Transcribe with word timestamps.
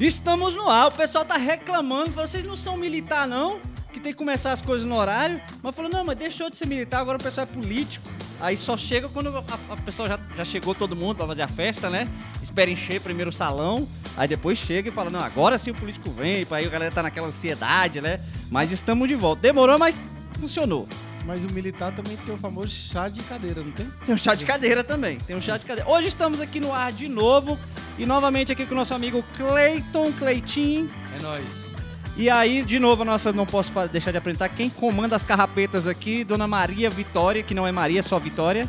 Estamos 0.00 0.54
no 0.54 0.68
ar, 0.68 0.88
o 0.88 0.92
pessoal 0.92 1.24
tá 1.24 1.36
reclamando, 1.36 2.10
vocês 2.10 2.42
não 2.42 2.56
são 2.56 2.76
militar 2.76 3.28
não? 3.28 3.60
Que 3.92 4.00
tem 4.00 4.12
que 4.12 4.18
começar 4.18 4.50
as 4.52 4.62
coisas 4.62 4.86
no 4.86 4.96
horário. 4.96 5.40
Mas 5.62 5.76
falou, 5.76 5.90
não, 5.90 6.04
mas 6.04 6.16
deixou 6.16 6.48
de 6.48 6.56
ser 6.56 6.66
militar, 6.66 7.00
agora 7.00 7.18
o 7.18 7.22
pessoal 7.22 7.46
é 7.48 7.54
político. 7.54 8.08
Aí 8.40 8.56
só 8.56 8.76
chega 8.76 9.08
quando 9.10 9.28
a, 9.36 9.44
a 9.68 9.76
pessoa 9.76 10.08
já, 10.08 10.18
já 10.34 10.44
chegou 10.44 10.74
todo 10.74 10.96
mundo 10.96 11.16
pra 11.16 11.26
fazer 11.26 11.42
a 11.42 11.48
festa, 11.48 11.90
né? 11.90 12.08
Espera 12.42 12.70
encher 12.70 13.00
primeiro 13.00 13.28
o 13.28 13.32
salão, 13.32 13.86
aí 14.16 14.26
depois 14.26 14.56
chega 14.56 14.88
e 14.88 14.92
fala, 14.92 15.10
não, 15.10 15.20
agora 15.20 15.58
sim 15.58 15.70
o 15.70 15.74
político 15.74 16.10
vem, 16.10 16.46
aí 16.50 16.66
a 16.66 16.70
galera 16.70 16.90
tá 16.90 17.02
naquela 17.02 17.26
ansiedade, 17.26 18.00
né? 18.00 18.20
Mas 18.50 18.72
estamos 18.72 19.06
de 19.06 19.14
volta. 19.14 19.42
Demorou, 19.42 19.78
mas 19.78 20.00
funcionou. 20.40 20.88
Mas 21.24 21.44
o 21.44 21.52
militar 21.52 21.92
também 21.92 22.16
tem 22.16 22.34
o 22.34 22.38
famoso 22.38 22.68
chá 22.68 23.08
de 23.08 23.20
cadeira, 23.22 23.62
não 23.62 23.70
tem? 23.72 23.86
Tem 24.06 24.14
um 24.14 24.18
chá 24.18 24.34
de 24.34 24.44
cadeira 24.44 24.82
também. 24.82 25.18
Tem 25.18 25.36
um 25.36 25.40
chá 25.40 25.56
de 25.56 25.64
cadeira. 25.64 25.88
Hoje 25.90 26.08
estamos 26.08 26.40
aqui 26.40 26.60
no 26.60 26.72
ar 26.72 26.92
de 26.92 27.08
novo. 27.08 27.58
E 27.98 28.06
novamente 28.06 28.50
aqui 28.50 28.64
com 28.64 28.72
o 28.72 28.76
nosso 28.76 28.94
amigo 28.94 29.22
Cleiton 29.36 30.10
Cleitinho. 30.12 30.90
É 31.18 31.22
nóis. 31.22 31.70
E 32.16 32.28
aí, 32.28 32.62
de 32.62 32.78
novo, 32.78 33.02
a 33.02 33.04
nossa 33.04 33.32
não 33.32 33.46
posso 33.46 33.72
deixar 33.88 34.10
de 34.10 34.18
apresentar 34.18 34.48
quem 34.48 34.68
comanda 34.68 35.14
as 35.14 35.24
carrapetas 35.24 35.86
aqui, 35.86 36.24
Dona 36.24 36.46
Maria 36.46 36.90
Vitória, 36.90 37.42
que 37.42 37.54
não 37.54 37.66
é 37.66 37.72
Maria, 37.72 38.00
é 38.00 38.02
só 38.02 38.18
Vitória. 38.18 38.68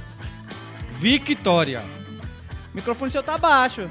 Victória. 0.91 1.81
O 2.71 2.75
microfone 2.75 3.11
seu 3.11 3.23
tá 3.23 3.37
baixo. 3.37 3.89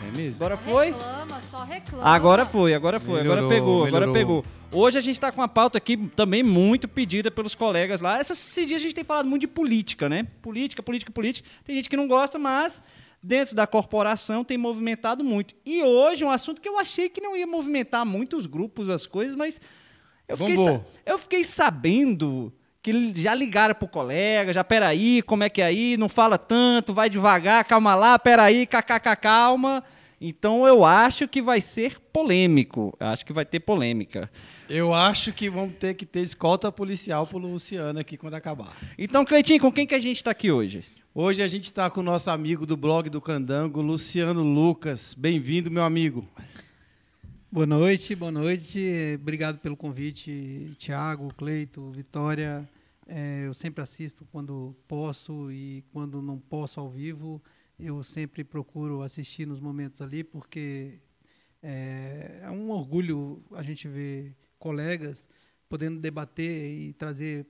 É 0.00 0.16
mesmo? 0.16 0.36
Agora 0.36 0.56
foi? 0.56 0.86
Reclama, 0.86 1.40
só 1.50 1.64
reclama. 1.64 2.04
Agora 2.04 2.46
foi, 2.46 2.74
agora 2.74 3.00
foi, 3.00 3.20
agora 3.20 3.42
Melhorou, 3.42 3.48
pegou, 3.50 3.84
agora 3.86 4.06
melhorou. 4.06 4.42
pegou. 4.42 4.44
Hoje 4.70 4.98
a 4.98 5.00
gente 5.00 5.18
tá 5.18 5.32
com 5.32 5.40
uma 5.40 5.48
pauta 5.48 5.78
aqui 5.78 5.96
também 6.14 6.42
muito 6.42 6.86
pedida 6.86 7.30
pelos 7.30 7.54
colegas 7.54 8.00
lá. 8.00 8.18
Essas- 8.18 8.38
Esses 8.38 8.66
dias 8.68 8.80
a 8.80 8.82
gente 8.84 8.94
tem 8.94 9.02
falado 9.04 9.26
muito 9.26 9.40
de 9.42 9.46
política, 9.48 10.08
né? 10.08 10.26
Política, 10.42 10.82
política, 10.82 11.10
política. 11.10 11.48
Tem 11.64 11.74
gente 11.74 11.88
que 11.88 11.96
não 11.96 12.06
gosta, 12.06 12.38
mas 12.38 12.82
dentro 13.22 13.56
da 13.56 13.66
corporação 13.66 14.44
tem 14.44 14.56
movimentado 14.58 15.24
muito. 15.24 15.54
E 15.64 15.82
hoje 15.82 16.24
um 16.24 16.30
assunto 16.30 16.60
que 16.60 16.68
eu 16.68 16.78
achei 16.78 17.08
que 17.08 17.20
não 17.20 17.34
ia 17.36 17.46
movimentar 17.46 18.04
muito 18.06 18.36
os 18.36 18.46
grupos, 18.46 18.88
as 18.88 19.06
coisas, 19.06 19.34
mas 19.34 19.60
eu 20.28 20.36
fiquei, 20.36 20.54
eu 21.06 21.18
fiquei 21.18 21.42
sabendo 21.44 22.52
que 22.82 23.12
já 23.20 23.34
ligaram 23.34 23.74
pro 23.74 23.88
colega, 23.88 24.52
já 24.52 24.64
peraí, 24.64 25.22
como 25.22 25.44
é 25.44 25.48
que 25.48 25.60
é 25.60 25.66
aí, 25.66 25.96
não 25.96 26.08
fala 26.08 26.38
tanto, 26.38 26.92
vai 26.92 27.10
devagar, 27.10 27.64
calma 27.64 27.94
lá, 27.94 28.18
peraí, 28.18 28.66
kkk, 28.66 29.16
calma. 29.20 29.82
Então 30.20 30.66
eu 30.66 30.84
acho 30.84 31.28
que 31.28 31.40
vai 31.40 31.60
ser 31.60 31.98
polêmico. 32.12 32.96
Acho 32.98 33.24
que 33.24 33.32
vai 33.32 33.44
ter 33.44 33.60
polêmica. 33.60 34.30
Eu 34.68 34.92
acho 34.92 35.32
que 35.32 35.48
vamos 35.48 35.76
ter 35.76 35.94
que 35.94 36.04
ter 36.04 36.20
escolta 36.20 36.70
policial 36.72 37.26
pro 37.26 37.38
Luciano 37.38 37.98
aqui 38.00 38.16
quando 38.16 38.34
acabar. 38.34 38.76
Então, 38.98 39.24
Cleitinho, 39.24 39.60
com 39.60 39.72
quem 39.72 39.86
que 39.86 39.94
a 39.94 39.98
gente 39.98 40.16
está 40.16 40.32
aqui 40.32 40.50
hoje? 40.50 40.84
Hoje 41.14 41.42
a 41.42 41.48
gente 41.48 41.64
está 41.64 41.88
com 41.88 42.00
o 42.00 42.02
nosso 42.02 42.30
amigo 42.30 42.66
do 42.66 42.76
blog 42.76 43.08
do 43.08 43.20
Candango, 43.20 43.80
Luciano 43.80 44.42
Lucas. 44.42 45.14
Bem-vindo, 45.14 45.70
meu 45.70 45.84
amigo. 45.84 46.28
Boa 47.50 47.66
noite, 47.66 48.14
boa 48.14 48.30
noite. 48.30 49.16
Obrigado 49.18 49.58
pelo 49.58 49.74
convite, 49.74 50.76
Tiago, 50.78 51.32
Cleito, 51.34 51.90
Vitória. 51.90 52.68
É, 53.06 53.46
eu 53.46 53.54
sempre 53.54 53.82
assisto 53.82 54.26
quando 54.26 54.76
posso 54.86 55.50
e 55.50 55.82
quando 55.90 56.20
não 56.20 56.38
posso 56.38 56.78
ao 56.78 56.90
vivo, 56.90 57.42
eu 57.80 58.04
sempre 58.04 58.44
procuro 58.44 59.00
assistir 59.00 59.46
nos 59.46 59.60
momentos 59.60 60.02
ali, 60.02 60.22
porque 60.22 61.00
é, 61.62 62.40
é 62.42 62.50
um 62.50 62.68
orgulho 62.70 63.42
a 63.52 63.62
gente 63.62 63.88
ver 63.88 64.36
colegas 64.58 65.26
podendo 65.70 65.98
debater 66.00 66.70
e 66.70 66.92
trazer 66.92 67.46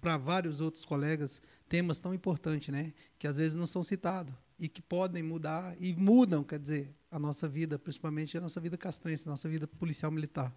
para 0.00 0.16
vários 0.16 0.62
outros 0.62 0.86
colegas 0.86 1.42
temas 1.68 2.00
tão 2.00 2.14
importantes, 2.14 2.68
né? 2.68 2.94
Que 3.18 3.26
às 3.26 3.36
vezes 3.36 3.56
não 3.56 3.66
são 3.66 3.82
citados 3.82 4.34
e 4.58 4.68
que 4.68 4.80
podem 4.80 5.22
mudar 5.22 5.74
e 5.80 5.94
mudam, 5.94 6.42
quer 6.42 6.58
dizer, 6.58 6.94
a 7.10 7.18
nossa 7.18 7.48
vida, 7.48 7.78
principalmente 7.78 8.36
a 8.36 8.40
nossa 8.40 8.60
vida 8.60 8.76
castrense, 8.76 9.28
a 9.28 9.30
nossa 9.30 9.48
vida 9.48 9.66
policial 9.66 10.10
militar. 10.10 10.52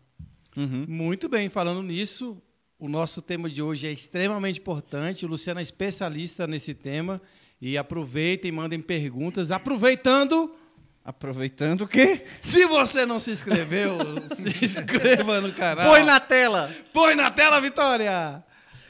Muito 0.88 1.30
bem, 1.30 1.50
falando 1.50 1.84
nisso, 1.84 2.42
o 2.80 2.88
nosso 2.90 3.22
tema 3.22 3.50
de 3.50 3.62
hoje 3.62 3.88
é 3.88 3.92
extremamente 3.92 4.60
importante. 4.60 5.26
O 5.26 5.30
Luciano 5.30 5.60
é 5.60 5.64
especialista 5.64 6.48
nesse 6.48 6.74
tema. 6.74 7.22
E 7.60 7.78
aproveitem, 7.78 8.52
mandem 8.52 8.82
perguntas. 8.82 9.52
Aproveitando, 9.52 10.54
Aproveitando 11.04 11.82
o 11.82 11.88
quê? 11.88 12.26
se 12.40 12.66
você 12.66 13.06
não 13.06 13.20
se 13.20 13.32
inscreveu, 13.32 13.98
se 14.36 14.66
inscreva 14.66 15.40
no 15.40 15.54
canal. 15.54 15.90
Põe 15.90 16.04
na 16.04 16.20
tela! 16.20 16.70
Põe 16.92 17.16
na 17.16 17.32
tela, 17.32 17.62
Vitória! 17.62 18.44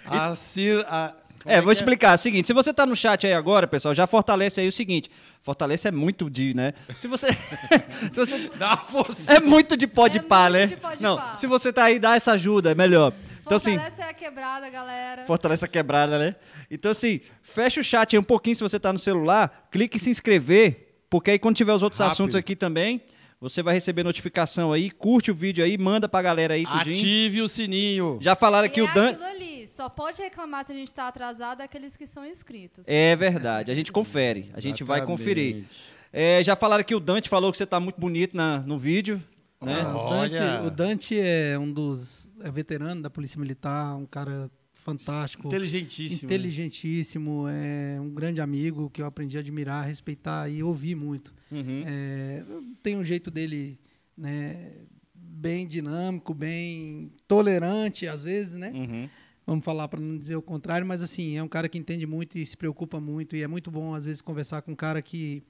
Assina, 0.04 0.86
a, 0.88 1.14
como 1.48 1.58
É, 1.58 1.62
vou 1.62 1.74
te 1.74 1.78
que 1.78 1.84
explicar. 1.84 2.12
É 2.12 2.16
o 2.16 2.18
seguinte, 2.18 2.48
se 2.48 2.54
você 2.54 2.74
tá 2.74 2.86
no 2.86 2.96
chat 2.96 3.26
aí 3.26 3.34
agora, 3.34 3.68
pessoal, 3.68 3.94
já 3.94 4.06
fortalece 4.06 4.60
aí 4.60 4.68
o 4.68 4.72
seguinte. 4.72 5.10
Fortalece 5.42 5.88
é 5.88 5.92
muito 5.92 6.30
de, 6.30 6.54
né? 6.54 6.74
Se 6.98 7.08
você... 7.08 7.28
se 8.12 8.20
você... 8.20 8.52
Dá 8.56 8.78
força. 8.78 9.34
É 9.34 9.40
muito 9.40 9.76
de 9.76 9.88
pó 9.88 10.08
de 10.08 10.20
É 10.20 10.22
pá, 10.22 10.50
né? 10.50 10.68
de 10.68 10.78
Não, 11.02 11.18
pá. 11.18 11.36
se 11.36 11.48
você 11.48 11.72
tá 11.72 11.86
aí, 11.86 12.00
dá 12.00 12.16
essa 12.16 12.34
ajuda, 12.34 12.72
é 12.72 12.76
melhor. 12.76 13.14
Então, 13.46 13.56
assim... 13.56 13.72
Fortalece 13.78 14.02
a 14.02 14.14
quebrada, 14.14 14.70
galera. 14.70 15.26
Fortalece 15.26 15.66
a 15.66 15.68
quebrada, 15.68 16.20
né? 16.20 16.36
Então, 16.70 16.92
assim, 16.92 17.22
fecha 17.42 17.80
o 17.80 17.84
chat 17.84 18.16
aí 18.16 18.20
um 18.20 18.24
pouquinho 18.24 18.56
se 18.56 18.62
você 18.62 18.80
tá 18.80 18.92
no 18.92 19.00
celular, 19.00 19.68
clique 19.72 19.96
em 19.96 20.00
se 20.00 20.10
inscrever, 20.10 20.96
porque 21.10 21.32
aí 21.32 21.40
quando 21.40 21.56
tiver 21.56 21.74
os 21.74 21.82
outros 21.82 22.00
Rápido. 22.00 22.14
assuntos 22.14 22.36
aqui 22.36 22.56
também, 22.56 23.02
você 23.40 23.62
vai 23.62 23.74
receber 23.74 24.04
notificação 24.04 24.74
aí, 24.74 24.90
curte 24.90 25.30
o 25.30 25.36
vídeo 25.36 25.64
aí, 25.64 25.78
manda 25.78 26.10
pra 26.10 26.22
galera 26.22 26.56
aí 26.56 26.66
tudinho. 26.66 26.96
Ative 26.96 27.42
o 27.42 27.48
sininho. 27.48 28.18
Já 28.22 28.36
falaram 28.36 28.66
e 28.66 28.70
aqui 28.70 28.80
é 28.80 28.84
o 28.84 28.94
Dan... 28.94 29.16
ali. 29.26 29.68
Só 29.68 29.88
pode 29.90 30.22
reclamar 30.22 30.66
se 30.66 30.72
a 30.72 30.76
gente 30.76 30.92
tá 30.92 31.08
atrasado 31.08 31.62
aqueles 31.62 31.96
que 31.96 32.08
são 32.08 32.26
inscritos. 32.26 32.84
É 32.88 33.16
verdade, 33.16 33.72
a 33.72 33.76
gente 33.76 33.92
confere, 33.92 34.50
a 34.54 34.60
gente 34.60 34.84
vai 34.84 35.00
Exatamente. 35.00 35.20
conferir. 35.20 35.66
É, 36.12 36.42
já 36.44 36.56
falaram 36.56 36.84
que 36.84 36.96
o 36.96 37.00
Dante 37.00 37.30
falou 37.30 37.52
que 37.52 37.58
você 37.58 37.66
tá 37.66 37.80
muito 37.80 38.00
bonito 38.00 38.36
na, 38.36 38.60
no 38.62 38.78
vídeo, 38.78 39.22
né? 39.62 39.82
Ah, 39.82 39.96
o, 39.96 39.98
Olha. 39.98 40.30
Dante, 40.30 40.68
o 40.68 40.72
Dante 40.72 41.20
é 41.20 41.60
um 41.60 41.72
dos 41.72 42.30
é 42.42 42.50
veterano 42.50 43.02
da 43.02 43.10
Polícia 43.10 43.40
Militar, 43.40 43.96
um 43.96 44.06
cara 44.06 44.50
fantástico, 44.92 45.48
Inteligentíssimo. 45.48 46.26
inteligentíssimo, 46.32 47.46
é 47.48 48.00
um 48.00 48.10
grande 48.10 48.40
amigo 48.40 48.90
que 48.90 49.02
eu 49.02 49.06
aprendi 49.06 49.38
a 49.38 49.42
admirar, 49.42 49.86
respeitar 49.86 50.50
e 50.50 50.64
ouvir 50.64 50.96
muito. 50.96 51.34
Uhum. 51.52 51.84
É, 51.86 52.44
tem 52.82 52.96
um 52.98 53.04
jeito 53.04 53.30
dele, 53.30 53.78
né, 54.18 54.72
bem 55.14 55.68
dinâmico, 55.68 56.34
bem 56.34 57.12
tolerante 57.28 58.08
às 58.08 58.24
vezes, 58.24 58.56
né? 58.56 58.72
Uhum. 58.74 59.10
Vamos 59.46 59.64
falar 59.64 59.88
para 59.88 60.00
não 60.00 60.18
dizer 60.18 60.36
o 60.36 60.42
contrário, 60.42 60.86
mas 60.86 61.02
assim, 61.02 61.38
é 61.38 61.44
um 61.44 61.48
cara 61.48 61.70
que 61.70 61.78
entende 61.78 62.06
muito 62.06 62.38
e 62.38 62.46
se 62.46 62.56
preocupa 62.58 63.00
muito 63.00 63.36
e 63.36 63.44
é 63.44 63.48
muito 63.48 63.70
bom 63.70 63.94
às 63.94 64.06
vezes 64.06 64.22
conversar 64.22 64.62
com 64.62 64.72
um 64.72 64.76
cara 64.76 65.02
que 65.02 65.44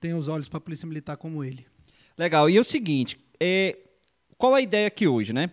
tem 0.00 0.14
os 0.14 0.28
olhos 0.28 0.48
para 0.48 0.58
a 0.58 0.60
Polícia 0.60 0.86
Militar 0.86 1.16
como 1.16 1.42
ele. 1.44 1.66
Legal. 2.18 2.50
E 2.50 2.56
é 2.56 2.60
o 2.60 2.64
seguinte, 2.64 3.18
é, 3.40 3.78
qual 4.36 4.54
a 4.54 4.60
ideia 4.60 4.86
aqui 4.88 5.06
hoje, 5.06 5.32
né? 5.32 5.50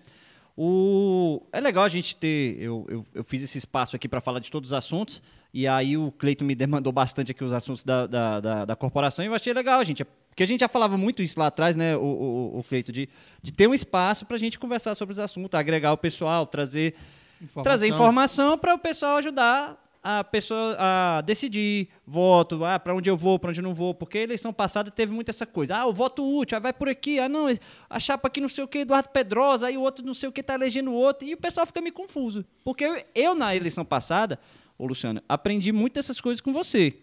O, 0.62 1.42
é 1.54 1.62
legal 1.62 1.86
a 1.86 1.88
gente 1.88 2.14
ter. 2.18 2.62
Eu, 2.62 2.86
eu, 2.90 3.06
eu 3.14 3.24
fiz 3.24 3.42
esse 3.42 3.58
espaço 3.58 3.96
aqui 3.96 4.10
para 4.10 4.20
falar 4.20 4.40
de 4.40 4.52
todos 4.52 4.72
os 4.72 4.74
assuntos. 4.74 5.24
E 5.54 5.66
aí 5.66 5.96
o 5.96 6.12
Cleito 6.12 6.44
me 6.44 6.54
demandou 6.56 6.92
bastante 6.92 7.32
aqui 7.32 7.46
os 7.46 7.54
assuntos 7.54 7.82
da, 7.82 8.06
da, 8.06 8.40
da, 8.42 8.66
da 8.66 8.76
corporação. 8.76 9.24
E 9.24 9.30
eu 9.30 9.34
achei 9.34 9.54
legal, 9.54 9.82
gente. 9.86 10.04
Porque 10.04 10.44
a 10.44 10.46
gente 10.46 10.60
já 10.60 10.68
falava 10.68 10.98
muito 10.98 11.24
isso 11.24 11.40
lá 11.40 11.48
atrás, 11.48 11.78
né, 11.78 11.96
o, 11.96 12.02
o, 12.02 12.60
o 12.60 12.64
Cleito, 12.64 12.92
de, 12.92 13.08
de 13.42 13.54
ter 13.54 13.68
um 13.68 13.74
espaço 13.74 14.26
para 14.26 14.36
a 14.36 14.40
gente 14.40 14.60
conversar 14.60 14.96
sobre 14.96 15.14
os 15.14 15.20
assuntos, 15.20 15.58
agregar 15.58 15.94
o 15.94 15.98
pessoal, 15.98 16.46
trazer 16.46 16.94
Informação. 17.42 17.64
trazer 17.64 17.88
informação 17.88 18.58
para 18.58 18.76
o 18.76 18.80
pessoal 18.80 19.16
ajudar 19.16 19.78
a 20.02 20.24
pessoa 20.24 20.76
a 20.80 21.22
decidir 21.22 21.90
voto, 22.06 22.64
ah, 22.64 22.80
para 22.80 22.96
onde 22.96 23.10
eu 23.10 23.18
vou, 23.18 23.38
para 23.38 23.50
onde 23.50 23.60
eu 23.60 23.64
não 23.64 23.74
vou, 23.74 23.94
porque 23.94 24.18
a 24.18 24.22
eleição 24.22 24.54
passada 24.54 24.90
teve 24.90 25.14
muito 25.14 25.30
essa 25.30 25.46
coisa. 25.46 25.76
Ah, 25.76 25.86
o 25.86 25.94
voto 25.94 26.24
útil, 26.24 26.58
ah, 26.58 26.60
vai 26.60 26.74
por 26.74 26.88
aqui, 26.88 27.20
ah, 27.20 27.28
não, 27.28 27.48
a 27.90 28.00
chapa 28.00 28.28
aqui 28.28 28.40
não 28.40 28.50
sei 28.50 28.64
o 28.64 28.68
que, 28.68 28.80
Eduardo 28.80 29.10
Pedrosa, 29.10 29.68
aí 29.68 29.78
o 29.78 29.82
outro 29.82 30.06
não 30.06 30.14
sei 30.14 30.30
o 30.30 30.32
que 30.32 30.42
tá 30.42 30.54
elegendo 30.54 30.92
o 30.92 30.94
outro, 30.94 31.28
e 31.28 31.34
o 31.34 31.38
pessoal 31.38 31.66
fica 31.66 31.82
meio 31.82 31.94
confuso. 31.94 32.46
Porque 32.64 32.86
eu, 32.86 33.04
eu, 33.14 33.36
na 33.36 33.56
eleição 33.56 33.84
passada, 33.84 34.40
ô 34.78 34.86
Luciano, 34.86 35.22
aprendi 35.28 35.72
muito 35.72 35.96
dessas 35.96 36.22
coisas 36.22 36.40
com 36.40 36.54
você. 36.54 36.94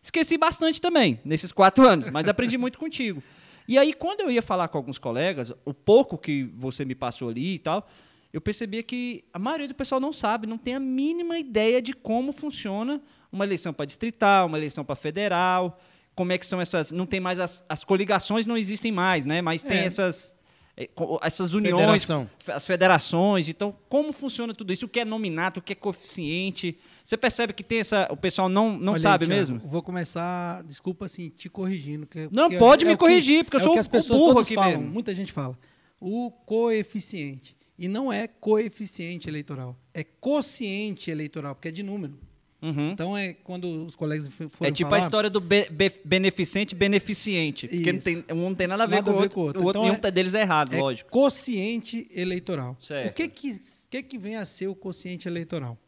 Esqueci 0.00 0.38
bastante 0.38 0.80
também, 0.80 1.20
nesses 1.24 1.52
quatro 1.52 1.86
anos, 1.86 2.10
mas 2.10 2.28
aprendi 2.28 2.56
muito 2.56 2.78
contigo. 2.78 3.22
E 3.66 3.76
aí, 3.76 3.92
quando 3.92 4.20
eu 4.20 4.30
ia 4.30 4.40
falar 4.40 4.68
com 4.68 4.78
alguns 4.78 4.96
colegas, 4.96 5.52
o 5.62 5.74
pouco 5.74 6.16
que 6.16 6.44
você 6.56 6.86
me 6.86 6.94
passou 6.94 7.28
ali 7.28 7.56
e 7.56 7.58
tal, 7.58 7.86
eu 8.32 8.40
percebia 8.40 8.82
que 8.82 9.24
a 9.32 9.38
maioria 9.38 9.66
do 9.68 9.74
pessoal 9.74 10.00
não 10.00 10.12
sabe, 10.12 10.46
não 10.46 10.58
tem 10.58 10.74
a 10.74 10.80
mínima 10.80 11.38
ideia 11.38 11.80
de 11.80 11.92
como 11.92 12.32
funciona 12.32 13.00
uma 13.32 13.44
eleição 13.44 13.72
para 13.72 13.86
distrital, 13.86 14.46
uma 14.46 14.58
eleição 14.58 14.84
para 14.84 14.94
federal, 14.96 15.78
como 16.14 16.32
é 16.32 16.38
que 16.38 16.46
são 16.46 16.60
essas. 16.60 16.92
Não 16.92 17.06
tem 17.06 17.20
mais 17.20 17.38
as, 17.40 17.64
as 17.68 17.84
coligações, 17.84 18.46
não 18.46 18.56
existem 18.56 18.90
mais, 18.92 19.24
né? 19.26 19.40
Mas 19.40 19.62
tem 19.62 19.78
É. 19.78 19.84
essas. 19.84 20.36
eh, 20.76 20.88
Essas 21.22 21.54
uniões, 21.54 21.80
Federação. 22.04 22.30
as 22.48 22.64
federações, 22.66 23.48
então 23.48 23.74
como 23.88 24.12
funciona 24.12 24.54
tudo 24.54 24.72
isso? 24.72 24.86
O 24.86 24.88
que 24.88 25.00
é 25.00 25.04
nominato, 25.04 25.58
o 25.58 25.62
que 25.62 25.72
é 25.72 25.76
coeficiente? 25.76 26.78
Você 27.04 27.16
percebe 27.16 27.52
que 27.52 27.64
tem 27.64 27.80
essa, 27.80 28.06
o 28.12 28.16
pessoal 28.16 28.48
não, 28.48 28.78
não 28.78 28.92
Olha 28.92 29.00
sabe 29.02 29.26
Thiago, 29.26 29.38
mesmo? 29.40 29.60
Vou 29.68 29.82
começar, 29.82 30.62
desculpa 30.64 31.06
assim, 31.06 31.30
te 31.30 31.48
corrigindo. 31.48 32.06
que- 32.06 32.28
Não, 32.30 32.44
porque 32.44 32.58
pode 32.58 32.84
é 32.84 32.88
me 32.88 32.94
que- 32.94 32.98
corrigir, 33.00 33.44
porque 33.44 33.56
eu 33.56 33.60
é 33.60 33.62
sou 33.64 33.72
o 33.72 33.74
que 33.74 33.80
as 33.80 33.88
pessoas 33.88 34.20
burro 34.20 34.38
aqui 34.38 34.54
falam, 34.54 34.78
mesmo. 34.78 34.92
Muita 34.92 35.12
gente 35.14 35.32
fala. 35.32 35.58
O 36.00 36.30
coeficiente. 36.30 37.56
E 37.78 37.86
não 37.86 38.12
é 38.12 38.26
coeficiente 38.26 39.28
eleitoral, 39.28 39.78
é 39.94 40.02
quociente 40.02 41.10
eleitoral, 41.10 41.54
porque 41.54 41.68
é 41.68 41.70
de 41.70 41.82
número. 41.82 42.18
Uhum. 42.60 42.90
Então 42.90 43.16
é 43.16 43.34
quando 43.34 43.86
os 43.86 43.94
colegas 43.94 44.26
foram 44.26 44.50
É 44.62 44.72
tipo 44.72 44.90
falar, 44.90 45.00
a 45.00 45.04
história 45.04 45.30
do 45.30 45.40
be- 45.40 45.68
be- 45.70 46.00
beneficente 46.04 46.74
beneficiente. 46.74 47.68
Porque 47.68 47.92
não 47.92 48.00
tem, 48.00 48.24
um 48.32 48.34
não 48.48 48.54
tem 48.56 48.66
nada 48.66 48.82
a 48.82 48.86
ver, 48.86 48.96
Nada 48.96 49.12
com, 49.12 49.16
o 49.16 49.22
outro, 49.22 49.40
outro. 49.40 49.62
O 49.62 49.64
outro 49.66 49.80
Então 49.82 49.92
nenhum 49.92 50.00
é- 50.08 50.10
deles 50.10 50.34
é 50.34 50.40
errado, 50.40 50.74
é 50.74 50.80
lógico. 50.80 51.08
quociente 51.08 52.08
eleitoral. 52.12 52.76
Certo. 52.80 53.12
O 53.12 53.14
que 53.14 53.28
que, 53.28 53.58
que 53.88 54.02
que 54.02 54.18
vem 54.18 54.34
a 54.34 54.44
ser 54.44 54.66
o 54.66 54.74
quociente 54.74 55.28
eleitoral? 55.28 55.78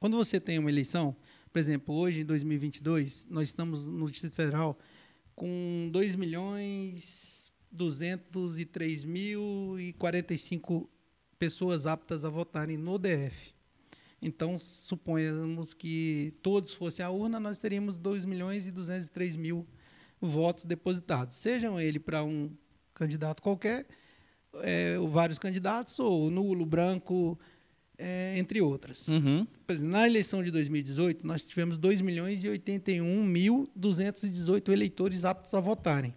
Quando 0.00 0.16
você 0.16 0.40
tem 0.40 0.58
uma 0.58 0.70
eleição, 0.70 1.14
por 1.52 1.58
exemplo, 1.58 1.94
hoje 1.94 2.20
em 2.20 2.24
2022, 2.24 3.26
nós 3.28 3.50
estamos 3.50 3.86
no 3.86 4.10
Distrito 4.10 4.32
Federal 4.32 4.78
com 5.34 5.90
2 5.92 6.14
milhões 6.14 7.52
203 7.70 9.04
mil 9.04 9.78
e 9.78 9.92
45 9.94 10.88
pessoas 11.38 11.86
aptas 11.86 12.24
a 12.24 12.30
votarem 12.30 12.76
no 12.76 12.98
DF. 12.98 13.54
Então, 14.20 14.58
suponhamos 14.58 15.74
que 15.74 16.32
todos 16.42 16.72
fossem 16.72 17.04
à 17.04 17.10
urna, 17.10 17.38
nós 17.38 17.58
teríamos 17.58 17.98
2 17.98 18.24
milhões 18.24 18.66
e 18.66 18.70
203 18.70 19.36
mil 19.36 19.66
votos 20.20 20.64
depositados. 20.64 21.36
Sejam 21.36 21.78
ele 21.78 21.98
para 21.98 22.24
um 22.24 22.50
candidato 22.94 23.42
qualquer, 23.42 23.86
é, 24.62 24.98
ou 24.98 25.08
vários 25.08 25.38
candidatos, 25.38 25.98
ou 25.98 26.30
nulo, 26.30 26.64
branco, 26.64 27.38
é, 27.98 28.38
entre 28.38 28.62
outras. 28.62 29.08
Uhum. 29.08 29.46
Na 29.80 30.06
eleição 30.06 30.42
de 30.42 30.50
2018, 30.50 31.26
nós 31.26 31.44
tivemos 31.44 31.76
2 31.76 32.00
milhões 32.00 32.42
e 32.44 32.48
81.218 32.48 34.72
eleitores 34.72 35.24
aptos 35.24 35.52
a 35.54 35.60
votarem. 35.60 36.14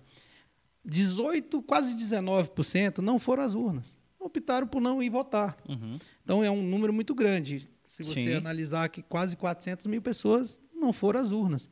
18, 0.86 1.62
quase 1.64 1.98
19% 1.98 3.00
não 3.00 3.18
foram 3.20 3.44
às 3.44 3.54
urnas. 3.54 3.98
Optaram 4.28 4.68
por 4.68 4.82
não 4.82 5.02
ir 5.02 5.10
votar. 5.10 5.58
Uhum. 5.68 5.98
Então 6.24 6.44
é 6.44 6.52
um 6.52 6.62
número 6.62 6.92
muito 6.94 7.16
grande. 7.16 7.68
Se 7.84 8.04
você 8.04 8.14
Sim. 8.24 8.34
analisar 8.36 8.90
que 8.90 9.02
quase 9.02 9.36
400 9.38 9.86
mil 9.88 10.02
pessoas 10.02 10.62
não 10.76 10.92
foram 10.94 11.20
às 11.22 11.32
urnas. 11.32 11.70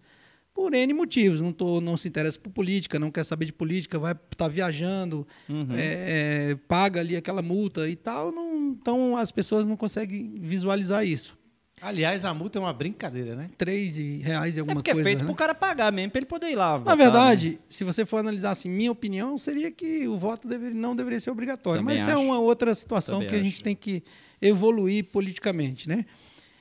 Por 0.54 0.74
N 0.74 0.94
motivos. 0.94 1.42
Não, 1.42 1.52
tô, 1.52 1.82
não 1.82 1.98
se 1.98 2.08
interessa 2.08 2.40
por 2.40 2.50
política, 2.50 2.98
não 2.98 3.12
quer 3.12 3.26
saber 3.26 3.44
de 3.46 3.52
política, 3.54 4.00
vai 4.00 4.14
estar 4.32 4.48
viajando, 4.48 5.28
Uhum. 5.50 5.68
é, 5.76 6.52
é, 6.52 6.56
paga 6.68 7.02
ali 7.02 7.18
aquela 7.18 7.42
multa 7.42 7.90
e 7.90 7.96
tal. 7.98 8.32
Não, 8.32 8.70
então 8.70 9.18
as 9.18 9.32
pessoas 9.34 9.68
não 9.68 9.76
conseguem 9.76 10.36
visualizar 10.40 11.06
isso. 11.06 11.38
Aliás, 11.86 12.26
a 12.26 12.34
multa 12.34 12.58
é 12.58 12.62
uma 12.62 12.74
brincadeira, 12.74 13.36
né? 13.36 13.50
Três 13.58 13.96
reais 13.98 14.56
e 14.56 14.60
É 14.60 14.62
alguma 14.62 14.76
porque 14.76 14.90
é 14.90 14.94
coisa. 14.94 15.08
feito 15.08 15.20
né? 15.20 15.26
pro 15.26 15.36
cara 15.36 15.54
pagar 15.54 15.92
mesmo, 15.92 16.12
pra 16.12 16.20
ele 16.20 16.26
poder 16.26 16.50
ir 16.50 16.56
lá. 16.56 16.72
Na 16.74 16.78
votar, 16.80 16.98
verdade, 16.98 17.50
né? 17.52 17.58
se 17.70 17.84
você 17.84 18.06
for 18.06 18.18
analisar 18.18 18.52
assim, 18.52 18.70
minha 18.70 18.92
opinião 18.92 19.38
seria 19.38 19.72
que 19.72 20.08
o 20.08 20.18
voto 20.18 20.48
deveria, 20.48 20.80
não 20.80 20.96
deveria 20.96 21.20
ser 21.20 21.30
obrigatório. 21.30 21.82
Também 21.82 21.94
Mas 21.96 22.02
isso 22.02 22.10
é 22.10 22.14
acho. 22.14 22.22
uma 22.24 22.40
outra 22.40 22.74
situação 22.74 23.16
Também 23.18 23.30
que 23.30 23.36
a 23.36 23.44
gente 23.44 23.54
acho. 23.56 23.64
tem 23.64 23.76
que 23.76 24.04
evoluir 24.42 25.06
politicamente. 25.06 25.88
Né? 25.88 26.06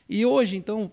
E 0.08 0.26
hoje, 0.26 0.56
então, 0.56 0.92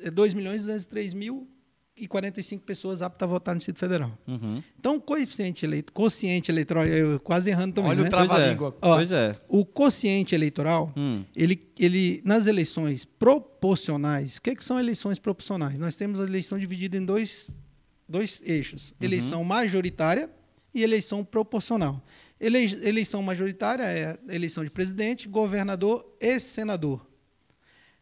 é 0.00 0.10
2 0.10 0.32
milhões 0.34 0.62
e 0.62 0.66
203 0.66 1.12
mil 1.14 1.48
e 1.96 2.08
45 2.08 2.64
pessoas 2.64 3.02
aptas 3.02 3.28
a 3.28 3.30
votar 3.30 3.54
no 3.54 3.58
Distrito 3.58 3.78
Federal. 3.78 4.16
Uhum. 4.26 4.62
Então, 4.78 4.96
o 4.96 5.00
coeficiente 5.00 5.64
eleito, 5.66 5.92
quociente 5.92 6.50
eleitoral, 6.50 6.86
eu 6.86 7.20
quase 7.20 7.50
errando 7.50 7.74
também, 7.74 7.90
Olha 7.90 8.00
o 8.00 8.02
né? 8.02 8.08
é. 8.08 8.10
Trava-língua. 8.10 8.74
Ó, 8.80 8.96
Pois 8.96 9.12
é. 9.12 9.32
O 9.48 9.64
quociente 9.64 10.34
eleitoral, 10.34 10.92
Hum. 10.96 11.22
ele, 11.36 11.70
ele, 11.78 12.22
nas 12.24 12.46
eleições 12.46 13.04
proporcionais, 13.04 14.36
o 14.36 14.42
que, 14.42 14.54
que 14.54 14.64
são 14.64 14.80
eleições 14.80 15.18
proporcionais? 15.18 15.78
Nós 15.78 15.96
temos 15.96 16.18
a 16.18 16.24
eleição 16.24 16.58
dividida 16.58 16.96
em 16.96 17.04
dois, 17.04 17.58
dois 18.08 18.42
eixos: 18.44 18.94
eleição 19.00 19.44
majoritária 19.44 20.30
e 20.74 20.82
eleição 20.82 21.22
proporcional. 21.22 22.02
Ele, 22.40 22.58
eleição 22.86 23.22
majoritária 23.22 23.84
é 23.84 24.18
a 24.28 24.34
eleição 24.34 24.64
de 24.64 24.70
presidente, 24.70 25.28
governador 25.28 26.04
e 26.20 26.40
senador. 26.40 27.06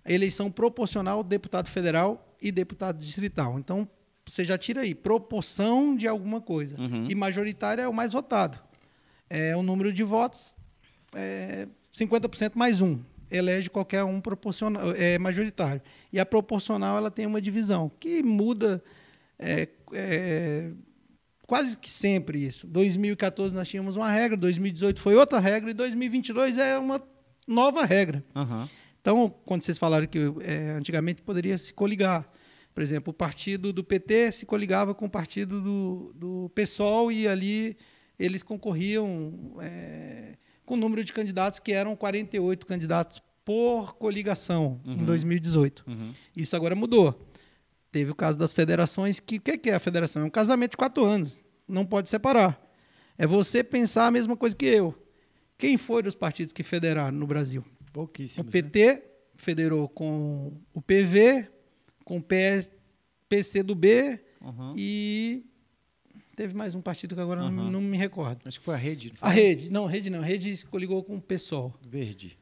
A 0.05 0.13
eleição 0.13 0.51
proporcional, 0.51 1.23
deputado 1.23 1.69
federal 1.69 2.30
e 2.41 2.51
deputado 2.51 2.99
distrital. 2.99 3.59
Então, 3.59 3.89
você 4.25 4.45
já 4.45 4.57
tira 4.57 4.83
aí 4.83 4.95
proporção 4.95 5.97
de 5.97 6.07
alguma 6.07 6.41
coisa. 6.41 6.81
Uhum. 6.81 7.07
E 7.09 7.15
majoritária 7.15 7.83
é 7.83 7.89
o 7.89 7.93
mais 7.93 8.13
votado. 8.13 8.59
É 9.29 9.55
o 9.57 9.63
número 9.63 9.93
de 9.93 10.03
votos, 10.03 10.57
é 11.15 11.69
50% 11.95 12.53
mais 12.55 12.81
um. 12.81 13.01
Elege 13.31 13.71
qualquer 13.71 14.03
um 14.03 14.21
proporcional, 14.21 14.93
é 14.97 15.19
majoritário. 15.19 15.81
E 16.13 16.19
a 16.19 16.27
proporcional 16.27 16.97
ela 16.97 17.11
tem 17.11 17.27
uma 17.27 17.41
divisão 17.41 17.91
que 18.01 18.23
muda 18.25 18.83
é, 19.39 19.69
é, 19.93 20.71
quase 21.47 21.77
que 21.77 21.89
sempre 21.89 22.45
isso. 22.45 22.67
2014 22.67 23.55
nós 23.55 23.69
tínhamos 23.69 23.97
uma 23.97 24.11
regra, 24.11 24.37
2018 24.37 25.01
foi 25.01 25.15
outra 25.15 25.39
regra 25.39 25.71
e 25.71 25.75
2022 25.75 26.59
é 26.59 26.77
uma 26.77 27.01
nova 27.47 27.85
regra. 27.85 28.25
Aham. 28.35 28.69
Então, 29.01 29.31
quando 29.45 29.63
vocês 29.63 29.79
falaram 29.79 30.07
que 30.07 30.19
é, 30.41 30.73
antigamente 30.73 31.23
poderia 31.23 31.57
se 31.57 31.73
coligar, 31.73 32.31
por 32.75 32.83
exemplo, 32.83 33.11
o 33.11 33.15
partido 33.15 33.73
do 33.73 33.83
PT 33.83 34.33
se 34.33 34.47
coligava 34.47 34.95
com 34.95 35.07
o 35.07 35.11
partido 35.11 35.61
do, 35.61 36.13
do 36.15 36.51
PSOL 36.55 37.11
e 37.11 37.27
ali 37.27 37.77
eles 38.19 38.43
concorriam 38.43 39.57
é, 39.61 40.37
com 40.65 40.75
o 40.75 40.77
número 40.77 41.03
de 41.03 41.13
candidatos 41.13 41.59
que 41.59 41.73
eram 41.73 41.97
48 41.97 42.67
candidatos 42.67 43.23
por 43.45 43.95
coligação 43.97 44.81
em 44.85 45.05
2018. 45.05 45.85
Uhum. 45.89 46.13
Isso 46.37 46.55
agora 46.55 46.77
mudou. 46.77 47.29
Teve 47.91 48.13
o 48.13 48.15
caso 48.15 48.39
das 48.39 48.53
federações, 48.53 49.19
que 49.19 49.37
o 49.37 49.41
que 49.41 49.59
que 49.59 49.71
é 49.71 49.75
a 49.75 49.81
federação? 49.81 50.23
É 50.23 50.25
um 50.25 50.31
casamento 50.31 50.73
de 50.73 50.77
quatro 50.77 51.05
anos. 51.05 51.43
Não 51.67 51.85
pode 51.85 52.09
separar. 52.09 52.61
É 53.19 53.27
você 53.27 53.65
pensar 53.65 54.07
a 54.07 54.11
mesma 54.11 54.37
coisa 54.37 54.55
que 54.55 54.67
eu. 54.67 54.95
Quem 55.59 55.77
foram 55.77 56.09
os 56.09 56.15
partidos 56.15 56.53
que 56.53 56.63
federaram 56.63 57.19
no 57.19 57.27
Brasil? 57.27 57.65
O 57.91 57.93
Pouquíssimos. 57.93 58.47
né? 58.47 58.63
PT 58.63 59.05
federou 59.37 59.89
com 59.89 60.53
o 60.73 60.81
PV, 60.81 61.49
com 62.05 62.19
o 62.19 62.23
PS, 62.23 62.71
PC 63.29 63.63
do 63.63 63.75
B 63.75 64.21
Uhum. 64.41 64.75
e 64.77 65.45
teve 66.37 66.55
mais 66.55 66.75
um 66.75 66.81
partido 66.81 67.15
que 67.15 67.21
agora 67.21 67.41
não, 67.51 67.63
Aham. 67.63 67.71
não 67.71 67.81
me 67.81 67.97
recordo. 67.97 68.41
Acho 68.47 68.59
que 68.59 68.65
foi 68.65 68.75
a 68.75 68.79
rede. 68.79 69.09
não 69.11 69.29
A 69.29 69.33
foi? 69.33 69.41
Rede, 69.43 69.71
não, 69.71 69.87
Rede 69.87 70.11
não, 70.11 70.21
Rede 70.21 70.57
se 70.57 70.65
coligou 70.67 71.03
com 71.03 71.17
o 71.17 71.21
PSOL. 71.21 71.75
Verde. 71.87 72.39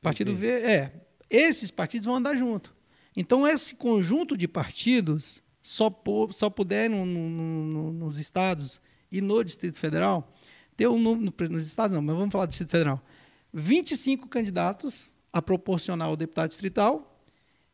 Partido 0.00 0.32
PT. 0.32 0.40
V, 0.40 0.48
é. 0.66 0.92
Esses 1.30 1.70
partidos 1.70 2.06
vão 2.06 2.16
andar 2.16 2.34
junto. 2.36 2.74
Então, 3.16 3.46
esse 3.46 3.74
conjunto 3.74 4.36
de 4.36 4.46
partidos 4.48 5.42
só, 5.62 5.88
po- 5.90 6.30
só 6.32 6.48
puderam 6.50 7.04
no- 7.06 7.28
no- 7.30 7.64
no- 7.66 7.92
nos 7.92 8.18
estados 8.18 8.80
e 9.10 9.20
no 9.20 9.42
Distrito 9.44 9.78
Federal 9.78 10.32
ter 10.76 10.88
um 10.88 10.98
número, 10.98 11.32
nos 11.50 11.66
estados 11.66 11.94
não, 11.94 12.02
mas 12.02 12.16
vamos 12.16 12.32
falar 12.32 12.46
do 12.46 12.50
Distrito 12.50 12.70
Federal, 12.70 13.04
25 13.52 14.28
candidatos 14.28 15.12
a 15.32 15.40
proporcional 15.40 16.10
ao 16.10 16.16
deputado 16.16 16.50
distrital 16.50 17.20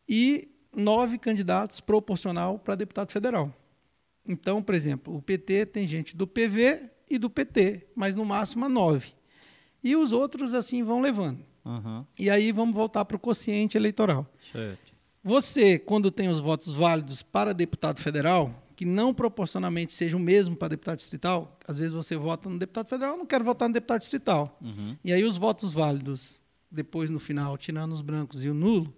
e 0.09 0.49
nove 0.75 1.19
candidatos 1.19 1.81
proporcional 1.81 2.59
para 2.59 2.75
deputado 2.75 3.11
federal. 3.11 3.55
Então, 4.26 4.62
por 4.62 4.75
exemplo, 4.75 5.17
o 5.17 5.23
PT 5.23 5.67
tem 5.67 5.88
gente 5.88 6.17
do 6.17 6.26
PV 6.26 6.91
e 7.09 7.19
do 7.19 7.31
PT, 7.31 7.88
mas 7.95 8.14
no 8.14 8.25
máximo 8.25 8.69
nove. 8.69 9.12
E 9.83 9.97
os 9.97 10.12
outros 10.12 10.55
assim 10.55 10.83
vão 10.83 11.00
levando. 11.00 11.45
Aham. 11.64 12.07
E 12.19 12.29
aí 12.29 12.52
vamos 12.52 12.75
voltar 12.75 13.05
para 13.05 13.17
o 13.17 13.21
quociente 13.21 13.76
eleitoral. 13.76 14.26
Certo. 14.52 14.93
Você, 15.23 15.79
quando 15.79 16.11
tem 16.11 16.29
os 16.29 16.41
votos 16.41 16.75
válidos 16.75 17.23
para 17.23 17.52
deputado 17.52 18.00
federal, 18.00 18.68
que 18.78 18.85
não 18.85 19.12
proporcionalmente 19.12 19.92
seja 19.92 20.16
o 20.16 20.20
mesmo 20.20 20.54
para 20.54 20.68
deputado 20.68 20.99
distrital, 20.99 21.58
às 21.66 21.78
vezes 21.78 21.92
você 21.92 22.16
vota 22.16 22.49
no 22.49 22.56
deputado 22.56 22.87
federal, 22.87 23.14
eu 23.14 23.18
não 23.18 23.26
quero 23.26 23.42
votar 23.42 23.68
no 23.68 23.73
deputado 23.73 23.99
distrital. 23.99 24.56
Uhum. 24.62 24.97
E 25.04 25.12
aí 25.12 25.25
os 25.25 25.37
votos 25.37 25.73
válidos, 25.73 26.40
depois 26.70 27.11
no 27.11 27.18
final, 27.18 27.58
tirando 27.58 27.92
os 27.92 28.02
brancos 28.02 28.44
e 28.44 28.49
o 28.49 28.54
nulo, 28.54 28.97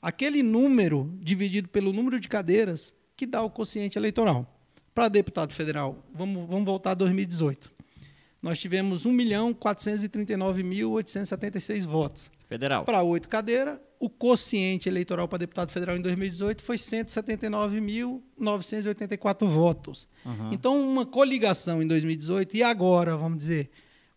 aquele 0.00 0.42
número 0.42 1.14
dividido 1.20 1.68
pelo 1.68 1.92
número 1.92 2.18
de 2.18 2.26
cadeiras 2.26 2.94
que 3.14 3.26
dá 3.26 3.42
o 3.42 3.50
quociente 3.50 3.98
eleitoral. 3.98 4.58
Para 4.94 5.08
deputado 5.08 5.52
federal, 5.52 6.02
vamos, 6.14 6.48
vamos 6.48 6.64
voltar 6.64 6.92
a 6.92 6.94
2018. 6.94 7.70
Nós 8.40 8.58
tivemos 8.58 9.04
1.439.876 9.04 11.84
votos. 11.86 12.30
Federal. 12.48 12.84
Para 12.84 13.02
oito 13.02 13.28
cadeiras, 13.28 13.78
o 13.98 14.08
quociente 14.08 14.88
eleitoral 14.88 15.26
para 15.28 15.38
deputado 15.38 15.70
federal 15.70 15.96
em 15.96 16.00
2018 16.00 16.62
foi 16.62 16.76
179.984 16.76 19.46
votos. 19.46 20.08
Aham. 20.24 20.50
Então, 20.52 20.80
uma 20.80 21.04
coligação 21.04 21.82
em 21.82 21.86
2018, 21.86 22.56
e 22.56 22.62
agora, 22.62 23.16
vamos 23.16 23.38
dizer, 23.38 23.68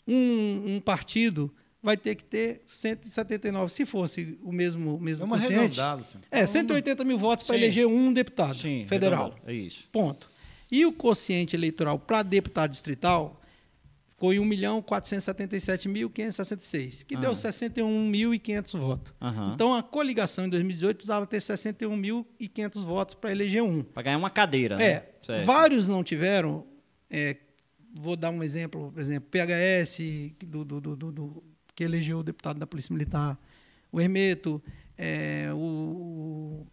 um, 0.08 0.76
um 0.76 0.80
partido 0.80 1.52
vai 1.84 1.98
ter 1.98 2.14
que 2.14 2.24
ter 2.24 2.62
179, 2.66 3.72
se 3.72 3.88
fosse 3.88 4.38
o 4.44 4.52
mesmo, 4.52 4.98
o 4.98 5.02
mesmo 5.02 5.26
Vamos 5.26 5.40
quociente. 5.44 5.60
arredondar, 5.62 5.98
Luciano. 5.98 6.24
É, 6.30 6.46
180 6.46 7.04
mil 7.04 7.18
votos 7.18 7.44
para 7.44 7.58
eleger 7.58 7.88
um 7.88 8.14
deputado 8.14 8.56
Sim, 8.56 8.86
federal. 8.88 9.32
arredondado. 9.32 9.50
É 9.50 9.54
isso. 9.54 9.86
Ponto. 9.92 10.30
E 10.72 10.86
o 10.86 10.94
quociente 10.94 11.56
eleitoral 11.56 11.98
para 11.98 12.22
deputado 12.22 12.70
distrital 12.70 13.41
ficou 14.22 14.32
em 14.34 14.40
1.477.566, 14.40 17.04
que 17.04 17.16
Ah. 17.16 17.20
deu 17.20 17.34
61.500 17.34 18.74
votos. 18.80 19.12
Aham. 19.20 19.54
Então, 19.56 19.74
a 19.74 19.82
coligação 19.82 20.46
em 20.46 20.50
2018 20.50 20.98
precisava 20.98 21.26
ter 21.26 21.42
61.500 21.42 22.84
votos 22.84 23.16
para 23.16 23.32
eleger 23.32 23.64
um. 23.64 23.82
Pra 23.84 24.04
ganhar 24.04 24.18
uma 24.20 24.30
cadeira, 24.30 24.78
né? 24.78 24.86
É, 24.86 25.12
Certo. 25.24 25.46
vários 25.46 25.88
não 25.88 26.04
tiveram. 26.04 26.68
é, 27.10 27.36
vou 27.94 28.16
dar 28.16 28.30
um 28.30 28.42
exemplo, 28.42 28.90
por 28.94 29.02
exemplo, 29.02 29.28
PHS, 29.30 29.98
que 30.40 30.46
do, 30.46 30.64
do, 30.64 30.80
do, 30.80 30.96
do- 31.12 31.44
que 31.76 31.84
elegeu 31.84 32.20
o 32.20 32.24
deputado 32.24 32.58
da 32.58 32.66
Polícia 32.66 32.94
Militar, 32.94 33.38
o 33.92 34.00
Hermeto, 34.00 34.64
é, 34.98 35.50
o, 35.54 36.66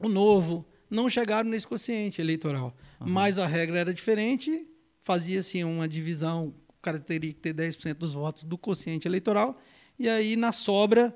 o 0.00 0.08
Novo, 0.08 0.66
não 0.90 1.08
chegaram 1.08 1.48
nesse 1.48 1.64
quociente 1.68 2.20
eleitoral. 2.20 2.76
Mas 2.98 3.38
a 3.38 3.46
regra 3.46 3.78
era 3.78 3.94
diferente, 3.94 4.66
fazia-se 4.98 5.62
uma 5.62 5.86
divisão, 5.86 6.52
o 6.82 6.84
cara 6.84 6.98
teria 6.98 7.32
que 7.32 7.38
ter 7.38 7.54
10% 7.54 7.94
dos 7.94 8.12
votos 8.12 8.42
do 8.42 8.58
quociente 8.58 9.06
eleitoral, 9.06 9.56
e 9.96 10.08
aí 10.08 10.34
na 10.34 10.50
sobra 10.50 11.14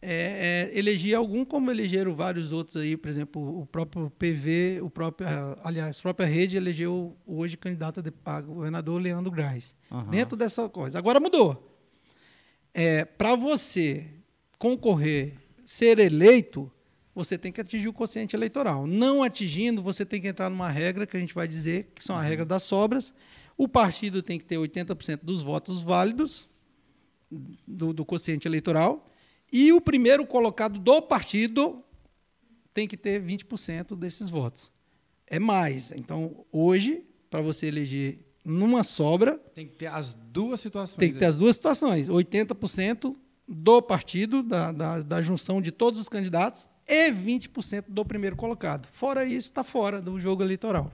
é, 0.00 0.70
é, 0.72 0.78
elegia 0.78 1.18
algum, 1.18 1.44
como 1.44 1.70
elegeram 1.70 2.14
vários 2.14 2.50
outros 2.50 2.76
aí, 2.82 2.96
por 2.96 3.08
exemplo, 3.08 3.60
o 3.60 3.66
próprio 3.66 4.10
PV, 4.10 4.80
o 4.82 4.88
próprio, 4.88 5.28
ah, 5.28 5.58
aliás, 5.62 5.98
a 5.98 6.02
própria 6.02 6.26
rede 6.26 6.56
elegeu 6.56 7.14
hoje 7.26 7.56
candidato 7.56 8.02
a, 8.24 8.40
governador 8.40 9.00
Leandro 9.00 9.30
Graz. 9.30 9.74
Aham. 9.90 10.10
Dentro 10.10 10.36
dessa 10.36 10.68
coisa. 10.68 10.98
Agora 10.98 11.20
mudou. 11.20 11.78
É, 12.74 13.04
Para 13.04 13.36
você 13.36 14.06
concorrer, 14.58 15.34
ser 15.64 15.98
eleito, 15.98 16.72
você 17.14 17.38
tem 17.38 17.52
que 17.52 17.60
atingir 17.60 17.86
o 17.86 17.92
quociente 17.92 18.34
eleitoral. 18.34 18.86
Não 18.88 19.22
atingindo, 19.22 19.82
você 19.82 20.04
tem 20.04 20.20
que 20.20 20.26
entrar 20.26 20.50
numa 20.50 20.68
regra 20.68 21.06
que 21.06 21.16
a 21.16 21.20
gente 21.20 21.34
vai 21.34 21.46
dizer 21.46 21.92
que 21.94 22.02
são 22.02 22.16
a 22.16 22.22
regra 22.22 22.44
das 22.44 22.62
sobras. 22.62 23.14
O 23.56 23.68
partido 23.68 24.22
tem 24.22 24.38
que 24.38 24.44
ter 24.44 24.56
80% 24.56 25.20
dos 25.22 25.42
votos 25.42 25.82
válidos 25.82 26.48
do, 27.66 27.92
do 27.92 28.04
quociente 28.04 28.46
eleitoral. 28.46 29.08
E 29.52 29.72
o 29.72 29.80
primeiro 29.80 30.26
colocado 30.26 30.78
do 30.78 31.02
partido 31.02 31.82
tem 32.72 32.88
que 32.88 32.96
ter 32.96 33.22
20% 33.22 33.94
desses 33.96 34.30
votos. 34.30 34.72
É 35.26 35.38
mais. 35.38 35.92
Então, 35.92 36.44
hoje, 36.50 37.04
para 37.30 37.40
você 37.40 37.66
eleger 37.66 38.18
numa 38.44 38.82
sobra, 38.82 39.38
Tem 39.54 39.66
que 39.66 39.74
ter 39.74 39.86
as 39.86 40.14
duas 40.14 40.60
situações. 40.60 40.96
tem 40.96 41.12
que 41.12 41.18
ter 41.18 41.26
as 41.26 41.36
duas 41.36 41.56
situações: 41.56 42.08
80% 42.08 43.14
do 43.46 43.82
partido, 43.82 44.42
da, 44.42 44.72
da, 44.72 45.00
da 45.00 45.22
junção 45.22 45.60
de 45.60 45.70
todos 45.70 46.00
os 46.00 46.08
candidatos, 46.08 46.68
e 46.88 47.12
20% 47.12 47.84
do 47.88 48.04
primeiro 48.04 48.36
colocado. 48.36 48.88
Fora 48.90 49.24
isso, 49.24 49.48
está 49.48 49.62
fora 49.62 50.00
do 50.00 50.18
jogo 50.18 50.42
eleitoral. 50.42 50.90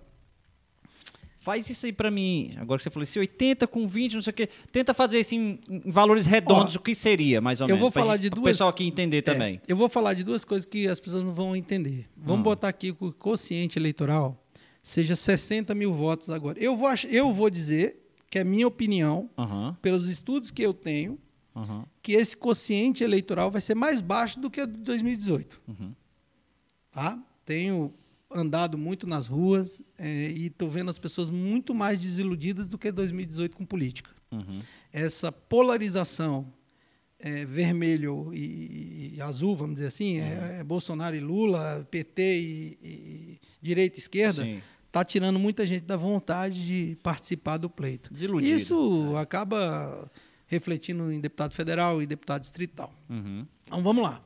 Faz 1.40 1.71
isso 1.71 1.87
aí 1.87 1.92
pra 1.92 2.11
mim. 2.11 2.52
Agora 2.57 2.78
que 2.78 2.83
você 2.85 2.90
falou 2.90 3.04
assim, 3.04 3.21
80 3.21 3.66
com 3.68 3.87
20, 3.87 4.14
não 4.14 4.23
sei 4.23 4.30
o 4.33 4.35
quê. 4.35 4.49
Tenta 4.73 4.92
fazer 4.92 5.21
isso 5.21 5.35
em, 5.37 5.61
valores 5.87 6.26
redondos, 6.26 6.75
Ó, 6.76 6.78
o 6.80 6.83
que 6.83 6.95
seria, 6.95 7.40
mais 7.40 7.61
ou 7.61 7.66
eu 7.66 7.68
menos. 7.68 7.80
vou 7.80 7.92
pra 7.92 8.02
falar 8.02 8.16
gente- 8.16 8.25
de 8.25 8.30
duas- 8.30 8.47
pessoal 8.57 8.71
aqui 8.71 8.85
entender 8.85 9.23
também. 9.23 9.57
É, 9.66 9.73
eu 9.73 9.76
vou 9.76 9.88
falar 9.88 10.14
de 10.14 10.25
duas 10.25 10.45
coisas 10.45 10.66
que 10.66 10.88
as 10.88 10.99
pessoas 10.99 11.25
não 11.25 11.33
vão 11.33 11.54
entender. 11.54 12.09
Vamos 12.16 12.42
botar 12.42 12.68
aqui 12.68 12.92
que 12.92 13.04
o 13.04 13.12
quociente 13.12 13.78
eleitoral 13.78 14.45
seja 14.83 15.14
60 15.14 15.75
mil 15.76 15.95
votos 15.95 16.28
agora. 16.28 16.59
Eu 16.59 16.76
vou, 16.76 16.88
eu 17.09 17.33
vou 17.33 17.49
dizer 17.49 18.04
que 18.28 18.38
é 18.40 18.45
minha 18.45 18.66
opinião, 18.66 19.30
pelos 19.80 20.09
estudos 20.09 20.50
que 20.50 20.62
eu 20.62 20.75
tenho, 20.75 21.18
que 22.02 22.12
esse 22.12 22.37
quociente 22.37 23.04
eleitoral 23.04 23.50
vai 23.50 23.61
ser 23.61 23.75
mais 23.76 24.00
baixo 24.00 24.40
do 24.40 24.50
que 24.50 24.61
o 24.61 24.66
de 24.66 24.78
2018. 24.80 25.61
Tá? 26.90 27.18
Tenho 27.45 27.92
andado 28.30 28.76
muito 28.76 29.06
nas 29.06 29.26
ruas 29.26 29.82
eh, 29.99 30.32
e 30.35 30.47
estou 30.47 30.70
vendo 30.70 30.90
as 30.90 30.99
pessoas 30.99 31.30
muito 31.30 31.75
mais 31.75 32.00
desiludidas 32.00 32.68
do 32.68 32.76
que 32.76 32.92
2018 32.92 33.56
com 33.56 33.64
política. 33.64 34.11
Uhum. 34.30 34.58
Essa 34.92 35.32
polarização 35.32 36.52
eh, 37.18 37.44
vermelho 37.44 38.30
e, 38.35 39.14
e 39.16 39.23
azul, 39.23 39.56
vamos 39.56 39.76
dizer 39.76 39.87
assim, 39.87 40.18
é, 40.18 40.58
é 40.61 40.64
Bolsonaro 40.64 41.16
e 41.16 41.20
Lula, 41.20 41.87
PT 41.90 42.23
e, 42.23 42.78
e 42.82 43.40
direita 43.62 43.97
e 43.97 44.00
esquerda, 44.00 44.47
está 44.87 45.04
tirando 45.04 45.38
muita 45.38 45.66
gente 45.66 45.85
da 45.85 45.97
vontade 45.97 46.64
de 46.66 46.97
participar 47.02 47.56
do 47.56 47.70
pleito. 47.70 48.12
Desiludido. 48.12 48.54
Isso 48.54 49.16
acaba 49.16 50.11
refletindo 50.47 51.12
em 51.12 51.20
deputado 51.20 51.54
federal 51.54 52.02
e 52.02 52.06
deputado 52.06 52.42
distrital. 52.42 52.92
Uhum. 53.08 53.47
Então 53.64 53.82
vamos 53.82 54.02
lá. 54.02 54.23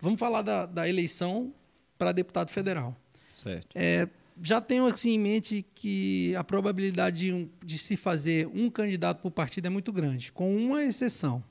Vamos 0.00 0.18
falar 0.20 0.42
da, 0.42 0.66
da 0.66 0.88
eleição 0.88 1.52
para 1.98 2.12
deputado 2.12 2.50
federal. 2.50 2.96
Certo. 3.36 3.68
É, 3.74 4.08
já 4.42 4.60
tenho 4.60 4.86
assim 4.86 5.10
em 5.10 5.18
mente 5.18 5.66
que 5.74 6.34
a 6.36 6.44
probabilidade 6.44 7.26
de, 7.26 7.32
um- 7.32 7.48
de 7.64 7.76
se 7.78 7.96
fazer 7.96 8.46
um 8.48 8.70
candidato 8.70 9.20
por 9.20 9.30
partido 9.30 9.66
é 9.66 9.70
muito 9.70 9.92
grande, 9.92 10.30
com 10.32 10.56
uma 10.56 10.82
exceção. 10.84 11.42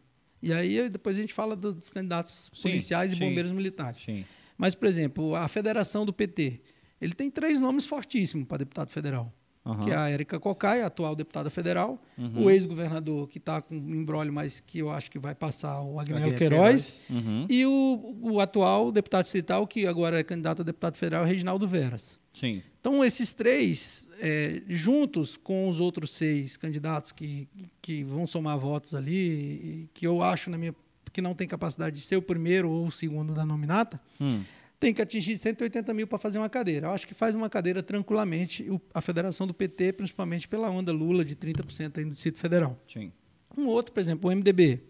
E 0.41 0.53
aí 0.53 0.89
depois 0.89 1.17
a 1.17 1.21
gente 1.21 1.33
fala 1.33 1.55
dos, 1.55 1.75
dos 1.75 1.89
candidatos 1.89 2.49
Sim, 2.53 2.61
policiais 2.61 3.11
e 3.11 3.15
sim. 3.15 3.19
bombeiros 3.19 3.51
militares. 3.51 4.01
Sim. 4.05 4.23
Mas, 4.57 4.73
por 4.73 4.87
exemplo, 4.87 5.35
a 5.35 5.47
federação 5.47 6.05
do 6.05 6.13
PT, 6.13 6.61
ele 7.01 7.13
tem 7.13 7.29
três 7.29 7.59
nomes 7.59 7.85
fortíssimos 7.85 8.47
para 8.47 8.57
deputado 8.59 8.89
federal. 8.89 9.31
Aham. 9.67 9.79
Que 9.83 9.91
é 9.91 9.95
a 9.95 10.09
Érica 10.09 10.39
Cocai, 10.39 10.81
atual 10.81 11.15
deputada 11.15 11.49
federal, 11.49 12.01
Uhum. 12.17 12.45
o 12.45 12.49
ex-governador 12.51 13.27
que 13.27 13.37
está 13.37 13.61
com 13.61 13.75
um 13.75 13.93
embrólio, 13.95 14.31
mas 14.31 14.59
que 14.59 14.79
eu 14.79 14.89
acho 14.89 15.11
que 15.11 15.19
vai 15.19 15.35
passar, 15.35 15.81
o 15.81 15.99
Agnello 15.99 16.23
Agnello 16.25 16.37
Queiroz, 16.37 16.93
Uhum. 17.09 17.45
e 17.49 17.65
o, 17.65 18.15
o 18.21 18.39
atual 18.39 18.91
deputado 18.91 19.23
distrital, 19.23 19.67
que 19.67 19.85
agora 19.85 20.19
é 20.19 20.23
candidato 20.23 20.61
a 20.61 20.65
deputado 20.65 20.95
federal, 20.97 21.25
Reginaldo 21.25 21.67
Veras. 21.67 22.19
Sim. 22.33 22.61
Então, 22.79 23.03
esses 23.03 23.33
três, 23.33 24.07
é, 24.21 24.61
juntos 24.67 25.35
com 25.35 25.67
os 25.67 25.79
outros 25.79 26.11
seis 26.11 26.55
candidatos 26.55 27.11
que, 27.11 27.47
que 27.81 28.03
vão 28.03 28.25
somar 28.27 28.57
votos 28.57 28.93
ali, 28.95 29.89
que 29.93 30.05
eu 30.07 30.21
acho 30.21 30.49
na 30.49 30.57
minha, 30.57 30.73
que 31.11 31.21
não 31.21 31.33
tem 31.33 31.47
capacidade 31.47 31.95
de 31.95 32.01
ser 32.03 32.15
o 32.15 32.21
primeiro 32.21 32.69
ou 32.69 32.87
o 32.87 32.91
segundo 32.91 33.33
da 33.33 33.45
nominata, 33.45 33.99
Hum. 34.21 34.43
Tem 34.79 34.93
que 34.93 35.01
atingir 35.01 35.37
180 35.37 35.93
mil 35.93 36.07
para 36.07 36.17
fazer 36.17 36.37
uma 36.37 36.49
cadeira. 36.49 36.87
Eu 36.87 36.91
acho 36.91 37.07
que 37.07 37.13
faz 37.13 37.33
uma 37.33 37.49
cadeira 37.49 37.81
tranquilamente 37.81 38.69
a 38.93 39.01
federação 39.01 39.47
do 39.47 39.53
PT, 39.53 39.93
principalmente 39.93 40.47
pela 40.47 40.69
onda 40.69 40.91
Lula 40.91 41.25
de 41.25 41.35
30% 41.35 41.97
aí 41.97 42.05
no 42.05 42.11
Distrito 42.11 42.37
Federal. 42.37 42.79
Sim. 42.91 43.11
Um 43.57 43.65
outro, 43.65 43.91
por 43.91 43.99
exemplo, 43.99 44.29
o 44.29 44.35
MDB. 44.35 44.83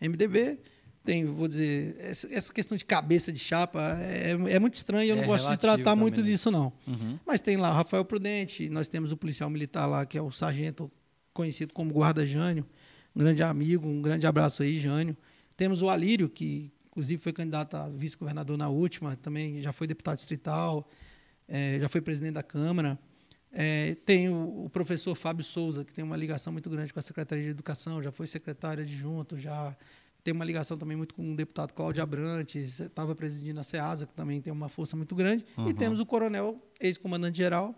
MDB 0.00 0.58
tem, 1.02 1.24
vou 1.24 1.46
dizer, 1.46 1.96
essa 2.00 2.52
questão 2.52 2.76
de 2.76 2.84
cabeça 2.84 3.32
de 3.32 3.38
chapa 3.38 3.96
é, 4.00 4.30
é 4.30 4.58
muito 4.58 4.74
estranho, 4.74 5.10
eu 5.10 5.16
não 5.16 5.22
É 5.22 5.26
gosto 5.26 5.48
de 5.50 5.56
tratar 5.56 5.84
também, 5.84 6.02
muito 6.02 6.20
né? 6.20 6.26
disso, 6.26 6.50
não. 6.50 6.72
Uhum. 6.86 7.18
Mas 7.24 7.40
tem 7.40 7.56
lá 7.56 7.70
o 7.70 7.74
Rafael 7.74 8.04
Prudente, 8.04 8.68
nós 8.68 8.88
temos 8.88 9.12
o 9.12 9.16
policial 9.16 9.48
militar 9.48 9.86
lá, 9.86 10.04
que 10.04 10.18
é 10.18 10.22
o 10.22 10.32
sargento 10.32 10.90
conhecido 11.32 11.72
como 11.72 11.92
Guarda 11.92 12.26
Jânio, 12.26 12.66
um 13.14 13.20
grande 13.20 13.42
amigo, 13.42 13.88
um 13.88 14.02
grande 14.02 14.26
abraço 14.26 14.62
aí, 14.62 14.78
Jânio. 14.80 15.16
Temos 15.56 15.80
o 15.80 15.88
Alírio, 15.88 16.28
que 16.28 16.72
inclusive 16.96 17.22
foi 17.22 17.32
candidato 17.32 17.76
a 17.76 17.88
vice-governador 17.90 18.56
na 18.56 18.70
última, 18.70 19.14
também 19.16 19.60
já 19.60 19.70
foi 19.70 19.86
deputado 19.86 20.16
distrital, 20.16 20.88
eh, 21.46 21.78
já 21.78 21.90
foi 21.90 22.00
presidente 22.00 22.32
da 22.32 22.42
Câmara. 22.42 22.98
Eh, 23.52 23.98
tem 24.06 24.30
o, 24.30 24.64
o 24.64 24.70
professor 24.70 25.14
Fábio 25.14 25.44
Souza, 25.44 25.84
que 25.84 25.92
tem 25.92 26.02
uma 26.02 26.16
ligação 26.16 26.50
muito 26.54 26.70
grande 26.70 26.94
com 26.94 26.98
a 26.98 27.02
Secretaria 27.02 27.44
de 27.44 27.50
Educação, 27.50 28.02
já 28.02 28.10
foi 28.10 28.26
secretário 28.26 28.82
adjunto, 28.82 29.36
já 29.36 29.76
tem 30.24 30.32
uma 30.32 30.44
ligação 30.44 30.78
também 30.78 30.96
muito 30.96 31.14
com 31.14 31.34
o 31.34 31.36
deputado 31.36 31.74
Cláudio 31.74 32.02
Abrantes, 32.02 32.80
estava 32.80 33.14
presidindo 33.14 33.60
a 33.60 33.62
SEASA, 33.62 34.06
que 34.06 34.14
também 34.14 34.40
tem 34.40 34.50
uma 34.50 34.70
força 34.70 34.96
muito 34.96 35.14
grande. 35.14 35.44
E 35.68 35.74
temos 35.74 36.00
o 36.00 36.06
coronel, 36.06 36.58
ex-comandante-geral, 36.80 37.74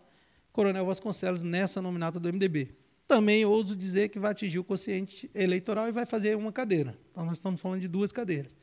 Coronel 0.53 0.87
Vasconcelos, 0.87 1.43
nessa 1.43 1.83
nominata 1.83 2.21
do 2.21 2.33
MDB. 2.33 2.75
Também 3.09 3.43
ouso 3.47 3.75
dizer 3.75 4.11
que 4.11 4.19
vai 4.19 4.33
atingir 4.33 4.59
o 4.59 4.65
quociente 4.65 5.31
eleitoral 5.35 5.89
e 5.89 5.93
vai 5.93 6.05
fazer 6.05 6.37
uma 6.37 6.53
cadeira. 6.53 6.95
Então, 7.11 7.25
nós 7.25 7.39
estamos 7.39 7.61
falando 7.61 7.81
de 7.81 7.89
duas 7.89 8.13
cadeiras. 8.13 8.55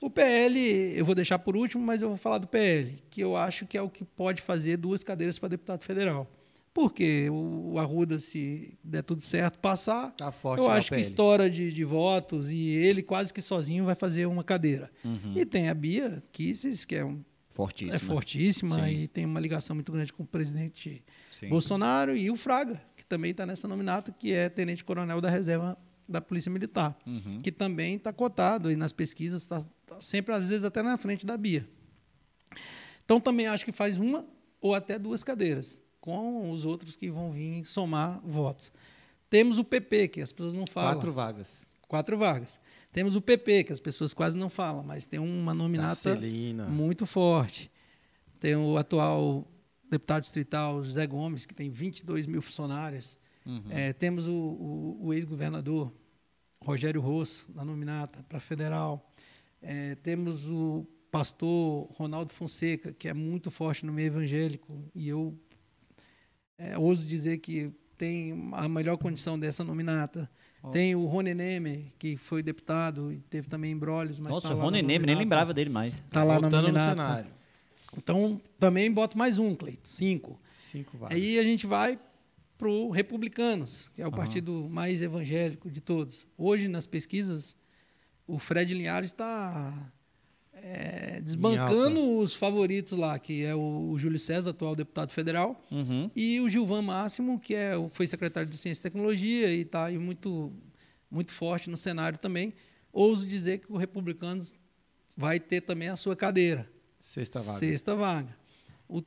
O 0.00 0.08
PL, 0.08 0.58
eu 0.96 1.04
vou 1.04 1.14
deixar 1.14 1.38
por 1.38 1.54
último, 1.54 1.84
mas 1.84 2.00
eu 2.00 2.08
vou 2.08 2.16
falar 2.16 2.38
do 2.38 2.46
PL, 2.46 2.96
que 3.10 3.20
eu 3.20 3.36
acho 3.36 3.66
que 3.66 3.76
é 3.76 3.82
o 3.82 3.90
que 3.90 4.04
pode 4.04 4.40
fazer 4.40 4.78
duas 4.78 5.04
cadeiras 5.04 5.38
para 5.38 5.50
deputado 5.50 5.84
federal. 5.84 6.26
Porque 6.72 7.28
o 7.30 7.78
Arruda, 7.78 8.18
se 8.18 8.76
der 8.82 9.02
tudo 9.02 9.22
certo, 9.22 9.58
passar, 9.60 10.12
Tá 10.16 10.32
forte 10.32 10.60
eu 10.60 10.68
acho 10.70 10.90
que 10.90 11.00
estoura 11.00 11.48
de, 11.48 11.70
de 11.70 11.84
votos 11.84 12.50
e 12.50 12.68
ele 12.68 13.00
quase 13.02 13.32
que 13.32 13.40
sozinho 13.40 13.84
vai 13.84 13.94
fazer 13.94 14.26
uma 14.26 14.42
cadeira. 14.42 14.90
E 15.36 15.44
tem 15.44 15.68
a 15.68 15.74
Bia 15.74 16.22
Kisses, 16.32 16.84
que 16.84 16.96
é, 16.96 17.04
um, 17.04 17.22
Fortíssimo. 17.48 17.94
é 17.94 17.98
fortíssima 18.00 18.76
Sim. 18.88 19.02
e 19.02 19.08
tem 19.08 19.24
uma 19.24 19.38
ligação 19.38 19.76
muito 19.76 19.92
grande 19.92 20.12
com 20.12 20.24
o 20.24 20.26
presidente 20.26 21.00
Sim. 21.38 21.48
Bolsonaro 21.48 22.16
e 22.16 22.28
o 22.28 22.36
Fraga, 22.36 22.82
que 23.04 23.08
também 23.08 23.30
está 23.32 23.44
nessa 23.44 23.68
nominata, 23.68 24.10
que 24.12 24.32
é 24.32 24.48
tenente-coronel 24.48 25.20
da 25.20 25.28
reserva 25.28 25.76
da 26.08 26.20
Polícia 26.20 26.50
Militar, 26.50 26.96
Uhum. 27.06 27.40
que 27.42 27.52
também 27.52 27.94
está 27.96 28.12
cotado 28.12 28.70
e 28.70 28.76
nas 28.76 28.92
pesquisas 28.92 29.42
está 29.42 29.62
sempre, 30.00 30.34
às 30.34 30.48
vezes, 30.48 30.64
até 30.64 30.82
na 30.82 30.96
frente 30.98 31.24
da 31.24 31.36
Bia. 31.36 31.66
Então, 33.04 33.20
também 33.20 33.46
acho 33.46 33.64
que 33.64 33.72
faz 33.72 33.96
uma 33.98 34.24
ou 34.60 34.74
até 34.74 34.98
duas 34.98 35.22
cadeiras, 35.22 35.84
com 36.00 36.50
os 36.50 36.64
outros 36.64 36.96
que 36.96 37.10
vão 37.10 37.30
vir 37.32 37.64
somar 37.64 38.20
votos. 38.24 38.72
Temos 39.28 39.58
o 39.58 39.64
PP, 39.64 40.08
que 40.08 40.20
as 40.20 40.32
pessoas 40.32 40.54
não 40.54 40.66
falam. 40.66 40.92
Quatro 40.94 41.12
vagas. 41.12 41.68
Quatro 41.86 42.16
vagas. 42.16 42.60
Temos 42.92 43.16
o 43.16 43.20
PP, 43.20 43.64
que 43.64 43.72
as 43.72 43.80
pessoas 43.80 44.14
quase 44.14 44.36
não 44.36 44.48
falam, 44.48 44.82
mas 44.82 45.04
tem 45.04 45.18
uma 45.20 45.52
nominata 45.52 45.94
muito 46.70 47.04
forte. 47.06 47.70
Tem 48.40 48.54
o 48.56 48.76
atual 48.78 49.46
deputado 49.94 50.22
distrital 50.22 50.82
José 50.82 51.06
Gomes, 51.06 51.46
que 51.46 51.54
tem 51.54 51.70
22 51.70 52.26
mil 52.26 52.42
funcionários. 52.42 53.18
Uhum. 53.46 53.62
É, 53.70 53.92
temos 53.92 54.26
o, 54.26 54.32
o- 54.32 54.98
o 55.06 55.12
ex-governador 55.14 55.92
Rogério 56.62 57.00
Rosso, 57.00 57.46
na 57.54 57.64
nominata 57.64 58.22
para 58.28 58.40
federal. 58.40 59.10
É, 59.60 59.94
temos 59.96 60.50
o 60.50 60.86
pastor 61.10 61.88
Ronaldo 61.96 62.32
Fonseca, 62.32 62.92
que 62.92 63.08
é 63.08 63.14
muito 63.14 63.50
forte 63.50 63.84
no 63.86 63.92
meio 63.92 64.06
evangélico, 64.08 64.82
e 64.94 65.08
eu 65.08 65.38
é, 66.58 66.76
ouso 66.78 67.06
dizer 67.06 67.38
que 67.38 67.70
tem 67.96 68.50
a 68.52 68.68
melhor 68.68 68.96
condição 68.96 69.38
dessa 69.38 69.62
nominata. 69.64 70.28
Tem 70.72 70.94
o 70.96 71.04
Rony 71.04 71.34
Neme, 71.34 71.92
que 71.98 72.16
foi 72.16 72.42
deputado 72.42 73.12
e 73.12 73.18
teve 73.28 73.46
também 73.48 73.70
embrólios, 73.72 74.18
mas 74.18 74.34
Nossa, 74.34 74.48
tá 74.48 74.54
o 74.54 74.58
lá 74.58 74.64
Rony 74.64 74.80
Neme, 74.82 75.04
nem 75.04 75.14
lembrava 75.14 75.52
dele 75.52 75.68
mais. 75.68 75.92
Tá 76.10 76.24
lá 76.24 76.40
na 76.40 76.48
no 76.48 76.78
cenário. 76.78 77.30
Então, 77.98 78.40
também 78.58 78.90
boto 78.90 79.16
mais 79.16 79.38
um, 79.38 79.54
Cleito. 79.54 79.88
Cinco. 79.88 80.40
Cinco 80.50 80.96
vagas. 80.98 81.16
Aí 81.16 81.38
a 81.38 81.42
gente 81.42 81.66
vai 81.66 81.98
para 82.56 82.68
o 82.68 82.90
Republicanos, 82.90 83.90
que 83.94 84.00
é 84.02 84.06
o 84.06 84.12
partido 84.12 84.68
mais 84.70 85.02
evangélico 85.02 85.70
de 85.70 85.80
todos. 85.80 86.26
Hoje, 86.38 86.68
nas 86.68 86.86
pesquisas, 86.86 87.56
o 88.26 88.38
Fred 88.38 88.72
Linhares 88.72 89.10
está 89.10 89.90
é, 90.52 91.20
desbancando 91.20 92.18
os 92.18 92.34
favoritos 92.34 92.92
lá, 92.96 93.18
que 93.18 93.44
é 93.44 93.54
o, 93.54 93.90
o 93.90 93.98
Júlio 93.98 94.18
César, 94.18 94.50
atual 94.50 94.74
deputado 94.76 95.10
federal, 95.10 95.60
Uhum. 95.70 96.10
e 96.14 96.40
o 96.40 96.48
Gilvan 96.48 96.82
Máximo, 96.82 97.38
que 97.40 97.54
é, 97.54 97.72
foi 97.92 98.06
secretário 98.06 98.48
de 98.48 98.56
Ciência 98.56 98.80
e 98.80 98.90
Tecnologia 98.90 99.50
e 99.50 99.60
está 99.62 99.90
muito, 99.90 100.52
muito 101.10 101.32
forte 101.32 101.68
no 101.68 101.76
cenário 101.76 102.18
também. 102.18 102.54
Ouso 102.92 103.26
dizer 103.26 103.58
que 103.58 103.72
o 103.72 103.76
Republicanos 103.76 104.54
vai 105.16 105.38
ter 105.40 105.60
também 105.60 105.88
a 105.88 105.96
sua 105.96 106.14
cadeira. 106.16 106.70
Sexta 107.04 107.38
vaga. 107.38 107.58
Sexta 107.58 107.94
vaga. 107.94 108.36
O 108.88 109.02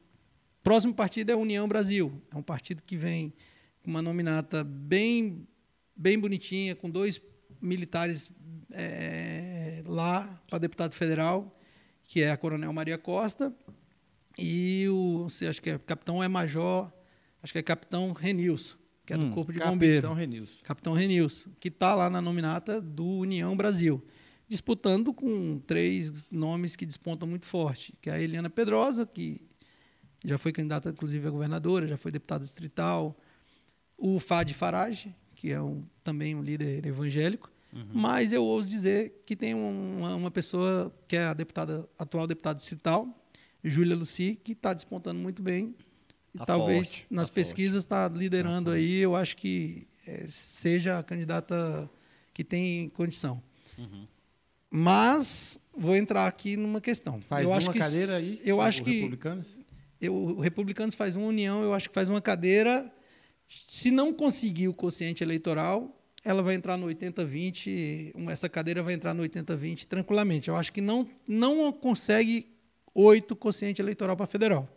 próximo 0.61 0.93
partido 0.93 1.31
é 1.31 1.35
União 1.35 1.67
Brasil. 1.67 2.21
É 2.31 2.37
um 2.37 2.43
partido 2.43 2.83
que 2.83 2.95
vem 2.95 3.33
com 3.81 3.89
uma 3.89 4.03
nominata 4.03 4.63
bem, 4.63 5.47
bem 5.95 6.17
bonitinha, 6.19 6.75
com 6.75 6.91
dois 6.91 7.19
militares 7.59 8.29
eh, 8.71 9.81
lá 9.85 10.41
para 10.47 10.59
deputado 10.59 10.93
federal, 10.93 11.59
que 12.03 12.21
é 12.21 12.29
a 12.29 12.37
Coronel 12.37 12.71
Maria 12.71 12.99
Costa 12.99 13.51
e 14.37 14.87
o, 14.89 15.27
sei, 15.27 15.47
acho 15.47 15.59
que 15.59 15.71
é 15.71 15.79
capitão 15.79 16.23
é 16.23 16.27
Major, 16.27 16.93
acho 17.41 17.51
que 17.51 17.59
é 17.59 17.63
Capitão 17.63 18.13
Renilson, 18.13 18.75
que 19.03 19.13
é 19.13 19.17
do 19.17 19.25
Hum, 19.25 19.31
Corpo 19.31 19.51
de 19.51 19.57
Capitão 19.57 19.75
Bombeiro. 19.75 20.13
Renilson. 20.13 20.59
Capitão 20.61 20.93
Renilson, 20.93 21.49
que 21.59 21.69
está 21.69 21.95
lá 21.95 22.11
na 22.11 22.21
nominata 22.21 22.79
do 22.79 23.05
União 23.05 23.57
Brasil, 23.57 24.05
disputando 24.47 25.13
com 25.13 25.59
três 25.59 26.27
nomes 26.31 26.75
que 26.75 26.85
despontam 26.85 27.27
muito 27.27 27.45
forte, 27.45 27.93
que 28.01 28.09
é 28.09 28.13
a 28.13 28.21
Eliana 28.21 28.49
Pedrosa, 28.49 29.05
que 29.05 29.41
já 30.23 30.37
foi 30.37 30.51
candidata 30.51 30.89
inclusive 30.89 31.27
a 31.27 31.31
governadora, 31.31 31.87
já 31.87 31.97
foi 31.97 32.11
deputada 32.11 32.43
distrital, 32.43 33.17
o 33.97 34.19
Fad 34.19 34.51
Farage, 34.53 35.15
que 35.35 35.51
é 35.51 35.61
um, 35.61 35.83
também 36.03 36.35
um 36.35 36.41
líder 36.41 36.85
evangélico, 36.85 37.51
mas 37.93 38.31
eu 38.31 38.43
ouso 38.43 38.67
dizer 38.67 39.21
que 39.23 39.35
tem 39.35 39.53
um, 39.53 39.97
uma, 39.99 40.15
uma 40.15 40.31
pessoa 40.31 40.91
que 41.07 41.15
é 41.15 41.25
a 41.25 41.33
deputada 41.33 41.87
atual 41.99 42.25
deputada 42.25 42.57
distrital, 42.57 43.07
Júlia 43.63 43.95
Luci, 43.95 44.39
que 44.43 44.53
está 44.53 44.73
despontando 44.73 45.19
muito 45.19 45.41
bem. 45.43 45.75
E 46.33 46.37
Tá 46.39 46.45
talvez 46.45 46.99
forte, 46.99 47.07
nas 47.09 47.29
tá 47.29 47.35
pesquisas 47.35 47.83
está 47.83 48.07
liderando 48.07 48.71
aí. 48.71 48.97
Eu 48.97 49.15
acho 49.15 49.37
que 49.37 49.87
eh, 50.07 50.25
seja 50.27 50.99
a 50.99 51.03
candidata 51.03 51.89
que 52.33 52.43
tem 52.43 52.89
condição. 52.89 53.41
Uhum. 53.77 54.07
Mas 54.69 55.57
vou 55.75 55.95
entrar 55.95 56.27
aqui 56.27 56.57
numa 56.57 56.81
questão. 56.81 57.21
Faz 57.21 57.43
eu 57.43 57.49
uma 57.51 57.57
acho 57.57 57.71
que, 57.71 57.79
cadeira 57.79 58.15
aí? 58.15 58.41
Eu 58.43 58.57
o 58.57 58.61
acho 58.61 58.83
que 58.83 58.91
Republicanos? 59.01 59.59
eu, 60.01 60.13
o 60.13 60.39
Republicanos 60.39 60.95
faz 60.95 61.15
uma 61.15 61.25
união, 61.27 61.61
eu 61.63 61.73
acho 61.73 61.87
que 61.89 61.95
faz 61.95 62.09
uma 62.09 62.21
cadeira. 62.21 62.91
Se 63.47 63.89
não 63.91 64.13
conseguir 64.13 64.67
o 64.67 64.73
quociente 64.73 65.23
eleitoral, 65.23 65.93
ela 66.23 66.43
vai 66.43 66.55
entrar 66.55 66.75
no 66.77 66.87
80-20, 66.87 68.11
um- 68.15 68.29
essa 68.29 68.49
cadeira 68.49 68.83
vai 68.83 68.93
entrar 68.93 69.13
no 69.13 69.23
80-20 69.23 69.85
tranquilamente. 69.87 70.49
Eu 70.49 70.55
acho 70.57 70.73
que 70.73 70.81
não, 70.81 71.07
não 71.27 71.71
consegue 71.71 72.49
oito 72.93 73.35
quociente 73.35 73.81
eleitoral 73.81 74.17
para 74.17 74.25
federal. 74.25 74.67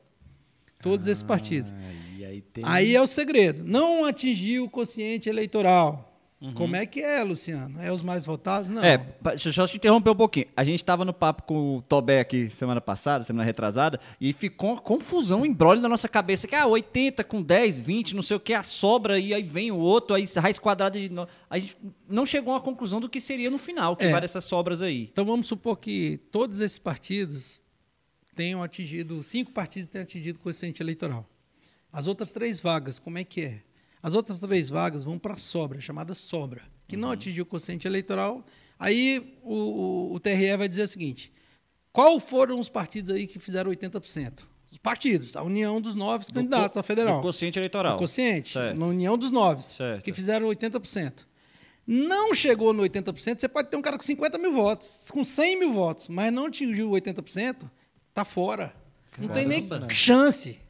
Todos 0.83 1.07
esses 1.09 1.23
partidos. 1.23 1.73
Ah, 1.73 2.27
aí 2.29 2.41
tem... 2.41 2.65
Aí 2.67 2.95
é 2.97 3.03
o 3.03 3.07
segredo. 3.07 3.65
Não 3.65 4.05
atingiu 4.05 4.65
o 4.65 4.71
quociente 4.71 5.29
eleitoral. 5.29 6.10
Uhum. 6.41 6.55
Como 6.55 6.75
é 6.75 6.87
que 6.87 7.01
é, 7.03 7.23
Luciano? 7.23 7.83
É 7.83 7.93
os 7.93 8.03
mais 8.03 8.25
votados? 8.25 8.71
Não. 8.71 8.83
É, 8.83 8.97
deixa 9.23 9.51
eu 9.51 9.53
só 9.53 9.67
te 9.67 9.77
interromper 9.77 10.09
um 10.11 10.17
pouquinho. 10.17 10.47
A 10.57 10.65
gente 10.65 10.77
estava 10.81 11.05
no 11.05 11.13
papo 11.13 11.43
com 11.43 11.77
o 11.77 11.83
Tobé 11.83 12.21
aqui 12.21 12.49
semana 12.49 12.81
passada, 12.81 13.23
semana 13.23 13.45
retrasada, 13.45 14.01
e 14.19 14.33
ficou 14.33 14.71
uma 14.73 14.81
confusão, 14.81 15.43
um 15.43 15.47
embrólio 15.47 15.83
na 15.83 15.89
nossa 15.89 16.09
cabeça, 16.09 16.49
que 16.49 16.55
ah, 16.55 16.67
80 16.67 17.23
com 17.25 17.43
10, 17.43 17.81
20, 17.81 18.15
não 18.15 18.23
sei 18.23 18.39
o 18.39 18.41
que, 18.41 18.55
a 18.55 18.63
sobra, 18.63 19.19
e 19.19 19.35
aí 19.35 19.43
vem 19.43 19.71
o 19.71 19.77
outro, 19.77 20.17
aí 20.17 20.25
raiz 20.37 20.59
quadrada 20.59 20.99
de. 20.99 21.11
A 21.51 21.59
gente 21.59 21.77
não 22.09 22.25
chegou 22.25 22.55
a 22.55 22.61
conclusão 22.61 23.01
do 23.01 23.09
que 23.09 23.21
seria 23.21 23.51
no 23.51 23.59
final, 23.59 23.95
que 23.95 24.07
É. 24.07 24.11
vai 24.11 24.23
dessas 24.23 24.45
sobras 24.45 24.81
aí. 24.81 25.11
Então 25.13 25.27
vamos 25.27 25.47
supor 25.47 25.77
que 25.77 26.19
todos 26.31 26.61
esses 26.61 26.79
partidos 26.79 27.63
tenham 28.35 28.63
atingido, 28.63 29.23
cinco 29.23 29.53
partidos 29.53 29.91
tenham 29.91 30.05
atingido 30.05 30.39
o 30.39 30.41
quociente 30.43 30.83
eleitoral. 30.83 31.29
As 31.93 32.07
outras 32.07 32.33
três 32.33 32.63
vagas, 32.63 32.99
como 32.99 33.19
é 33.19 33.25
que 33.25 33.43
é? 33.43 33.61
As 34.03 34.15
outras 34.15 34.39
três 34.41 34.71
vagas 34.71 35.05
vão 35.05 35.19
para 35.19 35.35
a 35.35 35.37
sobra, 35.37 35.81
chamada 35.81 36.15
sobra, 36.15 36.63
que 36.89 36.97
não 36.97 37.11
atingiu 37.11 37.43
o 37.43 37.47
quociente 37.47 37.87
eleitoral. 37.87 38.45
Aí 38.79 39.39
o, 39.43 39.55
o- 39.55 40.15
o 40.15 40.21
TRE 40.21 40.57
vai 40.57 40.69
dizer 40.69 40.83
o 40.85 40.89
seguinte: 40.89 41.31
qual 41.93 42.19
foram 42.19 42.59
os 42.59 42.69
partidos 42.69 43.11
aí 43.15 43.27
que 43.27 43.39
fizeram 43.39 43.71
80%? 43.71 44.41
Os 44.73 44.79
partidos, 44.79 45.35
a 45.37 45.43
união 45.43 45.81
dos 45.81 45.95
nove 45.97 46.25
candidatos 46.33 46.77
a 46.79 46.83
federal. 46.83 47.17
Do 47.21 47.23
quociente 47.27 47.59
eleitoral. 47.59 47.97
O 47.97 47.99
quociente, 47.99 48.53
Certo. 48.53 48.79
na 48.79 48.87
união 48.87 49.19
dos 49.19 49.31
nove, 49.33 49.63
que 50.05 50.13
fizeram 50.13 50.47
80%. 50.47 51.27
Não 51.87 52.33
chegou 52.33 52.73
no 52.73 52.83
80%, 52.85 53.41
você 53.41 53.49
pode 53.49 53.69
ter 53.69 53.77
um 53.77 53.83
cara 53.83 53.97
com 53.97 54.05
50 54.05 54.39
mil 54.39 54.53
votos, 54.53 55.11
com 55.13 55.25
100 55.25 55.59
mil 55.59 55.73
votos, 55.73 56.07
mas 56.09 56.33
não 56.33 56.47
atingiu 56.47 56.91
80%, 56.91 57.69
tá 58.15 58.25
fora. 58.25 58.73
Não 59.19 59.27
tem 59.29 59.45
nem 59.45 59.67
chance. 59.91 60.61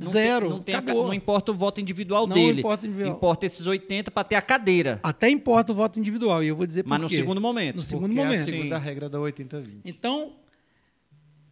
Não 0.00 0.10
Zero. 0.10 0.46
Tem, 0.48 0.56
não, 0.56 0.62
tem 0.62 0.74
a 0.74 0.78
ca- 0.78 0.84
acabou. 0.84 1.06
não 1.06 1.14
importa 1.14 1.52
o 1.52 1.54
voto 1.54 1.80
individual 1.80 2.26
Não 2.26 2.34
dele. 2.34 2.60
importa 2.60 2.84
o 2.84 2.88
individual. 2.88 3.16
Importa 3.16 3.44
esses 3.46 3.66
80 3.66 4.10
para 4.10 4.24
ter 4.24 4.34
a 4.36 4.42
cadeira. 4.42 4.98
Até 5.02 5.28
importa 5.28 5.72
o 5.72 5.74
voto 5.74 6.00
individual, 6.00 6.42
e 6.42 6.48
eu 6.48 6.56
vou 6.56 6.66
dizer 6.66 6.84
por 6.84 6.88
Mas 6.90 7.00
no 7.02 7.08
quê. 7.08 7.16
segundo 7.16 7.40
momento. 7.40 7.76
No 7.76 7.82
segundo 7.82 8.06
Porque 8.08 8.18
é 8.20 8.22
a 8.22 8.26
momento. 8.26 8.44
segunda 8.46 8.78
Sim. 8.78 8.84
regra 8.84 9.08
da 9.10 9.18
80-20. 9.18 9.80
Então, 9.84 10.32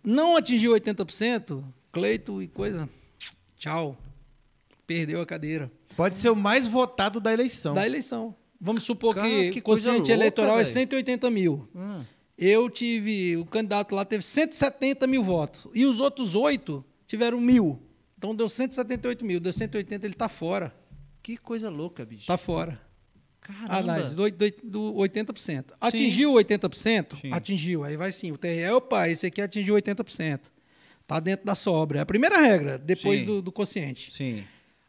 não 0.03 0.37
atingiu 0.37 0.73
80%, 0.73 1.63
Cleito 1.93 2.41
e 2.43 2.49
coisa, 2.49 2.89
tchau. 3.57 3.97
Perdeu 4.87 5.21
a 5.21 5.27
cadeira. 5.27 5.71
Pode 5.97 6.19
ser 6.19 6.31
o 6.31 6.37
mais 6.37 6.67
votado 6.67 7.19
da 7.21 7.33
eleição. 7.33 7.75
da 7.75 7.85
eleição. 7.85 8.35
Vamos 8.61 8.83
supor 8.83 9.15
Cara, 9.15 9.27
que, 9.29 9.51
que 9.53 9.59
o 9.59 9.63
quociente 9.63 10.11
eleitoral 10.11 10.55
é 10.59 10.63
velho. 10.65 10.67
180 10.73 11.31
mil. 11.31 11.69
Hum. 11.75 12.01
Eu 12.37 12.71
tive, 12.71 13.37
o 13.37 13.45
candidato 13.45 13.95
lá 13.95 14.05
teve 14.05 14.23
170 14.23 15.07
mil 15.07 15.23
votos. 15.23 15.67
E 15.75 15.85
os 15.87 15.99
outros 16.01 16.35
oito 16.35 16.85
tiveram 17.07 17.41
mil. 17.41 17.81
Então 18.19 18.35
deu 18.35 18.49
178 18.49 19.25
mil. 19.25 19.39
Deu 19.39 19.53
180, 19.53 20.05
ele 20.05 20.13
está 20.13 20.29
fora. 20.29 20.75
Que 21.23 21.37
coisa 21.37 21.71
louca, 21.71 22.05
bicho. 22.05 22.23
Está 22.23 22.37
fora. 22.37 22.81
Caramba. 23.41 23.79
Análise 23.79 24.15
do, 24.15 24.31
do, 24.31 24.51
do 24.65 24.95
80%. 24.95 25.73
Atingiu 25.81 26.33
80%? 26.33 27.21
Sim. 27.21 27.33
Atingiu. 27.33 27.85
Aí 27.85 27.97
vai 27.97 28.11
sim. 28.13 28.33
O 28.33 28.37
TRE, 28.37 28.69
opa, 28.71 29.09
esse 29.09 29.27
aqui 29.27 29.41
atingiu 29.41 29.77
80%. 29.77 30.41
Está 31.01 31.21
dentro 31.21 31.47
da 31.47 31.55
sobra. 31.55 32.01
É 32.01 32.03
a 32.03 32.07
primeira 32.07 32.39
regra, 32.39 32.77
depois 32.77 33.23
do, 33.23 33.41
do 33.41 33.51
quociente. 33.51 34.13
Sim. 34.13 34.45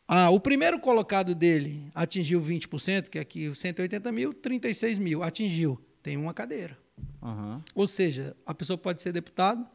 Ah, 0.07 0.31
o 0.31 0.39
primeiro 0.39 0.79
colocado 0.79 1.35
dele 1.35 1.89
atingiu 1.93 2.41
20%, 2.41 3.09
que 3.09 3.19
é 3.19 3.21
aqui 3.21 3.47
os 3.47 3.59
180 3.59 4.11
mil, 4.11 4.33
36 4.33 4.97
mil. 4.97 5.23
Atingiu. 5.23 5.79
Tem 6.01 6.17
uma 6.17 6.33
cadeira. 6.33 6.77
Aham. 7.21 7.63
Ou 7.75 7.85
seja, 7.85 8.35
a 8.45 8.53
pessoa 8.53 8.77
pode 8.77 9.01
ser 9.01 9.11
deputado, 9.11 9.65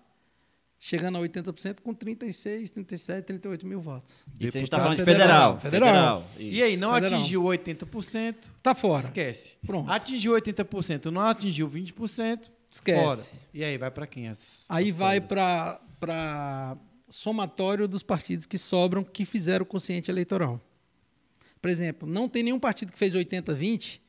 chegando 0.86 1.16
a 1.16 1.20
80% 1.22 1.80
com 1.82 1.94
36, 1.94 2.70
37, 2.70 3.24
38 3.24 3.66
mil 3.66 3.80
votos. 3.80 4.22
Isso 4.38 4.58
a 4.58 4.60
gente 4.60 4.70
tá 4.70 4.76
Deputado 4.76 4.82
falando 4.82 4.98
de 4.98 5.04
federal. 5.04 5.58
federal. 5.58 6.20
Federal. 6.20 6.30
E 6.38 6.62
aí, 6.62 6.76
não 6.76 6.92
Federal. 6.92 7.20
atingiu 7.20 7.42
80%, 7.44 8.34
Tá 8.62 8.74
fora. 8.74 9.02
esquece. 9.02 9.52
Pronto. 9.66 9.90
Atingiu 9.90 10.32
80%, 10.34 11.06
não 11.06 11.22
atingiu 11.22 11.66
20%, 11.66 12.50
Esquece. 12.70 13.30
fora. 13.30 13.40
E 13.54 13.64
aí, 13.64 13.78
vai 13.78 13.90
para 13.90 14.06
quem? 14.06 14.28
As, 14.28 14.66
Aí 14.68 14.90
as 14.90 14.96
vai 14.96 15.22
para 15.22 16.76
somatório 17.08 17.88
dos 17.88 18.02
partidos 18.02 18.44
que 18.44 18.58
sobram 18.58 19.02
que 19.02 19.24
fizeram 19.24 19.62
o 19.62 19.66
quociente 19.66 20.10
eleitoral. 20.10 20.60
Por 21.62 21.70
exemplo, 21.70 22.06
não 22.06 22.28
tem 22.28 22.42
nenhum 22.42 22.60
partido 22.60 22.92
que 22.92 22.98
fez 22.98 23.14
80-20. 23.14 24.00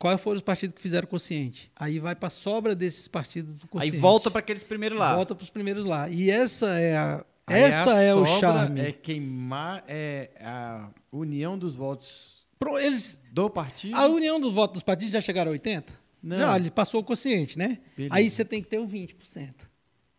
Quais 0.00 0.18
foram 0.18 0.36
os 0.36 0.42
partidos 0.42 0.74
que 0.74 0.80
fizeram 0.80 1.06
quociente? 1.06 1.70
Aí 1.76 1.98
vai 1.98 2.16
para 2.16 2.28
a 2.28 2.30
sobra 2.30 2.74
desses 2.74 3.06
partidos 3.06 3.54
do 3.56 3.64
Aí 3.64 3.68
quociente. 3.68 3.98
volta 3.98 4.30
para 4.30 4.38
aqueles 4.40 4.64
primeiros 4.64 4.98
lá. 4.98 5.14
Volta 5.14 5.34
para 5.34 5.44
os 5.44 5.50
primeiros 5.50 5.84
lá. 5.84 6.08
E 6.08 6.30
essa 6.30 6.70
é 6.80 6.96
a, 6.96 7.24
Aí 7.46 7.62
essa 7.64 7.92
a 7.94 8.00
é 8.00 8.14
o 8.14 8.24
charme. 8.40 8.80
É 8.80 8.92
queimar 8.92 9.84
é 9.86 10.30
a 10.40 10.88
união 11.12 11.58
dos 11.58 11.74
votos 11.74 12.48
Pro- 12.58 12.78
Eles, 12.78 13.20
do 13.30 13.50
partido. 13.50 13.94
a 13.94 14.06
união 14.06 14.40
dos 14.40 14.54
votos 14.54 14.74
dos 14.74 14.82
partidos 14.82 15.12
já 15.12 15.20
chegaram 15.20 15.50
a 15.50 15.52
80? 15.52 15.92
Não. 16.22 16.36
Já, 16.38 16.56
ele 16.56 16.70
passou 16.70 17.00
o 17.00 17.04
quociente, 17.04 17.58
né? 17.58 17.78
Beleza. 17.94 18.14
Aí 18.14 18.30
você 18.30 18.42
tem 18.44 18.62
que 18.62 18.68
ter 18.68 18.78
o 18.78 18.88
20%. 18.88 19.52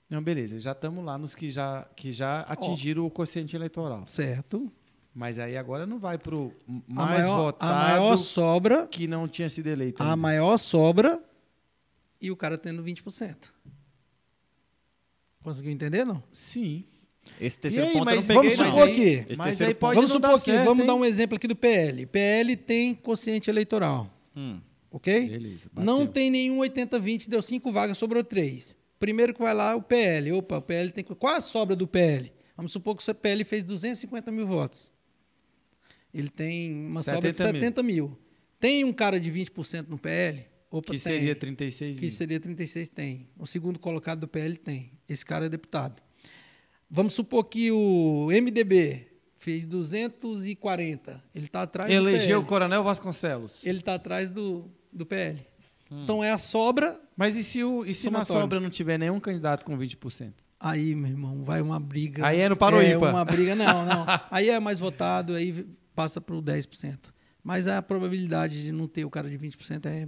Não, 0.07 0.21
beleza, 0.21 0.59
já 0.59 0.73
estamos 0.73 1.03
lá 1.03 1.17
nos 1.17 1.33
que 1.33 1.49
já, 1.49 1.87
que 1.95 2.11
já 2.11 2.41
atingiram 2.41 3.03
o 3.05 3.09
quociente 3.09 3.55
eleitoral. 3.55 4.03
Certo? 4.07 4.71
Mas 5.13 5.37
aí 5.37 5.57
agora 5.57 5.85
não 5.85 5.99
vai 5.99 6.17
para 6.17 6.35
o 6.35 6.53
A 6.67 6.93
mais 7.05 7.19
maior, 7.25 7.37
votado 7.37 7.73
a 7.73 7.75
maior 7.75 8.15
sobra 8.17 8.87
que 8.87 9.07
não 9.07 9.27
tinha 9.27 9.49
sido 9.49 9.67
eleito. 9.67 10.01
a 10.01 10.05
ainda. 10.05 10.15
maior 10.15 10.57
sobra 10.57 11.21
e 12.21 12.31
o 12.31 12.35
cara 12.35 12.57
tendo 12.57 12.81
20%. 12.83 13.51
Conseguiu 15.43 15.71
entender, 15.71 16.05
não? 16.05 16.21
Sim. 16.31 16.85
Esse 17.39 17.59
terceiro 17.59 17.87
aí, 17.89 17.93
ponto 17.93 18.09
eu 18.09 18.15
mas 18.15 18.27
não 18.27 18.35
vamos 18.35 18.51
peguei, 18.53 18.65
não. 18.65 18.71
supor 18.71 18.89
mas 19.37 19.61
aí 19.61 19.73
pode 19.73 19.95
vamos 19.95 20.11
não 20.11 20.19
dar 20.19 20.29
supor 20.29 20.43
que, 20.43 20.51
certo, 20.51 20.65
vamos 20.65 20.81
hein? 20.81 20.87
dar 20.87 20.95
um 20.95 21.05
exemplo 21.05 21.35
aqui 21.35 21.47
do 21.47 21.55
PL. 21.55 22.05
PL 22.05 22.55
tem 22.55 22.93
quociente 22.95 23.49
eleitoral, 23.49 24.09
Hum. 24.35 24.59
ok? 24.89 25.27
Beleza. 25.29 25.69
Não 25.75 26.07
tem 26.07 26.29
nenhum 26.29 26.59
80-20, 26.59 27.27
deu 27.27 27.41
cinco 27.41 27.71
vagas, 27.71 27.97
sobrou 27.97 28.23
três. 28.23 28.77
Primeiro 28.97 29.33
que 29.33 29.41
vai 29.41 29.53
lá 29.53 29.75
o 29.75 29.81
PL. 29.81 30.31
Opa, 30.33 30.57
o 30.57 30.61
PL 30.61 30.91
tem. 30.91 31.03
Qual 31.03 31.33
a 31.35 31.41
sobra 31.41 31.75
do 31.75 31.87
PL? 31.87 32.31
Vamos 32.55 32.71
supor 32.71 32.95
que 32.95 33.01
o 33.01 33.05
seu 33.05 33.15
PL 33.15 33.43
fez 33.43 33.63
250 33.63 34.31
mil 34.31 34.45
votos. 34.45 34.91
Ele 36.13 36.29
tem 36.29 36.73
uma 36.87 37.01
sobra 37.03 37.31
de 37.31 37.37
70 37.37 37.53
mil. 37.53 37.61
70 37.61 37.83
mil. 37.83 38.17
Tem 38.59 38.83
um 38.83 38.93
cara 38.93 39.19
de 39.19 39.31
20% 39.31 39.87
no 39.87 39.97
PL? 39.97 40.45
Opa, 40.69 40.85
Que 40.85 40.91
tem. 40.91 40.99
seria 40.99 41.35
36 41.35 41.95
Que 41.97 42.05
mil. 42.05 42.11
seria 42.11 42.39
36 42.39 42.89
tem. 42.89 43.27
O 43.37 43.45
segundo 43.45 43.79
colocado 43.79 44.19
do 44.19 44.27
PL 44.27 44.55
tem. 44.57 44.91
Esse 45.07 45.25
cara 45.25 45.45
é 45.45 45.49
deputado. 45.49 46.01
Vamos 46.89 47.13
supor 47.13 47.45
que 47.45 47.71
o 47.71 48.27
MDB 48.31 49.07
fez 49.37 49.65
240. 49.65 51.23
Ele 51.33 51.45
está 51.45 51.63
atrás 51.63 51.91
Elegeu 51.91 52.39
o. 52.41 52.45
Coronel 52.45 52.83
Vasconcelos. 52.83 53.59
Ele 53.65 53.79
está 53.79 53.95
atrás 53.95 54.29
do, 54.29 54.69
do 54.91 55.05
PL. 55.05 55.39
Hum. 55.89 56.03
Então 56.03 56.23
é 56.23 56.31
a 56.31 56.37
sobra. 56.37 56.99
Mas 57.17 57.35
e 57.35 57.43
se, 57.43 57.63
o, 57.63 57.85
e 57.85 57.93
se 57.93 58.05
na 58.09 58.23
Somatório. 58.23 58.41
sobra 58.41 58.59
não 58.59 58.69
tiver 58.69 58.97
nenhum 58.97 59.19
candidato 59.19 59.65
com 59.65 59.77
20%? 59.77 60.31
Aí, 60.59 60.93
meu 60.93 61.09
irmão, 61.09 61.43
vai 61.43 61.59
uma 61.59 61.79
briga. 61.79 62.25
Aí 62.25 62.39
é 62.39 62.47
no 62.47 62.55
Paroímpa. 62.55 63.07
É 63.07 63.09
uma 63.09 63.25
briga, 63.25 63.55
não, 63.55 63.83
não. 63.85 64.05
Aí 64.29 64.49
é 64.49 64.59
mais 64.59 64.79
votado, 64.79 65.33
aí 65.33 65.65
passa 66.01 66.19
para 66.19 66.35
o 66.35 66.41
10%. 66.41 67.13
Mas 67.43 67.67
a 67.67 67.79
probabilidade 67.81 68.63
de 68.63 68.71
não 68.71 68.87
ter 68.87 69.05
o 69.05 69.09
cara 69.09 69.29
de 69.29 69.37
20% 69.37 69.85
é. 69.85 70.07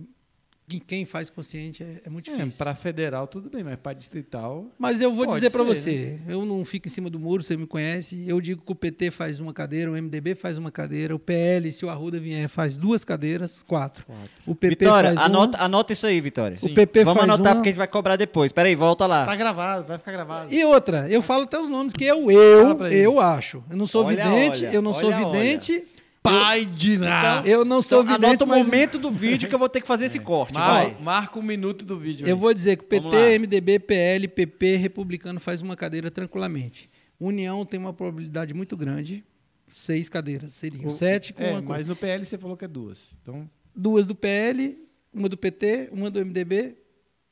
Quem- 0.67 0.79
Quem 0.79 1.05
faz 1.05 1.29
consciente 1.29 1.83
é, 1.83 2.01
é 2.05 2.09
muito 2.09 2.29
É, 2.31 2.35
difícil. 2.35 2.57
para 2.57 2.73
federal, 2.75 3.27
tudo 3.27 3.49
bem, 3.49 3.63
mas 3.63 3.75
para 3.77 3.93
distrital. 3.93 4.67
Mas 4.79 5.01
eu 5.01 5.13
vou 5.13 5.27
dizer 5.27 5.49
para 5.51 5.63
ser, 5.75 5.91
né? 5.91 6.19
você, 6.25 6.33
eu 6.33 6.45
não 6.45 6.63
fico 6.65 6.87
em 6.87 6.91
cima 6.91 7.09
do 7.09 7.19
muro, 7.19 7.43
você 7.43 7.55
me 7.57 7.65
conhece. 7.67 8.23
Eu 8.27 8.39
digo 8.41 8.61
que 8.65 8.71
o 8.71 8.75
PT 8.75 9.11
faz 9.11 9.39
uma 9.39 9.53
cadeira, 9.53 9.91
o 9.91 9.95
MDB 9.95 10.35
faz 10.35 10.57
uma 10.57 10.71
cadeira, 10.71 11.15
o 11.15 11.19
PL, 11.19 11.71
se 11.71 11.85
o 11.85 11.89
Arruda 11.89 12.19
vier, 12.19 12.47
faz 12.47 12.77
duas 12.77 13.03
cadeiras, 13.05 13.63
quatro. 13.63 14.05
O 14.45 14.55
PP 14.55 14.85
Vitória, 14.85 15.09
faz 15.09 15.19
uma. 15.19 15.25
anota, 15.25 15.57
anota 15.59 15.93
isso 15.93 16.07
aí, 16.07 16.19
Vitória. 16.21 16.57
O 16.61 16.69
PP 16.73 17.03
Vamos 17.03 17.19
faz 17.19 17.29
anotar 17.29 17.51
uma. 17.51 17.55
porque 17.55 17.69
a 17.69 17.71
gente 17.71 17.77
vai 17.77 17.87
cobrar 17.87 18.15
depois. 18.15 18.51
Peraí, 18.51 18.75
volta 18.75 19.05
lá. 19.05 19.25
Tá 19.25 19.35
gravado, 19.35 19.85
vai 19.87 19.97
ficar 19.97 20.11
gravado. 20.11 20.53
E 20.53 20.63
outra, 20.65 21.07
eu 21.09 21.21
falo 21.21 21.43
até 21.43 21.59
os 21.59 21.69
nomes 21.69 21.93
que 21.93 22.03
eu, 22.05 22.29
eu, 22.31 22.77
eu 22.87 23.19
acho. 23.19 23.63
Eu 23.69 23.77
não 23.77 23.85
sou 23.85 24.05
Olha, 24.05 24.23
vidente, 24.25 24.65
olha, 24.65 24.73
eu 24.75 24.81
não 24.81 24.93
sou 24.93 25.11
olha, 25.11 25.25
vidente. 25.31 25.83
Pai 26.23 26.65
de 26.65 26.97
nada. 26.97 27.47
Eu 27.47 27.65
não 27.65 27.81
sou 27.81 28.01
Então, 28.01 28.13
vidente, 28.13 28.25
anota 28.29 28.45
o 28.45 28.47
mas 28.47 28.65
momento 28.65 28.97
do 28.97 29.11
vídeo 29.11 29.49
que 29.49 29.53
eu 29.53 29.59
vou 29.59 29.67
ter 29.69 29.81
que 29.81 29.87
fazer 29.87 30.05
esse 30.05 30.19
corte. 30.21 30.53
Mar- 30.53 30.85
Vai. 30.85 30.97
marca 31.01 31.37
um 31.37 31.43
minuto 31.43 31.83
do 31.85 31.99
vídeo. 31.99 32.25
eu 32.27 32.35
aí. 32.35 32.39
vou 32.39 32.53
dizer 32.53 32.77
que 32.77 32.83
o. 32.85 32.87
PT, 32.87 33.39
MDB, 33.39 33.79
PL, 33.79 34.27
PP, 34.27 34.75
Republicano 34.77 35.39
faz 35.39 35.61
uma 35.61 35.75
cadeira 35.75 36.09
tranquilamente. 36.09 36.89
União 37.19 37.65
tem 37.65 37.79
uma 37.79 37.93
probabilidade 37.93 38.53
muito 38.53 38.75
grande. 38.77 39.23
Seis 39.71 40.07
cadeiras 40.09 40.53
seriam. 40.53 40.85
O- 40.87 40.91
Sete 40.91 41.33
com 41.33 41.43
É, 41.43 41.51
uma 41.51 41.61
mas 41.61 41.85
no 41.85 41.95
PL 41.95 42.23
você 42.25 42.37
falou 42.37 42.55
que 42.55 42.65
é 42.65 42.67
duas. 42.67 43.17
Então, 43.21 43.49
duas 43.75 44.05
do 44.07 44.15
PL, 44.15 44.77
uma 45.13 45.27
do 45.27 45.35
PT, 45.37 45.89
uma 45.91 46.09
do 46.09 46.19
MDB, 46.23 46.75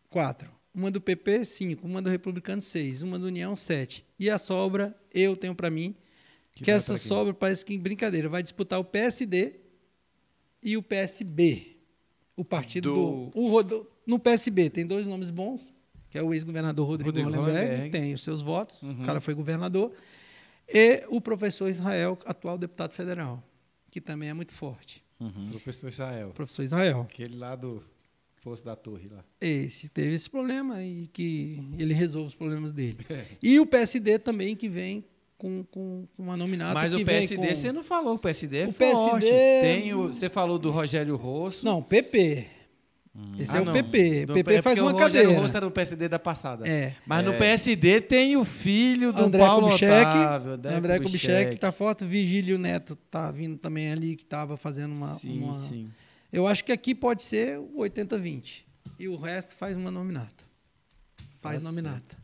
quatro. 0.09 0.49
Uma 0.73 0.89
do 0.89 0.99
PP, 1.01 1.43
cinco. 1.45 1.85
Uma 1.85 2.01
do 2.01 2.09
Republicano, 2.09 2.61
seis. 2.61 3.01
Uma 3.01 3.19
do 3.19 3.25
União, 3.27 3.55
sete. 3.55 4.05
E 4.17 4.29
a 4.29 4.37
sobra, 4.37 4.95
eu 5.13 5.35
tenho 5.35 5.53
para 5.53 5.69
mim, 5.69 5.93
que, 6.53 6.63
vai 6.65 6.75
essa 6.75 6.97
sobra 6.97 7.33
parece 7.33 7.65
que 7.65 7.77
brincadeira. 7.77 8.27
Vai 8.29 8.43
disputar 8.43 8.79
o 8.79 8.83
PSD 8.83 9.55
e 10.61 10.77
o 10.77 10.83
PSB. 10.83 11.77
O 12.35 12.45
partido 12.45 12.89
Do- 12.93 12.95
do. 12.95 13.39
o 13.39 13.49
Rodo- 13.49 13.87
no 14.05 14.17
PSB 14.17 14.69
tem 14.69 14.85
dois 14.85 15.05
nomes 15.05 15.29
bons, 15.29 15.73
que 16.09 16.17
é 16.17 16.23
o 16.23 16.33
ex-governador 16.33 16.87
Rodrigo, 16.87 17.09
Rodrigo 17.09 17.29
Hollenberg, 17.29 17.89
tem 17.91 18.13
os 18.13 18.23
seus 18.23 18.41
votos, 18.41 18.81
o 18.81 18.95
cara 19.05 19.19
foi 19.21 19.33
governador, 19.33 19.91
e 20.67 21.03
o 21.09 21.19
professor 21.21 21.69
Israel, 21.69 22.17
atual 22.25 22.57
deputado 22.57 22.91
federal, 22.93 23.43
que 23.91 24.01
também 24.01 24.29
é 24.29 24.33
muito 24.33 24.53
forte. 24.53 25.03
professor 25.49 25.87
Israel. 25.89 26.31
Professor 26.31 26.63
Israel. 26.63 27.01
Aquele 27.01 27.37
lá 27.37 27.55
do 27.55 27.83
Poço 28.41 28.65
da 28.65 28.75
Torre 28.75 29.07
lá. 29.07 29.23
Esse 29.39 29.87
teve 29.87 30.15
esse 30.15 30.29
problema 30.29 30.83
e 30.83 31.05
que 31.07 31.61
ele 31.77 31.93
resolve 31.93 32.27
os 32.29 32.35
problemas 32.35 32.71
dele. 32.71 32.97
É. 33.09 33.25
E 33.43 33.59
o 33.59 33.65
PSD 33.67 34.17
também 34.17 34.55
que 34.55 34.67
vem 34.67 35.05
com, 35.41 35.63
com 35.71 36.07
uma 36.19 36.37
nominata 36.37 36.73
Mas 36.75 36.89
que 36.93 37.01
o 37.01 37.05
vem 37.05 37.05
PSD 37.05 37.35
com... 37.37 37.55
você 37.55 37.71
não 37.71 37.83
falou, 37.83 38.13
o 38.15 38.19
PSD 38.19 38.57
é 38.59 38.67
O 38.67 38.71
forte. 38.73 39.21
PSD 39.25 39.61
Tem 39.61 39.93
o, 39.95 40.07
você 40.13 40.29
falou 40.29 40.59
do 40.59 40.69
Rogério 40.69 41.15
Rosso. 41.15 41.65
Não, 41.65 41.81
PP. 41.81 42.45
Esse 43.37 43.55
Ah, 43.57 43.59
é 43.59 43.61
o 43.61 43.65
não. 43.65 43.73
PP. 43.73 44.25
Do- 44.25 44.31
O 44.31 44.35
PP 44.35 44.53
é 44.53 44.61
faz 44.61 44.79
uma 44.79 44.91
o 44.91 44.93
Rogério 44.93 45.11
cadeira. 45.21 45.41
Rosso 45.41 45.57
era 45.57 45.67
o 45.67 45.71
PSD 45.71 46.07
da 46.07 46.17
passada. 46.19 46.65
É. 46.67 46.95
Mas 47.05 47.25
no 47.25 47.33
É. 47.33 47.37
PSD 47.37 47.99
tem 48.01 48.37
o 48.37 48.45
filho 48.45 49.11
do 49.11 49.23
André 49.23 49.39
Paulo 49.45 49.65
Kubitschek, 49.65 50.01
Otávio. 50.17 50.51
André, 50.53 50.73
André 50.75 50.97
Kubitschek 50.99 51.33
Kubitschek. 51.33 51.57
tá 51.59 51.71
forte, 51.73 52.05
Vigílio 52.05 52.57
Neto 52.57 52.95
tá 52.95 53.29
vindo 53.31 53.57
também 53.57 53.91
ali 53.91 54.15
que 54.15 54.23
estava 54.23 54.55
fazendo 54.55 54.95
uma, 54.95 55.07
Sim, 55.07 55.41
uma- 55.43 55.53
sim. 55.55 55.89
Eu 56.31 56.47
acho 56.47 56.63
que 56.63 56.71
aqui 56.71 56.95
pode 56.95 57.23
ser 57.23 57.59
o 57.59 57.79
80-20 57.79 58.63
e 58.97 59.09
o 59.09 59.17
resto 59.17 59.55
faz 59.55 59.75
uma 59.75 59.91
nominata. 59.91 60.45
Faz 61.41 61.61
Tá 61.61 61.67
nominata. 61.69 62.20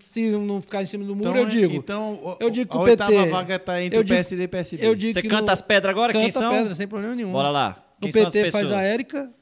Se 0.00 0.28
não 0.30 0.62
ficar 0.62 0.82
em 0.82 0.86
cima 0.86 1.04
do 1.04 1.16
muro, 1.16 1.28
Então, 1.28 1.40
eu 1.40 1.46
digo. 1.46 1.74
Então, 1.74 2.36
eu 2.38 2.50
digo 2.50 2.70
que 2.70 2.76
a 2.76 2.80
o 2.80 2.84
PT 2.84 3.02
oitava 3.02 3.26
vaga 3.30 3.56
está 3.56 3.82
entre 3.82 3.96
eu 3.98 4.00
o 4.02 4.04
digo- 4.04 4.14
PSD 4.16 4.42
e 4.44 4.48
PSB. 4.48 4.86
eu 4.86 4.94
digo 4.94 5.12
Você 5.12 5.22
que 5.22 5.28
canta 5.28 5.46
no- 5.46 5.50
as 5.50 5.60
pedras 5.60 5.90
agora? 5.90 6.12
Quem 6.12 6.26
Canta 6.26 6.38
são? 6.38 6.50
pedra, 6.52 6.74
sem 6.74 6.86
problema 6.86 7.14
nenhum. 7.16 7.32
Bora 7.32 7.50
lá. 7.50 7.74
Quem 8.00 8.08
No 8.08 8.12
PT 8.12 8.50
faz 8.52 8.70
a 8.70 8.80
Érica, 8.82 9.32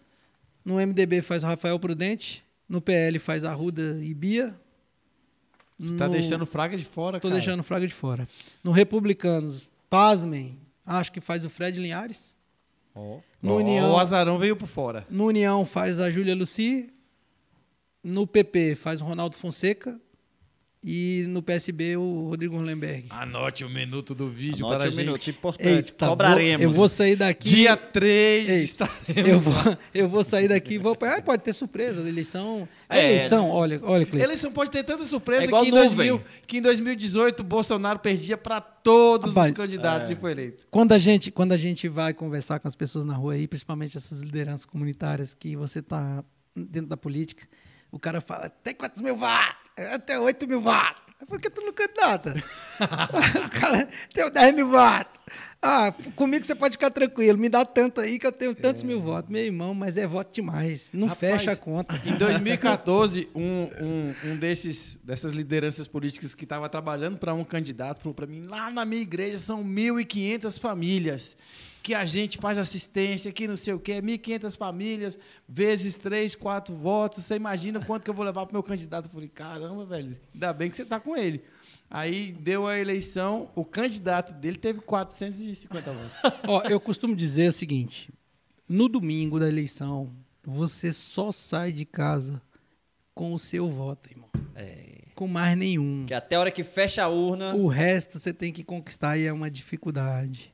no 0.65 0.81
MDB 0.81 1.21
faz 1.21 1.45
o 1.45 1.47
Rafael 1.47 1.79
Prudente, 1.79 2.43
no 2.67 2.81
PL 2.81 3.19
faz 3.19 3.45
a 3.45 3.53
Ruda 3.53 4.01
e 4.03 4.15
Bia. 4.15 4.55
Você 5.79 5.93
tá 5.97 6.07
no- 6.07 6.13
deixando 6.13 6.47
Fraga 6.47 6.77
de 6.77 6.85
fora, 6.85 7.19
Tô 7.21 7.29
cara. 7.29 7.35
deixando 7.41 7.61
o 7.61 7.65
Fraga 7.65 7.87
de 7.87 7.93
fora. 7.93 8.27
No 8.63 8.71
Republicanos, 8.71 9.69
pasmem, 9.91 10.59
acho 10.87 11.13
que 11.13 11.21
faz 11.21 11.45
o 11.45 11.51
Fred 11.51 11.79
Linhares. 11.79 12.35
Ó. 12.95 13.19
No 13.43 13.55
Ó, 13.55 13.57
União, 13.59 13.93
O 13.93 13.99
Azarão 13.99 14.39
veio 14.39 14.57
por 14.57 14.69
fora. 14.69 15.05
no 15.11 15.27
União 15.27 15.67
faz 15.67 16.01
a 16.01 16.09
Júlia 16.09 16.35
Luci. 16.35 16.91
No 18.03 18.27
PP 18.27 18.75
faz 18.77 19.01
o 19.01 19.05
Ronaldo 19.05 19.35
Fonseca. 19.37 20.01
E 20.87 21.25
no 21.29 21.43
PSB 21.43 21.97
o 21.97 22.29
Rodrigo 22.29 22.57
Hollenberg. 22.57 23.07
Anote 23.09 23.65
o 23.65 23.71
minuto 23.71 24.15
do 24.15 24.29
vídeo 24.29 24.67
Anote 24.67 24.75
para 24.77 24.85
a 24.85 24.89
um 24.89 24.91
gente. 24.91 25.05
minuto 25.07 25.31
importante. 25.31 25.69
Eita, 25.69 26.07
Cobraremos. 26.09 26.59
vou- 26.59 26.71
eu 26.71 26.71
vou 26.77 26.89
sair 26.91 27.17
daqui. 27.17 27.49
Dia 27.49 27.75
3 27.75 28.51
Ei, 28.51 28.65
estaremos 28.65 29.31
eu 29.31 29.41
vou, 29.41 29.79
eu 29.95 30.09
vou 30.11 30.23
sair 30.23 30.47
daqui 30.49 30.75
e 30.75 30.79
vou. 30.79 30.95
Ah, 31.01 31.23
pode 31.23 31.43
ter 31.43 31.55
surpresa 31.55 32.07
eleição. 32.07 32.69
A 32.87 32.99
É, 32.99 33.05
eleição, 33.07 33.49
olha, 33.49 33.81
olha, 33.83 34.05
Cleiton. 34.05 34.25
Eleição 34.27 34.53
pode 34.53 34.71
ter 34.71 34.83
tanta 34.83 35.05
surpresa 35.05 35.45
É 35.45 35.47
que, 35.49 35.55
em 35.55 35.71
nuvem. 35.71 35.73
2000, 35.89 36.23
que 36.47 36.59
em 36.59 36.61
2018 36.61 37.41
o 37.41 37.45
Bolsonaro 37.45 37.99
perdia 37.99 38.37
para 38.37 38.61
todos 38.61 39.31
Rapaz, 39.31 39.53
os 39.53 39.57
candidatos 39.57 40.11
e 40.11 40.15
foi 40.15 40.33
eleito. 40.33 40.67
Quando 40.71 40.93
a, 40.93 40.99
gente, 40.99 41.31
quando 41.31 41.53
a 41.53 41.57
gente 41.57 41.89
vai 41.89 42.13
conversar 42.13 42.59
com 42.61 42.69
as 42.69 42.77
pessoas 42.77 43.07
na 43.07 43.15
rua 43.15 43.33
aí, 43.33 43.49
principalmente 43.49 43.97
essas 43.97 44.21
lideranças 44.21 44.67
comunitárias 44.67 45.33
que 45.33 45.57
você 45.57 45.79
está 45.79 46.23
dentro 46.55 46.89
da 46.91 46.97
política, 46.99 47.47
o 47.91 47.99
cara 47.99 48.21
fala, 48.21 48.51
tem 48.51 48.75
quantos 48.75 49.01
mil 49.01 49.17
votos? 49.17 49.64
Até 49.77 50.19
8 50.19 50.47
mil 50.49 50.61
votos. 50.61 51.03
Por 51.27 51.41
que 51.41 51.49
tu 51.49 51.63
não 51.63 51.73
candidata? 51.73 52.35
o 53.47 53.51
cara, 53.51 53.89
tenho 54.13 54.31
10 54.31 54.55
mil 54.55 54.69
votos. 54.69 55.21
Ah, 55.67 55.91
comigo 56.15 56.45
você 56.45 56.55
pode 56.55 56.73
ficar 56.73 56.91
tranquilo, 56.91 57.39
me 57.39 57.49
dá 57.49 57.65
tanto 57.65 57.99
aí 57.99 58.19
que 58.19 58.27
eu 58.27 58.33
tenho 58.33 58.55
tantos 58.55 58.83
mil 58.83 59.01
votos. 59.01 59.31
Meu 59.31 59.43
irmão, 59.43 59.73
mas 59.73 59.97
é 59.97 60.07
voto 60.07 60.35
demais. 60.35 60.91
Não 60.93 61.07
Rapaz, 61.07 61.19
fecha 61.19 61.53
a 61.53 61.57
conta. 61.57 61.99
Em 62.05 62.19
2014, 62.19 63.31
um, 63.35 63.69
um, 63.81 64.15
um 64.25 64.37
desses, 64.37 65.01
dessas 65.03 65.33
lideranças 65.33 65.87
políticas 65.87 66.35
que 66.35 66.45
estava 66.45 66.69
trabalhando 66.69 67.17
para 67.17 67.33
um 67.33 67.45
candidato 67.45 68.01
falou 68.01 68.13
para 68.13 68.27
mim: 68.27 68.43
lá 68.47 68.71
na 68.71 68.85
minha 68.85 69.01
igreja 69.01 69.39
são 69.39 69.65
1.500 69.65 70.61
famílias 70.61 71.35
que 71.85 71.93
a 71.93 72.07
gente 72.07 72.39
faz 72.39 72.57
assistência, 72.57 73.31
que 73.31 73.47
não 73.47 73.59
sei 73.59 73.75
o 73.75 73.79
quê, 73.79 74.01
1.500 74.01 74.57
famílias, 74.57 75.19
vezes 75.47 75.97
3, 75.97 76.35
4 76.35 76.75
votos. 76.75 77.23
Você 77.23 77.37
imagina 77.37 77.79
quanto 77.79 78.05
que 78.05 78.09
eu 78.09 78.15
vou 78.15 78.25
levar 78.25 78.47
para 78.47 78.53
o 78.53 78.55
meu 78.55 78.63
candidato? 78.63 79.05
Eu 79.05 79.13
falei: 79.13 79.29
caramba, 79.29 79.85
velho, 79.85 80.17
ainda 80.33 80.53
bem 80.55 80.71
que 80.71 80.77
você 80.77 80.83
está 80.83 80.99
com 80.99 81.15
ele. 81.15 81.45
Aí 81.91 82.33
deu 82.41 82.67
a 82.67 82.79
eleição, 82.79 83.51
o 83.55 83.67
candidato 83.67 84.33
dele 84.33 84.57
teve 84.57 84.81
450 84.81 85.93
votos. 85.93 86.11
Ó, 86.49 86.63
eu 86.63 86.81
costumo 86.81 87.15
dizer 87.15 87.51
o 87.51 87.53
seguinte: 87.53 88.11
no 88.67 88.89
domingo 88.89 89.39
da 89.39 89.47
eleição, 89.47 90.11
você 90.43 90.91
só 90.91 91.31
sai 91.31 91.71
de 91.71 91.85
casa 91.85 92.41
com 93.15 93.35
o 93.35 93.39
seu 93.39 93.69
voto, 93.69 94.11
irmão. 94.11 94.31
É. 94.55 95.03
Com 95.15 95.29
mais 95.29 95.57
nenhum. 95.59 96.07
Que 96.07 96.15
até 96.15 96.37
a 96.37 96.41
hora 96.41 96.51
que 96.51 96.65
fecha 96.65 97.03
a 97.03 97.09
urna. 97.09 97.55
O 97.55 97.69
resto 97.69 98.19
você 98.19 98.33
tem 98.33 98.51
que 98.51 98.65
conquistar 98.65 99.19
e 99.19 99.27
é 99.27 99.33
uma 99.33 99.51
dificuldade. 99.51 100.54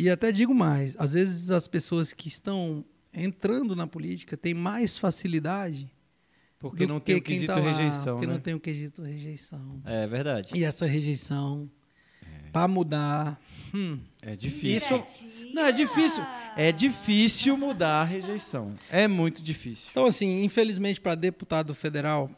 E 0.00 0.08
até 0.08 0.30
digo 0.30 0.54
mais: 0.54 0.94
às 0.96 1.12
vezes 1.12 1.50
as 1.50 1.66
pessoas 1.66 2.12
que 2.12 2.28
estão 2.28 2.84
entrando 3.12 3.74
na 3.74 3.84
política 3.84 4.36
têm 4.36 4.54
mais 4.54 4.96
facilidade 4.96 5.90
Porque 6.56 6.86
não 6.86 7.00
que 7.00 7.06
tem 7.06 7.16
o 7.16 7.22
quesito 7.22 7.46
tá 7.46 7.56
lá, 7.58 7.68
rejeição, 7.70 8.14
porque 8.14 8.26
né? 8.28 8.32
não 8.32 8.40
tem 8.40 8.54
o 8.54 8.60
quesito 8.60 9.02
rejeição. 9.02 9.82
É 9.84 10.06
verdade. 10.06 10.50
E 10.54 10.62
essa 10.62 10.86
rejeição, 10.86 11.68
É. 12.22 12.50
para 12.50 12.68
mudar, 12.68 13.40
hum, 13.74 13.98
É 14.22 14.36
difícil. 14.36 14.98
Direitinho. 14.98 15.54
Não, 15.54 15.62
é 15.64 15.72
difícil. 15.72 16.22
É 16.56 16.70
difícil 16.70 17.56
mudar 17.56 18.02
a 18.02 18.04
rejeição. 18.04 18.74
É 18.90 19.08
muito 19.08 19.42
difícil. 19.42 19.88
Então, 19.90 20.06
assim, 20.06 20.44
infelizmente 20.44 21.00
para 21.00 21.16
deputado 21.16 21.74
federal, 21.74 22.30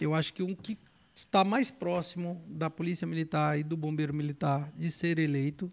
eu 0.00 0.14
acho 0.14 0.32
que 0.32 0.42
um 0.42 0.52
que 0.52 0.76
está 1.14 1.44
mais 1.44 1.70
próximo 1.70 2.42
da 2.48 2.68
Polícia 2.68 3.06
Militar 3.06 3.56
e 3.56 3.62
do 3.62 3.76
Bombeiro 3.76 4.12
Militar 4.12 4.72
de 4.76 4.90
ser 4.90 5.20
eleito, 5.20 5.70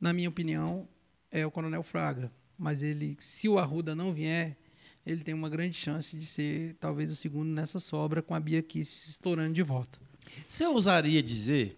na 0.00 0.12
minha 0.12 0.28
opinião, 0.28 0.88
é 1.30 1.44
o 1.44 1.50
Coronel 1.50 1.82
Fraga. 1.82 2.32
Mas 2.56 2.82
ele, 2.82 3.16
se 3.20 3.48
o 3.48 3.58
Arruda 3.58 3.94
não 3.94 4.12
vier, 4.12 4.56
ele 5.04 5.22
tem 5.22 5.34
uma 5.34 5.48
grande 5.48 5.76
chance 5.76 6.16
de 6.16 6.26
ser 6.26 6.76
talvez 6.78 7.10
o 7.10 7.16
segundo 7.16 7.48
nessa 7.48 7.78
sobra, 7.78 8.22
com 8.22 8.34
a 8.34 8.40
Bia 8.40 8.62
Kiss 8.62 9.10
estourando 9.10 9.52
de 9.52 9.62
voto. 9.62 10.00
Você 10.46 10.66
ousaria 10.66 11.22
dizer 11.22 11.76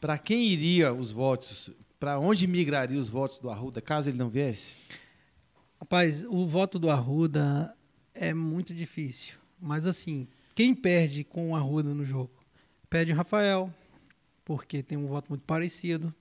para 0.00 0.18
quem 0.18 0.44
iria 0.46 0.92
os 0.92 1.10
votos, 1.10 1.70
para 1.98 2.18
onde 2.18 2.46
migraria 2.46 2.98
os 2.98 3.08
votos 3.08 3.38
do 3.38 3.50
Arruda, 3.50 3.80
caso 3.80 4.10
ele 4.10 4.18
não 4.18 4.30
viesse? 4.30 4.74
Rapaz, 5.78 6.24
o 6.24 6.46
voto 6.46 6.78
do 6.78 6.90
Arruda 6.90 7.74
é 8.14 8.32
muito 8.32 8.74
difícil. 8.74 9.38
Mas 9.60 9.86
assim, 9.86 10.26
quem 10.54 10.74
perde 10.74 11.22
com 11.22 11.50
o 11.50 11.56
Arruda 11.56 11.94
no 11.94 12.04
jogo? 12.04 12.32
Perde 12.88 13.12
o 13.12 13.16
Rafael, 13.16 13.72
porque 14.44 14.82
tem 14.82 14.96
um 14.98 15.06
voto 15.06 15.28
muito 15.28 15.42
parecido. 15.42 16.14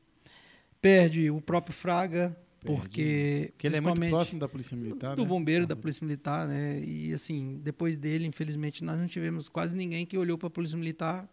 Perde 0.81 1.29
o 1.29 1.41
próprio 1.41 1.75
Fraga, 1.75 2.35
porque. 2.61 3.51
Porque 3.51 3.67
ele 3.67 3.77
é 3.77 3.81
muito 3.81 4.09
próximo 4.09 4.39
da 4.39 4.47
Polícia 4.47 4.75
Militar. 4.75 5.15
do 5.15 5.23
né? 5.23 5.27
bombeiro, 5.27 5.65
da 5.65 5.75
Polícia 5.75 6.05
Militar, 6.05 6.47
né? 6.47 6.79
E 6.79 7.13
assim, 7.13 7.59
depois 7.61 7.97
dele, 7.97 8.25
infelizmente, 8.25 8.83
nós 8.83 8.99
não 8.99 9.07
tivemos 9.07 9.49
quase 9.49 9.75
ninguém 9.75 10.05
que 10.05 10.17
olhou 10.17 10.37
para 10.37 10.47
a 10.47 10.51
Polícia 10.51 10.77
Militar 10.77 11.29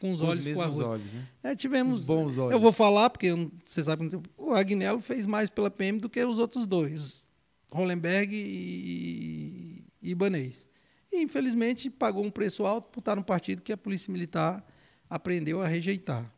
com 0.00 0.12
os 0.12 0.20
Com 0.20 0.26
olhos 0.26 0.40
os 0.40 0.46
mesmos 0.46 0.78
olhos, 0.80 1.12
né? 1.12 1.26
É, 1.42 1.56
tivemos. 1.56 2.00
Os 2.00 2.06
bons 2.06 2.36
olhos. 2.38 2.52
Eu 2.52 2.60
vou 2.60 2.72
falar, 2.72 3.10
porque 3.10 3.30
você 3.64 3.82
sabe 3.82 4.08
que 4.08 4.18
o 4.36 4.52
Agnello 4.52 5.00
fez 5.00 5.26
mais 5.26 5.48
pela 5.48 5.70
PM 5.70 5.98
do 5.98 6.08
que 6.08 6.22
os 6.24 6.38
outros 6.38 6.66
dois, 6.66 7.28
Hollenberg 7.72 8.34
e, 8.34 9.84
e 10.02 10.10
Ibanez. 10.10 10.68
E, 11.12 11.22
infelizmente, 11.22 11.88
pagou 11.88 12.24
um 12.24 12.30
preço 12.30 12.66
alto 12.66 12.88
por 12.90 13.00
estar 13.00 13.16
no 13.16 13.24
partido 13.24 13.62
que 13.62 13.72
a 13.72 13.76
Polícia 13.76 14.12
Militar 14.12 14.66
aprendeu 15.08 15.62
a 15.62 15.66
rejeitar. 15.66 16.30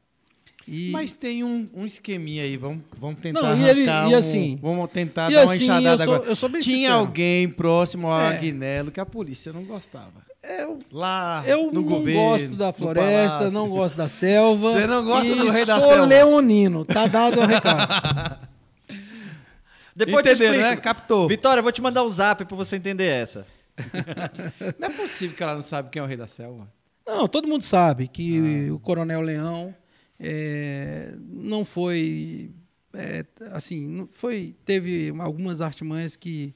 E, 0.70 0.90
Mas 0.90 1.14
tem 1.14 1.42
um, 1.42 1.66
um 1.74 1.86
esqueminha 1.86 2.42
aí, 2.42 2.56
vamos, 2.58 2.80
vamos 3.00 3.18
tentar 3.20 3.40
Não, 3.40 3.56
e 3.58 3.68
ele- 3.70 3.84
e 3.86 3.88
um- 3.88 4.16
assim- 4.18 4.58
vamos 4.60 4.90
tentar 4.90 5.30
e 5.30 5.34
dar 5.34 5.44
uma 5.46 5.52
assim, 5.54 5.64
enxadada 5.64 6.02
eu 6.02 6.06
sou- 6.06 6.14
agora. 6.14 6.30
eu 6.30 6.36
sou 6.36 6.48
bem 6.50 6.60
Tinha 6.60 6.76
sincero. 6.76 6.94
alguém 6.94 7.48
próximo 7.48 8.06
ao 8.08 8.20
É. 8.20 8.28
Agnello 8.28 8.90
que 8.90 9.00
a 9.00 9.06
polícia 9.06 9.50
não 9.52 9.64
gostava. 9.64 10.28
eu, 10.42 10.78
Lá 10.92 11.42
eu 11.46 11.66
no 11.66 11.72
não 11.72 11.82
governo, 11.82 12.20
gosto 12.20 12.48
da 12.56 12.72
floresta, 12.72 13.50
não 13.50 13.68
gosto 13.68 13.96
da 13.96 14.08
selva. 14.08 14.72
Você 14.72 14.86
não 14.86 15.04
gosta 15.04 15.34
do 15.34 15.48
rei 15.50 15.64
da 15.64 15.80
sou 15.80 15.88
selva. 15.88 16.04
leonino, 16.06 16.84
tá 16.84 17.06
dado 17.06 17.40
o 17.40 17.46
recado. 17.46 18.48
Depois 19.96 20.24
eu 20.26 20.36
te 20.36 20.42
Entenderam, 20.44 20.70
né? 20.70 20.76
Captou. 20.76 21.26
Vitória, 21.28 21.58
eu 21.60 21.62
vou 21.62 21.72
te 21.72 21.82
mandar 21.82 22.04
um 22.04 22.08
zap 22.10 22.44
pra 22.44 22.56
você 22.56 22.76
entender 22.76 23.06
essa. 23.06 23.46
Não 24.78 24.88
é 24.88 24.90
possível 24.90 25.36
que 25.36 25.42
ela 25.42 25.54
não 25.54 25.62
sabe 25.62 25.88
quem 25.90 26.00
é 26.00 26.02
o 26.04 26.06
rei 26.08 26.16
da 26.16 26.26
selva. 26.26 26.68
Não, 27.06 27.26
todo 27.28 27.48
mundo 27.48 27.62
sabe 27.62 28.04
Ah. 28.04 28.08
que 28.12 28.70
o 28.70 28.78
Coronel 28.78 29.20
Leão 29.20 29.74
é, 30.18 31.14
não 31.18 31.64
foi 31.64 32.50
é, 32.92 33.24
assim, 33.52 33.86
não 33.86 34.08
foi 34.10 34.54
teve 34.64 35.12
algumas 35.18 35.60
artimanhas 35.60 36.16
que 36.16 36.54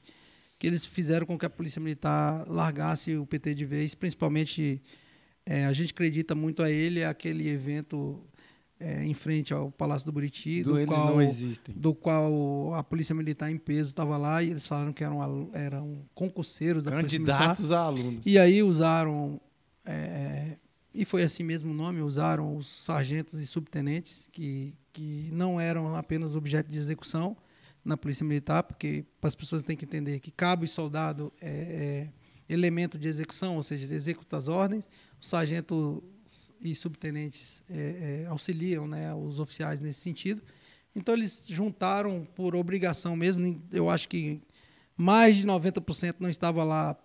que 0.57 0.67
eles 0.67 0.85
fizeram 0.85 1.25
com 1.25 1.37
que 1.37 1.45
a 1.45 1.49
polícia 1.49 1.81
militar 1.81 2.45
largasse 2.47 3.17
o 3.17 3.25
PT 3.25 3.53
de 3.53 3.65
vez, 3.65 3.93
principalmente 3.93 4.81
é, 5.45 5.65
a 5.65 5.73
gente 5.73 5.91
acredita 5.91 6.33
muito 6.33 6.63
a 6.63 6.71
ele 6.71 7.03
aquele 7.03 7.49
evento 7.49 8.23
é, 8.79 9.05
em 9.05 9.13
frente 9.13 9.53
ao 9.53 9.71
Palácio 9.71 10.05
do 10.05 10.11
Buriti, 10.11 10.63
Do 10.63 10.79
do, 10.79 10.85
qual 10.85 11.17
do 11.75 11.93
qual 11.93 12.73
a 12.75 12.83
polícia 12.83 13.13
militar 13.13 13.49
em 13.49 13.57
peso 13.57 13.89
estava 13.89 14.17
lá 14.17 14.41
e 14.43 14.51
eles 14.51 14.67
falaram 14.67 14.91
que 14.91 15.03
eram 15.03 15.49
eram 15.53 16.01
concurseiros 16.13 16.83
da 16.83 16.91
polícia 16.91 17.19
militar. 17.19 17.39
Candidatos 17.39 17.71
a 17.71 17.79
alunos. 17.79 18.25
E 18.25 18.37
aí 18.37 18.63
usaram, 18.63 19.39
é, 19.85 20.57
e 20.93 21.05
foi 21.05 21.23
assim 21.23 21.43
mesmo 21.43 21.71
o 21.71 21.73
nome, 21.73 22.01
usaram 22.01 22.55
os 22.55 22.67
sargentos 22.67 23.39
e 23.39 23.47
subtenentes, 23.47 24.29
que, 24.31 24.75
que 24.91 25.29
não 25.31 25.59
eram 25.59 25.95
apenas 25.95 26.35
objeto 26.35 26.69
de 26.69 26.77
execução 26.77 27.35
na 27.83 27.97
Polícia 27.97 28.25
Militar, 28.25 28.63
porque 28.63 29.05
as 29.21 29.35
pessoas 29.35 29.63
têm 29.63 29.75
que 29.75 29.85
entender 29.85 30.19
que 30.19 30.31
cabo 30.31 30.63
e 30.63 30.67
soldado 30.67 31.33
é, 31.41 32.09
é 32.49 32.53
elemento 32.53 32.97
de 32.97 33.07
execução, 33.07 33.55
ou 33.55 33.63
seja, 33.63 33.93
executa 33.93 34.37
as 34.37 34.47
ordens, 34.47 34.87
os 35.19 35.27
sargentos 35.27 36.01
e 36.61 36.75
subtenentes 36.75 37.63
é, 37.69 38.23
é, 38.23 38.27
auxiliam 38.27 38.87
né, 38.87 39.13
os 39.13 39.39
oficiais 39.39 39.81
nesse 39.81 39.99
sentido. 39.99 40.41
Então, 40.95 41.15
eles 41.15 41.47
juntaram 41.49 42.21
por 42.35 42.55
obrigação 42.55 43.15
mesmo, 43.15 43.61
eu 43.71 43.89
acho 43.89 44.07
que 44.07 44.41
mais 44.95 45.37
de 45.37 45.47
90% 45.47 46.17
não 46.19 46.29
estava 46.29 46.63
lá 46.63 46.95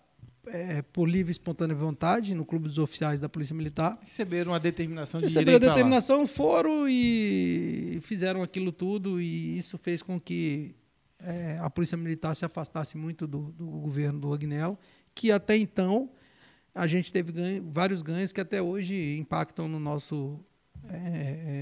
é, 0.52 0.82
por 0.82 1.08
livre 1.08 1.30
e 1.30 1.32
espontânea 1.32 1.74
vontade 1.74 2.34
no 2.34 2.44
clube 2.44 2.68
dos 2.68 2.78
oficiais 2.78 3.20
da 3.20 3.28
Polícia 3.28 3.54
Militar. 3.54 3.98
Receberam 4.02 4.52
a 4.54 4.58
determinação 4.58 5.20
de 5.20 5.26
Receberam 5.26 5.56
a 5.56 5.60
determinação, 5.60 6.26
foram 6.26 6.86
e 6.88 7.98
fizeram 8.02 8.42
aquilo 8.42 8.72
tudo, 8.72 9.20
e 9.20 9.58
isso 9.58 9.76
fez 9.78 10.02
com 10.02 10.20
que 10.20 10.74
é, 11.20 11.58
a 11.60 11.68
Polícia 11.68 11.96
Militar 11.96 12.34
se 12.34 12.44
afastasse 12.44 12.96
muito 12.96 13.26
do, 13.26 13.52
do 13.52 13.66
governo 13.66 14.18
do 14.20 14.32
Agnello, 14.32 14.78
que 15.14 15.30
até 15.32 15.56
então 15.56 16.10
a 16.74 16.86
gente 16.86 17.12
teve 17.12 17.32
ganho- 17.32 17.64
vários 17.70 18.02
ganhos 18.02 18.32
que 18.32 18.40
até 18.40 18.62
hoje 18.62 19.16
impactam 19.18 19.66
no 19.66 19.80
nosso 19.80 20.38
é, 20.88 20.94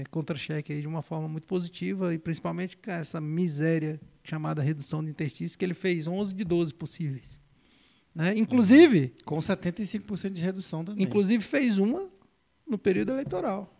é, 0.01 0.03
contra-cheque 0.11 0.79
de 0.79 0.87
uma 0.87 1.01
forma 1.01 1.27
muito 1.27 1.45
positiva, 1.47 2.13
e 2.13 2.19
principalmente 2.19 2.77
com 2.77 2.91
essa 2.91 3.19
miséria 3.19 3.99
chamada 4.23 4.61
redução 4.61 5.03
de 5.03 5.09
interstício, 5.09 5.57
que 5.57 5.65
ele 5.65 5.73
fez 5.73 6.07
11 6.07 6.35
de 6.35 6.43
12 6.43 6.73
possíveis. 6.73 7.41
Né? 8.17 8.33
Inclusive, 8.35 9.13
Com 9.23 9.37
75% 9.37 10.31
de 10.31 10.41
redução 10.41 10.83
também. 10.83 11.03
inclusive 11.05 11.43
fez 11.43 11.77
uma 11.77 12.09
no 12.67 12.75
período 12.75 13.11
eleitoral. 13.11 13.71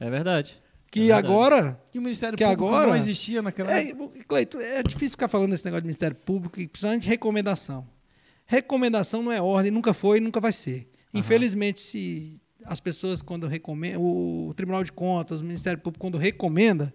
É 0.00 0.08
verdade. 0.08 0.56
Que 0.90 1.00
É 1.10 1.14
verdade. 1.14 1.26
agora. 1.26 1.82
E 1.92 1.98
o 1.98 2.02
Ministério 2.02 2.38
Que 2.38 2.44
Público 2.44 2.64
agora- 2.64 2.88
não 2.88 2.96
existia 2.96 3.42
naquela 3.42 3.70
É, 3.78 3.92
Cleito, 4.26 4.58
é 4.58 4.82
difícil 4.82 5.10
ficar 5.10 5.28
falando 5.28 5.50
desse 5.50 5.64
negócio 5.66 5.82
de 5.82 5.88
Ministério 5.88 6.16
Público, 6.16 6.58
e 6.58 6.66
principalmente 6.66 7.02
de 7.02 7.08
recomendação. 7.10 7.86
Recomendação 8.46 9.22
não 9.22 9.30
é 9.30 9.42
ordem, 9.42 9.70
nunca 9.70 9.92
foi 9.92 10.16
e 10.16 10.20
nunca 10.22 10.40
vai 10.40 10.52
ser. 10.52 10.88
Infelizmente, 11.12 11.80
se 11.80 12.40
as 12.64 12.80
pessoas, 12.80 13.20
quando 13.20 13.46
recomendam, 13.46 14.00
o 14.02 14.54
Tribunal 14.56 14.82
de 14.82 14.90
Contas, 14.90 15.42
o 15.42 15.44
Ministério 15.44 15.78
Público, 15.80 16.00
quando 16.00 16.16
recomenda, 16.16 16.94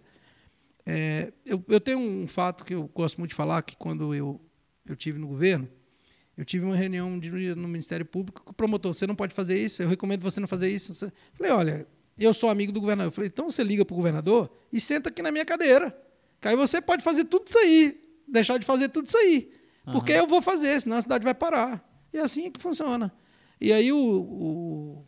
é, 0.83 1.31
eu, 1.45 1.63
eu 1.67 1.79
tenho 1.79 1.99
um 1.99 2.25
fato 2.25 2.65
que 2.65 2.73
eu 2.73 2.89
gosto 2.91 3.19
muito 3.19 3.29
de 3.29 3.35
falar, 3.35 3.61
que 3.61 3.77
quando 3.77 4.15
eu, 4.15 4.41
eu 4.87 4.95
tive 4.95 5.19
no 5.19 5.27
governo, 5.27 5.69
eu 6.39 6.45
tive 6.45 6.65
uma 6.65 6.75
reunião 6.75 7.19
de- 7.19 7.53
no 7.53 7.67
Ministério 7.67 8.05
Público 8.05 8.41
com 8.43 8.51
o 8.51 8.53
promotor, 8.53 8.93
você 8.93 9.05
não 9.05 9.15
pode 9.15 9.35
fazer 9.35 9.61
isso, 9.63 9.83
eu 9.83 9.89
recomendo 9.89 10.21
você 10.21 10.39
não 10.39 10.47
fazer 10.47 10.71
isso. 10.71 10.93
Você- 10.95 11.11
Falei, 11.33 11.51
olha, 11.51 11.87
eu 12.17 12.33
sou 12.33 12.49
amigo 12.49 12.71
do 12.71 12.79
governador. 12.79 13.09
Eu 13.09 13.15
falei, 13.15 13.27
então 13.27 13.49
você 13.49 13.63
liga 13.63 13.83
para 13.83 13.93
o 13.93 13.97
governador 13.97 14.49
e 14.71 14.79
senta 14.79 15.09
aqui 15.09 15.21
na 15.21 15.31
minha 15.31 15.45
cadeira. 15.45 15.95
Que 16.41 16.47
aí 16.47 16.55
você 16.55 16.81
pode 16.81 17.03
fazer 17.03 17.25
tudo 17.25 17.47
isso 17.47 17.57
aí, 17.59 18.01
deixar 18.27 18.57
de 18.57 18.65
fazer 18.65 18.87
tudo 18.89 19.07
isso 19.07 19.17
aí. 19.17 19.51
Porque 19.91 20.11
eu 20.13 20.27
vou 20.27 20.41
fazer, 20.41 20.81
senão 20.81 20.97
a 20.97 21.01
cidade 21.01 21.23
vai 21.23 21.33
parar. 21.33 21.83
E 22.13 22.17
é 22.17 22.21
assim 22.21 22.49
que 22.51 22.61
funciona. 22.61 23.11
E 23.59 23.73
aí 23.73 23.91
o, 23.91 23.97
o, 23.97 25.05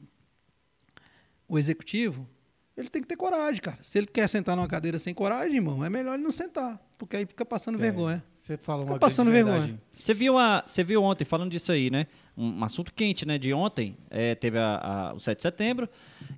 o 1.48 1.58
executivo, 1.60 2.28
ele 2.76 2.90
tem 2.90 3.02
que 3.02 3.08
ter 3.08 3.16
coragem, 3.16 3.62
cara. 3.62 3.78
Se 3.82 3.98
ele 3.98 4.08
quer 4.08 4.28
sentar 4.28 4.56
numa 4.56 4.68
cadeira 4.68 4.98
sem 5.00 5.14
coragem, 5.14 5.56
irmão, 5.56 5.84
é 5.86 5.90
melhor 5.90 6.16
ele 6.16 6.24
não 6.24 6.32
sentar. 6.32 6.82
Porque 7.02 7.18
aí 7.18 7.26
fica 7.26 7.44
passando 7.44 7.80
vergonha. 7.80 8.24
Você 8.32 8.56
fala 8.58 8.82
Fica 8.84 8.94
uma 8.94 9.00
passando 9.00 9.32
grande 9.32 9.44
vergonha. 9.44 9.62
verdade. 9.68 9.84
Você 9.96 10.14
viu, 10.14 10.38
a, 10.38 10.64
você 10.64 10.84
viu 10.84 11.02
ontem, 11.02 11.26
falando 11.26 11.50
disso 11.50 11.72
aí, 11.72 11.90
né? 11.90 12.06
Um, 12.38 12.60
um 12.60 12.64
assunto 12.64 12.94
quente, 12.94 13.26
né? 13.26 13.40
De 13.40 13.52
ontem, 13.52 13.98
é, 14.10 14.36
teve 14.36 14.60
a- 14.60 15.10
a- 15.10 15.14
o 15.16 15.20
7 15.20 15.38
de 15.38 15.42
setembro. 15.42 15.90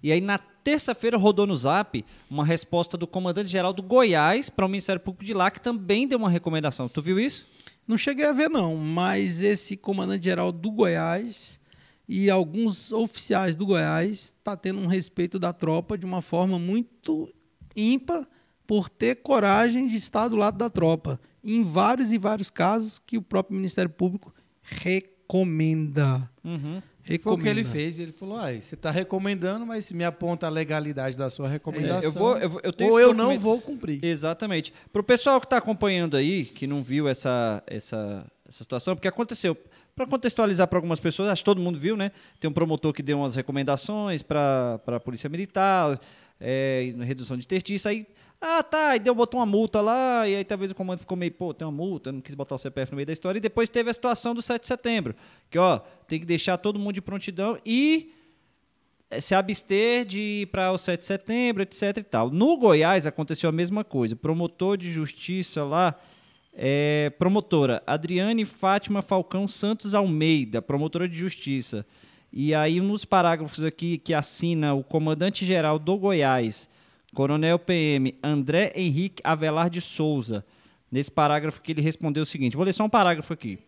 E 0.02 0.10
aí, 0.10 0.22
na 0.22 0.38
terça-feira, 0.38 1.18
rodou 1.18 1.46
no 1.46 1.54
zap 1.56 2.06
uma 2.30 2.46
resposta 2.46 2.98
do 2.98 3.06
comandante-geral 3.06 3.74
do 3.74 3.84
Goiás 3.84 4.50
para 4.50 4.66
o 4.66 4.70
Ministério 4.70 5.02
Público 5.02 5.26
de 5.26 5.34
lá, 5.34 5.52
que 5.52 5.60
também 5.60 6.08
deu 6.08 6.18
uma 6.18 6.30
recomendação. 6.30 6.88
Tu 6.88 7.02
viu 7.02 7.20
isso? 7.20 7.46
Não 7.86 7.98
cheguei 7.98 8.26
a 8.26 8.32
ver, 8.32 8.50
não, 8.50 8.78
mas 8.78 9.42
esse 9.42 9.76
comandante-geral 9.76 10.54
do 10.54 10.72
Goiás 10.72 11.60
e 12.08 12.30
alguns 12.30 12.94
oficiais 12.94 13.56
do 13.58 13.66
Goiás 13.66 14.20
está 14.40 14.56
tendo 14.56 14.80
um 14.80 14.88
respeito 14.88 15.38
da 15.38 15.52
tropa 15.52 15.98
de 15.98 16.06
uma 16.06 16.22
forma 16.22 16.58
muito 16.58 17.28
ímpar 17.76 18.26
por 18.68 18.90
ter 18.90 19.16
coragem 19.18 19.88
de 19.88 19.96
estar 19.98 20.28
do 20.28 20.36
lado 20.36 20.58
da 20.58 20.70
tropa. 20.70 21.20
Em 21.44 21.64
vários 21.64 22.12
e 22.14 22.18
vários 22.18 22.50
casos 22.50 23.00
que 23.06 23.18
o 23.18 23.22
próprio 23.22 23.56
Ministério 23.56 23.90
Público 23.90 24.34
recomenda. 24.62 26.30
Uhum. 26.44 26.82
Foi 27.06 27.16
o 27.16 27.18
Recomenda. 27.18 27.44
que 27.44 27.50
ele 27.50 27.64
fez. 27.66 28.00
Ele 28.00 28.14
falou: 28.14 28.38
ah, 28.38 28.54
você 28.54 28.76
está 28.76 28.90
recomendando, 28.90 29.66
mas 29.66 29.84
se 29.86 29.94
me 29.94 30.06
aponta 30.06 30.48
a 30.48 30.50
legalidade 30.50 31.18
da 31.18 31.30
sua 31.30 31.50
recomendação, 31.50 32.02
É, 32.02 32.06
eu 32.06 32.12
vou- 32.14 32.38
eu 32.38 32.50
vou- 32.50 32.62
eu 32.64 32.72
tenho 32.72 32.92
ou 32.94 33.00
eu 33.00 33.14
não 33.14 33.38
vou 33.38 33.60
cumprir. 33.60 34.00
Exatamente. 34.04 34.74
Para 34.92 35.02
o 35.02 35.04
pessoal 35.04 35.40
que 35.42 35.46
está 35.46 35.58
acompanhando 35.58 36.16
aí, 36.16 36.46
que 36.46 36.66
não 36.66 36.82
viu 36.82 37.10
essa, 37.10 37.62
essa, 37.68 38.26
essa 38.48 38.64
situação, 38.64 38.96
porque 38.96 39.08
aconteceu. 39.08 39.58
Para 39.96 40.08
contextualizar 40.08 40.66
para 40.68 40.78
algumas 40.78 41.00
pessoas, 41.00 41.30
acho 41.30 41.42
que 41.42 41.46
todo 41.46 41.62
mundo 41.62 41.78
viu, 41.78 41.96
né? 41.98 42.12
Tem 42.40 42.50
um 42.50 42.54
promotor 42.54 42.94
que 42.94 43.04
deu 43.04 43.18
umas 43.20 43.36
recomendações 43.36 44.24
para 44.24 44.80
a 44.88 45.00
Polícia 45.00 45.30
Militar, 45.30 46.00
é, 46.40 46.94
redução 47.02 47.38
de 47.38 47.44
interstício. 47.44 47.92
Aí, 47.92 48.08
ah, 48.46 48.62
tá, 48.62 48.94
e 48.98 49.00
deu, 49.00 49.16
botou 49.16 49.40
uma 49.40 49.46
multa 49.46 49.80
lá, 49.80 50.28
e 50.28 50.36
aí 50.36 50.44
talvez 50.44 50.70
o 50.70 50.76
comando 50.76 51.00
ficou 51.00 51.16
meio, 51.16 51.32
pô, 51.32 51.54
tem 51.54 51.66
uma 51.66 51.72
multa, 51.72 52.12
não 52.12 52.20
quis 52.20 52.36
botar 52.36 52.56
o 52.56 52.58
CPF 52.58 52.92
no 52.92 52.98
meio 52.98 53.06
da 53.06 53.14
história. 53.14 53.38
E 53.38 53.42
depois 53.42 53.70
teve 53.70 53.90
a 53.90 53.94
situação 53.94 54.36
do 54.36 54.42
7 54.42 54.64
de 54.64 54.68
setembro, 54.68 55.16
que, 55.50 55.58
ó, 55.58 55.80
tem 56.10 56.20
que 56.20 56.26
deixar 56.26 56.58
todo 56.58 56.78
mundo 56.78 56.94
de 56.94 57.02
prontidão 57.02 57.58
e 57.66 58.12
se 59.22 59.34
abster 59.34 60.04
de 60.04 60.22
ir 60.22 60.48
para 60.48 60.74
o 60.74 60.78
7 60.78 61.00
de 61.00 61.06
setembro, 61.06 61.64
etc 61.64 61.96
e 61.96 62.04
tal. 62.04 62.30
No 62.30 62.58
Goiás 62.58 63.08
aconteceu 63.08 63.48
a 63.48 63.54
mesma 63.54 63.82
coisa. 63.82 64.14
Promotor 64.14 64.76
de 64.76 64.92
justiça 64.92 65.64
lá, 65.64 65.96
é, 66.54 67.14
promotora 67.18 67.82
Adriane 67.88 68.44
Fátima 68.44 69.02
Falcão 69.02 69.48
Santos 69.48 69.96
Almeida, 69.96 70.62
promotora 70.62 71.08
de 71.08 71.16
justiça. 71.16 71.86
E 72.30 72.54
aí, 72.54 72.82
nos 72.82 73.06
parágrafos 73.06 73.64
aqui 73.64 73.98
que 73.98 74.14
assina 74.14 74.74
o 74.74 74.84
comandante-geral 74.84 75.80
do 75.80 75.98
Goiás, 75.98 76.70
Coronel 77.14 77.60
PM 77.60 78.16
André 78.24 78.74
Henrique 78.76 79.22
Avelar 79.24 79.70
de 79.70 79.80
Souza, 79.80 80.46
nesse 80.92 81.12
parágrafo 81.12 81.62
que 81.62 81.72
ele 81.72 81.82
respondeu 81.82 82.24
o 82.24 82.26
seguinte: 82.26 82.56
vou 82.56 82.66
ler 82.66 82.74
só 82.74 82.84
um 82.84 82.90
parágrafo 82.90 83.32
aqui. 83.34 83.60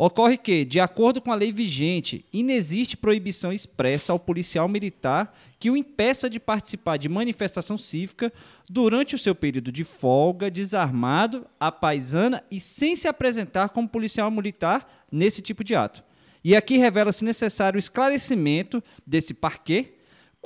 Ocorre 0.00 0.36
que, 0.36 0.64
de 0.64 0.78
acordo 0.78 1.20
com 1.20 1.32
a 1.32 1.34
lei 1.34 1.50
vigente, 1.50 2.24
inexiste 2.32 2.96
proibição 2.96 3.52
expressa 3.52 4.12
ao 4.12 4.18
policial 4.20 4.68
militar 4.68 5.36
que 5.58 5.72
o 5.72 5.76
impeça 5.76 6.30
de 6.30 6.38
participar 6.38 6.98
de 6.98 7.08
manifestação 7.08 7.76
cívica 7.76 8.32
durante 8.70 9.16
o 9.16 9.18
seu 9.18 9.34
período 9.34 9.72
de 9.72 9.82
folga, 9.82 10.48
desarmado, 10.48 11.44
à 11.58 11.72
paisana 11.72 12.44
e 12.48 12.60
sem 12.60 12.94
se 12.94 13.08
apresentar 13.08 13.70
como 13.70 13.88
policial 13.88 14.30
militar 14.30 14.88
nesse 15.10 15.42
tipo 15.42 15.64
de 15.64 15.74
ato. 15.74 16.04
E 16.44 16.54
aqui 16.54 16.76
revela-se 16.78 17.24
necessário 17.24 17.76
o 17.76 17.80
esclarecimento 17.80 18.80
desse 19.04 19.34
parquê 19.34 19.97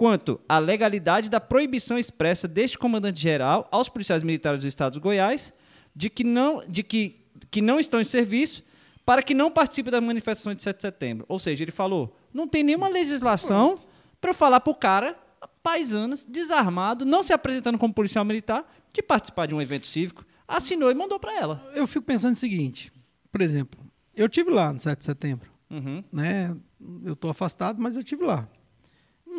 quanto 0.02 0.40
à 0.48 0.58
legalidade 0.58 1.30
da 1.30 1.38
proibição 1.38 1.96
expressa 1.96 2.48
deste 2.48 2.76
comandante-geral 2.76 3.68
aos 3.70 3.88
policiais 3.88 4.24
militares 4.24 4.60
do 4.60 4.66
Estado 4.66 4.94
de 4.94 4.98
Goiás 4.98 5.54
de 5.94 6.10
que 6.10 6.24
não, 6.24 6.60
de 6.66 6.82
que, 6.82 7.20
que 7.52 7.62
não 7.62 7.78
estão 7.78 8.00
em 8.00 8.04
serviço 8.04 8.64
para 9.06 9.22
que 9.22 9.32
não 9.32 9.48
participe 9.48 9.92
da 9.92 10.00
manifestação 10.00 10.52
de 10.54 10.60
7 10.60 10.74
de 10.76 10.82
setembro. 10.82 11.24
Ou 11.28 11.38
seja, 11.38 11.62
ele 11.62 11.70
falou: 11.70 12.16
não 12.34 12.48
tem 12.48 12.64
nenhuma 12.64 12.88
legislação 12.88 13.78
para 14.20 14.30
eu 14.30 14.34
falar 14.34 14.58
para 14.58 14.72
o 14.72 14.74
cara, 14.74 15.16
paisanas, 15.62 16.24
desarmado, 16.24 17.04
não 17.04 17.22
se 17.22 17.32
apresentando 17.32 17.78
como 17.78 17.94
policial 17.94 18.24
militar, 18.24 18.68
de 18.92 19.02
participar 19.04 19.46
de 19.46 19.54
um 19.54 19.62
evento 19.62 19.86
cívico. 19.86 20.26
Assinou 20.48 20.90
e 20.90 20.94
mandou 20.94 21.20
para 21.20 21.32
ela. 21.38 21.64
Eu 21.76 21.86
fico 21.86 22.04
pensando 22.04 22.32
o 22.32 22.36
seguinte, 22.38 22.92
por 23.30 23.40
exemplo, 23.40 23.78
eu 24.16 24.28
tive 24.28 24.50
lá 24.50 24.72
no 24.72 24.80
7 24.80 24.98
de 24.98 25.04
setembro, 25.04 25.48
Uhum. 25.70 26.02
né? 26.12 26.56
Eu 27.04 27.12
estou 27.12 27.30
afastado, 27.30 27.80
mas 27.80 27.96
eu 27.96 28.02
tive 28.02 28.24
lá. 28.24 28.48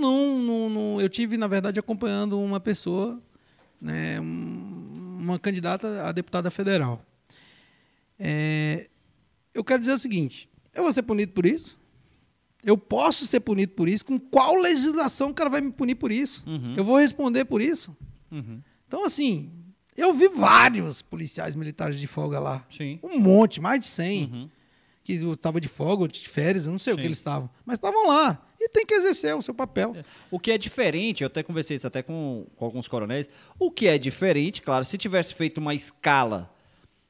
Não, 0.04 0.38
não, 0.40 0.70
não- 0.70 1.02
eu 1.02 1.08
tive 1.10 1.38
na 1.38 1.48
verdade 1.48 1.80
acompanhando 1.80 2.40
uma 2.40 2.60
pessoa, 2.60 3.22
né? 3.82 4.20
um- 4.20 4.82
Uma 5.24 5.40
candidata 5.40 6.06
a 6.06 6.12
deputada 6.12 6.52
federal. 6.52 7.02
É, 8.20 8.90
eu 9.54 9.64
quero 9.64 9.80
dizer 9.80 9.94
o 9.94 10.00
seguinte: 10.00 10.50
eu 10.74 10.84
vou 10.84 10.92
ser 10.92 11.04
punido 11.04 11.32
por 11.32 11.46
isso? 11.46 11.80
Eu 12.64 12.78
posso 12.78 13.26
ser 13.26 13.40
punido 13.42 13.74
por 13.74 13.88
isso? 13.90 14.06
Com 14.06 14.18
qual 14.20 14.56
legislação 14.56 15.30
o 15.30 15.34
cara 15.34 15.50
vai 15.50 15.62
me 15.62 15.72
punir 15.72 15.96
por 15.96 16.12
isso? 16.12 16.44
Eu 16.78 16.84
vou 16.84 16.98
responder 16.98 17.46
por 17.46 17.62
isso? 17.62 17.96
Uhum. 18.32 18.62
Então, 18.88 19.04
assim, 19.06 19.52
eu 19.98 20.14
vi 20.14 20.30
vários 20.30 21.02
policiais 21.02 21.56
militares 21.56 22.00
de 22.00 22.08
folga 22.08 22.40
lá. 22.40 22.66
Sim. 22.70 23.00
Um 23.04 23.20
monte, 23.20 23.60
mais 23.60 23.80
de 23.82 23.88
100. 23.88 24.24
Uhum. 24.24 24.50
Que 25.04 25.14
estava 25.14 25.60
de 25.60 25.68
folga, 25.68 26.08
de 26.08 26.28
férias, 26.30 26.66
não 26.66 26.80
sei 26.80 26.94
o 26.94 26.96
Sim. 26.96 27.02
que 27.02 27.08
eles 27.08 27.18
estavam. 27.18 27.50
Mas 27.66 27.78
estavam 27.78 28.08
lá. 28.08 28.42
E 28.66 28.70
tem 28.70 28.86
que 28.86 28.94
exercer 28.94 29.36
o 29.36 29.42
seu 29.42 29.54
papel. 29.54 29.94
O 30.32 30.40
que 30.40 30.50
é 30.52 30.58
diferente, 30.58 31.22
eu 31.22 31.28
até 31.28 31.44
conversei 31.44 31.76
isso 31.76 31.86
até 31.86 32.02
com, 32.02 32.46
com 32.56 32.64
alguns 32.64 32.88
coronéis, 32.88 33.30
o 33.60 33.70
que 33.70 33.88
é 33.88 33.98
diferente, 33.98 34.62
claro, 34.62 34.86
se 34.86 34.98
tivesse 34.98 35.34
feito 35.34 35.58
uma 35.58 35.74
escala 35.76 36.50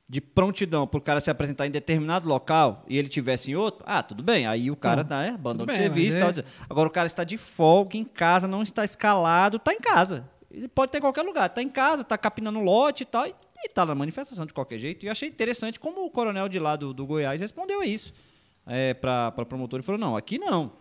de 0.10 0.20
prontidão 0.20 0.86
para 0.88 0.98
o 0.98 1.02
cara 1.02 1.20
se 1.20 1.30
apresentar 1.30 1.66
em 1.68 1.72
determinado 1.72 2.28
local 2.28 2.84
e 2.88 2.98
ele 2.98 3.08
tivesse 3.08 3.52
em 3.52 3.56
outro, 3.56 3.84
ah, 3.88 4.02
tudo 4.02 4.22
bem, 4.24 4.46
aí 4.48 4.70
o 4.72 4.76
cara 4.76 5.04
tá, 5.04 5.22
né, 5.22 5.30
abandono 5.30 5.68
de 5.72 5.76
serviço 5.78 6.18
e 6.18 6.20
mas 6.20 6.36
tal. 6.38 6.44
é- 6.46 6.48
Agora 6.70 6.88
o 6.90 6.92
cara 6.92 7.06
está 7.08 7.24
de 7.24 7.38
folga 7.38 7.98
em 7.98 8.04
casa, 8.04 8.48
não 8.48 8.64
está 8.64 8.84
escalado, 8.84 9.58
está 9.58 9.74
em 9.74 9.80
casa. 9.80 10.28
Ele 10.52 10.68
pode 10.68 10.92
ter 10.92 10.98
em 10.98 11.02
qualquer 11.02 11.22
lugar, 11.24 11.48
está 11.50 11.62
em 11.62 11.70
casa, 11.70 12.02
está 12.02 12.18
capinando 12.18 12.60
lote 12.60 13.04
e 13.04 13.06
tal, 13.06 13.26
e 13.28 13.34
está 13.66 13.86
na 13.86 13.96
manifestação 13.96 14.46
de 14.46 14.54
qualquer 14.54 14.78
jeito. 14.78 15.04
E 15.04 15.08
eu 15.08 15.12
achei 15.12 15.30
interessante 15.30 15.80
como 15.80 16.04
o 16.06 16.10
coronel 16.12 16.50
de 16.50 16.60
lá 16.60 16.76
do, 16.76 16.94
do 16.94 17.06
Goiás 17.08 17.40
respondeu 17.42 17.80
a 17.82 17.86
isso 17.86 18.14
é, 18.68 18.94
para 18.94 19.28
a 19.28 19.46
promotora. 19.46 19.80
Ele 19.82 19.86
falou, 19.86 20.00
não, 20.00 20.18
aqui 20.18 20.38
não. 20.38 20.74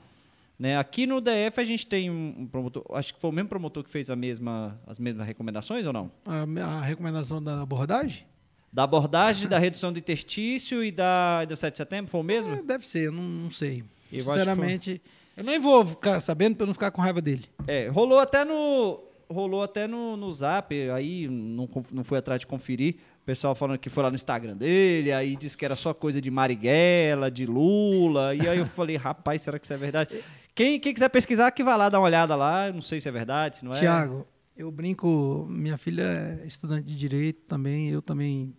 Né? 0.62 0.79
Aqui 0.79 1.09
no 1.09 1.20
DF 1.20 1.59
a 1.61 1.64
gente 1.64 1.85
tem 1.85 2.09
um 2.09 2.46
promotor, 2.46 2.85
acho 2.90 3.12
que 3.12 3.20
foi 3.20 3.31
o 3.31 3.33
mesmo 3.33 3.48
promotor 3.48 3.83
que 3.83 3.90
fez 3.90 4.09
a 4.09 4.14
mesma, 4.14 4.81
as 4.87 4.96
mesmas 4.96 5.27
recomendações 5.27 5.85
ou 5.87 5.92
não? 5.92 6.09
A, 6.25 6.44
a 6.62 6.81
recomendação 6.83 7.42
da 7.42 7.62
abordagem? 7.62 8.25
Da 8.72 8.85
abordagem, 8.85 9.48
da 9.48 9.59
redução 9.59 9.92
do 9.92 9.98
interstício 9.98 10.85
e 10.85 10.92
da 10.92 11.44
do 11.46 11.57
7 11.57 11.72
de 11.72 11.79
setembro, 11.79 12.09
foi 12.12 12.20
o 12.20 12.22
mesmo? 12.22 12.55
É, 12.55 12.62
deve 12.62 12.87
ser, 12.87 13.09
eu 13.09 13.12
não, 13.12 13.25
não 13.25 13.51
sei. 13.51 13.83
Eu 14.12 14.20
Sinceramente, 14.20 15.03
eu 15.37 15.42
nem 15.42 15.59
vou 15.59 15.85
ficar 15.85 16.20
sabendo 16.20 16.55
para 16.55 16.66
não 16.66 16.75
ficar 16.75 16.92
com 16.92 17.03
raiva 17.03 17.20
dele. 17.20 17.46
É, 17.66 17.88
rolou 17.88 18.20
até 18.20 18.44
no 18.44 19.01
rolou 19.33 19.62
até 19.62 19.87
no, 19.87 20.16
no 20.16 20.33
Zap, 20.33 20.73
aí 20.90 21.29
não, 21.29 21.68
não 21.92 22.05
fui 22.05 22.18
atrás 22.18 22.40
de 22.40 22.47
conferir, 22.47 22.97
o 23.23 23.25
pessoal 23.25 23.55
falando 23.55 23.79
que 23.79 23.88
foi 23.88 24.03
lá 24.03 24.11
no 24.11 24.14
Instagram 24.14 24.57
dele, 24.57 25.12
aí 25.12 25.37
disse 25.37 25.57
que 25.57 25.64
era 25.64 25.75
só 25.75 25.92
coisa 25.95 26.21
de 26.21 26.31
Marighella, 26.31 27.31
de 27.31 27.47
Lula, 27.47 28.35
e 28.35 28.49
aí 28.49 28.59
eu 28.59 28.66
falei, 28.66 28.97
rapaz, 28.97 29.42
será 29.42 29.59
que 29.59 29.64
isso 29.64 29.73
é 29.73 29.77
verdade? 29.77 30.23
Quem, 30.55 30.79
quem 30.79 30.92
quiser 30.92 31.09
pesquisar, 31.09 31.51
que 31.51 31.64
vá 31.64 31.77
lá 31.77 31.88
dar 31.88 31.99
uma 31.99 32.07
olhada 32.07 32.37
lá, 32.37 32.71
não 32.73 32.81
sei 32.81 33.01
se 33.01 33.09
é 33.09 33.12
verdade, 33.12 33.59
se 33.59 33.64
não 33.64 33.73
é. 33.73 33.79
Tiago, 33.79 34.27
eu 34.57 34.71
brinco, 34.71 35.47
minha 35.49 35.79
filha 35.79 36.03
é 36.42 36.47
estudante 36.47 36.87
de 36.87 36.97
direito 36.97 37.42
também, 37.47 37.88
eu 37.88 38.03
também 38.03 38.55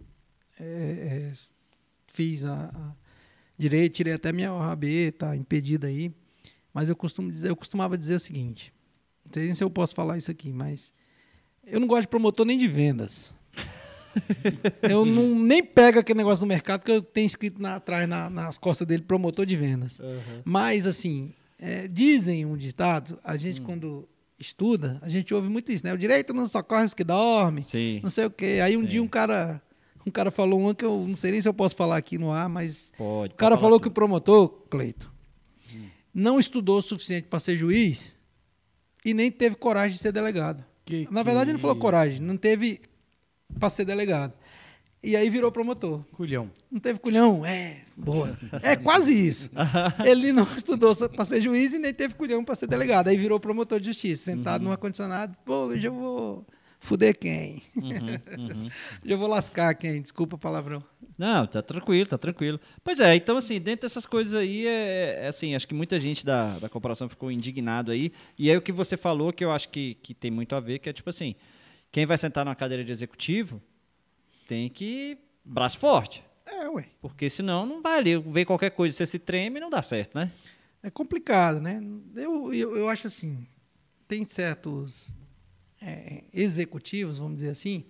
é, 0.60 0.64
é, 0.66 1.32
fiz 2.08 2.46
a, 2.46 2.72
a 2.74 2.94
direito, 3.58 3.94
tirei 3.94 4.14
até 4.14 4.32
minha 4.32 4.54
OAB, 4.54 4.84
tá 5.18 5.36
impedida 5.36 5.88
aí, 5.88 6.14
mas 6.74 6.90
eu 6.90 6.96
costumo 6.96 7.32
dizer, 7.32 7.50
eu 7.50 7.56
costumava 7.56 7.98
dizer 7.98 8.16
o 8.16 8.20
seguinte, 8.20 8.74
não 9.26 9.34
sei 9.34 9.46
nem 9.46 9.54
se 9.56 9.64
eu 9.64 9.70
posso 9.70 9.94
falar 9.96 10.18
isso 10.18 10.30
aqui, 10.32 10.52
mas 10.52 10.94
eu 11.66 11.80
não 11.80 11.88
gosto 11.88 12.02
de 12.02 12.08
promotor 12.08 12.46
nem 12.46 12.58
de 12.58 12.68
vendas. 12.68 13.34
eu 14.84 15.06
não, 15.06 15.40
nem 15.40 15.64
pego 15.64 16.00
aquele 16.00 16.18
negócio 16.18 16.42
no 16.42 16.48
mercado 16.48 16.84
que 16.84 16.92
eu 16.92 17.02
tenho 17.02 17.26
escrito 17.26 17.62
na- 17.62 17.76
atrás 17.78 18.08
na- 18.08 18.30
nas 18.30 18.58
costas 18.58 18.86
dele 18.88 19.04
promotor 19.04 19.46
de 19.46 19.56
vendas. 19.56 20.00
Mas, 20.46 20.86
assim, 20.86 21.34
é, 21.60 21.88
dizem 21.88 22.46
um 22.46 22.56
ditado, 22.56 23.18
a 23.24 23.36
gente 23.38 23.62
quando 23.62 24.08
estuda, 24.40 25.00
a 25.02 25.10
gente 25.10 25.34
ouve 25.34 25.48
muito 25.50 25.72
isso, 25.72 25.86
né? 25.86 25.94
O 25.94 25.98
direito 25.98 26.34
não 26.34 26.46
socorre 26.46 26.84
os 26.86 26.94
que 26.94 27.04
dormem, 27.04 27.64
Sim. 27.64 28.00
não 28.04 28.10
sei 28.10 28.26
o 28.26 28.30
quê. 28.32 28.60
Aí 28.64 28.76
um 28.78 28.82
Sim. 28.82 28.88
dia 28.88 29.02
um 29.04 29.08
cara, 29.08 29.62
um 30.06 30.12
cara 30.12 30.30
falou 30.30 30.60
uma 30.60 30.76
que 30.76 30.84
eu 30.86 31.06
não 31.08 31.16
sei 31.16 31.32
nem 31.32 31.42
se 31.42 31.48
eu 31.48 31.54
posso 31.54 31.76
falar 31.76 31.98
aqui 31.98 32.18
no 32.18 32.32
ar, 32.32 32.50
mas 32.50 32.92
Pode. 32.98 33.34
o 33.34 33.38
cara 33.38 33.56
falou 33.56 33.72
falar 33.72 33.82
que 33.82 33.88
o 33.88 33.90
tudo. 33.90 33.94
promotor, 33.96 34.50
Cleito, 34.70 35.12
não 36.14 36.40
estudou 36.40 36.78
o 36.78 36.82
suficiente 36.82 37.28
para 37.28 37.40
ser 37.40 37.58
juiz 37.58 38.20
e 39.06 39.14
nem 39.14 39.32
teve 39.32 39.56
coragem 39.56 39.94
de 39.94 40.00
ser 40.02 40.12
delegado. 40.12 40.64
Que 40.86 41.08
Na 41.12 41.24
verdade, 41.24 41.46
ele 41.48 41.54
não 41.54 41.60
falou 41.60 41.76
que- 41.76 41.82
coragem, 41.82 42.20
não 42.20 42.36
teve 42.38 42.82
para 43.60 43.70
ser 43.70 43.86
delegado. 43.86 44.34
E 45.06 45.18
aí 45.18 45.30
virou 45.30 45.52
promotor. 45.52 46.02
Culhão. 46.14 46.50
Não 46.72 46.80
teve 46.80 46.98
culhão? 46.98 47.46
É, 47.46 47.82
boa. 47.98 48.38
É 48.62 48.76
quase 48.78 49.14
isso. 49.14 49.50
Ele 50.06 50.32
não 50.32 50.48
estudou 50.56 50.96
para 51.10 51.26
ser 51.26 51.42
juiz 51.42 51.74
e 51.74 51.80
nem 51.80 51.94
teve 51.94 52.14
culhão 52.14 52.42
para 52.42 52.56
ser 52.56 52.68
delegado. 52.68 53.10
Aí 53.10 53.18
virou 53.18 53.38
promotor 53.38 53.82
de 53.82 53.88
justiça, 53.88 54.24
sentado 54.32 54.62
Uhum. 54.62 54.68
num 54.68 54.72
ar-condicionado. 54.72 55.36
Pô, 55.44 55.66
hoje 55.66 55.86
eu 55.86 55.94
vou 55.94 56.46
fuder 56.84 57.18
quem? 57.18 57.64
Uhum, 57.78 58.66
Hoje 59.04 59.14
eu 59.14 59.18
vou 59.18 59.28
lascar 59.28 59.74
quem? 59.74 60.02
Desculpa 60.02 60.36
o 60.36 60.40
palavrão. 60.40 60.84
Não, 61.18 61.48
tá 61.48 61.62
tranquilo, 61.62 62.10
tá 62.10 62.18
tranquilo. 62.18 62.60
Pois 62.84 63.00
é, 63.00 63.16
então 63.16 63.38
assim, 63.38 63.60
dentro 63.60 63.88
dessas 63.88 64.06
coisas 64.06 64.34
aí, 64.34 64.68
é, 64.68 65.20
é 65.24 65.28
assim, 65.28 65.56
acho 65.56 65.68
que 65.68 65.74
muita 65.74 66.00
gente 66.00 66.26
da, 66.26 66.60
da 66.60 66.68
corporação 66.68 67.08
ficou 67.08 67.32
indignado 67.32 67.92
aí. 67.92 68.12
E 68.38 68.52
aí 68.52 68.58
o 68.58 68.62
que 68.62 68.72
você 68.72 68.98
falou, 68.98 69.32
que 69.32 69.46
eu 69.46 69.52
acho 69.52 69.70
que, 69.70 69.96
que 69.96 70.14
tem 70.14 70.30
muito 70.30 70.56
a 70.56 70.60
ver, 70.60 70.80
que 70.80 70.90
é 70.90 70.94
tipo 70.94 71.10
assim, 71.10 71.36
quem 71.92 72.06
vai 72.06 72.18
sentar 72.18 72.44
na 72.44 72.54
cadeira 72.54 72.84
de 72.84 72.92
executivo 72.92 73.62
tem 74.46 74.70
que 74.70 75.18
braço 75.46 75.78
forte. 75.78 76.24
É, 76.46 76.68
ué. 76.68 76.86
Porque 77.02 77.30
senão 77.30 77.66
não 77.66 77.82
vai 77.82 77.98
ali, 77.98 78.18
ver 78.18 78.44
qualquer 78.44 78.72
coisa, 78.72 78.94
você 78.94 79.06
se 79.06 79.20
treme 79.20 79.58
e 79.58 79.62
não 79.62 79.70
dá 79.70 79.82
certo, 79.82 80.16
né? 80.16 80.30
É 80.82 80.90
complicado, 80.90 81.62
né? 81.62 81.82
Eu, 82.14 82.54
eu, 82.54 82.76
eu 82.76 82.90
acho 82.90 83.08
assim, 83.08 83.48
tem 84.06 84.26
certos 84.26 85.16
é, 85.86 86.24
executivos, 86.34 87.20
vamos 87.20 87.36
dizer 87.36 87.50
assim, 87.50 87.84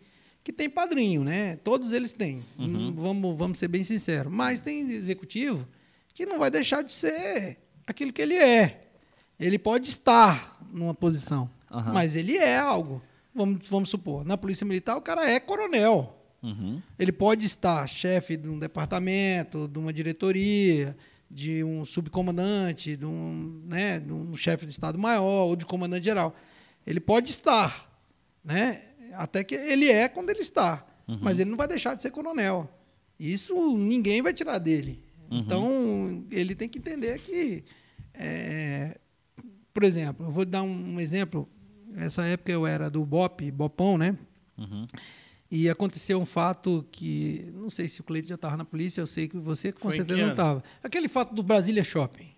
que 0.44 0.52
tem 0.52 0.70
padrinho, 0.70 1.24
né? 1.24 1.56
Todos 1.58 1.94
eles 1.94 2.14
têm. 2.14 2.42
Hum, 2.60 2.94
Vamos, 2.96 3.38
vamos 3.38 3.60
ser 3.60 3.68
bem 3.68 3.84
sinceros. 3.84 4.32
Mas 4.32 4.60
tem 4.60 4.82
executivo 4.82 5.68
que 6.14 6.26
não 6.26 6.38
vai 6.38 6.52
deixar 6.52 6.82
de 6.82 6.92
ser 6.92 7.58
aquilo 7.88 8.12
que 8.12 8.22
ele 8.22 8.36
é. 8.36 8.88
Ele 9.40 9.58
pode 9.58 9.88
estar 9.88 10.60
numa 10.72 10.94
posição, 10.94 11.50
Aham. 11.72 11.94
mas 11.94 12.16
ele 12.16 12.38
é 12.38 12.58
algo. 12.58 13.02
Vamos, 13.34 13.68
vamos 13.68 13.90
supor, 13.90 14.24
na 14.24 14.38
Polícia 14.38 14.66
Militar 14.66 14.96
o 14.96 15.02
cara 15.02 15.30
é 15.30 15.40
coronel. 15.40 16.20
Uhum. 16.42 16.82
Ele 17.00 17.12
pode 17.12 17.46
estar 17.46 17.88
chefe 17.88 18.36
de 18.36 18.50
um 18.50 18.60
departamento, 18.60 19.68
de 19.68 19.80
uma 19.80 19.94
diretoria, 19.94 20.96
de 21.32 21.64
um 21.64 21.84
subcomandante, 21.84 22.96
de 22.96 23.06
um, 23.06 23.64
né, 23.66 24.00
de 24.00 24.14
um 24.14 24.36
chefe 24.36 24.66
de 24.66 24.72
Estado 24.74 25.00
maior 25.00 25.46
ou 25.46 25.56
de 25.56 25.66
comandante 25.66 26.06
geral. 26.06 26.36
Ele 26.86 27.00
pode 27.00 27.30
estar, 27.30 27.90
né? 28.44 28.84
Até 29.14 29.44
que 29.44 29.56
ele 29.56 29.90
é 29.90 30.08
quando 30.08 30.30
ele 30.30 30.42
está, 30.42 30.86
mas 31.22 31.40
ele 31.40 31.50
não 31.50 31.58
vai 31.58 31.68
deixar 31.68 31.96
de 31.96 32.02
ser 32.02 32.12
coronel. 32.12 32.70
Isso 33.20 33.78
ninguém 33.78 34.22
vai 34.22 34.34
tirar 34.34 34.58
dele. 34.58 35.04
Então 35.30 36.24
ele 36.30 36.56
tem 36.56 36.70
que 36.70 36.78
entender 36.78 37.20
que 37.20 37.64
é, 38.14 38.98
por 39.74 39.84
exemplo, 39.84 40.28
eu 40.28 40.32
vou 40.32 40.46
dar 40.46 40.62
um, 40.62 40.96
um 40.96 41.00
exemplo. 41.00 41.48
Nessa 41.88 42.24
época 42.26 42.52
eu 42.52 42.66
era 42.66 42.90
do 42.90 43.06
BOP, 43.06 43.52
Bopão, 43.52 43.98
né? 43.98 44.18
E 45.50 45.70
aconteceu 45.70 46.20
um 46.20 46.26
fato 46.26 46.84
que, 46.92 47.52
não 47.54 47.70
sei 47.70 47.88
se 47.88 48.02
o 48.02 48.04
Cleide 48.04 48.28
já 48.28 48.36
estava 48.36 48.58
na 48.58 48.66
polícia, 48.66 49.02
eu 49.02 49.06
sei 49.08 49.28
que 49.28 49.38
você 49.38 49.72
com 49.72 49.82
Foi 49.82 49.98
certeza 49.98 50.20
não 50.20 50.32
estava. 50.32 50.64
Aquele 50.84 51.08
fato 51.08 51.36
do 51.36 51.44
Brasília 51.44 51.84
Shopping. 51.84 52.30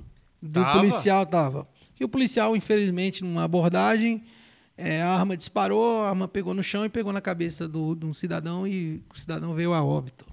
Do 0.41 0.61
Tava? 0.61 0.79
policial 0.79 1.23
estava. 1.23 1.65
E 1.97 2.03
o 2.03 2.09
policial, 2.09 2.57
infelizmente, 2.57 3.23
numa 3.23 3.45
abordagem, 3.45 4.21
eh, 4.77 5.01
a 5.01 5.09
arma 5.09 5.35
disparou, 5.37 6.01
a 6.03 6.09
arma 6.09 6.27
pegou 6.27 6.53
no 6.53 6.63
chão 6.63 6.85
e 6.85 6.89
pegou 6.89 7.11
na 7.13 7.21
cabeça 7.21 7.67
do, 7.67 7.95
de 7.95 8.05
um 8.05 8.13
cidadão 8.13 8.67
e 8.67 9.03
o 9.13 9.17
cidadão 9.19 9.53
veio 9.53 9.73
a 9.73 9.83
óbito. 9.83 10.25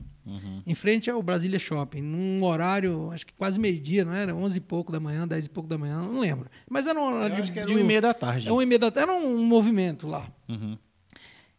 Em 0.64 0.74
frente 0.76 1.10
ao 1.10 1.20
Brasília 1.20 1.58
Shopping, 1.58 2.00
num 2.00 2.44
horário, 2.44 3.10
acho 3.12 3.26
que 3.26 3.32
quase 3.32 3.58
meio-dia, 3.58 4.04
não 4.04 4.12
era? 4.14 4.32
11 4.32 4.56
e 4.56 4.60
pouco 4.60 4.92
da 4.92 5.00
manhã, 5.00 5.26
10 5.26 5.46
e 5.46 5.48
pouco 5.48 5.68
da 5.68 5.76
manhã, 5.76 6.00
não 6.00 6.20
lembro. 6.20 6.48
Mas 6.70 6.86
era 6.86 6.96
um 6.96 7.02
Eu 7.10 7.16
horário 7.16 7.34
acho 7.34 7.42
de, 7.46 7.50
que 7.52 7.58
era 7.58 7.66
de 7.66 7.72
uma 7.74 7.80
e 7.80 7.84
meia 7.84 8.00
da 8.00 8.14
tarde. 8.14 8.48
é 8.48 8.52
um 8.52 8.62
e 8.62 8.66
meia 8.66 8.78
da 8.78 8.90
tarde, 8.92 9.10
era 9.10 9.18
um 9.20 9.44
movimento 9.44 10.06
lá. 10.06 10.24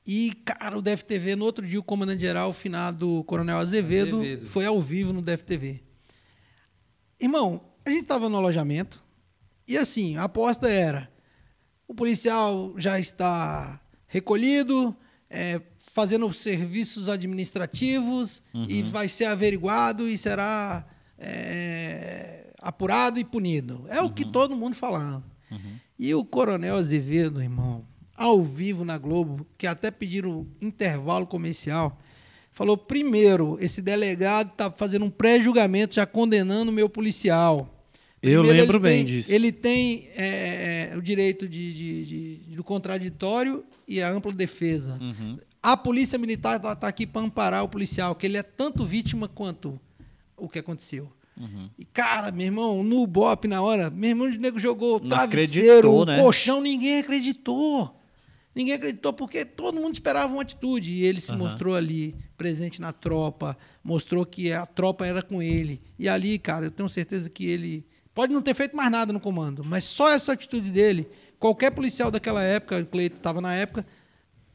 E, 0.07 0.31
cara, 0.45 0.77
o 0.77 0.81
DFTV, 0.81 1.35
no 1.35 1.43
outro 1.43 1.67
dia, 1.67 1.77
o 1.79 1.83
comandante-geral, 1.83 2.49
o 2.49 2.53
finado 2.53 3.23
Coronel 3.25 3.57
Azevedo, 3.57 4.17
Azevedo. 4.21 4.45
foi 4.45 4.65
ao 4.65 4.79
vivo 4.81 5.11
no 5.11 5.21
DFTV. 5.21 5.81
Irmão, 7.19 7.65
a 7.85 7.89
gente 7.89 8.03
estava 8.03 8.29
no 8.29 8.37
alojamento 8.37 9.03
e, 9.67 9.77
assim, 9.77 10.15
a 10.17 10.23
aposta 10.23 10.69
era: 10.69 11.09
o 11.93 11.95
policial 11.95 12.73
já 12.75 12.99
está 12.99 13.79
recolhido, 14.07 14.95
é, 15.29 15.61
fazendo 15.77 16.31
serviços 16.33 17.07
administrativos 17.07 18.41
e 18.67 18.81
vai 18.81 19.07
ser 19.07 19.25
averiguado 19.25 20.09
e 20.09 20.17
será 20.17 20.85
é, 21.19 22.51
apurado 22.59 23.19
e 23.19 23.23
punido. 23.23 23.85
É 23.89 24.01
o 24.01 24.09
que 24.09 24.25
todo 24.25 24.55
mundo 24.55 24.75
falando. 24.75 25.23
E 25.99 26.13
o 26.15 26.25
Coronel 26.25 26.77
Azevedo, 26.77 27.41
irmão, 27.41 27.85
ao 28.17 28.41
vivo 28.41 28.83
na 28.83 28.97
Globo, 28.97 29.45
que 29.55 29.67
até 29.67 29.91
pediram 29.91 30.47
intervalo 30.59 31.27
comercial, 31.27 31.99
falou: 32.51 32.75
primeiro, 32.75 33.57
esse 33.61 33.83
delegado 33.83 34.49
está 34.49 34.71
fazendo 34.71 35.05
um 35.05 35.11
pré-julgamento 35.11 35.93
já 35.93 36.07
condenando 36.07 36.71
o 36.71 36.73
meu 36.73 36.89
policial. 36.89 37.69
Eu 38.23 38.39
Primeiro, 38.41 38.61
lembro 38.65 38.79
bem 38.79 39.05
tem- 39.05 39.05
disso. 39.05 39.31
Ele 39.33 39.51
tem 39.51 40.07
é, 40.15 40.89
é, 40.93 40.97
o 40.97 41.01
direito 41.01 41.47
de, 41.47 41.73
de- 41.73 42.05
de- 42.05 42.55
do 42.55 42.63
contraditório 42.63 43.65
e 43.85 44.01
a 44.01 44.09
ampla 44.09 44.31
defesa. 44.31 44.97
A 45.61 45.75
polícia 45.75 46.17
militar 46.17 46.55
está 46.55 46.87
aqui 46.87 47.05
para 47.05 47.21
amparar 47.21 47.63
o 47.63 47.69
policial, 47.69 48.15
que 48.15 48.25
ele 48.25 48.37
é 48.37 48.43
tanto 48.43 48.85
vítima 48.85 49.27
quanto 49.27 49.77
o 50.37 50.47
que 50.47 50.59
aconteceu. 50.59 51.11
E, 51.77 51.83
cara, 51.83 52.31
meu 52.31 52.45
irmão, 52.45 52.83
no 52.83 53.05
BOP 53.07 53.45
na 53.47 53.61
hora, 53.61 53.89
meu 53.89 54.09
irmão, 54.11 54.27
o 54.27 54.29
nego 54.29 54.57
jogou 54.59 54.99
Não 55.01 55.09
travesseiro, 55.09 56.05
né? 56.05 56.19
colchão, 56.21 56.61
ninguém 56.61 56.99
acreditou. 56.99 57.99
Ninguém 58.55 58.75
acreditou 58.75 59.11
porque 59.11 59.43
todo 59.43 59.81
mundo 59.81 59.93
esperava 59.93 60.31
uma 60.31 60.43
atitude. 60.43 60.91
E 60.93 61.03
ele 61.03 61.19
se 61.19 61.33
mostrou 61.35 61.75
ali, 61.75 62.15
presente 62.37 62.79
na 62.79 62.93
tropa, 62.93 63.57
mostrou 63.83 64.25
que 64.25 64.53
a 64.53 64.65
tropa 64.65 65.07
era 65.07 65.21
com 65.23 65.41
ele. 65.41 65.81
E 65.97 66.07
ali, 66.07 66.37
cara, 66.37 66.67
eu 66.67 66.71
tenho 66.71 66.87
certeza 66.87 67.29
que 67.29 67.45
ele 67.47 67.83
pode 68.13 68.33
não 68.33 68.41
ter 68.41 68.53
feito 68.53 68.75
mais 68.75 68.91
nada 68.91 69.11
no 69.11 69.19
comando, 69.19 69.63
mas 69.63 69.83
só 69.83 70.09
essa 70.09 70.33
atitude 70.33 70.71
dele, 70.71 71.09
qualquer 71.39 71.71
policial 71.71 72.11
daquela 72.11 72.43
época, 72.43 72.79
o 72.79 72.85
Cleito 72.85 73.17
estava 73.17 73.41
na 73.41 73.53
época, 73.53 73.85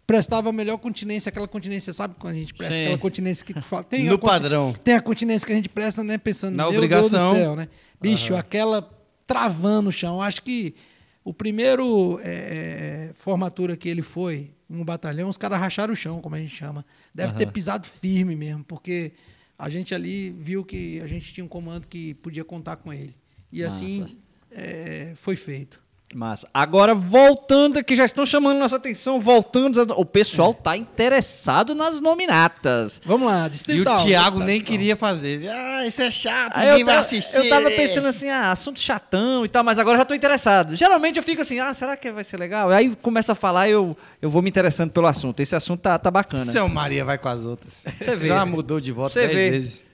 prestava 0.07 0.49
a 0.49 0.53
melhor 0.53 0.79
continência, 0.79 1.29
aquela 1.29 1.47
continência, 1.47 1.93
sabe 1.93 2.15
quando 2.19 2.33
a 2.33 2.37
gente 2.37 2.55
presta 2.55 2.77
Sim. 2.77 2.83
aquela 2.83 2.99
continência 2.99 3.45
que 3.45 3.53
tu 3.53 3.63
fala? 3.63 3.85
Tem 3.85 4.05
No 4.05 4.19
padrão. 4.19 4.73
Tem 4.73 4.95
a 4.95 5.03
continência 5.03 5.47
que 5.47 5.53
a 5.53 5.57
gente 5.57 5.69
presta, 5.69 6.03
né, 6.03 6.17
pensando, 6.17 6.57
Na 6.57 6.67
obrigação. 6.67 7.11
Deus 7.11 7.33
do 7.33 7.35
céu, 7.35 7.57
né? 7.57 7.69
Bicho, 8.01 8.35
aquela 8.35 8.89
travando 9.27 9.91
o 9.91 9.93
chão. 9.93 10.23
Acho 10.23 10.43
que 10.43 10.75
o 11.23 11.35
primeiro 11.35 12.19
é, 12.23 13.11
é, 13.11 13.13
formatura 13.13 13.77
que 13.77 13.87
ele 13.87 14.01
foi 14.01 14.51
um 14.71 14.83
batalhão, 14.83 15.29
os 15.29 15.37
caras 15.37 15.61
racharam 15.61 15.93
o 15.93 15.97
chão, 15.97 16.23
como 16.23 16.35
a 16.35 16.39
gente 16.39 16.57
chama. 16.57 16.87
Deve 17.15 17.35
ter 17.35 17.47
pisado 17.53 17.87
firme 17.87 18.35
mesmo, 18.35 18.65
porque 18.65 19.13
a 19.59 19.69
gente 19.69 19.95
ali 19.95 20.31
viu 20.31 20.65
que 20.65 21.01
a 21.01 21.07
gente 21.07 21.35
tinha 21.35 21.45
um 21.45 21.49
comando 21.49 21.87
que 21.87 22.15
podia 22.15 22.45
contar 22.45 22.77
com 22.77 22.93
ele. 22.93 23.15
E 23.53 23.63
assim 23.65 24.17
é, 24.51 25.13
foi 25.17 25.37
feito. 25.37 25.81
Massa. 26.15 26.49
Agora, 26.55 26.95
voltando 26.95 27.79
aqui, 27.79 27.95
já 27.95 28.07
estão 28.07 28.25
chamando 28.25 28.59
nossa 28.59 28.77
atenção, 28.77 29.21
voltando. 29.21 29.79
O 29.95 30.07
pessoal 30.07 30.55
tá 30.55 30.75
interessado 30.75 31.75
nas 31.75 32.01
nominatas. 32.01 32.99
Vamos 33.05 33.29
lá, 33.29 33.43
E 33.45 33.47
o 33.47 33.51
distrital. 33.51 34.03
Thiago 34.03 34.39
nem 34.39 34.57
Distrital. 34.59 34.73
queria 34.73 34.97
fazer. 34.97 35.47
Ah, 35.51 35.87
isso 35.87 36.01
é 36.01 36.11
chato, 36.11 36.57
Aí 36.57 36.71
ninguém 36.71 36.85
vai 36.87 36.97
assistir. 36.97 37.37
eu 37.37 37.47
tava 37.51 37.71
pensando 37.71 38.07
assim, 38.09 38.31
ah, 38.31 38.51
assunto 38.51 38.81
chatão 38.81 39.45
e 39.45 39.51
tal, 39.51 39.63
mas 39.63 39.79
agora 39.79 39.97
eu 39.97 40.01
já 40.01 40.07
tô 40.07 40.15
interessado. 40.15 40.75
Geralmente 40.77 41.19
eu 41.19 41.23
fico 41.23 41.43
assim, 41.43 41.61
ah, 41.61 41.75
será 41.75 41.95
que 41.95 42.11
vai 42.11 42.25
ser 42.25 42.39
legal? 42.39 42.71
Aí 42.71 42.97
começa 42.97 43.33
a 43.33 43.35
falar 43.35 43.69
e 43.69 43.73
eu, 43.73 43.95
eu 44.23 44.31
vou 44.31 44.41
me 44.41 44.49
interessando 44.49 44.91
pelo 44.91 45.07
assunto. 45.09 45.41
Esse 45.41 45.55
assunto 45.57 45.81
tá, 45.83 45.99
tá 45.99 46.11
bacana. 46.11 46.47
Seu 46.47 46.67
Maria 46.71 47.05
vai 47.05 47.19
com 47.19 47.29
as 47.29 47.45
outras. 47.45 47.75
Você 48.01 48.17
vê. 48.17 48.29
Já 48.29 48.47
mudou 48.47 48.81
de 48.81 48.93
voto 48.93 49.13
Você 49.13 49.27
dez 49.27 49.35
vê. 49.35 49.51
vezes. 49.51 49.85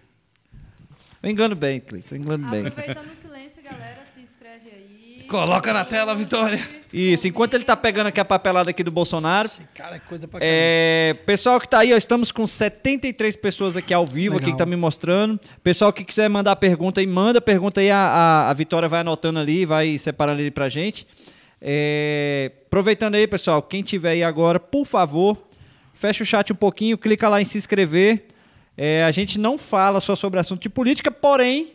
Eu 1.21 1.29
engano 1.31 1.57
bem, 1.57 1.81
Cleiton, 1.81 2.15
eu 2.15 2.21
engano 2.21 2.49
bem. 2.51 2.67
Aproveitando 2.69 3.24
galera, 3.65 4.03
se 4.15 4.21
inscreve 4.21 4.69
aí. 4.69 5.25
Coloca 5.27 5.73
na 5.73 5.87
tela, 5.87 6.15
Vitória. 6.15 6.61
Isso, 6.93 7.27
enquanto 7.27 7.55
ele 7.55 7.65
tá 7.65 7.75
pegando 7.75 8.09
aqui 8.09 8.21
a 8.21 8.25
papelada 8.25 8.69
aqui 8.69 8.85
do 8.85 8.91
Bolsonaro, 8.91 9.51
Cara, 9.75 9.99
que 9.99 10.07
coisa 10.07 10.29
pra 10.29 10.39
caramba. 10.39 10.55
É, 10.55 11.15
pessoal 11.25 11.59
que 11.59 11.67
tá 11.67 11.79
aí, 11.79 11.95
ó, 11.95 11.97
estamos 11.97 12.31
com 12.31 12.47
73 12.47 13.35
pessoas 13.37 13.75
aqui 13.75 13.95
ao 13.95 14.05
vivo, 14.05 14.37
aqui 14.37 14.45
Legal. 14.45 14.59
que 14.59 14.59
tá 14.59 14.67
me 14.67 14.77
mostrando. 14.77 15.41
Pessoal 15.63 15.95
que 15.95 16.05
quiser 16.05 16.29
mandar 16.29 16.55
pergunta 16.57 17.01
aí, 17.01 17.07
manda 17.07 17.41
pergunta 17.41 17.81
aí, 17.81 17.91
a, 17.91 17.97
a, 17.97 18.51
a 18.51 18.53
Vitória 18.53 18.87
vai 18.87 19.01
anotando 19.01 19.39
ali, 19.39 19.65
vai 19.65 19.97
separando 19.97 20.43
ali 20.43 20.51
pra 20.51 20.69
gente. 20.69 21.07
É, 21.59 22.53
aproveitando 22.67 23.15
aí, 23.15 23.27
pessoal, 23.27 23.63
quem 23.63 23.83
tiver 23.83 24.11
aí 24.11 24.23
agora, 24.23 24.61
por 24.61 24.85
favor, 24.85 25.43
fecha 25.95 26.23
o 26.23 26.27
chat 26.27 26.53
um 26.53 26.57
pouquinho, 26.57 26.99
clica 26.99 27.31
lá 27.31 27.41
em 27.41 27.47
se 27.47 27.57
inscrever. 27.57 28.27
É, 28.77 29.05
a 29.05 29.11
gente 29.11 29.39
não 29.39 29.57
fala 29.57 30.03
só 30.03 30.15
sobre 30.15 30.39
assunto 30.39 30.61
de 30.61 30.69
política, 30.69 31.11
porém, 31.11 31.73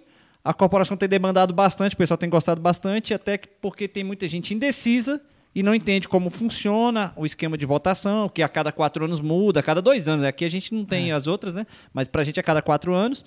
a 0.50 0.54
corporação 0.54 0.98
tem 0.98 1.08
demandado 1.08 1.54
bastante, 1.54 1.94
o 1.94 1.98
pessoal 1.98 2.18
tem 2.18 2.28
gostado 2.28 2.60
bastante, 2.60 3.14
até 3.14 3.38
que 3.38 3.48
porque 3.62 3.88
tem 3.88 4.04
muita 4.04 4.28
gente 4.28 4.52
indecisa 4.52 5.22
e 5.54 5.62
não 5.62 5.76
entende 5.76 6.08
como 6.08 6.32
funciona 6.32 7.14
o 7.16 7.24
esquema 7.24 7.56
de 7.56 7.68
votação, 7.68 8.28
que 8.28 8.42
a 8.42 8.50
cada 8.50 8.72
quatro 8.72 9.06
anos 9.06 9.22
muda, 9.22 9.60
a 9.60 9.64
cada 9.64 9.80
dois 9.80 10.08
anos. 10.08 10.26
Aqui 10.26 10.44
a 10.44 10.50
gente 10.50 10.74
não 10.74 10.84
tem 10.84 11.12
as 11.12 11.28
outras, 11.28 11.54
né? 11.54 11.68
Mas 11.94 12.08
pra 12.08 12.24
gente 12.24 12.38
é 12.38 12.40
a 12.40 12.44
cada 12.44 12.64
quatro 12.64 12.96
anos. 12.96 13.24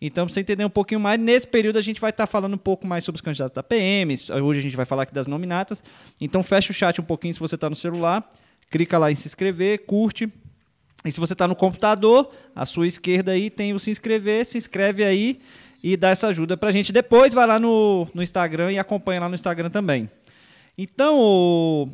Então, 0.00 0.24
pra 0.24 0.32
você 0.32 0.40
entender 0.40 0.64
um 0.64 0.70
pouquinho 0.70 0.98
mais, 0.98 1.20
nesse 1.20 1.46
período 1.46 1.76
a 1.76 1.82
gente 1.82 2.00
vai 2.00 2.08
estar 2.08 2.26
falando 2.26 2.54
um 2.54 2.58
pouco 2.58 2.86
mais 2.86 3.04
sobre 3.04 3.16
os 3.16 3.20
candidatos 3.20 3.54
da 3.54 3.62
PM. 3.62 4.14
Hoje 4.42 4.60
a 4.60 4.62
gente 4.62 4.74
vai 4.74 4.86
falar 4.86 5.02
aqui 5.02 5.12
das 5.12 5.26
nominatas. 5.26 5.84
Então, 6.18 6.42
fecha 6.42 6.72
o 6.72 6.74
chat 6.74 6.98
um 7.02 7.04
pouquinho 7.04 7.34
se 7.34 7.40
você 7.40 7.54
está 7.54 7.68
no 7.68 7.76
celular. 7.76 8.26
Clica 8.70 8.96
lá 8.96 9.12
em 9.12 9.14
se 9.14 9.28
inscrever, 9.28 9.84
curte. 9.84 10.26
E 11.04 11.12
se 11.12 11.20
você 11.20 11.34
está 11.34 11.46
no 11.46 11.54
computador, 11.54 12.30
à 12.56 12.64
sua 12.64 12.86
esquerda 12.86 13.32
aí 13.32 13.50
tem 13.50 13.74
o 13.74 13.78
se 13.78 13.90
inscrever, 13.90 14.46
se 14.46 14.56
inscreve 14.56 15.04
aí 15.04 15.38
e 15.82 15.96
dá 15.96 16.10
essa 16.10 16.28
ajuda 16.28 16.56
pra 16.56 16.70
gente. 16.70 16.92
Depois 16.92 17.34
vai 17.34 17.46
lá 17.46 17.58
no, 17.58 18.06
no 18.14 18.22
Instagram 18.22 18.72
e 18.72 18.78
acompanha 18.78 19.20
lá 19.20 19.28
no 19.28 19.34
Instagram 19.34 19.70
também. 19.70 20.08
Então, 20.76 21.92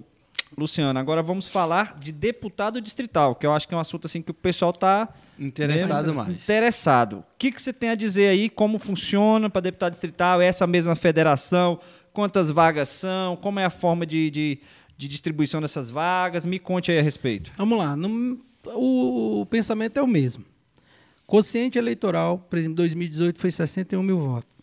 Luciano, 0.56 0.98
agora 0.98 1.22
vamos 1.22 1.48
falar 1.48 1.96
de 1.98 2.12
deputado 2.12 2.80
distrital, 2.80 3.34
que 3.34 3.46
eu 3.46 3.52
acho 3.52 3.66
que 3.68 3.74
é 3.74 3.76
um 3.76 3.80
assunto 3.80 4.06
assim 4.06 4.22
que 4.22 4.30
o 4.30 4.34
pessoal 4.34 4.70
está 4.70 5.08
Interessado 5.38 6.12
mais. 6.14 6.42
Interessado. 6.42 7.18
O 7.18 7.24
que, 7.38 7.52
que 7.52 7.62
você 7.62 7.72
tem 7.72 7.90
a 7.90 7.94
dizer 7.94 8.28
aí? 8.28 8.48
Como 8.48 8.78
funciona 8.78 9.48
para 9.48 9.60
deputado 9.60 9.92
distrital? 9.92 10.40
É 10.40 10.46
essa 10.46 10.66
mesma 10.66 10.96
federação? 10.96 11.78
Quantas 12.12 12.50
vagas 12.50 12.88
são? 12.88 13.36
Como 13.36 13.60
é 13.60 13.64
a 13.64 13.70
forma 13.70 14.04
de, 14.04 14.30
de, 14.30 14.58
de 14.96 15.06
distribuição 15.06 15.60
dessas 15.60 15.88
vagas? 15.90 16.44
Me 16.44 16.58
conte 16.58 16.90
aí 16.90 16.98
a 16.98 17.02
respeito. 17.02 17.52
Vamos 17.56 17.78
lá. 17.78 17.94
no- 17.96 18.40
o, 18.74 19.42
o 19.42 19.46
pensamento 19.46 19.96
é 19.98 20.02
o 20.02 20.06
mesmo. 20.08 20.44
Quociente 21.28 21.76
eleitoral, 21.76 22.38
por 22.38 22.58
exemplo, 22.58 22.76
2018 22.76 23.38
foi 23.38 23.52
61 23.52 24.02
mil 24.02 24.18
votos. 24.18 24.62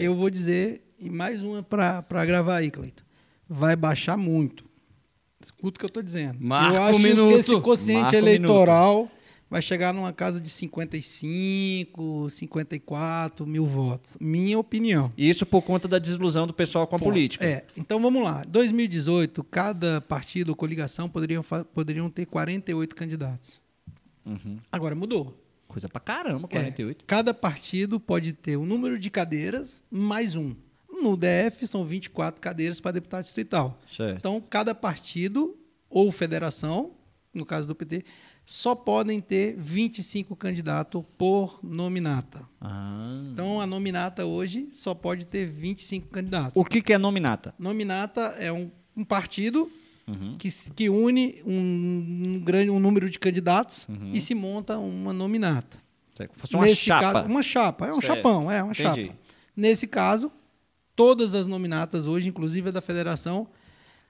Eu 0.00 0.14
vou 0.14 0.30
dizer, 0.30 0.80
e 0.96 1.10
mais 1.10 1.42
uma 1.42 1.60
para 1.60 2.24
gravar 2.24 2.58
aí, 2.58 2.70
Cleiton. 2.70 3.02
Vai 3.48 3.74
baixar 3.74 4.16
muito. 4.16 4.64
Escuta 5.44 5.76
o 5.76 5.80
que 5.80 5.84
eu 5.84 5.88
estou 5.88 6.00
dizendo. 6.00 6.38
Marca 6.38 6.76
eu 6.76 6.82
um 6.82 6.84
acho 6.84 6.98
minuto. 7.00 7.32
que 7.32 7.40
esse 7.40 7.60
quociente 7.60 8.02
Marca 8.02 8.16
um 8.16 8.20
eleitoral 8.20 9.10
vai 9.50 9.60
chegar 9.60 9.92
numa 9.92 10.12
casa 10.12 10.40
de 10.40 10.48
55, 10.48 12.30
54 12.30 13.44
mil 13.44 13.66
votos. 13.66 14.16
Minha 14.20 14.56
opinião. 14.56 15.12
Isso 15.18 15.44
por 15.44 15.62
conta 15.62 15.88
da 15.88 15.98
desilusão 15.98 16.46
do 16.46 16.54
pessoal 16.54 16.86
com 16.86 16.94
a 16.94 16.98
política. 17.00 17.44
É, 17.44 17.64
então 17.76 18.00
vamos 18.00 18.22
lá. 18.22 18.44
2018, 18.46 19.42
cada 19.42 20.00
partido 20.00 20.50
ou 20.50 20.54
coligação 20.54 21.08
poderiam, 21.08 21.42
poderiam 21.74 22.08
ter 22.08 22.24
48 22.26 22.94
candidatos. 22.94 23.60
Uhum. 24.24 24.58
Agora 24.70 24.94
mudou. 24.94 25.47
Coisa 25.68 25.88
pra 25.88 26.00
caramba, 26.00 26.46
É, 26.50 26.56
48. 26.56 27.04
cada 27.06 27.34
partido 27.34 28.00
pode 28.00 28.32
ter 28.32 28.56
o 28.56 28.64
número 28.64 28.98
de 28.98 29.10
cadeiras 29.10 29.84
mais 29.90 30.34
um. 30.34 30.54
No 30.90 31.16
DF 31.16 31.66
são 31.66 31.84
24 31.84 32.40
cadeiras 32.40 32.80
para 32.80 32.92
deputado 32.92 33.22
distrital. 33.22 33.78
Certo. 33.94 34.16
Então, 34.18 34.40
cada 34.40 34.74
partido 34.74 35.56
ou 35.88 36.10
federação, 36.10 36.92
no 37.32 37.44
caso 37.46 37.68
do 37.68 37.74
PT, 37.74 38.02
só 38.44 38.74
podem 38.74 39.20
ter 39.20 39.54
25 39.58 40.34
candidatos 40.34 41.04
por 41.18 41.60
nominata. 41.62 42.40
Ah. 42.60 43.20
Então, 43.32 43.60
a 43.60 43.66
nominata 43.66 44.24
hoje 44.24 44.70
só 44.72 44.94
pode 44.94 45.26
ter 45.26 45.46
25 45.46 46.08
candidatos. 46.08 46.60
O 46.60 46.64
que, 46.64 46.80
que 46.80 46.94
é 46.94 46.98
nominata? 46.98 47.54
Nominata 47.58 48.34
é 48.38 48.50
um, 48.50 48.70
um 48.96 49.04
partido 49.04 49.70
Uhum. 50.08 50.36
que, 50.38 50.48
que 50.74 50.88
une 50.88 51.42
um, 51.44 52.24
um 52.36 52.40
grande 52.40 52.70
um 52.70 52.80
número 52.80 53.08
de 53.10 53.18
candidatos 53.18 53.86
Uhum. 53.88 54.12
e 54.14 54.20
se 54.20 54.34
monta 54.34 54.78
uma 54.78 55.12
nominata. 55.12 55.76
Certo. 56.16 56.32
Fosse 56.36 56.54
uma 56.56 56.64
Nesse 56.64 56.82
chapa. 56.86 57.12
Caso, 57.12 57.28
uma 57.28 57.42
chapa, 57.42 57.86
é 57.86 57.92
um 57.92 58.00
Certo. 58.00 58.16
chapão, 58.16 58.50
é 58.50 58.62
uma 58.62 58.72
Entendi. 58.72 59.06
chapa. 59.08 59.18
Nesse 59.56 59.86
caso, 59.86 60.32
todas 60.96 61.34
as 61.34 61.46
nominatas 61.46 62.06
hoje, 62.06 62.28
inclusive 62.28 62.70
a 62.70 62.72
da 62.72 62.80
federação, 62.80 63.46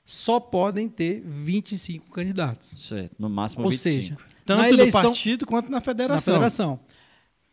só 0.06 0.40
podem 0.40 0.88
ter 0.88 1.20
25 1.26 2.10
candidatos. 2.10 2.72
Certo. 2.88 3.14
No 3.18 3.28
máximo 3.28 3.64
Ou 3.64 3.70
25. 3.70 4.00
seja, 4.00 4.16
Tanto 4.46 4.62
na 4.62 4.68
no 4.68 4.74
eleição, 4.74 5.02
partido 5.02 5.44
quanto 5.46 5.66
na 5.70 5.78
na 5.78 5.80
federação. 5.82 6.32
federação. 6.34 6.80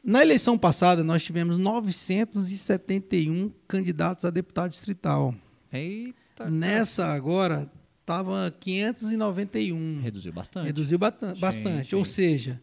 Na 0.02 0.22
eleição 0.22 0.58
passada, 0.58 1.04
nós 1.04 1.24
tivemos 1.24 1.58
971 1.58 3.52
candidatos 3.68 4.24
a 4.24 4.30
deputado 4.30 4.70
distrital. 4.72 5.34
Eita. 5.74 6.50
Nessa 6.50 7.08
agora, 7.08 7.70
estava 8.06 8.56
591. 8.60 10.00
Reduziu 10.00 10.32
bastante. 10.32 10.66
Reduziu 10.68 11.00
bastante. 11.00 11.96
Ou 11.96 12.06
seja, 12.06 12.62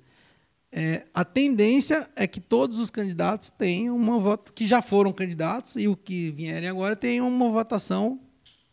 é, 0.71 1.05
a 1.13 1.25
tendência 1.25 2.09
é 2.15 2.29
que 2.29 2.41
todos 2.41 2.79
os 2.79 2.91
candidatos 2.91 3.51
tenham 3.51 3.97
uma 3.97 4.19
voto 4.19 4.53
que 4.53 4.67
já 4.67 4.81
foram 4.81 5.13
candidatos 5.13 5.75
e 5.77 5.89
o 5.89 5.97
que 5.97 6.31
vierem 6.31 6.69
agora 6.69 6.95
tenham 6.95 7.29
uma 7.29 7.51
votação, 7.51 8.21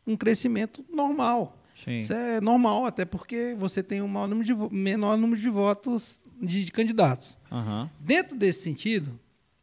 um 0.05 0.15
crescimento 0.15 0.86
normal. 0.93 1.57
Sim. 1.84 1.97
Isso 1.97 2.13
é 2.13 2.39
normal, 2.39 2.86
até 2.86 3.03
porque 3.03 3.55
você 3.57 3.82
tem 3.82 4.01
um 4.01 4.07
maior 4.07 4.28
número 4.28 4.45
de, 4.45 4.76
menor 4.76 5.17
número 5.17 5.41
de 5.41 5.49
votos 5.49 6.22
de, 6.39 6.65
de 6.65 6.72
candidatos. 6.72 7.38
Aham. 7.51 7.89
Dentro 7.99 8.38
desse 8.38 8.61
sentido, 8.61 9.20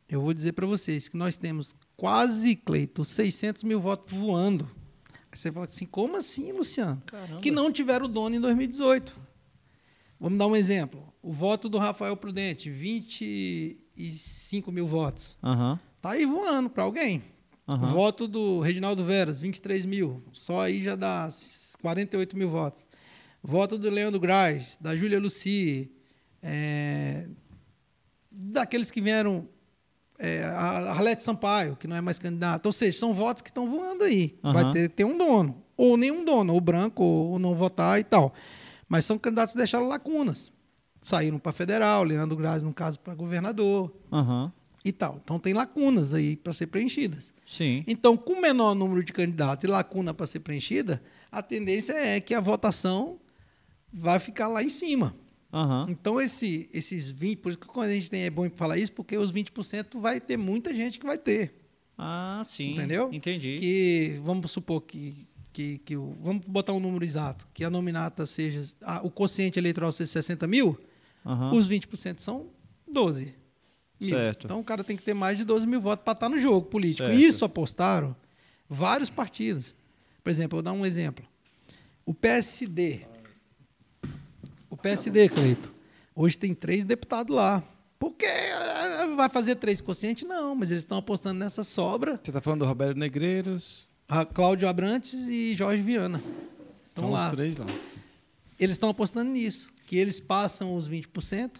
eu 0.08 0.20
vou 0.20 0.34
dizer 0.34 0.52
para 0.52 0.66
vocês 0.66 1.08
que 1.08 1.16
nós 1.16 1.36
temos 1.36 1.74
quase, 1.96 2.56
Cleito, 2.56 3.04
600 3.04 3.62
mil 3.62 3.78
votos 3.78 4.12
voando. 4.12 4.68
Você 5.36 5.52
fala 5.52 5.66
assim, 5.66 5.86
como 5.86 6.16
assim, 6.16 6.50
Luciano? 6.52 7.02
Caramba. 7.06 7.40
Que 7.40 7.50
não 7.50 7.70
tiveram 7.70 8.08
dono 8.08 8.34
em 8.34 8.40
2018. 8.40 9.16
Vamos 10.18 10.38
dar 10.38 10.46
um 10.46 10.56
exemplo. 10.56 11.12
O 11.22 11.32
voto 11.32 11.68
do 11.68 11.78
Rafael 11.78 12.16
Prudente, 12.16 12.70
25 12.70 14.72
mil 14.72 14.86
votos. 14.86 15.36
Aham. 15.42 15.78
Está 15.96 16.10
aí 16.12 16.24
voando 16.24 16.70
para 16.70 16.84
alguém. 16.84 17.22
O 17.66 17.72
Aham. 17.72 17.92
voto 17.92 18.28
do 18.28 18.60
Reginaldo 18.60 19.04
Veras, 19.04 19.40
23 19.40 19.84
mil. 19.84 20.22
Só 20.32 20.60
aí 20.60 20.82
já 20.82 20.94
dá 20.94 21.28
48 21.82 22.36
mil 22.36 22.48
votos. 22.48 22.86
Voto 23.42 23.76
do 23.76 23.90
Leandro 23.90 24.20
Graz, 24.20 24.78
da 24.80 24.96
Júlia 24.96 25.20
Luci, 25.20 25.90
é, 26.42 27.28
daqueles 28.30 28.90
que 28.90 29.00
vieram, 29.00 29.48
é, 30.18 30.42
a 30.44 30.90
Arlete 30.90 31.22
Sampaio, 31.22 31.76
que 31.76 31.86
não 31.86 31.96
é 31.96 32.00
mais 32.00 32.18
candidata. 32.18 32.68
Ou 32.68 32.72
seja, 32.72 32.98
são 32.98 33.12
votos 33.12 33.42
que 33.42 33.50
estão 33.50 33.68
voando 33.68 34.04
aí. 34.04 34.38
Aham. 34.42 34.52
Vai 34.52 34.72
ter 34.72 34.88
que 34.88 34.96
ter 34.96 35.04
um 35.04 35.16
dono. 35.16 35.62
Ou 35.76 35.96
nenhum 35.96 36.24
dono, 36.24 36.54
ou 36.54 36.60
branco, 36.60 37.04
ou 37.04 37.38
não 37.38 37.54
votar 37.54 38.00
e 38.00 38.04
tal. 38.04 38.32
Mas 38.88 39.04
são 39.04 39.18
candidatos 39.18 39.52
que 39.52 39.58
deixaram 39.58 39.86
lacunas. 39.88 40.52
Saíram 41.02 41.38
para 41.38 41.52
federal, 41.52 42.02
Leandro 42.02 42.36
Graz, 42.36 42.62
no 42.62 42.72
caso, 42.72 42.98
para 42.98 43.14
governador 43.14 43.94
Aham. 44.12 44.52
e 44.84 44.90
tal. 44.92 45.20
Então 45.22 45.38
tem 45.38 45.52
lacunas 45.52 46.14
aí 46.14 46.36
para 46.36 46.52
ser 46.52 46.66
preenchidas. 46.66 47.32
Sim. 47.46 47.84
Então, 47.86 48.16
com 48.16 48.40
menor 48.40 48.74
número 48.74 49.04
de 49.04 49.12
candidatos 49.12 49.64
e 49.64 49.66
lacuna 49.66 50.12
para 50.14 50.26
ser 50.26 50.40
preenchida, 50.40 51.02
a 51.30 51.42
tendência 51.42 51.92
é 51.92 52.20
que 52.20 52.34
a 52.34 52.40
votação 52.40 53.18
vai 53.92 54.18
ficar 54.18 54.48
lá 54.48 54.62
em 54.62 54.68
cima. 54.68 55.14
Aham. 55.52 55.86
Então, 55.88 56.20
esse, 56.20 56.68
esses 56.72 57.12
20%, 57.12 57.36
por 57.38 57.48
isso 57.50 57.58
que 57.58 57.66
quando 57.66 57.90
a 57.90 57.94
gente 57.94 58.10
tem, 58.10 58.22
é 58.22 58.30
bom 58.30 58.48
falar 58.50 58.78
isso, 58.78 58.92
porque 58.92 59.16
os 59.16 59.32
20% 59.32 59.98
vai 60.00 60.20
ter 60.20 60.36
muita 60.36 60.74
gente 60.74 60.98
que 60.98 61.06
vai 61.06 61.16
ter. 61.16 61.54
Ah, 61.96 62.42
sim. 62.44 62.72
Entendeu? 62.74 63.08
Entendi. 63.12 63.56
Que 63.58 64.20
vamos 64.22 64.50
supor 64.50 64.82
que, 64.82 65.26
que, 65.52 65.78
que 65.78 65.96
o, 65.96 66.14
vamos 66.20 66.46
botar 66.46 66.72
um 66.74 66.80
número 66.80 67.04
exato, 67.04 67.46
que 67.54 67.64
a 67.64 67.70
nominata 67.70 68.26
seja, 68.26 68.62
a- 68.82 69.00
o 69.02 69.10
quociente 69.10 69.58
eleitoral 69.58 69.90
seja 69.92 70.10
60 70.12 70.46
mil, 70.46 70.78
Aham. 71.24 71.52
os 71.52 71.68
20% 71.68 72.18
são 72.18 72.46
12 72.86 73.34
mil. 73.98 74.10
Certo. 74.14 74.44
Então 74.46 74.60
o 74.60 74.64
cara 74.64 74.84
tem 74.84 74.94
que 74.96 75.02
ter 75.02 75.14
mais 75.14 75.38
de 75.38 75.44
12 75.44 75.66
mil 75.66 75.80
votos 75.80 76.04
para 76.04 76.12
estar 76.12 76.28
no 76.28 76.38
jogo 76.38 76.66
político. 76.66 77.08
Certo. 77.08 77.18
Isso 77.20 77.44
apostaram 77.46 78.14
vários 78.68 79.08
partidos. 79.08 79.74
Por 80.22 80.28
exemplo, 80.28 80.58
eu 80.58 80.62
vou 80.62 80.70
dar 80.70 80.78
um 80.78 80.84
exemplo. 80.84 81.24
O 82.04 82.12
PSD. 82.12 83.06
PSD, 84.86 85.28
Cleito, 85.28 85.74
hoje 86.14 86.38
tem 86.38 86.54
três 86.54 86.84
deputados 86.84 87.34
lá. 87.34 87.60
Por 87.98 88.12
que 88.12 88.24
eh, 88.24 89.14
vai 89.16 89.28
fazer 89.28 89.56
três 89.56 89.80
conscientes? 89.80 90.22
Não, 90.22 90.54
mas 90.54 90.70
eles 90.70 90.84
estão 90.84 90.98
apostando 90.98 91.40
nessa 91.40 91.64
sobra. 91.64 92.20
Você 92.22 92.30
está 92.30 92.40
falando 92.40 92.60
do 92.60 92.66
Roberto 92.66 92.96
Negreiros. 92.96 93.88
A 94.08 94.24
Cláudio 94.24 94.68
Abrantes 94.68 95.26
e 95.26 95.56
Jorge 95.56 95.82
Viana. 95.82 96.22
Estão 96.88 97.10
lá. 97.10 97.26
os 97.26 97.34
três 97.34 97.56
lá. 97.56 97.66
Eles 98.60 98.76
estão 98.76 98.88
apostando 98.88 99.28
nisso, 99.28 99.72
que 99.88 99.96
eles 99.96 100.20
passam 100.20 100.76
os 100.76 100.88
20% 100.88 101.50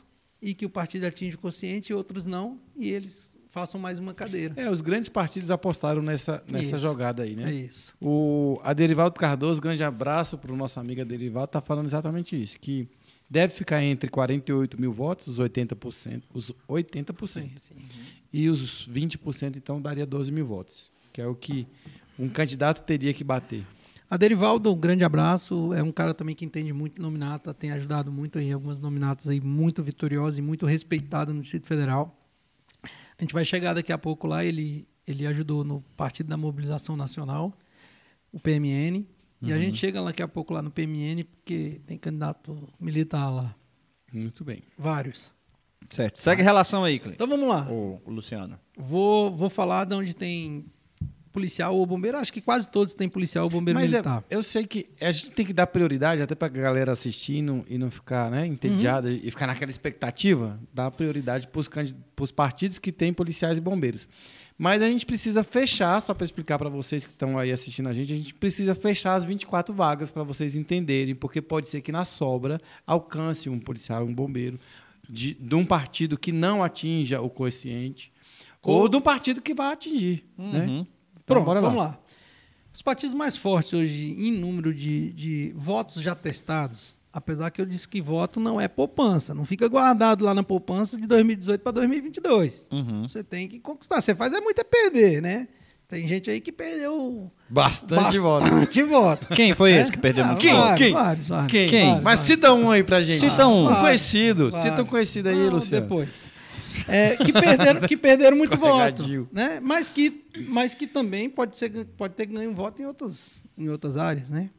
e 0.41 0.55
que 0.55 0.65
o 0.65 0.71
partido 0.71 1.05
atinge 1.05 1.35
o 1.35 1.39
consciente 1.41 1.91
e 1.91 1.95
outros 1.97 2.27
não, 2.27 2.61
e 2.77 2.93
eles 2.93 3.35
façam 3.51 3.81
mais 3.81 3.99
uma 3.99 4.15
cadeira. 4.15 4.55
É, 4.57 4.71
os 4.71 4.81
grandes 4.81 5.09
partidos 5.09 5.51
apostaram 5.51 6.01
nessa, 6.01 6.45
nessa 6.47 6.77
Isso. 6.77 6.79
jogada 6.79 7.25
aí, 7.25 7.35
né? 7.35 7.51
É 7.51 7.55
isso. 7.55 7.93
O 8.01 8.61
Aderivaldo 8.63 9.19
Cardoso, 9.19 9.61
grande 9.61 9.83
abraço 9.83 10.39
para 10.39 10.53
o 10.53 10.57
nosso 10.57 10.79
amigo 10.79 11.01
Aderivaldo, 11.01 11.49
está 11.49 11.61
falando 11.61 11.87
exatamente 11.87 12.41
isso, 12.41 12.57
que 12.61 12.89
deve 13.29 13.53
ficar 13.53 13.83
entre 13.83 14.09
48 14.09 14.81
mil 14.81 14.93
votos, 14.93 15.27
os 15.27 15.39
80%, 15.39 16.23
os 16.33 16.53
80%, 16.69 17.27
Sim, 17.29 17.51
sim. 17.57 17.75
e 18.33 18.49
os 18.49 18.89
20%, 18.89 19.57
então, 19.57 19.81
daria 19.81 20.07
12 20.07 20.31
mil 20.31 20.47
votos, 20.47 20.91
que 21.13 21.21
é 21.21 21.27
o 21.27 21.35
que 21.35 21.67
um 22.19 22.29
candidato 22.29 22.83
teria 22.83 23.13
que 23.13 23.25
bater. 23.25 23.65
A 24.09 24.17
Derivaldo, 24.17 24.73
um 24.73 24.79
grande 24.79 25.03
abraço. 25.05 25.75
É 25.75 25.83
um 25.83 25.91
cara 25.91 26.15
também 26.15 26.35
que 26.35 26.45
entende 26.45 26.73
muito 26.73 27.03
nominata, 27.03 27.53
tem 27.53 27.73
ajudado 27.73 28.13
muito 28.13 28.39
em 28.39 28.53
algumas 28.53 28.79
nominatas 28.79 29.29
aí, 29.29 29.41
muito 29.41 29.83
vitoriosa 29.83 30.39
e 30.39 30.43
muito 30.43 30.65
respeitada 30.65 31.33
no 31.33 31.41
Distrito 31.41 31.67
Federal. 31.67 32.17
A 32.85 33.23
gente 33.23 33.35
vai 33.35 33.45
chegar 33.45 33.75
daqui 33.75 33.93
a 33.93 33.99
pouco 33.99 34.29
lá, 34.29 34.45
ele, 34.45 34.87
ele 35.09 35.27
ajudou 35.27 35.65
no 35.65 35.81
Partido 35.97 36.29
da 36.29 36.37
Mobilização 36.37 36.97
Nacional, 36.97 37.59
o 38.31 38.39
PMN. 38.39 39.05
E 39.43 39.53
a 39.53 39.59
gente 39.59 39.77
chega 39.79 40.03
daqui 40.03 40.23
a 40.23 40.29
pouco 40.29 40.55
lá 40.55 40.63
no 40.63 40.71
PMN, 40.71 41.25
porque 41.25 41.81
tem 41.87 41.99
candidato 41.99 42.69
militar 42.81 43.29
lá. 43.29 43.55
Muito 44.13 44.45
bem. 44.45 44.63
Vários. 44.79 45.35
Certo. 45.91 46.19
Segue 46.19 46.43
relação 46.43 46.85
aí, 46.85 46.99
Cleiton. 46.99 47.15
Então 47.15 47.29
vamos 47.29 47.49
lá. 47.49 47.71
Ô, 47.71 48.01
Luciano. 48.07 48.59
Vou, 48.77 49.35
vou 49.37 49.51
falar 49.51 49.85
de 49.85 49.95
onde 49.95 50.17
tem 50.17 50.65
policial 51.37 51.77
ou 51.77 51.85
bombeiro. 51.85 52.17
Acho 52.17 52.33
que 52.33 52.41
quase 52.41 52.69
todos 52.71 52.95
têm 52.95 53.11
policial 53.11 53.45
ou 53.45 53.51
bombeiro 53.51 53.79
Mas 53.79 53.93
é, 53.93 53.97
militar. 53.97 54.25
eu 54.31 54.43
sei 54.43 54.67
que 54.67 54.89
a 55.01 55.13
gente 55.13 55.31
tem 55.33 55.45
que 55.45 55.53
dar 55.53 55.67
prioridade 55.67 56.23
até 56.23 56.35
para 56.35 56.47
a 56.47 56.51
galera 56.51 56.93
assistir 56.93 57.45
e 57.69 57.79
não, 57.79 57.91
ficar 57.91 58.31
né, 58.31 58.47
entediada 58.47 59.13
e 59.13 59.31
ficar 59.31 59.47
naquela 59.47 59.71
expectativa, 59.71 60.59
dar 60.73 60.91
prioridade 60.91 61.47
para 61.47 61.61
os 62.23 62.33
partidos 62.33 62.79
que 62.79 62.91
têm 62.91 63.13
policiais 63.13 63.59
e 63.59 63.61
bombeiros. 63.61 64.09
Mas 64.59 64.81
a 64.81 64.89
gente 64.89 65.05
precisa 65.05 65.45
fechar, 65.45 66.01
só 66.01 66.15
para 66.15 66.25
explicar 66.25 66.59
para 66.59 66.71
vocês 66.71 67.05
que 67.05 67.13
estão 67.13 67.37
aí 67.37 67.53
assistindo 67.53 67.89
a 67.89 67.93
gente, 67.93 68.13
a 68.13 68.17
gente 68.17 68.33
precisa 68.35 68.75
fechar 68.75 69.15
as 69.15 69.23
24 69.25 69.75
vagas 69.75 70.11
para 70.11 70.23
vocês 70.23 70.57
entenderem, 70.57 71.15
porque 71.15 71.43
pode 71.43 71.69
ser 71.69 71.83
que 71.83 71.93
na 71.93 72.05
sobra 72.07 72.59
alcance 72.87 73.51
um 73.51 73.59
policial 73.61 74.05
um 74.05 74.15
bombeiro 74.15 74.59
de, 75.09 75.35
de 75.35 75.55
um 75.55 75.65
partido 75.65 76.17
que 76.19 76.33
não 76.33 76.63
atinja 76.65 77.21
o 77.21 77.29
coeficiente 77.29 78.11
ou, 78.63 78.81
Ou- 78.83 78.89
de 78.89 78.97
um 78.97 79.01
partido 79.03 79.43
que 79.43 79.53
vai 79.55 79.73
atingir. 79.73 80.25
Né? 80.39 80.61
Uhum. 80.67 80.87
Então, 81.13 81.25
Pronto, 81.27 81.45
bora 81.45 81.61
lá. 81.61 81.69
vamos 81.69 81.85
lá. 81.85 81.99
Os 82.73 82.83
partidos 82.83 83.15
mais 83.15 83.37
fortes 83.37 83.73
hoje 83.75 84.13
em 84.19 84.33
número 84.33 84.73
de, 84.73 85.13
de 85.13 85.53
votos 85.57 86.01
já 86.03 86.15
testados, 86.15 86.99
apesar 87.17 87.51
que 87.51 87.63
eu 87.63 87.65
disse 87.65 87.89
que 87.89 88.03
voto 88.03 88.39
não 88.39 88.61
é 88.61 88.69
poupança, 88.69 89.33
não 89.33 89.47
fica 89.47 89.67
guardado 89.69 90.23
lá 90.23 90.35
na 90.35 90.43
poupança 90.43 90.99
de 90.99 91.07
2018 91.07 91.63
para 91.63 91.73
2022. 91.73 92.69
Uhum. 92.71 93.09
Você 93.09 93.25
tem 93.25 93.49
que 93.49 93.59
conquistar. 93.59 94.03
Você 94.03 94.15
faz 94.15 94.35
é 94.35 94.41
muito 94.41 94.59
é 94.61 94.65
perder, 94.65 95.23
né? 95.23 95.49
Tem 95.89 96.07
gente 96.07 96.29
aí 96.29 96.41
que 96.41 96.53
perdeu 96.53 97.31
Bastante, 97.49 98.19
voto. 98.19 98.43
bastante 98.43 98.83
voto. 98.83 99.29
Quem 99.35 99.55
foi 99.55 99.73
esse 99.73 99.91
que 99.91 99.99
perdeu 99.99 100.25
Ah, 100.25 100.29
muito 100.29 100.41
Quem? 100.41 100.53
voto? 100.53 100.63
Vários, 100.67 100.79
Quem? 100.85 100.93
vários, 100.93 101.29
vários. 101.29 101.53
Quem? 101.53 101.69
Quem? 101.69 101.81
Vários, 101.87 102.05
Mas 102.05 102.21
vários. 102.21 102.27
cita 102.27 102.53
um 102.53 102.71
aí 102.71 102.83
pra 102.83 103.01
gente. 103.01 103.21
Cita 103.31 103.47
um. 103.47 103.61
Um 103.61 103.65
Vários, 103.65 103.81
conhecido. 103.81 104.51
vários. 104.51 104.61
Cita 104.71 104.83
um 104.83 104.87
conhecido 104.87 105.29
aí, 105.31 105.37
Não, 105.37 105.51
Luciano. 105.51 105.83
Depois. 105.87 106.29
É, 106.89 107.17
que, 107.17 107.33
perderam, 107.33 107.81
que 107.81 107.97
perderam 107.97 108.37
muito 108.37 108.57
voto. 108.61 109.29
Né? 109.33 109.59
Mas, 109.63 109.89
que, 109.89 110.25
mas 110.49 110.75
que 110.75 110.87
também 110.87 111.31
pode, 111.31 111.57
ser, 111.57 111.71
pode 111.97 112.13
ter 112.15 112.27
ganho 112.27 112.53
voto 112.53 112.83
em 112.83 112.85
outras, 112.85 113.43
em 113.57 113.69
outras 113.71 113.97
áreas. 113.97 114.29
Né? 114.29 114.51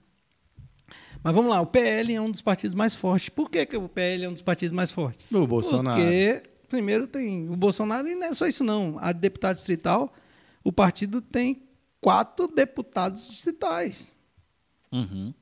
Mas 1.28 1.36
vamos 1.36 1.52
lá, 1.52 1.60
o 1.60 1.66
PL 1.66 2.14
é 2.14 2.22
um 2.22 2.32
dos 2.32 2.42
partidos 2.42 2.74
mais 2.74 2.96
fortes. 2.96 3.28
Por 3.28 3.50
que, 3.52 3.66
que 3.66 3.76
o 3.76 3.90
PL 3.90 4.24
é 4.24 4.30
um 4.30 4.34
dos 4.34 4.42
partidos 4.42 4.72
mais 4.72 4.92
fortes? 4.92 5.26
O 5.34 5.46
Bolsonaro. 5.46 6.02
Porque, 6.02 6.42
primeiro, 6.70 7.06
tem 7.06 7.50
o 7.50 7.56
Bolsonaro, 7.58 8.08
e 8.08 8.16
não 8.16 8.28
é 8.28 8.34
só 8.34 8.48
isso, 8.48 8.64
não. 8.64 8.96
A 9.02 9.12
deputada 9.12 9.56
distrital, 9.56 10.14
o 10.64 10.72
partido 10.72 11.20
tem 11.20 11.64
quatro 12.00 12.48
deputados 12.48 13.28
distritais 13.30 14.14
Uhum. 14.90 15.34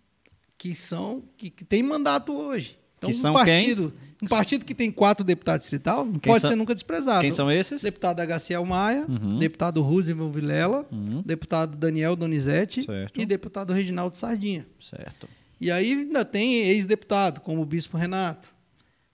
que 0.57 0.73
são 0.73 1.21
que, 1.37 1.51
que 1.51 1.63
tem 1.63 1.83
mandato 1.83 2.33
hoje. 2.33 2.79
Então, 2.97 3.11
Que 3.11 3.27
um 3.27 3.33
partido, 3.33 3.93
um 4.23 4.27
partido 4.27 4.65
que 4.65 4.73
tem 4.73 4.91
quatro 4.91 5.23
deputados 5.23 5.65
distrital 5.65 6.03
não 6.03 6.13
Quem 6.17 6.31
pode 6.31 6.41
são- 6.41 6.49
ser 6.49 6.55
nunca 6.55 6.73
desprezado. 6.73 7.21
Quem 7.21 7.29
são 7.29 7.51
esses? 7.51 7.83
Deputado 7.83 8.21
HCL 8.21 8.65
Maia, 8.65 9.05
Uhum. 9.07 9.37
deputado 9.37 9.83
Roosevelt 9.83 10.33
Vilela, 10.33 10.83
Uhum. 10.91 11.21
deputado 11.23 11.77
Daniel 11.77 12.15
Donizete 12.15 12.81
Certo. 12.83 13.21
e 13.21 13.23
deputado 13.23 13.71
Reginaldo 13.71 14.17
Sardinha. 14.17 14.65
Certo. 14.79 15.29
E 15.65 15.71
aí 15.71 15.93
ainda 15.93 16.23
tem 16.23 16.57
ex-deputado, 16.67 17.41
como 17.41 17.59
o 17.61 17.65
Bispo 17.65 17.97
Renato. 17.97 18.53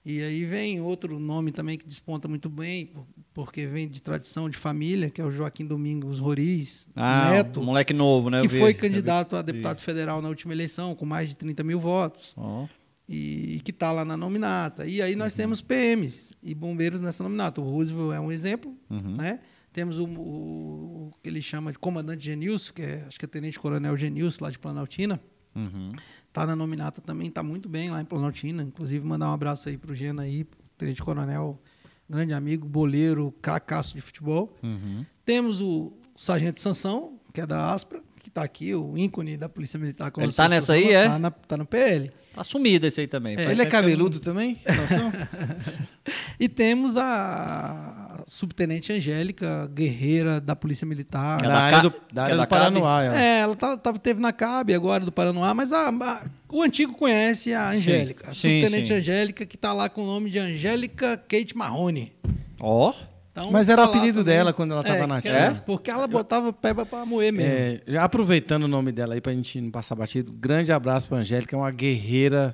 E 0.04 0.22
aí 0.22 0.44
vem 0.44 0.82
outro 0.82 1.18
nome 1.18 1.52
também 1.52 1.78
que 1.78 1.86
desponta 1.86 2.28
muito 2.28 2.50
bem, 2.50 2.88
por- 2.88 3.06
porque 3.34 3.66
vem 3.66 3.88
de 3.88 4.02
tradição 4.02 4.50
de 4.50 4.58
família, 4.58 5.10
que 5.10 5.22
é 5.22 5.24
o 5.24 5.32
Joaquim 5.32 5.66
Domingos 5.66 6.20
Roriz 6.20 6.90
Ah, 6.96 7.30
Neto, 7.30 7.62
um 7.62 7.64
moleque 7.64 7.94
novo, 7.94 8.30
né? 8.30 8.42
Que 8.42 8.48
vi, 8.50 8.60
foi 8.60 8.74
candidato 8.74 9.36
a 9.38 9.42
deputado 9.42 9.80
federal 9.80 10.22
na 10.22 10.28
última 10.28 10.54
eleição, 10.54 10.94
com 10.94 11.06
mais 11.06 11.30
de 11.30 11.38
30 11.38 11.64
mil 11.64 11.80
votos, 11.80 12.34
Ó, 12.36 12.68
e 13.08 13.62
que 13.64 13.72
está 13.72 13.92
lá 13.94 14.04
na 14.04 14.18
nominata. 14.18 14.86
E 14.86 15.02
aí 15.02 15.14
Uhum. 15.14 15.20
nós 15.20 15.34
temos 15.36 15.62
PMs 15.62 16.34
e 16.44 16.54
bombeiros 16.54 17.00
nessa 17.00 17.24
nominata. 17.24 17.62
O 17.62 17.64
Roosevelt 17.64 18.12
é 18.14 18.20
um 18.20 18.30
exemplo, 18.32 18.76
Uhum. 18.90 19.16
né? 19.16 19.40
Temos 19.72 20.00
o, 20.00 20.06
o- 20.06 21.08
o 21.08 21.12
que 21.24 21.30
ele 21.30 21.42
chama 21.42 21.72
de 21.72 21.80
comandante 21.80 22.26
Genilson, 22.26 22.74
que 22.74 22.82
é, 22.82 23.06
acho 23.08 23.18
que 23.18 23.24
é 23.24 23.28
tenente-coronel 23.28 23.96
Genilson, 23.96 24.44
lá 24.44 24.50
de 24.52 24.60
Planaltina. 24.60 25.22
Uhum. 25.56 25.92
Tá 26.34 26.46
na 26.48 26.56
nominata 26.56 27.02
também, 27.02 27.30
tá 27.30 27.44
muito 27.44 27.68
bem 27.68 27.90
lá 27.90 28.02
em 28.02 28.06
Planaltina. 28.06 28.64
Inclusive, 28.64 29.06
mandar 29.06 29.30
um 29.30 29.34
abraço 29.34 29.68
aí 29.68 29.78
pro 29.78 29.94
Gena 29.94 30.22
aí, 30.24 30.46
tenente 30.78 31.02
coronel, 31.04 31.62
grande 32.10 32.34
amigo, 32.34 32.68
boleiro, 32.68 33.34
cracaço 33.42 33.94
de 33.96 34.02
futebol. 34.02 34.56
Uhum. 34.64 35.06
Temos 35.26 35.60
o 35.62 35.92
sargento 36.16 36.62
Sansão, 36.62 37.20
que 37.34 37.42
é 37.42 37.46
da 37.46 37.74
Aspra, 37.74 38.02
que 38.22 38.30
tá 38.30 38.44
aqui, 38.44 38.74
o 38.74 38.98
ícone 38.98 39.36
da 39.36 39.50
Polícia 39.50 39.78
Militar. 39.80 40.12
Ele 40.18 40.28
se 40.32 40.38
tá 40.38 40.44
fosse 40.44 40.56
nessa 40.56 40.68
Sansão, 40.74 40.88
aí, 40.90 40.94
é? 40.94 41.06
Tá, 41.08 41.20
na- 41.20 41.32
tá 41.32 41.58
no 41.58 41.66
PL. 41.66 42.12
Tá 42.34 42.44
sumido 42.46 42.88
esse 42.88 43.02
aí 43.02 43.08
também. 43.08 43.36
Faz 43.36 43.48
Ele 43.48 43.54
é 43.62 43.66
tempo 43.66 43.70
que 43.70 43.76
eu 43.76 43.82
cabeludo 43.82 44.20
também? 44.22 44.58
Sansão? 44.66 45.12
E 46.40 46.48
temos 46.50 46.96
a 46.98 48.01
subtenente 48.28 48.92
Angélica, 48.94 49.70
guerreira 49.74 50.40
da 50.40 50.56
Polícia 50.56 50.86
Militar. 50.86 51.44
É 51.44 51.48
da 51.48 51.56
área 51.58 51.82
do, 51.82 51.94
da 52.14 52.24
área 52.24 52.34
é 52.34 52.38
da 52.38 52.44
do 52.46 52.50
Paranoá. 52.50 53.04
ela. 53.04 53.22
É, 53.22 53.40
ela 53.40 53.56
tá, 53.56 53.78
tava, 53.78 54.00
teve 54.00 54.20
na 54.22 54.32
CAB, 54.32 54.74
agora 54.74 55.04
do 55.06 55.12
Paranoá, 55.12 55.54
mas 55.54 55.72
a- 55.74 55.90
a- 55.90 56.26
o 56.50 56.62
antigo 56.62 56.94
conhece 56.94 57.54
a 57.54 57.70
Angélica. 57.70 58.30
A 58.30 58.34
Sim, 58.34 58.60
subtenente 58.62 58.88
sim. 58.88 58.94
Angélica, 58.96 59.46
que 59.46 59.58
tá 59.58 59.74
lá 59.74 59.90
com 59.90 60.04
o 60.04 60.06
nome 60.06 60.30
de 60.30 60.40
Angélica 60.40 61.18
Kate 61.18 61.56
Marrone. 61.56 62.14
Ó, 62.60 62.94
Então, 63.34 63.50
Mas 63.50 63.70
era 63.70 63.84
tá 63.84 63.88
o 63.88 63.92
apelido 63.92 64.20
também. 64.20 64.34
dela 64.36 64.52
quando 64.52 64.74
ela 64.74 64.84
tava 64.84 64.98
é, 65.04 65.08
na 65.08 65.18
ativa. 65.18 65.34
era- 65.34 65.56
Porque 65.56 65.90
ela 65.90 66.06
botava 66.06 66.52
peba 66.52 66.86
pra 66.86 67.06
moer 67.06 67.32
mesmo. 67.32 67.50
É, 67.50 67.80
já 67.88 68.04
aproveitando 68.04 68.64
o 68.64 68.68
nome 68.68 68.92
dela 68.92 69.14
aí 69.14 69.22
pra 69.22 69.32
gente 69.32 69.60
não 69.62 69.72
passar 69.72 69.96
batido, 69.96 70.34
grande 70.34 70.70
abraço 70.70 71.08
pra 71.08 71.20
Angélica, 71.20 71.56
é 71.56 71.58
uma 71.58 71.72
guerreira 71.72 72.54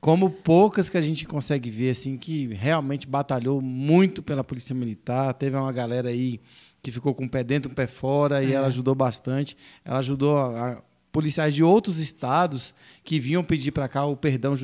como 0.00 0.30
poucas 0.30 0.88
que 0.88 0.96
a 0.96 1.00
gente 1.00 1.24
consegue 1.26 1.70
ver, 1.70 1.90
assim, 1.90 2.16
que 2.16 2.46
realmente 2.54 3.06
batalhou 3.06 3.60
muito 3.60 4.22
pela 4.22 4.44
Polícia 4.44 4.74
Militar. 4.74 5.34
Teve 5.34 5.56
uma 5.56 5.72
galera 5.72 6.08
aí 6.08 6.40
que 6.82 6.92
ficou 6.92 7.14
com 7.14 7.24
o 7.24 7.28
pé 7.30 7.42
dentro, 7.42 7.70
o 7.70 7.74
pé 7.74 7.86
fora, 7.88 8.42
e 8.42 8.52
ela 8.52 8.68
ajudou 8.68 8.94
bastante. 8.94 9.56
Ela 9.84 9.98
ajudou 9.98 10.36
a- 10.38 10.70
a 10.72 10.82
policiais 11.10 11.52
de 11.54 11.64
outros 11.64 11.98
estados 11.98 12.72
que 13.02 13.18
vinham 13.18 13.42
pedir 13.42 13.72
para 13.72 13.88
cá 13.88 14.04
o 14.04 14.14
perdão 14.16 14.54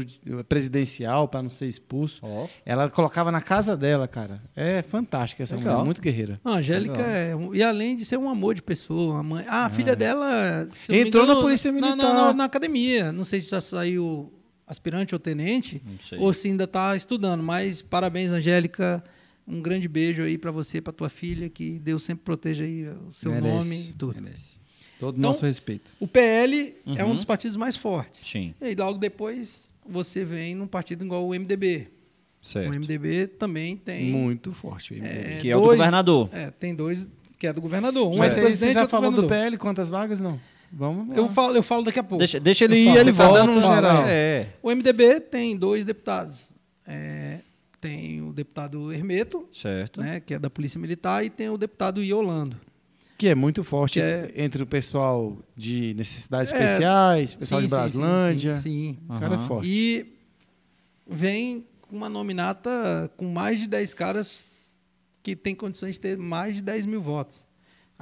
presidencial 0.49 1.26
para 1.26 1.43
não 1.43 1.51
ser 1.51 1.66
expulso. 1.66 2.20
ó. 2.22 2.47
Ela 2.64 2.89
colocava 2.91 3.32
na 3.32 3.41
casa 3.41 3.76
dela, 3.76 4.07
cara. 4.07 4.43
É 4.55 4.82
fantástica 4.82 5.43
essa 5.43 5.57
Legal. 5.57 5.72
mulher, 5.74 5.85
muito 5.87 6.01
guerreira. 6.01 6.41
A 6.45 6.51
Angélica 6.57 7.01
é. 7.01 7.32
E 7.55 7.62
além 7.62 7.97
de 7.97 8.05
ser 8.05 8.18
um 8.18 8.28
amor 8.28 8.55
de 8.55 8.62
pessoa, 8.62 9.18
a 9.20 9.22
mãe. 9.22 9.45
Ah, 9.49 9.66
a 9.66 9.70
filha 9.70 9.97
dela. 9.97 10.66
não 10.89 10.95
me 10.95 11.01
Entrou 11.01 11.24
engano, 11.24 11.39
na 11.39 11.43
Polícia 11.45 11.72
na- 11.72 11.80
Militar. 11.80 11.97
Na, 11.97 12.14
na- 12.26 12.35
na 12.35 12.45
academia. 12.45 13.12
Não 13.12 13.24
sei 13.24 13.41
se 13.41 13.51
já 13.51 13.61
saiu 13.61 14.32
aspirante 14.66 15.14
ou 15.14 15.18
tenente, 15.18 15.82
ou 16.18 16.32
se 16.32 16.48
ainda 16.48 16.64
está 16.64 16.94
estudando. 16.96 17.42
Mas 17.42 17.82
parabéns, 17.82 18.30
Angélica. 18.30 19.02
Um 19.46 19.60
grande 19.60 19.86
beijo 19.86 20.22
aí 20.22 20.38
para 20.38 20.50
você, 20.50 20.80
para 20.80 20.90
tua 20.92 21.10
filha. 21.10 21.50
Que 21.50 21.78
Deus 21.78 22.02
sempre 22.02 22.24
proteja 22.24 22.64
aí 22.64 22.86
o 22.88 23.12
seu 23.12 23.30
Merece, 23.30 23.48
nome 23.54 23.76
e 23.90 23.92
tudo. 23.92 24.20
merece. 24.22 24.56
Todo 24.98 25.18
Então, 25.18 25.30
nosso 25.30 25.44
respeito. 25.44 25.90
O 26.00 26.06
PL 26.08 26.74
é 26.96 27.04
um 27.04 27.08
Uhum. 27.08 27.14
dos 27.16 27.26
partidos 27.26 27.56
mais 27.56 27.76
fortes. 27.76 28.26
Sim, 28.26 28.54
E 28.62 28.74
logo 28.74 28.96
depois 28.98 29.70
você 29.86 30.24
vem 30.24 30.54
num 30.54 30.66
partido 30.66 31.04
igual 31.04 31.26
o 31.28 31.34
MDB. 31.34 31.88
certo. 32.40 32.70
O 32.70 32.74
MDB 32.74 33.26
também 33.26 33.76
tem. 33.76 34.10
Muito 34.10 34.50
forte. 34.52 34.94
o 34.94 34.96
MDB. 34.96 35.36
que 35.40 35.50
é 35.50 35.56
o 35.56 35.60
do 35.60 35.66
dois- 35.66 35.76
governador. 35.78 36.30
É, 36.32 36.50
tem 36.50 36.74
dois 36.74 37.10
que 37.38 37.46
é 37.46 37.52
do 37.52 37.60
governador. 37.60 38.10
Um 38.10 38.16
Mas 38.16 38.32
é 38.38 38.40
presidente 38.40 38.72
você 38.72 38.80
já 38.80 38.88
falou 38.88 39.10
do. 39.10 39.26
PL, 39.28 39.58
quantas 39.58 39.90
vagas 39.90 40.20
não? 40.22 40.40
Vamos 40.76 41.08
lá. 41.08 41.14
Eu 41.14 41.28
falo, 41.28 41.54
eu 41.56 41.62
falo 41.62 41.84
daqui 41.84 41.98
a 41.98 42.02
pouco. 42.02 42.18
Deixa, 42.18 42.40
deixa 42.40 42.64
ele 42.64 42.74
Eu 42.76 42.78
ir, 42.80 42.86
falo. 42.86 42.98
ele 43.00 43.12
tá 43.12 43.26
volta. 43.28 43.44
um 43.44 43.62
Fala, 43.62 43.74
geral. 43.74 44.04
É. 44.06 44.46
O 44.62 44.70
MDB 44.70 45.20
tem 45.20 45.56
dois 45.56 45.84
deputados. 45.84 46.52
É, 46.86 47.38
tem 47.80 48.20
o 48.22 48.32
deputado 48.32 48.92
Hermeto, 48.92 49.48
Certo. 49.52 50.00
né, 50.00 50.20
que 50.20 50.34
é 50.34 50.38
da 50.38 50.50
Polícia 50.50 50.78
Militar, 50.80 51.24
e 51.24 51.30
tem 51.30 51.48
o 51.48 51.56
deputado 51.56 52.02
Iolando. 52.02 52.56
Que 53.16 53.28
é 53.28 53.34
muito 53.34 53.62
forte 53.62 54.00
é- 54.00 54.32
entre 54.34 54.62
o 54.62 54.66
pessoal 54.66 55.38
de 55.56 55.94
necessidades 55.94 56.52
É, 56.52 56.56
especiais, 56.58 57.32
o 57.34 57.38
pessoal 57.38 57.60
Sim, 57.60 57.66
de 57.66 57.70
sim, 57.70 57.76
Braslândia. 57.76 58.56
Sim, 58.56 58.62
sim, 58.62 58.98
O 59.08 59.18
cara 59.20 59.36
é 59.36 59.38
forte. 59.38 59.68
E 59.70 60.14
vem 61.06 61.64
com 61.82 61.96
uma 61.96 62.08
nominata 62.08 63.10
com 63.16 63.26
mais 63.26 63.60
de 63.60 63.68
10 63.68 63.94
caras 63.94 64.48
que 65.22 65.36
tem 65.36 65.54
condições 65.54 65.94
de 65.94 66.00
ter 66.00 66.18
mais 66.18 66.56
de 66.56 66.62
10 66.62 66.84
mil 66.86 67.00
votos. 67.00 67.46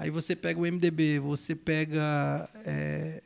Aí 0.03 0.11
você 0.11 0.35
pega 0.35 0.59
o 0.61 0.63
MDB, 0.67 1.19
você 1.21 1.55
pega 1.55 2.49
é, 2.65 3.23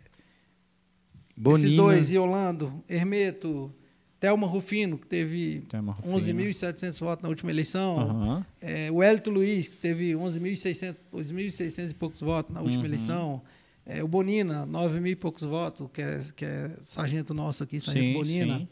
esses 1.54 1.72
dois, 1.72 2.10
Iolando, 2.10 2.82
Hermeto, 2.88 3.72
Thelma 4.20 4.46
Rufino, 4.46 4.98
que 4.98 5.06
teve 5.06 5.60
Thelma 5.68 5.92
Rufino. 5.92 6.14
11.700 6.42 7.00
votos 7.00 7.22
na 7.22 7.28
última 7.28 7.50
eleição. 7.50 7.98
Aham. 8.00 8.46
É, 8.60 8.90
o 8.90 9.02
Hélito 9.02 9.30
Luiz, 9.30 9.68
que 9.68 9.76
teve 9.76 10.12
11.600 10.12 10.96
11.600 11.14 11.90
e 11.90 11.94
poucos 11.94 12.20
votos 12.20 12.54
na 12.54 12.60
última 12.60 12.80
Uhum. 12.82 12.86
eleição. 12.88 13.42
É, 13.84 14.02
o 14.02 14.08
Bonina, 14.08 14.66
9 14.66 15.00
mil 15.00 15.12
e 15.12 15.16
poucos 15.16 15.42
votos, 15.44 15.88
que 15.92 16.02
é, 16.02 16.20
que 16.34 16.44
é 16.44 16.70
sargento 16.82 17.32
nosso 17.32 17.62
aqui, 17.62 17.78
sargento 17.80 18.06
Sim, 18.06 18.12
Bonina. 18.14 18.58
sim. 18.58 18.68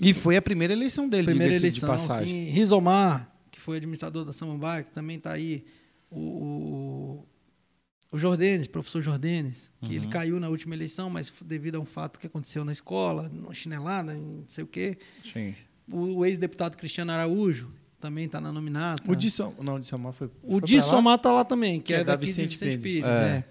E 0.00 0.14
foi 0.14 0.36
a 0.36 0.42
primeira 0.42 0.72
eleição 0.72 1.08
dele, 1.08 1.26
Primeira 1.26 1.52
diga-se 1.58 1.78
de 1.78 1.84
eleição, 1.84 2.06
passagem. 2.08 2.46
sim. 2.46 2.50
Rizomar, 2.52 3.30
que 3.50 3.60
foi 3.60 3.76
administrador 3.76 4.24
da 4.24 4.32
Samambaia, 4.32 4.84
que 4.84 4.90
também 4.92 5.16
está 5.16 5.32
aí. 5.32 5.64
O, 6.10 6.18
o, 6.20 7.24
o 8.12 8.18
Jordenes, 8.18 8.66
professor 8.66 9.00
Jordenes, 9.00 9.72
que 9.80 9.96
Uhum. 9.96 10.02
ele 10.02 10.06
caiu 10.08 10.38
na 10.38 10.50
última 10.50 10.74
eleição, 10.74 11.08
mas 11.08 11.32
devido 11.44 11.76
a 11.76 11.80
um 11.80 11.86
fato 11.86 12.20
que 12.20 12.26
aconteceu 12.26 12.62
na 12.62 12.70
escola, 12.70 13.30
uma 13.32 13.54
chinelada, 13.54 14.12
não 14.12 14.44
sei 14.48 14.62
o 14.62 14.66
quê. 14.66 14.98
Sim. 15.32 15.54
O, 15.90 16.18
o 16.18 16.26
ex-deputado 16.26 16.76
Cristiano 16.76 17.10
Araújo 17.10 17.72
também 17.98 18.26
está 18.26 18.38
na 18.40 18.52
nominata. 18.52 19.10
O 19.10 19.16
Dissom... 19.16 19.54
Não, 19.62 19.76
o 19.76 19.80
Dissomar 19.80 20.12
foi. 20.12 20.26
O 20.42 20.60
foi 20.60 20.60
pra 20.60 20.66
Di 20.66 21.28
lá? 21.28 21.44
Também, 21.44 21.80
que, 21.80 21.86
Que 21.86 21.94
é, 21.94 21.96
é 22.00 22.04
da 22.04 22.12
daqui 22.12 22.26
Vicente 22.26 22.48
de 22.50 22.54
Vicente 22.54 22.78
Pires. 22.78 23.02
Pires. 23.02 23.18
É. 23.18 23.36
é. 23.36 23.44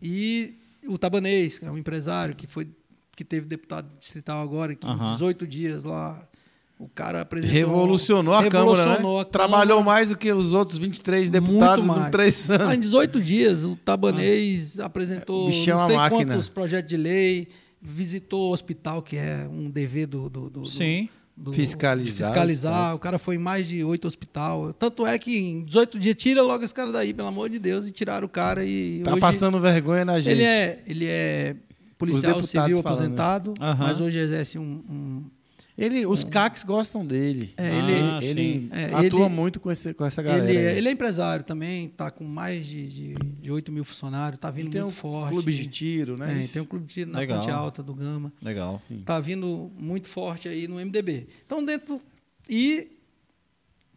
E 0.00 0.54
o 0.86 0.96
Tabanês, 0.96 1.58
que 1.58 1.66
é 1.66 1.70
um 1.70 1.76
empresário 1.76 2.34
que 2.34 2.46
foi 2.46 2.68
que 3.14 3.24
teve 3.24 3.46
deputado 3.46 3.94
distrital 3.98 4.42
agora, 4.42 4.74
que 4.74 4.86
Aham. 4.86 5.12
18 5.14 5.46
dias 5.46 5.84
lá 5.84 6.26
o 6.78 6.88
cara 6.88 7.22
apresentou 7.22 7.54
Revolucionou 7.56 8.34
a 8.34 8.40
revolucionou 8.42 8.96
Câmara, 8.96 9.14
né? 9.14 9.20
a 9.20 9.24
Trabalhou 9.24 9.78
Câmara. 9.78 9.96
mais 9.96 10.08
do 10.10 10.16
que 10.18 10.30
os 10.32 10.52
outros 10.52 10.76
23 10.76 11.30
Muito 11.30 11.42
deputados 11.44 11.84
em 11.86 12.10
três 12.10 12.50
Ah, 12.50 12.54
anos. 12.64 12.74
em 12.74 12.80
18 12.80 13.20
dias, 13.20 13.64
o 13.64 13.76
Tabanês 13.76 14.78
apresentou 14.78 15.46
Bichão 15.48 15.76
não 15.78 15.84
a 15.84 15.86
sei 15.86 15.96
máquina. 15.96 16.24
quantos 16.34 16.48
projetos 16.48 16.88
de 16.90 16.96
lei, 16.96 17.48
visitou 17.80 18.50
o 18.50 18.52
hospital, 18.52 19.00
que 19.02 19.16
é 19.16 19.48
um 19.50 19.70
dever 19.70 20.06
do, 20.06 20.28
do, 20.28 20.50
do- 20.50 20.66
Sim. 20.66 21.08
do- 21.36 21.52
Fiscalizar, 21.52 22.04
de 22.04 22.12
fiscalizar. 22.12 22.94
O 22.94 22.98
cara 22.98 23.18
foi 23.18 23.36
em 23.36 23.38
mais 23.38 23.66
de 23.66 23.82
oito 23.84 24.06
hospital. 24.06 24.72
Tanto 24.74 25.06
é 25.06 25.18
que 25.18 25.36
em 25.38 25.64
18 25.64 25.98
dias, 25.98 26.14
tira 26.16 26.42
logo 26.42 26.64
esse 26.64 26.74
cara 26.74 26.90
daí, 26.92 27.14
pelo 27.14 27.28
amor 27.28 27.48
de 27.48 27.58
Deus, 27.58 27.86
e 27.86 27.90
tiraram 27.92 28.26
o 28.26 28.30
cara 28.30 28.64
e 28.64 29.00
Tá 29.04 29.12
hoje 29.12 29.20
passando 29.20 29.58
vergonha 29.60 30.04
na 30.04 30.18
gente. 30.20 30.32
ele 30.34 30.44
é, 30.44 30.82
ele 30.86 31.06
é 31.06 31.56
policial 31.96 32.42
civil 32.42 32.82
falando, 32.82 32.86
aposentado, 32.86 33.54
mas 33.78 34.00
hoje 34.00 34.18
exerce 34.18 34.58
um, 34.58 34.62
um- 34.62 35.24
Ele, 35.78 36.06
os 36.06 36.24
CACs 36.24 36.64
gostam 36.64 37.04
dele. 37.04 37.52
É, 37.56 37.66
ele- 37.78 37.92
ele 37.92 38.02
Ah, 38.02 38.18
ele 38.22 38.42
sim. 38.60 38.68
É, 38.72 38.84
atua 39.06 39.26
ele- 39.26 39.34
muito 39.34 39.60
com, 39.60 39.70
esse, 39.70 39.92
com 39.92 40.06
essa 40.06 40.22
galera. 40.22 40.48
ele, 40.50 40.56
é, 40.58 40.78
ele 40.78 40.88
é 40.88 40.92
empresário 40.92 41.44
também, 41.44 41.84
está 41.86 42.10
com 42.10 42.24
mais 42.24 42.66
de, 42.66 42.86
de, 42.88 43.14
de 43.14 43.52
8 43.52 43.70
mil 43.70 43.84
funcionários, 43.84 44.38
está 44.38 44.48
Ele 44.48 44.62
vindo 44.62 44.72
muito 44.72 44.86
um 44.86 44.90
forte. 44.90 45.32
clube 45.32 45.52
de 45.54 45.66
tiro, 45.66 46.16
né? 46.16 46.42
É, 46.44 46.46
tem 46.46 46.62
um 46.62 46.64
clube 46.64 46.86
de 46.86 46.94
tiro 46.94 47.10
na 47.10 47.18
Legal. 47.18 47.40
Ponte 47.40 47.50
Alta 47.50 47.82
do 47.82 47.92
Gama. 47.94 48.32
Legal. 48.40 48.80
Está 48.90 49.20
vindo 49.20 49.70
muito 49.78 50.08
forte 50.08 50.48
aí 50.48 50.66
no 50.66 50.76
MDB. 50.80 51.26
Então, 51.44 51.62
dentro. 51.62 52.00
E 52.48 52.92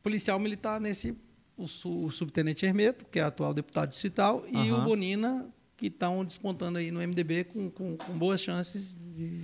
policial 0.03 0.39
militar 0.39 0.80
nesse. 0.82 1.15
O, 1.55 1.67
su- 1.67 2.05
o 2.05 2.11
subtenente 2.11 2.65
Hermeto, 2.65 3.05
que 3.11 3.19
é 3.19 3.21
atual 3.23 3.53
deputado 3.53 3.89
distrital, 3.89 4.45
e 4.49 4.55
Aham. 4.69 4.77
o 4.77 4.82
Bonina, 4.86 5.45
que 5.75 5.88
estão 5.88 6.23
disputando 6.23 6.77
aí 6.77 6.89
no 6.89 6.99
MDB 7.01 7.43
com, 7.43 7.69
com, 7.69 7.97
com 7.97 8.13
boas 8.17 8.39
chances 8.41 8.95
de, 9.15 9.43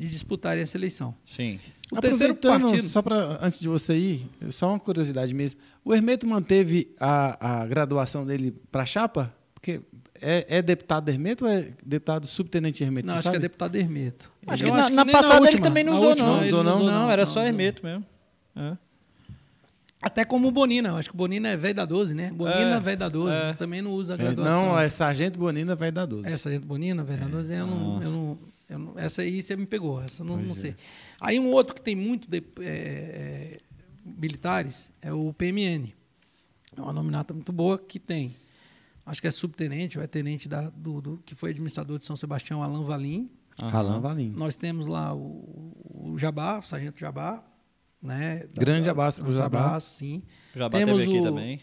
de 0.00 0.08
disputarem 0.08 0.62
essa 0.62 0.76
eleição. 0.78 1.14
Sim. 1.30 1.60
O 1.92 2.00
terceiro 2.00 2.34
partido. 2.34 2.88
só 2.88 3.02
para 3.02 3.38
antes 3.44 3.60
de 3.60 3.68
você 3.68 3.94
ir, 3.98 4.26
só 4.50 4.70
uma 4.70 4.78
curiosidade 4.80 5.34
mesmo. 5.34 5.58
O 5.84 5.92
Hermeto 5.94 6.26
manteve 6.26 6.94
a, 6.98 7.62
a 7.62 7.66
graduação 7.66 8.24
dele 8.24 8.52
para 8.72 8.86
chapa? 8.86 9.34
Porque 9.52 9.80
é, 10.22 10.46
é 10.58 10.62
deputado 10.62 11.08
Hermeto 11.10 11.44
ou 11.44 11.50
é 11.50 11.68
deputado 11.84 12.26
subtenente 12.26 12.82
Hermeto? 12.82 13.08
Não, 13.08 13.14
Você 13.14 13.18
acho 13.18 13.22
que 13.24 13.28
é 13.28 13.32
sabe? 13.32 13.42
deputado 13.42 13.76
Hermeto. 13.76 14.30
Acho 14.46 14.62
Eu 14.64 14.66
que 14.66 14.72
na, 14.80 14.88
na 14.90 15.04
nem 15.04 15.12
passada 15.12 15.36
ele 15.38 15.46
última, 15.46 15.62
também 15.64 15.84
não 15.84 15.92
na 15.92 15.98
usou, 15.98 16.08
última 16.10 16.28
não. 16.28 16.38
ele 16.42 16.46
Usou, 16.52 16.64
não? 16.64 16.78
Não, 16.84 17.10
era 17.10 17.22
não, 17.22 17.26
só 17.30 17.40
não. 17.40 17.46
Hermeto 17.46 17.84
mesmo. 17.84 18.04
É. 18.56 18.76
Até 20.02 20.24
como 20.24 20.48
o 20.48 20.50
Bonina, 20.50 20.88
eu 20.90 20.96
acho 20.96 21.10
que 21.10 21.14
o 21.14 21.18
Bonina 21.18 21.48
é 21.50 21.56
velho 21.58 21.74
da 21.74 21.84
12, 21.84 22.14
né? 22.14 22.30
Bonina, 22.32 22.76
É, 22.76 22.80
velho 22.80 22.96
da 22.96 23.08
12, 23.10 23.36
é. 23.36 23.52
também 23.52 23.82
não 23.82 23.90
usa 23.92 24.14
a 24.14 24.16
É, 24.16 24.18
graduação. 24.18 24.66
não, 24.68 24.78
é 24.78 24.88
Sargento 24.88 25.38
Bonina, 25.38 25.74
vai 25.74 25.92
dar 25.92 26.06
12. 26.06 26.26
Essa 26.26 26.50
gente 26.50 26.64
Bonina, 26.64 27.04
velho 27.04 27.20
da 27.20 27.26
12, 27.26 27.52
eu, 27.52 27.66
não, 27.66 27.98
Ah. 27.98 28.04
eu, 28.04 28.10
não, 28.10 28.38
eu 28.70 28.94
Essa 28.96 29.22
aí 29.22 29.42
você 29.42 29.56
me 29.56 29.66
pegou, 29.66 30.00
essa 30.02 30.22
eu 30.22 30.26
não, 30.26 30.36
não 30.38 30.52
é. 30.52 30.54
sei. 30.54 30.76
Aí 31.20 31.38
um 31.38 31.48
outro 31.52 31.74
que 31.74 31.82
tem 31.82 31.94
muito 31.96 32.28
de, 32.30 32.38
é, 32.60 32.62
é, 32.64 33.52
militares 34.04 34.90
é 35.02 35.12
o 35.12 35.32
PMN. 35.32 35.92
É 36.76 36.80
uma 36.80 36.92
nominata 36.92 37.34
muito 37.34 37.52
boa 37.52 37.78
que 37.78 37.98
tem. 37.98 38.34
Acho 39.04 39.20
que 39.20 39.26
é 39.26 39.30
subtenente 39.30 39.98
ou 39.98 40.04
é 40.04 40.06
tenente 40.06 40.48
da, 40.48 40.68
do, 40.70 41.00
do- 41.00 41.22
que 41.24 41.34
foi 41.34 41.50
administrador 41.50 41.98
de 41.98 42.04
São 42.04 42.14
Sebastião, 42.16 42.62
Alain 42.62 42.84
Valim. 42.84 43.30
Alan 43.58 44.00
Valim. 44.00 44.30
Nós 44.30 44.56
temos 44.56 44.86
lá 44.86 45.12
o, 45.14 45.74
o 46.12 46.16
Jabá, 46.18 46.62
Sargento 46.62 46.98
Jabá. 46.98 47.44
Né? 48.02 48.46
Da- 48.54 48.60
Grande 48.60 48.84
da- 48.86 48.92
abraço 48.92 49.18
pro 49.18 49.26
nosso 49.26 49.38
Jabá. 49.38 49.58
abraço, 49.66 49.94
sim. 49.96 50.22
Já 50.54 50.70
Temos 50.70 51.06
o- 51.06 51.22
também. 51.22 51.60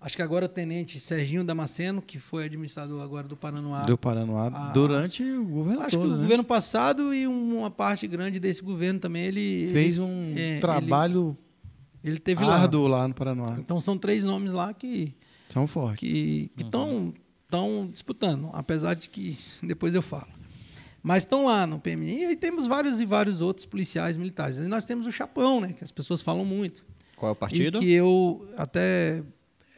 Acho 0.00 0.16
que 0.16 0.22
agora 0.22 0.46
o 0.46 0.48
tenente 0.48 0.98
Serginho 0.98 1.44
Damasceno, 1.44 2.00
que 2.00 2.18
foi 2.18 2.44
administrador 2.46 3.02
agora 3.02 3.28
do 3.28 3.36
Paranoá. 3.36 3.82
Do 3.82 3.98
Paranoá 3.98 4.50
Ah. 4.52 4.70
durante 4.72 5.22
o 5.22 5.44
governo 5.44 5.82
Acho 5.82 5.90
que 5.90 5.96
todo, 6.02 6.12
o 6.12 6.16
né? 6.16 6.22
governo 6.22 6.44
passado 6.44 7.12
e 7.12 7.26
uma 7.26 7.70
parte 7.70 8.06
grande 8.06 8.40
desse 8.40 8.62
governo 8.62 8.98
também, 8.98 9.24
ele 9.24 9.68
Fez 9.72 9.98
ele, 9.98 10.06
um 10.06 10.32
é, 10.36 10.58
trabalho 10.58 11.36
ele, 12.02 12.12
ele 12.14 12.18
teve 12.18 12.42
lá. 12.44 12.62
árduo 12.62 12.86
lá 12.88 13.06
no 13.06 13.12
Paranoá. 13.14 13.56
Então 13.58 13.78
são 13.78 13.98
três 13.98 14.24
nomes 14.24 14.52
lá 14.52 14.72
que 14.72 15.14
São 15.50 15.66
fortes. 15.66 16.00
que 16.00 16.50
estão 16.56 17.12
estão 17.44 17.88
disputando, 17.92 18.48
apesar 18.54 18.94
de 18.94 19.10
que 19.10 19.36
depois 19.62 19.94
eu 19.94 20.00
falo. 20.02 20.28
Mas 21.02 21.24
estão 21.24 21.44
lá 21.46 21.66
no 21.66 21.78
PMI 21.78 22.20
e 22.20 22.24
aí 22.26 22.36
temos 22.36 22.66
vários 22.66 23.00
e 23.00 23.04
vários 23.04 23.40
outros 23.42 23.66
policiais 23.66 24.16
militares. 24.16 24.58
E 24.58 24.62
nós 24.62 24.84
temos 24.86 25.06
o 25.06 25.12
Chapão, 25.12 25.60
né, 25.60 25.74
que 25.76 25.82
as 25.84 25.90
pessoas 25.90 26.22
falam 26.22 26.44
muito. 26.44 26.84
Qual 27.16 27.28
é 27.28 27.32
o 27.32 27.36
partido? 27.36 27.78
E 27.78 27.80
que 27.80 27.92
eu 27.92 28.46
até 28.56 29.22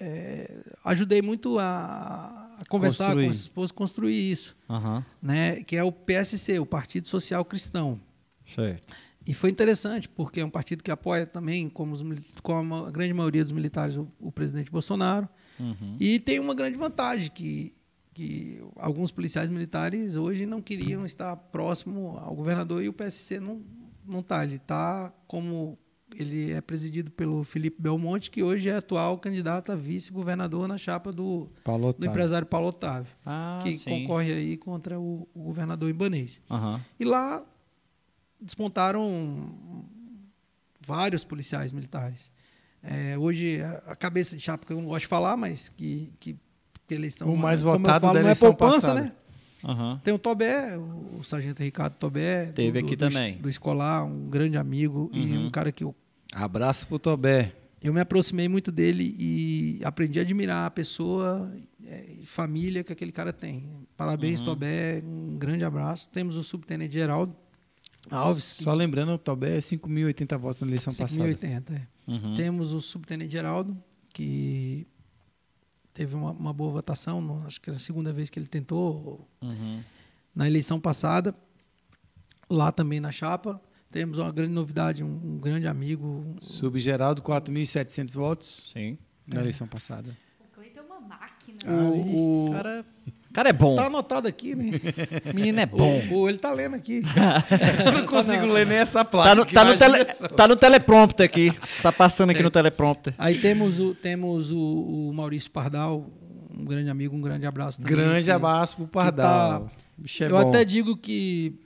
é, 0.04 0.50
ajudei 0.84 1.22
muito 1.22 1.58
a, 1.58 2.56
a 2.58 2.64
conversar 2.68 3.06
Construir. 3.06 3.24
com 3.24 3.30
as 3.30 3.48
pessoas, 3.48 3.70
construir 3.70 4.32
isso, 4.32 4.56
Aham, 4.68 5.04
né, 5.22 5.62
que 5.62 5.76
é 5.76 5.84
o 5.84 5.92
PSC, 5.92 6.58
o 6.58 6.66
Partido 6.66 7.08
Social 7.08 7.44
Cristão. 7.44 8.00
certo. 8.54 8.88
E 9.24 9.32
foi 9.32 9.50
interessante, 9.50 10.08
porque 10.08 10.40
é 10.40 10.44
um 10.44 10.50
partido 10.50 10.82
que 10.82 10.90
apoia 10.90 11.24
também, 11.24 11.68
como, 11.68 11.92
os, 11.92 12.02
como 12.42 12.86
a 12.86 12.90
grande 12.90 13.14
maioria 13.14 13.44
dos 13.44 13.52
militares, 13.52 13.96
o, 13.96 14.08
o 14.18 14.32
presidente 14.32 14.68
Bolsonaro. 14.68 15.28
Uhum. 15.60 15.96
E 16.00 16.18
tem 16.18 16.40
uma 16.40 16.56
grande 16.56 16.76
vantagem, 16.76 17.30
que, 17.30 17.72
que 18.12 18.60
alguns 18.74 19.12
policiais 19.12 19.48
militares 19.48 20.16
hoje 20.16 20.44
não 20.44 20.60
queriam 20.60 21.06
estar 21.06 21.36
próximo 21.36 22.18
ao 22.18 22.34
governador 22.34 22.82
e 22.82 22.88
o 22.88 22.92
PSC 22.92 23.38
não 23.38 23.62
não 24.06 24.20
está. 24.20 24.44
Ele 24.44 24.56
está 24.56 25.12
como 25.26 25.78
ele 26.20 26.52
é 26.52 26.60
presidido 26.60 27.10
pelo 27.10 27.44
Felipe 27.44 27.80
Belmonte, 27.80 28.30
que 28.30 28.42
hoje 28.42 28.68
é 28.68 28.76
atual 28.76 29.16
candidato 29.18 29.70
a 29.70 29.76
vice-governador 29.76 30.66
na 30.66 30.76
chapa 30.76 31.12
do, 31.12 31.48
Paulo 31.64 31.92
do 31.92 32.06
empresário 32.06 32.46
Paulo 32.46 32.68
Otávio, 32.68 33.12
Ah, 33.24 33.60
que 33.62 33.72
sim. 33.72 33.88
concorre 34.02 34.32
aí 34.32 34.56
contra 34.56 34.98
o, 34.98 35.28
o 35.34 35.42
governador 35.44 35.88
Ibanês. 35.88 36.40
Aham. 36.50 36.80
E 36.98 37.04
lá 37.04 37.44
despontaram 38.40 39.84
vários 40.84 41.24
policiais 41.24 41.72
militares. 41.72 42.30
É, 42.82 43.16
hoje, 43.16 43.60
a- 43.86 43.94
cabeça 43.94 44.36
de 44.36 44.42
chapa, 44.42 44.66
que 44.66 44.72
eu 44.72 44.78
não 44.78 44.86
gosto 44.86 45.02
de 45.02 45.06
falar, 45.08 45.36
mas 45.36 45.68
que, 45.68 46.12
que, 46.18 46.36
que 46.88 46.94
eles 46.94 47.14
são. 47.14 47.32
O 47.32 47.36
mais 47.36 47.62
como 47.62 47.74
eu 47.74 47.78
votado 47.80 48.00
falo, 48.00 48.14
da 48.14 48.20
não 48.20 48.26
é 48.28 48.30
eleição 48.30 48.48
poupança, 48.54 48.88
passada. 48.88 49.00
né? 49.02 49.12
Aham. 49.64 50.00
Tem 50.02 50.12
o 50.12 50.18
Tobé, 50.18 50.76
o, 50.76 51.22
sargento 51.22 51.62
Ricardo 51.62 51.94
Tobé. 51.94 52.46
do- 52.46 52.52
Teve 52.54 52.80
do- 52.80 52.84
aqui 52.84 52.96
do, 52.96 53.08
também. 53.08 53.36
Do 53.38 53.48
escolar, 53.48 54.02
um 54.04 54.28
grande 54.28 54.58
amigo 54.58 55.08
e 55.12 55.20
Uhum. 55.36 55.46
um 55.46 55.50
cara 55.50 55.70
que 55.70 55.84
eu, 55.84 55.94
Abraço 56.34 56.86
pro 56.86 56.98
Tobé. 56.98 57.54
eu 57.82 57.92
me 57.92 58.00
aproximei 58.00 58.48
muito 58.48 58.70
dele 58.72 59.14
e 59.18 59.80
aprendi 59.84 60.18
a 60.18 60.22
admirar 60.22 60.66
a 60.66 60.70
pessoa 60.70 61.52
é, 61.84 62.04
e 62.20 62.26
família 62.26 62.82
que 62.84 62.92
aquele 62.92 63.12
cara 63.12 63.32
tem. 63.32 63.68
Parabéns, 63.96 64.40
Uhum. 64.40 64.46
Tobé, 64.46 65.02
um 65.04 65.36
grande 65.36 65.64
abraço. 65.64 66.08
Temos 66.10 66.36
o 66.36 66.42
subtenente 66.44 66.94
Geraldo 66.94 67.34
Alves, 68.10 68.52
que 68.54 68.64
Só 68.64 68.72
lembrando, 68.74 69.12
o 69.12 69.18
Tobé 69.18 69.56
é 69.56 69.60
5.080 69.60 70.36
votos 70.38 70.60
na 70.60 70.66
eleição 70.68 70.92
passada. 70.92 71.22
5.080, 71.22 71.72
é. 71.74 71.86
Uhum. 72.10 72.34
Temos 72.34 72.72
o 72.72 72.80
subtenente 72.80 73.30
Geraldo, 73.30 73.76
que 74.12 74.86
teve 75.94 76.14
uma, 76.14 76.30
uma 76.32 76.52
boa 76.52 76.72
votação, 76.72 77.20
no- 77.20 77.46
acho 77.46 77.60
que 77.60 77.68
era 77.70 77.76
a 77.76 77.80
segunda 77.80 78.12
vez 78.12 78.28
que 78.30 78.38
ele 78.38 78.46
tentou, 78.48 79.28
Uhum. 79.42 79.80
na 80.34 80.46
eleição 80.46 80.80
passada. 80.80 81.34
Lá 82.50 82.70
também 82.72 82.98
na 83.00 83.10
chapa. 83.12 83.60
Temos 83.92 84.18
uma 84.18 84.32
grande 84.32 84.52
novidade, 84.52 85.04
um, 85.04 85.20
um 85.22 85.38
grande 85.38 85.66
amigo. 85.68 86.34
Subgeraldo, 86.40 87.20
4.700 87.22 88.14
votos 88.14 88.70
Sim. 88.72 88.96
na 89.26 89.40
eleição 89.42 89.66
passada. 89.68 90.16
O 90.40 90.54
Cleiton 90.54 90.80
é 90.80 90.82
uma 90.82 91.00
máquina. 91.00 91.58
O, 91.70 92.46
o- 92.48 92.52
Cara, 92.52 92.84
cara 93.34 93.48
é 93.50 93.52
bom. 93.52 93.76
tá 93.76 93.86
anotado 93.86 94.26
aqui, 94.26 94.54
né? 94.54 94.70
O 95.30 95.36
menino 95.36 95.60
é 95.60 95.66
bom. 95.66 96.00
O, 96.10 96.20
o- 96.22 96.28
ele 96.28 96.38
tá 96.38 96.50
lendo 96.52 96.74
aqui. 96.74 97.02
Eu 97.84 97.92
não 97.92 98.06
consigo 98.06 98.46
ler 98.46 98.66
nem 98.66 98.78
essa 98.78 99.04
placa. 99.04 99.28
Tá 99.28 99.34
no, 99.34 99.44
tá, 99.44 99.64
no 99.64 99.76
tele, 99.76 100.04
tá 100.34 100.48
no 100.48 100.56
teleprompter 100.56 101.26
aqui. 101.26 101.52
Tá 101.82 101.92
passando 101.92 102.30
aqui 102.30 102.42
no 102.42 102.50
teleprompter. 102.50 103.14
Aí 103.18 103.42
temos 103.42 103.78
o, 103.78 103.94
temos 103.94 104.50
o, 104.50 104.58
o 104.58 105.12
Maurício 105.12 105.50
Pardal, 105.50 106.10
um 106.50 106.64
grande 106.64 106.88
amigo, 106.88 107.14
um 107.14 107.20
grande 107.20 107.44
abraço 107.44 107.78
também. 107.78 107.94
Grande 107.94 108.24
que- 108.24 108.30
abraço 108.30 108.76
pro 108.76 108.86
Pardal. 108.88 109.66
tá- 109.66 109.70
é 110.18 110.24
eu 110.24 110.30
bom. 110.30 110.48
até 110.48 110.64
digo 110.64 110.96
que 110.96 111.60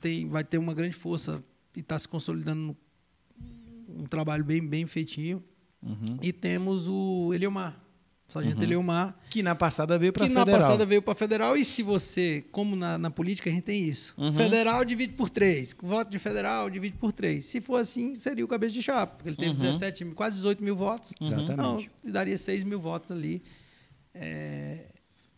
tem, 0.00 0.26
vai 0.26 0.42
ter 0.42 0.56
uma 0.56 0.72
grande 0.72 0.94
força 0.96 1.44
e 1.78 1.80
está 1.80 1.96
se 1.98 2.08
consolidando 2.08 2.76
um 3.88 4.04
trabalho 4.04 4.44
bem, 4.44 4.60
bem 4.66 4.86
feitinho. 4.86 5.42
Uhum. 5.82 6.18
E 6.20 6.32
temos 6.32 6.88
o 6.88 7.32
Eliomar, 7.32 7.80
o 8.28 8.32
sargento 8.32 8.60
Eliomar, 8.62 9.16
Que 9.30 9.42
na 9.44 9.54
passada 9.54 9.96
veio 9.96 10.12
pra 10.12 10.26
que 10.26 10.32
na 10.34 10.40
federal. 10.40 10.60
passada 10.60 10.84
veio 10.84 11.00
para 11.00 11.14
federal. 11.14 11.56
E 11.56 11.64
se 11.64 11.82
você, 11.84 12.44
como 12.50 12.74
na, 12.74 12.98
na 12.98 13.10
política 13.10 13.48
a 13.48 13.52
gente 13.52 13.62
tem 13.64 13.84
isso, 13.84 14.12
Uhum. 14.18 14.32
federal 14.32 14.84
divide 14.84 15.12
por 15.14 15.30
três, 15.30 15.74
voto 15.80 16.10
de 16.10 16.18
federal 16.18 16.68
divide 16.68 16.96
por 16.96 17.12
três. 17.12 17.46
Se 17.46 17.60
for 17.60 17.76
assim, 17.76 18.14
seria 18.16 18.44
o 18.44 18.48
cabeça 18.48 18.74
de 18.74 18.82
chapa, 18.82 19.14
porque 19.16 19.28
ele 19.30 19.36
teve 19.36 19.50
Uhum. 19.50 19.56
17, 19.56 20.04
mil- 20.04 20.14
quase 20.16 20.34
18 20.36 20.64
mil 20.64 20.74
votos. 20.74 21.14
Exatamente. 21.20 21.56
Não, 21.56 22.12
daria 22.12 22.36
6 22.36 22.64
mil 22.64 22.80
votos 22.80 23.10
ali. 23.12 23.40
É, 24.12 24.86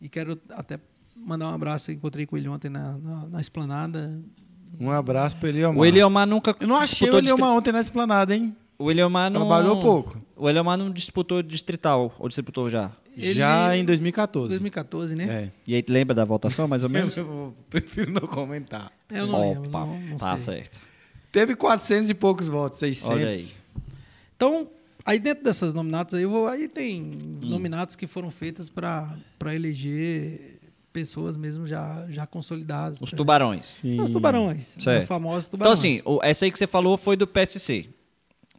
e 0.01 0.09
quero 0.09 0.41
até 0.49 0.79
mandar 1.15 1.49
um 1.51 1.53
abraço. 1.53 1.91
Eu 1.91 1.95
encontrei 1.95 2.25
com 2.25 2.35
ele 2.35 2.47
ontem 2.47 2.69
na, 2.69 2.97
na, 2.97 3.27
na 3.29 3.41
esplanada. 3.41 4.19
Um 4.79 4.89
abraço 4.91 5.35
pro 5.37 5.47
Eliomar. 5.49 5.77
O 5.79 5.85
Eliomar 5.85 6.27
nunca. 6.27 6.55
Eu 6.59 6.67
não 6.67 6.75
achei 6.75 7.09
o 7.09 7.17
Eliomar 7.17 7.51
ontem 7.51 7.71
na 7.71 7.81
esplanada, 7.81 8.35
hein? 8.35 8.45
distri- 8.47 8.61
O 8.79 8.89
Eliomar 8.91 9.29
não. 9.29 9.41
Trabalhou 9.41 9.79
pouco. 9.81 10.19
O 10.35 10.49
Eliomar 10.49 10.77
não 10.77 10.89
disputou 10.91 11.41
distrital. 11.43 12.15
Ou 12.17 12.27
disputou 12.27 12.69
já? 12.69 12.91
Ele- 13.15 13.33
Já 13.33 13.75
em 13.75 13.83
2014. 13.85 14.49
2014, 14.49 15.15
né? 15.15 15.25
É. 15.25 15.51
E 15.67 15.75
aí, 15.75 15.83
lembra 15.87 16.15
da 16.15 16.23
votação, 16.23 16.67
mais 16.67 16.83
ou 16.83 16.89
menos? 16.89 17.15
Eu 17.15 17.53
prefiro 17.69 18.11
não 18.11 18.21
comentar. 18.27 18.91
Eu 19.09 19.27
não 19.27 19.39
lembro, 19.41 19.67
Opa, 19.69 19.79
não, 19.85 19.99
não 19.99 20.17
tá 20.17 20.37
sei. 20.37 20.55
certo. 20.55 20.79
Teve 21.31 21.55
400 21.55 22.09
e 22.09 22.13
poucos 22.13 22.47
votos, 22.49 22.79
600. 22.79 23.09
Olha 23.15 23.27
aí. 23.29 23.47
Então, 24.35 24.67
aí 25.05 25.19
dentro 25.19 25.43
dessas 25.43 25.73
nominatas, 25.73 26.13
aí, 26.15 26.23
eu 26.23 26.29
vou, 26.29 26.47
aí 26.47 26.67
tem 26.67 27.01
Hum. 27.01 27.39
nominatas 27.41 27.95
que 27.95 28.07
foram 28.07 28.31
feitas 28.31 28.69
para 28.69 29.15
eleger 29.53 30.50
pessoas 30.91 31.35
mesmo 31.37 31.65
já, 31.65 32.05
já 32.09 32.25
consolidadas. 32.27 33.01
Os 33.01 33.11
tubarões. 33.11 33.63
Sim. 33.65 33.99
Os 34.01 34.09
tubarões. 34.09 34.75
Certo. 34.79 35.03
Os 35.03 35.07
famosos 35.07 35.45
Então, 35.45 35.57
tubarões. 35.59 35.79
assim, 35.79 36.01
o- 36.05 36.19
essa 36.23 36.45
aí 36.45 36.51
que 36.51 36.57
você 36.57 36.67
falou 36.67 36.97
foi 36.97 37.15
do 37.17 37.25
PSC. 37.27 37.87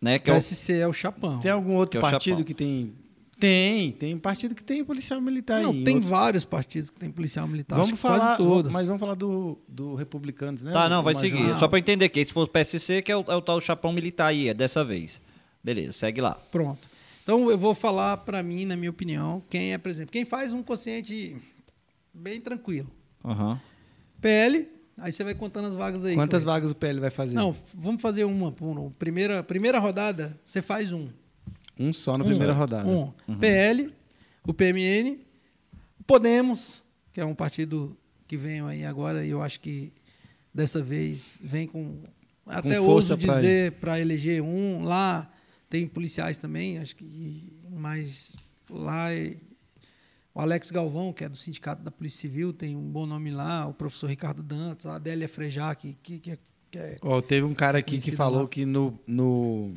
Né? 0.01 0.19
Que 0.19 0.31
o 0.31 0.33
é 0.33 0.35
o, 0.35 0.37
PSC 0.39 0.73
é 0.81 0.89
o 0.89 0.93
chapão. 0.93 1.39
Tem 1.39 1.51
algum 1.51 1.75
outro 1.75 2.01
Que 2.01 2.07
é 2.07 2.11
partido 2.11 2.45
que 2.45 2.55
tem... 2.55 2.93
Tem, 3.39 3.91
tem 3.91 4.17
partido 4.17 4.55
que 4.55 4.63
tem 4.63 4.85
policial 4.85 5.21
militar 5.21 5.61
Não, 5.63 5.73
aí. 5.73 5.83
tem 5.83 5.95
Outros- 5.97 6.11
vários 6.11 6.45
partidos 6.45 6.91
que 6.91 6.99
tem 6.99 7.11
policial 7.11 7.47
militar. 7.49 7.75
Vamos 7.75 7.89
acho 7.93 7.97
que 7.97 8.01
quase 8.07 8.21
falar, 8.21 8.37
todos. 8.37 8.71
mas 8.73 8.87
vamos 8.87 9.01
falar 9.01 9.15
do, 9.15 9.59
do 9.67 9.97
Republicanos, 9.97 10.63
né? 10.63 10.71
Tá, 10.71 10.89
não, 10.89 11.03
vai 11.03 11.13
seguir. 11.13 11.51
Ah. 11.51 11.59
Só 11.59 11.67
pra 11.67 11.77
eu 11.79 11.81
entender 11.81 12.09
que 12.09 12.25
se 12.25 12.33
for 12.33 12.43
o 12.45 12.47
PSC, 12.49 13.03
que 13.03 13.11
é 13.11 13.17
o, 13.17 13.25
é 13.27 13.35
o 13.35 13.43
tal 13.43 13.61
chapão 13.61 13.93
militar 13.93 14.27
aí, 14.29 14.49
é 14.49 14.55
dessa 14.55 14.85
vez. 14.85 15.21
Beleza, 15.63 15.93
segue 15.93 16.21
lá. 16.21 16.35
Pronto. 16.53 16.87
Então 17.25 17.51
eu 17.51 17.59
vou 17.59 17.75
falar 17.75 18.17
para 18.19 18.45
mim, 18.45 18.65
na 18.65 18.77
minha 18.77 18.91
opinião, 18.91 19.43
quem 19.51 19.73
é, 19.73 19.79
por 19.79 19.89
exemplo, 19.91 20.13
quem 20.13 20.25
faz 20.25 20.53
um 20.53 20.63
consciente 20.63 21.37
bem 22.13 22.41
tranquilo. 22.41 22.91
Aham. 23.25 23.61
PL, 24.21 24.69
aí 24.99 25.13
você 25.13 25.25
vai 25.25 25.35
contando 25.35 25.69
as 25.69 25.75
vagas 25.75 26.05
aí. 26.05 26.15
Quantas 26.15 26.45
vagas 26.45 26.71
o 26.71 26.75
PL 26.75 27.01
vai 27.01 27.11
fazer? 27.11 27.35
Não, 27.35 27.55
vamos 27.75 28.01
fazer 28.01 28.25
uma. 28.25 28.55
um. 28.61 28.91
Primeira, 28.91 29.43
primeira 29.43 29.79
rodada, 29.79 30.39
você 30.45 30.63
faz 30.63 30.93
um. 30.93 31.09
Um 31.79 31.93
só 31.93 32.17
na 32.17 32.25
Um. 32.25 32.29
primeira 32.29 32.53
rodada. 32.53 32.89
Um. 32.89 33.13
PL, 33.39 33.93
o 34.47 34.53
PMN, 34.55 35.19
Podemos, 36.07 36.83
que 37.13 37.21
é 37.21 37.25
um 37.25 37.35
partido 37.35 37.97
que 38.27 38.37
vem 38.37 38.61
aí 38.63 38.85
agora 38.85 39.25
e 39.25 39.31
eu 39.31 39.43
acho 39.43 39.61
que 39.61 39.93
dessa 40.53 40.83
vez 40.83 41.41
vem 41.43 41.67
com. 41.67 41.99
Até 42.47 42.77
força 42.77 43.15
ouso 43.15 43.17
dizer 43.17 43.73
para 43.73 44.01
eleger 44.01 44.43
um. 44.43 44.85
Lá 44.85 45.31
tem 45.71 45.87
policiais 45.87 46.39
também, 46.39 46.79
acho 46.79 46.97
que. 46.97 47.53
Mas 47.71 48.35
lá 48.69 49.13
é- 49.13 49.37
O 50.35 50.41
Alex 50.41 50.71
Galvão, 50.71 51.13
que 51.13 51.25
é 51.25 51.29
do 51.29 51.37
Sindicato 51.37 51.83
da 51.83 51.91
Polícia 51.91 52.21
Civil, 52.23 52.53
tem 52.53 52.75
um 52.75 52.91
bom 52.91 53.05
nome 53.07 53.31
lá. 53.31 53.67
O 53.67 53.75
professor 53.75 54.09
Ricardo 54.09 54.43
Dantas, 54.43 54.87
a 54.87 54.95
Adélia 54.97 55.29
Frejá, 55.29 55.75
que, 55.75 55.95
que, 56.03 56.19
que 56.19 56.31
é- 56.31 56.39
que 56.71 56.79
é 56.79 56.97
Ó, 57.03 57.21
teve 57.21 57.45
um 57.47 57.53
cara 57.53 57.79
aqui 57.79 57.99
que 57.99 58.13
falou 58.13 58.43
lá. 58.43 58.49
que 58.49 58.65
no, 58.65 58.99
no- 59.07 59.75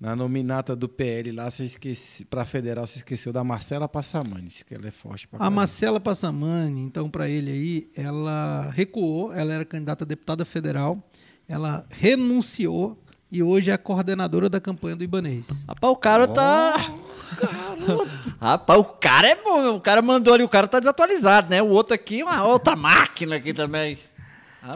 na 0.00 0.16
nominata 0.16 0.74
do 0.74 0.88
PL 0.88 1.30
lá, 1.30 1.48
você 1.50 1.62
esquece, 1.64 2.24
pra 2.24 2.44
federal, 2.44 2.86
você 2.86 2.96
esqueceu 2.98 3.32
da 3.32 3.44
Marcela 3.44 3.86
Passamani, 3.88 4.46
disse 4.46 4.64
que 4.64 4.74
ela 4.74 4.88
é 4.88 4.90
forte 4.90 5.28
pra 5.28 5.36
A 5.36 5.40
caramba. 5.40 5.56
Marcela 5.56 6.00
Passamani, 6.00 6.80
então, 6.80 7.08
para 7.08 7.28
ele 7.28 7.50
aí, 7.52 7.90
ela 7.94 8.68
recuou, 8.72 9.32
ela 9.32 9.52
era 9.52 9.64
candidata 9.64 10.02
a 10.02 10.06
deputada 10.06 10.44
federal, 10.44 11.00
ela 11.46 11.86
renunciou 11.90 12.98
e 13.30 13.42
hoje 13.42 13.70
é 13.70 13.74
a 13.74 13.78
coordenadora 13.78 14.48
da 14.48 14.58
campanha 14.60 14.96
do 14.96 15.04
Ibanês. 15.04 15.64
Rapaz, 15.68 15.92
o 15.92 15.96
cara 15.96 16.26
tá. 16.26 16.94
Rapaz, 18.40 18.80
o 18.80 18.84
cara 18.84 19.28
é 19.28 19.36
bom. 19.36 19.76
O 19.76 19.80
cara 19.80 20.02
mandou 20.02 20.34
ali, 20.34 20.42
o 20.42 20.48
cara 20.48 20.66
tá 20.66 20.78
desatualizado, 20.78 21.50
né? 21.50 21.62
O 21.62 21.68
outro 21.68 21.94
aqui, 21.94 22.22
uma 22.22 22.44
outra 22.44 22.76
máquina 22.76 23.36
aqui 23.36 23.52
também. 23.52 23.98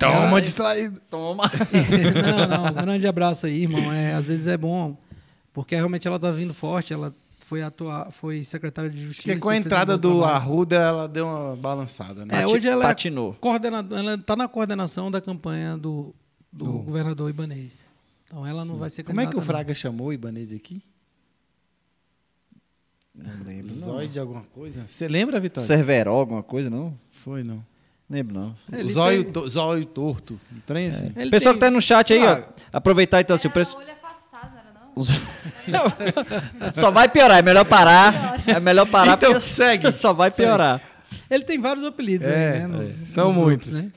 Toma, 0.01 0.21
Rapaz, 0.21 0.45
distraído. 0.45 1.01
Toma. 1.11 1.51
não, 2.49 2.57
não, 2.57 2.71
um 2.71 2.73
grande 2.73 3.07
abraço 3.07 3.47
aí, 3.47 3.63
irmão. 3.65 3.93
É, 3.93 4.15
às 4.15 4.25
vezes 4.25 4.47
é 4.47 4.57
bom, 4.57 4.97
porque 5.53 5.75
realmente 5.75 6.09
ela 6.09 6.19
tá 6.19 6.31
vindo 6.31 6.55
forte, 6.55 6.93
ela 6.95 7.15
foi 7.41 7.63
atuar, 7.63 8.11
foi 8.11 8.43
secretária 8.45 8.89
de 8.89 8.97
Acho 8.97 9.07
justiça. 9.07 9.35
que 9.35 9.41
com 9.41 9.51
a 9.51 9.53
um 9.53 9.57
entrada 9.57 9.99
bom 9.99 10.01
do 10.01 10.19
trabalho. 10.21 10.37
Arruda, 10.37 10.77
ela 10.77 11.07
deu 11.07 11.27
uma 11.27 11.55
balançada, 11.57 12.25
né? 12.25 12.43
É, 12.43 12.47
hoje 12.47 12.67
ela 12.67 12.85
é 12.85 12.89
patinou. 12.89 13.35
coordenadora, 13.35 14.01
ela 14.01 14.19
tá 14.19 14.35
na 14.35 14.49
coordenação 14.49 15.11
da 15.11 15.21
campanha 15.21 15.77
do, 15.77 16.15
do 16.51 16.65
governador 16.65 17.29
Ibanês. 17.29 17.91
Então 18.27 18.47
ela 18.47 18.65
não 18.65 18.77
vai 18.79 18.89
ser 18.89 19.03
Como 19.03 19.21
é 19.21 19.25
que 19.25 19.29
o 19.29 19.33
candidata, 19.35 19.53
não. 19.53 19.55
Fraga 19.59 19.75
chamou 19.75 20.07
o 20.09 20.13
Ibanez 20.15 20.51
aqui? 20.55 20.83
Não 23.15 23.45
lembro. 23.47 23.73
Zóio 23.73 24.09
de 24.09 24.19
alguma 24.19 24.43
coisa? 24.55 24.87
Você 24.89 25.07
lembra, 25.07 25.39
Vitória? 25.41 25.67
Cerveró, 25.67 26.15
alguma 26.15 26.43
coisa, 26.43 26.69
não? 26.69 26.99
Foi, 27.11 27.43
não. 27.45 27.65
Lembro, 28.11 28.35
não. 28.35 28.57
Ele 28.73 28.93
Zóio, 28.93 29.25
tem- 29.25 29.33
to- 29.33 29.49
zóio 29.49 29.85
torto. 29.87 30.39
Um 30.55 30.61
trem 30.61 30.89
assim. 30.89 31.13
ele 31.17 31.31
Pessoal 31.31 31.55
tem- 31.55 31.61
que 31.61 31.67
tá 31.67 31.71
no 31.71 31.81
chat 31.81 32.13
aí, 32.13 32.25
Ah, 32.27 32.45
ó. 32.47 32.53
Aproveitar 32.77 33.21
então, 33.21 33.35
assim, 33.37 33.49
o 33.49 33.51
preço. 33.51 33.77
olho 33.79 33.87
afastado, 33.91 34.53
não 34.53 34.59
era 34.59 34.73
não? 34.75 36.73
Só 36.75 36.91
vai 36.91 37.09
piorar, 37.09 37.39
é 37.39 37.43
melhor 37.43 37.65
parar. 37.65 38.43
É 38.47 38.61
melhor 38.61 38.87
parar 38.87 39.15
Então 39.15 39.31
porque 39.33 39.41
segue. 39.47 39.91
Só 39.95 40.13
vai 40.13 40.31
piorar. 40.31 40.81
Ele 41.31 41.45
tem 41.45 41.59
vários 41.59 41.85
apelidos 41.85 42.29
É, 42.29 42.53
aí, 42.53 42.59
né? 42.61 42.67
nos- 42.67 42.81
é. 42.85 42.89
nos 42.99 43.09
São 43.09 43.27
grupos, 43.33 43.43
muitos. 43.45 43.73
né? 43.73 43.93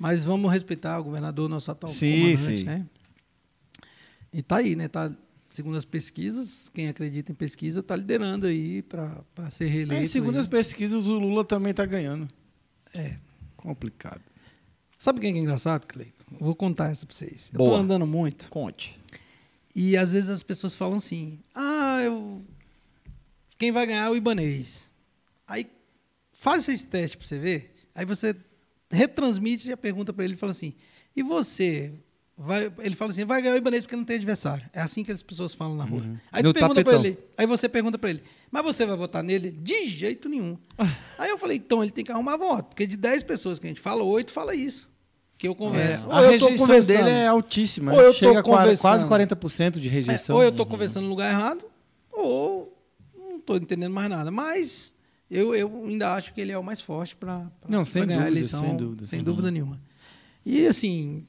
Mas 0.00 0.24
vamos 0.24 0.50
respeitar 0.50 0.98
o 0.98 1.04
governador, 1.04 1.48
nosso 1.48 1.70
atual 1.70 1.92
Sim, 1.92 2.34
comandante, 2.34 2.56
sim. 2.60 2.64
né? 2.64 2.84
E 4.32 4.42
tá 4.42 4.56
aí, 4.56 4.74
né? 4.74 4.88
Tá, 4.88 5.10
segundo 5.54 5.76
as 5.76 5.84
pesquisas, 5.84 6.68
quem 6.68 6.88
acredita 6.88 7.30
em 7.30 7.34
pesquisa 7.34 7.80
tá 7.80 7.94
liderando 7.94 8.44
aí 8.44 8.82
para 8.82 9.24
ser 9.50 9.66
reeleito. 9.66 10.02
É, 10.02 10.04
segundo 10.04 10.34
aí. 10.34 10.40
as 10.40 10.48
pesquisas, 10.48 11.06
o 11.06 11.14
Lula 11.14 11.44
também 11.44 11.72
tá 11.72 11.86
ganhando. 11.86 12.28
É. 12.92 13.18
Complicado. 13.56 14.20
Sabe 14.98 15.20
quem 15.20 15.32
que 15.32 15.38
é 15.38 15.42
engraçado, 15.42 15.86
Cleiton? 15.86 16.24
Eu 16.32 16.38
Vou 16.40 16.56
contar 16.56 16.90
essa 16.90 17.06
para 17.06 17.14
vocês. 17.14 17.50
Eu 17.52 17.58
Boa. 17.58 17.70
tô 17.70 17.76
andando 17.76 18.04
muito 18.04 18.48
Conte. 18.50 18.98
e 19.76 19.96
às 19.96 20.10
vezes 20.10 20.28
as 20.28 20.42
pessoas 20.42 20.74
falam 20.74 20.96
assim: 20.96 21.38
"Ah, 21.54 22.00
eu 22.02 22.42
quem 23.56 23.70
vai 23.70 23.86
ganhar 23.86 24.06
é 24.06 24.10
o 24.10 24.16
Ibanês". 24.16 24.90
Aí 25.46 25.70
faz 26.32 26.66
esse 26.66 26.84
teste 26.88 27.16
para 27.16 27.28
você 27.28 27.38
ver. 27.38 27.76
Aí 27.94 28.04
você 28.04 28.34
retransmite 28.90 29.70
a 29.70 29.76
pergunta 29.76 30.12
para 30.12 30.24
ele 30.24 30.34
e 30.34 30.36
fala 30.36 30.50
assim: 30.50 30.74
"E 31.14 31.22
você 31.22 31.92
vai 32.36 32.70
ele 32.80 32.94
fala 32.96 33.10
assim: 33.10 33.24
"Vai 33.24 33.40
ganhar 33.42 33.54
o 33.54 33.58
Ibanês 33.58 33.84
porque 33.84 33.96
não 33.96 34.04
tem 34.04 34.16
adversário". 34.16 34.68
É 34.72 34.80
assim 34.80 35.02
que 35.02 35.12
as 35.12 35.22
pessoas 35.22 35.54
falam 35.54 35.76
na 35.76 35.84
rua. 35.84 36.02
Aí 36.32 36.42
para 36.42 36.52
tapetão. 36.68 37.04
ele, 37.04 37.18
aí 37.38 37.46
você 37.46 37.68
pergunta 37.68 37.98
para 37.98 38.10
ele: 38.10 38.22
"Mas 38.50 38.62
você 38.64 38.84
vai 38.86 38.96
votar 38.96 39.22
nele?" 39.22 39.50
De 39.52 39.86
jeito 39.86 40.28
nenhum. 40.28 40.56
aí 41.18 41.30
eu 41.30 41.38
falei: 41.38 41.56
"Então 41.58 41.82
ele 41.82 41.92
tem 41.92 42.04
que 42.04 42.12
arrumar 42.12 42.36
voto, 42.36 42.66
porque 42.68 42.86
de 42.86 42.96
10 42.96 43.22
pessoas 43.22 43.58
que 43.58 43.66
a 43.66 43.68
gente 43.68 43.80
fala, 43.80 44.02
oito 44.02 44.30
fala 44.32 44.54
isso". 44.54 44.92
Que 45.36 45.48
eu 45.48 45.54
converso. 45.54 46.04
É, 46.04 46.06
Ou 46.06 46.12
a 46.12 46.22
eu 46.22 46.38
tô 46.38 46.46
rejeição 46.46 46.80
dele 46.80 47.10
é 47.10 47.26
altíssima. 47.26 47.92
Ou 47.92 48.00
eu 48.00 48.12
tô 48.12 48.18
Chega 48.20 48.38
a 48.38 48.42
qua- 48.42 48.58
conversando. 48.60 48.80
quase 48.82 49.04
40% 49.06 49.80
de 49.80 49.88
É, 49.88 49.90
rejeição. 49.90 50.36
ou 50.36 50.42
eu 50.42 50.50
estou 50.50 50.64
conversando 50.64 51.04
no 51.04 51.10
lugar 51.10 51.28
errado, 51.30 51.64
ou 52.12 52.72
não 53.18 53.36
estou 53.38 53.56
entendendo 53.56 53.92
mais 53.92 54.08
nada. 54.08 54.30
Mas 54.30 54.94
eu, 55.28 55.52
eu 55.54 55.84
ainda 55.86 56.14
acho 56.14 56.32
que 56.32 56.40
ele 56.40 56.52
é 56.52 56.56
o 56.58 56.62
mais 56.62 56.80
forte 56.80 57.16
para 57.16 57.50
sem 57.84 58.06
ganhar 58.06 58.18
a 58.18 58.22
dúvida, 58.22 58.28
eleição. 58.30 58.60
sem 58.60 58.76
dúvida. 58.76 59.06
Sem 59.06 59.22
dúvida 59.24 59.50
nenhuma. 59.50 59.80
E 60.46 60.66
assim, 60.68 61.26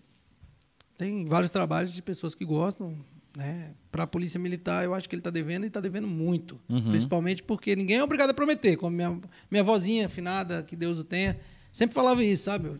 tem 0.97 1.25
vários 1.25 1.51
trabalhos 1.51 1.93
de 1.93 2.01
pessoas 2.01 2.35
que 2.35 2.45
gostam. 2.45 2.97
Né? 3.35 3.73
Para 3.91 4.03
a 4.03 4.07
Polícia 4.07 4.39
Militar, 4.39 4.85
eu 4.85 4.93
acho 4.93 5.09
que 5.09 5.15
ele 5.15 5.19
está 5.19 5.29
devendo 5.29 5.65
e 5.65 5.67
está 5.67 5.81
devendo 5.81 6.07
muito. 6.07 6.59
Principalmente 6.89 7.43
porque 7.43 7.75
ninguém 7.75 7.97
é 7.97 8.03
obrigado 8.03 8.29
a 8.29 8.33
prometer. 8.33 8.77
Como 8.77 8.95
minha, 8.95 9.19
minha 9.51 9.63
vozinha 9.63 10.05
afinada, 10.05 10.63
que 10.63 10.75
Deus 10.75 10.99
o 10.99 11.03
tenha, 11.03 11.37
sempre 11.71 11.93
falava 11.93 12.23
isso, 12.23 12.45
sabe? 12.45 12.79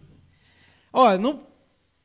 Olha, 0.94 1.18
não, 1.18 1.46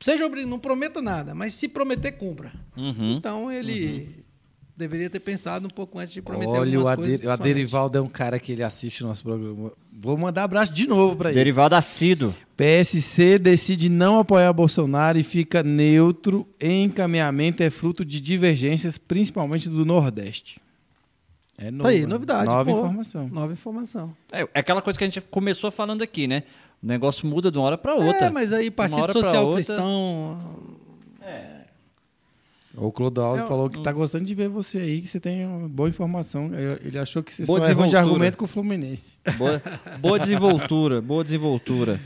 seja 0.01 0.27
não 0.27 0.59
prometa 0.59 1.01
nada, 1.01 1.33
mas 1.33 1.53
se 1.53 1.69
prometer, 1.69 2.11
cumpra. 2.13 2.51
Uhum. 2.75 3.15
Então 3.15 3.49
ele 3.51 4.20
deveria 4.81 5.09
ter 5.09 5.19
pensado 5.19 5.65
um 5.65 5.69
pouco 5.69 5.97
antes 5.99 6.13
de 6.13 6.21
prometer 6.21 6.47
Olha, 6.49 6.59
o, 6.59 6.63
algumas 6.63 6.87
Ade- 6.87 6.95
coisas. 6.97 7.15
o 7.15 7.19
principalmente. 7.19 7.41
Aderivaldo 7.41 7.97
é 7.97 8.01
um 8.01 8.07
cara 8.07 8.39
que 8.39 8.51
ele 8.51 8.63
assiste 8.63 9.03
o 9.03 9.07
nosso 9.07 9.23
programa. 9.23 9.71
Vou 9.93 10.17
mandar 10.17 10.43
abraço 10.43 10.73
de 10.73 10.87
novo 10.87 11.15
para 11.15 11.29
ele. 11.29 11.35
Derivaldo 11.37 11.75
Assíduo. 11.75 12.33
PSC 12.57 13.39
decide 13.39 13.89
não 13.89 14.19
apoiar 14.19 14.51
Bolsonaro 14.53 15.17
e 15.17 15.23
fica 15.23 15.63
neutro 15.63 16.45
em 16.59 16.83
encaminhamento 16.85 17.63
é 17.63 17.69
fruto 17.69 18.03
de 18.05 18.19
divergências, 18.21 18.97
principalmente 18.97 19.69
do 19.69 19.85
Nordeste. 19.85 20.59
É 21.57 21.69
novo, 21.69 21.83
Tá 21.83 21.89
aí, 21.89 22.01
né? 22.01 22.07
novidade. 22.07 22.45
Nova 22.45 22.71
pô. 22.71 22.77
informação. 22.79 23.27
Nova 23.29 23.53
informação. 23.53 24.15
É, 24.31 24.41
é 24.53 24.59
aquela 24.59 24.81
coisa 24.81 24.97
que 24.97 25.03
a 25.03 25.07
gente 25.07 25.21
começou 25.21 25.71
falando 25.71 26.01
aqui, 26.01 26.27
né? 26.27 26.43
O 26.83 26.87
negócio 26.87 27.27
muda 27.27 27.51
de 27.51 27.59
uma 27.59 27.65
hora 27.67 27.77
pra 27.77 27.93
outra. 27.93 28.25
É, 28.25 28.29
mas 28.31 28.51
aí 28.51 28.71
Partido 28.71 29.11
Social 29.11 29.43
outra. 29.45 29.55
Cristão. 29.57 30.39
O 32.81 32.91
Clodoaldo 32.91 33.43
É, 33.43 33.45
falou 33.45 33.69
que 33.69 33.79
tá 33.83 33.91
gostando 33.91 34.25
de 34.25 34.33
ver 34.33 34.49
você 34.49 34.79
aí, 34.79 35.01
que 35.01 35.07
você 35.07 35.19
tem 35.19 35.45
uma 35.45 35.69
boa 35.69 35.87
informação. 35.87 36.49
Ele 36.83 36.97
achou 36.97 37.21
que 37.21 37.31
você 37.31 37.45
Boa 37.45 37.59
só 37.63 37.69
errou 37.69 37.85
de 37.87 37.95
argumento 37.95 38.35
com 38.35 38.45
o 38.45 38.47
Fluminense. 38.47 39.19
Boa, 39.37 39.61
boa 39.99 40.17
desenvoltura, 40.19 40.99
boa 40.99 41.23
desenvoltura. 41.23 42.01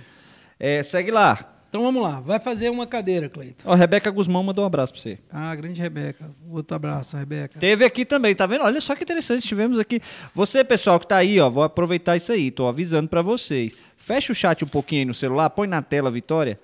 É, 0.59 0.83
segue 0.83 1.11
lá. 1.11 1.53
Então 1.69 1.81
vamos 1.81 2.03
lá. 2.03 2.19
Vai 2.19 2.41
fazer 2.41 2.69
uma 2.69 2.85
cadeira, 2.85 3.29
Cleiton. 3.29 3.63
Ó, 3.65 3.73
Rebeca 3.73 4.11
Guzmão 4.11 4.43
mandou 4.43 4.65
um 4.65 4.67
abraço 4.67 4.91
pra 4.93 5.01
você. 5.01 5.17
Ah, 5.31 5.55
grande 5.55 5.81
Rebeca. 5.81 6.29
Outro 6.49 6.75
abraço, 6.75 7.15
Rebeca. 7.15 7.57
Teve 7.57 7.85
aqui 7.85 8.05
também, 8.05 8.35
tá 8.35 8.45
vendo? 8.45 8.65
Olha 8.65 8.81
só 8.81 8.95
que 8.95 9.03
interessante, 9.03 9.47
tivemos 9.47 9.79
aqui. 9.79 10.01
Você, 10.33 10.63
pessoal, 10.63 10.99
que 10.99 11.07
tá 11.07 11.17
aí, 11.17 11.39
ó, 11.39 11.49
vou 11.49 11.63
aproveitar 11.63 12.17
isso 12.17 12.33
aí, 12.33 12.51
tô 12.51 12.67
avisando 12.67 13.07
pra 13.07 13.21
vocês. 13.21 13.75
Fecha 13.95 14.31
o 14.33 14.35
chat 14.35 14.63
um 14.63 14.67
pouquinho 14.67 15.01
aí 15.01 15.05
no 15.05 15.13
celular, 15.13 15.49
põe 15.49 15.67
na 15.67 15.81
tela, 15.81 16.11
Vitória. 16.11 16.59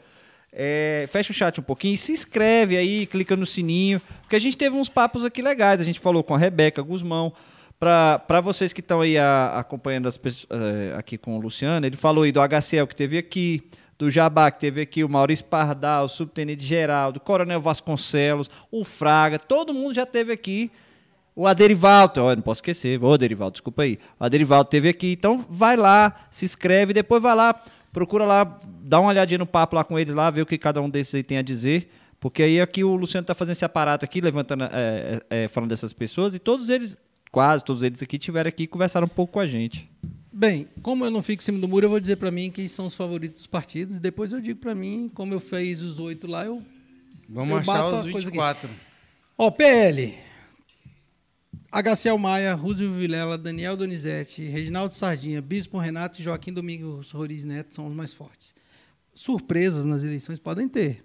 É, 0.53 1.05
fecha 1.09 1.31
o 1.31 1.33
chat 1.33 1.59
um 1.59 1.63
pouquinho 1.63 1.97
se 1.97 2.11
inscreve 2.11 2.75
aí, 2.77 3.05
clica 3.05 3.35
no 3.37 3.45
sininho, 3.45 4.01
porque 4.21 4.35
a 4.35 4.39
gente 4.39 4.57
teve 4.57 4.75
uns 4.75 4.89
papos 4.89 5.23
aqui 5.23 5.41
legais. 5.41 5.79
A 5.79 5.83
gente 5.83 5.99
falou 5.99 6.23
com 6.23 6.35
a 6.35 6.37
Rebeca 6.37 6.81
Guzmão. 6.81 7.31
Para 7.79 8.41
vocês 8.43 8.71
que 8.73 8.79
estão 8.79 9.01
aí 9.01 9.17
a- 9.17 9.57
acompanhando 9.57 10.07
as 10.07 10.15
pessoas, 10.15 10.47
eh, 10.51 10.93
aqui 10.95 11.17
com 11.17 11.35
o 11.35 11.41
Luciano, 11.41 11.83
ele 11.85 11.95
falou 11.97 12.23
aí 12.25 12.31
do 12.31 12.39
HCL 12.39 12.85
que 12.85 12.95
teve 12.95 13.17
aqui, 13.17 13.63
do 13.97 14.07
Jabá 14.09 14.51
que 14.51 14.59
teve 14.59 14.81
aqui, 14.81 15.03
o 15.03 15.09
Maurício 15.09 15.45
Pardal, 15.45 16.05
o 16.05 16.09
Subtenente 16.09 16.63
Geraldo, 16.63 17.17
o 17.17 17.21
Coronel 17.21 17.59
Vasconcelos, 17.59 18.51
o 18.71 18.83
Fraga, 18.83 19.39
todo 19.39 19.73
mundo 19.73 19.95
já 19.95 20.05
teve 20.05 20.31
aqui. 20.31 20.69
O 21.35 21.47
Aderivaldo, 21.47 22.21
ó, 22.23 22.35
não 22.35 22.41
posso 22.43 22.59
esquecer, 22.59 23.01
ô 23.03 23.11
Aderivaldo, 23.13 23.53
desculpa 23.53 23.81
aí. 23.83 23.97
O 24.19 24.23
Aderivaldo 24.25 24.69
teve 24.69 24.89
aqui, 24.89 25.13
então 25.13 25.43
vai 25.49 25.75
lá, 25.75 26.13
se 26.29 26.45
inscreve, 26.45 26.93
depois 26.93 27.23
vai 27.23 27.35
lá, 27.35 27.59
procura 27.91 28.25
lá, 28.25 28.59
dá 28.83 28.99
uma 28.99 29.09
olhadinha 29.09 29.37
no 29.37 29.45
papo 29.45 29.75
lá 29.75 29.83
com 29.83 29.97
eles 29.97 30.13
lá, 30.13 30.29
ver 30.29 30.41
o 30.41 30.45
que 30.45 30.57
cada 30.57 30.81
um 30.81 30.89
desses 30.89 31.15
aí 31.15 31.23
tem 31.23 31.37
a 31.37 31.41
dizer. 31.41 31.89
Porque 32.19 32.43
aí 32.43 32.61
aqui 32.61 32.83
o 32.83 32.95
Luciano 32.95 33.25
tá 33.25 33.33
fazendo 33.33 33.53
esse 33.53 33.65
aparato 33.65 34.05
aqui, 34.05 34.21
levantando, 34.21 34.65
é, 34.65 34.69
é, 35.29 35.43
é, 35.43 35.47
falando 35.47 35.69
dessas 35.69 35.91
pessoas, 35.91 36.35
e 36.35 36.39
todos 36.39 36.69
eles, 36.69 36.95
quase 37.31 37.65
todos 37.65 37.81
eles 37.81 38.01
aqui, 38.03 38.17
tiveram 38.19 38.47
aqui 38.47 38.63
e 38.63 38.67
conversaram 38.67 39.05
um 39.05 39.09
pouco 39.09 39.33
com 39.33 39.39
a 39.39 39.45
gente. 39.45 39.89
Bem, 40.31 40.67
como 40.83 41.03
eu 41.03 41.09
não 41.11 41.21
fico 41.23 41.41
em 41.41 41.45
cima 41.45 41.59
do 41.59 41.67
muro, 41.67 41.85
eu 41.85 41.89
vou 41.89 41.99
dizer 41.99 42.15
pra 42.17 42.31
mim 42.31 42.49
quem 42.51 42.67
são 42.67 42.85
os 42.85 42.95
favoritos 42.95 43.39
dos 43.39 43.47
partidos. 43.47 43.99
Depois 43.99 44.31
eu 44.31 44.39
digo 44.39 44.59
pra 44.59 44.75
mim, 44.75 45.11
como 45.13 45.33
eu 45.33 45.39
fiz 45.39 45.81
os 45.81 45.99
oito 45.99 46.27
lá, 46.27 46.45
eu. 46.45 46.61
Vamos 47.27 47.51
Eu 47.51 47.57
achar 47.59 47.73
bato 47.73 47.95
os 47.95 48.07
a 48.07 48.11
coisa 48.11 48.27
aqui. 48.29 48.37
24. 48.37 48.69
Ó, 49.37 49.49
PL. 49.51 50.13
HCL 51.71 52.17
Maia, 52.17 52.53
Roosevelt 52.53 52.97
Vilela, 52.99 53.37
Daniel 53.37 53.77
Donizete, 53.77 54.43
Reginaldo 54.43 54.93
Sardinha, 54.93 55.41
Bispo 55.41 55.77
Renato 55.77 56.19
e 56.19 56.23
Joaquim 56.23 56.51
Domingos 56.51 57.11
Roriz 57.11 57.45
Neto 57.45 57.73
são 57.73 57.87
os 57.87 57.93
mais 57.93 58.13
fortes. 58.13 58.53
Surpresas 59.13 59.85
nas 59.85 60.03
eleições 60.03 60.37
podem 60.37 60.67
ter, 60.67 61.03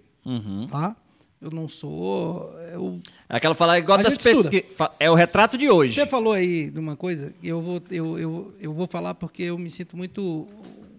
tá? 0.69 0.95
Eu 1.39 1.51
não 1.51 1.69
sou. 1.69 2.51
Eu, 2.73 2.99
Aquela 3.29 3.53
falar 3.53 3.77
igual 3.77 3.99
A 3.99 4.01
das 4.01 4.17
pesquisas. 4.17 4.51
É 4.99 5.09
o 5.09 5.13
retrato 5.13 5.57
de 5.57 5.69
hoje. 5.69 5.93
Você 5.93 6.05
falou 6.05 6.33
aí 6.33 6.69
de 6.71 6.79
uma 6.79 6.95
coisa, 6.95 7.31
eu 7.43 7.61
vou, 7.61 7.81
eu, 7.91 8.17
eu, 8.17 8.53
eu 8.59 8.73
vou 8.73 8.87
falar 8.87 9.13
porque 9.13 9.43
eu 9.43 9.57
me 9.57 9.69
sinto 9.69 9.95
muito 9.95 10.47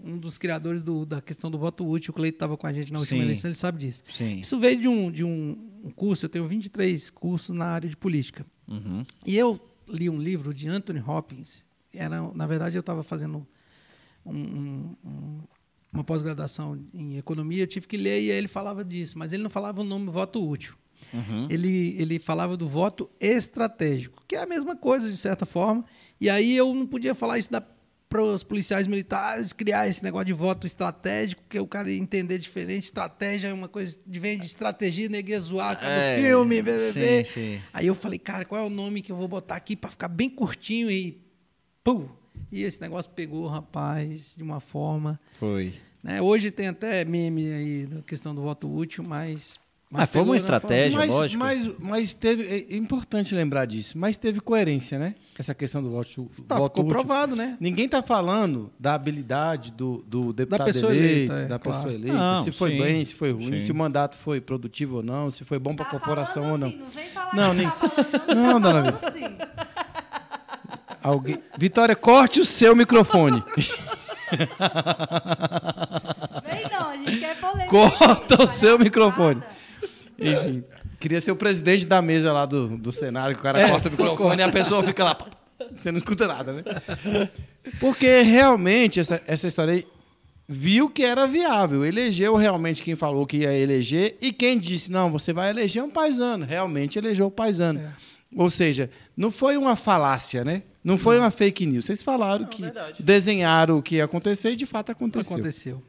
um 0.08 0.18
dos 0.18 0.38
criadores 0.38 0.82
do- 0.82 1.04
da 1.06 1.20
questão 1.20 1.50
do 1.50 1.58
voto 1.58 1.86
útil. 1.86 2.10
O 2.10 2.14
Cleito 2.14 2.36
estava 2.36 2.56
com 2.56 2.66
a 2.66 2.72
gente 2.72 2.92
na 2.92 2.98
última 2.98 3.18
Sim. 3.18 3.24
eleição, 3.24 3.48
ele 3.50 3.54
sabe 3.56 3.78
disso. 3.78 4.02
Sim. 4.10 4.38
Isso 4.40 4.58
veio 4.58 4.80
de 4.80 4.88
um, 4.88 5.10
de 5.10 5.24
um 5.24 5.66
um 5.84 5.90
curso, 5.92 6.24
eu 6.24 6.28
tenho 6.28 6.44
23 6.44 7.08
cursos 7.08 7.54
na 7.54 7.66
área 7.66 7.88
de 7.88 7.96
política. 7.96 8.44
Uhum. 8.66 9.04
E 9.24 9.36
eu 9.36 9.60
li 9.88 10.10
um 10.10 10.18
livro 10.18 10.52
de 10.52 10.68
Anthony 10.68 11.00
Hopkins, 11.00 11.64
era, 11.94 12.20
na 12.34 12.46
verdade, 12.48 12.76
eu 12.76 12.80
estava 12.80 13.04
fazendo 13.04 13.46
um- 14.26 14.32
um- 14.34 14.96
um- 15.04 15.38
uma 15.92 16.02
pós-graduação 16.02 16.78
em 16.92 17.16
economia, 17.16 17.62
eu 17.62 17.66
tive 17.66 17.86
que 17.86 17.96
ler 17.96 18.20
e 18.22 18.30
aí 18.32 18.36
ele 18.36 18.48
falava 18.48 18.84
disso, 18.84 19.16
mas 19.18 19.32
ele 19.32 19.42
não 19.42 19.48
falava 19.50 19.80
o 19.80 19.84
nome 19.84 20.10
voto 20.10 20.44
útil. 20.46 20.74
Ele, 21.48 21.94
ele 21.96 22.18
falava 22.18 22.56
do 22.56 22.68
voto 22.68 23.08
estratégico, 23.20 24.22
que 24.26 24.34
é 24.34 24.42
a 24.42 24.46
mesma 24.46 24.74
coisa, 24.76 25.08
de 25.08 25.16
certa 25.16 25.46
forma. 25.46 25.84
E 26.20 26.28
aí 26.28 26.56
eu 26.56 26.74
não 26.74 26.86
podia 26.88 27.14
falar 27.14 27.38
isso 27.38 27.52
para 28.08 28.22
os 28.22 28.42
policiais 28.42 28.86
militares, 28.86 29.52
criar 29.52 29.86
esse 29.86 30.02
negócio 30.02 30.26
de 30.26 30.32
voto 30.32 30.66
estratégico, 30.66 31.42
que 31.48 31.60
o 31.60 31.66
cara 31.66 31.90
ia 31.90 31.98
entender 31.98 32.38
diferente. 32.38 32.84
Estratégia 32.84 33.48
é 33.48 33.52
uma 33.52 33.68
coisa, 33.68 33.98
vem 34.06 34.38
de 34.38 34.46
estratégia, 34.46 35.08
neguei 35.08 35.38
zoar, 35.38 35.78
cada 35.78 35.94
É, 35.94 36.18
filme, 36.22 36.62
BBB. 36.62 37.24
sim, 37.24 37.32
sim. 37.34 37.62
Aí 37.72 37.86
eu 37.86 37.94
falei, 37.94 38.18
cara, 38.18 38.44
qual 38.44 38.62
é 38.62 38.64
o 38.64 38.70
nome 38.70 39.02
que 39.02 39.12
eu 39.12 39.16
vou 39.16 39.28
botar 39.28 39.56
aqui 39.56 39.76
para 39.76 39.90
ficar 39.90 40.08
bem 40.08 40.30
curtinho 40.30 40.90
e 40.90 41.20
pum! 41.84 42.08
E 42.50 42.62
esse 42.62 42.80
negócio 42.80 43.10
pegou, 43.10 43.46
rapaz, 43.46 44.34
de 44.36 44.42
uma 44.42 44.58
forma. 44.58 45.20
Foi. 45.38 45.74
né? 46.02 46.22
Hoje 46.22 46.50
tem 46.50 46.68
até 46.68 47.04
meme 47.04 47.52
aí 47.52 47.86
da 47.86 48.00
questão 48.02 48.34
do 48.34 48.40
voto 48.40 48.72
útil, 48.74 49.04
mas. 49.06 49.60
Ah, 49.94 50.06
foi 50.06 50.20
pegou 50.20 50.32
uma 50.32 50.36
estratégia. 50.36 50.98
mas, 50.98 51.10
lógico. 51.10 51.42
mas, 51.42 51.70
mas 51.78 52.12
teve. 52.14 52.66
É 52.70 52.76
importante 52.76 53.34
lembrar 53.34 53.64
disso. 53.64 53.96
Mas 53.96 54.18
teve 54.18 54.38
coerência, 54.38 54.98
né? 54.98 55.14
Essa 55.38 55.54
questão 55.54 55.82
do 55.82 55.90
voto, 55.90 56.28
Tá, 56.46 56.56
voto 56.56 56.74
ficou 56.74 56.84
útil. 56.84 56.94
provado, 56.98 57.34
né? 57.34 57.56
Ninguém 57.58 57.86
está 57.86 58.02
falando 58.02 58.70
da 58.78 58.92
habilidade 58.94 59.70
do, 59.72 60.04
do 60.06 60.32
deputado 60.34 60.66
pessoa 60.66 60.94
eleito, 60.94 61.32
eleita, 61.32 61.34
é, 61.34 61.46
da 61.48 61.58
claro. 61.58 61.78
pessoa 61.78 61.94
eleita, 61.94 62.18
Não, 62.18 62.44
se 62.44 62.52
foi 62.52 62.70
sim, 62.72 62.78
bem, 62.82 63.04
se 63.06 63.14
foi 63.14 63.32
ruim, 63.32 63.52
sim. 63.52 63.60
se 63.62 63.72
o 63.72 63.74
mandato 63.74 64.18
foi 64.18 64.40
produtivo 64.42 64.96
ou 64.96 65.02
não, 65.02 65.30
se 65.30 65.42
foi 65.44 65.58
bom 65.58 65.74
para 65.74 65.86
a 65.86 65.88
Tá 65.88 65.90
corporação 65.92 66.52
ou 66.52 66.58
não. 66.58 66.68
assim, 66.68 66.76
não 66.78 66.90
vem 66.90 67.08
falar 67.08 67.34
Não, 67.34 67.50
que 67.50 67.56
nem- 67.56 67.66
tá 67.70 67.72
falando, 67.72 68.28
Não, 68.36 68.60
tá 68.60 68.72
dona 68.72 68.88
assim. 68.90 69.38
Alguém... 71.02 71.38
Vitória, 71.56 71.96
corte 71.96 72.40
o 72.40 72.44
seu 72.44 72.76
microfone. 72.76 73.42
Vem 76.44 76.68
não, 76.70 76.90
a 76.90 76.96
gente 76.96 77.18
quer 77.20 77.36
polêmica. 77.40 77.68
Corta 77.68 78.42
o 78.42 78.46
seu 78.46 78.78
microfone. 78.78 79.42
Enfim, 80.18 80.64
queria 80.98 81.20
ser 81.20 81.30
o 81.30 81.36
presidente 81.36 81.86
da 81.86 82.02
mesa 82.02 82.32
lá 82.32 82.44
do, 82.44 82.76
do 82.76 82.90
Senado, 82.90 83.34
que 83.34 83.40
o 83.40 83.42
cara 83.42 83.60
É, 83.60 83.68
corta 83.68 83.88
o 83.88 83.90
microfone 83.92 84.40
e 84.40 84.42
a 84.42 84.50
pessoa 84.50 84.82
fica 84.82 85.04
lá. 85.04 85.16
Você 85.76 85.92
não 85.92 85.98
escuta 85.98 86.26
nada, 86.26 86.52
né? 86.52 86.62
Porque 87.78 88.22
realmente 88.22 88.98
essa, 88.98 89.22
essa 89.26 89.46
história 89.46 89.74
aí 89.74 89.86
viu 90.48 90.88
que 90.88 91.04
era 91.04 91.26
viável. 91.26 91.84
Elegeu 91.84 92.34
realmente 92.36 92.82
quem 92.82 92.96
falou 92.96 93.26
que 93.26 93.38
ia 93.38 93.56
eleger 93.56 94.16
e 94.20 94.32
quem 94.32 94.58
disse, 94.58 94.90
não, 94.90 95.10
você 95.10 95.32
vai 95.32 95.50
eleger 95.50 95.82
um 95.82 95.90
paisano. 95.90 96.44
Realmente 96.44 96.98
elegeu 96.98 97.26
o 97.26 97.30
paisano. 97.30 97.80
É. 97.80 97.90
Ou 98.34 98.50
seja, 98.50 98.90
não 99.16 99.30
foi 99.30 99.56
uma 99.56 99.76
falácia, 99.76 100.44
né? 100.44 100.62
Não 100.82 100.96
foi 100.98 101.18
uma 101.18 101.30
fake 101.30 101.66
news. 101.66 101.84
Vocês 101.84 102.02
falaram 102.02 102.46
que 102.46 102.62
verdade. 102.62 103.02
desenharam 103.02 103.78
o 103.78 103.82
que 103.82 103.96
ia 103.96 104.04
acontecer 104.04 104.52
e 104.52 104.56
de 104.56 104.66
fato 104.66 104.90
aconteceu. 104.90 105.34
Aconteceu. 105.34 105.82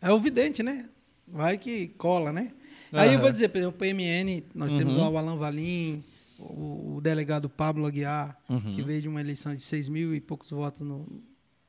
É 0.00 0.10
o 0.10 0.18
vidente, 0.18 0.62
né? 0.62 0.86
Vai 1.26 1.56
que 1.56 1.88
cola, 1.98 2.32
né? 2.32 2.50
Aí 2.92 3.14
eu 3.14 3.20
vou 3.20 3.30
dizer, 3.32 3.48
por 3.48 3.58
exemplo, 3.58 3.76
o 3.76 3.78
PMN, 3.78 4.42
nós 4.54 4.72
temos 4.72 4.96
Uhum. 4.96 5.02
lá 5.02 5.08
o 5.08 5.18
Alan 5.18 5.36
Valim, 5.36 6.02
o, 6.38 6.96
o 6.96 7.00
delegado 7.02 7.48
Pablo 7.48 7.86
Aguiar, 7.86 8.36
Uhum. 8.48 8.60
que 8.74 8.82
veio 8.82 9.02
de 9.02 9.08
uma 9.08 9.20
eleição 9.20 9.54
de 9.54 9.62
6 9.62 9.88
mil 9.88 10.14
e 10.14 10.20
poucos 10.20 10.50
votos 10.50 10.80
no- 10.80 11.06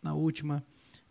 na 0.01 0.13
última. 0.13 0.63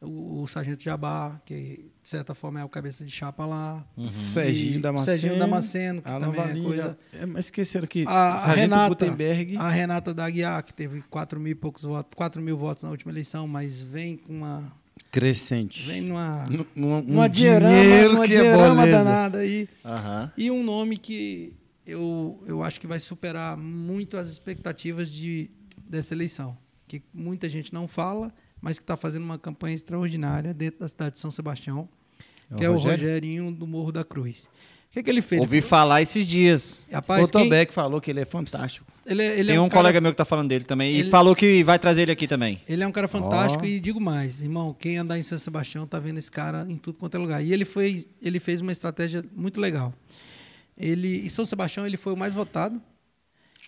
O, 0.03 0.43
o 0.43 0.47
Sargento 0.49 0.83
Jabá, 0.83 1.39
que 1.45 1.91
de 2.03 2.09
certa 2.09 2.35
forma 2.35 2.59
é 2.59 2.65
o 2.65 2.69
cabeça 2.71 3.05
de 3.05 3.11
chapa 3.11 3.45
lá. 3.45 3.87
Serginho 4.11 4.79
E 4.79 4.81
Damasceno. 4.81 5.19
Serginho 5.19 5.39
Damasceno, 5.39 6.01
que 6.03 6.09
Alan 6.09 6.27
também 6.27 6.41
é 6.41 6.47
Valim, 6.47 6.63
coisa... 6.65 6.99
já- 7.13 7.19
é, 7.21 7.27
mas 7.27 7.45
esqueceram 7.45 7.87
que 7.87 8.05
A, 8.07 8.13
a 8.33 8.53
Renata, 8.55 8.89
Gutenberg. 8.89 9.57
a 9.59 9.69
Renata 9.69 10.15
da 10.15 10.25
Aguiar, 10.25 10.63
que 10.65 10.73
teve 10.73 11.03
4 11.03 11.39
mil 11.39 11.53
e 11.53 11.55
poucos 11.55 11.83
votos, 11.83 12.17
4 12.17 12.41
mil 12.41 12.57
votos 12.57 12.83
na 12.83 12.89
última 12.91 13.13
eleição, 13.13 13.47
mas 13.47 13.83
vem 13.83 14.17
com 14.17 14.33
uma... 14.33 14.73
Crescente. 15.11 15.83
Vem 15.87 16.03
numa... 16.03 16.47
N- 16.49 16.67
Um, 16.77 16.87
um 16.95 17.01
Uma 17.15 17.29
dinheirama, 17.29 17.69
dinheiro 17.75 18.15
uma 18.15 18.27
que 18.27 18.35
é 18.35 18.91
danada 18.91 19.39
aí. 19.39 19.69
Aham. 19.85 20.33
E 20.37 20.51
um 20.51 20.63
nome 20.63 20.97
que 20.97 21.53
eu, 21.87 22.43
eu 22.47 22.63
acho 22.63 22.81
que 22.81 22.87
vai 22.87 22.99
superar 23.01 23.57
muito 23.57 24.17
as 24.17 24.29
expectativas 24.29 25.11
de, 25.11 25.51
dessa 25.89 26.15
eleição. 26.15 26.57
Que 26.87 27.03
muita 27.13 27.49
gente 27.49 27.73
não 27.75 27.89
fala, 27.89 28.33
mas 28.61 28.79
que 28.79 28.83
está 28.85 28.97
fazendo 28.97 29.25
uma 29.25 29.39
campanha 29.39 29.75
extraordinária 29.75 30.53
dentro 30.55 30.81
da 30.81 30.89
cidade 30.89 31.15
de 31.15 31.21
São 31.21 31.31
Sebastião, 31.31 31.89
É 32.51 32.55
o 32.55 32.57
que 32.59 32.65
é 32.65 32.69
o 32.71 32.73
Rogério? 32.75 33.05
Rogerinho 33.05 33.51
do 33.53 33.67
Morro 33.67 33.91
da 33.93 34.05
Cruz. 34.05 34.45
O 34.45 34.93
que, 34.93 35.03
que 35.05 35.11
ele 35.11 35.23
fez? 35.23 35.41
Ouvi 35.41 35.57
Ele 35.59 35.63
falar 35.63 36.03
esses 36.03 36.27
dias. 36.27 36.85
Rapaz, 36.91 37.29
o 37.29 37.33
quem- 37.33 37.45
Tobeck 37.45 37.73
falou 37.73 38.01
que 38.01 38.11
ele 38.11 38.21
é 38.21 38.25
fantástico. 38.25 38.85
Ele, 39.07 39.23
é- 39.23 39.39
ele 39.39 39.47
Tem 39.49 39.57
é 39.57 39.61
um, 39.61 39.65
um 39.65 39.69
cara- 39.69 39.81
colega 39.83 40.01
meu 40.01 40.11
que 40.13 40.17
tá 40.19 40.25
falando 40.25 40.49
dele 40.49 40.65
também. 40.65 40.93
E 40.95 41.01
Ele- 41.01 41.11
falou 41.11 41.35
que 41.35 41.63
vai 41.65 41.79
trazer 41.79 42.03
ele 42.03 42.13
aqui 42.13 42.27
também. 42.29 42.61
Ele 42.69 42.83
é 42.83 42.87
um 42.87 42.93
cara 42.93 43.09
fantástico 43.09 43.65
Ó. 43.65 43.67
e 43.67 43.81
digo 43.81 44.01
mais, 44.01 44.43
irmão, 44.43 44.75
quem 44.79 44.99
andar 44.99 45.19
em 45.19 45.23
São 45.23 45.39
Sebastião 45.39 45.87
tá 45.87 45.99
vendo 45.99 46.19
esse 46.19 46.31
cara 46.31 46.67
em 46.69 46.77
tudo 46.77 46.99
quanto 46.99 47.15
é 47.17 47.19
lugar. 47.19 47.43
E 47.45 47.53
ele 47.53 47.65
fez, 47.65 48.07
ele 48.21 48.39
fez 48.41 48.61
uma 48.61 48.73
estratégia 48.73 49.25
muito 49.35 49.61
legal. 49.61 49.93
Ele, 50.77 51.25
em 51.27 51.29
São 51.29 51.45
Sebastião 51.45 51.87
ele 51.87 51.97
foi 51.97 52.13
o 52.13 52.17
mais 52.17 52.35
votado. 52.35 52.81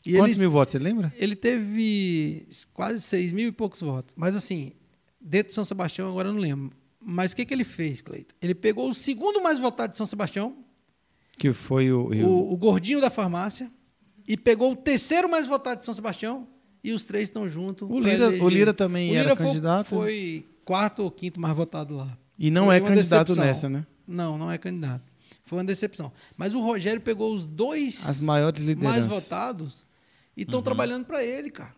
E 0.04 0.14
Quantos 0.14 0.32
ele, 0.32 0.40
mil 0.40 0.50
votos, 0.50 0.72
você 0.72 0.78
lembra? 0.78 1.12
ele 1.16 1.36
teve 1.36 2.46
quase 2.74 3.00
6 3.00 3.30
mil 3.32 3.48
e 3.48 3.52
poucos 3.52 3.80
votos. 3.80 4.14
Mas 4.16 4.34
assim, 4.34 4.72
dentro 5.20 5.48
de 5.48 5.54
São 5.54 5.64
Sebastião 5.64 6.08
agora 6.08 6.28
eu 6.28 6.32
não 6.32 6.40
lembro. 6.40 6.72
Mas 7.00 7.32
o 7.32 7.36
que, 7.36 7.44
que 7.44 7.52
ele 7.54 7.64
fez, 7.64 8.00
Cleiton? 8.00 8.34
Ele 8.40 8.54
pegou 8.54 8.88
o 8.88 8.94
segundo 8.94 9.42
mais 9.42 9.58
votado 9.58 9.92
de 9.92 9.98
São 9.98 10.06
Sebastião, 10.06 10.56
Que 11.38 11.52
foi 11.52 11.90
o- 11.92 12.08
o, 12.12 12.52
o 12.52 12.56
gordinho 12.56 13.00
da 13.00 13.10
farmácia, 13.10 13.70
e 14.26 14.36
pegou 14.36 14.72
o 14.72 14.76
terceiro 14.76 15.28
mais 15.28 15.46
votado 15.46 15.80
de 15.80 15.84
São 15.86 15.94
Sebastião, 15.94 16.46
e 16.84 16.92
os 16.92 17.04
três 17.04 17.24
estão 17.24 17.48
juntos. 17.48 17.88
O 17.90 18.00
Lira- 18.00 18.28
o 18.28 18.48
Lira 18.48 18.74
também 18.74 19.10
O 19.10 19.14
era 19.14 19.22
Lira 19.22 19.36
foi- 19.36 19.46
candidato? 19.46 19.86
Foi 19.86 20.46
quarto 20.64 21.02
ou 21.04 21.10
quinto 21.10 21.40
mais 21.40 21.54
votado 21.54 21.96
lá. 21.96 22.16
E 22.38 22.50
não 22.50 22.66
Foi 22.66 22.76
é 22.76 22.80
candidato 22.80 23.28
decepção. 23.28 23.44
nessa, 23.44 23.68
né? 23.68 23.86
Não, 24.06 24.36
não 24.36 24.50
é 24.50 24.58
candidato. 24.58 25.04
Foi 25.44 25.58
uma 25.58 25.64
decepção. 25.64 26.10
Mas 26.36 26.54
o 26.54 26.60
Rogério 26.60 27.00
pegou 27.00 27.32
os 27.34 27.46
dois 27.46 28.08
As 28.08 28.20
maiores 28.20 28.62
mais 28.62 28.76
lideranças. 28.76 29.06
votados 29.06 29.86
e 30.36 30.40
Uhum. 30.40 30.44
estão 30.46 30.62
trabalhando 30.62 31.04
para 31.04 31.22
ele, 31.22 31.50
cara. 31.50 31.74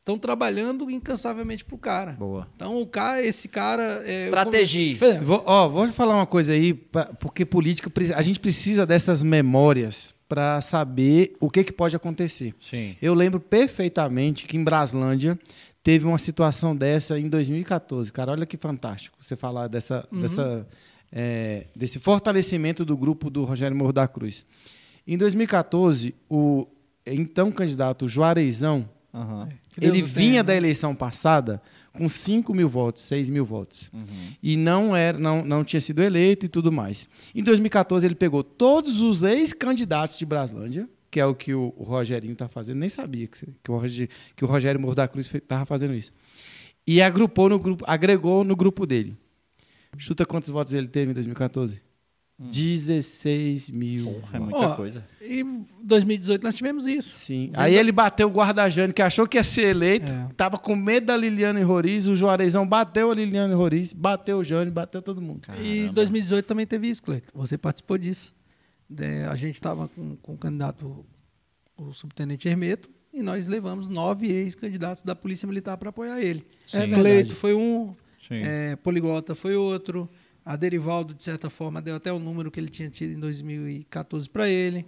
Estão 0.00 0.18
trabalhando 0.18 0.90
incansavelmente 0.90 1.64
pro 1.64 1.78
cara. 1.78 2.12
Boa. 2.12 2.46
Então 2.54 2.78
o 2.80 2.86
cara, 2.86 3.24
esse 3.24 3.48
cara. 3.48 4.02
é, 4.04 4.16
Estratégia. 4.18 4.92
exemplo, 4.92 5.24
Vou, 5.26 5.42
ó, 5.46 5.66
vou 5.68 5.90
falar 5.92 6.14
uma 6.16 6.26
coisa 6.26 6.52
aí, 6.52 6.74
pra- 6.74 7.06
porque 7.06 7.44
política, 7.46 7.90
a 8.14 8.20
gente 8.22 8.38
precisa 8.38 8.84
dessas 8.86 9.22
memórias 9.22 10.13
para 10.28 10.60
saber 10.60 11.36
o 11.40 11.50
que, 11.50 11.64
que 11.64 11.72
pode 11.72 11.94
acontecer. 11.94 12.54
Sim. 12.60 12.96
Eu 13.00 13.14
lembro 13.14 13.40
perfeitamente 13.40 14.46
que 14.46 14.56
em 14.56 14.64
Braslândia 14.64 15.38
teve 15.82 16.06
uma 16.06 16.18
situação 16.18 16.74
dessa 16.74 17.18
em 17.18 17.28
2014. 17.28 18.10
Cara, 18.12 18.32
olha 18.32 18.46
que 18.46 18.56
fantástico 18.56 19.18
você 19.20 19.36
falar 19.36 19.68
dessa, 19.68 20.08
dessa, 20.10 20.66
é, 21.12 21.66
desse 21.76 21.98
fortalecimento 21.98 22.84
do 22.84 22.96
grupo 22.96 23.28
do 23.28 23.44
Rogério 23.44 23.76
Morro 23.76 23.92
da 23.92 24.08
Cruz. 24.08 24.46
Em 25.06 25.18
2014, 25.18 26.14
o 26.28 26.66
então 27.06 27.52
candidato 27.52 28.08
Juarezão, 28.08 28.88
Deus 29.12 29.94
ele 29.94 30.02
o 30.02 30.06
tenha, 30.06 30.14
vinha 30.14 30.42
né? 30.42 30.42
da 30.42 30.56
eleição 30.56 30.94
passada 30.94 31.60
com 31.94 32.08
5 32.08 32.52
mil 32.52 32.68
votos, 32.68 33.04
6 33.04 33.30
mil 33.30 33.44
votos. 33.44 33.90
E 34.42 34.56
não, 34.56 34.94
era, 34.94 35.18
não, 35.18 35.44
não 35.44 35.64
tinha 35.64 35.80
sido 35.80 36.02
eleito 36.02 36.44
e 36.44 36.48
tudo 36.48 36.70
mais. 36.70 37.08
Em 37.34 37.42
2014, 37.42 38.04
ele 38.04 38.16
pegou 38.16 38.42
todos 38.42 39.00
os 39.00 39.22
ex-candidatos 39.22 40.18
de 40.18 40.26
Braslândia, 40.26 40.88
que 41.10 41.20
é 41.20 41.24
o 41.24 41.34
que 41.34 41.54
o, 41.54 41.72
o 41.76 41.84
Rogerinho 41.84 42.32
está 42.32 42.48
fazendo. 42.48 42.78
Nem 42.78 42.88
sabia 42.88 43.28
que, 43.28 43.46
que, 43.62 43.70
o, 43.70 43.78
Rogério, 43.78 44.08
que 44.34 44.44
o 44.44 44.48
Rogério 44.48 44.80
Morro 44.80 44.96
da 44.96 45.06
Cruz 45.06 45.32
estava 45.32 45.64
fazendo 45.64 45.94
isso. 45.94 46.12
E 46.84 47.00
agrupou 47.00 47.48
no 47.48 47.58
grupo, 47.58 47.84
agregou 47.86 48.42
no 48.42 48.56
grupo 48.56 48.84
dele. 48.84 49.16
Chuta 49.96 50.26
quantos 50.26 50.50
votos 50.50 50.72
ele 50.74 50.88
teve 50.88 51.12
em 51.12 51.14
2014? 51.14 51.80
16 52.38 53.70
mil. 53.70 54.04
Porra, 54.04 54.36
é 54.36 54.38
muita 54.40 54.58
Ó, 54.58 54.74
coisa. 54.74 55.04
E 55.20 55.40
em 55.40 55.64
2018 55.82 56.42
nós 56.42 56.56
tivemos 56.56 56.86
isso. 56.86 57.14
Sim. 57.16 57.50
Aí 57.54 57.74
ele 57.74 57.92
bateu 57.92 58.28
o 58.28 58.30
guarda-Jane, 58.32 58.92
que 58.92 59.02
achou 59.02 59.26
que 59.26 59.36
ia 59.36 59.44
ser 59.44 59.68
eleito, 59.68 60.12
É. 60.12 60.28
tava 60.36 60.58
com 60.58 60.74
medo 60.74 61.06
da 61.06 61.16
Liliane 61.16 61.62
Roriz, 61.62 62.06
o 62.06 62.16
Juarezão 62.16 62.66
bateu 62.66 63.10
a 63.10 63.14
Liliane 63.14 63.54
Roriz, 63.54 63.92
bateu 63.92 64.38
o 64.38 64.44
Jane, 64.44 64.70
bateu 64.70 65.00
todo 65.00 65.20
mundo. 65.20 65.42
E 65.62 65.88
2018 65.90 66.44
também 66.46 66.66
teve 66.66 66.88
isso, 66.88 67.02
Cleiton. 67.02 67.30
Você 67.34 67.56
participou 67.56 67.96
disso. 67.98 68.34
É, 68.98 69.24
a 69.26 69.36
gente 69.36 69.54
estava 69.54 69.88
com, 69.88 70.16
com 70.16 70.34
o 70.34 70.38
candidato, 70.38 71.04
o 71.76 71.92
subtenente 71.92 72.48
Hermeto, 72.48 72.88
e 73.12 73.22
nós 73.22 73.46
levamos 73.46 73.88
nove 73.88 74.26
ex-candidatos 74.26 75.02
da 75.04 75.14
Polícia 75.14 75.46
Militar 75.46 75.76
para 75.76 75.90
apoiar 75.90 76.20
ele. 76.20 76.44
Sim. 76.66 76.76
É 76.78 76.80
verdade. 76.80 77.00
Cleito 77.02 77.34
foi 77.36 77.54
um, 77.54 77.94
Sim. 78.26 78.42
é, 78.44 78.76
Poliglota 78.76 79.34
foi 79.34 79.54
outro, 79.56 80.08
a 80.44 80.56
Derivaldo, 80.56 81.14
de 81.14 81.22
certa 81.22 81.48
forma, 81.48 81.80
deu 81.80 81.96
até 81.96 82.12
o 82.12 82.18
número 82.18 82.50
que 82.50 82.60
ele 82.60 82.68
tinha 82.68 82.90
tido 82.90 83.12
em 83.12 83.18
2014 83.20 84.28
para 84.28 84.48
ele. 84.48 84.84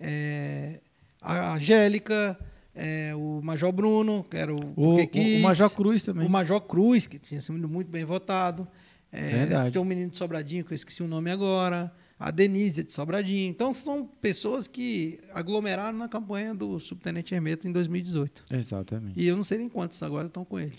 É, 0.00 0.80
a 1.20 1.54
Angélica, 1.54 2.38
é, 2.74 3.14
o 3.14 3.40
Major 3.42 3.72
Bruno, 3.72 4.24
que 4.28 4.36
era 4.36 4.54
o, 4.54 4.58
O, 4.76 4.94
o, 5.00 5.08
Quis, 5.08 5.40
o 5.40 5.42
Major 5.42 5.70
Cruz 5.70 6.02
também. 6.02 6.26
o 6.26 6.30
Major 6.30 6.60
Cruz, 6.60 7.06
que 7.06 7.18
tinha 7.18 7.40
sido 7.40 7.68
muito 7.68 7.90
bem 7.90 8.04
votado. 8.04 8.66
É, 9.12 9.20
Verdade. 9.30 9.72
Tem 9.72 9.80
um 9.80 9.84
menino 9.84 10.10
de 10.10 10.16
Sobradinho, 10.16 10.64
que 10.64 10.72
eu 10.72 10.76
esqueci 10.76 11.02
o 11.02 11.08
nome 11.08 11.30
agora. 11.30 11.92
A 12.18 12.30
Denise 12.30 12.82
de 12.82 12.92
Sobradinho. 12.92 13.50
Então, 13.50 13.74
são 13.74 14.06
pessoas 14.22 14.66
que 14.66 15.20
aglomeraram 15.34 15.98
na 15.98 16.08
campanha 16.08 16.54
do 16.54 16.80
subtenente 16.80 17.34
Hermeto 17.34 17.68
em 17.68 17.72
2018. 17.72 18.44
Exatamente. 18.52 19.20
E 19.20 19.26
eu 19.26 19.36
não 19.36 19.44
sei 19.44 19.58
nem 19.58 19.68
quantos 19.68 20.02
agora 20.02 20.26
estão 20.26 20.42
com 20.44 20.58
ele. 20.58 20.72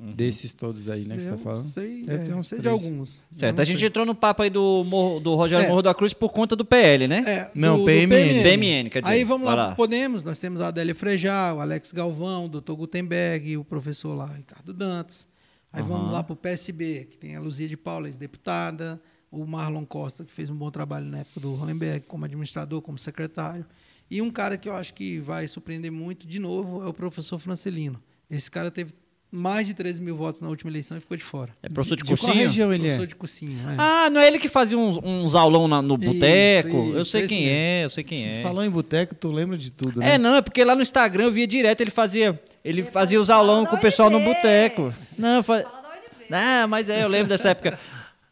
Desses 0.00 0.54
todos 0.54 0.88
aí, 0.88 1.04
né, 1.04 1.16
que 1.16 1.22
você 1.22 1.28
tá 1.30 1.34
Eu 1.34 1.38
falando? 1.38 1.58
sei, 1.64 2.04
é, 2.06 2.18
ter 2.18 2.32
uns 2.32 2.46
sei 2.46 2.58
de 2.58 2.62
três. 2.62 2.72
alguns. 2.84 3.26
Certo, 3.32 3.58
Eu 3.58 3.62
a 3.62 3.64
gente 3.64 3.78
sei. 3.80 3.88
entrou 3.88 4.06
no 4.06 4.14
papo 4.14 4.44
aí 4.44 4.50
do, 4.50 4.84
Morro- 4.88 5.18
do 5.18 5.34
Rogério 5.34 5.64
É. 5.66 5.68
Morro 5.68 5.82
da 5.82 5.92
Cruz 5.92 6.12
por 6.14 6.28
conta 6.30 6.54
do 6.54 6.64
PL, 6.64 7.08
né? 7.08 7.24
É, 7.26 7.50
Não, 7.52 7.84
PMN. 7.84 8.42
PMN, 8.44 8.90
quer 8.90 9.02
dizer, 9.02 9.12
Aí 9.12 9.24
vamos 9.24 9.44
lá, 9.46 9.66
pro 9.68 9.76
Podemos, 9.76 10.22
nós 10.22 10.38
temos 10.38 10.60
a 10.60 10.68
Adélia 10.68 10.94
Frejá, 10.94 11.52
o 11.52 11.60
Alex 11.60 11.90
Galvão, 11.90 12.44
o 12.46 12.48
Dr. 12.48 12.74
Gutenberg, 12.74 13.56
o 13.56 13.64
professor 13.64 14.14
lá, 14.14 14.26
Ricardo 14.26 14.72
Dantas. 14.72 15.26
Aí 15.72 15.80
Aham. 15.82 15.88
vamos 15.88 16.12
lá 16.12 16.22
para 16.22 16.32
o 16.32 16.36
PSB, 16.36 17.08
que 17.10 17.18
tem 17.18 17.34
a 17.34 17.40
Luzia 17.40 17.66
de 17.66 17.76
Paula, 17.76 18.06
ex-deputada, 18.06 19.00
o 19.32 19.44
Marlon 19.44 19.84
Costa, 19.84 20.24
que 20.24 20.30
fez 20.32 20.48
um 20.48 20.54
bom 20.54 20.70
trabalho 20.70 21.06
na 21.06 21.18
época 21.18 21.40
do 21.40 21.54
Hollenberg, 21.54 22.06
como 22.06 22.24
administrador, 22.24 22.80
como 22.80 22.96
secretário. 22.98 23.66
E 24.08 24.22
um 24.22 24.30
cara 24.30 24.56
que 24.56 24.68
eu 24.68 24.76
acho 24.76 24.94
que 24.94 25.18
vai 25.18 25.48
surpreender 25.48 25.90
muito, 25.90 26.24
de 26.24 26.38
novo, 26.38 26.84
é 26.84 26.86
o 26.86 26.94
professor 26.94 27.36
Francelino. 27.38 28.00
Esse 28.30 28.48
cara 28.48 28.70
teve 28.70 28.92
mais 29.30 29.66
de 29.66 29.74
13 29.74 30.00
mil 30.00 30.16
votos 30.16 30.40
na 30.40 30.48
última 30.48 30.70
eleição 30.70 30.96
e 30.96 31.00
ficou 31.00 31.16
de 31.16 31.22
fora. 31.22 31.50
É 31.62 31.68
professor 31.68 31.96
de, 31.96 32.02
De 32.02 32.08
qual 32.08 32.18
cursinho? 32.18 32.44
região 32.44 32.72
ele 32.72 32.82
professor 32.84 33.02
é? 33.02 33.06
de 33.06 33.14
cursinho, 33.14 33.58
é. 33.70 33.74
Ah, 33.76 34.08
não 34.10 34.20
é 34.20 34.26
ele 34.26 34.38
que 34.38 34.48
fazia 34.48 34.78
uns, 34.78 34.98
uns 35.02 35.34
aulão 35.34 35.68
na- 35.68 35.82
no 35.82 35.96
boteco? 35.98 36.92
eu 36.94 37.04
sei 37.04 37.26
quem 37.26 37.42
mesmo. 37.44 37.52
é, 37.58 37.84
eu 37.84 37.90
sei 37.90 38.04
quem 38.04 38.32
Você 38.32 38.40
é. 38.40 38.42
falou 38.42 38.64
em 38.64 38.70
boteco, 38.70 39.14
tu 39.14 39.30
lembra 39.30 39.58
de 39.58 39.70
tudo, 39.70 40.00
né? 40.00 40.14
É, 40.14 40.18
não, 40.18 40.36
é 40.36 40.40
porque 40.42 40.64
lá 40.64 40.74
no 40.74 40.80
Instagram 40.82 41.24
eu 41.24 41.30
via 41.30 41.46
direto, 41.46 41.80
ele 41.82 41.90
fazia, 41.90 42.40
ele 42.64 42.82
fazia 42.82 43.20
os 43.20 43.28
aulão 43.28 43.66
com 43.66 43.76
o 43.76 43.80
pessoal 43.80 44.08
no 44.08 44.20
boteco. 44.20 44.94
Não, 45.18 45.42
fa... 45.42 45.60
Fala 45.62 45.82
da 45.82 45.88
UNB. 45.90 46.34
Ah, 46.34 46.66
mas 46.66 46.88
é, 46.88 47.04
eu 47.04 47.08
lembro 47.08 47.28
dessa 47.28 47.50
época. 47.50 47.78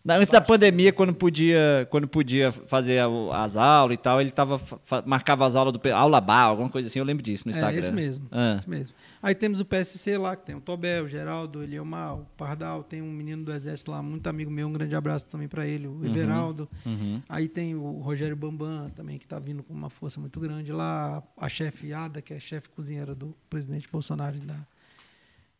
Antes 0.09 0.31
da 0.31 0.41
pandemia, 0.41 0.93
quando 0.93 1.13
podia, 1.13 1.87
quando 1.91 2.07
podia 2.07 2.53
fazer 2.53 3.01
as 3.33 3.57
aulas 3.57 3.95
e 3.95 3.97
tal, 4.01 4.21
ele 4.21 4.31
tava, 4.31 4.61
marcava 5.05 5.45
as 5.45 5.57
aulas 5.57 5.73
do 5.73 5.81
aula 5.93 6.21
bar, 6.21 6.45
alguma 6.45 6.69
coisa 6.71 6.87
assim, 6.89 6.99
eu 6.99 7.05
lembro 7.05 7.23
disso 7.25 7.45
no 7.47 7.51
Instagram. 7.51 7.77
É 7.77 7.79
esse 7.79 7.91
mesmo, 7.91 8.29
Ah. 8.31 8.55
esse 8.57 8.71
mesmo. 8.71 8.95
Aí 9.21 9.35
temos 9.35 9.59
o 9.61 9.65
PSC 9.65 10.17
lá, 10.17 10.37
que 10.37 10.47
tem 10.47 10.55
o 10.55 10.61
Tobel, 10.61 11.05
o 11.05 11.09
Geraldo, 11.09 11.59
o 11.59 11.63
Eliomar, 11.63 12.15
o 12.15 12.27
Pardal, 12.37 12.85
tem 12.85 13.03
um 13.03 13.11
menino 13.11 13.45
do 13.45 13.53
Exército 13.53 13.91
lá, 13.91 14.01
muito 14.01 14.29
amigo 14.29 14.51
meu, 14.51 14.69
um 14.69 14.73
grande 14.73 14.95
abraço 14.95 15.27
também 15.27 15.49
para 15.49 15.67
ele, 15.67 15.89
o 15.89 16.05
Everaldo. 16.07 16.69
Uhum. 16.85 17.21
Aí 17.29 17.49
tem 17.49 17.75
o 17.75 17.99
Rogério 17.99 18.37
Bambam 18.37 18.89
também, 18.91 19.19
que 19.19 19.25
está 19.25 19.41
vindo 19.41 19.65
com 19.65 19.75
uma 19.75 19.91
força 19.91 20.21
muito 20.21 20.39
grande 20.39 20.71
lá, 20.73 21.21
a 21.37 21.49
chefe 21.49 21.93
Ada, 21.93 22.23
que 22.23 22.33
é 22.33 22.39
chefe 22.39 22.69
cozinheira 22.69 23.15
do 23.15 23.35
presidente 23.51 23.89
Bolsonaro 23.91 24.37
e 24.37 24.41
da, 24.41 24.67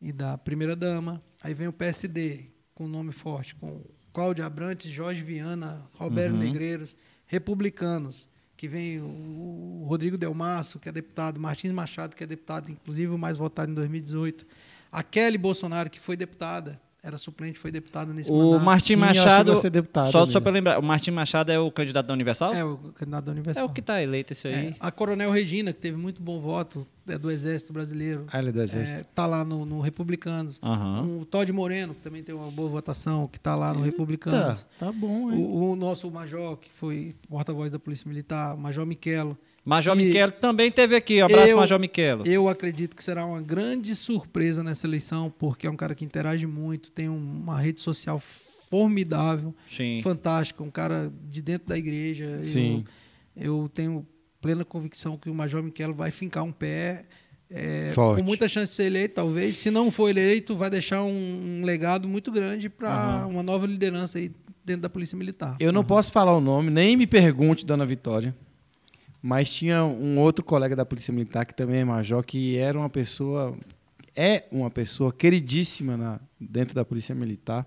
e 0.01 0.13
da 0.13 0.39
primeira-dama. 0.39 1.21
Aí 1.43 1.53
vem 1.53 1.67
o 1.67 1.73
PSD, 1.73 2.51
com 2.75 2.87
nome 2.87 3.11
forte, 3.11 3.55
com 3.57 3.83
Cláudio 4.17 4.47
Abrantes, 4.47 4.91
Jorge 4.91 5.21
Viana, 5.21 5.87
Roberto 5.93 6.33
Uhum. 6.33 6.39
Negreiros, 6.39 6.97
republicanos, 7.27 8.27
que 8.57 8.67
vem 8.67 8.99
o, 8.99 9.85
Rodrigo 9.87 10.17
Delmasso, 10.17 10.79
que 10.79 10.89
é 10.89 10.93
deputado, 10.93 11.39
Martins 11.39 11.71
Machado, 11.71 12.17
que 12.17 12.25
é 12.25 12.27
deputado, 12.27 12.73
inclusive 12.73 13.13
o 13.13 13.19
mais 13.19 13.37
votado 13.37 13.71
em 13.71 13.75
2018, 13.75 14.47
a 14.91 15.03
Kelly 15.03 15.37
Bolsonaro, 15.37 15.91
que 15.91 16.01
foi 16.01 16.17
deputada, 16.17 16.81
era 17.07 17.17
suplente, 17.17 17.57
foi 17.59 17.71
deputada 17.71 18.13
nesse 18.13 18.31
O 18.33 18.37
mandato. 18.37 18.65
Martim 18.65 18.95
Sim, 18.95 19.01
Machado. 19.01 19.57
ser 19.57 19.71
deputado 19.71 20.07
só, 20.11 20.19
só 20.21 20.27
mesmo. 20.27 20.41
para 20.43 20.53
lembrar, 20.53 20.79
o 20.79 20.83
Martim 20.83 21.13
Machado 21.13 21.53
é 21.53 21.59
o 21.59 21.71
candidato 21.71 22.07
da 22.07 22.13
Universal? 22.15 22.53
É, 22.53 22.65
o 22.65 22.77
candidato 22.95 23.25
da 23.27 23.31
É 23.31 23.35
Universal. 23.35 23.67
o 23.67 23.73
que 23.73 23.81
tá 23.81 24.03
eleito 24.03 24.33
esse 24.33 24.49
aí. 24.49 24.55
É, 24.69 24.75
a 24.81 24.91
Coronel 24.91 25.31
Regina, 25.31 25.73
que 25.73 25.79
teve 25.79 25.97
muito 25.97 26.21
bom 26.21 26.41
voto, 26.41 26.85
é 27.09 27.17
do 27.17 27.31
Exército 27.31 27.73
Brasileiro. 27.73 28.27
Ah, 28.33 28.41
ele 28.41 28.49
é 28.49 28.53
do 28.53 28.61
Exército. 28.61 29.03
Está 29.03 29.25
lá 29.27 29.45
no, 29.45 29.65
no 29.65 29.81
Republicanos. 29.81 30.59
Aham. 30.63 31.21
O 31.21 31.25
Todd 31.25 31.53
Moreno, 31.53 31.95
que 31.95 32.01
também 32.01 32.23
tem 32.25 32.35
uma 32.35 32.51
boa 32.51 32.69
votação, 32.69 33.29
que 33.29 33.39
está 33.39 33.55
lá 33.55 33.73
no 33.73 33.79
Tá, 33.81 33.85
Republicanos. 33.87 34.67
tá 34.79 34.91
bom, 34.91 35.31
hein? 35.31 35.39
O, 35.39 35.71
o 35.73 35.77
nosso 35.77 36.11
major, 36.11 36.57
que 36.57 36.69
foi 36.69 37.15
porta-voz 37.29 37.71
da 37.71 37.79
Polícia 37.79 38.09
Militar, 38.09 38.57
o 38.57 38.59
Major 38.59 38.85
Miquelo. 38.85 39.39
Major 39.67 39.99
E- 39.99 40.05
Miquelo 40.05 40.31
também 40.33 40.71
teve 40.71 40.95
aqui. 40.95 41.21
Abraço, 41.21 41.49
Eu- 41.49 41.57
Major 41.57 41.79
Miquelo. 41.81 42.25
Eu 42.25 42.49
acredito 42.49 42.95
que 42.95 43.03
será 43.03 43.27
uma 43.27 43.43
grande 43.43 43.97
surpresa 43.97 44.63
nessa 44.63 44.87
eleição, 44.87 45.29
porque 45.39 45.67
é 45.67 45.71
um 45.71 45.77
cara 45.77 45.93
que 45.93 46.05
interage 46.05 46.47
muito, 46.47 46.91
tem 46.93 47.09
um- 47.09 47.17
uma 47.43 47.59
rede 47.61 47.81
social 47.81 48.21
formidável, 48.21 49.55
Sim. 49.69 50.01
fantástica, 50.03 50.63
um 50.63 50.71
cara 50.71 51.13
de 51.29 51.43
dentro 51.43 51.69
da 51.69 51.77
igreja. 51.77 52.25
Eu- 52.25 52.43
Sim. 52.43 52.85
Eu, 53.37 53.71
tenho 53.75 54.07
plena 54.41 54.65
convicção 54.65 55.17
que 55.17 55.29
o 55.29 55.35
Major 55.35 55.63
Miquelo 55.63 55.93
vai 55.95 56.11
fincar 56.11 56.45
um 56.45 56.53
pé. 56.53 57.05
é, 57.49 57.93
com 57.95 58.25
muita 58.25 58.49
chance 58.49 58.71
de 58.73 58.75
ser 58.75 58.87
eleito, 58.87 59.15
talvez. 59.15 59.57
Se 59.57 59.71
não 59.71 59.89
for 59.89 60.09
eleito, 60.09 60.57
vai 60.57 60.69
deixar 60.69 61.05
um, 61.05 61.61
um 61.61 61.65
legado 61.65 62.09
muito 62.09 62.33
grande 62.33 62.69
para 62.69 63.25
uma 63.31 63.41
nova 63.41 63.69
liderança 63.69 64.19
aí 64.19 64.33
dentro 64.65 64.83
da 64.83 64.89
Polícia 64.91 65.17
Militar. 65.17 65.57
Eu 65.61 65.73
não 65.73 65.85
posso 65.85 66.11
falar 66.11 66.35
o 66.37 66.41
nome, 66.41 66.71
nem 66.73 66.97
me 66.97 67.07
pergunte, 67.07 67.65
Dona 67.65 67.87
Vitória. 67.87 68.35
Mas 69.29 69.53
tinha 69.53 69.85
um 69.85 70.21
outro 70.21 70.45
colega 70.45 70.77
da 70.77 70.87
Polícia 70.87 71.13
Militar, 71.13 71.45
que 71.45 71.53
também 71.53 71.81
é 71.81 71.85
major, 71.85 72.23
que 72.25 72.57
era 72.57 72.79
uma 72.79 72.89
pessoa. 72.89 73.59
É 74.15 74.45
uma 74.53 74.71
pessoa 74.71 75.13
queridíssima 75.13 75.97
na- 75.97 76.21
dentro 76.41 76.77
da 76.77 76.85
Polícia 76.85 77.13
Militar. 77.13 77.67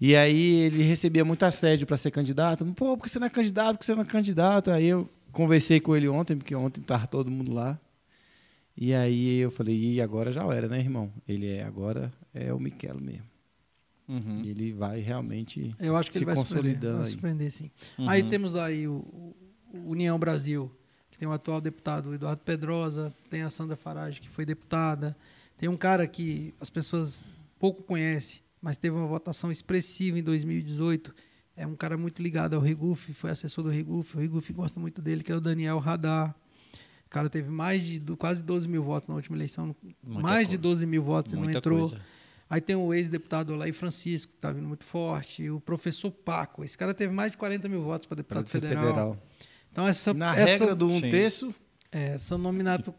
E 0.00 0.16
aí 0.16 0.54
ele 0.62 0.82
recebia 0.82 1.24
muito 1.26 1.42
assédio 1.44 1.86
para 1.86 1.98
ser 1.98 2.10
candidato. 2.10 2.64
Pô, 2.74 2.96
por 2.96 3.04
que 3.04 3.10
você 3.10 3.18
não 3.18 3.26
é 3.26 3.30
candidato? 3.30 3.72
Por 3.74 3.80
que 3.80 3.84
você 3.84 3.94
não 3.94 4.02
é 4.02 4.06
candidato? 4.06 4.70
Aí 4.70 4.86
eu 4.86 5.06
conversei 5.30 5.78
com 5.78 5.94
ele 5.94 6.08
ontem, 6.08 6.36
porque 6.36 6.54
ontem 6.54 6.80
estava 6.80 7.06
todo 7.06 7.30
mundo 7.30 7.52
lá. 7.52 7.78
E 8.74 8.94
aí 8.94 9.36
eu 9.38 9.50
falei, 9.50 9.76
e 9.94 10.00
agora 10.00 10.32
já 10.32 10.42
era, 10.54 10.68
né, 10.68 10.78
irmão? 10.78 11.12
Ele 11.28 11.48
é 11.50 11.64
agora 11.64 12.10
é 12.34 12.50
o 12.52 12.58
Miquelo 12.58 13.00
mesmo. 13.00 13.24
Uhum. 14.08 14.42
Ele 14.42 14.72
vai 14.72 15.00
realmente 15.00 15.74
Eu 15.78 15.96
acho 15.96 16.10
que 16.10 16.14
se 16.16 16.24
ele 16.24 16.26
vai 16.26 16.36
surpreender, 16.36 16.72
consolidando 16.72 16.96
vai 16.98 17.04
aí. 17.06 17.10
surpreender 17.12 17.50
sim. 17.50 17.70
Uhum. 17.98 18.08
Aí 18.08 18.22
temos 18.22 18.56
aí 18.56 18.88
o 18.88 19.34
União 19.84 20.18
Brasil, 20.18 20.70
que 21.10 21.18
tem 21.18 21.26
o 21.26 21.32
atual 21.32 21.60
deputado 21.60 22.14
Eduardo 22.14 22.42
Pedrosa, 22.44 23.12
tem 23.30 23.42
a 23.42 23.50
Sandra 23.50 23.76
Farage, 23.76 24.20
que 24.20 24.28
foi 24.28 24.44
deputada, 24.44 25.16
tem 25.56 25.68
um 25.68 25.76
cara 25.76 26.06
que 26.06 26.54
as 26.60 26.68
pessoas 26.70 27.26
pouco 27.58 27.82
conhecem, 27.82 28.40
mas 28.60 28.76
teve 28.76 28.96
uma 28.96 29.06
votação 29.06 29.50
expressiva 29.50 30.18
em 30.18 30.22
2018, 30.22 31.14
é 31.56 31.66
um 31.66 31.74
cara 31.74 31.96
muito 31.96 32.22
ligado 32.22 32.54
ao 32.54 32.60
Regufe, 32.60 33.14
foi 33.14 33.30
assessor 33.30 33.64
do 33.64 33.70
Regufe, 33.70 34.16
o 34.16 34.20
Regufe 34.20 34.52
gosta 34.52 34.78
muito 34.78 35.00
dele, 35.00 35.22
que 35.22 35.32
é 35.32 35.34
o 35.34 35.40
Daniel 35.40 35.78
Radar. 35.78 36.34
O 37.06 37.08
cara 37.08 37.30
teve 37.30 37.48
mais 37.48 37.82
de 37.84 38.00
quase 38.16 38.42
12 38.42 38.68
mil 38.68 38.82
votos 38.82 39.08
na 39.08 39.14
última 39.14 39.36
eleição, 39.36 39.74
Muita 40.02 40.20
mais 40.20 40.40
de 40.40 40.56
coisa. 40.56 40.62
12 40.62 40.86
mil 40.86 41.02
votos 41.02 41.32
e 41.32 41.36
não 41.36 41.44
Muita 41.44 41.58
entrou. 41.58 41.88
coisa. 41.88 42.02
Aí 42.50 42.60
tem 42.60 42.76
o 42.76 42.92
ex-deputado 42.92 43.54
Olaí 43.54 43.72
Francisco, 43.72 44.32
que 44.32 44.38
está 44.38 44.52
vindo 44.52 44.68
muito 44.68 44.84
forte, 44.84 45.48
o 45.48 45.60
professor 45.60 46.10
Paco. 46.10 46.62
Esse 46.62 46.76
cara 46.76 46.92
teve 46.92 47.12
mais 47.12 47.32
de 47.32 47.38
40 47.38 47.68
mil 47.68 47.82
votos 47.82 48.06
para 48.06 48.16
deputado 48.16 48.46
federal. 48.46 48.84
federal. 48.84 49.22
Então, 49.76 49.86
essa, 49.86 50.14
Na 50.14 50.34
essa, 50.34 50.60
regra 50.64 50.74
do 50.74 50.88
um 50.88 51.00
Sim. 51.00 51.10
terço, 51.10 51.54
é, 51.92 52.14
essa 52.14 52.38
nominata, 52.38 52.94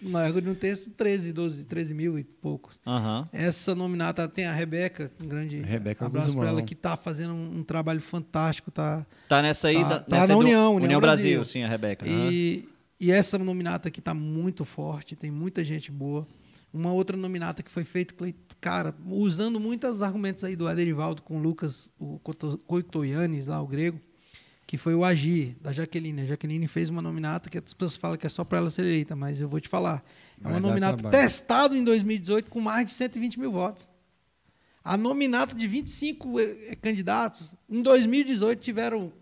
na 0.00 0.22
regra 0.24 0.40
de 0.40 0.48
um 0.48 0.54
texto, 0.54 0.88
13, 0.90 1.32
12, 1.32 1.64
13 1.64 1.92
mil 1.94 2.16
e 2.16 2.22
poucos. 2.22 2.78
Aham. 2.86 3.28
Essa 3.32 3.74
nominata 3.74 4.28
tem 4.28 4.44
a 4.44 4.52
Rebeca, 4.52 5.10
um 5.20 5.26
grande 5.26 5.60
Rebeca 5.62 6.06
abraço 6.06 6.36
para 6.36 6.48
ela, 6.50 6.62
que 6.62 6.74
está 6.74 6.96
fazendo 6.96 7.34
um, 7.34 7.58
um 7.58 7.64
trabalho 7.64 8.00
fantástico. 8.00 8.70
Tá, 8.70 9.04
Tá 9.28 9.42
nessa 9.42 9.66
aí. 9.66 9.80
Tá- 9.82 9.88
da- 9.88 10.00
tá 10.00 10.16
nessa 10.18 10.28
na 10.28 10.34
do- 10.34 10.40
União, 10.40 10.76
União 10.76 11.00
Brasil. 11.00 11.38
Brasil. 11.40 11.44
sim, 11.44 11.64
a 11.64 11.68
Rebeca. 11.68 12.06
E, 12.06 12.68
e 13.00 13.10
essa 13.10 13.36
nominata 13.36 13.88
aqui 13.88 13.98
está 13.98 14.14
muito 14.14 14.64
forte, 14.64 15.16
tem 15.16 15.28
muita 15.30 15.64
gente 15.64 15.90
boa. 15.90 16.24
Uma 16.72 16.92
outra 16.92 17.16
nominata 17.16 17.64
que 17.64 17.70
foi 17.70 17.84
feita, 17.84 18.14
cara, 18.60 18.94
usando 19.08 19.58
muitos 19.58 20.02
argumentos 20.02 20.44
aí 20.44 20.54
do 20.54 20.68
Aderivaldo 20.68 21.20
com 21.20 21.36
o 21.38 21.42
Lucas 21.42 21.90
o 21.98 22.20
Coitoianes, 22.64 23.48
lá, 23.48 23.60
o 23.60 23.66
grego, 23.66 24.00
que 24.72 24.78
foi 24.78 24.94
o 24.94 25.04
Agir, 25.04 25.54
da 25.60 25.70
Jaqueline. 25.70 26.22
A 26.22 26.24
Jaqueline 26.24 26.66
fez 26.66 26.88
uma 26.88 27.02
nominata 27.02 27.50
que 27.50 27.58
as 27.58 27.74
pessoas 27.74 27.94
falam 27.94 28.16
que 28.16 28.26
é 28.26 28.30
só 28.30 28.42
para 28.42 28.56
ela 28.56 28.70
ser 28.70 28.80
eleita, 28.80 29.14
mas 29.14 29.38
eu 29.38 29.46
vou 29.46 29.60
te 29.60 29.68
falar. 29.68 30.02
É 30.42 30.48
uma 30.48 30.60
nominata 30.60 30.96
trabalho. 30.96 31.22
testada 31.22 31.76
em 31.76 31.84
2018 31.84 32.50
com 32.50 32.58
mais 32.58 32.86
de 32.86 32.92
120 32.92 33.38
mil 33.38 33.52
votos. 33.52 33.90
A 34.82 34.96
nominata 34.96 35.54
de 35.54 35.68
25 35.68 36.40
eh, 36.40 36.76
candidatos, 36.80 37.54
em 37.68 37.82
2018 37.82 38.60
tiveram 38.60 39.12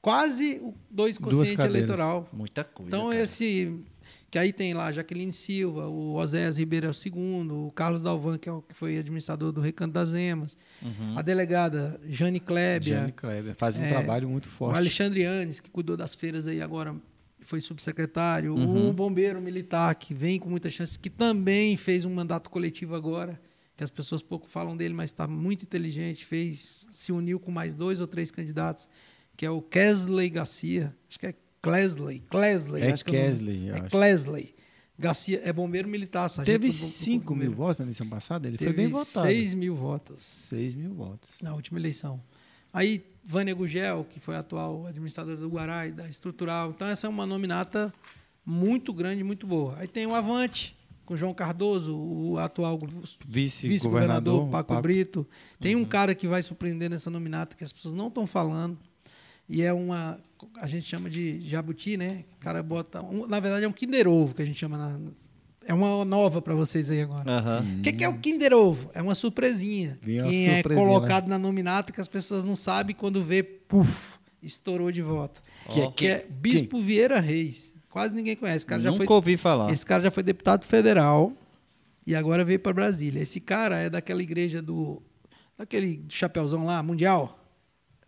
quase 0.00 0.60
o 0.62 0.72
2% 0.94 1.28
Duas 1.28 1.50
cadeiras. 1.50 1.74
eleitoral. 1.74 2.28
Muita 2.32 2.62
coisa. 2.62 2.88
Então, 2.88 3.10
cara. 3.10 3.20
esse. 3.20 3.76
Que 4.34 4.38
aí 4.40 4.52
tem 4.52 4.74
lá 4.74 4.90
Jaqueline 4.90 5.32
Silva, 5.32 5.86
o 5.86 6.14
Oséias 6.16 6.58
Ribeiro 6.58 6.88
é 6.88 6.90
o 6.90 6.92
segundo, 6.92 7.68
o 7.68 7.70
Carlos 7.70 8.02
Dalvan, 8.02 8.36
que, 8.36 8.48
é 8.48 8.52
o, 8.52 8.60
que 8.62 8.74
foi 8.74 8.98
administrador 8.98 9.52
do 9.52 9.60
Recanto 9.60 9.92
das 9.92 10.12
Emas, 10.12 10.56
Uhum. 10.82 11.16
a 11.16 11.22
delegada 11.22 12.00
Jane 12.08 12.40
Klebia, 12.40 12.96
Jane 12.96 13.12
Kleber 13.12 13.54
faz 13.54 13.76
um 13.78 13.84
É, 13.84 13.88
trabalho 13.88 14.28
muito 14.28 14.46
o 14.46 14.48
forte. 14.48 14.76
Alexandre 14.76 15.22
Anes, 15.24 15.60
que 15.60 15.70
cuidou 15.70 15.96
das 15.96 16.16
feiras 16.16 16.48
aí 16.48 16.60
agora, 16.60 16.96
foi 17.38 17.60
subsecretário, 17.60 18.56
Uhum. 18.56 18.88
o 18.88 18.92
bombeiro 18.92 19.40
militar, 19.40 19.94
que 19.94 20.12
vem 20.12 20.40
com 20.40 20.50
muita 20.50 20.68
chance, 20.68 20.98
que 20.98 21.08
também 21.10 21.76
fez 21.76 22.04
um 22.04 22.12
mandato 22.12 22.50
coletivo 22.50 22.96
agora, 22.96 23.40
que 23.76 23.84
as 23.84 23.90
pessoas 23.90 24.20
pouco 24.20 24.48
falam 24.48 24.76
dele, 24.76 24.94
mas 24.94 25.10
está 25.10 25.28
muito 25.28 25.62
inteligente, 25.62 26.24
fez, 26.26 26.84
se 26.90 27.12
uniu 27.12 27.38
com 27.38 27.52
mais 27.52 27.72
dois 27.72 28.00
ou 28.00 28.08
três 28.08 28.32
candidatos, 28.32 28.88
que 29.36 29.46
é 29.46 29.50
o 29.50 29.62
Kesley 29.62 30.28
Garcia, 30.28 30.92
acho 31.08 31.20
que 31.20 31.26
é 31.26 31.34
Klesley, 31.64 32.20
Klesley, 32.30 32.82
É 32.82 32.92
acho 32.92 33.04
Kesley, 33.04 33.68
é 33.70 33.72
acho. 33.80 33.90
Klesley. 33.90 34.54
Garcia 34.96 35.40
é 35.44 35.52
bombeiro 35.52 35.88
militar, 35.88 36.28
sargento 36.28 36.52
Teve 36.60 36.68
do- 36.68 36.78
do 36.78 36.84
5 36.86 37.32
bombeiro. 37.34 37.50
mil 37.50 37.58
votos 37.58 37.78
na 37.78 37.84
eleição 37.86 38.08
passada? 38.08 38.46
Ele 38.46 38.56
Teve 38.56 38.72
foi 38.72 38.76
bem 38.84 38.88
votado. 38.92 39.26
6 39.26 39.52
mil 39.54 39.74
votos 39.74 40.22
6 40.22 40.74
mil 40.76 40.94
votos. 40.94 41.30
na 41.42 41.52
última 41.52 41.78
eleição. 41.80 42.20
Aí, 42.72 43.04
Vânia 43.24 43.54
Gugel, 43.54 44.04
que 44.08 44.20
foi 44.20 44.36
a 44.36 44.40
atual 44.40 44.86
administradora 44.86 45.36
do 45.36 45.48
Guarai, 45.48 45.90
da 45.90 46.08
Estrutural. 46.08 46.70
Então, 46.70 46.86
essa 46.86 47.06
é 47.06 47.10
uma 47.10 47.24
nominata 47.26 47.92
muito 48.46 48.92
grande, 48.92 49.24
muito 49.24 49.46
boa. 49.46 49.76
Aí 49.78 49.88
tem 49.88 50.06
o 50.06 50.14
Avante, 50.14 50.76
com 51.04 51.16
João 51.16 51.32
Cardoso, 51.34 51.96
o 51.96 52.38
atual 52.38 52.78
Vice-governador 52.78 53.68
vice-governador 53.68 54.48
Paco, 54.50 54.82
Brito. 54.82 55.26
Tem 55.60 55.74
um 55.76 55.84
cara 55.84 56.14
que 56.14 56.26
vai 56.28 56.42
surpreender 56.42 56.88
nessa 56.90 57.10
nominata 57.10 57.56
que 57.56 57.64
as 57.64 57.72
pessoas 57.72 57.94
não 57.94 58.08
estão 58.08 58.26
falando. 58.26 58.78
E 59.48 59.62
é 59.62 59.72
uma. 59.72 60.18
A 60.56 60.66
gente 60.66 60.86
chama 60.86 61.08
de 61.10 61.40
jabuti, 61.48 61.96
né? 61.96 62.24
O 62.36 62.40
cara 62.40 62.62
bota. 62.62 63.02
um- 63.02 63.26
na 63.26 63.40
verdade, 63.40 63.64
é 63.64 63.68
um 63.68 63.72
Kinder 63.72 64.06
Ovo 64.08 64.34
que 64.34 64.42
a 64.42 64.46
gente 64.46 64.58
chama. 64.58 64.76
Na, 64.78 64.98
é 65.66 65.72
uma 65.72 66.04
nova 66.04 66.42
para 66.42 66.54
vocês 66.54 66.90
aí 66.90 67.00
agora. 67.02 67.30
Aham. 67.30 67.64
O 67.78 67.82
que, 67.82 67.92
que 67.92 68.04
é 68.04 68.08
o 68.08 68.18
Kinder 68.18 68.52
Ovo? 68.52 68.90
É 68.94 69.00
uma 69.02 69.14
surpresinha. 69.14 69.98
Vem 70.02 70.18
que 70.22 70.46
é 70.46 70.54
surpresinha, 70.56 70.86
colocado 70.86 71.28
na 71.28 71.38
nominata 71.38 71.92
que 71.92 72.00
as 72.00 72.08
pessoas 72.08 72.44
não 72.44 72.54
sabem 72.56 72.94
quando 72.94 73.22
vê, 73.22 73.42
puf, 73.42 74.18
estourou 74.42 74.90
de 74.92 75.00
voto. 75.02 75.40
Que 75.70 75.80
é- 75.80 75.90
Que 75.92 76.06
é 76.08 76.26
Bispo 76.28 76.80
Vieira 76.80 77.18
Reis. 77.20 77.74
Quase 77.88 78.14
ninguém 78.14 78.36
conhece. 78.36 78.58
Esse 78.58 78.66
cara 78.66 78.82
já 78.82 78.90
Nunca 78.90 79.04
foi 79.06 79.14
ouvi 79.14 79.36
falar. 79.36 79.72
esse 79.72 79.86
cara 79.86 80.02
já 80.02 80.10
foi 80.10 80.22
deputado 80.22 80.64
federal 80.64 81.32
e 82.06 82.14
agora 82.14 82.44
veio 82.44 82.58
para 82.60 82.72
Brasília. 82.72 83.22
Esse 83.22 83.40
cara 83.40 83.78
é 83.78 83.88
daquela 83.88 84.22
igreja 84.22 84.60
do. 84.60 85.00
daquele 85.56 86.02
chapeuzão 86.08 86.64
lá, 86.66 86.82
Mundial. 86.82 87.38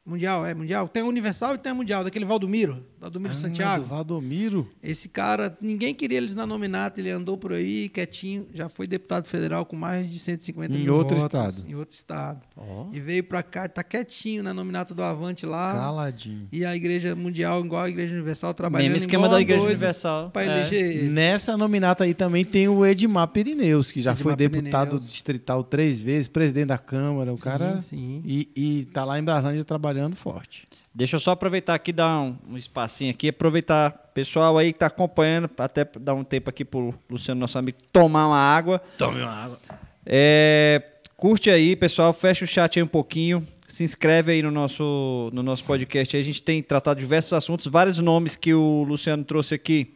Mundial, 0.06 0.46
é 0.46 0.54
Mundial. 0.54 0.86
Tem 0.88 1.02
a 1.02 1.06
Universal 1.06 1.54
e 1.56 1.58
tem 1.58 1.72
a 1.72 1.74
Mundial, 1.74 2.04
daquele 2.04 2.24
Valdomiro, 2.24 2.84
Valdomiro 3.00 3.32
Ah, 3.32 3.36
Santiago. 3.36 3.82
do 3.82 3.88
Valdomiro. 3.88 4.68
Esse 4.82 5.08
cara, 5.08 5.56
ninguém 5.60 5.92
queria 5.92 6.18
eles 6.18 6.34
na 6.36 6.46
nominata, 6.46 7.00
ele 7.00 7.10
andou 7.10 7.36
por 7.36 7.52
aí 7.52 7.88
quietinho, 7.88 8.46
já 8.54 8.68
foi 8.68 8.86
deputado 8.86 9.26
federal 9.26 9.66
com 9.66 9.74
mais 9.74 10.08
de 10.08 10.18
150 10.20 10.72
Em 10.74 10.84
mil 10.84 10.94
outro 10.94 11.16
votos, 11.16 11.24
estado. 11.56 11.68
Em 11.70 11.74
outro 11.74 11.92
estado. 11.94 12.40
Ó. 12.56 12.86
E 12.92 13.00
veio 13.00 13.24
para 13.24 13.42
cá, 13.42 13.68
tá 13.68 13.82
quietinho 13.82 14.42
na 14.44 14.54
nominata 14.54 14.94
do 14.94 15.02
Avante 15.02 15.44
lá. 15.44 15.72
Caladinho. 15.72 16.46
E 16.52 16.64
a 16.64 16.76
Igreja 16.76 17.16
Mundial, 17.16 17.64
igual 17.64 17.82
a 17.84 17.88
Igreja 17.90 18.14
Universal, 18.14 18.54
trabalhando 18.54 18.92
Mesmo 18.92 18.98
esquema 18.98 19.24
igual 19.26 19.32
da 19.36 19.40
Igreja 19.40 19.62
Universal. 19.64 20.30
Para 20.30 20.42
É. 20.42 20.56
eleger 20.58 20.96
ele. 20.96 21.08
Nessa 21.08 21.56
nominata 21.56 22.04
aí 22.04 22.14
também 22.14 22.44
tem 22.44 22.68
o 22.68 22.86
Edmar 22.86 23.26
Pirineus, 23.28 23.90
que 23.90 24.00
já 24.00 24.12
Edmar 24.12 24.22
foi 24.22 24.36
deputado 24.36 24.90
Pirineus. 24.90 25.10
distrital 25.10 25.64
três 25.64 26.00
vezes, 26.00 26.28
presidente 26.28 26.66
da 26.68 26.78
Câmara. 26.78 27.32
O 27.32 27.36
Sim, 27.36 27.42
cara. 27.42 27.80
sim. 27.80 28.22
E, 28.24 28.48
e 28.54 28.84
tá 28.92 29.04
lá 29.04 29.18
em 29.18 29.24
Brasília 29.24 29.64
trabalhando 29.64 29.95
forte. 30.16 30.66
Deixa 30.94 31.16
eu 31.16 31.20
só 31.20 31.32
aproveitar 31.32 31.74
aqui, 31.74 31.92
dar 31.92 32.20
um, 32.20 32.36
um 32.48 32.56
espacinho 32.56 33.10
aqui, 33.10 33.28
aproveitar 33.28 33.90
pessoal 34.14 34.56
aí 34.56 34.72
que 34.72 34.78
tá 34.78 34.86
acompanhando, 34.86 35.50
até 35.58 35.86
dar 36.00 36.14
um 36.14 36.24
tempo 36.24 36.48
aqui 36.48 36.64
pro 36.64 36.94
Luciano, 37.10 37.38
nosso 37.38 37.58
amigo, 37.58 37.76
tomar 37.92 38.26
uma 38.28 38.38
água. 38.38 38.80
Tome 38.96 39.20
uma 39.20 39.30
água. 39.30 39.58
É, 40.06 40.82
curte 41.14 41.50
aí, 41.50 41.76
pessoal, 41.76 42.12
fecha 42.14 42.46
o 42.46 42.48
chat 42.48 42.78
aí 42.78 42.82
um 42.82 42.86
pouquinho, 42.86 43.46
se 43.68 43.84
inscreve 43.84 44.32
aí 44.32 44.42
no 44.42 44.50
nosso, 44.50 45.28
no 45.34 45.42
nosso 45.42 45.64
podcast. 45.64 46.16
aí. 46.16 46.22
A 46.22 46.24
gente 46.24 46.42
tem 46.42 46.62
tratado 46.62 46.98
diversos 46.98 47.34
assuntos, 47.34 47.66
vários 47.66 47.98
nomes 47.98 48.34
que 48.34 48.54
o 48.54 48.82
Luciano 48.84 49.22
trouxe 49.22 49.54
aqui. 49.54 49.94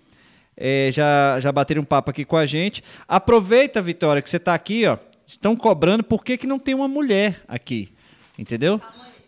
é, 0.55 0.91
já, 0.93 1.41
já 1.41 1.51
bateram 1.51 1.81
um 1.81 1.85
papo 1.87 2.11
aqui 2.11 2.27
com 2.27 2.37
a 2.37 2.45
gente. 2.45 2.85
Aproveita, 3.09 3.81
Vitória, 3.81 4.21
que 4.21 4.29
você 4.29 4.37
está 4.37 4.53
aqui, 4.53 4.87
ó. 4.87 4.99
Estão 5.27 5.57
cobrando 5.57 6.05
por 6.05 6.23
que, 6.23 6.37
que 6.37 6.47
não 6.47 6.59
tem 6.59 6.75
uma 6.75 6.89
mulher 6.89 7.41
aqui. 7.49 7.91
Entendeu? 8.39 8.79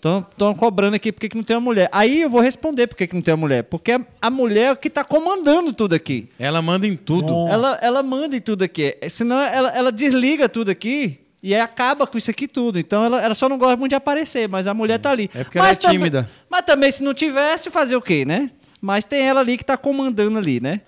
Estão 0.05 0.53
cobrando 0.53 0.97
aqui 0.97 1.13
por 1.13 1.21
que, 1.21 1.37
não 1.37 1.45
tem 1.45 1.55
uma 1.55 1.61
mulher. 1.63 1.89
Aí 1.93 2.23
eu 2.23 2.29
vou 2.31 2.41
responder 2.41 2.89
por 2.89 2.97
que, 2.97 3.09
não 3.15 3.23
tem 3.23 3.33
uma 3.33 3.41
mulher. 3.41 3.63
Porque 3.63 3.93
é 3.93 4.01
a 4.21 4.31
mulher 4.31 4.77
que 4.77 4.89
está 4.89 5.05
comandando 5.05 5.73
tudo 5.73 5.95
aqui. 5.95 6.29
Ela 6.41 6.61
manda 6.61 6.89
em 6.89 6.97
tudo. 6.97 7.47
Ela, 7.49 7.79
ela 7.81 8.03
manda 8.03 8.35
em 8.37 8.41
tudo 8.41 8.65
aqui. 8.65 8.97
É, 9.01 9.09
Senão 9.09 9.41
ela, 9.41 9.69
ela 9.71 9.93
desliga 9.93 10.49
tudo 10.49 10.71
aqui 10.71 11.21
e 11.41 11.55
aí 11.55 11.61
acaba 11.61 12.05
com 12.05 12.19
isso 12.19 12.31
aqui 12.33 12.49
tudo. 12.49 12.81
Então 12.81 13.05
ela, 13.05 13.23
ela 13.23 13.35
só 13.35 13.49
não 13.49 13.57
gosta 13.57 13.77
muito 13.77 13.91
de 13.91 13.97
aparecer, 13.97 14.49
mas 14.49 14.67
a 14.67 14.75
mulher 14.75 14.99
tá 14.99 15.13
ali. 15.13 15.31
É 15.33 15.45
porque 15.45 15.59
ela 15.59 15.69
é 15.71 15.75
também- 15.77 15.99
tímida. 15.99 16.31
mas 16.51 16.63
também, 16.65 16.91
se 16.91 17.05
não 17.05 17.15
tivesse, 17.15 17.71
fazer 17.71 17.95
o 17.95 18.03
quê, 18.03 18.25
né? 18.25 18.51
Mas 18.81 19.05
tem 19.05 19.23
ela 19.23 19.41
ali 19.41 19.57
que 19.57 19.65
tá 19.65 19.77
comandando 19.77 20.37
ali, 20.37 20.61
né? 20.61 20.81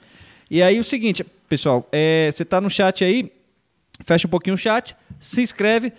E 0.50 0.60
aí 0.60 0.80
o 0.80 0.84
seguinte, 0.84 1.24
pessoal, 1.48 1.88
é, 1.92 2.28
você 2.32 2.44
tá 2.44 2.60
no 2.60 2.68
chat 2.68 3.04
aí, 3.04 3.30
fecha 4.04 4.26
um 4.26 4.30
pouquinho 4.30 4.54
o 4.54 4.58
chat, 4.58 4.96
se 5.20 5.40
inscreve. 5.40 5.92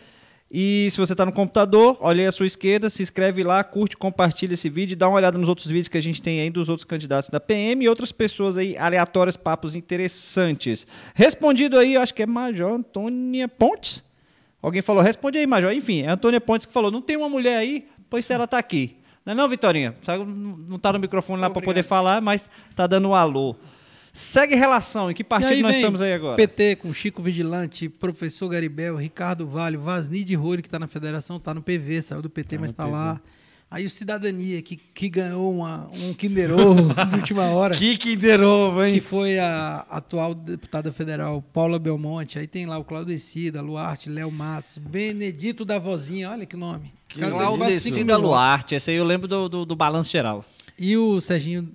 E 0.52 0.88
se 0.92 0.98
você 0.98 1.14
está 1.14 1.26
no 1.26 1.32
computador, 1.32 1.98
olha 2.00 2.22
aí 2.22 2.28
à 2.28 2.32
sua 2.32 2.46
esquerda, 2.46 2.90
se 2.90 3.02
inscreve 3.02 3.44
lá, 3.44 3.64
curte, 3.64 3.98
compartilha 3.98 4.54
esse 4.54 4.70
vídeo, 4.70 4.96
dá 4.96 5.08
uma 5.08 5.18
olhada 5.18 5.38
nos 5.40 5.50
outros 5.50 5.68
vídeos 5.68 5.88
que 5.88 5.98
a 5.98 6.02
gente 6.02 6.22
tem 6.22 6.40
aí 6.40 6.52
dos 6.52 6.70
outros 6.70 6.86
candidatos 6.86 7.30
da 7.30 7.40
PM 7.40 7.84
e 7.84 7.90
outras 7.90 8.12
pessoas 8.12 8.56
aí 8.56 8.78
aleatórias, 8.78 9.36
papos 9.36 9.76
interessantes. 9.76 10.86
Respondido 11.16 11.80
aí, 11.80 11.98
acho 11.98 12.14
que 12.14 12.22
é 12.22 12.26
Major 12.28 12.72
Antônia 12.72 13.48
Pontes. 13.48 14.04
Alguém 14.62 14.82
falou, 14.82 15.02
responde 15.02 15.38
aí, 15.40 15.48
Major. 15.48 15.72
Enfim, 15.72 16.04
é 16.04 16.10
Antônia 16.10 16.40
Pontes 16.40 16.68
que 16.68 16.74
falou, 16.74 16.92
não 16.92 17.02
tem 17.02 17.18
uma 17.18 17.30
mulher 17.30 17.58
aí, 17.58 17.88
pois 18.08 18.30
ela 18.30 18.46
está 18.46 18.60
aqui. 18.60 18.98
Não 19.26 19.34
é 19.34 19.36
não, 19.36 19.48
Vitorinha? 19.48 19.96
Não 20.68 20.76
está 20.76 20.94
no 20.94 21.00
microfone 21.00 21.42
lá 21.42 21.50
para 21.50 21.62
poder 21.62 21.82
falar, 21.82 22.22
mas 22.22 22.50
está 22.70 22.86
dando 22.86 23.10
um 23.10 23.16
alô. 23.16 23.56
Segue 24.18 24.56
relação, 24.56 25.12
em 25.12 25.14
que 25.14 25.26
partido 25.26 25.62
nós 25.62 25.76
estamos 25.76 26.02
aí 26.02 26.14
agora? 26.14 26.38
PT 26.38 26.78
com 26.78 26.94
Chico 26.94 27.22
Vigilante, 27.22 27.90
professor 27.90 28.48
Garibel, 28.48 28.96
Ricardo 28.96 29.46
Vale, 29.46 29.76
Vasni 29.76 30.24
de 30.24 30.34
Rori, 30.36 30.62
que 30.62 30.70
está 30.70 30.80
na 30.80 30.88
federação, 30.88 31.36
está 31.36 31.54
no 31.54 31.62
PV, 31.62 32.02
saiu 32.02 32.22
do 32.22 32.30
PT, 32.30 32.58
mas 32.58 32.70
está 32.70 32.86
lá. 32.88 33.20
Aí 33.70 33.86
o 33.86 33.90
Cidadania, 33.90 34.62
que, 34.62 34.78
que 34.78 35.10
ganhou 35.10 35.54
uma, 35.54 35.90
um 35.94 36.14
Kinder 36.14 36.50
Ovo 36.54 36.94
de 37.12 37.16
última 37.18 37.48
hora, 37.48 37.76
Que 37.76 37.98
Kinder 37.98 38.42
Ovo, 38.42 38.80
que 38.80 38.88
hein? 38.88 39.02
foi 39.02 39.38
a 39.38 39.86
atual 39.90 40.34
deputada 40.34 40.94
federal 40.94 41.42
Paula 41.42 41.78
Belmonte. 41.78 42.40
Aí 42.40 42.48
tem 42.48 42.66
lá 42.66 42.78
o 42.78 42.86
Claudecida, 42.86 43.62
Luarte, 43.62 44.10
Léo 44.10 44.32
Matos, 44.32 44.78
Benedito 44.78 45.66
da 45.66 45.78
Vozinha, 45.78 46.32
olha 46.32 46.46
que 46.46 46.56
nome. 46.56 46.94
Claudecida. 47.10 48.16
Luarte, 48.16 48.76
esse 48.76 48.92
aí 48.92 48.96
eu 48.96 49.04
lembro 49.04 49.28
do, 49.28 49.50
do, 49.50 49.66
do 49.66 49.76
balanço 49.76 50.10
geral. 50.10 50.46
E 50.80 50.96
o 50.96 51.20
Serginho, 51.20 51.70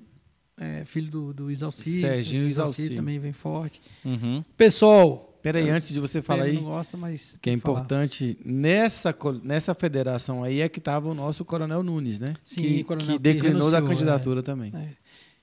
é, 0.60 0.84
filho 0.84 1.10
do, 1.10 1.32
do 1.32 1.50
Isalci, 1.50 2.00
Serginho 2.00 2.46
Isalci. 2.46 2.90
também 2.90 3.18
vem 3.18 3.32
forte. 3.32 3.80
Uhum. 4.04 4.44
Pessoal, 4.58 5.26
Peraí, 5.42 5.70
antes 5.70 5.88
de 5.88 5.98
você 5.98 6.20
falar 6.20 6.42
aí, 6.42 6.54
não 6.54 6.64
gosta, 6.64 6.98
mas 6.98 7.38
que 7.40 7.48
é 7.48 7.56
falar. 7.56 7.78
importante, 7.78 8.38
nessa, 8.44 9.16
nessa 9.42 9.74
federação 9.74 10.44
aí 10.44 10.60
é 10.60 10.68
que 10.68 10.78
estava 10.78 11.08
o 11.08 11.14
nosso 11.14 11.46
Coronel 11.46 11.82
Nunes, 11.82 12.20
né? 12.20 12.34
Sim, 12.44 12.60
que, 12.60 12.84
Coronel, 12.84 13.06
que 13.06 13.12
que 13.14 13.18
declinou 13.18 13.70
da 13.70 13.80
candidatura 13.80 14.42
também. 14.42 14.70
É. 14.76 14.90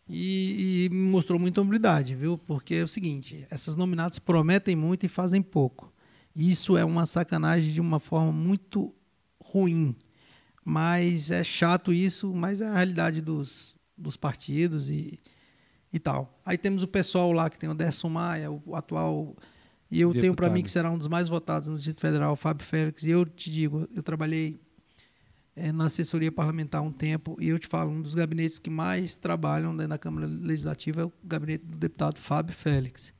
E, 0.07 0.85
e 0.85 0.89
mostrou 0.94 1.39
muita 1.39 1.61
humildade, 1.61 2.14
viu? 2.14 2.38
Porque 2.38 2.76
é 2.76 2.84
o 2.84 2.88
seguinte, 2.88 3.45
essas 3.49 3.76
nominatas 3.76 4.19
prometem 4.19 4.76
muito 4.76 5.06
e 5.07 5.10
fazem 5.10 5.41
pouco. 5.41 5.91
Isso 6.35 6.77
é 6.77 6.85
uma 6.85 7.07
sacanagem 7.07 7.73
de 7.73 7.81
uma 7.81 7.99
forma 7.99 8.31
muito 8.31 8.94
ruim. 9.44 9.95
Mas 10.64 11.31
é 11.31 11.44
chato 11.44 11.91
isso, 11.91 12.31
mas 12.34 12.61
é 12.61 12.68
a 12.68 12.76
realidade 12.76 13.19
dos, 13.19 13.77
dos 13.98 14.15
partidos 14.15 14.90
e, 14.90 15.19
e 15.91 15.99
tal. 15.99 16.40
Aí 16.45 16.57
temos 16.57 16.84
o 16.84 16.88
pessoal 16.88 17.32
lá 17.32 17.49
que 17.49 17.57
tem 17.57 17.69
o 17.69 17.74
Décio 17.74 18.10
Maia, 18.10 18.52
o 18.52 18.76
atual. 18.76 19.36
E 19.90 20.02
eu 20.02 20.11
tenho 20.11 20.36
para 20.36 20.48
Deputado. 20.48 20.53
mim 20.53 20.64
que 20.64 20.72
será 20.72 20.91
um 20.91 20.98
dos 20.98 21.07
mais 21.07 21.30
votados 21.30 21.68
no 21.69 21.76
Distrito 21.76 22.02
Federal, 22.02 22.34
o 22.34 22.36
Fábio 22.36 22.65
Félix. 22.65 23.03
E 23.03 23.10
eu 23.10 23.26
te 23.26 23.49
digo, 23.49 23.88
eu 23.95 24.03
trabalhei 24.03 24.60
eh, 25.56 25.72
na 25.72 25.86
assessoria 25.86 26.32
parlamentar 26.32 26.82
um 26.82 26.91
tempo 26.91 27.38
e 27.40 27.49
eu 27.49 27.57
te 27.57 27.68
falo, 27.68 27.91
um 27.91 28.02
dos 28.02 28.14
gabinetes 28.14 28.60
que 28.60 28.69
mais 28.69 29.18
trabalham 29.18 29.76
dentro 29.76 29.90
da 29.90 29.98
Câmara 29.98 30.28
Legislativa 30.28 31.02
é 31.02 31.06
o 31.06 31.14
gabinete 31.24 31.65
do 31.65 31.78
deputado 31.78 32.19
Fábio 32.19 32.53
Félix. 32.53 33.16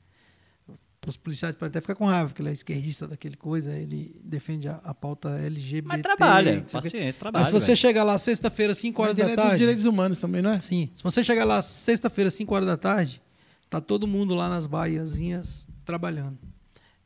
Os 1.06 1.16
policiais 1.16 1.54
podem 1.54 1.68
até 1.70 1.80
ficar 1.80 1.94
com 1.94 2.04
raiva, 2.04 2.28
porque 2.28 2.42
ele 2.42 2.50
é 2.50 2.52
esquerdista 2.52 3.06
daquele 3.08 3.36
coisa, 3.36 3.74
ele 3.74 4.20
defende 4.22 4.68
a, 4.68 4.74
a 4.84 4.92
pauta 4.92 5.30
LGBT. 5.38 5.86
Mas 5.88 6.02
trabalha, 6.02 6.60
paciência, 6.70 7.12
trabalha. 7.14 7.40
Mas 7.40 7.48
se 7.48 7.52
você 7.52 7.66
velho. 7.68 7.76
chegar 7.78 8.02
lá 8.04 8.18
sexta-feira, 8.18 8.74
5 8.74 9.00
horas 9.02 9.16
Mas 9.16 9.26
ele 9.26 9.26
da 9.28 9.32
é 9.32 9.36
dos 9.36 9.44
tarde. 9.50 9.58
direitos 9.58 9.84
humanos 9.86 10.18
também, 10.18 10.42
não 10.42 10.50
é? 10.52 10.60
Sim. 10.60 10.90
Se 10.94 11.02
você 11.02 11.22
chegar 11.24 11.44
lá 11.44 11.62
sexta-feira, 11.62 12.30
5 12.30 12.54
horas 12.54 12.66
da 12.66 12.76
tarde, 12.76 13.22
tá 13.70 13.80
todo 13.80 14.06
mundo 14.06 14.34
lá 14.34 14.48
nas 14.50 14.66
baiazinhas 14.66 15.66
trabalhando. 15.84 16.38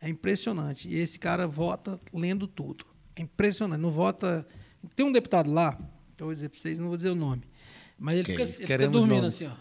É 0.01 0.09
impressionante. 0.09 0.89
E 0.89 0.95
esse 0.97 1.19
cara 1.19 1.47
vota 1.47 2.01
lendo 2.13 2.49
tudo. 2.49 2.85
É 3.15 3.23
impressionante. 3.23 3.81
Não 3.81 3.91
vota. 3.93 4.45
Tem 4.97 5.07
um 5.07 5.13
deputado 5.13 5.49
lá, 5.53 5.75
que 6.17 6.23
eu 6.23 6.27
vou 6.27 6.35
dizer 6.35 6.49
para 6.49 6.59
vocês, 6.59 6.79
não 6.79 6.89
vou 6.89 6.97
dizer 6.97 7.11
o 7.11 7.15
nome. 7.15 7.43
Mas 7.97 8.15
ele 8.15 8.23
Ok, 8.23 8.35
fica, 8.37 8.43
ele 8.65 8.67
fica 8.67 8.89
dormindo 8.89 9.21
nomes. 9.23 9.35
assim, 9.37 9.47
ó. 9.47 9.53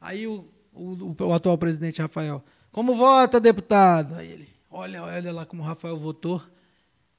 Aí 0.00 0.26
o, 0.26 0.48
o, 0.72 0.82
o- 0.92 1.16
o 1.26 1.32
atual 1.32 1.56
presidente 1.58 2.00
Rafael, 2.02 2.44
como 2.72 2.94
vota, 2.94 3.40
deputado? 3.40 4.14
Aí 4.14 4.30
ele, 4.30 4.48
olha, 4.70 5.02
olha 5.02 5.32
lá 5.32 5.46
como 5.46 5.62
o 5.62 5.66
Rafael 5.66 5.96
votou. 5.96 6.42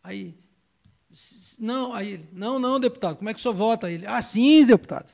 Aí, 0.04 0.34
"S- 1.12 1.56
não, 1.60 1.94
aí 1.94 2.14
ele, 2.14 2.30
não, 2.34 2.58
não, 2.60 2.80
deputado, 2.80 3.18
como 3.18 3.30
é 3.30 3.34
que 3.34 3.40
o 3.40 3.42
senhor 3.42 3.54
vota? 3.56 3.88
Aí 3.88 3.96
ele, 3.96 4.06
ah, 4.08 4.22
sim, 4.22 4.66
deputado. 4.66 5.12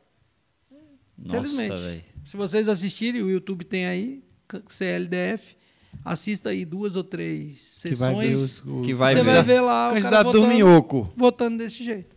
Nossa, 1.18 1.42
Felizmente. 1.42 2.06
Se 2.26 2.36
vocês 2.38 2.68
assistirem, 2.68 3.22
o 3.22 3.30
YouTube 3.30 3.64
tem 3.64 3.86
aí, 3.88 4.24
CLDF, 4.68 5.56
assista 6.04 6.50
aí 6.50 6.66
duas 6.66 6.96
ou 6.96 7.04
três 7.04 7.80
Que 7.82 7.96
vai 7.96 8.14
ver 8.16 8.22
sessões. 8.38 8.62
os, 8.66 8.86
Que 8.86 8.94
vai 8.94 9.14
você 9.14 9.24
ver. 9.24 9.32
vai 9.34 9.44
ver 9.44 9.62
lá 9.62 9.90
o 9.90 9.94
candidato 9.94 10.32
do 10.32 10.34
votando, 10.42 10.48
Minhoco. 10.54 11.14
votando 11.16 11.58
desse 11.58 11.84
jeito. 11.84 12.16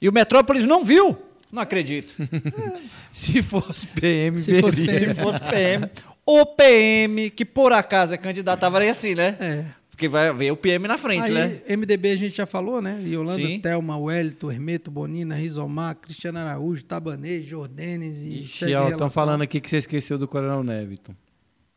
E 0.00 0.08
o 0.08 0.12
Metrópolis 0.12 0.64
não 0.64 0.84
viu? 0.84 1.16
Não 1.50 1.60
acredito. 1.62 2.14
Se 3.12 3.42
fosse 3.42 3.86
PM, 3.88 4.38
Se 4.40 4.60
fosse 4.60 4.82
veria. 4.82 5.14
Se 5.14 5.20
fosse 5.20 5.40
PM. 5.40 5.88
O 6.30 6.44
PM, 6.44 7.30
que 7.30 7.42
por 7.42 7.72
acaso 7.72 8.12
é 8.12 8.18
candidato, 8.18 8.60
tava 8.60 8.80
aí 8.80 8.90
assim, 8.90 9.14
né? 9.14 9.34
É. 9.40 9.64
Porque 9.88 10.06
vai 10.06 10.30
ver 10.34 10.50
o 10.50 10.58
PM 10.58 10.86
na 10.86 10.98
frente, 10.98 11.28
Aí, 11.28 11.32
né? 11.32 11.62
MDB 11.74 12.10
a 12.10 12.16
gente 12.16 12.36
já 12.36 12.44
falou, 12.44 12.82
né? 12.82 13.00
Yolanda, 13.02 13.40
Sim. 13.40 13.58
Thelma, 13.60 13.96
Wellington, 13.96 14.52
Hermeto, 14.52 14.90
Bonina, 14.90 15.34
Rizomar, 15.34 15.94
Cristiano 15.94 16.38
Araújo, 16.38 16.84
Tabanês, 16.84 17.46
Jordanes 17.46 18.18
e 18.18 18.42
Ixi, 18.42 18.74
ó, 18.74 18.90
estão 18.90 19.08
falando 19.08 19.40
aqui 19.40 19.58
que 19.58 19.70
você 19.70 19.78
esqueceu 19.78 20.18
do 20.18 20.28
Coronel 20.28 20.62
Neviton. 20.62 21.14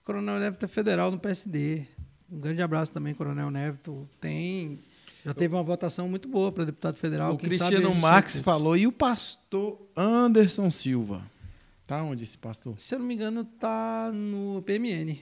Coronel 0.04 0.38
Neves 0.38 0.60
é 0.62 0.68
federal 0.68 1.10
no 1.12 1.18
PSD. 1.18 1.84
Um 2.30 2.42
grande 2.42 2.62
abraço 2.62 2.92
também, 2.92 3.14
Coronel 3.14 3.50
Neves. 3.50 3.80
Tem. 4.20 4.80
Já 5.26 5.34
teve 5.34 5.56
uma 5.56 5.64
votação 5.64 6.10
muito 6.10 6.28
boa 6.28 6.52
para 6.52 6.66
deputado 6.66 6.98
federal. 6.98 7.36
O 7.36 7.38
Quem 7.38 7.48
Cristiano 7.48 7.96
Marques 7.96 8.40
falou. 8.40 8.76
E 8.76 8.86
o 8.86 8.92
pastor 8.92 9.80
Anderson 9.96 10.70
Silva? 10.70 11.31
Tá 11.92 12.02
onde 12.04 12.24
esse 12.24 12.38
pastor? 12.38 12.74
Se 12.78 12.96
eu 12.96 13.00
não 13.00 13.06
me 13.06 13.16
engano, 13.16 13.44
tá 13.44 14.10
no 14.14 14.62
PMN. 14.66 15.20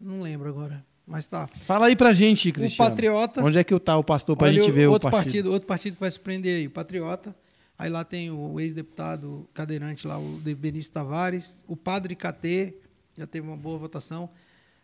Não 0.00 0.22
lembro 0.22 0.48
agora. 0.48 0.82
Mas 1.06 1.26
tá. 1.26 1.46
Fala 1.60 1.84
aí 1.86 1.94
pra 1.94 2.14
gente, 2.14 2.48
O 2.48 2.52
Cristiano. 2.54 2.90
Patriota. 2.90 3.44
Onde 3.44 3.58
é 3.58 3.62
que 3.64 3.78
tá 3.78 3.94
o 3.98 4.02
pastor 4.02 4.34
pra 4.34 4.50
gente 4.50 4.70
ver 4.70 4.86
outro 4.86 5.08
o 5.08 5.12
partido? 5.12 5.52
Outro 5.52 5.68
partido 5.68 5.94
que 5.94 6.00
vai 6.00 6.10
surpreender 6.10 6.56
aí, 6.60 6.66
o 6.66 6.70
Patriota. 6.70 7.36
Aí 7.78 7.90
lá 7.90 8.04
tem 8.04 8.30
o 8.30 8.58
ex-deputado 8.58 9.46
cadeirante 9.52 10.06
lá, 10.06 10.18
o 10.18 10.38
Benício 10.56 10.90
Tavares. 10.90 11.62
O 11.68 11.76
Padre 11.76 12.16
KT, 12.16 12.74
já 13.18 13.26
teve 13.26 13.46
uma 13.46 13.56
boa 13.56 13.76
votação. 13.78 14.30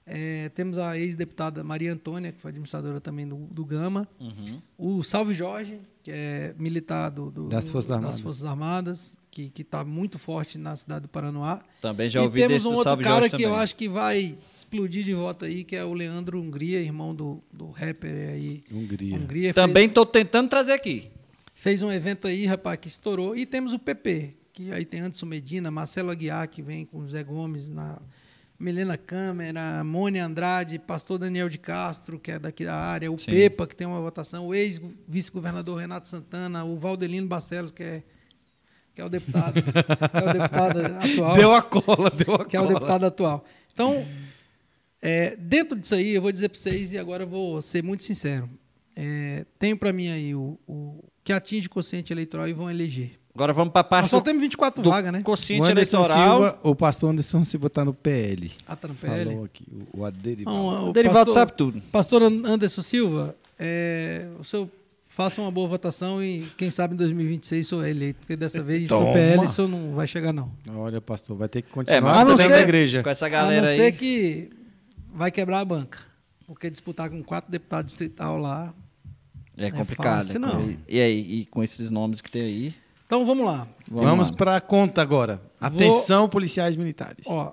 É, 0.07 0.51
temos 0.51 0.77
a 0.77 0.99
ex-deputada 0.99 1.65
Maria 1.65 1.91
Antônia, 1.91 2.33
que 2.33 2.41
foi 2.41 2.51
administradora 2.51 3.01
também 3.01 3.27
do, 3.27 3.37
do 3.37 3.65
Gama. 3.65 4.07
Uhum. 4.21 4.61
O 4.77 5.03
Salve 5.03 5.33
Jorge, 5.33 5.81
que 6.03 6.11
é 6.11 6.55
militar 6.59 7.09
do, 7.09 7.31
do- 7.31 7.49
Das 7.49 7.71
Forças 7.71 7.99
das. 8.01 8.21
Forças 8.21 8.45
Armadas, 8.45 9.17
que 9.43 9.63
está 9.63 9.85
muito 9.85 10.19
forte 10.19 10.57
na 10.59 10.77
cidade 10.77 11.03
do 11.03 11.09
Paranoá. 11.09 11.61
Também 11.81 12.09
já 12.09 12.21
e 12.21 12.25
ouvi 12.25 12.41
temos 12.41 12.55
desse 12.55 12.67
um 12.67 12.71
do 12.71 12.77
outro 12.77 12.91
Salve 12.91 13.05
cara 13.05 13.21
Jorge 13.23 13.37
que 13.37 13.43
eu 13.43 13.49
também. 13.51 13.63
acho 13.63 13.77
que 13.77 13.89
vai 13.89 14.39
explodir 14.55 15.05
de 15.05 15.15
voto 15.15 15.45
aí, 15.45 15.65
que 15.65 15.75
é 15.75 15.85
o 15.85 15.93
Leandro 15.93 16.41
Hungria, 16.41 16.81
irmão 16.81 17.15
do, 17.15 17.43
do 17.53 17.71
rapper 17.71 18.31
aí. 18.31 18.63
Hungria. 18.71 19.17
Hungria 19.17 19.55
Também 19.55 19.87
estou 19.87 20.07
tentando 20.07 20.49
trazer 20.49 20.73
aqui. 20.73 21.11
Fez 21.53 21.83
um 21.83 21.91
evento 21.91 22.29
aí, 22.29 22.47
rapaz, 22.47 22.79
que 22.79 22.89
estourou. 22.89 23.37
E 23.37 23.47
temos 23.47 23.73
o 23.73 23.79
PP, 23.79 24.35
que 24.53 24.73
aí 24.73 24.85
tem 24.85 25.01
Anderson 25.01 25.27
Medina, 25.27 25.71
Marcelo 25.71 26.11
Aguiar, 26.11 26.49
que 26.49 26.63
vem 26.63 26.85
com 26.85 26.99
o 26.99 27.09
Zé 27.09 27.25
Gomes, 27.25 27.71
na 27.71 27.99
Milena 28.59 28.97
Câmara, 28.97 29.83
Mônia 29.83 30.25
Andrade, 30.25 30.79
pastor 30.79 31.19
Daniel 31.19 31.49
de 31.49 31.59
Castro, 31.59 32.19
que 32.19 32.33
é 32.33 32.39
daqui 32.39 32.65
da 32.65 32.77
área, 32.77 33.11
o 33.11 33.17
Sim. 33.17 33.33
Pepa, 33.33 33.67
que 33.67 33.75
tem 33.75 33.87
uma 33.87 34.01
votação, 34.01 34.47
o 34.47 34.55
ex-vice-governador 34.55 35.81
Renato 35.81 36.07
Santana, 36.09 36.65
o 36.65 36.77
Valdelino 36.77 37.27
Barcelos, 37.27 37.73
que 37.73 37.83
é, 37.83 38.03
que 38.95 39.01
é 39.01 39.05
o 39.05 39.09
deputado, 39.09 39.55
que 39.61 39.69
é 39.69 40.31
o 40.31 40.33
deputado 40.33 40.79
atual 40.79 41.37
Deu 41.37 41.53
a 41.53 41.63
cola, 41.63 42.11
deu 42.11 42.35
a 42.37 42.45
que 42.45 42.57
é 42.57 42.61
o 42.61 42.63
cola. 42.65 42.75
deputado 42.75 43.07
atual. 43.07 43.45
Então, 43.73 44.07
é, 45.03 45.37
dentro 45.37 45.79
disso 45.79 45.95
aí, 45.95 46.15
eu 46.15 46.23
vou 46.23 46.31
dizer 46.31 46.49
para 46.49 46.59
vocês, 46.59 46.93
e 46.93 46.99
agora 46.99 47.25
eu 47.25 47.29
vou 47.29 47.61
ser 47.61 47.83
muito 47.83 48.05
sincero. 48.05 48.49
É, 48.97 49.45
tenho 49.59 49.77
para 49.77 49.93
mim 49.93 50.09
aí 50.09 50.35
o, 50.35 50.57
o 50.69 51.03
que 51.25 51.33
atinge 51.33 51.69
quociente 51.69 52.13
eleitoral 52.13 52.49
e 52.49 52.53
vão 52.53 52.71
eleger. 52.71 53.19
Agora 53.35 53.53
vamos 53.53 53.73
para 53.73 53.81
a 53.81 53.85
parte 53.85 54.03
Nós 54.05 54.11
só 54.11 54.21
do, 54.21 54.25
temos 54.25 54.41
24 54.41 54.81
do 54.81 54.89
vagas, 54.89 55.13
né? 55.13 55.25
O 55.27 55.65
Anderson 55.65 55.97
eleitoral. 55.97 56.37
Silva, 56.39 56.59
o 56.63 56.75
pastor 56.77 57.11
Anderson 57.11 57.45
Silva 57.45 57.69
tá 57.69 57.85
no 57.85 57.93
PL. 57.93 58.53
Ah, 58.65 58.77
tá 58.77 58.87
no 58.87 58.95
PL. 58.95 59.25
Falou 59.25 59.45
aqui, 59.45 59.65
o, 59.93 60.01
o 60.03 60.05
Aderival. 60.05 60.55
Então, 60.55 60.89
O 60.89 60.93
Derivaldo 60.93 61.33
sabe 61.33 61.53
tudo. 61.55 61.83
Pastor 61.91 62.23
Anderson 62.23 62.83
Silva, 62.83 63.35
é, 63.59 64.29
o 64.39 64.45
senhor 64.45 64.71
faça 65.15 65.41
uma 65.41 65.51
boa 65.51 65.69
votação 65.69 66.23
e 66.23 66.43
quem 66.57 66.71
sabe 66.71 66.95
em 66.95 66.97
2026 66.97 67.67
sou 67.67 67.87
eleito, 67.87 68.19
porque 68.21 68.35
dessa 68.37 68.61
vez 68.63 68.89
Toma. 68.89 69.07
no 69.07 69.13
PL 69.13 69.45
isso 69.45 69.69
não 69.69 69.95
vai 69.95 70.07
chegar 70.09 70.33
não. 70.33 70.51
Olha, 70.71 71.01
pastor, 71.01 71.37
vai 71.37 71.49
ter 71.49 71.63
que 71.63 71.69
É, 71.69 71.73
continuar 71.73 72.01
mas 72.03 72.17
A 72.19 72.25
não 72.25 72.37
ser- 72.37 72.49
na 72.49 72.61
igreja. 72.61 73.03
Com 73.03 73.11
essa 73.11 73.27
a 73.27 73.29
galera 73.29 73.63
não 73.63 73.69
aí. 73.69 73.77
ser 73.77 73.93
que 73.93 74.51
vai 75.13 75.31
quebrar 75.31 75.61
a 75.61 75.65
banca, 75.65 76.01
porque 76.47 76.69
disputar 76.69 77.09
com 77.09 77.23
quatro 77.23 77.51
deputados 77.51 77.91
distrital 77.93 78.37
lá 78.39 78.75
É 79.57 79.67
é 79.67 79.71
complicado. 79.71 80.17
fácil, 80.17 80.37
é 80.37 80.39
não. 80.41 80.63
com- 80.63 80.77
E 80.89 81.01
aí, 81.01 81.21
e 81.41 81.47
com 81.47 81.63
esses 81.63 81.91
nomes 81.91 82.21
que 82.21 82.31
tem 82.31 82.43
aí. 82.43 82.75
Então 83.07 83.25
vamos 83.25 83.47
lá. 83.47 83.69
Vamos 83.89 84.31
lá. 84.31 84.37
para 84.37 84.57
a 84.57 84.61
conta 84.61 85.01
agora. 85.01 85.41
Atenção, 85.61 86.29
policiais 86.29 86.75
militares. 86.75 87.25
Ó, 87.29 87.53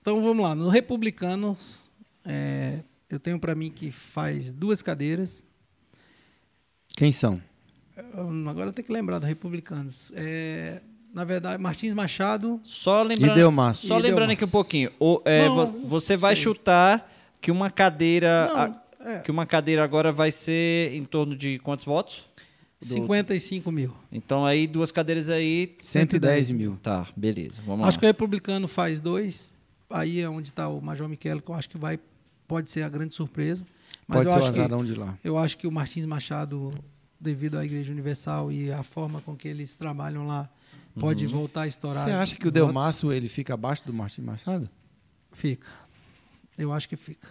então 0.00 0.20
vamos 0.20 0.42
lá. 0.42 0.54
No 0.56 0.68
Republicanos, 0.70 1.88
é, 2.24 2.80
eu 3.08 3.20
tenho 3.20 3.38
para 3.38 3.54
mim 3.54 3.70
que 3.70 3.92
faz 3.92 4.52
duas 4.52 4.82
cadeiras. 4.82 5.42
Quem 6.96 7.12
são? 7.12 7.40
Hum, 8.16 8.48
Agora 8.48 8.70
eu 8.70 8.72
tenho 8.72 8.84
que 8.86 8.92
lembrar 8.92 9.18
do 9.20 9.26
Republicanos. 9.26 10.10
É, 10.16 10.80
na 11.14 11.24
verdade, 11.24 11.62
Martins 11.62 11.94
Machado. 11.94 12.60
Só 12.64 13.02
lembrando, 13.02 13.32
E 13.32 13.34
Delmaço. 13.34 13.86
Só 13.86 13.98
E 13.98 14.02
lembrando 14.02 14.30
aqui 14.30 14.44
um 14.44 14.48
pouquinho. 14.48 14.90
O- 14.98 15.20
é, 15.24 15.46
Não, 15.46 15.66
vo- 15.66 15.88
você 15.88 16.16
vai 16.16 16.34
sei. 16.34 16.44
chutar 16.44 17.08
que 17.40 17.50
uma 17.50 17.70
cadeira. 17.70 18.48
Não, 18.48 18.60
a- 18.60 18.82
é. 19.12 19.18
Que 19.20 19.30
uma 19.30 19.46
cadeira 19.46 19.84
agora 19.84 20.10
vai 20.10 20.32
ser 20.32 20.92
em 20.92 21.04
torno 21.04 21.36
de 21.36 21.58
quantos 21.60 21.84
votos? 21.84 22.24
Do- 22.80 22.86
55 22.86 23.70
mil. 23.72 23.94
Então 24.12 24.44
aí, 24.44 24.66
duas 24.66 24.90
cadeiras 24.92 25.30
aí. 25.30 25.76
110 25.80 26.50
mil. 26.52 26.76
Tá, 26.82 27.06
beleza. 27.16 27.54
Vamos 27.64 27.86
Acho 27.86 27.96
lá. 27.96 28.00
que 28.00 28.06
o 28.06 28.08
Republicano 28.08 28.66
faz 28.68 29.00
dois. 29.00 29.50
Aí 29.88 30.20
é 30.20 30.28
onde 30.28 30.48
está 30.48 30.68
o 30.68 30.80
Major 30.82 31.08
Michele, 31.08 31.40
que 31.40 31.48
eu 31.50 31.54
acho 31.54 31.68
que 31.70 31.78
vai, 31.78 31.98
pode 32.48 32.70
ser 32.70 32.82
a 32.82 32.88
grande 32.88 33.14
surpresa. 33.14 33.64
Mas 34.06 34.18
Pode 34.18 34.28
eu 34.28 34.32
ser 34.34 34.38
o 34.38 34.44
acho 34.44 34.52
que- 34.52 34.58
azarão 34.60 34.84
de 34.84 34.94
lá. 34.94 35.18
Eu 35.24 35.36
acho 35.38 35.58
que 35.58 35.66
o 35.66 35.72
Martins 35.72 36.06
Machado, 36.06 36.72
devido 37.20 37.58
à 37.58 37.64
Igreja 37.64 37.92
Universal 37.92 38.52
e 38.52 38.70
a 38.72 38.82
forma 38.82 39.20
com 39.20 39.34
que 39.36 39.48
eles 39.48 39.76
trabalham 39.76 40.26
lá, 40.26 40.48
pode 40.98 41.26
Uhum. 41.26 41.32
voltar 41.32 41.62
a 41.62 41.66
estourar. 41.66 42.04
Você 42.04 42.10
acha 42.10 42.36
que 42.36 42.46
o. 42.46 42.50
Delmaço 42.50 43.12
ele 43.12 43.28
fica 43.28 43.54
abaixo 43.54 43.84
do 43.84 43.92
Martin 43.92 44.22
Machado? 44.22 44.70
Fica. 45.32 45.66
Eu 46.56 46.72
acho 46.72 46.88
que 46.88 46.96
fica. 46.96 47.28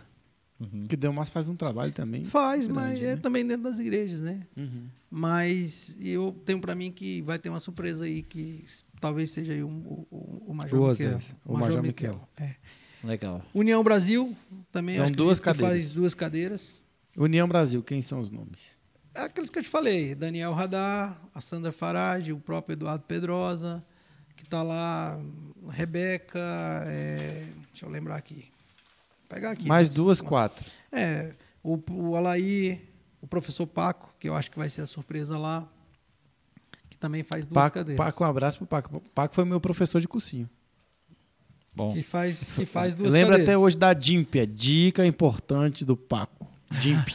Porque 0.58 0.96
o 0.96 0.98
Delmaço 0.98 1.32
faz 1.34 1.50
um 1.50 1.56
trabalho 1.56 1.92
também. 1.92 2.24
Faz, 2.24 2.68
grande, 2.68 2.80
mas 2.90 3.02
né? 3.02 3.08
é 3.12 3.16
também 3.18 3.46
dentro 3.46 3.64
das 3.64 3.78
igrejas, 3.80 4.22
né? 4.22 4.42
Uhum. 4.56 4.86
Mas 5.12 5.96
eu 6.00 6.34
tenho 6.46 6.60
para 6.62 6.74
mim 6.76 6.92
que 6.92 7.22
vai 7.24 7.38
ter 7.38 7.50
uma 7.50 7.60
surpresa 7.60 8.06
aí 8.06 8.22
que 8.22 8.64
talvez 9.02 9.32
seja 9.32 9.52
aí 9.54 9.64
um- 9.64 9.80
o, 9.86 10.08
o, 10.10 10.44
o 10.52 10.54
Major 10.54 10.80
O 10.82 10.90
Miquel. 10.92 11.20
O 11.46 11.58
Major 11.58 11.82
Miquel. 11.82 12.30
É. 12.38 12.56
Legal. 13.06 13.42
União 13.54 13.84
Brasil 13.84 14.36
também 14.72 14.98
São 14.98 15.12
duas 15.12 15.40
que 15.40 15.46
cadeiras. 15.46 15.70
faz 15.70 15.94
duas 15.94 16.16
cadeiras. 16.16 16.84
União 17.16 17.48
Brasil, 17.48 17.82
quem 17.84 18.02
são 18.02 18.20
os 18.20 18.30
nomes? 18.30 18.78
Aqueles 19.14 19.50
que 19.50 19.60
eu 19.60 19.64
te 19.64 19.70
falei, 19.70 20.14
Daniel 20.14 20.52
Radar, 20.54 21.18
a 21.34 21.40
Sandra 21.40 21.72
Farage, 21.72 22.34
o 22.34 22.40
próprio 22.40 22.74
Eduardo 22.74 23.06
Pedrosa, 23.06 23.86
que 24.36 24.44
está 24.44 24.62
lá, 24.62 25.18
Rebeca, 25.70 26.40
é, 26.88 27.46
deixa 27.70 27.86
eu 27.86 27.90
lembrar 27.90 28.18
aqui. 28.18 28.52
Vou 29.20 29.30
pegar 29.30 29.52
aqui. 29.52 29.68
Mais 29.68 29.90
né? 29.90 29.96
duas, 29.96 30.20
quatro. 30.20 30.70
É, 30.92 31.34
o, 31.64 31.80
o 31.92 32.16
Alaí, 32.18 32.90
o 33.22 33.28
professor 33.28 33.66
Paco, 33.66 34.14
que 34.20 34.28
eu 34.28 34.36
acho 34.36 34.52
que 34.52 34.58
vai 34.58 34.68
ser 34.68 34.82
a 34.82 34.88
surpresa 34.88 35.38
lá, 35.38 35.66
que 36.90 36.98
também 36.98 37.24
faz 37.24 37.46
duas 37.46 37.54
Paco, 37.54 37.76
cadeiras. 37.76 38.06
Paco, 38.06 38.24
um 38.24 38.28
abraço 38.28 38.58
pro 38.58 38.68
Paco. 38.68 39.02
Paco 39.14 39.34
foi 39.34 39.46
meu 39.46 39.62
professor 39.62 40.02
de 40.02 40.08
cursinho. 40.08 40.50
Bom. 41.76 41.94
Que 41.94 42.02
faz, 42.02 42.52
que 42.54 42.66
faz 42.66 42.96
duas 42.96 43.14
cadeiras. 43.14 43.42
até 43.42 43.58
hoje 43.58 43.78
da 43.78 43.94
DIMP, 43.94 44.46
dica 44.48 45.06
importante 45.06 45.84
do 45.84 45.98
Paco. 45.98 46.48
DIMP. 46.80 47.10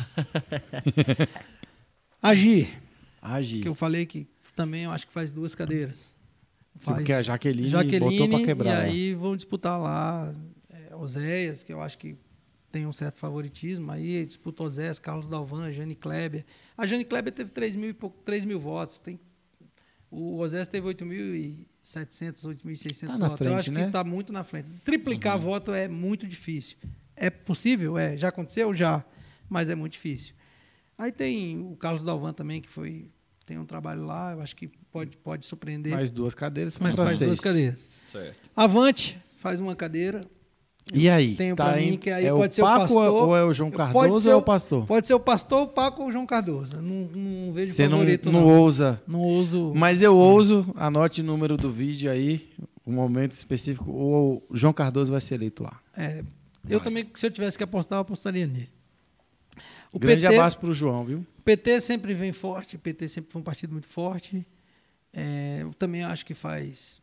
Agir, 2.22 2.68
Agir. 3.22 3.62
que 3.62 3.68
eu 3.68 3.74
falei 3.74 4.06
que 4.06 4.26
também 4.54 4.84
eu 4.84 4.90
acho 4.90 5.06
que 5.06 5.12
faz 5.12 5.32
duas 5.32 5.54
cadeiras. 5.54 6.16
Porque 6.84 7.12
a 7.12 7.22
Jaqueline, 7.22 7.68
Jaqueline 7.68 8.00
botou 8.18 8.28
pra 8.28 8.46
quebrar. 8.46 8.70
e 8.70 8.76
lá. 8.76 8.82
aí 8.82 9.14
vão 9.14 9.36
disputar 9.36 9.78
lá 9.80 10.34
é, 10.68 10.94
Oséias, 10.96 11.62
que 11.62 11.72
eu 11.72 11.80
acho 11.80 11.98
que 11.98 12.16
tem 12.70 12.86
um 12.86 12.92
certo 12.92 13.18
favoritismo. 13.18 13.90
Aí 13.90 14.24
disputa 14.24 14.62
Oséias, 14.62 14.98
Carlos 14.98 15.28
Dalvan, 15.28 15.70
Jane 15.72 15.94
Kleber. 15.94 16.44
A 16.76 16.86
Jane 16.86 17.04
Kleber 17.04 17.32
teve 17.32 17.50
3 17.50 17.74
mil, 17.74 17.90
e 17.90 17.92
pouco, 17.92 18.18
3 18.24 18.44
mil 18.44 18.58
votos. 18.60 18.98
Tem, 18.98 19.18
o 20.10 20.38
Oséias 20.38 20.68
teve 20.68 20.88
8.700, 20.88 21.66
8.600 21.84 23.06
Tá 23.06 23.18
na 23.18 23.28
votos. 23.28 23.30
eu 23.30 23.36
frente, 23.36 23.58
acho 23.60 23.72
né? 23.72 23.80
que 23.82 23.86
está 23.86 24.04
muito 24.04 24.32
na 24.32 24.44
frente. 24.44 24.68
Triplicar 24.84 25.38
voto 25.38 25.72
é 25.72 25.88
muito 25.88 26.26
difícil. 26.26 26.76
É 27.16 27.30
possível? 27.30 27.96
É. 27.98 28.16
Já 28.16 28.28
aconteceu? 28.28 28.74
Já. 28.74 29.04
Mas 29.48 29.68
é 29.68 29.74
muito 29.74 29.92
difícil. 29.92 30.34
Aí 30.96 31.10
tem 31.12 31.58
o 31.58 31.76
Carlos 31.76 32.04
Dalvan 32.04 32.32
também, 32.32 32.60
que 32.60 32.68
foi 32.68 33.10
tem 33.46 33.58
um 33.58 33.66
trabalho 33.66 34.04
lá, 34.04 34.30
eu 34.32 34.40
acho 34.42 34.54
que 34.54 34.68
pode, 34.92 35.16
pode 35.16 35.44
surpreender. 35.44 35.92
Mais 35.92 36.10
duas 36.12 36.34
cadeiras, 36.36 36.76
faz 36.76 36.94
seis. 36.94 37.18
duas 37.18 37.40
cadeiras. 37.40 37.88
Certo. 38.12 38.36
Avante 38.54 39.18
faz 39.40 39.58
uma 39.58 39.74
cadeira. 39.74 40.24
E 40.92 41.08
aí? 41.08 41.34
Tenho 41.36 41.54
tá 41.56 41.76
mim 41.76 41.96
que 41.96 42.10
aí 42.10 42.26
é 42.26 42.30
pode 42.30 42.52
o 42.52 42.54
ser 42.54 42.62
o 42.62 42.64
Paco 42.64 42.80
pastor, 42.80 43.06
ou 43.12 43.36
é 43.36 43.44
o 43.44 43.52
João 43.52 43.70
Cardoso 43.70 44.28
ou 44.28 44.32
é 44.32 44.36
o- 44.36 44.38
o 44.38 44.42
pastor? 44.42 44.86
Pode 44.86 45.06
ser 45.06 45.14
o 45.14 45.20
pastor, 45.20 45.62
o 45.62 45.66
Paco 45.68 46.02
ou 46.02 46.08
o 46.08 46.12
João 46.12 46.26
Cardoso. 46.26 46.80
Não, 46.82 47.06
não 47.14 47.52
vejo 47.52 47.72
Você 47.74 47.86
não, 47.88 47.98
favorito, 47.98 48.30
não 48.32 48.40
não. 48.40 48.58
ousa. 48.60 49.02
Não 49.06 49.20
uso. 49.22 49.72
Mas 49.74 50.02
eu 50.02 50.16
ouso, 50.16 50.66
anote 50.76 51.20
o 51.20 51.24
número 51.24 51.56
do 51.56 51.70
vídeo 51.70 52.10
aí, 52.10 52.50
o 52.84 52.90
momento 52.92 53.32
específico. 53.32 53.90
O 53.90 54.42
João 54.52 54.72
Cardoso 54.72 55.12
vai 55.12 55.20
ser 55.20 55.34
eleito 55.36 55.62
lá. 55.62 55.80
É, 55.96 56.24
eu 56.68 56.80
também, 56.80 57.08
se 57.14 57.24
eu 57.26 57.30
tivesse 57.30 57.56
que 57.56 57.64
apostar, 57.64 57.96
eu 57.98 58.00
apostaria 58.02 58.46
nele. 58.46 58.68
O 59.92 59.98
Grande 59.98 60.22
PT, 60.22 60.34
abraço 60.34 60.58
pro 60.58 60.72
João, 60.72 61.04
viu? 61.04 61.26
PT 61.44 61.80
sempre 61.80 62.14
vem 62.14 62.32
forte, 62.32 62.76
o 62.76 62.78
PT 62.78 63.08
sempre 63.08 63.32
foi 63.32 63.40
um 63.40 63.44
partido 63.44 63.72
muito 63.72 63.88
forte. 63.88 64.46
É, 65.12 65.58
eu 65.62 65.74
também 65.74 66.04
acho 66.04 66.24
que 66.24 66.34
faz. 66.34 67.00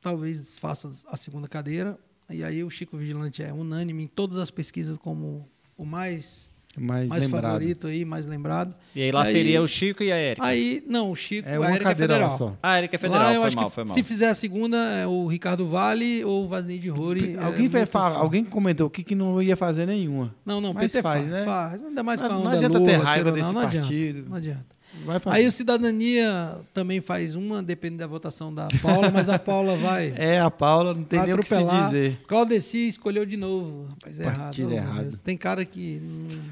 Talvez 0.00 0.56
faça 0.58 0.88
a 1.08 1.16
segunda 1.16 1.48
cadeira. 1.48 1.98
E 2.30 2.42
aí 2.42 2.64
o 2.64 2.70
Chico 2.70 2.96
Vigilante 2.96 3.42
é 3.42 3.52
unânime 3.52 4.04
em 4.04 4.06
todas 4.06 4.38
as 4.38 4.50
pesquisas 4.50 4.96
como 4.96 5.48
o 5.76 5.84
mais 5.84 6.50
Mais, 6.76 7.08
mais 7.08 7.26
favorito 7.28 7.86
aí, 7.86 8.04
mais 8.04 8.26
lembrado. 8.26 8.74
E 8.96 9.02
aí 9.02 9.12
lá 9.12 9.22
Aí- 9.22 9.30
seria 9.30 9.62
o 9.62 9.68
Chico 9.68 10.02
e 10.02 10.10
a 10.10 10.16
Érica. 10.16 10.44
Aí, 10.44 10.82
não, 10.88 11.10
o 11.12 11.14
Chico, 11.14 11.48
É 11.48 11.54
a 11.54 11.60
uma 11.60 11.70
Érica 11.70 11.84
cadeira 11.90 12.14
é 12.14 12.16
lá 12.18 12.30
federal. 12.30 12.50
só. 12.50 12.58
Ah, 12.62 12.72
a 12.72 12.76
Érica 12.78 12.96
é 12.96 12.98
federal, 12.98 13.22
Lá 13.22 13.32
eu 13.34 13.40
foi 13.42 13.48
acho 13.48 13.56
mal, 13.56 13.68
que 13.68 13.74
foi 13.74 13.84
mal. 13.84 13.94
se 13.94 14.02
fizer 14.02 14.28
a 14.28 14.34
segunda, 14.34 14.76
é 14.76 15.06
o 15.06 15.26
Ricardo 15.28 15.68
Vale 15.68 16.24
ou 16.24 16.44
o 16.44 16.48
Vasney 16.48 16.78
de 16.78 16.88
Roure. 16.88 17.36
Alguém, 17.38 17.66
é 17.66 17.68
vai 17.68 17.80
muito 17.82 17.90
falar, 17.92 18.16
alguém 18.16 18.44
comentou 18.44 18.88
aqui 18.88 19.04
que 19.04 19.14
não 19.14 19.40
ia 19.40 19.56
fazer 19.56 19.86
nenhuma. 19.86 20.34
Não, 20.44 20.60
não, 20.60 20.72
Mas 20.72 20.90
PT 20.90 21.02
faz, 21.02 21.20
faz, 21.20 21.30
né? 21.30 21.44
faz. 21.44 21.84
Ainda 21.84 22.02
mais 22.02 22.20
Não- 22.20 22.28
com 22.28 22.34
a 22.34 22.38
não 22.38 22.46
onda 22.46 22.56
adianta 22.56 22.78
Lula, 22.78 22.90
ter 22.90 22.96
raiva 22.96 23.30
desse 23.32 23.46
não, 23.46 23.52
não 23.52 23.60
adianta, 23.60 23.86
partido. 23.86 24.28
Não 24.28 24.36
adianta. 24.36 24.66
Vai 25.04 25.20
fazer. 25.20 25.36
Aí 25.36 25.46
o 25.46 25.52
Cidadania 25.52 26.56
também 26.72 27.00
faz 27.00 27.34
uma, 27.34 27.62
depende 27.62 27.96
da 27.98 28.06
votação 28.06 28.52
da 28.54 28.68
Paula, 28.82 29.10
mas 29.10 29.28
a 29.28 29.38
Paula 29.38 29.76
vai. 29.76 30.14
É, 30.16 30.40
a 30.40 30.50
Paula 30.50 30.94
não 30.94 31.04
tem 31.04 31.20
nem 31.22 31.34
o 31.34 31.38
que 31.38 31.48
se 31.48 31.62
dizer. 31.64 32.18
Claudeci 32.26 32.88
escolheu 32.88 33.26
de 33.26 33.36
novo. 33.36 33.86
Rapaz, 33.90 34.18
é 34.20 34.24
Partido 34.24 34.72
errado. 34.72 34.98
errado. 35.02 35.18
Tem 35.18 35.36
cara 35.36 35.64
que. 35.64 36.00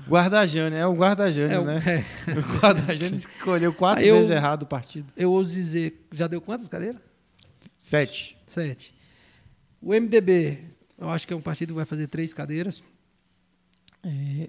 Guarda-Jânio, 0.08 0.76
é 0.78 0.86
o 0.86 0.92
Guarda-Jânio, 0.94 1.54
É, 1.56 1.58
o- 1.60 1.64
né? 1.64 1.80
é. 2.26 2.30
O 2.38 2.58
Guarda-Jânio 2.60 3.14
escolheu 3.16 3.72
quatro 3.72 4.04
eu- 4.04 4.14
vezes 4.16 4.30
errado 4.30 4.62
o 4.62 4.66
partido. 4.66 5.06
eu 5.16 5.32
ouso 5.32 5.52
dizer, 5.54 6.06
já 6.12 6.26
deu 6.26 6.40
quantas 6.40 6.68
cadeiras? 6.68 7.00
Sete. 7.78 8.36
Sete. 8.46 8.94
O 9.80 9.92
MDB, 9.94 10.58
eu 10.98 11.08
acho 11.10 11.26
que 11.26 11.32
é 11.32 11.36
um 11.36 11.40
partido 11.40 11.68
que 11.70 11.74
vai 11.76 11.84
fazer 11.86 12.06
três 12.06 12.32
cadeiras. 12.34 12.82
É, 14.04 14.48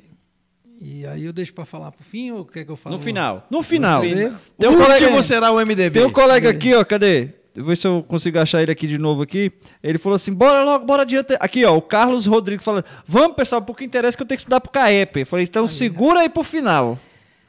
e 0.84 1.08
aí 1.08 1.24
eu 1.24 1.32
deixo 1.32 1.54
para 1.54 1.64
falar 1.64 1.94
pro 1.94 2.04
fim 2.04 2.32
ou 2.32 2.44
quer 2.44 2.66
que 2.66 2.72
eu 2.72 2.76
fale? 2.76 2.96
No 2.96 3.02
final. 3.02 3.48
No 3.50 3.64
final. 3.64 4.02
final. 4.02 4.38
Tem 4.58 4.70
o 4.70 4.72
um 4.74 4.76
último 4.76 4.98
colega, 5.00 5.24
será 5.24 5.52
o 5.52 5.56
MDB. 5.66 5.92
tem 5.92 6.06
um 6.06 6.12
colega 6.12 6.50
aqui, 6.50 6.74
ó, 6.74 6.84
cadê? 6.84 7.26
Deixa 7.26 7.40
eu 7.56 7.66
ver 7.66 7.78
se 7.78 7.88
eu 7.88 8.04
consigo 8.06 8.38
achar 8.40 8.62
ele 8.62 8.72
aqui 8.72 8.86
de 8.86 8.98
novo 8.98 9.22
aqui. 9.22 9.52
Ele 9.82 9.98
falou 9.98 10.16
assim, 10.16 10.34
bora 10.34 10.64
logo, 10.64 10.86
bora 10.86 11.04
adiante. 11.04 11.38
Aqui, 11.40 11.64
ó, 11.64 11.78
o 11.78 11.82
Carlos 11.82 12.26
Rodrigues 12.26 12.66
falando, 12.66 12.84
vamos, 13.08 13.36
pessoal, 13.38 13.62
porque 13.62 13.86
interessa 13.86 14.18
que 14.18 14.24
eu 14.24 14.28
tenho 14.28 14.38
que 14.38 14.42
estudar 14.42 14.60
pro 14.60 14.72
CAEP. 14.72 15.22
Eu 15.22 15.26
falei, 15.26 15.46
então 15.46 15.68
segura 15.68 16.20
aí 16.22 16.30
pro 16.30 16.44
final. 16.44 17.00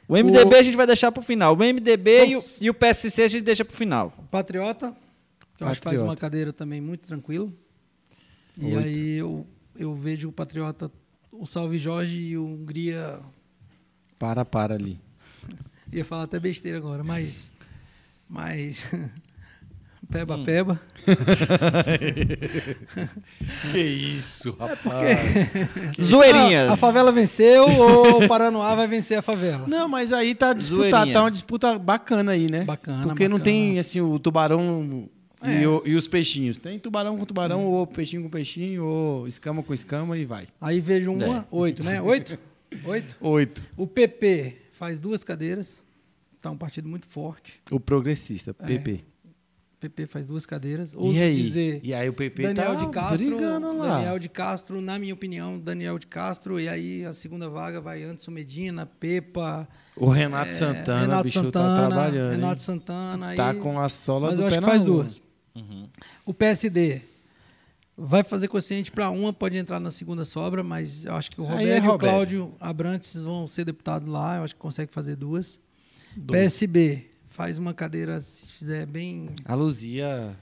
O 0.07 0.15
MDB 0.15 0.55
O- 0.55 0.57
a 0.57 0.63
gente 0.63 0.77
vai 0.77 0.87
deixar 0.87 1.11
pro 1.11 1.23
final. 1.23 1.55
O 1.55 1.57
MDB 1.57 2.27
e 2.27 2.35
o, 2.35 2.41
e 2.61 2.69
o 2.69 2.73
PSC 2.73 3.23
a 3.23 3.27
gente 3.27 3.43
deixa 3.43 3.65
pro 3.65 3.75
final. 3.75 4.13
Patriota, 4.31 4.95
que 5.57 5.63
eu 5.63 5.67
acho 5.67 5.81
que 5.81 5.89
faz 5.89 5.99
uma 5.99 6.15
cadeira 6.15 6.53
também 6.53 6.79
muito 6.79 7.07
tranquilo. 7.07 7.51
E 8.57 8.65
Oito. 8.75 8.77
aí 8.77 9.17
eu, 9.17 9.45
eu 9.77 9.93
vejo 9.93 10.29
o 10.29 10.31
Patriota, 10.31 10.89
o 11.39 11.45
Salve 11.45 11.77
Jorge 11.77 12.15
e 12.17 12.37
o 12.37 12.45
Hungria. 12.45 13.19
Para, 14.19 14.45
para 14.45 14.75
ali. 14.75 14.99
Ia 15.91 16.05
falar 16.05 16.23
até 16.23 16.39
besteira 16.39 16.77
agora, 16.77 17.03
mas. 17.03 17.51
Mas. 18.29 18.85
Peba, 20.11 20.35
Hum. 20.37 20.43
peba. 20.43 20.79
Que 23.71 23.79
isso, 23.79 24.55
É 24.59 24.63
rapaz. 24.67 25.07
Zoeirinhas. 26.01 26.69
Ah, 26.69 26.73
a 26.73 26.75
favela 26.75 27.11
venceu 27.11 27.67
ou 27.67 28.23
o 28.23 28.27
Paranoá 28.27 28.75
vai 28.75 28.87
vencer 28.87 29.17
a 29.17 29.21
favela? 29.21 29.67
Não, 29.67 29.87
mas 29.87 30.13
aí 30.13 30.35
tá 30.35 30.53
Zoeirinha. 30.57 31.13
tá 31.13 31.21
uma 31.23 31.31
disputa 31.31 31.77
bacana 31.79 32.33
aí, 32.33 32.47
né? 32.49 32.63
Bacana, 32.63 33.07
Porque 33.07 33.27
não 33.27 33.37
bacana. 33.37 33.43
tem, 33.43 33.79
assim, 33.79 34.01
o 34.01 34.19
tubarão 34.19 35.09
e, 35.47 35.63
É. 35.63 35.67
o- 35.67 35.83
e 35.85 35.95
os 35.95 36.07
peixinhos. 36.07 36.57
Tem 36.57 36.77
tubarão 36.79 37.17
com 37.17 37.25
tubarão, 37.25 37.65
ou 37.65 37.85
peixinho 37.87 38.23
com 38.23 38.29
peixinho, 38.29 38.83
ou 38.83 39.27
escama 39.27 39.61
com 39.63 39.73
escama 39.73 40.17
e 40.17 40.25
vai. 40.25 40.47
Aí 40.59 40.79
vejo 40.79 41.11
É. 41.11 41.25
uma, 41.25 41.47
oito, 41.51 41.83
né? 41.83 42.01
Oito? 42.01 42.37
Oito. 42.85 43.15
Oito. 43.21 43.63
O 43.77 43.87
PP 43.87 44.57
faz 44.71 44.99
duas 44.99 45.23
cadeiras. 45.23 45.83
Tá 46.41 46.51
um 46.51 46.57
partido 46.57 46.87
muito 46.87 47.07
forte. 47.07 47.59
O 47.71 47.79
progressista, 47.79 48.53
PP. 48.53 49.03
O 49.75 49.77
PP 49.79 50.07
faz 50.07 50.25
duas 50.25 50.45
cadeiras. 50.45 50.95
E 50.99 51.19
aí? 51.21 51.35
dizer. 51.35 51.79
E 51.83 51.93
aí 51.93 52.07
o 52.09 52.13
PP 52.13 52.41
Daniel 52.53 52.75
tá 52.75 52.85
de 52.85 52.91
Castro, 52.91 53.17
brigando 53.37 53.77
lá. 53.77 53.97
Daniel 53.97 54.19
de 54.19 54.29
Castro, 54.29 54.81
na 54.81 54.97
minha 54.97 55.13
opinião, 55.13 55.59
Daniel 55.59 55.99
de 55.99 56.07
Castro, 56.07 56.59
e 56.59 56.67
aí 56.67 57.05
a 57.05 57.13
segunda 57.13 57.49
vaga 57.49 57.79
vai 57.81 58.03
Anderson 58.03 58.31
Medina, 58.31 58.85
Pepa, 58.85 59.67
O 59.97 60.07
Renato 60.09 60.49
é, 60.49 60.51
Santana, 60.51 61.01
Renato 61.01 61.21
o 61.21 61.23
bicho 61.23 61.41
Santana, 61.41 61.75
tá 61.81 61.87
trabalhando. 61.87 62.33
hein? 62.33 62.39
Renato 62.39 62.61
Santana, 62.63 63.35
Tá 63.35 63.49
aí- 63.51 63.59
com 63.59 63.79
a 63.79 63.89
sola 63.89 64.27
mas 64.27 64.37
do 64.37 64.43
eu 64.43 64.47
pé 64.49 64.55
acho 64.55 64.59
que 64.59 64.61
na 64.61 64.67
faz 64.67 64.81
rua. 64.81 65.03
duas. 65.03 65.21
O 66.25 66.33
PSD 66.33 67.01
vai 67.97 68.23
fazer 68.23 68.47
quociente 68.47 68.91
para 68.91 69.09
uma, 69.09 69.31
pode 69.31 69.57
entrar 69.57 69.79
na 69.79 69.89
segunda 69.89 70.25
sobra, 70.25 70.63
mas 70.63 71.05
eu 71.05 71.13
acho 71.13 71.31
que 71.31 71.39
o 71.39 71.45
Aí 71.45 71.51
Roberto 71.51 71.83
é 71.83 71.85
e 71.85 71.89
o. 71.89 71.97
Cláudio 71.97 72.55
Abrantes 72.59 73.15
vão 73.21 73.47
ser 73.47 73.65
deputados 73.65 74.07
lá, 74.07 74.37
eu 74.37 74.43
acho 74.43 74.53
que 74.55 74.61
consegue 74.61 74.91
fazer 74.91 75.15
duas. 75.15 75.59
PSB 76.27 77.09
faz 77.29 77.57
uma 77.57 77.73
cadeira, 77.73 78.19
se 78.19 78.51
fizer 78.51 78.85
bem. 78.85 79.29
A 79.43 79.55
Luzia... 79.55 80.37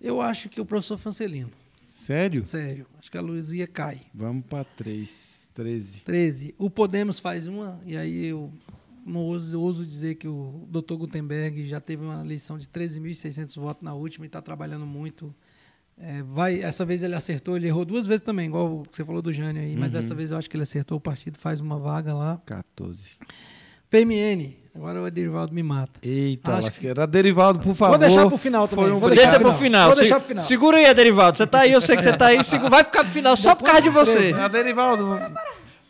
Eu 0.00 0.20
acho 0.20 0.48
que 0.48 0.60
o 0.60 0.64
professor 0.64 0.96
Francelino, 0.96 1.50
Sério? 1.82 2.44
sério, 2.44 2.86
acho 3.00 3.10
que 3.10 3.18
a 3.18 3.20
Luzia 3.20 3.66
cai. 3.66 4.00
Vamos 4.14 4.44
pra 4.46 4.62
três. 4.62 5.48
13. 5.54 6.02
13. 6.04 6.54
O 6.56 6.70
Podemos 6.70 7.18
faz 7.18 7.48
uma, 7.48 7.80
e 7.84 7.96
aí 7.96 8.26
eu 8.26 8.52
não 9.08 9.20
ouso, 9.20 9.60
ouso 9.60 9.84
dizer 9.86 10.14
que 10.16 10.28
o 10.28 10.66
Dr. 10.70 10.94
Gutenberg 10.94 11.66
já 11.66 11.80
teve 11.80 12.04
uma 12.04 12.20
eleição 12.24 12.58
de 12.58 12.66
13.600 12.66 13.54
votos 13.60 13.82
na 13.82 13.94
última 13.94 14.24
e 14.24 14.28
está 14.28 14.40
trabalhando 14.42 14.86
muito. 14.86 15.34
É, 16.00 16.22
vai, 16.22 16.60
essa 16.62 16.84
vez 16.84 17.02
ele 17.02 17.14
acertou, 17.16 17.56
ele 17.56 17.66
errou 17.66 17.84
duas 17.84 18.06
vezes 18.06 18.20
também, 18.22 18.46
igual 18.46 18.72
o 18.80 18.82
que 18.84 18.96
você 18.96 19.04
falou 19.04 19.20
do 19.20 19.32
Jânio 19.32 19.60
aí, 19.60 19.74
mas 19.74 19.90
dessa 19.90 20.14
vez 20.14 20.30
eu 20.30 20.38
acho 20.38 20.48
que 20.48 20.54
ele 20.56 20.62
acertou 20.62 20.96
o 20.98 21.00
partido, 21.00 21.36
faz 21.38 21.58
uma 21.58 21.76
vaga 21.76 22.14
lá. 22.14 22.40
14. 22.46 23.16
PMN, 23.90 24.54
agora 24.74 25.00
o 25.02 25.06
Ederivaldo 25.06 25.52
me 25.54 25.62
mata. 25.62 25.98
Eita, 26.02 26.52
Acho 26.52 26.60
que- 26.60 26.66
lasqueira. 26.66 27.06
Derivaldo, 27.06 27.58
por 27.58 27.74
favor. 27.74 27.98
Vou 27.98 28.06
deixar 28.06 28.26
pro 28.28 28.36
final 28.38 28.68
também. 28.68 28.84
Um 28.86 28.98
Vou 29.00 29.08
obrigado. 29.08 29.24
Deixa 29.24 29.40
pro 29.40 29.52
final. 29.52 29.88
Vou 29.88 29.98
deixar 29.98 30.20
pro 30.20 30.28
final. 30.28 30.44
Segura 30.44 30.76
aí, 30.76 30.86
Aderivaldo. 30.86 31.38
Você 31.38 31.46
tá 31.46 31.60
aí, 31.60 31.72
eu 31.72 31.80
sei 31.80 31.96
que 31.96 32.02
você 32.02 32.12
tá 32.16 32.26
aí. 32.26 32.38
Vai 32.68 32.84
ficar 32.84 33.02
pro 33.04 33.12
final 33.12 33.34
só 33.36 33.54
por 33.54 33.64
causa 33.64 33.80
de 33.82 33.88
você. 33.90 34.32
Ah, 34.38 34.46
Derivaldo, 34.46 35.18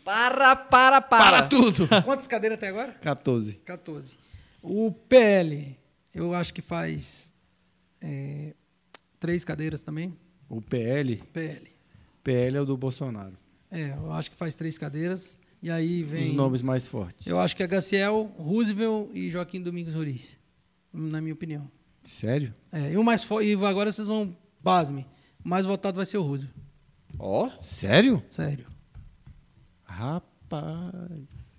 Para, 0.09 0.55
para, 0.55 1.01
para. 1.01 1.23
para 1.23 1.47
tudo. 1.47 1.87
Quantas 2.03 2.25
cadeiras 2.25 2.57
até 2.57 2.69
agora? 2.69 2.93
14. 2.93 3.53
14. 3.63 4.17
O 4.59 4.91
PL, 4.91 5.77
eu 6.11 6.33
acho 6.33 6.51
que 6.51 6.63
faz 6.63 7.35
é, 8.01 8.55
três 9.19 9.45
cadeiras 9.45 9.81
também. 9.81 10.17
O 10.49 10.63
PL, 10.63 11.17
PL. 11.31 11.71
PL 12.23 12.57
é 12.57 12.61
o 12.61 12.65
do 12.65 12.75
Bolsonaro. 12.75 13.37
É, 13.69 13.91
eu 13.91 14.11
acho 14.11 14.31
que 14.31 14.35
faz 14.35 14.55
três 14.55 14.79
cadeiras. 14.79 15.37
E 15.61 15.69
aí 15.69 16.01
vem. 16.01 16.29
Os 16.29 16.33
nomes 16.33 16.63
mais 16.63 16.87
fortes. 16.87 17.27
Eu 17.27 17.39
acho 17.39 17.55
que 17.55 17.61
é 17.61 17.67
Gaciel, 17.67 18.33
Roosevelt 18.35 19.11
e 19.13 19.29
Joaquim 19.29 19.61
Domingos 19.61 19.93
Ruiz. 19.93 20.39
Na 20.91 21.21
minha 21.21 21.35
opinião. 21.35 21.69
Sério? 22.01 22.51
É, 22.71 22.93
e 22.93 22.97
o 22.97 23.03
mais 23.03 23.23
forte. 23.23 23.47
E 23.47 23.53
agora 23.63 23.91
vocês 23.91 24.07
vão. 24.07 24.35
Pasme. 24.63 25.05
O 25.45 25.47
mais 25.47 25.67
votado 25.67 25.97
vai 25.97 26.05
ser 26.07 26.17
o 26.17 26.23
Roosevelt. 26.23 26.57
Ó. 27.19 27.47
Sério? 27.59 28.23
Sério. 28.27 28.78
Rapaz. 29.89 31.49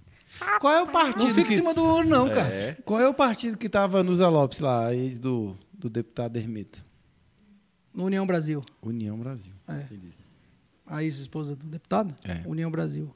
Qual 0.60 0.72
é 0.72 0.82
o 0.82 0.86
partido 0.86 1.24
Não 1.24 1.34
fica 1.34 1.48
que... 1.48 1.54
em 1.54 1.56
cima 1.56 1.74
do 1.74 1.84
ouro, 1.84 2.08
não, 2.08 2.30
cara. 2.30 2.78
Qual 2.84 3.00
é 3.00 3.08
o 3.08 3.12
partido 3.12 3.58
que 3.58 3.68
tava 3.68 4.02
nos 4.02 4.20
Lopes 4.20 4.60
lá, 4.60 4.94
ex 4.94 5.18
do, 5.18 5.56
do 5.72 5.90
deputado 5.90 6.36
Hermeto? 6.36 6.84
No 7.92 8.04
União 8.04 8.26
Brasil. 8.26 8.60
União 8.80 9.18
Brasil. 9.18 9.52
É. 9.68 9.84
A 10.86 11.02
ex-esposa 11.02 11.56
do 11.56 11.66
deputado? 11.66 12.14
É. 12.24 12.42
União 12.46 12.70
Brasil. 12.70 13.14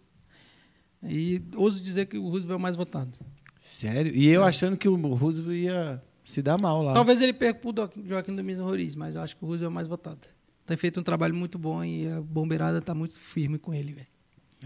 E 1.02 1.40
ouso 1.54 1.80
dizer 1.80 2.06
que 2.06 2.18
o 2.18 2.24
Roosevelt 2.28 2.54
é 2.54 2.56
o 2.56 2.60
mais 2.60 2.76
votado. 2.76 3.12
Sério? 3.56 4.12
E 4.14 4.26
eu 4.28 4.42
achando 4.42 4.76
que 4.76 4.88
o 4.88 4.96
Roosevelt 5.14 5.56
ia 5.56 6.02
se 6.24 6.42
dar 6.42 6.60
mal 6.60 6.82
lá. 6.82 6.92
Talvez 6.94 7.20
ele 7.20 7.32
perca 7.32 7.60
pro 7.60 7.72
Doc- 7.72 7.96
Joaquim 8.04 8.34
Domingos 8.34 8.62
Ruiz, 8.64 8.96
mas 8.96 9.14
eu 9.14 9.22
acho 9.22 9.36
que 9.36 9.44
o 9.44 9.46
Roosevelt 9.46 9.68
é 9.68 9.70
o 9.70 9.74
mais 9.74 9.86
votado. 9.88 10.20
Tem 10.66 10.76
feito 10.76 10.98
um 10.98 11.02
trabalho 11.02 11.34
muito 11.34 11.58
bom 11.58 11.84
e 11.84 12.08
a 12.08 12.20
bombeirada 12.20 12.78
está 12.78 12.94
muito 12.94 13.14
firme 13.18 13.58
com 13.58 13.72
ele, 13.72 13.92
velho. 13.92 14.06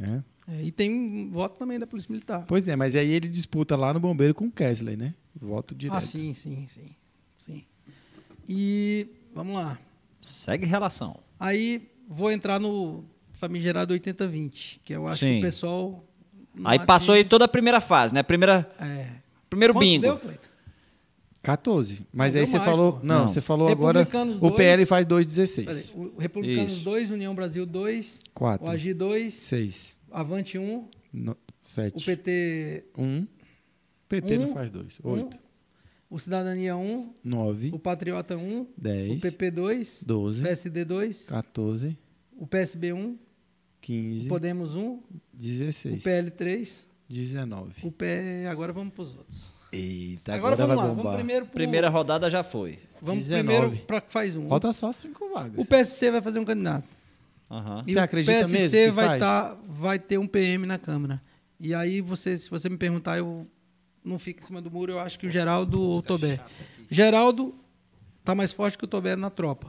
É. 0.00 0.22
É, 0.50 0.62
e 0.62 0.70
tem 0.70 0.90
um 0.90 1.30
voto 1.30 1.58
também 1.58 1.78
da 1.78 1.86
Polícia 1.86 2.10
Militar. 2.10 2.44
Pois 2.48 2.66
é, 2.68 2.74
mas 2.74 2.94
aí 2.96 3.10
ele 3.10 3.28
disputa 3.28 3.76
lá 3.76 3.92
no 3.92 4.00
Bombeiro 4.00 4.34
com 4.34 4.46
o 4.46 4.50
Kesley, 4.50 4.96
né? 4.96 5.14
Voto 5.38 5.74
direto. 5.74 5.96
Ah, 5.96 6.00
sim, 6.00 6.32
sim, 6.34 6.66
sim, 6.66 6.88
sim. 7.36 7.64
E 8.48 9.06
vamos 9.34 9.54
lá. 9.54 9.78
Segue 10.20 10.66
relação. 10.66 11.16
Aí 11.38 11.88
vou 12.08 12.30
entrar 12.30 12.58
no 12.58 13.04
famigerado 13.32 13.94
80-20, 13.94 14.80
que 14.84 14.92
eu 14.94 15.06
acho 15.06 15.20
Sim. 15.20 15.34
que 15.34 15.38
o 15.38 15.42
pessoal. 15.42 16.04
Aí 16.64 16.78
passou 16.78 17.14
aí 17.14 17.24
toda 17.24 17.44
a 17.44 17.48
primeira 17.48 17.80
fase, 17.80 18.12
né? 18.14 18.22
Primeira, 18.22 18.68
É. 18.80 19.10
primeiro 19.48 19.74
Quantos 19.74 19.88
bingo. 19.88 20.02
deu, 20.02 20.18
Cleiton? 20.18 20.48
14. 21.40 22.00
Mas 22.12 22.34
Não, 22.34 22.40
aí 22.40 22.46
você 22.46 22.58
mais, 22.58 22.70
falou. 22.70 22.92
pô. 22.94 22.98
Não, 23.06 23.18
Não. 23.20 23.28
você 23.28 23.40
falou 23.40 23.68
agora. 23.68 24.00
Republicanos 24.00 24.36
O 24.38 24.40
dois. 24.40 24.54
PL 24.56 24.86
faz 24.86 25.06
Peraí, 25.06 25.24
2,16. 25.24 25.94
o 25.94 26.18
Republicanos 26.18 26.72
Isso. 26.72 26.84
2, 26.84 27.10
União 27.12 27.34
Brasil 27.34 27.64
2, 27.64 28.20
4. 28.34 28.66
o 28.66 28.70
AGI 28.70 28.92
2, 28.92 29.34
6. 29.34 29.97
Avante 30.10 30.58
1, 30.58 30.88
7. 31.60 31.96
o 31.96 32.04
PT, 32.04 32.84
1. 32.96 33.26
PT 34.08 34.38
não 34.38 34.50
Um. 34.50 34.54
faz 34.54 34.70
2. 34.70 35.00
Um. 35.04 35.10
8. 35.10 35.38
o 36.10 36.18
Cidadania 36.18 36.76
1, 36.76 37.12
9. 37.22 37.70
o 37.74 37.78
Patriota 37.78 38.36
1, 38.36 38.60
o 38.62 38.68
10. 38.76 39.20
PP 39.20 39.50
2, 39.50 40.02
o 40.02 40.06
12. 40.06 40.42
PSD 40.42 40.84
2, 40.84 41.26
14. 41.26 41.98
o 42.38 42.46
PSB 42.46 42.92
1, 42.92 43.10
o 43.10 43.18
15. 43.80 44.28
Podemos 44.28 44.74
1, 44.76 44.80
o 44.86 45.02
16. 45.34 46.02
PL 46.02 46.30
3, 46.30 46.88
19. 47.08 47.72
o 47.82 47.92
P... 47.92 48.46
Agora 48.50 48.72
vamos 48.72 48.92
para 48.94 49.02
os 49.02 49.16
outros. 49.16 49.50
Eita, 49.70 50.34
Agora, 50.34 50.54
agora, 50.54 50.66
vamos 50.66 50.76
lá, 50.76 50.82
vai 50.82 50.88
vamos 50.88 51.02
bombar. 51.04 51.16
primeiro 51.16 51.44
pro... 51.44 51.54
Primeira 51.54 51.88
rodada 51.90 52.30
já 52.30 52.42
foi. 52.42 52.78
Vamos 53.02 53.26
19. 53.26 53.46
primeiro 53.58 53.86
para 53.86 54.00
que 54.00 54.10
faz 54.10 54.34
um. 54.36 54.48
Falta 54.48 54.72
só 54.72 54.90
5 54.92 55.28
vagas. 55.34 55.58
O 55.58 55.64
PSC 55.66 56.10
vai 56.10 56.22
fazer 56.22 56.38
um 56.38 56.44
candidato. 56.44 56.88
Aham. 57.50 57.82
E 57.86 57.92
Você 57.92 57.98
o 57.98 58.02
acredita 58.02 58.32
PSC 58.38 58.52
mesmo 58.58 58.76
que 58.86 58.90
vai, 58.90 59.06
faz? 59.06 59.20
tá, 59.20 59.58
vai 59.68 59.98
ter 59.98 60.18
um 60.18 60.26
PM 60.26 60.66
na 60.66 60.78
Câmara. 60.78 61.22
E 61.60 61.74
aí, 61.74 62.00
você, 62.00 62.36
se 62.36 62.48
você 62.50 62.68
me 62.68 62.76
perguntar, 62.76 63.18
eu 63.18 63.46
não 64.04 64.18
fico 64.18 64.40
em 64.42 64.46
cima 64.46 64.60
do 64.60 64.70
muro, 64.70 64.92
eu 64.92 64.98
acho 65.00 65.18
que 65.18 65.26
o 65.26 65.30
Geraldo 65.30 65.80
ou 65.80 65.98
o 65.98 66.02
Tobé. 66.02 66.40
Geraldo 66.90 67.54
tá 68.24 68.34
mais 68.34 68.52
forte 68.52 68.76
que 68.78 68.84
o 68.84 68.88
Tobé 68.88 69.16
na 69.16 69.30
tropa. 69.30 69.68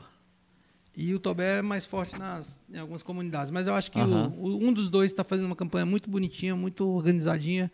E 0.96 1.14
o 1.14 1.18
Tobé 1.20 1.58
é 1.58 1.62
mais 1.62 1.86
forte 1.86 2.18
nas, 2.18 2.62
em 2.72 2.76
algumas 2.78 3.02
comunidades. 3.02 3.50
Mas 3.50 3.66
eu 3.66 3.74
acho 3.74 3.90
que 3.90 3.98
o- 3.98 4.02
Aham. 4.02 4.34
o- 4.36 4.58
um 4.68 4.72
dos 4.72 4.88
dois 4.88 5.10
está 5.10 5.24
fazendo 5.24 5.46
uma 5.46 5.56
campanha 5.56 5.86
muito 5.86 6.10
bonitinha, 6.10 6.54
muito 6.54 6.86
organizadinha. 6.86 7.70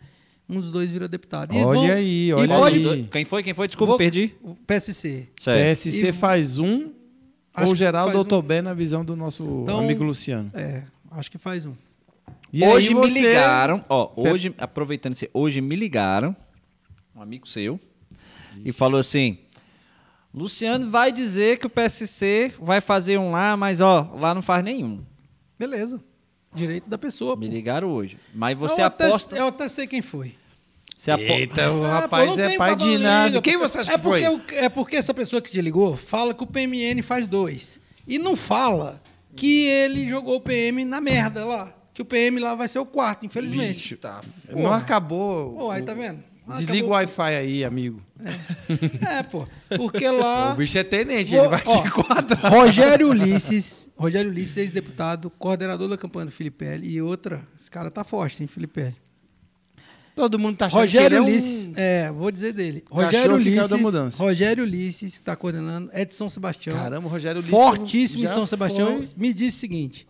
Um 0.47 0.61
dos 0.61 0.71
dois 0.71 0.89
vira 0.89 1.07
deputado. 1.09 1.53
E 1.53 1.57
Olha 1.57 1.65
vão- 1.79 1.91
aí, 1.91 2.27
e 2.29 2.33
olha 2.33 2.47
pode- 2.55 2.87
aí. 2.89 3.03
Quem 3.11 3.25
foi? 3.25 3.43
Quem 3.43 3.53
foi? 3.53 3.67
Desculpa, 3.67 3.91
Vou- 3.91 3.97
perdi. 3.97 4.33
O 4.41 4.55
PSC. 4.55 5.27
Certo. 5.41 5.57
PSC 5.59 6.07
E- 6.09 6.13
faz 6.13 6.57
um 6.57 6.93
ou 7.65 7.75
Geraldo 7.75 8.15
ou 8.17 8.21
um. 8.23 8.25
Tobé 8.25 8.61
na 8.61 8.73
visão 8.73 9.03
do 9.03 9.15
nosso 9.15 9.43
Então- 9.63 9.79
amigo 9.79 10.03
Luciano. 10.03 10.51
É, 10.53 10.83
acho 11.11 11.31
que 11.31 11.37
faz 11.37 11.65
um. 11.65 11.73
E 12.51 12.65
hoje 12.65 12.89
aí 12.89 12.93
me 12.95 13.01
você- 13.01 13.19
ligaram, 13.21 13.83
ó, 13.89 14.11
hoje, 14.15 14.53
aproveitando 14.57 15.13
isso, 15.13 15.25
hoje 15.33 15.59
me 15.61 15.75
ligaram, 15.75 16.35
um 17.15 17.21
amigo 17.21 17.47
seu, 17.47 17.79
e 18.63 18.71
falou 18.71 18.99
assim: 18.99 19.37
Luciano 20.33 20.89
vai 20.89 21.11
dizer 21.11 21.57
que 21.59 21.67
o 21.67 21.69
PSC 21.69 22.53
vai 22.59 22.79
fazer 22.79 23.17
um 23.17 23.31
lá, 23.31 23.57
mas 23.57 23.81
ó, 23.81 24.11
lá 24.19 24.33
não 24.35 24.41
faz 24.41 24.63
nenhum. 24.63 25.03
Beleza. 25.57 25.99
Direito 26.53 26.87
da 26.89 26.97
pessoa. 26.97 27.35
Me 27.35 27.47
pô. 27.47 27.53
ligaram 27.53 27.89
hoje. 27.89 28.17
Mas 28.33 28.57
você 28.57 28.81
eu 28.81 28.85
até- 28.85 29.07
aposta. 29.07 29.35
eu 29.35 29.47
até 29.47 29.67
sei 29.67 29.85
quem 29.87 30.01
foi. 30.01 30.35
Você 30.97 31.11
apo- 31.11 31.21
Eita, 31.21 31.71
o 31.71 31.85
É, 31.85 31.89
rapaz 31.91 32.31
pô, 32.31 32.37
não 32.37 32.43
é 32.43 32.57
pai 32.57 32.75
de 32.75 32.97
na 32.97 33.03
nada. 33.25 33.41
Quem 33.41 33.55
você 33.57 33.77
acha 33.77 33.91
é 33.91 33.97
que 33.97 34.01
foi? 34.01 34.21
porque, 34.23 34.55
É 34.55 34.67
porque 34.69 34.95
essa 34.95 35.13
pessoa 35.13 35.41
que 35.41 35.51
te 35.51 35.61
ligou 35.61 35.95
fala 35.95 36.33
que 36.33 36.43
o 36.43 36.47
PMN 36.47 37.01
faz 37.03 37.27
dois. 37.27 37.79
E 38.07 38.17
não 38.17 38.35
fala 38.35 39.01
que 39.35 39.67
ele 39.67 40.09
jogou 40.09 40.37
o 40.37 40.41
PM 40.41 40.83
na 40.85 40.99
merda 40.99 41.45
lá. 41.45 41.71
Que 41.93 42.01
o 42.01 42.05
PM 42.05 42.39
lá 42.39 42.55
vai 42.55 42.67
ser 42.67 42.79
o 42.79 42.85
quarto, 42.85 43.25
infelizmente. 43.25 43.95
Tá. 43.95 44.21
Não 44.49 44.73
acabou. 44.73 45.53
Pô, 45.55 45.71
aí 45.71 45.81
tá 45.83 45.93
vendo? 45.93 46.23
Desliga 46.47 46.73
Acabou. 46.73 46.89
o 46.89 46.93
Wi-Fi 46.93 47.21
aí, 47.35 47.63
amigo. 47.65 48.01
É, 49.07 49.21
pô. 49.23 49.47
Porque 49.75 50.09
lá. 50.09 50.53
O 50.53 50.55
bicho 50.55 50.77
é 50.77 50.83
tenente, 50.83 51.31
Vou- 51.31 51.41
ele 51.41 51.47
vai 51.49 51.61
ó, 51.65 51.81
te 51.83 51.91
quadrar. 51.91 52.51
Rogério 52.51 53.09
Ulisses, 53.09 53.89
Rogério 53.97 54.31
Ulisses, 54.31 54.57
ex-deputado, 54.57 55.29
coordenador 55.37 55.89
da 55.89 55.97
campanha 55.97 56.25
do 56.27 56.31
Filipe 56.31 56.65
E 56.83 57.01
outra, 57.01 57.45
esse 57.59 57.69
cara 57.69 57.91
tá 57.91 58.03
forte, 58.03 58.41
hein, 58.41 58.47
Filipe 58.47 58.93
Todo 60.17 60.37
mundo 60.37 60.57
tá 60.57 60.65
achando 60.65 60.79
Rogério 60.81 61.07
que 61.09 61.13
ele 61.13 61.15
é 61.15 61.21
um- 61.21 61.25
Ulisses, 61.25 61.69
é, 61.75 62.11
vou 62.11 62.31
dizer 62.31 62.51
dele. 62.53 62.81
Cachorro 62.81 63.05
Rogério 63.05 63.35
Ulisses, 63.35 63.69
da 63.69 63.77
mudança. 63.77 64.17
Rogério 64.23 64.63
Ulisses 64.63 65.13
está 65.13 65.35
coordenando, 65.35 65.89
é 65.93 66.03
de 66.03 66.13
São 66.15 66.27
Sebastião. 66.29 66.75
Caramba, 66.75 67.07
o 67.07 67.09
Rogério 67.09 67.39
Ulisses 67.39 67.57
Fortíssimo 67.57 68.25
em 68.25 68.27
São 68.27 68.45
Sebastião. 68.45 68.97
foi- 68.97 69.09
Me 69.15 69.33
disse 69.33 69.57
o 69.57 69.59
seguinte: 69.61 70.07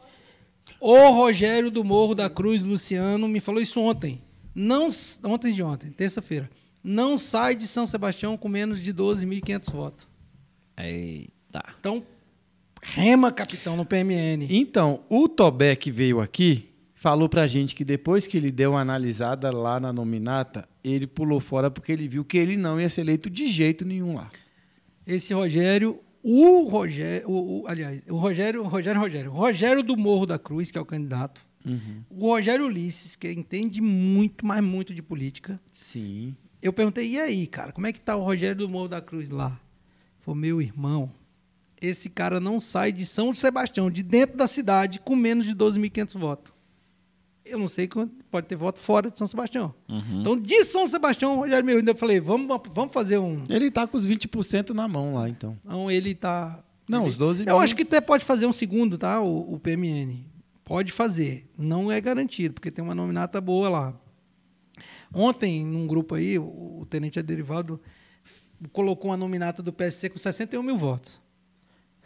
o 0.80 1.12
Rogério 1.12 1.70
do 1.70 1.84
Morro 1.84 2.16
da 2.16 2.30
Cruz, 2.30 2.62
Luciano, 2.64 3.28
me 3.28 3.40
falou 3.40 3.62
isso 3.62 3.80
ontem. 3.80 4.22
Não, 4.56 4.90
ontem 5.26 5.54
de 5.54 5.62
ontem, 5.62 5.92
terça-feira. 5.92 6.50
Não 6.84 7.18
sai 7.18 7.56
de 7.56 7.68
São 7.68 7.86
Sebastião 7.86 8.38
com 8.38 8.48
menos 8.48 8.82
de 8.82 8.92
12.500 8.94 9.70
votos. 9.70 10.08
Eita. 10.78 11.64
Então, 11.80 12.04
rema, 12.82 13.32
capitão, 13.32 13.76
no 13.76 13.86
PMN. 13.86 14.48
Então, 14.50 15.02
o 15.10 15.28
Tobé 15.28 15.76
que 15.76 15.92
veio 15.92 16.22
aqui 16.22 16.67
falou 17.00 17.30
pra 17.30 17.46
gente 17.48 17.76
que 17.76 17.86
depois 17.86 18.26
que 18.26 18.36
ele 18.38 18.50
deu 18.50 18.72
uma 18.72 18.82
analisada 18.82 19.52
lá 19.52 19.80
na 19.80 19.94
nominata, 19.94 20.68
ele 20.84 21.06
pulou 21.06 21.40
fora 21.40 21.70
porque 21.70 21.92
ele 21.92 22.08
viu 22.08 22.26
que 22.26 22.38
ele 22.38 22.58
não 22.58 22.82
ia 22.82 22.90
ser 22.90 23.02
eleito 23.02 23.30
de 23.30 23.46
jeito 23.46 23.86
nenhum 23.86 24.16
lá. 24.16 24.32
Esse 25.06 25.32
Rogério, 25.34 26.00
o 26.24 26.64
Rogério, 26.64 27.30
o, 27.30 27.62
o- 27.62 27.68
aliás, 27.68 28.02
o 28.10 28.18
Rogério, 28.18 28.64
Rogério, 28.64 29.00
Rogério, 29.00 29.32
Rogério 29.32 29.84
do 29.84 29.96
Morro 29.96 30.26
da 30.26 30.40
Cruz, 30.40 30.72
que 30.72 30.78
é 30.78 30.82
o 30.82 30.86
candidato, 30.86 31.46
o 32.10 32.28
Rogério 32.32 32.66
Ulisses, 32.66 33.16
que 33.16 33.30
entende 33.32 33.80
muito, 33.82 34.46
mas 34.46 34.64
muito 34.64 34.94
de 34.94 35.02
política. 35.04 35.60
Sim. 35.70 36.34
Eu 36.62 36.72
perguntei, 36.74 37.12
e 37.12 37.20
aí, 37.20 37.46
cara, 37.46 37.72
como 37.74 37.86
é 37.88 37.92
que 37.94 38.00
tá 38.02 38.16
o 38.16 38.24
Rogério 38.24 38.56
do 38.56 38.70
Morro 38.70 38.88
da 38.88 39.02
Cruz 39.02 39.30
lá? 39.30 39.60
Falou, 40.20 40.36
meu 40.40 40.62
irmão, 40.62 41.12
esse 41.80 42.10
cara 42.10 42.40
não 42.40 42.60
sai 42.60 42.92
de 42.92 43.06
São 43.06 43.34
Sebastião, 43.36 43.92
de 43.92 44.02
dentro 44.02 44.36
da 44.38 44.48
cidade, 44.48 45.00
com 45.00 45.16
menos 45.16 45.46
de 45.46 45.54
12.500 45.54 46.18
votos. 46.20 46.54
Eu 47.50 47.60
não 47.60 47.68
sei 47.68 47.88
quanto 47.88 48.14
pode 48.26 48.48
ter 48.48 48.56
voto 48.56 48.80
fora 48.80 49.10
de 49.12 49.18
São 49.18 49.28
Sebastião. 49.28 49.74
Então, 49.90 50.38
de 50.40 50.64
São 50.64 50.88
Sebastião, 50.88 51.36
Rogério 51.38 51.66
meu, 51.66 51.78
ainda 51.78 51.96
falei, 51.96 52.20
vamos, 52.20 52.48
vamos 52.72 52.94
fazer 52.94 53.18
um, 53.18 53.38
Ele 53.50 53.70
tá 53.72 53.86
com 53.88 53.96
os 53.98 54.06
20% 54.06 54.70
na 54.72 54.88
mão 54.88 55.14
lá, 55.16 55.28
então. 55.30 55.58
então 55.64 55.90
ele 55.92 56.14
tá. 56.16 56.64
Não, 56.88 57.00
ele- 57.02 57.08
os 57.10 57.16
12 57.16 57.44
Eu 57.44 57.54
mil- 57.56 57.60
acho 57.60 57.76
que 57.76 57.82
até 57.84 58.00
pode 58.02 58.24
fazer 58.26 58.46
um 58.46 58.54
segundo, 58.54 58.98
tá? 58.98 59.20
O, 59.22 59.54
o 59.54 59.60
PMN. 59.60 60.26
Pode 60.64 60.92
fazer. 60.92 61.50
Não 61.58 61.92
é 61.92 62.00
garantido, 62.02 62.54
porque 62.56 62.70
tem 62.72 62.84
uma 62.84 62.94
nominata 62.96 63.40
boa 63.40 63.70
lá. 63.70 63.94
Ontem, 65.14 65.66
num 65.66 65.88
grupo 65.88 66.16
aí, 66.16 66.38
o, 66.38 66.44
o 66.82 66.86
Tenente 66.90 67.18
Aderivaldo 67.20 67.80
f- 68.24 68.70
colocou 68.72 69.10
uma 69.12 69.18
nominata 69.18 69.64
do 69.64 69.72
PSC 69.72 70.10
com 70.10 70.18
61 70.18 70.62
mil 70.62 70.78
votos. 70.78 71.20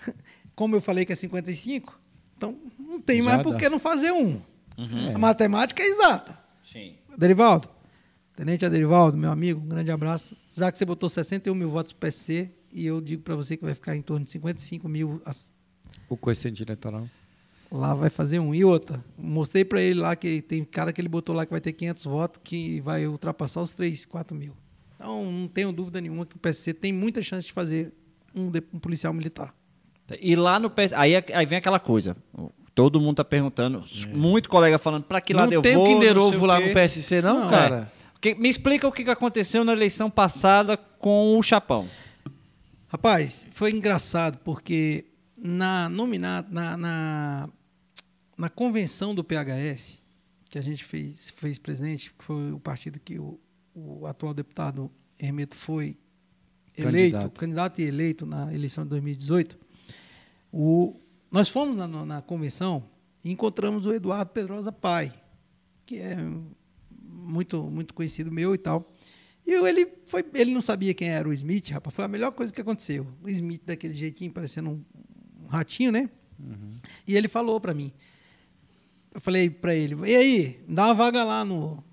Como 0.56 0.76
eu 0.76 0.82
falei 0.82 1.06
que 1.06 1.12
é 1.12 1.16
55, 1.16 2.00
então 2.38 2.56
não 2.78 3.02
tem 3.02 3.18
Já 3.24 3.30
mais 3.32 3.44
por 3.44 3.58
que 3.58 3.68
não 3.70 3.80
fazer 3.80 4.12
um. 4.12 4.40
A 5.14 5.18
matemática 5.18 5.82
é 5.82 5.86
exata. 5.86 6.38
Sim. 6.64 6.96
Aderivaldo, 7.12 7.68
Tenente 8.36 8.66
Aderivaldo, 8.66 9.18
meu 9.18 9.32
amigo, 9.32 9.60
um 9.62 9.68
grande 9.68 9.92
abraço. 9.92 10.36
Já 10.50 10.72
que 10.72 10.78
você 10.78 10.86
botou 10.86 11.08
61 11.10 11.54
mil 11.54 11.70
votos 11.70 11.92
pro 11.94 12.08
PSC, 12.08 12.50
e 12.72 12.86
eu 12.86 13.02
digo 13.02 13.22
para 13.22 13.36
você 13.36 13.58
que 13.58 13.64
vai 13.64 13.74
ficar 13.74 13.96
em 13.96 14.02
torno 14.02 14.24
de 14.26 14.32
55 14.32 14.88
mil, 14.88 15.22
as- 15.26 15.54
O 16.10 16.16
coeficiente 16.18 16.64
eleitoral. 16.64 17.08
lá 17.72 17.94
vai 17.94 18.10
fazer 18.10 18.40
um. 18.40 18.56
E 18.56 18.64
outra, 18.64 19.04
mostrei 19.18 19.64
para 19.66 19.82
ele 19.82 20.00
lá 20.00 20.16
que 20.16 20.42
tem 20.42 20.64
cara 20.64 20.92
que 20.94 21.00
ele 21.02 21.10
botou 21.10 21.36
lá 21.36 21.46
que 21.46 21.52
vai 21.52 21.62
ter 21.62 21.74
500 21.74 22.06
votos, 22.06 22.42
que 22.44 22.80
vai 22.82 23.06
ultrapassar 23.06 23.62
os 23.62 23.74
3, 23.74 24.06
4 24.06 24.36
mil. 24.36 24.56
Então, 24.96 25.32
não 25.32 25.48
tenho 25.48 25.72
dúvida 25.72 26.00
nenhuma 26.00 26.26
que 26.26 26.36
o 26.36 26.40
PSC 26.40 26.74
tem 26.74 26.94
muita 26.94 27.22
chance 27.22 27.48
de 27.48 27.54
fazer 27.54 27.92
um, 28.34 28.50
de- 28.50 28.64
um 28.74 28.80
policial 28.80 29.14
militar. 29.14 29.54
E 30.20 30.36
lá 30.36 30.60
no 30.60 30.70
PS, 30.70 30.94
aí, 30.94 31.14
é- 31.14 31.26
aí 31.34 31.46
vem 31.46 31.58
aquela 31.58 31.80
coisa. 31.80 32.16
Todo 32.74 33.02
mundo 33.02 33.18
tá 33.18 33.26
perguntando, 33.26 33.84
muito 34.16 34.48
colega 34.50 34.78
falando 34.80 35.04
pra 35.04 35.20
que 35.20 35.34
lado 35.34 35.48
não 35.48 35.54
eu 35.56 35.62
tem 35.62 35.76
vou. 35.76 35.84
o 35.84 35.88
Kinder 35.88 36.16
não 36.16 36.30
sei 36.30 36.38
Ovo 36.38 36.46
o 36.46 36.48
lá 36.48 36.60
no 36.60 36.72
PSC, 36.74 37.22
não, 37.22 37.42
Não, 37.42 37.50
cara? 37.50 37.92
É. 37.98 38.02
Que- 38.22 38.36
me 38.36 38.48
explica 38.48 38.88
o 38.88 38.92
que 38.92 39.04
que 39.04 39.10
aconteceu 39.10 39.64
na 39.66 39.74
eleição 39.74 40.10
passada 40.10 40.78
com 40.78 41.38
o 41.38 41.44
Chapão. 41.44 41.88
Rapaz, 42.88 43.48
foi 43.52 43.72
engraçado 43.72 44.38
porque 44.44 45.06
na 45.38 45.90
na, 45.90 46.78
na, 46.78 47.50
na 48.38 48.50
convenção 48.50 49.14
do 49.16 49.24
PHS, 49.24 49.98
que 50.50 50.58
a 50.58 50.62
gente 50.62 50.84
fez, 50.84 51.30
fez 51.36 51.58
presente, 51.58 52.14
que 52.18 52.24
foi 52.24 52.52
o 52.52 52.60
partido 52.60 53.00
que 53.00 53.18
o, 53.18 53.40
o 53.74 54.06
atual 54.06 54.34
deputado 54.34 54.92
Hermeto 55.20 55.56
foi 55.56 55.98
eleito, 56.78 57.12
Candidato. 57.14 57.40
candidato. 57.40 57.80
e 57.82 57.84
eleito 57.86 58.26
na 58.26 58.54
eleição 58.54 58.84
de 58.84 58.90
2018, 58.92 59.58
o, 60.52 61.00
nós 61.32 61.48
fomos 61.50 61.78
na, 61.78 61.88
na 61.88 62.22
convenção 62.22 62.84
e 63.24 63.32
encontramos 63.32 63.86
o 63.86 63.94
Eduardo 63.94 64.32
Pedrosa 64.32 64.72
Pai, 64.72 65.14
que 65.86 65.98
é 65.98 66.18
muito, 66.92 67.64
muito 67.64 67.94
conhecido 67.94 68.32
meu 68.32 68.54
e 68.54 68.58
tal. 68.58 68.92
E 69.46 69.54
ele, 69.54 69.88
foi, 70.06 70.26
ele 70.34 70.54
não 70.54 70.62
sabia 70.62 70.94
quem 70.94 71.10
era 71.10 71.28
o 71.28 71.34
Smith, 71.34 71.70
rapaz. 71.70 71.96
Foi 71.96 72.06
a 72.06 72.08
melhor 72.08 72.32
coisa 72.32 72.54
que 72.54 72.62
aconteceu. 72.62 73.08
O 73.24 73.30
Smith, 73.30 73.62
daquele 73.66 73.94
jeitinho, 73.94 74.32
parecendo 74.32 74.70
um, 74.70 74.84
um 75.44 75.48
ratinho, 75.48 75.92
né? 75.92 76.10
E 77.08 77.16
ele 77.16 77.28
falou 77.28 77.60
para 77.60 77.74
mim. 77.74 77.92
Eu 79.14 79.20
falei 79.20 79.50
para 79.50 79.76
ele, 79.76 79.96
e 80.10 80.16
aí, 80.16 80.64
dá 80.68 80.86
uma 80.86 80.94
vaga 80.94 81.24
lá 81.24 81.44
no, 81.44 81.84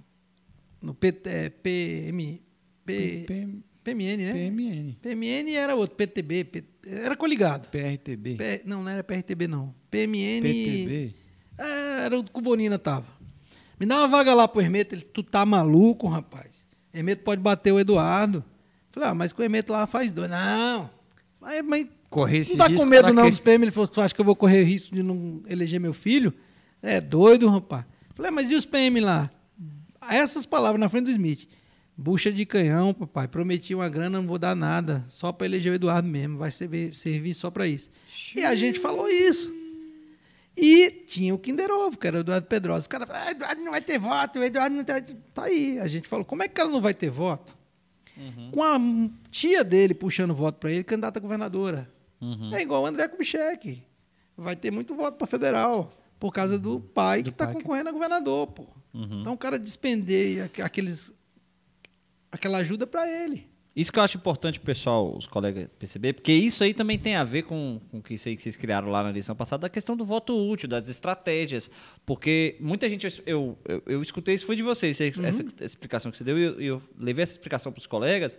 no 0.80 0.94
PT, 0.94 1.50
PM, 1.62 2.40
P, 2.84 3.24
PM, 3.26 3.64
PMN, 3.94 4.16
né? 4.24 4.32
PMN. 4.32 4.96
PMN 5.02 5.54
era 5.54 5.74
outro, 5.74 5.96
PTB, 5.96 6.44
P- 6.44 6.64
era 6.86 7.16
coligado. 7.16 7.68
PRTB. 7.68 8.34
P- 8.36 8.62
não, 8.64 8.82
não 8.82 8.90
era 8.90 9.02
PRTB, 9.04 9.46
não. 9.46 9.74
PMN. 9.90 10.42
PTB. 10.42 11.14
É, 11.58 12.04
era 12.04 12.18
o 12.18 12.24
que 12.24 12.30
o 12.34 12.40
Bonina 12.40 12.78
tava. 12.78 13.06
Me 13.78 13.86
dá 13.86 13.98
uma 13.98 14.08
vaga 14.08 14.34
lá 14.34 14.46
pro 14.48 14.60
Hermeto. 14.60 14.94
Ele, 14.94 15.02
tu 15.02 15.22
tá 15.22 15.44
maluco, 15.46 16.08
rapaz? 16.08 16.66
Hermeto 16.92 17.22
pode 17.22 17.40
bater 17.40 17.72
o 17.72 17.78
Eduardo. 17.78 18.44
Falei, 18.90 19.08
ah, 19.10 19.14
mas 19.14 19.32
com 19.32 19.42
o 19.42 19.44
Hermeto 19.44 19.72
lá 19.72 19.86
faz 19.86 20.12
dois. 20.12 20.28
Não. 20.30 20.90
Mas, 21.40 21.62
mas 21.64 21.86
Correr 22.10 22.38
esse 22.38 22.52
não 22.52 22.58
tá 22.58 22.66
risco 22.66 22.82
com 22.84 22.88
medo 22.88 23.12
não 23.12 23.24
quê? 23.24 23.30
dos 23.30 23.40
PM. 23.40 23.64
Ele 23.64 23.70
falou, 23.70 23.86
tu 23.86 24.00
acha 24.00 24.14
que 24.14 24.20
eu 24.20 24.24
vou 24.24 24.34
correr 24.34 24.62
risco 24.64 24.94
de 24.94 25.02
não 25.02 25.42
eleger 25.48 25.78
meu 25.78 25.92
filho? 25.92 26.32
É 26.82 27.00
doido, 27.00 27.48
rapaz. 27.48 27.84
Falei, 28.14 28.30
mas 28.30 28.50
e 28.50 28.54
os 28.54 28.64
PM 28.64 29.00
lá? 29.00 29.30
Essas 30.10 30.46
palavras 30.46 30.80
na 30.80 30.88
frente 30.88 31.04
do 31.04 31.10
Smith. 31.10 31.46
Bucha 32.00 32.30
de 32.30 32.46
canhão, 32.46 32.94
papai. 32.94 33.26
Prometi 33.26 33.74
uma 33.74 33.88
grana, 33.88 34.20
não 34.20 34.26
vou 34.28 34.38
dar 34.38 34.54
nada. 34.54 35.04
Só 35.08 35.32
para 35.32 35.46
eleger 35.48 35.72
o 35.72 35.74
Eduardo 35.74 36.08
mesmo. 36.08 36.38
Vai 36.38 36.50
servir, 36.52 36.94
servir 36.94 37.34
só 37.34 37.50
para 37.50 37.66
isso. 37.66 37.90
E 38.36 38.44
a 38.44 38.54
gente 38.54 38.78
falou 38.78 39.08
isso. 39.10 39.52
E 40.56 40.90
tinha 40.90 41.34
o 41.34 41.38
Kinder 41.38 41.70
Ovo, 41.70 41.98
que 41.98 42.06
era 42.06 42.18
o 42.18 42.20
Eduardo 42.20 42.46
Pedrosa. 42.46 42.80
Os 42.82 42.86
caras 42.86 43.08
falaram, 43.08 43.26
ah, 43.28 43.30
Eduardo 43.32 43.62
não 43.64 43.70
vai 43.72 43.80
ter 43.80 43.98
voto, 43.98 44.38
o 44.38 44.44
Eduardo 44.44 44.76
não 44.76 44.84
tem... 44.84 45.02
Tá 45.34 45.44
aí. 45.44 45.78
A 45.80 45.88
gente 45.88 46.06
falou, 46.08 46.24
como 46.24 46.42
é 46.42 46.46
que 46.48 46.52
o 46.52 46.56
cara 46.56 46.68
não 46.68 46.80
vai 46.80 46.94
ter 46.94 47.10
voto? 47.10 47.56
Com 48.52 48.62
a 48.64 48.76
tia 49.30 49.62
dele 49.62 49.94
puxando 49.94 50.34
voto 50.34 50.58
para 50.58 50.72
ele, 50.72 50.82
candidata 50.84 51.18
a 51.18 51.22
governadora. 51.22 51.88
É 52.52 52.62
igual 52.62 52.82
o 52.82 52.86
André 52.86 53.06
Kubitschek. 53.06 53.82
Vai 54.36 54.56
ter 54.56 54.70
muito 54.72 54.94
voto 54.94 55.16
para 55.16 55.26
federal, 55.26 55.92
por 56.18 56.32
causa 56.32 56.58
do 56.58 56.80
pai 56.80 57.22
que 57.22 57.30
está 57.30 57.46
concorrendo 57.52 57.88
a 57.88 57.92
governador, 57.92 58.46
pô. 58.48 58.66
Então 59.20 59.32
o 59.34 59.38
cara 59.38 59.58
despender 59.58 60.44
aqu- 60.46 60.62
aqueles, 60.62 61.12
aquela 62.30 62.58
ajuda 62.58 62.86
para 62.86 63.08
ele. 63.08 63.48
Isso 63.76 63.92
que 63.92 63.98
eu 63.98 64.02
acho 64.02 64.16
importante 64.16 64.58
pessoal, 64.58 65.16
os 65.16 65.24
colegas, 65.26 65.68
perceber, 65.78 66.14
porque 66.14 66.32
isso 66.32 66.64
aí 66.64 66.74
também 66.74 66.98
tem 66.98 67.14
a 67.14 67.22
ver 67.22 67.42
com, 67.42 67.80
com 67.92 67.98
o 67.98 68.02
que 68.02 68.14
isso 68.14 68.28
aí 68.28 68.34
que 68.34 68.42
vocês 68.42 68.56
criaram 68.56 68.88
lá 68.88 69.04
na 69.04 69.10
eleição 69.10 69.36
passada, 69.36 69.60
da 69.62 69.68
questão 69.68 69.96
do 69.96 70.04
voto 70.04 70.36
útil, 70.36 70.68
das 70.68 70.88
estratégias. 70.88 71.70
Porque 72.04 72.56
muita 72.58 72.88
gente, 72.88 73.06
eu, 73.24 73.56
eu, 73.64 73.82
eu 73.86 74.02
escutei 74.02 74.34
isso 74.34 74.46
foi 74.46 74.56
de 74.56 74.62
vocês, 74.64 75.00
essa, 75.00 75.26
essa 75.28 75.44
explicação 75.64 76.10
que 76.10 76.18
você 76.18 76.24
deu, 76.24 76.36
e 76.36 76.42
eu, 76.42 76.60
eu 76.60 76.82
levei 76.98 77.22
essa 77.22 77.32
explicação 77.32 77.70
para 77.70 77.78
os 77.78 77.86
colegas, 77.86 78.36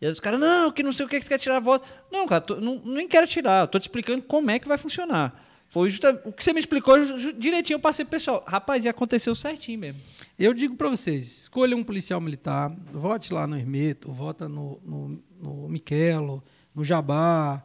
e 0.00 0.06
aí 0.06 0.12
os 0.12 0.20
caras, 0.20 0.38
não, 0.38 0.70
que 0.70 0.84
não 0.84 0.92
sei 0.92 1.06
o 1.06 1.08
que, 1.08 1.18
que 1.18 1.24
você 1.24 1.30
quer 1.30 1.38
tirar 1.40 1.58
voto. 1.58 1.84
Não, 2.12 2.28
cara, 2.28 2.40
tô- 2.40 2.60
não, 2.60 2.80
nem 2.84 3.08
quero 3.08 3.26
tirar, 3.26 3.66
tô 3.66 3.80
te 3.80 3.82
explicando 3.82 4.22
como 4.22 4.48
é 4.48 4.60
que 4.60 4.68
vai 4.68 4.78
funcionar. 4.78 5.44
Foi 5.68 5.90
justa, 5.90 6.20
o 6.24 6.32
que 6.32 6.42
você 6.42 6.52
me 6.54 6.60
explicou 6.60 6.96
direitinho, 7.38 7.74
eu 7.76 7.80
passei 7.80 8.04
pro 8.04 8.12
pessoal. 8.12 8.42
Rapaz, 8.46 8.84
e 8.84 8.88
aconteceu 8.88 9.34
certinho 9.34 9.78
mesmo. 9.78 10.00
Eu 10.38 10.54
digo 10.54 10.74
para 10.76 10.88
vocês, 10.88 11.26
escolha 11.42 11.76
um 11.76 11.84
policial 11.84 12.20
militar, 12.20 12.74
vote 12.90 13.34
lá 13.34 13.46
no 13.46 13.54
Hermeto, 13.56 14.10
vota 14.10 14.48
no, 14.48 14.80
no, 14.82 15.22
no 15.40 15.68
Miquelo, 15.68 16.42
no 16.74 16.82
Jabá, 16.84 17.62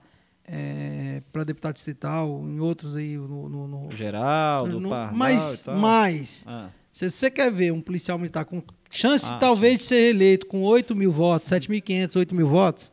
para 1.31 1.43
deputado 1.45 1.75
distrital, 1.75 2.27
em 2.43 2.59
outros 2.59 2.95
aí, 2.97 3.15
no... 3.17 3.47
no, 3.47 3.67
no- 3.67 3.91
Geraldo, 3.91 4.79
no- 4.79 4.89
Pardal 4.89 5.17
mas, 5.17 5.65
mas, 5.79 6.43
Ah. 6.45 6.69
se 6.91 7.09
você 7.09 7.31
quer 7.31 7.51
ver 7.51 7.71
um 7.71 7.81
policial 7.81 8.17
militar 8.17 8.43
com 8.45 8.61
chance, 8.89 9.31
Ah, 9.31 9.37
talvez, 9.37 9.77
de 9.79 9.83
ser 9.85 10.09
eleito 10.09 10.45
com 10.47 10.61
8 10.61 10.93
mil 10.95 11.11
votos, 11.11 11.49
7.500, 11.49 12.17
8 12.17 12.35
mil 12.35 12.47
votos, 12.47 12.91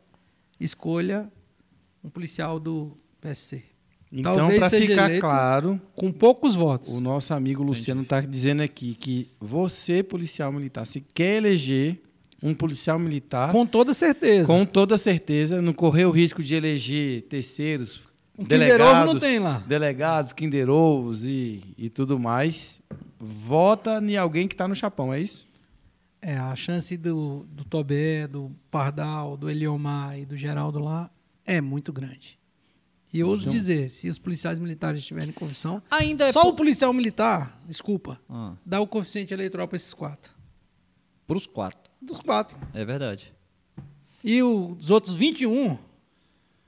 escolha 0.59 1.29
um 2.03 2.09
policial 2.09 2.59
do 2.59 2.97
PSC. 3.19 3.65
Então, 4.13 4.35
para 4.49 4.69
ficar 4.69 5.05
eleito 5.05 5.21
claro, 5.21 5.81
Com 5.95 6.11
poucos 6.11 6.53
votos. 6.55 6.89
o 6.89 6.99
nosso 6.99 7.33
amigo 7.33 7.63
Luciano 7.63 8.01
está 8.01 8.19
dizendo 8.19 8.61
aqui 8.61 8.93
que 8.93 9.29
você, 9.39 10.03
policial 10.03 10.51
militar, 10.51 10.85
se 10.85 10.99
quer 11.13 11.37
eleger 11.37 11.97
um 12.43 12.53
policial 12.53 12.99
militar, 12.99 13.51
Com 13.53 13.65
toda 13.65 13.93
certeza. 13.93 14.45
com 14.47 14.65
toda 14.65 14.97
certeza, 14.97 15.61
não 15.61 15.71
correr 15.73 16.05
o 16.05 16.11
risco 16.11 16.43
de 16.43 16.55
eleger 16.55 17.21
terceiros, 17.29 18.01
Um 18.37 18.43
delegados, 18.43 19.13
não 19.13 19.19
tem 19.19 19.39
lá. 19.39 19.63
delegados, 19.65 20.33
Kinder 20.33 20.69
Ovos 20.69 21.23
e, 21.23 21.61
e 21.77 21.87
tudo 21.89 22.19
mais, 22.19 22.81
vota 23.19 23.99
em 24.03 24.17
alguém 24.17 24.47
que 24.47 24.55
está 24.55 24.67
no 24.67 24.75
chapão, 24.75 25.13
é 25.13 25.21
isso? 25.21 25.47
É, 26.21 26.35
a 26.37 26.55
chance 26.55 26.97
do, 26.97 27.45
do 27.49 27.63
Tobé, 27.63 28.27
do 28.27 28.51
Pardal, 28.69 29.37
do 29.37 29.49
Eliomar 29.49 30.19
e 30.19 30.25
do 30.25 30.35
Geraldo 30.35 30.79
lá 30.79 31.09
é 31.45 31.61
muito 31.61 31.93
grande. 31.93 32.37
E 33.13 33.19
eu 33.19 33.27
ouso 33.27 33.43
Então- 33.43 33.51
dizer, 33.53 33.89
se 33.89 34.07
os 34.09 34.17
policiais 34.17 34.57
militares 34.59 34.99
estiverem 34.99 35.29
em 35.29 35.33
confissão, 35.33 35.81
Ainda 35.91 36.27
é 36.27 36.31
só 36.31 36.47
o 36.47 36.53
policial 36.53 36.93
militar, 36.93 37.59
desculpa, 37.67 38.19
Ah, 38.29 38.53
dá 38.65 38.79
o 38.79 38.87
coeficiente 38.87 39.33
eleitoral 39.33 39.67
para 39.67 39.75
esses 39.75 39.93
quatro. 39.93 40.31
pros 41.27 41.45
quatro. 41.45 41.91
Dos 42.01 42.19
quatro. 42.19 42.57
É 42.73 42.83
verdade. 42.85 43.33
E 44.23 44.41
os 44.43 44.89
outros 44.91 45.13
21 45.15 45.77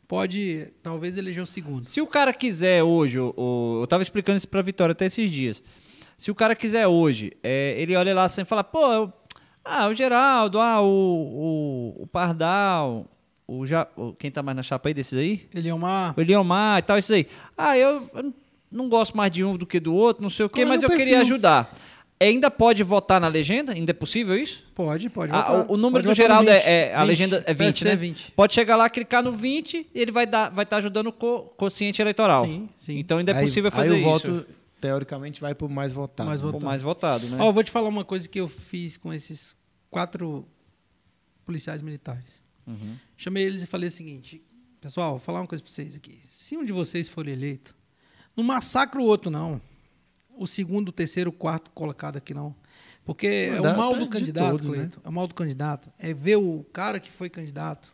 pode, 0.07 0.68
talvez, 0.82 1.18
eleger 1.18 1.44
o 1.44 1.48
segundo. 1.48 1.84
Se 1.86 2.02
o 2.02 2.07
cara 2.07 2.34
quiser 2.34 2.84
hoje, 2.84 3.20
o, 3.20 3.80
eu 3.82 3.88
tava 3.88 4.03
explicando 4.03 4.38
isso 4.38 4.48
pra 4.48 4.61
Vitória 4.61 4.91
até 4.91 5.06
esses 5.06 5.30
dias. 5.30 5.64
Se 6.18 6.30
o 6.30 6.36
cara 6.36 6.56
quiser 6.56 6.88
hoje, 6.88 7.32
é, 7.41 7.76
ele 7.82 7.95
olha 7.95 8.14
lá 8.14 8.24
assim 8.26 8.41
e 8.41 8.45
fala, 8.45 8.64
pô, 8.64 8.91
eu- 8.94 9.14
ah, 9.65 9.88
o 9.88 9.94
Geraldo, 9.94 10.60
ah, 10.60 10.82
o, 10.82 10.86
o, 11.98 12.03
o 12.03 12.07
Pardal, 12.07 13.07
o, 13.48 13.65
Ja- 13.65 13.88
o- 13.95 14.14
quem 14.14 14.32
tá 14.32 14.41
mais 14.44 14.56
na 14.56 14.64
chapa 14.64 14.90
aí 14.90 14.94
desses 14.94 15.18
aí? 15.18 15.41
Eliomar, 15.53 16.14
O 16.18 16.22
Eliomar 16.22 16.80
e 16.80 16.82
tal, 16.84 16.98
isso 16.98 17.14
aí. 17.14 17.28
Ah, 17.57 17.78
eu, 17.78 18.10
eu 18.14 18.34
não- 18.72 18.90
gosto 18.90 19.15
mais 19.18 19.32
de 19.32 19.44
um 19.44 19.57
do 19.57 19.65
que 19.65 19.80
do 19.80 19.94
outro, 19.94 20.22
não 20.24 20.30
sei 20.30 20.45
o 20.45 20.49
quê, 20.49 20.65
mas 20.65 20.82
eu 20.84 20.90
queria 20.90 21.06
perfil. 21.06 21.22
ajudar. 21.22 21.74
Ainda 22.20 22.49
pode 22.49 22.82
votar 22.84 23.20
na 23.20 23.28
legenda? 23.28 23.74
Ainda 23.74 23.91
é 23.91 23.94
possível 23.94 24.38
isso? 24.38 24.64
pode, 24.74 25.10
pode 25.10 25.34
Ah, 25.34 25.41
votar. 25.41 25.70
o, 25.70 25.74
o 25.74 25.78
número 25.78 26.03
Pode 26.06 26.07
do 26.07 26.14
Geraldo 26.15 26.49
é, 26.49 26.53
20, 26.60 26.65
é- 26.68 26.94
a 26.95 26.99
20, 26.99 27.07
legenda 27.07 27.44
é 27.45 27.53
20, 27.53 27.57
PSC 27.74 27.86
né? 27.86 27.95
20. 27.98 28.32
Pode 28.32 28.53
chegar 28.53 28.76
lá, 28.78 28.90
clicar 28.90 29.22
no 29.22 29.34
20 29.34 29.88
e 29.94 29.99
ele 29.99 30.11
vai 30.11 30.26
dar, 30.26 30.49
vai 30.49 30.64
estar 30.64 30.78
ajudando 30.78 31.07
o 31.07 31.11
co- 31.11 31.53
quociente 31.57 32.02
eleitoral. 32.02 32.45
Sim, 32.45 32.70
sim. 32.78 32.98
Então 32.98 33.18
ainda 33.18 33.34
é 33.34 33.36
Aí- 33.38 33.44
possível 33.45 33.70
fazer 33.72 33.95
aí 33.95 34.03
o 34.06 34.15
isso. 34.15 34.28
voto, 34.32 34.48
teoricamente, 34.80 35.41
vai 35.41 35.53
para 35.53 35.68
o 35.68 35.70
mais 35.70 35.91
votado. 35.91 36.30
Mais 36.30 36.40
votado. 36.41 36.65
mais 36.65 36.82
votado, 36.82 37.28
né? 37.28 37.38
Ó, 37.41 37.48
eu 37.48 37.53
vou 37.53 37.64
te 37.64 37.72
falar 37.72 37.90
uma 37.90 38.06
coisa 38.06 38.28
que 38.30 38.40
eu 38.40 38.48
fiz 38.48 38.95
com 38.95 39.14
esses 39.14 39.57
quatro 39.90 40.48
policiais 41.45 41.82
militares. 41.82 42.41
Uhum. 42.65 42.95
Chamei 43.24 43.45
eles 43.45 43.62
e 43.62 43.68
falei 43.68 43.88
o 43.88 43.91
seguinte: 43.91 44.44
pessoal, 44.82 45.12
vou 45.12 45.20
falar 45.20 45.40
uma 45.40 45.48
coisa 45.48 45.64
para 45.64 45.72
vocês 45.72 45.95
aqui. 45.95 46.20
Se 46.28 46.58
um 46.58 46.66
de 46.66 46.74
vocês 46.74 47.08
for 47.08 47.26
eleito, 47.26 47.74
não 48.36 48.44
massacra 48.44 49.00
o 49.00 49.06
outro, 49.06 49.32
não. 49.32 49.62
O 50.36 50.45
segundo, 50.45 50.90
o 50.90 50.91
terceiro, 50.91 51.30
o 51.30 51.34
quarto 51.34 51.72
colocado 51.72 52.18
aqui, 52.18 52.34
não. 52.34 52.54
Porque 53.06 53.50
é 53.54 53.62
o 53.62 53.78
mal 53.78 53.95
do 53.95 54.10
candidato, 54.10 54.50
todos, 54.50 54.68
né? 54.68 54.74
Cleito. 54.74 55.02
É 55.06 55.08
o 55.08 55.12
mal 55.14 55.26
do 55.26 55.34
candidato. 55.34 55.90
É 55.98 56.14
ver 56.14 56.36
o 56.36 56.66
cara 56.74 57.00
que 57.00 57.10
foi 57.10 57.30
candidato 57.30 57.94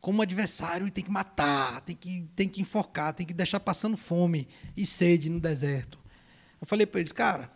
como 0.00 0.22
adversário 0.22 0.86
e 0.86 0.90
tem 0.90 1.02
que 1.02 1.10
matar, 1.10 1.80
tem 1.80 1.96
que, 1.96 2.28
tem 2.36 2.48
que 2.48 2.60
enforcar, 2.60 3.12
tem 3.12 3.26
que 3.26 3.34
deixar 3.34 3.58
passando 3.58 3.96
fome 3.96 4.46
e 4.76 4.86
sede 4.86 5.28
no 5.28 5.40
deserto. 5.40 5.98
Eu 6.60 6.66
falei 6.66 6.86
para 6.86 7.00
eles, 7.00 7.10
cara, 7.10 7.50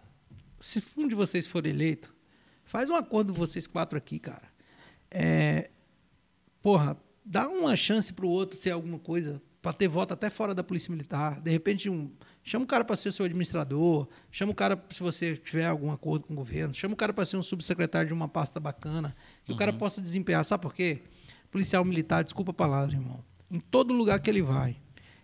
se 0.58 0.82
um 0.96 1.06
de 1.06 1.14
vocês 1.14 1.46
for 1.46 1.64
eleito, 1.64 2.12
faz 2.64 2.90
um 2.90 2.96
acordo 2.96 3.32
vocês 3.32 3.68
quatro 3.68 3.96
aqui, 3.96 4.18
cara. 4.18 4.48
É, 5.10 5.70
porra, 6.62 6.96
dá 7.24 7.48
uma 7.48 7.74
chance 7.76 8.12
pro 8.12 8.28
outro 8.28 8.58
ser 8.58 8.70
alguma 8.70 8.98
coisa, 8.98 9.40
para 9.60 9.72
ter 9.72 9.88
voto 9.88 10.14
até 10.14 10.30
fora 10.30 10.54
da 10.54 10.62
polícia 10.62 10.90
militar. 10.90 11.40
De 11.40 11.50
repente, 11.50 11.90
um, 11.90 12.10
chama 12.44 12.64
o 12.64 12.68
cara 12.68 12.84
para 12.84 12.96
ser 12.96 13.12
seu 13.12 13.24
administrador, 13.26 14.06
chama 14.30 14.52
o 14.52 14.54
cara, 14.54 14.82
se 14.90 15.00
você 15.00 15.36
tiver 15.36 15.66
algum 15.66 15.90
acordo 15.90 16.26
com 16.26 16.32
o 16.32 16.36
governo, 16.36 16.72
chama 16.72 16.94
o 16.94 16.96
cara 16.96 17.12
para 17.12 17.26
ser 17.26 17.36
um 17.36 17.42
subsecretário 17.42 18.08
de 18.08 18.14
uma 18.14 18.28
pasta 18.28 18.60
bacana, 18.60 19.14
que 19.44 19.52
o 19.52 19.56
cara 19.56 19.72
possa 19.72 20.00
desempenhar. 20.00 20.44
Sabe 20.44 20.62
por 20.62 20.72
quê? 20.72 21.02
Policial 21.50 21.84
militar, 21.84 22.22
desculpa 22.22 22.50
a 22.52 22.54
palavra, 22.54 22.94
irmão. 22.94 23.22
Em 23.50 23.58
todo 23.60 23.92
lugar 23.94 24.20
que 24.20 24.30
ele 24.30 24.42
vai, 24.42 24.76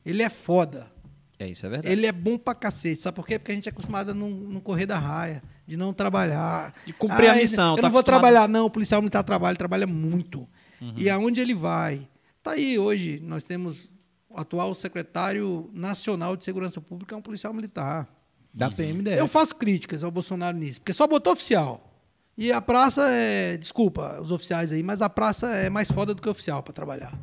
ele 0.05 0.23
é 0.23 0.29
foda. 0.31 0.91
É 1.39 1.47
isso, 1.49 1.67
é 1.67 1.69
verdade. 1.69 1.93
Ele 1.93 2.07
é 2.07 2.13
bom 2.13 2.39
pra 2.39 2.55
cacete. 2.55 3.03
Sabe 3.03 3.17
por 3.17 3.27
quê? 3.27 3.39
Porque 3.39 3.53
a 3.53 3.55
gente 3.55 3.69
é 3.69 3.73
acostumado 3.73 4.11
a 4.11 4.15
não, 4.15 4.31
não 4.31 4.61
correr 4.61 4.87
da 4.87 4.99
raia, 4.99 5.43
de 5.67 5.77
não 5.77 5.93
trabalhar. 5.93 6.73
De 6.87 6.93
cumprir 6.93 7.29
a 7.29 7.33
Ah, 7.33 7.37
missão, 7.37 7.71
Eu 7.73 7.77
tá 7.77 7.83
não 7.83 7.91
vou 7.91 8.01
acostumado- 8.01 8.23
trabalhar, 8.23 8.49
não. 8.49 8.67
O 8.67 8.71
policial 8.71 9.03
militar 9.03 9.23
trabalha, 9.25 9.57
trabalha 9.57 9.87
muito. 9.87 10.49
Uhum. 10.85 10.95
E 10.97 11.09
aonde 11.09 11.41
ele 11.41 11.55
vai? 11.55 12.07
Tá 12.43 12.53
aí 12.53 12.79
hoje, 12.79 13.21
nós 13.23 13.45
temos 13.45 13.91
o 14.29 14.39
atual 14.39 14.75
secretário 14.75 15.71
nacional 15.73 16.37
de 16.37 16.45
segurança 16.45 16.81
pública, 16.81 17.15
é 17.15 17.19
um 17.19 17.23
policial 17.23 17.55
militar. 17.55 18.09
Da 18.53 18.71
PMDF. 18.71 19.19
Eu 19.19 19.27
faço 19.27 19.57
críticas 19.57 20.05
ao 20.05 20.11
Bolsonaro 20.11 20.57
nisso, 20.57 20.81
porque 20.81 20.93
só 20.93 21.07
botou 21.07 21.33
oficial. 21.33 21.91
E 22.37 22.53
a 22.53 22.61
praça 22.61 23.09
é. 23.11 23.57
Desculpa 23.57 24.21
os 24.21 24.31
oficiais 24.31 24.73
aí, 24.73 24.83
mas 24.83 25.01
a 25.03 25.09
praça 25.09 25.49
é 25.53 25.71
mais 25.71 25.91
foda 25.91 26.15
do 26.15 26.21
que 26.21 26.29
oficial 26.29 26.63
para 26.63 26.73
trabalhar. 26.73 27.17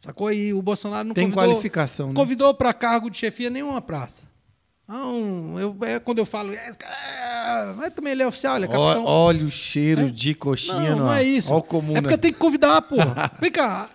Sacou? 0.00 0.32
E 0.32 0.52
o 0.54 0.62
Bolsonaro 0.62 1.06
não 1.06 1.14
Tem 1.14 1.24
convidou, 1.24 1.44
qualificação, 1.44 2.08
né? 2.08 2.14
convidou 2.14 2.54
para 2.54 2.72
cargo 2.72 3.10
de 3.10 3.18
chefia 3.18 3.50
nenhuma 3.50 3.82
praça. 3.82 4.26
Não, 4.88 5.60
eu, 5.60 5.76
é 5.82 5.98
quando 6.00 6.18
eu 6.18 6.24
falo, 6.24 6.50
é, 6.54 6.56
é, 6.56 7.72
mas 7.76 7.92
também 7.92 8.12
ele 8.12 8.22
é 8.22 8.26
oficial, 8.26 8.56
ele 8.56 8.64
é 8.64 8.68
capitão. 8.68 9.04
Ó- 9.04 9.26
Olha 9.26 9.44
o 9.44 9.50
cheiro 9.50 10.10
de 10.10 10.34
coxinha 10.34 10.80
não, 10.80 10.90
no 10.90 10.96
não 11.04 11.10
ar. 11.10 11.20
é 11.22 11.24
isso. 11.24 11.52
Ó 11.52 11.58
o 11.58 11.62
comum, 11.62 11.92
é 11.92 11.96
porque 12.00 12.08
né? 12.08 12.14
eu 12.14 12.18
tenho 12.18 12.32
que 12.32 12.40
convidar, 12.40 12.80
porra. 12.82 13.30
Vem 13.38 13.50
cá. 13.52 13.90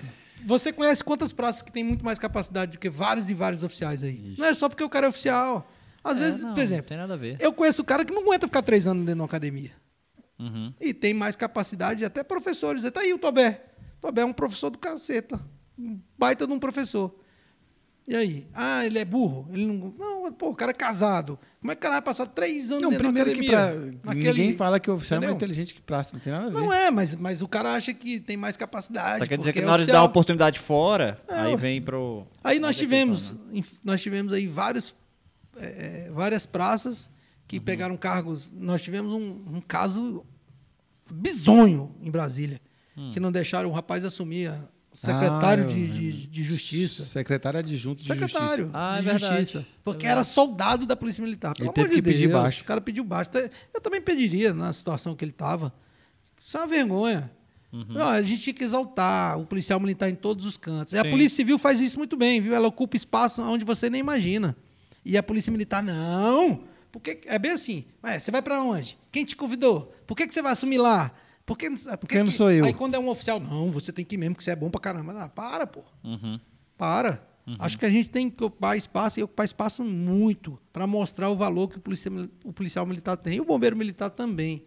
Você 0.45 0.71
conhece 0.71 1.03
quantas 1.03 1.33
praças 1.33 1.61
que 1.63 1.71
tem 1.71 1.83
muito 1.83 2.05
mais 2.05 2.19
capacidade 2.19 2.73
do 2.73 2.77
que 2.77 2.89
vários 2.89 3.29
e 3.29 3.33
vários 3.33 3.63
oficiais 3.63 4.03
aí? 4.03 4.35
Não 4.37 4.45
é 4.45 4.53
só 4.53 4.69
porque 4.69 4.83
o 4.83 4.89
cara 4.89 5.07
é 5.07 5.09
oficial. 5.09 5.67
Às 6.03 6.17
É, 6.17 6.21
vezes, 6.21 6.41
não, 6.41 6.49
por 6.49 6.57
Não 6.57 6.63
exemplo, 6.63 6.85
tem 6.85 6.97
nada 6.97 7.13
a 7.13 7.17
ver. 7.17 7.37
eu 7.39 7.51
conheço 7.53 7.81
o 7.81 7.85
cara 7.85 8.03
que 8.05 8.13
não 8.13 8.21
aguenta 8.21 8.45
ficar 8.45 8.61
três 8.61 8.85
anos 8.85 9.03
dentro 9.03 9.15
de 9.15 9.21
uma 9.21 9.25
academia. 9.25 9.71
Uhum. 10.37 10.73
E 10.81 10.93
tem 10.93 11.13
mais 11.13 11.35
capacidade, 11.35 12.03
até 12.05 12.21
professores. 12.23 12.83
Está 12.83 12.99
aí 12.99 13.13
o 13.13 13.17
Tobé. 13.17 13.61
Tobé 14.01 14.21
é 14.21 14.25
um 14.25 14.33
professor 14.33 14.69
do 14.69 14.77
caceta. 14.77 15.39
Um 15.79 15.99
baita 16.19 16.45
de 16.45 16.51
um 16.53 16.59
professor. 16.59 17.15
E 18.05 18.15
aí? 18.15 18.47
Ah, 18.53 18.85
ele 18.85 18.99
é 18.99 19.05
burro? 19.05 19.47
Ele 19.53 19.65
não. 19.65 19.93
Não, 19.97 20.34
pô, 20.34 20.49
o 20.49 20.55
cara 20.55 20.71
é 20.71 20.73
casado. 20.73 21.39
Como 21.61 21.71
é 21.71 21.75
que 21.75 21.80
o 21.80 21.81
cara 21.84 21.93
vai 21.95 22.01
passar 22.01 22.25
três 22.25 22.69
anos 22.69 22.81
Não, 22.84 22.89
dentro 22.89 23.05
primeiro 23.05 23.30
da 23.30 23.35
que 23.41 23.55
academia? 23.55 23.99
pra... 24.01 24.13
ninguém 24.13 24.53
fala 24.53 24.77
que 24.80 24.91
o 24.91 24.95
oficial 24.95 25.17
é 25.17 25.19
mais 25.25 25.35
Entendeu? 25.35 25.47
inteligente 25.53 25.73
que 25.73 25.80
praça, 25.81 26.11
não 26.13 26.19
tem 26.19 26.34
nada 26.34 26.47
a 26.47 26.49
ver. 26.49 26.55
Não 26.59 26.73
é, 26.73 26.91
mas, 26.91 27.15
mas 27.15 27.41
o 27.41 27.47
cara 27.47 27.73
acha 27.73 27.93
que 27.93 28.19
tem 28.19 28.35
mais 28.35 28.57
capacidade. 28.57 29.19
Só 29.19 29.25
quer 29.25 29.38
dizer 29.38 29.53
que 29.53 29.59
é 29.59 29.65
na 29.65 29.71
hora 29.71 29.81
de 29.81 29.88
dar 29.88 29.91
oficial. 29.93 30.03
uma 30.03 30.09
oportunidade 30.09 30.59
fora, 30.59 31.17
É, 31.30 31.34
aí 31.34 31.55
vem 31.55 31.81
pro. 31.81 32.27
Aí 32.43 32.59
nós 32.59 32.75
tivemos, 32.75 33.38
né? 33.49 33.63
nós 33.85 34.01
tivemos 34.01 34.34
aí 34.34 34.47
vários, 34.47 34.93
eh, 35.57 36.09
várias 36.13 36.45
praças 36.45 37.09
que 37.47 37.57
Uhum. 37.59 37.63
pegaram 37.63 37.95
cargos. 37.95 38.51
Nós 38.51 38.81
tivemos 38.81 39.13
um, 39.13 39.43
um 39.47 39.61
caso 39.61 40.25
bizonho 41.09 41.95
em 42.01 42.11
Brasília, 42.11 42.59
Hum. 42.97 43.11
que 43.13 43.19
não 43.19 43.31
deixaram 43.31 43.69
o 43.69 43.71
rapaz 43.71 44.03
assumir 44.05 44.49
a 44.49 44.59
secretário 44.93 45.63
Ah, 45.65 45.67
de, 45.67 45.87
de, 45.87 46.27
de 46.29 46.43
justiça. 46.43 47.03
Secretário 47.03 47.59
adjunto 47.59 48.01
de 48.01 48.07
Secretário 48.07 48.65
Justiça. 48.65 48.71
Ah, 48.73 48.95
é 48.95 48.99
de 48.99 49.05
verdade. 49.05 49.35
justiça. 49.39 49.65
Porque 49.83 50.05
É 50.07 50.09
era 50.11 50.23
soldado 50.23 50.85
da 50.85 50.95
Polícia 50.95 51.23
Militar. 51.23 51.53
Pelo 51.55 51.67
Ele 51.69 51.73
teve 51.73 51.87
amor 51.87 51.95
de 51.95 52.01
que 52.01 52.07
pedir 52.09 52.27
Deus, 52.27 52.41
baixo. 52.41 52.61
O 52.61 52.65
cara 52.65 52.79
pediu 52.81 53.03
baixo. 53.03 53.31
Eu 53.73 53.81
também 53.81 54.01
pediria 54.01 54.53
na 54.53 54.71
situação 54.71 55.15
que 55.15 55.23
ele 55.25 55.31
estava. 55.31 55.73
Isso 56.43 56.57
é 56.57 56.59
uma 56.59 56.67
vergonha. 56.67 57.31
Uhum. 57.71 57.95
Ó, 57.97 58.03
a 58.03 58.21
gente 58.21 58.41
tinha 58.43 58.53
que 58.53 58.63
exaltar 58.63 59.39
o 59.39 59.45
policial 59.47 59.79
militar 59.79 60.07
em 60.07 60.13
todos 60.15 60.45
os 60.45 60.57
cantos. 60.57 60.93
E 60.93 60.97
a 60.97 61.01
Sim. 61.01 61.09
Polícia 61.09 61.35
Civil 61.37 61.57
faz 61.57 61.79
isso 61.79 61.97
muito 61.97 62.15
bem, 62.15 62.39
viu? 62.39 62.53
Ela 62.53 62.67
ocupa 62.67 62.95
espaço 62.95 63.41
onde 63.41 63.65
você 63.65 63.89
nem 63.89 63.99
imagina. 63.99 64.55
E 65.03 65.17
a 65.17 65.23
Polícia 65.23 65.51
Militar, 65.51 65.81
não. 65.81 66.61
Por 66.91 67.01
que, 67.01 67.21
é 67.25 67.39
bem 67.39 67.51
assim. 67.51 67.85
Ué, 68.03 68.19
você 68.19 68.29
vai 68.29 68.41
para 68.43 68.61
onde? 68.61 68.97
Quem 69.11 69.25
te 69.25 69.35
convidou? 69.35 69.91
Por 70.05 70.15
que, 70.15 70.27
que 70.27 70.33
você 70.33 70.41
vai 70.43 70.51
assumir 70.51 70.77
lá? 70.77 71.11
Por 71.45 71.57
que, 71.57 71.69
por 71.69 71.97
Porque 71.97 72.23
não 72.23 72.31
sou 72.31 72.51
eu. 72.51 72.65
Aí 72.65 72.73
quando 72.73 72.95
é 72.95 72.99
um 72.99 73.09
oficial, 73.09 73.39
não, 73.39 73.71
você 73.71 73.91
tem 73.91 74.05
que 74.05 74.15
ir 74.15 74.17
mesmo, 74.17 74.35
que 74.35 74.43
você 74.43 74.51
é 74.51 74.55
bom 74.55 74.69
pra 74.69 74.79
caramba. 74.79 75.13
Ah, 75.23 75.29
para, 75.29 75.67
pô. 75.67 75.81
Para. 76.77 77.21
Acho 77.59 77.77
que 77.77 77.85
a 77.85 77.89
gente 77.89 78.09
tem 78.09 78.29
que 78.29 78.41
ocupar 78.41 78.77
espaço 78.77 79.19
e 79.19 79.23
ocupar 79.23 79.45
espaço 79.45 79.83
muito 79.83 80.57
para 80.71 80.87
mostrar 80.87 81.29
o 81.29 81.35
valor 81.35 81.67
que 81.67 81.77
o 81.77 81.81
policial, 81.81 82.15
o 82.45 82.53
policial 82.53 82.85
militar 82.85 83.17
tem 83.17 83.35
e 83.35 83.41
o 83.41 83.45
bombeiro 83.45 83.75
militar 83.75 84.09
também. 84.09 84.63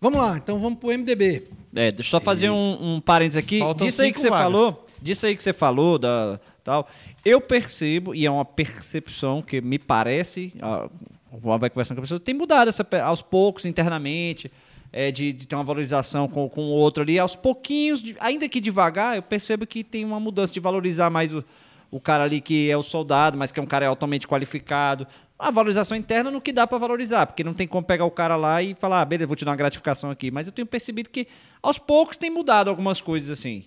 Vamos 0.00 0.18
lá, 0.20 0.36
então 0.36 0.58
vamos 0.60 0.78
pro 0.78 0.88
MDB. 0.88 1.48
É, 1.74 1.90
deixa 1.90 2.00
eu 2.00 2.04
só 2.04 2.20
fazer 2.20 2.50
um, 2.50 2.94
um 2.94 3.00
parênteses 3.00 3.36
aqui. 3.42 3.58
Faltam 3.58 3.86
disso 3.86 4.00
aí 4.00 4.12
que 4.12 4.20
você 4.20 4.30
vagas. 4.30 4.44
falou, 4.44 4.86
disso 5.02 5.26
aí 5.26 5.36
que 5.36 5.42
você 5.42 5.52
falou, 5.52 5.98
da, 5.98 6.40
tal, 6.62 6.88
eu 7.24 7.40
percebo, 7.40 8.14
e 8.14 8.24
é 8.24 8.30
uma 8.30 8.44
percepção 8.44 9.42
que 9.42 9.60
me 9.60 9.78
parece, 9.78 10.54
ah, 10.62 10.88
conforme 11.28 11.58
vai 11.58 11.68
conversando 11.68 11.96
com 11.96 12.00
a 12.00 12.04
pessoa, 12.04 12.20
tem 12.20 12.34
mudado 12.34 12.68
essa, 12.68 12.86
aos 13.04 13.22
poucos, 13.22 13.66
internamente, 13.66 14.50
é, 14.92 15.10
de, 15.10 15.32
de 15.32 15.46
ter 15.46 15.54
uma 15.54 15.64
valorização 15.64 16.28
com, 16.28 16.48
com 16.48 16.62
o 16.62 16.70
outro 16.70 17.02
ali, 17.02 17.18
aos 17.18 17.36
pouquinhos, 17.36 18.02
ainda 18.20 18.48
que 18.48 18.60
devagar, 18.60 19.16
eu 19.16 19.22
percebo 19.22 19.66
que 19.66 19.84
tem 19.84 20.04
uma 20.04 20.18
mudança 20.18 20.52
de 20.52 20.60
valorizar 20.60 21.10
mais 21.10 21.32
o, 21.34 21.44
o 21.90 22.00
cara 22.00 22.24
ali 22.24 22.40
que 22.40 22.70
é 22.70 22.76
o 22.76 22.82
soldado, 22.82 23.36
mas 23.36 23.52
que 23.52 23.60
é 23.60 23.62
um 23.62 23.66
cara 23.66 23.86
altamente 23.86 24.26
qualificado. 24.26 25.06
A 25.38 25.50
valorização 25.50 25.96
interna 25.96 26.30
no 26.30 26.40
que 26.40 26.52
dá 26.52 26.66
para 26.66 26.78
valorizar, 26.78 27.26
porque 27.26 27.44
não 27.44 27.54
tem 27.54 27.66
como 27.66 27.86
pegar 27.86 28.04
o 28.04 28.10
cara 28.10 28.34
lá 28.36 28.62
e 28.62 28.74
falar, 28.74 29.02
ah, 29.02 29.04
beleza, 29.04 29.26
vou 29.26 29.36
te 29.36 29.44
dar 29.44 29.52
uma 29.52 29.56
gratificação 29.56 30.10
aqui. 30.10 30.30
Mas 30.30 30.46
eu 30.46 30.52
tenho 30.52 30.66
percebido 30.66 31.10
que 31.10 31.28
aos 31.62 31.78
poucos 31.78 32.16
tem 32.16 32.30
mudado 32.30 32.68
algumas 32.68 33.00
coisas 33.00 33.30
assim. 33.30 33.64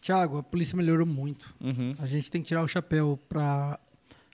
Tiago, 0.00 0.38
a 0.38 0.42
polícia 0.42 0.76
melhorou 0.76 1.06
muito. 1.06 1.54
A 2.02 2.06
gente 2.06 2.30
tem 2.30 2.42
que 2.42 2.48
tirar 2.48 2.62
o 2.62 2.68
chapéu 2.68 3.18
para 3.28 3.78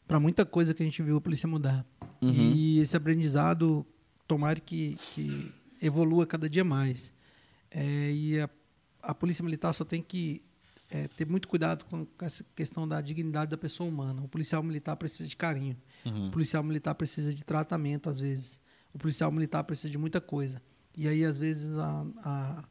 para 0.06 0.18
muita 0.18 0.44
coisa 0.44 0.74
que 0.74 0.82
a 0.82 0.84
gente 0.84 1.00
viu 1.04 1.18
a 1.18 1.20
polícia 1.20 1.48
mudar. 1.48 1.86
E 2.20 2.80
esse 2.80 2.96
aprendizado, 2.96 3.86
tomara 4.26 4.58
que, 4.58 4.96
que 5.14 5.52
evolua 5.80 6.26
cada 6.26 6.48
dia 6.48 6.64
mais. 6.64 7.12
É, 7.70 8.10
e 8.10 8.40
a, 8.40 8.48
a 9.02 9.14
polícia 9.14 9.44
militar 9.44 9.72
só 9.72 9.84
tem 9.84 10.02
que 10.02 10.42
é, 10.90 11.08
ter 11.08 11.26
muito 11.26 11.46
cuidado 11.46 11.84
com 11.84 12.06
essa 12.20 12.44
questão 12.54 12.86
da 12.86 13.00
dignidade 13.00 13.50
da 13.50 13.56
pessoa 13.56 13.88
humana. 13.88 14.22
O 14.22 14.28
policial 14.28 14.62
militar 14.62 14.96
precisa 14.96 15.28
de 15.28 15.36
carinho. 15.36 15.76
O 16.28 16.30
policial 16.30 16.62
militar 16.62 16.94
precisa 16.94 17.32
de 17.32 17.44
tratamento, 17.44 18.10
às 18.10 18.18
vezes. 18.18 18.60
O 18.92 18.98
policial 18.98 19.30
militar 19.30 19.62
precisa 19.64 19.90
de 19.90 19.98
muita 19.98 20.20
coisa. 20.20 20.60
E 20.96 21.06
aí, 21.06 21.24
às 21.24 21.38
vezes, 21.38 21.76
a, 21.78 22.06
a, 22.24 22.64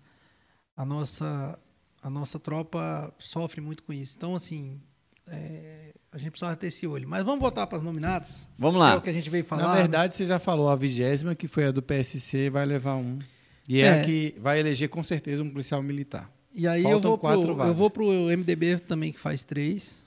a 0.76 0.86
nossa 0.86 1.58
a 2.02 2.10
nossa 2.10 2.40
tropa 2.40 3.14
sofre 3.18 3.62
muito 3.62 3.84
com 3.84 3.94
isso. 3.94 4.16
Então, 4.18 4.36
assim, 4.36 4.82
é, 5.28 5.94
a 6.12 6.18
gente 6.18 6.32
precisava 6.32 6.56
ter 6.56 6.68
esse 6.68 6.86
olho. 6.88 7.08
Mas 7.08 7.24
vamos 7.24 7.40
voltar 7.40 7.68
para 7.68 7.78
as 7.78 7.84
nominadas. 7.84 8.48
Vamos 8.58 8.76
Que 8.76 8.82
é 8.82 8.90
lá. 8.92 8.96
o 8.98 9.02
que 9.02 9.10
a 9.10 9.14
gente 9.14 9.30
veio 9.30 9.44
falar. 9.46 9.64
Na 9.64 9.76
verdade, 9.76 10.14
você 10.14 10.26
já 10.26 10.40
falou 10.40 10.70
a 10.70 10.76
vigésima, 10.76 11.36
que 11.36 11.48
foi 11.48 11.66
a 11.66 11.72
do 11.72 11.82
PSC, 11.82 12.50
vai 12.50 12.66
levar 12.66 12.96
um. 12.96 13.20
E 13.68 13.80
é, 13.82 13.86
É. 13.86 14.02
a 14.02 14.06
que 14.06 14.36
vai 14.40 14.60
eleger 14.60 14.90
com 14.90 15.04
certeza 15.04 15.44
um 15.44 15.50
policial 15.50 15.82
militar. 15.84 16.30
E 16.54 16.68
aí 16.68 16.84
eu 16.84 16.90
Faltam 16.92 17.12
vou, 17.12 17.18
quatro 17.20 17.56
pro, 17.56 17.64
eu 17.66 17.74
vou 17.74 17.90
pro 17.90 18.08
MDB 18.36 18.80
também, 18.80 19.12
que 19.14 19.20
faz 19.20 19.44
três. 19.44 20.04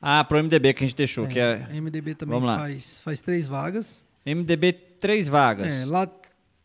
Ah, 0.00 0.22
pro 0.24 0.38
MDB 0.42 0.72
que 0.74 0.84
a 0.84 0.86
gente 0.86 0.96
deixou, 0.96 1.26
que 1.26 1.38
é 1.38 1.66
MDB 1.72 2.14
também 2.14 2.34
Vamos 2.34 2.46
lá. 2.48 2.58
faz, 2.58 3.00
faz 3.00 3.20
três 3.20 3.46
vagas. 3.48 4.04
MDB 4.24 4.72
três 4.72 5.26
vagas. 5.26 5.72
É, 5.72 5.84
lá, 5.84 6.08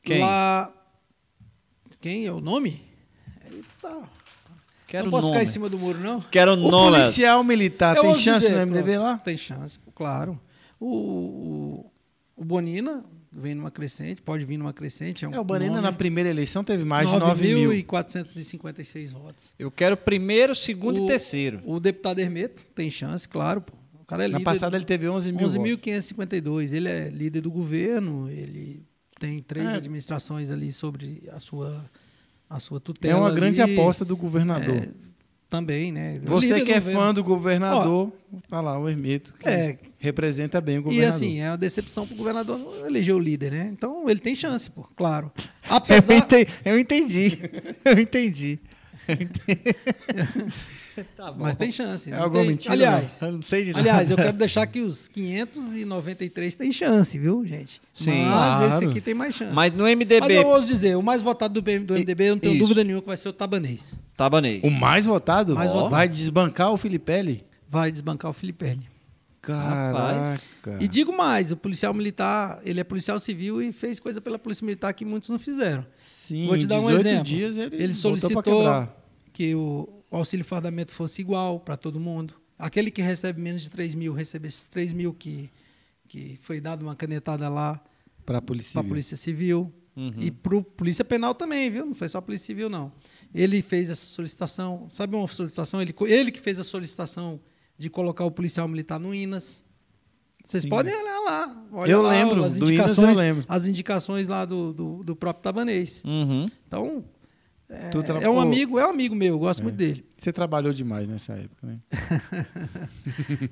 Quem? 0.03 0.21
lá. 0.21 0.71
Quem 1.99 2.25
é 2.27 2.31
o 2.31 2.39
nome? 2.39 2.83
Eita. 3.51 4.03
Quero 4.87 5.05
não 5.05 5.11
posso 5.11 5.27
nome. 5.27 5.39
ficar 5.39 5.43
em 5.43 5.51
cima 5.51 5.67
do 5.69 5.77
muro, 5.77 5.99
não? 5.99 6.21
Quero 6.21 6.53
O 6.53 6.55
nome. 6.55 6.97
policial 6.97 7.43
militar 7.43 7.97
Eu 7.97 8.03
tem 8.03 8.17
chance 8.17 8.47
dizer, 8.47 8.53
no 8.65 8.65
MDB 8.71 8.93
pronto, 8.93 9.03
lá? 9.05 9.17
Tem 9.17 9.35
chance, 9.37 9.77
claro. 9.93 10.39
O, 10.79 10.87
o, 10.87 11.91
o 12.37 12.45
Bonina 12.45 13.03
vem 13.31 13.53
numa 13.53 13.69
crescente, 13.69 14.21
pode 14.21 14.45
vir 14.45 14.57
numa 14.57 14.71
crescente. 14.73 15.25
É, 15.25 15.27
um 15.27 15.33
É, 15.33 15.39
o 15.39 15.43
Banana 15.43 15.71
nome, 15.71 15.81
na 15.83 15.91
primeira 15.93 16.29
eleição 16.29 16.63
teve 16.63 16.83
mais 16.85 17.09
de 17.09 17.17
9 17.19 17.43
mil. 17.55 17.69
9.456 17.71 19.11
votos. 19.11 19.53
Eu 19.59 19.69
quero 19.69 19.95
primeiro, 19.97 20.55
segundo 20.55 21.01
O- 21.01 21.03
e 21.03 21.07
terceiro. 21.07 21.61
O 21.65 21.79
deputado 21.79 22.19
Hermeto 22.19 22.63
tem 22.73 22.89
chance, 22.89 23.27
claro. 23.27 23.61
Pô. 23.61 23.73
O 24.01 24.05
cara 24.05 24.23
é 24.23 24.27
Na 24.29 24.37
líder. 24.37 24.45
passada 24.45 24.77
ele 24.77 24.85
teve 24.85 25.09
11 25.09 25.31
mil 25.33 25.39
votos. 25.49 25.55
11.552. 25.55 26.71
Ele 26.73 26.87
é 26.87 27.09
líder 27.09 27.41
do 27.41 27.51
governo, 27.51 28.29
ele 28.29 28.81
tem 29.19 29.41
três 29.41 29.67
É. 29.67 29.75
administrações 29.75 30.49
ali 30.49 30.71
sobre 30.71 31.23
a 31.33 31.39
sua, 31.41 31.83
a 32.49 32.59
sua 32.59 32.79
tutela. 32.79 33.13
É 33.13 33.15
uma 33.17 33.31
grande 33.31 33.61
ali. 33.61 33.73
aposta 33.73 34.03
do 34.05 34.15
governador. 34.17 34.75
É, 34.75 34.89
também, 35.49 35.93
né? 35.93 36.15
Você 36.25 36.47
Líder 36.55 36.65
que 36.65 36.71
é 36.73 36.79
governo. 36.79 36.99
fã 36.99 37.13
do 37.13 37.23
governador, 37.23 38.11
tá 38.49 38.59
lá 38.59 38.77
o 38.77 38.89
Hermeto, 38.89 39.33
que 39.39 39.47
É. 39.47 39.77
representa 39.97 40.59
bem 40.59 40.77
o 40.77 40.79
E 40.79 40.83
governador. 40.83 41.15
assim, 41.15 41.39
é 41.39 41.49
uma 41.49 41.57
decepção 41.57 42.05
pro 42.05 42.17
governador 42.17 42.57
não 42.59 42.85
eleger 42.85 43.15
o 43.15 43.19
líder, 43.19 43.51
né? 43.53 43.69
Então 43.71 44.09
ele 44.09 44.19
tem 44.19 44.35
chance, 44.35 44.69
pô, 44.69 44.81
claro. 44.95 45.31
Eu 45.37 45.41
Apesar. 45.77 46.15
entendi. 46.17 46.47
Eu 46.65 46.77
entendi. 46.79 47.39
Eu 47.85 47.93
entendi. 47.93 48.59
tá 51.15 51.31
bom. 51.31 51.43
Mas 51.43 51.55
tem 51.55 51.71
chance. 51.71 52.09
É 52.11 52.15
não 52.15 52.23
alguma 52.23 52.41
tem- 52.41 52.49
mentira, 52.51 52.73
Aliás, 52.73 53.21
Eu 53.21 53.31
não 53.31 53.41
sei 53.41 53.63
de 53.65 53.71
nada. 53.71 53.79
aliás, 53.79 54.09
eu 54.11 54.15
quero 54.17 54.37
deixar 54.37 54.65
que 54.67 54.79
os 54.81 55.07
593 55.07 56.55
têm 56.55 56.71
chance, 56.71 57.17
viu, 57.17 57.45
gente? 57.45 57.81
Sim. 57.93 58.11
Mas 58.25 58.27
Claro. 58.27 58.73
esse 58.73 58.85
aqui 58.85 59.01
tem 59.01 59.13
mais 59.13 59.35
chance. 59.35 59.53
Mas 59.53 59.73
no 59.73 59.83
Mas 59.83 59.91
MDB, 59.97 60.37
eu 60.37 60.47
ouso 60.47 60.67
dizer, 60.67 60.95
o 60.95 61.01
mais 61.03 61.21
votado 61.21 61.53
do, 61.53 61.63
PM 61.63 61.85
do 61.85 61.93
MDB, 61.93 62.23
eu 62.29 62.35
não 62.35 62.39
tenho 62.39 62.53
Isso. 62.53 62.63
dúvida 62.63 62.83
nenhuma 62.83 63.01
que 63.01 63.07
vai 63.07 63.17
ser 63.17 63.29
o 63.29 63.33
Tabanês. 63.33 63.93
Tabanês. 64.15 64.63
O 64.63 64.69
mais 64.71 65.05
votado? 65.05 65.55
Mais 65.55 65.71
votado. 65.71 65.89
Vai 65.91 66.07
desbancar 66.09 66.71
o 66.71 66.77
Filipelli? 66.77 67.41
Vai 67.69 67.91
desbancar 67.91 68.31
o 68.31 68.33
Filipelli. 68.33 68.87
Caraca. 69.41 70.37
E 70.79 70.87
digo 70.87 71.15
mais, 71.15 71.51
o 71.51 71.57
policial 71.57 71.93
militar, 71.93 72.59
ele 72.65 72.79
é 72.79 72.83
policial 72.83 73.19
civil 73.19 73.61
e 73.61 73.71
fez 73.71 73.99
coisa 73.99 74.19
pela 74.19 74.37
polícia 74.37 74.65
militar 74.65 74.93
que 74.93 75.05
muitos 75.05 75.29
não 75.29 75.39
fizeram. 75.39 75.85
Sim, 76.05 76.47
Vou 76.47 76.57
te 76.57 76.67
dar 76.67 76.79
um 76.79 76.87
18 76.87 76.99
exemplo. 77.07 77.23
dias 77.23 77.57
ele, 77.57 77.75
Ele 77.83 77.93
solicitou 77.93 78.43
quebrar. 78.43 78.93
que 79.31 79.55
o 79.55 79.87
auxílio 80.15 80.45
fardamento 80.45 80.91
fosse 80.91 81.21
igual 81.21 81.59
para 81.59 81.75
todo 81.75 81.99
mundo. 81.99 82.35
Aquele 82.57 82.89
que 82.89 83.01
recebe 83.01 83.41
menos 83.41 83.63
de 83.63 83.69
3 83.69 83.93
mil, 83.93 84.13
recebesse 84.13 84.57
esses 84.57 84.67
3 84.67 84.93
mil 84.93 85.13
que, 85.13 85.49
que 86.07 86.39
foi 86.41 86.61
dado 86.61 86.83
uma 86.83 86.95
canetada 86.95 87.49
lá 87.49 87.75
polícia. 87.75 88.23
para 88.25 88.37
a 88.37 88.83
Civil. 88.83 88.83
Polícia 88.89 89.17
Civil. 89.17 89.73
Uhum. 89.95 90.13
E 90.19 90.31
para 90.31 90.61
Polícia 90.61 91.03
Penal 91.03 91.33
também, 91.33 91.69
viu? 91.69 91.85
Não 91.85 91.93
foi 91.95 92.07
só 92.07 92.21
Polícia 92.21 92.45
Civil, 92.47 92.69
não. 92.69 92.91
Ele 93.33 93.61
fez 93.61 93.89
essa 93.89 94.05
solicitação. 94.05 94.85
Sabe 94.89 95.15
uma 95.15 95.27
solicitação? 95.27 95.81
Ele, 95.81 95.93
ele 96.01 96.31
que 96.31 96.39
fez 96.39 96.59
a 96.59 96.63
solicitação 96.63 97.39
de 97.77 97.89
colocar 97.89 98.23
o 98.25 98.31
policial 98.31 98.67
militar 98.67 98.99
no 98.99 99.13
INAS. 99.13 99.63
Vocês 100.45 100.63
Sim. 100.63 100.69
podem 100.69 100.95
olhar 100.95 101.19
lá. 101.25 101.67
Olha 101.71 101.91
Eu 101.91 102.01
lá 102.01 102.09
lembro, 102.11 102.43
as 102.43 102.57
do 102.57 102.71
INAS 102.71 102.97
eu 102.97 103.03
indicações, 103.03 103.17
lembro. 103.17 103.45
As 103.47 103.65
indicações 103.65 104.27
lá 104.27 104.45
do, 104.45 104.71
do, 104.73 105.03
do 105.03 105.15
próprio 105.15 105.43
Tabanês. 105.43 106.01
Uhum. 106.05 106.45
Então, 106.67 107.03
é, 107.69 107.89
tra- 107.89 108.19
é 108.21 108.29
um 108.29 108.39
amigo, 108.39 108.79
é 108.79 108.85
um 108.85 108.89
amigo 108.89 109.15
meu, 109.15 109.35
eu 109.35 109.39
gosto 109.39 109.61
muito 109.63 109.75
dele. 109.75 110.05
Você 110.17 110.31
trabalhou 110.31 110.71
demais 110.73 111.07
nessa 111.07 111.33
época, 111.33 111.67
né? 111.67 111.79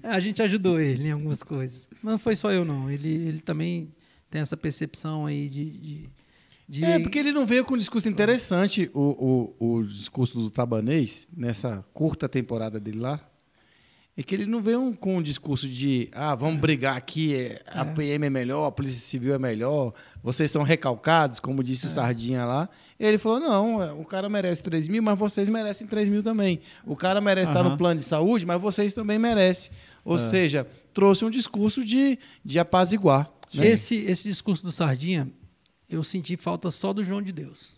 É, 0.03 0.09
A 0.15 0.19
gente 0.19 0.41
ajudou 0.41 0.79
ele 0.79 1.07
em 1.07 1.11
algumas 1.11 1.43
coisas. 1.43 1.87
Mas 2.01 2.11
não 2.13 2.19
foi 2.19 2.35
só 2.35 2.51
eu, 2.51 2.63
não. 2.65 2.89
Ele, 2.89 3.09
ele 3.09 3.41
também 3.41 3.93
tem 4.29 4.41
essa 4.41 4.55
percepção 4.57 5.25
aí 5.25 5.49
de. 5.49 5.65
de, 5.69 6.09
de- 6.67 6.83
É, 6.85 6.99
porque 6.99 7.19
ele 7.19 7.31
não 7.31 7.45
veio 7.45 7.65
com 7.65 7.73
um 7.75 7.77
discurso 7.77 8.07
interessante, 8.09 8.89
o, 8.93 9.53
o, 9.59 9.75
o 9.77 9.83
discurso 9.83 10.33
do 10.39 10.49
Tabanês, 10.49 11.27
nessa 11.35 11.83
curta 11.93 12.27
temporada 12.29 12.79
dele 12.79 12.99
lá. 12.99 13.19
É 14.17 14.23
que 14.23 14.33
ele 14.33 14.45
não 14.45 14.61
veio 14.61 14.95
com 14.97 15.17
um 15.17 15.21
discurso 15.21 15.67
de, 15.67 16.07
ah, 16.13 16.33
vamos 16.35 16.61
brigar 16.61 16.95
aqui, 16.95 17.35
é, 17.35 17.61
a 17.67 17.83
PM 17.83 18.25
é 18.25 18.29
melhor, 18.29 18.65
a 18.65 18.71
Polícia 18.71 19.01
Civil 19.01 19.33
é 19.33 19.37
melhor, 19.37 19.93
vocês 20.23 20.49
são 20.49 20.63
recalcados, 20.63 21.41
como 21.41 21.61
disse 21.61 21.85
o 21.85 21.89
Sardinha 21.89 22.45
lá. 22.45 22.69
Ele 22.97 23.17
falou, 23.17 23.41
não, 23.41 23.83
é, 23.83 23.91
o 23.91 24.05
cara 24.05 24.29
merece 24.29 24.63
3 24.63 24.87
mil, 24.87 25.03
mas 25.03 25.19
vocês 25.19 25.49
merecem 25.49 25.85
3 25.85 26.07
mil 26.07 26.23
também. 26.23 26.61
O 26.85 26.95
cara 26.95 27.19
merece 27.19 27.49
estar 27.51 27.59
Aham. 27.59 27.71
no 27.71 27.77
plano 27.77 27.99
de 27.99 28.05
saúde, 28.05 28.45
mas 28.45 28.61
vocês 28.61 28.93
também 28.93 29.19
merecem. 29.19 29.69
Ou 30.05 30.17
seja, 30.17 30.65
trouxe 30.93 31.25
um 31.25 31.29
discurso 31.29 31.83
de, 31.83 32.17
de 32.43 32.57
apaziguar. 32.57 33.29
né? 33.53 33.67
Esse, 33.67 33.97
esse 33.97 34.29
discurso 34.29 34.63
do 34.63 34.71
Sardinha, 34.71 35.29
eu 35.89 36.01
senti 36.05 36.37
falta 36.37 36.71
só 36.71 36.93
do 36.93 37.03
João 37.03 37.21
de 37.21 37.33
Deus. 37.33 37.75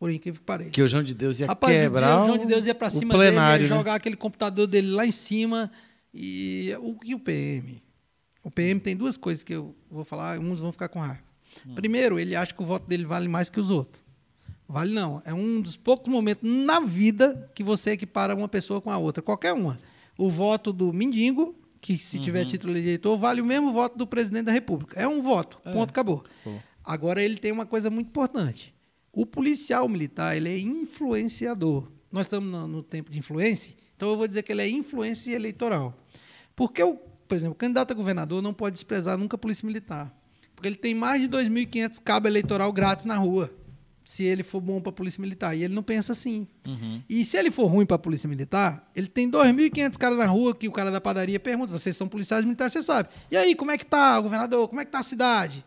Por 0.00 0.10
incrível 0.10 0.40
que 0.40 0.46
pareça. 0.46 0.70
Que 0.70 0.80
o 0.82 0.88
João 0.88 1.02
de 1.02 1.12
Deus 1.14 1.38
ia 1.40 1.46
Rapaz, 1.46 1.72
quebrar 1.78 2.22
o 2.22 2.26
João 2.26 2.38
de 2.38 2.46
Deus 2.46 2.64
ia 2.64 2.74
pra 2.74 2.88
o 2.88 2.90
cima 2.90 3.14
plenário, 3.14 3.58
dele, 3.64 3.64
ia 3.68 3.70
né? 3.70 3.76
jogar 3.78 3.94
aquele 3.96 4.16
computador 4.16 4.66
dele 4.66 4.90
lá 4.90 5.06
em 5.06 5.12
cima. 5.12 5.70
E 6.12 6.74
o 6.80 6.98
que 6.98 7.14
o 7.14 7.18
PM? 7.20 7.82
O 8.42 8.50
PM 8.50 8.80
tem 8.80 8.96
duas 8.96 9.18
coisas 9.18 9.44
que 9.44 9.52
eu 9.54 9.76
vou 9.90 10.02
falar, 10.02 10.38
uns 10.38 10.58
vão 10.58 10.72
ficar 10.72 10.88
com 10.88 10.98
raiva. 11.00 11.20
Hum. 11.66 11.74
Primeiro, 11.74 12.18
ele 12.18 12.34
acha 12.34 12.54
que 12.54 12.62
o 12.62 12.64
voto 12.64 12.88
dele 12.88 13.04
vale 13.04 13.28
mais 13.28 13.50
que 13.50 13.60
os 13.60 13.68
outros. 13.70 14.02
Vale 14.66 14.94
não. 14.94 15.20
É 15.26 15.34
um 15.34 15.60
dos 15.60 15.76
poucos 15.76 16.10
momentos 16.10 16.48
na 16.50 16.80
vida 16.80 17.50
que 17.54 17.62
você 17.62 17.90
equipara 17.90 18.34
uma 18.34 18.48
pessoa 18.48 18.80
com 18.80 18.90
a 18.90 18.96
outra, 18.96 19.22
qualquer 19.22 19.52
uma. 19.52 19.78
O 20.16 20.30
voto 20.30 20.72
do 20.72 20.92
mendigo, 20.94 21.54
que 21.78 21.98
se 21.98 22.16
Uhum. 22.16 22.22
tiver 22.22 22.46
título 22.46 22.72
de 22.72 22.78
eleitor, 22.80 23.18
vale 23.18 23.42
o 23.42 23.44
mesmo 23.44 23.70
voto 23.70 23.98
do 23.98 24.06
presidente 24.06 24.44
da 24.46 24.52
República. 24.52 24.98
É 24.98 25.06
um 25.06 25.20
voto, 25.20 25.60
ponto, 25.72 25.90
acabou. 25.90 26.24
Agora 26.84 27.22
ele 27.22 27.36
tem 27.36 27.52
uma 27.52 27.66
coisa 27.66 27.90
muito 27.90 28.06
importante. 28.08 28.72
O 29.12 29.26
policial 29.26 29.88
militar, 29.88 30.36
ele 30.36 30.48
é 30.48 30.58
influenciador. 30.58 31.90
Nós 32.10 32.26
estamos 32.26 32.50
no, 32.50 32.66
no 32.66 32.82
tempo 32.82 33.10
de 33.10 33.18
influência, 33.18 33.74
então 33.96 34.10
eu 34.10 34.16
vou 34.16 34.26
dizer 34.26 34.42
que 34.42 34.52
ele 34.52 34.62
é 34.62 34.68
influência 34.68 35.34
eleitoral. 35.34 35.96
Porque, 36.56 36.82
o, 36.82 36.94
por 36.94 37.34
exemplo, 37.34 37.52
o 37.52 37.56
candidato 37.56 37.92
a 37.92 37.94
governador 37.94 38.42
não 38.42 38.52
pode 38.52 38.74
desprezar 38.74 39.16
nunca 39.16 39.36
a 39.36 39.38
polícia 39.38 39.66
militar. 39.66 40.14
Porque 40.54 40.68
ele 40.68 40.76
tem 40.76 40.94
mais 40.94 41.22
de 41.22 41.28
2.500 41.28 42.00
cabos 42.04 42.28
eleitoral 42.28 42.70
grátis 42.70 43.06
na 43.06 43.16
rua. 43.16 43.50
Se 44.04 44.24
ele 44.24 44.42
for 44.42 44.60
bom 44.60 44.80
para 44.80 44.90
a 44.90 44.92
Polícia 44.92 45.20
Militar. 45.20 45.56
E 45.56 45.62
ele 45.62 45.72
não 45.72 45.82
pensa 45.82 46.12
assim. 46.12 46.46
E 47.08 47.24
se 47.24 47.38
ele 47.38 47.50
for 47.50 47.66
ruim 47.66 47.86
para 47.86 47.96
a 47.96 47.98
Polícia 47.98 48.28
Militar, 48.28 48.90
ele 48.94 49.06
tem 49.06 49.30
2.500 49.30 49.96
caras 49.96 50.18
na 50.18 50.26
rua 50.26 50.54
que 50.54 50.68
o 50.68 50.72
cara 50.72 50.90
da 50.90 51.00
padaria 51.00 51.40
pergunta: 51.40 51.72
vocês 51.72 51.96
são 51.96 52.08
policiais 52.08 52.44
militares, 52.44 52.72
você 52.74 52.82
sabe. 52.82 53.08
E 53.30 53.36
aí, 53.36 53.54
como 53.54 53.70
é 53.70 53.78
que 53.78 53.86
tá, 53.86 54.20
governador? 54.20 54.68
Como 54.68 54.80
é 54.80 54.84
que 54.84 54.90
tá 54.90 54.98
a 54.98 55.02
cidade? 55.02 55.64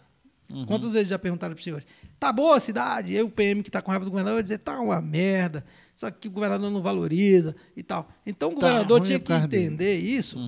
Quantas 0.68 0.92
vezes 0.92 1.08
já 1.08 1.18
perguntaram 1.18 1.54
para 1.54 1.60
os 1.60 1.64
senhores? 1.64 1.88
Tá 2.24 2.32
boa 2.32 2.56
a 2.56 2.60
cidade? 2.62 3.14
Eu, 3.14 3.26
o 3.26 3.30
PM 3.30 3.62
que 3.62 3.70
tá 3.70 3.82
com 3.82 3.92
raiva 3.92 4.06
do 4.06 4.12
governador, 4.12 4.36
vai 4.38 4.44
dizer: 4.44 4.60
tá 4.60 4.80
uma 4.80 5.02
merda. 5.02 5.66
Só 5.94 6.10
que 6.10 6.30
o 6.30 6.32
governador 6.32 6.72
não 6.72 6.82
valoriza 6.82 7.54
e 7.76 7.84
tal. 7.84 8.10
Então 8.26 8.48
o 8.52 8.56
Tá 8.56 8.62
governador 8.62 9.00
ruim 9.00 9.06
tinha 9.06 9.18
é 9.18 9.20
que 9.20 9.48
dele. 9.48 9.66
entender 9.66 9.96
isso 9.96 10.40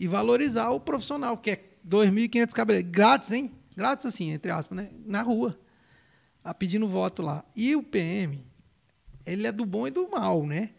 e 0.00 0.08
valorizar 0.08 0.70
o 0.70 0.80
profissional, 0.80 1.36
que 1.36 1.50
é 1.50 1.64
2.500 1.86 2.52
cabeleireiros. 2.52 2.90
Grátis, 2.96 3.30
hein? 3.30 3.52
Grátis, 3.76 4.06
assim, 4.06 4.30
entre 4.30 4.50
aspas, 4.50 4.74
né? 4.74 4.88
Na 5.04 5.20
rua. 5.20 5.58
A 6.42 6.54
pedindo 6.54 6.88
voto 6.88 7.20
lá. 7.20 7.44
E 7.54 7.76
o 7.76 7.82
PM, 7.82 8.42
ele 9.26 9.46
é 9.46 9.52
do 9.52 9.66
bom 9.66 9.86
e 9.86 9.90
do 9.90 10.08
mal, 10.08 10.46
né? 10.46 10.70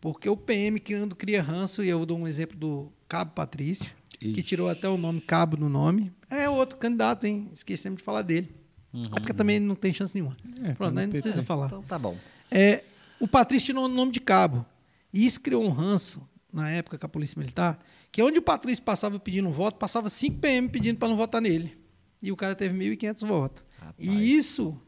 Porque 0.00 0.26
o 0.26 0.36
PM 0.38 0.80
criando 0.80 1.14
cria 1.14 1.42
ranço, 1.42 1.84
e 1.84 1.90
eu 1.90 2.06
dou 2.06 2.16
um 2.18 2.26
exemplo 2.26 2.56
do 2.56 2.90
Cabo 3.06 3.32
Patrício, 3.32 3.90
que 4.18 4.28
Ixi. 4.30 4.42
tirou 4.42 4.70
até 4.70 4.88
o 4.88 4.96
nome 4.96 5.20
Cabo 5.20 5.58
no 5.58 5.68
nome. 5.68 6.10
É 6.30 6.48
outro 6.48 6.78
candidato, 6.78 7.26
hein? 7.26 7.50
Esquecemos 7.52 7.98
de 7.98 8.04
falar 8.04 8.22
dele. 8.22 8.61
É 8.94 9.08
porque 9.20 9.32
também 9.32 9.58
não 9.58 9.74
tem 9.74 9.92
chance 9.92 10.14
nenhuma. 10.14 10.36
É, 10.62 10.74
Pronto, 10.74 10.94
tá 10.94 11.00
aí 11.00 11.06
não 11.06 11.10
precisa 11.10 11.42
falar. 11.42 11.66
Então 11.66 11.82
tá 11.82 11.98
bom. 11.98 12.16
É, 12.50 12.84
o 13.18 13.26
Patrício 13.26 13.66
tirou 13.66 13.84
o 13.86 13.88
nome 13.88 14.12
de 14.12 14.20
cabo. 14.20 14.66
E 15.12 15.26
isso 15.26 15.40
criou 15.40 15.64
um 15.64 15.70
ranço, 15.70 16.26
na 16.52 16.70
época, 16.70 16.98
com 16.98 17.06
a 17.06 17.08
Polícia 17.08 17.38
Militar, 17.38 17.78
que 18.10 18.22
onde 18.22 18.38
o 18.38 18.42
Patrício 18.42 18.82
passava 18.82 19.18
pedindo 19.18 19.48
um 19.48 19.52
voto, 19.52 19.76
passava 19.76 20.08
5 20.08 20.38
PM 20.38 20.68
pedindo 20.68 20.98
para 20.98 21.08
não 21.08 21.16
votar 21.16 21.40
nele. 21.40 21.76
E 22.22 22.30
o 22.30 22.36
cara 22.36 22.54
teve 22.54 22.76
1.500 22.78 23.26
votos. 23.26 23.64
E 23.98 24.36
isso 24.36 24.80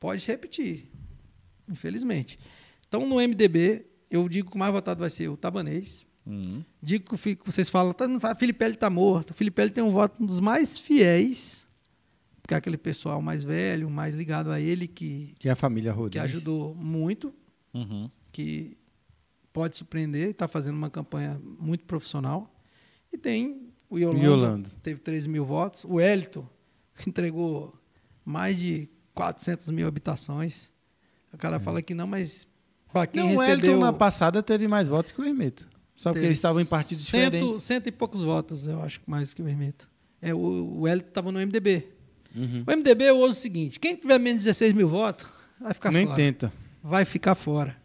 pode 0.00 0.22
se 0.22 0.30
repetir, 0.30 0.90
infelizmente. 1.68 2.38
Então, 2.86 3.06
no 3.06 3.16
MDB, 3.16 3.86
eu 4.10 4.28
digo 4.28 4.50
que 4.50 4.56
o 4.56 4.58
mais 4.58 4.72
votado 4.72 5.00
vai 5.00 5.10
ser 5.10 5.28
o 5.28 5.36
Tabanês. 5.36 6.06
Digo 6.82 7.04
que 7.04 7.14
o 7.14 7.18
vocês 7.50 7.70
falam, 7.70 7.92
tá, 7.92 8.06
não 8.08 8.20
fala, 8.20 8.34
Filipelli 8.34 8.74
está 8.74 8.90
morto. 8.90 9.30
O 9.30 9.34
Filipelli 9.34 9.70
tem 9.70 9.82
um 9.84 9.90
voto 9.90 10.22
um 10.22 10.26
dos 10.26 10.40
mais 10.40 10.78
fiéis, 10.78 11.67
porque 12.48 12.54
é 12.54 12.56
aquele 12.56 12.78
pessoal 12.78 13.20
mais 13.20 13.44
velho, 13.44 13.90
mais 13.90 14.14
ligado 14.14 14.50
a 14.50 14.58
ele, 14.58 14.88
que 14.88 15.34
Que 15.38 15.50
é 15.50 15.52
a 15.52 15.54
família 15.54 15.92
Rodrigues. 15.92 16.14
que 16.14 16.18
ajudou 16.34 16.74
muito, 16.74 17.30
Uhum. 17.74 18.10
que 18.32 18.74
pode 19.52 19.76
surpreender, 19.76 20.30
está 20.30 20.48
fazendo 20.48 20.74
uma 20.76 20.88
campanha 20.88 21.38
muito 21.60 21.84
profissional. 21.84 22.50
E 23.12 23.18
tem 23.18 23.68
o 23.90 23.98
Yolando, 23.98 24.24
Yolando. 24.24 24.70
teve 24.82 24.98
13 24.98 25.28
mil 25.28 25.44
votos. 25.44 25.84
O 25.84 26.00
Hélito 26.00 26.48
entregou 27.06 27.78
mais 28.24 28.56
de 28.58 28.88
400 29.12 29.68
mil 29.68 29.86
habitações. 29.86 30.72
O 31.30 31.36
cara 31.36 31.60
fala 31.60 31.82
que 31.82 31.92
não, 31.92 32.06
mas 32.06 32.48
para 32.90 33.06
quem 33.06 33.24
É. 33.24 33.26
Não, 33.26 33.36
o 33.36 33.42
Elton 33.42 33.54
recebeu... 33.56 33.80
na 33.80 33.92
passada 33.92 34.42
teve 34.42 34.66
mais 34.66 34.88
votos 34.88 35.12
que 35.12 35.20
o 35.20 35.24
Hermeto. 35.26 35.68
Só 35.94 36.08
porque 36.10 36.20
teve 36.20 36.26
eles 36.28 36.38
estavam 36.38 36.62
em 36.62 36.66
partidos 36.66 37.04
cento, 37.04 37.32
diferentes. 37.34 37.62
Cento 37.64 37.86
e 37.88 37.92
poucos 37.92 38.22
votos, 38.22 38.66
eu 38.66 38.80
acho, 38.80 39.02
mais 39.06 39.34
que 39.34 39.42
o 39.42 39.48
Hermeto. 39.48 39.86
É, 40.22 40.32
o, 40.32 40.78
o 40.80 40.88
Hélito 40.88 41.08
estava 41.10 41.30
no 41.30 41.38
MDB. 41.38 41.97
Uhum. 42.34 42.64
O 42.66 42.70
MDB 42.76 43.04
eu 43.04 43.16
ouço 43.18 43.38
o 43.38 43.42
seguinte, 43.42 43.80
quem 43.80 43.96
tiver 43.96 44.18
menos 44.18 44.42
de 44.42 44.48
16 44.48 44.72
mil 44.72 44.88
votos, 44.88 45.26
vai 45.60 45.74
ficar 45.74 45.90
Nem 45.90 46.04
fora. 46.04 46.16
tenta. 46.16 46.52
vai 46.82 47.04
ficar 47.04 47.34
fora. 47.34 47.76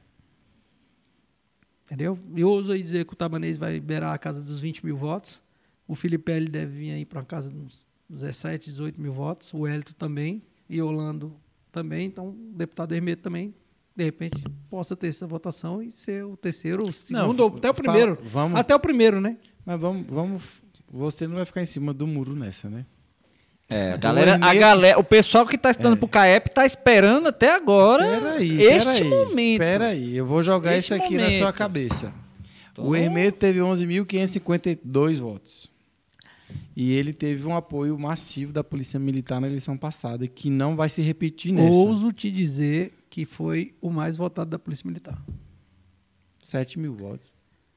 Entendeu? 1.85 2.17
Eu 2.35 2.49
ouso 2.49 2.71
aí 2.71 2.81
dizer 2.81 3.05
que 3.05 3.13
o 3.13 3.15
Tabanês 3.15 3.57
vai 3.57 3.79
beirar 3.79 4.13
a 4.13 4.17
casa 4.17 4.41
dos 4.41 4.59
20 4.61 4.85
mil 4.85 4.95
votos. 4.97 5.41
O 5.87 5.95
Filipelli 5.95 6.47
deve 6.47 6.71
vir 6.77 6.91
aí 6.91 7.05
para 7.05 7.19
uma 7.19 7.25
casa 7.25 7.53
uns 7.53 7.85
17, 8.09 8.69
18 8.71 9.01
mil 9.01 9.11
votos. 9.13 9.53
O 9.53 9.67
Hélito 9.67 9.93
também. 9.95 10.41
E 10.69 10.81
Orlando 10.81 11.35
também. 11.71 12.05
Então, 12.07 12.29
o 12.29 12.53
deputado 12.55 12.93
Hermeto 12.95 13.21
também, 13.23 13.53
de 13.95 14.03
repente, 14.03 14.43
possa 14.69 14.95
ter 14.95 15.07
essa 15.07 15.27
votação 15.27 15.83
e 15.83 15.91
ser 15.91 16.23
o 16.25 16.37
terceiro, 16.37 16.87
o 16.87 16.93
segundo, 16.93 17.41
ou 17.41 17.47
até 17.57 17.69
o 17.69 17.73
fala- 17.73 17.83
primeiro. 17.83 18.17
vamos- 18.23 18.59
Até 18.59 18.73
o 18.73 18.79
primeiro, 18.79 19.19
né? 19.19 19.37
Mas 19.65 19.79
vamos, 19.79 20.07
vamos. 20.07 20.41
Você 20.89 21.27
não 21.27 21.35
vai 21.35 21.45
ficar 21.45 21.61
em 21.61 21.65
cima 21.65 21.93
do 21.93 22.07
muro 22.07 22.33
nessa, 22.35 22.69
né? 22.69 22.85
É, 23.73 23.93
a 23.93 23.97
galera, 23.97 24.31
a 24.33 24.35
Hermeto- 24.35 24.59
galera, 24.59 24.99
o 24.99 25.03
pessoal 25.03 25.45
que 25.47 25.57
tá 25.57 25.71
estudando 25.71 25.97
pro 25.97 26.07
CAEP 26.07 26.49
tá 26.49 26.65
esperando 26.65 27.27
até 27.29 27.55
agora 27.55 28.05
Peraí, 28.05 28.61
este 28.61 28.85
peraí, 28.87 29.03
momento. 29.09 29.59
Peraí, 29.59 30.15
eu 30.17 30.25
vou 30.25 30.41
jogar 30.41 30.75
Este 30.75 30.93
isso 30.93 31.03
aqui 31.03 31.15
na 31.17 31.23
momento. 31.23 31.39
sua 31.39 31.53
cabeça. 31.53 32.13
Então- 32.71 32.87
O 32.87 32.95
Hermeto 32.95 33.37
teve 33.39 33.59
11.552 33.61 35.19
votos. 35.19 35.71
E 36.75 36.91
ele 36.93 37.13
teve 37.13 37.45
um 37.47 37.55
apoio 37.55 37.97
massivo 37.99 38.51
da 38.51 38.63
Polícia 38.63 38.99
Militar 38.99 39.39
na 39.39 39.47
eleição 39.47 39.77
passada, 39.77 40.27
que 40.27 40.49
não 40.49 40.75
vai 40.75 40.89
se 40.89 41.01
repetir 41.01 41.51
nessa. 41.53 41.71
Ouso 41.71 42.11
te 42.11 42.31
dizer 42.31 42.93
que 43.09 43.25
foi 43.25 43.73
o 43.79 43.89
mais 43.91 44.17
votado 44.17 44.49
da 44.49 44.57
Polícia 44.59 44.87
Militar. 44.87 45.19
7 46.39 46.79
mil 46.79 46.93
votos. 46.93 47.31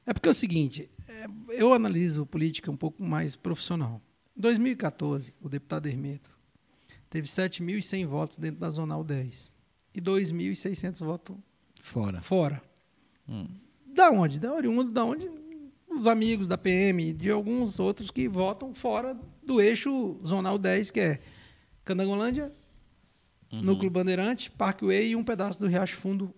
É 0.05 0.13
porque 0.13 0.27
é 0.27 0.31
o 0.31 0.33
seguinte, 0.33 0.89
é, 1.07 1.25
eu 1.49 1.73
analiso 1.73 2.25
política 2.25 2.71
um 2.71 2.75
pouco 2.77 3.03
mais 3.03 3.35
profissional. 3.35 4.01
Em 4.37 4.41
2014, 4.41 5.33
o 5.41 5.49
deputado 5.49 5.87
Hermeto 5.87 6.29
teve 7.09 7.27
7.100 7.27 8.05
votos 8.05 8.37
dentro 8.37 8.59
da 8.59 8.69
Zonal 8.69 9.03
10 9.03 9.51
e 9.95 10.01
2.600 10.01 10.99
votos 10.99 11.35
Fora. 11.81 12.19
fora. 12.19 12.61
Da 13.87 14.11
onde? 14.11 14.39
Da 14.39 14.53
oriundo, 14.53 14.91
da 14.91 15.03
onde? 15.03 15.27
Os 15.89 16.05
amigos 16.05 16.47
da 16.47 16.55
PM, 16.57 17.13
de 17.13 17.31
alguns 17.31 17.79
outros 17.79 18.11
que 18.11 18.27
votam 18.27 18.75
fora 18.75 19.19
do 19.41 19.59
eixo 19.59 20.19
Zonal 20.23 20.59
10, 20.59 20.91
que 20.91 20.99
é 20.99 21.19
Candangolândia, 21.83 22.53
Núcleo 23.51 23.89
Bandeirante, 23.89 24.51
Parkway 24.51 25.09
e 25.09 25.15
um 25.15 25.23
pedaço 25.23 25.59
do 25.59 25.65
Riacho 25.65 25.95
Fundo 25.95 26.31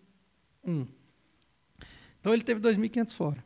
1. 0.63 0.87
Então 2.21 2.33
ele 2.33 2.43
teve 2.43 2.61
2.500 2.61 3.13
fora. 3.13 3.43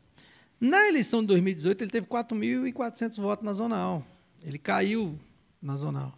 Na 0.60 0.86
eleição 0.86 1.22
de 1.22 1.26
2018, 1.28 1.82
ele 1.82 1.90
teve 1.90 2.06
4.400 2.06 3.20
votos 3.20 3.44
na 3.44 3.52
Zonal. 3.52 4.06
Ele 4.44 4.58
caiu 4.58 5.18
na 5.60 5.74
Zonal. 5.74 6.16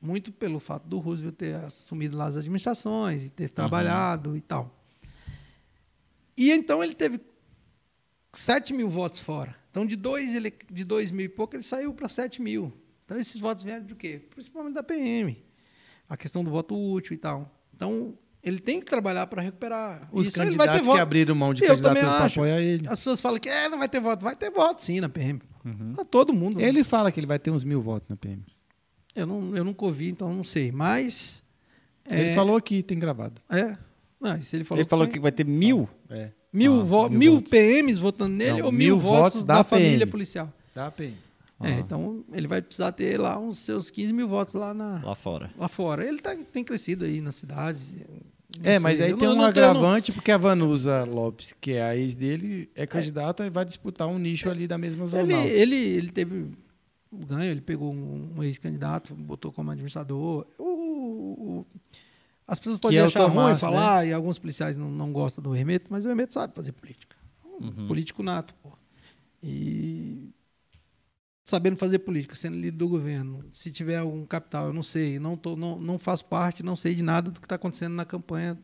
Muito 0.00 0.32
pelo 0.32 0.58
fato 0.58 0.88
do 0.88 0.98
Roosevelt 0.98 1.36
ter 1.36 1.54
assumido 1.56 2.16
lá 2.16 2.26
as 2.26 2.36
administrações 2.36 3.24
e 3.24 3.30
ter 3.30 3.50
trabalhado 3.50 4.36
e 4.36 4.40
tal. 4.40 4.82
E 6.36 6.50
então 6.50 6.82
ele 6.82 6.94
teve 6.94 7.20
7 8.32 8.72
mil 8.72 8.88
votos 8.88 9.20
fora. 9.20 9.54
Então, 9.70 9.86
de 9.86 9.94
2 9.94 10.34
ele, 10.34 10.52
de 10.70 10.84
dois 10.84 11.10
mil 11.10 11.26
e 11.26 11.28
pouco, 11.28 11.54
ele 11.54 11.62
saiu 11.62 11.94
para 11.94 12.08
7 12.08 12.42
mil. 12.42 12.72
Então, 13.04 13.18
esses 13.18 13.40
votos 13.40 13.62
vieram 13.62 13.84
de 13.84 13.94
quê? 13.94 14.20
Principalmente 14.30 14.74
da 14.74 14.82
PM. 14.82 15.42
A 16.08 16.16
questão 16.16 16.42
do 16.42 16.50
voto 16.50 16.74
útil 16.74 17.14
e 17.14 17.18
tal. 17.18 17.50
Então, 17.74 18.18
ele 18.42 18.58
tem 18.58 18.80
que 18.80 18.86
trabalhar 18.86 19.26
para 19.26 19.40
recuperar. 19.40 20.08
Os 20.10 20.26
Isso, 20.26 20.36
candidatos 20.36 20.80
que 20.80 20.86
voto. 20.86 21.00
abriram 21.00 21.34
mão 21.34 21.54
de 21.54 21.62
Eu 21.62 21.68
candidaturas 21.68 22.10
para 22.10 22.26
apoiar 22.26 22.60
ele. 22.60 22.88
As 22.88 22.98
pessoas 22.98 23.20
falam 23.20 23.38
que 23.38 23.48
é, 23.48 23.68
não 23.68 23.78
vai 23.78 23.88
ter 23.88 24.00
voto. 24.00 24.24
Vai 24.24 24.34
ter 24.34 24.50
voto, 24.50 24.82
sim, 24.82 25.00
na 25.00 25.08
PM. 25.08 25.40
Tá 25.96 26.04
todo 26.04 26.32
mundo. 26.32 26.60
Ele 26.60 26.82
fala 26.84 27.10
que 27.12 27.20
ele 27.20 27.26
vai 27.26 27.38
ter 27.38 27.50
uns 27.50 27.64
mil 27.64 27.80
votos 27.80 28.08
na 28.08 28.16
PM. 28.16 28.42
Eu, 29.14 29.26
não, 29.26 29.56
eu 29.56 29.62
nunca 29.64 29.84
ouvi, 29.84 30.08
então 30.08 30.32
não 30.34 30.42
sei. 30.44 30.72
Mas. 30.72 31.42
Ele 32.10 32.30
é, 32.30 32.34
falou 32.34 32.56
aqui, 32.56 32.82
tem 32.82 32.98
gravado. 32.98 33.40
É. 33.48 33.76
Não, 34.20 34.40
se 34.42 34.56
ele 34.56 34.64
falou, 34.64 34.80
Ele 34.82 34.88
falou 34.88 35.06
tem- 35.06 35.12
que 35.14 35.20
vai 35.20 35.30
ter 35.32 35.44
mil. 35.46 35.88
É. 36.08 36.30
Mil, 36.52 36.80
Ah, 36.80 36.84
vo- 36.84 37.08
mil 37.08 37.18
mil 37.18 37.34
votos. 37.34 37.50
PMs 37.50 37.98
votando 38.00 38.34
nele 38.36 38.58
Não, 38.58 38.66
ou 38.66 38.72
mil 38.72 38.96
mil, 38.96 38.98
votos 38.98 39.44
da, 39.44 39.54
da 39.58 39.64
família 39.64 40.06
policial. 40.06 40.52
Da 40.74 40.90
PM. 40.90 41.16
É, 41.64 41.78
então 41.78 42.24
ele 42.32 42.48
vai 42.48 42.60
precisar 42.60 42.90
ter 42.90 43.20
lá 43.20 43.38
uns 43.38 43.58
seus 43.58 43.88
15 43.88 44.12
mil 44.12 44.26
votos 44.26 44.52
lá, 44.54 44.74
na, 44.74 45.00
Lá 45.04 45.14
fora. 45.14 45.48
lá 45.56 45.68
fora. 45.68 46.04
Ele 46.06 46.18
tá, 46.18 46.34
tem 46.50 46.64
crescido 46.64 47.04
aí 47.04 47.20
na 47.20 47.30
cidade. 47.30 48.04
Não 48.60 48.70
É, 48.70 48.78
mas 48.78 49.00
aí 49.00 49.10
Eu 49.10 49.18
tem 49.18 49.26
não- 49.28 49.34
um 49.34 49.38
eu 49.38 49.42
não- 49.42 49.48
agravante, 49.48 50.12
porque 50.12 50.30
a 50.30 50.38
Vanusa 50.38 51.04
Lopes, 51.04 51.52
que 51.60 51.72
é 51.72 51.82
a 51.82 51.96
ex 51.96 52.14
dele, 52.16 52.70
é 52.74 52.86
candidata 52.86 53.46
e 53.46 53.50
vai 53.50 53.64
disputar 53.64 54.08
um 54.08 54.18
nicho 54.18 54.50
ali 54.50 54.66
da 54.66 54.76
mesma 54.78 55.02
Ele, 55.04 55.10
zonal. 55.10 55.44
ele, 55.46 55.76
ele 55.76 56.10
teve 56.10 56.46
o 57.10 57.26
ganho, 57.26 57.50
ele 57.50 57.60
pegou 57.60 57.92
um, 57.92 58.30
um 58.36 58.42
ex-candidato, 58.42 59.14
botou 59.14 59.52
como 59.52 59.70
administrador. 59.70 60.46
O- 60.58 60.64
o- 60.64 61.66
as 62.46 62.58
pessoas 62.58 62.78
podem 62.78 62.98
é 62.98 63.02
achar 63.02 63.26
Tomás, 63.28 63.50
ruim 63.50 63.58
falar, 63.58 64.06
e 64.06 64.12
alguns 64.12 64.38
policiais 64.38 64.76
não, 64.76 64.90
não 64.90 65.12
gostam 65.12 65.42
do 65.42 65.54
Hermeto, 65.54 65.86
mas 65.90 66.04
o 66.04 66.08
Hermeto 66.08 66.34
sabe 66.34 66.54
fazer 66.54 66.72
política. 66.72 67.16
Um 67.60 67.66
Uhum. 67.66 67.86
político 67.86 68.22
nato, 68.22 68.54
pô. 68.62 68.70
E 69.42 70.30
sabendo 71.44 71.76
fazer 71.76 71.98
política, 72.00 72.34
sendo 72.34 72.56
líder 72.56 72.76
do 72.76 72.88
governo, 72.88 73.44
se 73.52 73.70
tiver 73.70 73.96
algum 73.96 74.24
capital, 74.24 74.66
eu 74.68 74.72
não 74.72 74.82
sei, 74.82 75.18
não, 75.18 75.36
tô, 75.36 75.56
não, 75.56 75.78
não 75.78 75.98
faço 75.98 76.24
parte, 76.24 76.62
não 76.62 76.76
sei 76.76 76.94
de 76.94 77.02
nada 77.02 77.30
do 77.30 77.40
que 77.40 77.46
está 77.46 77.56
acontecendo 77.56 77.94
na 77.94 78.04
campanha 78.04 78.56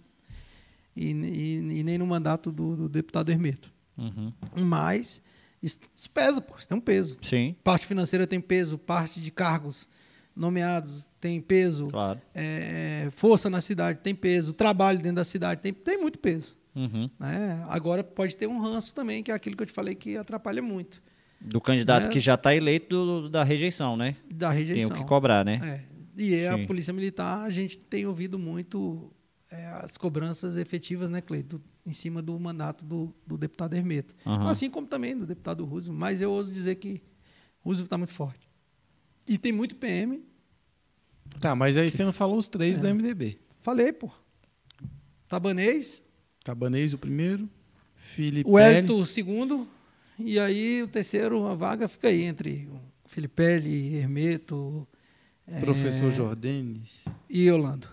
e, 0.97 1.11
e- 1.13 1.79
e 1.81 1.83
nem 1.83 1.99
no 1.99 2.07
mandato 2.07 2.51
do, 2.53 2.77
do 2.77 2.89
deputado 2.89 3.31
Hermeto. 3.31 3.73
Uhum. 3.97 4.33
Mas 4.65 5.21
isso, 5.63 5.81
isso 5.95 6.09
pesa, 6.11 6.41
pô, 6.41 6.55
isso 6.57 6.69
tem 6.69 6.79
um 6.79 6.81
peso. 6.81 7.19
Sim, 7.23 7.57
Parte 7.65 7.85
financeira 7.87 8.27
tem 8.27 8.41
peso, 8.41 8.79
parte 8.79 9.21
de 9.21 9.31
cargos 9.33 9.89
nomeados 10.37 11.11
tem 11.21 11.41
peso, 11.41 11.89
claro. 11.89 12.21
é, 12.33 13.09
força 13.13 13.51
na 13.51 13.61
cidade 13.61 13.99
tem 14.01 14.15
peso, 14.15 14.53
trabalho 14.53 14.99
dentro 14.99 15.17
da 15.17 15.25
cidade 15.25 15.61
tem, 15.61 15.73
tem 15.73 15.99
muito 16.01 16.19
peso. 16.21 16.57
Uhum. 16.77 17.11
né? 17.19 17.67
Agora 17.69 18.05
pode 18.05 18.37
ter 18.37 18.47
um 18.47 18.61
ranço 18.61 18.95
também, 18.95 19.21
que 19.21 19.33
é 19.33 19.35
aquilo 19.35 19.57
que 19.57 19.65
eu 19.65 19.67
te 19.67 19.73
falei 19.73 19.97
que 19.97 20.17
atrapalha 20.17 20.63
muito 20.63 21.03
Do 21.41 21.61
candidato 21.61 22.09
É. 22.09 22.11
que 22.11 22.19
já 22.21 22.35
está 22.35 22.55
eleito 22.55 22.95
do- 23.23 23.29
da 23.29 23.45
rejeição, 23.45 23.97
né? 23.97 24.17
da 24.31 24.51
Tem 24.51 24.59
rejeição. 24.59 24.91
o 24.91 24.95
que 25.01 25.05
cobrar, 25.05 25.45
né? 25.45 25.85
É. 25.87 25.99
E 26.21 26.45
a 26.47 26.57
Sim. 26.57 26.67
Polícia 26.67 26.93
Militar, 26.93 27.43
a 27.45 27.51
gente 27.51 27.79
tem 27.79 28.07
ouvido 28.07 28.39
muito 28.39 29.13
é, 29.51 29.67
as 29.83 29.97
cobranças 29.97 30.59
efetivas, 30.59 31.09
né, 31.09 31.23
Cleito, 31.23 31.59
em 31.87 31.93
cima 31.93 32.21
do 32.21 32.39
mandato 32.39 32.85
do, 32.85 33.15
do 33.27 33.39
deputado 33.39 33.73
Hermeto. 33.75 34.15
Aham. 34.27 34.51
Assim 34.51 34.69
como 34.69 34.87
também 34.87 35.17
do 35.17 35.25
deputado 35.25 35.65
Roosevelt, 35.65 35.99
mas 35.99 36.21
eu 36.21 36.31
ouso 36.31 36.53
dizer 36.53 36.75
que 36.75 37.01
Roosevelt 37.61 37.87
está 37.87 37.97
muito 37.97 38.13
forte. 38.13 38.47
E 39.27 39.39
tem 39.39 39.51
muito 39.53 39.75
PM. 39.77 40.23
Tá, 41.41 41.55
mas 41.57 41.79
aí 41.79 41.91
você 41.91 42.05
não 42.05 42.13
falou 42.13 42.37
os 42.37 42.47
três 42.47 42.77
É. 42.77 42.81
do 42.81 42.89
MDB. 42.89 43.39
Falei, 43.63 43.91
pô. 43.93 44.11
Tabanês, 45.29 46.05
Cabanês, 46.45 46.93
o 46.95 46.99
primeiro. 46.99 47.49
Felipe. 47.97 48.49
o 48.49 48.59
Hélito, 48.59 48.97
o 49.01 49.07
segundo. 49.07 49.67
E 50.19 50.39
aí 50.39 50.83
o 50.83 50.89
terceiro, 50.89 51.47
a 51.47 51.55
vaga 51.55 51.87
fica 51.89 52.09
aí 52.09 52.23
entre 52.23 52.69
Filipelli, 53.07 53.95
Hermeto 53.97 54.87
é, 55.47 55.59
Professor 55.61 56.11
Jordanes. 56.13 57.05
e 57.29 57.43
Yolando. 57.49 57.89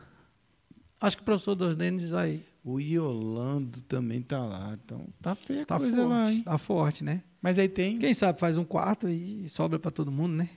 Acho 0.99 1.17
que 1.17 1.21
o 1.21 1.25
professor 1.25 1.55
Denis 1.75 2.09
vai. 2.09 2.41
O 2.63 2.79
Iolando 2.79 3.81
também 3.81 4.21
tá 4.21 4.43
lá. 4.43 4.77
Então 4.83 5.05
tá 5.21 5.35
feia 5.35 5.65
Tá 5.65 5.77
coisa 5.77 5.97
forte, 5.97 6.09
lá, 6.09 6.31
hein? 6.31 6.41
tá 6.43 6.57
forte, 6.57 7.03
né? 7.03 7.21
Mas 7.41 7.59
aí 7.59 7.69
tem. 7.69 7.99
Quem 7.99 8.13
sabe 8.13 8.39
faz 8.39 8.57
um 8.57 8.63
quarto 8.65 9.07
e 9.07 9.47
sobra 9.47 9.77
para 9.77 9.91
todo 9.91 10.11
mundo, 10.11 10.33
né? 10.35 10.49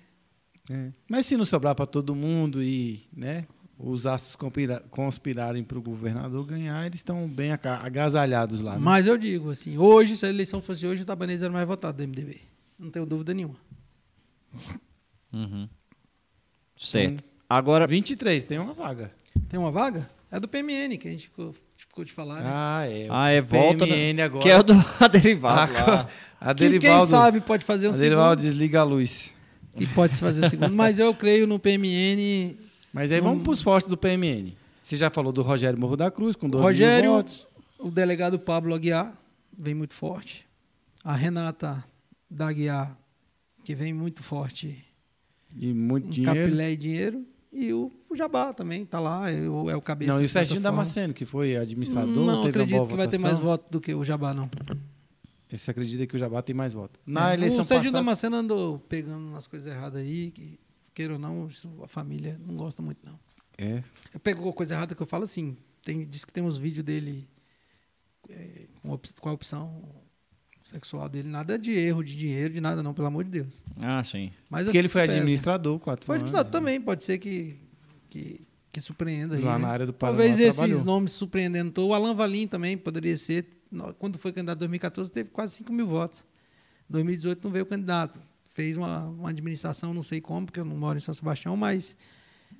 É. 0.70 0.90
Mas 1.08 1.26
se 1.26 1.36
não 1.36 1.44
sobrar 1.44 1.74
para 1.74 1.86
todo 1.86 2.14
mundo 2.14 2.62
e 2.62 3.06
né, 3.14 3.46
os 3.78 4.06
astros 4.06 4.34
conspira- 4.34 4.82
conspirarem 4.90 5.62
para 5.62 5.78
o 5.78 5.82
governador 5.82 6.44
ganhar, 6.44 6.84
eles 6.84 6.98
estão 6.98 7.28
bem 7.28 7.52
agasalhados 7.52 8.60
lá. 8.60 8.72
né? 8.74 8.78
Mas 8.80 9.06
eu 9.06 9.16
digo 9.16 9.50
assim, 9.50 9.78
hoje, 9.78 10.16
se 10.16 10.26
a 10.26 10.28
eleição 10.28 10.60
fosse 10.60 10.86
hoje, 10.86 11.02
o 11.02 11.06
Tabanês 11.06 11.42
era 11.42 11.50
o 11.50 11.54
mais 11.54 11.66
votado 11.66 11.96
do 11.98 12.02
MDB. 12.02 12.40
Não 12.78 12.90
tenho 12.90 13.06
dúvida 13.06 13.32
nenhuma. 13.32 13.56
Uhum. 15.32 15.68
Certo. 16.76 17.22
Agora, 17.48 17.86
23, 17.86 18.44
tem 18.44 18.58
uma 18.58 18.72
vaga. 18.74 19.12
Tem 19.48 19.58
uma 19.58 19.70
vaga? 19.70 20.08
É 20.30 20.38
do 20.38 20.46
PMN, 20.48 20.96
que 20.98 21.08
a 21.08 21.10
gente 21.10 21.24
ficou, 21.24 21.54
ficou 21.76 22.04
de 22.04 22.12
falar, 22.12 22.36
né? 22.42 22.50
Ah, 22.52 22.86
é. 22.86 23.06
ah, 23.10 23.30
é 23.30 23.40
volta? 23.40 23.86
PMN 23.86 24.20
agora. 24.22 24.42
que 24.42 24.50
é 24.50 24.58
o 24.58 24.62
do 24.62 24.74
derivado 25.10 25.72
lá. 25.72 26.08
A 26.40 26.54
Que 26.54 26.68
quem 26.68 26.70
Derivaldo, 26.78 27.06
sabe 27.06 27.40
pode 27.40 27.64
fazer 27.64 27.88
um 27.88 27.92
a 27.92 27.96
Derivaldo 27.96 28.40
segundo. 28.42 28.52
desliga 28.52 28.80
a 28.80 28.84
luz. 28.84 29.34
E 29.78 29.86
pode 29.88 30.14
se 30.14 30.20
fazer 30.20 30.44
um 30.44 30.48
segundo. 30.48 30.72
Mas 30.74 30.98
eu 30.98 31.12
creio 31.14 31.46
no 31.46 31.58
PMN. 31.58 32.56
Mas 32.92 33.12
aí 33.12 33.20
vamos 33.20 33.42
para 33.42 33.52
os 33.52 33.62
fortes 33.62 33.88
do 33.88 33.96
PMN. 33.96 34.56
Você 34.82 34.96
já 34.96 35.10
falou 35.10 35.32
do 35.32 35.42
Rogério 35.42 35.78
Morro 35.78 35.96
da 35.96 36.10
Cruz, 36.10 36.34
com 36.34 36.48
12 36.48 36.62
Rogério, 36.64 37.10
mil 37.10 37.18
votos. 37.18 37.46
o 37.78 37.90
delegado 37.90 38.38
Pablo 38.38 38.74
Aguiar, 38.74 39.16
vem 39.56 39.74
muito 39.74 39.94
forte. 39.94 40.46
A 41.04 41.14
Renata 41.14 41.84
da 42.30 42.48
Aguiar, 42.48 42.98
que 43.64 43.74
vem 43.74 43.92
muito 43.92 44.22
forte 44.22 44.84
E 45.56 45.72
muito 45.72 46.06
em 46.08 46.10
dinheiro. 46.10 46.40
capilé 46.40 46.72
e 46.72 46.76
dinheiro. 46.76 47.26
E 47.52 47.72
o, 47.72 47.90
o 48.10 48.16
Jabá 48.16 48.52
também 48.52 48.82
está 48.82 49.00
lá, 49.00 49.30
é 49.30 49.48
o, 49.48 49.70
é 49.70 49.76
o 49.76 49.80
cabeça. 49.80 50.12
Não, 50.12 50.20
e 50.22 50.26
o 50.26 50.28
Serginho. 50.28 50.60
Damasceno, 50.60 51.14
que 51.14 51.24
foi 51.24 51.56
administrador, 51.56 52.12
Não 52.14 52.42
teve 52.44 52.62
acredito 52.62 52.88
que 52.88 52.94
vai 52.94 53.08
ter 53.08 53.18
mais 53.18 53.38
votos 53.38 53.68
do 53.70 53.80
que 53.80 53.94
o 53.94 54.04
Jabá, 54.04 54.32
não. 54.34 54.50
Você 55.50 55.70
acredita 55.70 56.06
que 56.06 56.14
o 56.14 56.18
Jabá 56.18 56.42
tem 56.42 56.54
mais 56.54 56.74
votos? 56.74 57.00
Na 57.06 57.30
É, 57.30 57.34
eleição 57.34 57.60
o 57.60 57.64
Serginho 57.64 57.90
passada... 57.92 58.04
Damasceno 58.04 58.36
andou 58.36 58.78
pegando 58.80 59.26
umas 59.28 59.46
coisas 59.46 59.72
erradas 59.72 60.02
aí, 60.02 60.30
que, 60.30 60.58
queira 60.98 61.12
ou 61.12 61.18
não, 61.18 61.48
a 61.84 61.86
família 61.86 62.40
não 62.44 62.56
gosta 62.56 62.82
muito, 62.82 62.98
não. 63.06 63.18
É. 63.56 63.82
Eu 64.12 64.18
pego 64.18 64.52
coisa 64.52 64.74
errada 64.74 64.94
que 64.96 65.00
eu 65.02 65.06
falo 65.06 65.22
assim, 65.24 65.56
tem, 65.84 66.04
diz 66.04 66.24
que 66.24 66.32
tem 66.32 66.42
uns 66.42 66.58
vídeos 66.58 66.84
dele 66.84 67.28
é, 68.28 68.66
com, 68.82 68.90
op- 68.90 69.06
com 69.20 69.28
a 69.28 69.32
opção 69.32 69.82
sexual 70.64 71.08
dele, 71.08 71.28
nada 71.28 71.58
de 71.58 71.72
erro, 71.72 72.02
de 72.04 72.16
dinheiro, 72.16 72.52
de 72.52 72.60
nada 72.60 72.82
não, 72.82 72.92
pelo 72.92 73.06
amor 73.06 73.24
de 73.24 73.30
Deus. 73.30 73.64
Ah, 73.80 74.02
sim. 74.04 74.30
Mas 74.50 74.64
Porque 74.66 74.76
ele 74.78 74.86
assim, 74.86 74.92
foi 74.92 75.02
pesa. 75.02 75.14
administrador 75.14 75.78
quatro 75.78 76.04
Foi 76.04 76.16
anos. 76.16 76.24
administrador 76.34 76.50
também, 76.60 76.80
pode 76.80 77.04
ser 77.04 77.18
que, 77.18 77.56
que, 78.10 78.40
que 78.72 78.80
surpreenda 78.80 79.36
aí, 79.36 79.42
Lá 79.42 79.56
né? 79.56 79.62
na 79.64 79.68
área 79.68 79.86
do 79.86 79.92
Paraná 79.94 80.18
Talvez 80.18 80.38
esses 80.40 80.56
trabalhou. 80.56 80.84
nomes 80.84 81.12
surpreendendo. 81.12 81.80
O 81.86 81.94
Alan 81.94 82.14
Valim 82.14 82.46
também 82.46 82.76
poderia 82.76 83.16
ser. 83.16 83.46
Quando 83.98 84.18
foi 84.18 84.32
candidato 84.32 84.56
em 84.58 84.60
2014, 84.60 85.10
teve 85.12 85.30
quase 85.30 85.54
5 85.54 85.72
mil 85.72 85.86
votos. 85.86 86.24
Em 86.88 86.92
2018 86.92 87.44
não 87.44 87.50
veio 87.50 87.64
candidato. 87.66 88.18
Fez 88.58 88.76
uma, 88.76 89.04
uma 89.04 89.30
administração, 89.30 89.94
não 89.94 90.02
sei 90.02 90.20
como, 90.20 90.46
porque 90.46 90.58
eu 90.58 90.64
não 90.64 90.76
moro 90.76 90.98
em 90.98 91.00
São 91.00 91.14
Sebastião, 91.14 91.56
mas, 91.56 91.96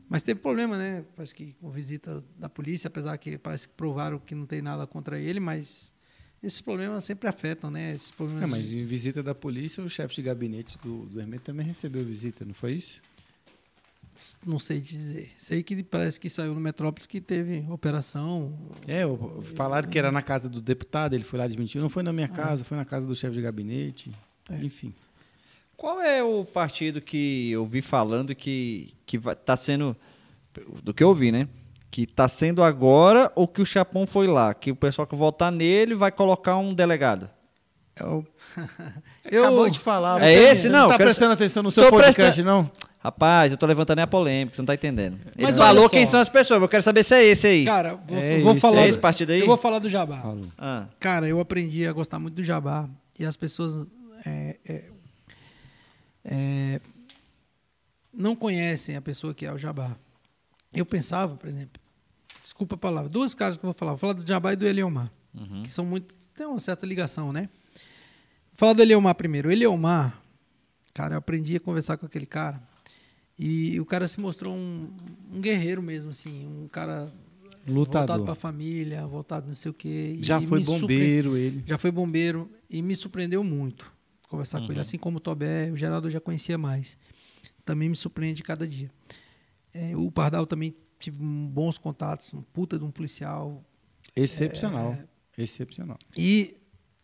mas 0.09 0.23
teve 0.23 0.39
problema, 0.39 0.79
né? 0.79 1.05
Parece 1.17 1.35
que 1.35 1.55
com 1.55 1.69
visita 1.73 2.23
da 2.39 2.49
polícia, 2.49 2.87
apesar 2.87 3.19
que 3.19 3.37
parece 3.37 3.67
que 3.67 3.75
provaram 3.75 4.17
que 4.21 4.33
não 4.33 4.47
tem 4.47 4.63
nada 4.63 4.87
contra 4.87 5.19
ele, 5.19 5.41
mas 5.41 5.93
esses 6.41 6.61
problemas 6.61 7.03
sempre 7.03 7.29
afetam, 7.29 7.69
né? 7.69 7.97
Esses 7.97 8.13
problemas 8.13 8.45
É, 8.45 8.47
mas 8.47 8.73
em 8.73 8.87
visita 8.87 9.25
da 9.25 9.35
polícia, 9.35 9.83
o 9.83 9.91
chefe 9.91 10.15
de 10.15 10.23
gabinete 10.23 10.79
do, 10.79 11.05
do 11.07 11.21
Hermeto 11.21 11.43
também 11.43 11.67
recebeu 11.67 12.05
visita, 12.05 12.45
não 12.45 12.55
foi 12.55 12.75
isso? 12.75 13.03
não 14.47 14.61
sei 14.61 14.81
dizer. 14.81 15.31
Sei 15.37 15.65
que 15.65 15.83
parece 15.83 16.21
que 16.21 16.31
saiu 16.31 16.55
no 16.55 16.61
Metrópolis 16.61 17.09
que 17.09 17.21
teve 17.21 17.67
operação. 17.69 18.57
É, 18.87 19.03
falaram 19.57 19.89
que 19.89 19.99
era 19.99 20.13
na 20.13 20.23
casa 20.23 20.49
do 20.49 20.61
deputado, 20.61 21.15
ele 21.15 21.25
foi 21.25 21.41
lá 21.41 21.47
desmentiu. 21.49 21.81
Não 21.81 21.89
foi 21.89 22.05
na 22.05 22.13
minha 22.13 22.29
casa, 22.29 22.63
foi 22.63 22.77
na 22.77 22.85
casa 22.85 23.05
do 23.05 23.17
chefe 23.17 23.35
de 23.35 23.43
gabinete. 23.43 24.13
É. 24.49 24.65
Enfim. 24.65 24.95
Qual 25.79 26.01
é 26.03 26.23
o 26.23 26.45
partido 26.45 27.01
que 27.01 27.51
eu 27.53 27.65
vi 27.65 27.81
falando 27.81 28.35
que, 28.35 28.93
que 29.07 29.17
vai, 29.17 29.35
tá 29.35 29.57
sendo. 29.57 29.97
Do 30.83 30.93
que 30.93 31.03
eu 31.05 31.15
vi, 31.15 31.31
né? 31.33 31.49
Que 31.91 32.05
tá 32.05 32.27
sendo 32.29 32.63
agora 32.65 33.31
ou 33.37 33.47
que 33.47 33.63
o 33.63 33.67
Chapão 33.67 34.07
foi 34.07 34.27
lá? 34.27 34.53
Que 34.53 34.71
o 34.73 34.77
pessoal 34.77 35.07
que 35.07 35.15
votar 35.15 35.51
nele 35.53 35.95
vai 35.95 36.11
colocar 36.11 36.57
um 36.57 36.75
delegado. 36.75 37.31
É 37.95 38.05
o- 38.05 38.25
Eu- 39.31 39.45
Acabou 39.45 39.71
de 39.71 39.79
falar. 39.79 40.21
É 40.23 40.33
esse, 40.33 40.69
não, 40.69 40.89
Tá 40.89 40.97
quero- 40.97 41.05
prestando 41.09 41.33
atenção 41.35 41.63
no 41.63 41.71
seu 41.71 41.85
Tô 41.85 41.91
podcast, 41.91 42.23
prestando- 42.43 42.49
não? 42.49 42.71
Rapaz, 43.01 43.53
eu 43.53 43.59
tô 43.59 43.65
levantando 43.65 44.01
é 44.01 44.03
a 44.03 44.07
polêmica, 44.09 44.57
você 44.57 44.61
não 44.63 44.67
tá 44.67 44.75
entendendo. 44.75 45.19
Ele 45.37 45.47
Mas 45.47 45.57
falou 45.57 45.89
quem 45.89 46.05
são 46.05 46.19
as 46.19 46.29
pessoas, 46.29 46.61
eu 46.61 46.69
quero 46.69 46.83
saber 46.83 47.05
se 47.05 47.15
é 47.15 47.25
esse 47.25 47.47
aí. 47.47 47.65
Cara, 47.65 47.95
vou, 48.05 48.19
É 48.19 48.41
vou 48.41 48.53
esse, 48.53 48.61
falar. 48.61 48.81
é 48.83 48.89
esse 48.89 48.99
partido 48.99 49.31
aí? 49.33 49.41
Eu 49.41 49.47
vou 49.47 49.57
falar 49.57 49.79
do 49.79 49.89
Jabá. 49.89 50.21
Ah, 50.59 50.87
Cara, 50.99 51.29
eu 51.29 51.39
aprendi 51.39 51.87
a 51.87 51.93
gostar 51.93 52.19
muito 52.19 52.35
do 52.35 52.43
Jabá. 52.43 52.89
E 53.17 53.25
as 53.25 53.37
pessoas 53.37 53.87
é, 54.27 54.57
é, 56.31 56.81
não 58.13 58.37
conhecem 58.37 58.97
a 58.97 59.01
pessoa 59.01 59.35
que 59.35 59.47
é 59.47 59.53
o 59.53 59.57
Jabá. 59.57 59.97
Eu 60.73 60.85
pensava, 60.85 61.37
por 61.37 61.49
exemplo, 61.49 61.81
desculpa 62.43 62.75
a 62.75 62.79
palavra, 62.79 63.09
duas 63.09 63.35
caras 63.35 63.57
que 63.57 63.65
eu 63.65 63.69
vou 63.69 63.75
falar. 63.75 63.93
Vou 63.93 63.99
falar 63.99 64.13
do 64.13 64.27
Jabá 64.27 64.53
e 64.53 64.57
do 64.57 64.67
Eliomar, 64.67 65.11
que 65.65 65.73
são 65.73 65.87
muito. 65.87 66.15
tem 66.35 66.47
uma 66.47 66.59
certa 66.59 66.85
ligação, 66.85 67.33
né? 67.33 67.49
Vou 67.73 68.55
falar 68.55 68.75
do 68.75 68.83
Eliomar 68.83 69.15
primeiro. 69.15 69.49
O 69.49 69.53
Eliomar, 69.53 70.21
cara, 70.93 71.15
eu 71.15 71.19
aprendi 71.19 71.57
a 71.57 71.61
conversar 71.61 71.97
com 71.97 72.05
aquele 72.05 72.27
cara. 72.27 72.63
E 73.39 73.81
o 73.81 73.87
cara 73.87 74.07
se 74.07 74.21
mostrou 74.21 74.55
um, 74.55 74.91
um 75.33 75.41
guerreiro 75.41 75.81
mesmo, 75.81 76.11
assim, 76.11 76.47
um 76.47 76.69
cara 76.69 77.11
voltado 77.65 78.07
Lutador. 78.13 78.25
para 78.25 78.33
a 78.33 78.37
família, 78.37 79.07
voltado 79.07 79.49
não 79.49 79.55
sei 79.55 79.71
o 79.71 79.75
quê. 79.75 80.19
Já 80.21 80.41
foi 80.41 80.63
bombeiro 80.63 81.37
ele. 81.37 81.63
Já 81.67 81.79
foi 81.79 81.91
bombeiro 81.91 82.51
e 82.69 82.83
me 82.83 82.97
surpreendeu 82.97 83.43
muito 83.45 83.98
conversar 84.29 84.61
com 84.61 84.71
ele. 84.71 84.81
Assim 84.81 84.99
como 84.99 85.19
o 85.19 85.21
Tobé, 85.21 85.71
o 85.71 85.77
Geraldo 85.77 86.09
eu 86.09 86.11
já 86.11 86.21
conhecia 86.21 86.57
mais. 86.57 86.97
Também 87.65 87.89
me 87.89 87.97
surpreende 87.97 88.43
cada 88.43 88.67
dia. 88.67 88.91
É, 89.73 89.97
o 89.97 90.11
Pardal 90.11 90.47
também 90.47 90.75
tive 90.99 91.19
bons 91.21 91.79
contatos, 91.79 92.33
um 92.35 92.43
puta 92.43 92.79
de 92.79 92.85
um 92.85 92.91
policial. 92.91 93.65
Excepcional. 94.15 94.99
Excepcional. 95.37 95.99
E 96.17 96.57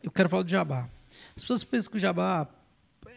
eu 0.03 0.11
quero 0.11 0.29
falar 0.29 0.43
do 0.43 0.51
Jabá. 0.51 0.89
As 1.37 1.43
pessoas 1.43 1.65
pensam 1.65 1.91
que 1.91 1.97
o 1.97 2.01
Jabá, 2.01 2.49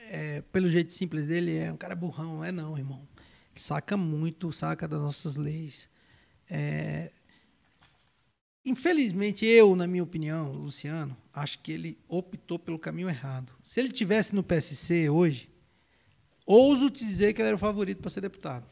é, 0.10 0.42
pelo 0.52 0.70
jeito 0.70 0.94
simples 0.94 1.28
dele, 1.28 1.58
é 1.58 1.72
um 1.72 1.78
cara 1.78 1.96
burrão. 1.96 2.44
É 2.44 2.52
não, 2.52 2.78
irmão. 2.78 3.08
Saca 3.56 3.98
muito, 3.98 4.52
saca 4.52 4.88
das 4.88 5.02
nossas 5.02 5.36
leis. 5.36 5.90
É, 6.50 7.12
Infelizmente, 8.68 9.46
eu, 9.46 9.78
na 9.78 9.88
minha 9.88 10.04
opinião, 10.04 10.52
Luciano, 10.52 11.16
acho 11.38 11.60
que 11.60 11.72
ele 11.72 11.98
optou 12.08 12.58
pelo 12.58 12.80
caminho 12.80 13.08
errado. 13.08 13.54
Se 13.62 13.80
ele 13.80 13.92
tivesse 13.92 14.34
no 14.34 14.42
PSC 14.42 15.08
hoje, 15.08 15.48
ouso 16.46 16.90
te 16.90 17.06
dizer 17.06 17.34
que 17.34 17.42
ele 17.42 17.50
era 17.50 17.56
o 17.56 17.60
favorito 17.60 18.00
para 18.02 18.10
ser 18.10 18.22
deputado. 18.22 18.66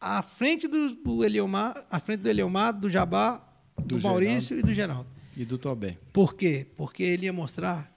À 0.00 0.22
frente 0.22 0.68
do, 0.68 0.94
do 0.94 1.24
Eliomar, 1.24 1.84
à 1.90 1.98
frente 1.98 2.20
do 2.20 2.30
Eliomar, 2.30 2.72
do 2.72 2.88
Jabá, 2.88 3.44
do, 3.76 3.96
Do 3.96 4.00
Maurício 4.02 4.58
e 4.58 4.62
do 4.62 4.72
Geraldo. 4.72 5.08
E 5.36 5.44
do 5.44 5.58
Tobé. 5.58 5.98
Por 6.12 6.34
quê? 6.34 6.66
Porque 6.76 7.02
ele 7.02 7.26
ia 7.26 7.32
mostrar 7.32 7.92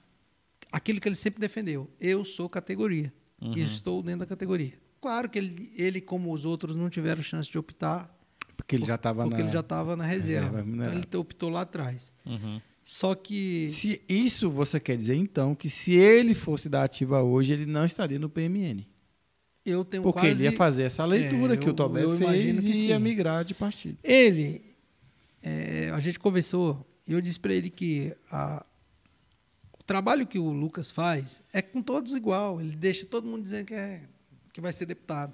aquilo 0.71 0.99
que 0.99 1.07
ele 1.07 1.15
sempre 1.15 1.39
defendeu. 1.39 1.89
Eu 1.99 2.25
sou 2.25 2.49
categoria. 2.49 3.13
E 3.39 3.59
estou 3.59 4.01
dentro 4.01 4.21
da 4.21 4.25
categoria. 4.25 4.73
Claro 5.01 5.29
que 5.29 5.37
ele, 5.37 5.71
ele, 5.75 6.01
como 6.01 6.33
os 6.33 6.45
outros, 6.45 6.75
não 6.77 6.89
tiveram 6.89 7.21
chance 7.21 7.51
de 7.51 7.57
optar, 7.57 8.09
Porque 8.55 8.77
ele 8.77 8.85
já 8.85 8.95
estava 8.95 9.23
porque 9.23 9.37
na... 9.37 9.43
ele 9.43 9.51
já 9.51 9.59
estava 9.59 9.97
na 9.97 10.05
reserva. 10.05 10.61
reserva 10.61 10.87
então 10.87 10.93
ele 10.93 11.17
optou 11.17 11.49
lá 11.49 11.61
atrás. 11.61 12.13
uhum. 12.25 12.61
Só 12.83 13.15
que. 13.15 13.67
Se 13.67 14.01
isso 14.09 14.49
você 14.49 14.79
quer 14.79 14.97
dizer, 14.97 15.15
então, 15.15 15.55
que 15.55 15.69
se 15.69 15.93
ele 15.93 16.33
fosse 16.33 16.67
da 16.67 16.83
ativa 16.83 17.21
hoje, 17.23 17.53
ele 17.53 17.65
não 17.65 17.85
estaria 17.85 18.19
no 18.19 18.29
PMN. 18.29 18.85
Eu 19.65 19.85
tenho 19.85 20.03
Porque 20.03 20.19
quase... 20.19 20.43
ele 20.45 20.51
ia 20.51 20.57
fazer 20.57 20.83
essa 20.83 21.05
leitura 21.05 21.53
É, 21.53 21.57
que 21.57 21.65
o 21.67 21.69
eu- 21.69 21.73
Tobé 21.73 22.03
eu 22.03 22.17
imagino 22.17 22.61
fez 22.61 22.75
e 22.75 22.87
ia 22.89 22.99
migrar 22.99 23.45
de 23.45 23.53
partido. 23.53 23.97
Ele, 24.03 24.75
é, 25.41 25.89
a 25.93 25.99
gente 26.01 26.19
conversou, 26.19 26.85
e 27.07 27.13
eu 27.13 27.21
disse 27.21 27.39
para 27.39 27.53
ele 27.53 27.69
que 27.69 28.13
a- 28.29 28.65
o 29.79 29.83
trabalho 29.85 30.27
que 30.27 30.37
o 30.37 30.51
Lucas 30.51 30.91
faz 30.91 31.41
é 31.53 31.61
com 31.61 31.81
todos 31.81 32.11
igual. 32.13 32.59
Ele 32.59 32.75
deixa 32.75 33.05
todo 33.05 33.25
mundo 33.25 33.43
dizendo 33.43 33.67
que, 33.67 33.73
é, 33.73 34.01
que 34.51 34.59
vai 34.59 34.73
ser 34.73 34.85
deputado. 34.85 35.33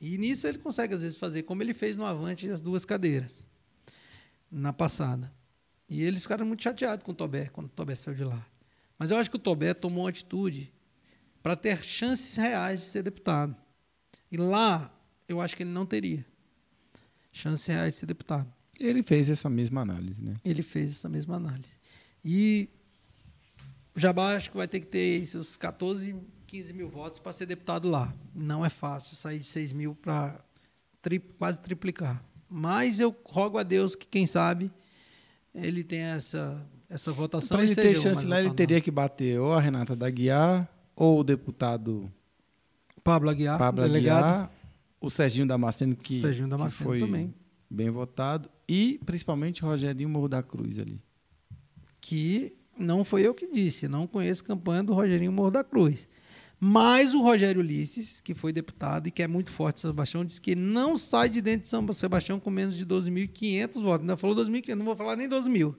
E 0.00 0.16
nisso 0.16 0.46
ele 0.46 0.58
consegue, 0.58 0.94
às 0.94 1.02
vezes, 1.02 1.18
fazer 1.18 1.42
como 1.42 1.60
ele 1.60 1.74
fez 1.74 1.96
no 1.96 2.04
Avante 2.04 2.48
as 2.48 2.60
duas 2.60 2.84
cadeiras, 2.84 3.44
na 4.48 4.72
passada. 4.72 5.32
E 5.88 6.02
eles 6.02 6.22
ficaram 6.22 6.44
muito 6.44 6.62
chateados 6.62 7.04
com 7.04 7.12
o 7.12 7.14
Tobé, 7.14 7.46
quando 7.46 7.66
o 7.66 7.70
Tobé 7.70 7.94
saiu 7.94 8.14
de 8.14 8.24
lá. 8.24 8.46
Mas 8.98 9.10
eu 9.10 9.16
acho 9.16 9.30
que 9.30 9.36
o 9.36 9.38
Tobé 9.38 9.72
tomou 9.72 10.04
uma 10.04 10.10
atitude 10.10 10.72
para 11.42 11.56
ter 11.56 11.82
chances 11.82 12.36
reais 12.36 12.80
de 12.80 12.86
ser 12.86 13.02
deputado. 13.02 13.56
E 14.30 14.36
lá, 14.36 14.92
eu 15.28 15.40
acho 15.40 15.56
que 15.56 15.62
ele 15.62 15.70
não 15.70 15.86
teria 15.86 16.26
chances 17.32 17.66
reais 17.66 17.94
de 17.94 18.00
ser 18.00 18.06
deputado. 18.06 18.52
Ele 18.78 19.02
fez 19.02 19.30
essa 19.30 19.48
mesma 19.48 19.80
análise, 19.80 20.24
né? 20.24 20.36
Ele 20.44 20.62
fez 20.62 20.92
essa 20.92 21.08
mesma 21.08 21.36
análise. 21.36 21.78
E 22.24 22.68
o 23.94 24.00
Jabá 24.00 24.36
acho 24.36 24.50
que 24.50 24.56
vai 24.56 24.68
ter 24.68 24.80
que 24.80 24.86
ter 24.86 25.26
seus 25.26 25.56
14, 25.56 26.14
15 26.46 26.72
mil 26.72 26.88
votos 26.88 27.18
para 27.18 27.32
ser 27.32 27.46
deputado 27.46 27.88
lá. 27.88 28.14
Não 28.34 28.64
é 28.64 28.68
fácil 28.68 29.16
sair 29.16 29.38
de 29.38 29.44
6 29.44 29.72
mil 29.72 29.94
para 29.94 30.44
tri, 31.00 31.18
quase 31.18 31.60
triplicar. 31.60 32.22
Mas 32.48 33.00
eu 33.00 33.14
rogo 33.24 33.58
a 33.58 33.62
Deus 33.62 33.96
que, 33.96 34.06
quem 34.06 34.26
sabe, 34.26 34.70
ele 35.54 35.82
tenha 35.84 36.14
essa, 36.14 36.64
essa 36.88 37.12
votação. 37.12 37.56
Para 37.56 37.64
ele 37.64 37.74
ter 37.74 37.96
chance 37.96 38.26
lá, 38.26 38.40
ele 38.40 38.54
teria 38.54 38.80
que 38.80 38.90
bater 38.90 39.38
ou 39.40 39.52
a 39.52 39.60
Renata 39.60 39.94
da 39.96 40.08
Guiar 40.08 40.68
ou 40.94 41.20
o 41.20 41.24
deputado 41.24 42.10
Pablo 43.02 43.30
Aguiar, 43.30 43.58
Pablo 43.58 43.82
delegado. 43.82 44.24
Aguiar, 44.24 44.52
o 45.00 45.08
Serginho 45.08 45.46
Damasceno, 45.46 45.96
que, 45.96 46.20
Serginho 46.20 46.46
que 46.46 46.50
Damasceno 46.50 46.90
foi 46.90 46.98
também. 46.98 47.34
bem 47.70 47.88
votado, 47.90 48.50
e 48.68 49.00
principalmente 49.06 49.62
Rogerinho 49.62 50.08
Morro 50.08 50.28
da 50.28 50.42
Cruz 50.42 50.78
ali. 50.78 51.00
que 52.00 52.54
não 52.78 53.04
foi 53.04 53.26
eu 53.26 53.34
que 53.34 53.50
disse, 53.50 53.88
não 53.88 54.06
conheço 54.06 54.44
campanha 54.44 54.82
do 54.82 54.92
Rogerinho 54.92 55.32
Morro 55.32 55.50
da 55.50 55.64
Cruz. 55.64 56.08
Mas 56.60 57.14
o 57.14 57.22
Rogério 57.22 57.60
Ulisses, 57.60 58.20
que 58.20 58.34
foi 58.34 58.52
deputado 58.52 59.06
e 59.06 59.10
que 59.12 59.22
é 59.22 59.28
muito 59.28 59.50
forte 59.50 59.78
em 59.78 59.80
São 59.82 59.90
Sebastião, 59.90 60.24
disse 60.24 60.40
que 60.40 60.56
não 60.56 60.96
sai 60.98 61.28
de 61.28 61.40
dentro 61.40 61.62
de 61.62 61.68
São 61.68 61.92
Sebastião 61.92 62.40
com 62.40 62.50
menos 62.50 62.76
de 62.76 62.84
12.500 62.84 63.80
votos. 63.80 64.00
Ainda 64.00 64.16
falou 64.16 64.34
2.500, 64.36 64.74
não 64.74 64.84
vou 64.84 64.96
falar 64.96 65.14
nem 65.14 65.28
12 65.28 65.48
mil. 65.48 65.76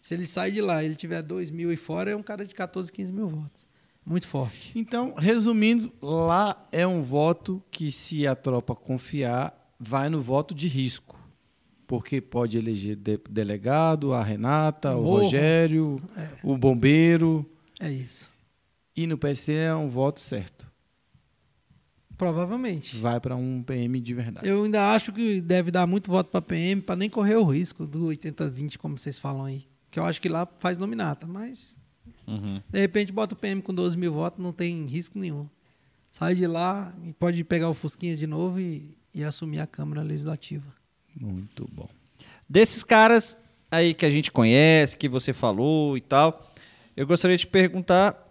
Se 0.00 0.14
ele 0.14 0.26
sai 0.26 0.50
de 0.50 0.60
lá 0.60 0.82
e 0.82 0.86
ele 0.86 0.96
tiver 0.96 1.22
2 1.22 1.50
mil 1.52 1.72
e 1.72 1.76
fora, 1.76 2.10
é 2.10 2.16
um 2.16 2.22
cara 2.22 2.44
de 2.44 2.52
14, 2.54 2.90
15 2.92 3.12
mil 3.12 3.28
votos. 3.28 3.68
Muito 4.04 4.26
forte. 4.26 4.72
Então, 4.74 5.14
resumindo, 5.16 5.92
lá 6.02 6.66
é 6.72 6.84
um 6.84 7.00
voto 7.02 7.62
que, 7.70 7.92
se 7.92 8.26
a 8.26 8.34
tropa 8.34 8.74
confiar, 8.74 9.56
vai 9.78 10.08
no 10.08 10.20
voto 10.20 10.52
de 10.56 10.66
risco. 10.66 11.16
Porque 11.86 12.20
pode 12.20 12.58
eleger 12.58 12.96
de- 12.96 13.20
delegado, 13.30 14.12
a 14.12 14.20
Renata, 14.24 14.96
o 14.96 15.02
Morro. 15.04 15.22
Rogério, 15.22 15.98
o 16.42 16.56
bombeiro. 16.58 17.48
É 17.78 17.88
isso. 17.92 18.31
E 18.96 19.06
no 19.06 19.16
PC 19.16 19.52
é 19.52 19.74
um 19.74 19.88
voto 19.88 20.20
certo. 20.20 20.70
Provavelmente. 22.16 22.96
Vai 22.96 23.18
para 23.18 23.34
um 23.34 23.62
PM 23.62 23.98
de 24.00 24.14
verdade. 24.14 24.46
Eu 24.46 24.64
ainda 24.64 24.92
acho 24.94 25.12
que 25.12 25.40
deve 25.40 25.70
dar 25.70 25.86
muito 25.86 26.10
voto 26.10 26.30
para 26.30 26.42
PM 26.42 26.80
para 26.82 26.94
nem 26.94 27.10
correr 27.10 27.36
o 27.36 27.44
risco 27.44 27.86
do 27.86 28.06
80-20, 28.06 28.76
como 28.76 28.96
vocês 28.96 29.18
falam 29.18 29.44
aí. 29.44 29.64
Que 29.90 29.98
eu 29.98 30.04
acho 30.04 30.20
que 30.20 30.28
lá 30.28 30.46
faz 30.58 30.78
nominata, 30.78 31.26
mas 31.26 31.80
Uhum. 32.26 32.62
De 32.68 32.80
repente 32.80 33.12
bota 33.12 33.34
o 33.34 33.36
PM 33.36 33.60
com 33.62 33.74
12 33.74 33.96
mil 33.96 34.12
votos, 34.12 34.42
não 34.42 34.52
tem 34.52 34.86
risco 34.86 35.18
nenhum. 35.18 35.48
Sai 36.10 36.34
de 36.34 36.46
lá 36.46 36.92
e 37.04 37.12
pode 37.12 37.42
pegar 37.44 37.68
o 37.68 37.74
Fusquinha 37.74 38.16
de 38.16 38.26
novo 38.26 38.60
e, 38.60 38.96
e 39.14 39.24
assumir 39.24 39.60
a 39.60 39.66
Câmara 39.66 40.02
Legislativa. 40.02 40.66
Muito 41.18 41.68
bom. 41.72 41.88
Desses 42.48 42.82
caras 42.82 43.38
aí 43.70 43.94
que 43.94 44.04
a 44.04 44.10
gente 44.10 44.30
conhece, 44.30 44.96
que 44.96 45.08
você 45.08 45.32
falou 45.32 45.96
e 45.96 46.00
tal, 46.00 46.46
eu 46.96 47.06
gostaria 47.06 47.36
de 47.36 47.44
te 47.44 47.46
perguntar, 47.46 48.21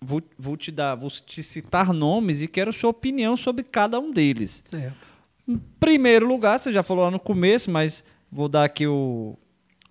vou, 0.00 0.22
vou 0.38 0.56
te 0.56 0.70
dar, 0.70 0.94
vou 0.94 1.10
te 1.10 1.42
citar 1.42 1.92
nomes 1.92 2.42
e 2.42 2.48
quero 2.48 2.72
sua 2.72 2.90
opinião 2.90 3.36
sobre 3.36 3.64
cada 3.64 3.98
um 3.98 4.10
deles. 4.10 4.62
Certo. 4.64 5.08
Em 5.46 5.56
primeiro 5.80 6.26
lugar, 6.26 6.58
você 6.58 6.72
já 6.72 6.82
falou 6.82 7.04
lá 7.04 7.10
no 7.10 7.18
começo, 7.18 7.70
mas 7.70 8.04
vou 8.30 8.48
dar 8.48 8.64
aqui 8.64 8.86
o 8.86 9.36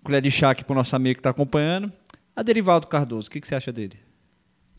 colher 0.02 0.22
de 0.22 0.30
chá 0.30 0.50
aqui 0.50 0.64
pro 0.64 0.74
nosso 0.74 0.94
amigo 0.94 1.16
que 1.16 1.20
está 1.20 1.30
acompanhando. 1.30 1.92
A 2.34 2.42
Derivaldo 2.42 2.86
Cardoso, 2.86 3.28
o 3.28 3.30
que, 3.30 3.40
que 3.40 3.48
você 3.48 3.56
acha 3.56 3.72
dele? 3.72 3.98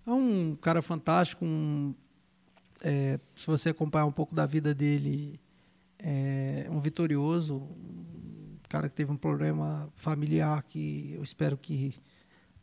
É 0.08 0.12
um 0.12 0.56
cara 0.56 0.82
fantástico. 0.82 1.46
um, 1.46 1.94
é, 2.82 3.20
se 3.36 3.46
você 3.46 3.70
acompanhar 3.70 4.06
um 4.06 4.12
pouco 4.12 4.34
da 4.34 4.46
vida 4.46 4.74
dele, 4.74 5.40
é 6.00 6.66
um 6.70 6.80
vitorioso. 6.80 7.56
Um 7.56 8.58
cara 8.70 8.88
que 8.88 8.96
teve 8.96 9.12
um 9.12 9.18
problema 9.18 9.92
familiar 9.96 10.64
que 10.64 11.14
eu 11.16 11.24
espero 11.24 11.58
que 11.58 11.94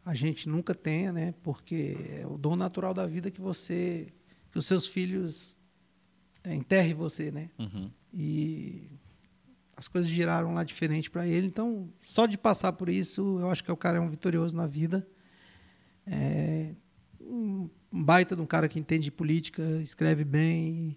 a 0.06 0.14
gente 0.14 0.48
nunca 0.48 0.74
tenha, 0.74 1.12
né? 1.12 1.34
Porque 1.42 1.96
é 2.22 2.26
o 2.26 2.38
dom 2.38 2.54
natural 2.56 2.94
da 2.94 3.06
vida 3.06 3.30
que 3.30 3.40
você, 3.40 4.06
que 4.52 4.58
os 4.58 4.64
seus 4.64 4.86
filhos 4.86 5.56
é, 6.44 6.54
enterrem 6.54 6.94
você, 6.94 7.30
né? 7.30 7.50
E 8.14 8.88
as 9.76 9.88
coisas 9.88 10.08
giraram 10.10 10.54
lá 10.54 10.62
diferente 10.64 11.10
para 11.10 11.26
ele. 11.26 11.48
Então, 11.48 11.92
só 12.00 12.24
de 12.24 12.38
passar 12.38 12.72
por 12.72 12.88
isso, 12.88 13.38
eu 13.40 13.50
acho 13.50 13.62
que 13.62 13.70
o 13.70 13.76
cara 13.76 13.98
é 13.98 14.00
um 14.00 14.08
vitorioso 14.08 14.56
na 14.56 14.66
vida. 14.66 15.06
É 16.06 16.72
um 17.20 17.68
baita 17.92 18.36
de 18.36 18.40
um 18.42 18.46
cara 18.46 18.68
que 18.68 18.78
entende 18.78 19.04
de 19.04 19.10
política, 19.10 19.62
escreve 19.82 20.24
bem, 20.24 20.96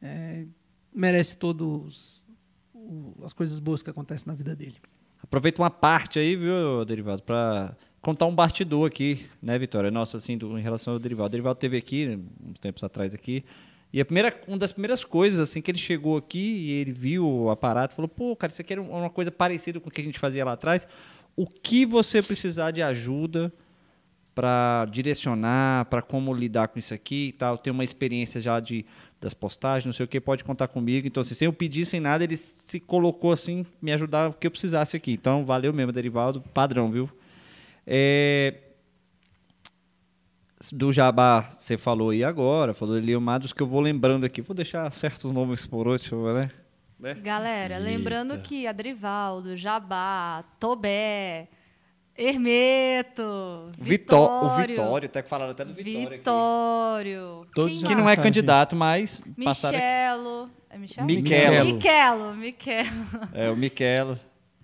é, 0.00 0.46
merece 0.94 1.36
todos 1.36 2.24
o- 2.72 3.16
as 3.24 3.32
coisas 3.32 3.58
boas 3.58 3.82
que 3.82 3.90
acontecem 3.90 4.28
na 4.28 4.34
vida 4.34 4.54
dele. 4.54 4.76
Aproveita 5.22 5.60
uma 5.60 5.70
parte 5.70 6.18
aí, 6.18 6.36
viu, 6.36 6.84
Derivado, 6.84 7.22
para 7.22 7.76
contar 8.00 8.26
um 8.26 8.34
bastidor 8.34 8.86
aqui, 8.86 9.26
né, 9.42 9.58
Vitória? 9.58 9.90
Nossa, 9.90 10.16
assim, 10.16 10.36
do- 10.38 10.58
em 10.58 10.62
relação 10.62 10.94
ao 10.94 10.98
Derivaldo. 10.98 11.28
O 11.28 11.32
Derivaldo 11.32 11.58
teve 11.60 11.76
aqui, 11.76 12.18
uns 12.44 12.58
tempos 12.58 12.82
atrás 12.82 13.14
aqui, 13.14 13.44
e 13.92 14.00
a 14.00 14.04
primeira, 14.04 14.40
uma 14.46 14.56
das 14.56 14.72
primeiras 14.72 15.04
coisas, 15.04 15.40
assim, 15.40 15.60
que 15.60 15.70
ele 15.70 15.78
chegou 15.78 16.16
aqui 16.16 16.38
e 16.38 16.70
ele 16.72 16.92
viu 16.92 17.26
o 17.28 17.50
aparato, 17.50 17.94
falou, 17.94 18.08
pô, 18.08 18.36
cara, 18.36 18.52
isso 18.52 18.62
aqui 18.62 18.72
era 18.72 18.80
uma 18.82 19.10
coisa 19.10 19.30
parecida 19.30 19.80
com 19.80 19.88
o 19.88 19.92
que 19.92 20.00
a 20.00 20.04
gente 20.04 20.18
fazia 20.18 20.44
lá 20.44 20.52
atrás. 20.52 20.86
O 21.36 21.46
que 21.46 21.84
você 21.84 22.22
precisar 22.22 22.70
de 22.70 22.82
ajuda 22.82 23.52
para 24.34 24.86
direcionar, 24.90 25.86
para 25.86 26.00
como 26.00 26.32
lidar 26.32 26.68
com 26.68 26.78
isso 26.78 26.94
aqui 26.94 27.28
e 27.28 27.32
tal, 27.32 27.58
tem 27.58 27.72
uma 27.72 27.84
experiência 27.84 28.40
já 28.40 28.60
de 28.60 28.86
das 29.20 29.34
postagens, 29.34 29.84
não 29.84 29.92
sei 29.92 30.04
o 30.04 30.08
que, 30.08 30.18
pode 30.18 30.42
contar 30.42 30.66
comigo. 30.68 31.06
Então, 31.06 31.20
assim, 31.20 31.34
sem 31.34 31.44
eu 31.44 31.52
pedir, 31.52 31.84
sem 31.84 32.00
nada, 32.00 32.24
ele 32.24 32.36
se 32.36 32.80
colocou 32.80 33.32
assim, 33.32 33.66
me 33.82 33.92
ajudar 33.92 34.30
o 34.30 34.32
que 34.32 34.46
eu 34.46 34.50
precisasse 34.50 34.96
aqui. 34.96 35.12
Então, 35.12 35.44
valeu 35.44 35.74
mesmo, 35.74 35.92
Derivaldo, 35.92 36.40
padrão, 36.54 36.90
viu? 36.90 37.10
É, 37.92 38.54
Do 40.72 40.92
Jabá, 40.92 41.48
você 41.58 41.76
falou 41.76 42.10
aí 42.10 42.22
agora, 42.22 42.72
falou 42.72 43.00
de 43.00 43.04
Leomar, 43.04 43.40
dos 43.40 43.52
que 43.52 43.60
eu 43.60 43.66
vou 43.66 43.80
lembrando 43.80 44.24
aqui. 44.24 44.40
Vou 44.40 44.54
deixar 44.54 44.88
certos 44.92 45.32
nomes 45.32 45.66
por 45.66 45.88
hoje, 45.88 46.14
né? 46.14 46.50
né? 47.00 47.14
Galera, 47.14 47.78
lembrando 47.78 48.38
que 48.38 48.64
Adrivaldo, 48.64 49.56
Jabá, 49.56 50.44
Tobé, 50.60 51.48
Hermeto, 52.16 53.72
Vitó 53.76 54.44
o 54.44 54.48
Vitório, 54.50 54.76
Vitório, 54.76 55.08
até 55.08 55.22
que 55.22 55.28
falaram 55.28 55.50
até 55.50 55.64
do 55.64 55.72
Vitório. 55.72 56.06
aqui. 56.06 56.16
Vitório, 56.18 57.46
Todos 57.52 57.82
Que 57.82 57.94
não 57.96 58.08
é 58.08 58.16
candidato, 58.16 58.76
mas. 58.76 59.20
Michelo. 59.36 60.48
É 60.68 60.78
Michelo? 60.78 61.06
Miquelo. 61.08 61.64
Miquelo, 61.64 62.36
Miquelo. 62.36 62.88
É, 63.34 63.50
o 63.50 63.56
Miquelo, 63.56 64.16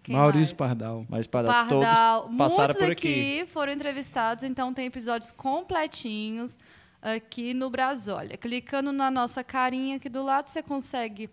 Quem 0.07 0.15
Maurício 0.15 0.55
mais? 0.57 0.71
Pardal. 0.71 1.05
mas 1.09 1.27
para 1.27 1.49
Pardal. 1.49 2.23
todos 2.23 2.37
passaram 2.39 2.75
Muitos 2.75 2.77
por 2.77 2.93
aqui. 2.93 3.41
aqui 3.43 3.53
foram 3.53 3.73
entrevistados, 3.73 4.45
então 4.45 4.73
tem 4.73 4.87
episódios 4.87 5.33
completinhos 5.33 6.57
aqui 7.03 7.53
no 7.53 7.69
Brasólia. 7.69 8.37
Clicando 8.37 8.93
na 8.93 9.11
nossa 9.11 9.43
carinha 9.43 9.97
aqui 9.97 10.09
do 10.09 10.23
lado, 10.23 10.49
você 10.49 10.63
consegue 10.63 11.29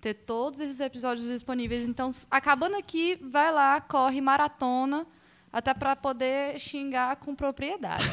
ter 0.00 0.14
todos 0.14 0.60
esses 0.60 0.78
episódios 0.78 1.26
disponíveis. 1.26 1.82
Então, 1.82 2.10
acabando 2.30 2.76
aqui, 2.76 3.18
vai 3.20 3.50
lá, 3.50 3.80
corre 3.80 4.20
maratona, 4.20 5.04
até 5.52 5.74
para 5.74 5.96
poder 5.96 6.60
xingar 6.60 7.16
com 7.16 7.34
propriedade. 7.34 8.04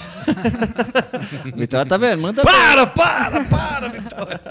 Vitória, 1.55 1.85
tá 1.87 1.97
vendo? 1.97 2.21
Manda 2.21 2.41
Para, 2.43 2.87
para, 2.87 3.43
para, 3.45 3.87
Vitória. 3.89 4.41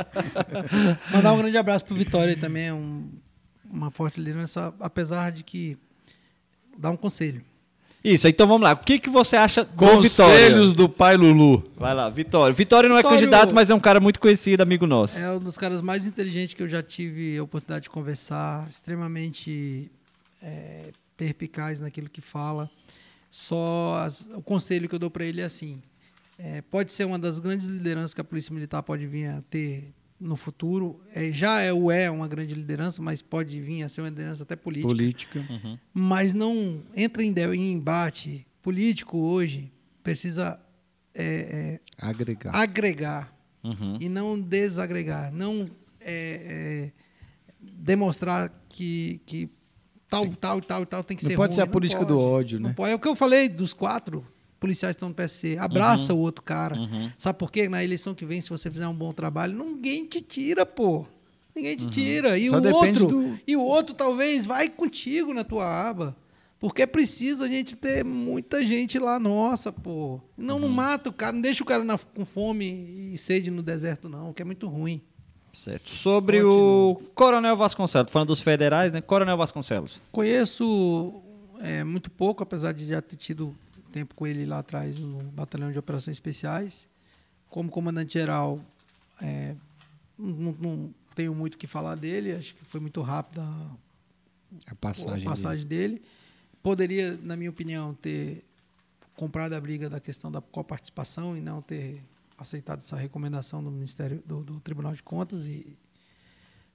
Mandar 1.12 1.32
um 1.32 1.38
grande 1.38 1.58
abraço 1.58 1.84
pro 1.84 1.96
Vitória 1.96 2.36
também, 2.36 2.68
é 2.68 2.72
um, 2.72 3.10
uma 3.70 3.90
forte 3.90 4.18
liderança, 4.20 4.72
apesar 4.80 5.30
de 5.30 5.42
que 5.44 5.76
dá 6.76 6.90
um 6.90 6.96
conselho. 6.96 7.42
Isso, 8.02 8.28
então 8.28 8.46
vamos 8.46 8.62
lá. 8.62 8.72
O 8.72 8.76
que, 8.78 8.98
que 9.00 9.10
você 9.10 9.36
acha 9.36 9.64
do 9.64 9.72
Conselhos 9.74 10.70
Vitória? 10.70 10.74
do 10.74 10.88
pai 10.88 11.16
Lulu. 11.16 11.68
Vai 11.76 11.92
lá, 11.94 12.08
Vitória. 12.08 12.54
Vitória 12.54 12.88
não 12.88 12.96
é 12.96 13.00
Vitório- 13.00 13.18
candidato, 13.18 13.52
mas 13.54 13.70
é 13.70 13.74
um 13.74 13.80
cara 13.80 13.98
muito 13.98 14.20
conhecido, 14.20 14.60
amigo 14.62 14.86
nosso. 14.86 15.18
É 15.18 15.30
um 15.32 15.40
dos 15.40 15.58
caras 15.58 15.80
mais 15.82 16.06
inteligentes 16.06 16.54
que 16.54 16.62
eu 16.62 16.68
já 16.68 16.80
tive 16.82 17.36
a 17.36 17.42
oportunidade 17.42 17.84
de 17.84 17.90
conversar, 17.90 18.68
extremamente 18.68 19.90
é, 20.42 20.92
perpicaz 21.16 21.80
naquilo 21.80 22.08
que 22.08 22.20
fala. 22.20 22.70
Só 23.30 23.96
as- 24.04 24.30
o 24.32 24.40
conselho 24.42 24.88
que 24.88 24.94
eu 24.94 24.98
dou 24.98 25.10
para 25.10 25.24
ele 25.24 25.40
é 25.40 25.44
assim: 25.44 25.82
é, 26.38 26.62
pode 26.62 26.92
ser 26.92 27.04
uma 27.04 27.18
das 27.18 27.40
grandes 27.40 27.66
lideranças 27.66 28.14
que 28.14 28.20
a 28.20 28.24
Polícia 28.24 28.54
Militar 28.54 28.82
pode 28.82 29.06
vir 29.08 29.26
a 29.26 29.42
ter 29.50 29.92
no 30.20 30.36
futuro. 30.36 31.00
É, 31.14 31.30
já 31.32 31.60
é 31.60 31.72
o 31.72 31.90
é 31.90 32.10
uma 32.10 32.26
grande 32.28 32.54
liderança, 32.54 33.00
mas 33.02 33.22
pode 33.22 33.60
vir 33.60 33.82
a 33.82 33.88
ser 33.88 34.00
uma 34.02 34.08
liderança 34.08 34.42
até 34.42 34.56
política. 34.56 34.88
Política. 34.88 35.46
mas 35.94 36.34
não 36.34 36.82
entra 36.94 37.22
em, 37.22 37.32
em 37.54 37.72
embate. 37.72 38.46
Político 38.62 39.16
hoje 39.18 39.72
precisa 40.02 40.58
é, 41.14 41.24
é, 41.24 41.80
Agregar. 42.06 42.54
agregar 42.54 43.38
Uhum. 43.64 43.98
e 44.00 44.08
não 44.08 44.40
desagregar. 44.40 45.32
Não 45.32 45.68
é, 46.00 46.90
é, 46.90 46.92
demonstrar 47.60 48.52
que, 48.68 49.20
que 49.26 49.50
tal, 50.08 50.26
tal, 50.28 50.60
tal, 50.60 50.86
tal 50.86 51.02
tem 51.04 51.16
que 51.16 51.24
Não 51.24 51.30
ser 51.30 51.36
pode 51.36 51.50
ruim. 51.50 51.56
ser 51.56 51.62
a 51.62 51.66
política 51.66 52.04
do 52.04 52.18
ódio, 52.18 52.60
Não 52.60 52.68
né? 52.70 52.74
pode. 52.74 52.92
É 52.92 52.94
o 52.94 52.98
que 52.98 53.08
eu 53.08 53.16
falei 53.16 53.48
dos 53.48 53.72
quatro 53.72 54.24
policiais 54.60 54.94
estão 54.96 55.08
no 55.08 55.14
PSC. 55.14 55.56
Abraça 55.58 56.12
Uhum. 56.12 56.18
o 56.18 56.22
outro 56.22 56.42
cara. 56.44 56.76
Sabe 57.16 57.38
por 57.38 57.50
quê? 57.50 57.68
Na 57.68 57.82
eleição 57.84 58.14
que 58.14 58.24
vem, 58.24 58.40
se 58.40 58.50
você 58.50 58.70
fizer 58.70 58.86
um 58.88 58.94
bom 58.94 59.12
trabalho, 59.12 59.56
ninguém 59.56 60.04
te 60.04 60.20
tira, 60.20 60.64
pô. 60.66 61.06
Ninguém 61.54 61.76
te 61.76 61.88
tira. 61.88 62.38
E 62.38 62.48
Uhum. 62.50 62.62
Só 62.62 62.68
o 62.70 62.74
outro, 62.74 63.06
do- 63.08 63.38
e 63.46 63.56
o 63.56 63.62
outro 63.62 63.94
talvez 63.94 64.46
vai 64.46 64.68
contigo 64.68 65.32
na 65.34 65.42
tua 65.44 65.64
aba. 65.88 66.16
Porque 66.60 66.82
é 66.82 66.86
preciso 66.86 67.44
a 67.44 67.48
gente 67.48 67.76
ter 67.76 68.04
muita 68.04 68.64
gente 68.66 68.98
lá 68.98 69.18
nossa, 69.20 69.70
pô. 69.72 70.20
Não, 70.36 70.56
Uhum. 70.56 70.62
não 70.62 70.68
mata 70.68 71.08
o 71.08 71.12
cara, 71.12 71.32
não 71.32 71.40
deixa 71.40 71.62
o 71.62 71.66
cara 71.66 71.84
na- 71.84 71.96
com 71.98 72.24
fome 72.24 73.12
e 73.12 73.18
sede 73.18 73.48
no 73.50 73.62
deserto, 73.62 74.08
não, 74.08 74.32
que 74.32 74.42
é 74.42 74.44
muito 74.44 74.66
ruim. 74.68 75.00
Certo. 75.52 75.88
Sobre 75.88 76.42
o 76.42 77.00
Coronel 77.14 77.56
Vasconcelos, 77.56 78.10
falando 78.12 78.28
dos 78.28 78.40
federais, 78.40 78.92
né? 78.92 79.00
Coronel 79.00 79.36
Vasconcelos. 79.36 80.00
Conheço 80.12 81.22
é, 81.60 81.82
muito 81.82 82.10
pouco, 82.10 82.42
apesar 82.42 82.72
de 82.72 82.84
já 82.86 83.00
ter 83.02 83.16
tido 83.16 83.56
tempo 83.98 84.14
com 84.14 84.26
ele 84.26 84.46
lá 84.46 84.58
atrás 84.60 84.98
no 84.98 85.22
Batalhão 85.32 85.72
de 85.72 85.78
Operações 85.78 86.16
Especiais. 86.16 86.88
Como 87.48 87.70
comandante-geral, 87.70 88.60
é, 89.20 89.54
não, 90.18 90.52
não 90.52 90.94
tenho 91.14 91.34
muito 91.34 91.54
o 91.54 91.58
que 91.58 91.66
falar 91.66 91.94
dele, 91.96 92.32
acho 92.32 92.54
que 92.54 92.64
foi 92.64 92.80
muito 92.80 93.00
rápida 93.00 93.42
a 93.42 93.76
A 94.70 94.74
passagem. 94.74 95.26
a 95.26 95.30
passagem 95.30 95.66
dele. 95.66 96.02
Poderia, 96.62 97.16
na 97.22 97.36
minha 97.36 97.50
opinião, 97.50 97.94
ter 97.94 98.44
comprado 99.16 99.54
a 99.54 99.60
briga 99.60 99.88
da 99.90 99.98
questão 99.98 100.30
da 100.30 100.40
coparticipação 100.40 101.36
e 101.36 101.40
não 101.40 101.60
ter 101.60 102.02
aceitado 102.36 102.78
essa 102.78 102.96
recomendação 102.96 103.62
do 103.64 103.70
Ministério 103.70 104.22
do, 104.24 104.44
do 104.44 104.60
Tribunal 104.60 104.92
de 104.94 105.02
Contas 105.02 105.46
e 105.46 105.76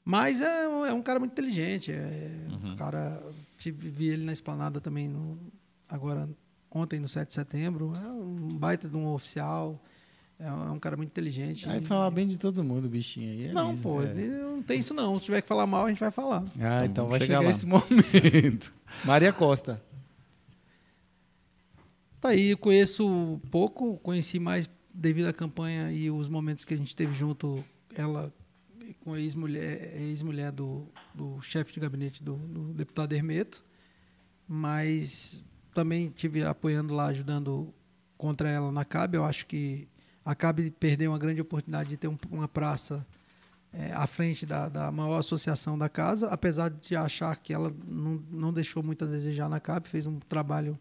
mas 0.06 0.42
é, 0.42 0.68
um- 0.68 0.86
é 0.86 0.92
um 0.94 1.02
cara 1.02 1.18
muito 1.20 1.32
inteligente 1.32 1.90
é 1.94 2.30
um 2.62 2.76
cara 2.76 3.24
tive 3.58 3.90
vi 3.90 4.08
ele 4.08 4.26
na 4.26 4.34
esplanada 4.34 4.82
também 4.82 5.08
no, 5.08 5.40
agora 5.88 6.28
ontem 6.74 7.00
no 7.00 7.08
7 7.08 7.28
de 7.28 7.34
setembro 7.34 7.94
é 7.96 8.08
um 8.08 8.48
baita 8.58 8.90
de 8.90 8.98
um 8.98 9.08
oficial 9.14 9.82
é 10.40 10.52
um, 10.52 10.76
é 10.76 10.80
cara 10.80 10.98
muito 10.98 11.10
inteligente 11.10 11.70
Aí 11.70 11.82
falar 11.82 12.10
bem 12.12 12.28
de 12.28 12.38
todo 12.38 12.64
mundo, 12.64 12.90
bichinho 12.90 13.30
aí. 13.32 13.46
é 13.48 13.54
não 13.54 13.72
liso, 13.72 13.84
pô 13.84 14.02
é. 14.02 14.14
não 14.14 14.62
tem 14.62 14.80
isso 14.80 14.94
não 14.94 15.18
se 15.20 15.26
tiver 15.26 15.42
que 15.42 15.48
falar 15.48 15.68
mal 15.68 15.86
a 15.86 15.90
gente 15.90 16.00
vai 16.00 16.12
falar 16.12 16.44
Ah, 16.60 16.86
então 16.86 17.06
Vamos 17.06 17.20
vai 17.20 17.28
chegar 17.28 17.40
chegar 17.40 17.42
lá. 17.42 17.50
esse 17.50 17.66
momento. 17.66 18.74
Maria 19.06 19.32
Costa. 19.32 19.82
Tá 22.24 22.30
aí, 22.30 22.52
eu 22.52 22.58
conheço 22.58 23.42
pouco, 23.52 23.98
conheci 23.98 24.40
mais 24.40 24.70
devido 24.94 25.28
à 25.28 25.34
campanha 25.34 25.92
e 25.92 26.10
os 26.10 26.30
momentos 26.30 26.64
que 26.64 26.74
a 26.74 26.78
gente 26.78 26.96
teve 26.96 27.14
junto, 27.14 27.62
ela 27.94 28.34
com 29.02 29.12
a 29.14 29.20
ex-mulher 29.20 29.94
ex 30.00 30.24
-mulher 30.24 30.50
do, 30.50 30.88
do 31.14 31.42
chefe 31.42 31.74
de 31.74 31.82
gabinete 31.82 32.24
do, 32.24 32.36
do 32.38 32.74
deputado 32.74 33.12
Hermeto, 33.12 33.62
mas 34.48 35.44
também 35.74 36.10
tive 36.10 36.44
apoiando 36.44 36.94
lá, 36.94 37.08
ajudando 37.08 37.74
contra 38.18 38.50
ela 38.50 38.72
na 38.72 38.86
CAB. 38.86 39.16
Eu 39.16 39.26
acho 39.26 39.46
que 39.46 39.88
a 40.24 40.34
CAB 40.36 40.72
perdeu 40.72 41.12
uma 41.12 41.20
grande 41.20 41.42
oportunidade 41.42 41.90
de 41.90 41.98
ter 41.98 42.08
um- 42.08 42.18
uma 42.32 42.48
praça 42.48 43.06
é, 43.76 43.92
à 43.94 44.06
frente 44.06 44.46
da, 44.46 44.70
da 44.70 44.92
maior 44.92 45.18
associação 45.18 45.76
da 45.76 45.90
casa, 45.90 46.28
apesar 46.28 46.70
de 46.70 46.96
achar 46.96 47.36
que 47.38 47.52
ela 47.52 47.74
não, 47.88 48.24
não 48.30 48.54
deixou 48.54 48.84
muito 48.84 49.04
a 49.04 49.08
desejar 49.08 49.50
na 49.50 49.60
CAB, 49.60 49.88
fez 49.88 50.06
um 50.06 50.20
trabalho 50.20 50.78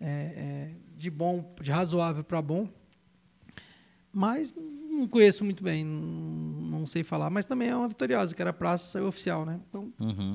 é, 0.00 0.08
é, 0.08 0.70
de 0.96 1.10
bom, 1.10 1.54
de 1.60 1.70
razoável 1.70 2.24
para 2.24 2.40
bom, 2.40 2.68
mas 4.12 4.52
não 4.90 5.06
conheço 5.06 5.44
muito 5.44 5.62
bem, 5.62 5.84
não, 5.84 6.78
não 6.80 6.86
sei 6.86 7.04
falar, 7.04 7.28
mas 7.28 7.44
também 7.44 7.68
é 7.68 7.76
uma 7.76 7.86
vitoriosa, 7.88 8.34
que 8.34 8.40
era 8.40 8.52
praça, 8.52 8.86
saiu 8.88 9.06
oficial, 9.06 9.44
né? 9.44 9.60
Então, 9.68 9.92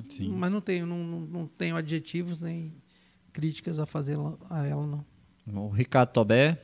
Sim. 0.09 0.29
mas 0.33 0.51
não 0.51 0.61
tenho, 0.61 0.85
não, 0.85 0.97
não, 1.03 1.19
não 1.21 1.47
tenho 1.47 1.75
adjetivos 1.75 2.41
nem 2.41 2.71
críticas 3.31 3.79
a 3.79 3.85
fazer 3.85 4.17
a 4.49 4.65
ela, 4.65 4.85
não. 4.85 5.65
O 5.65 5.69
Ricardo 5.69 6.11
Tobé. 6.11 6.61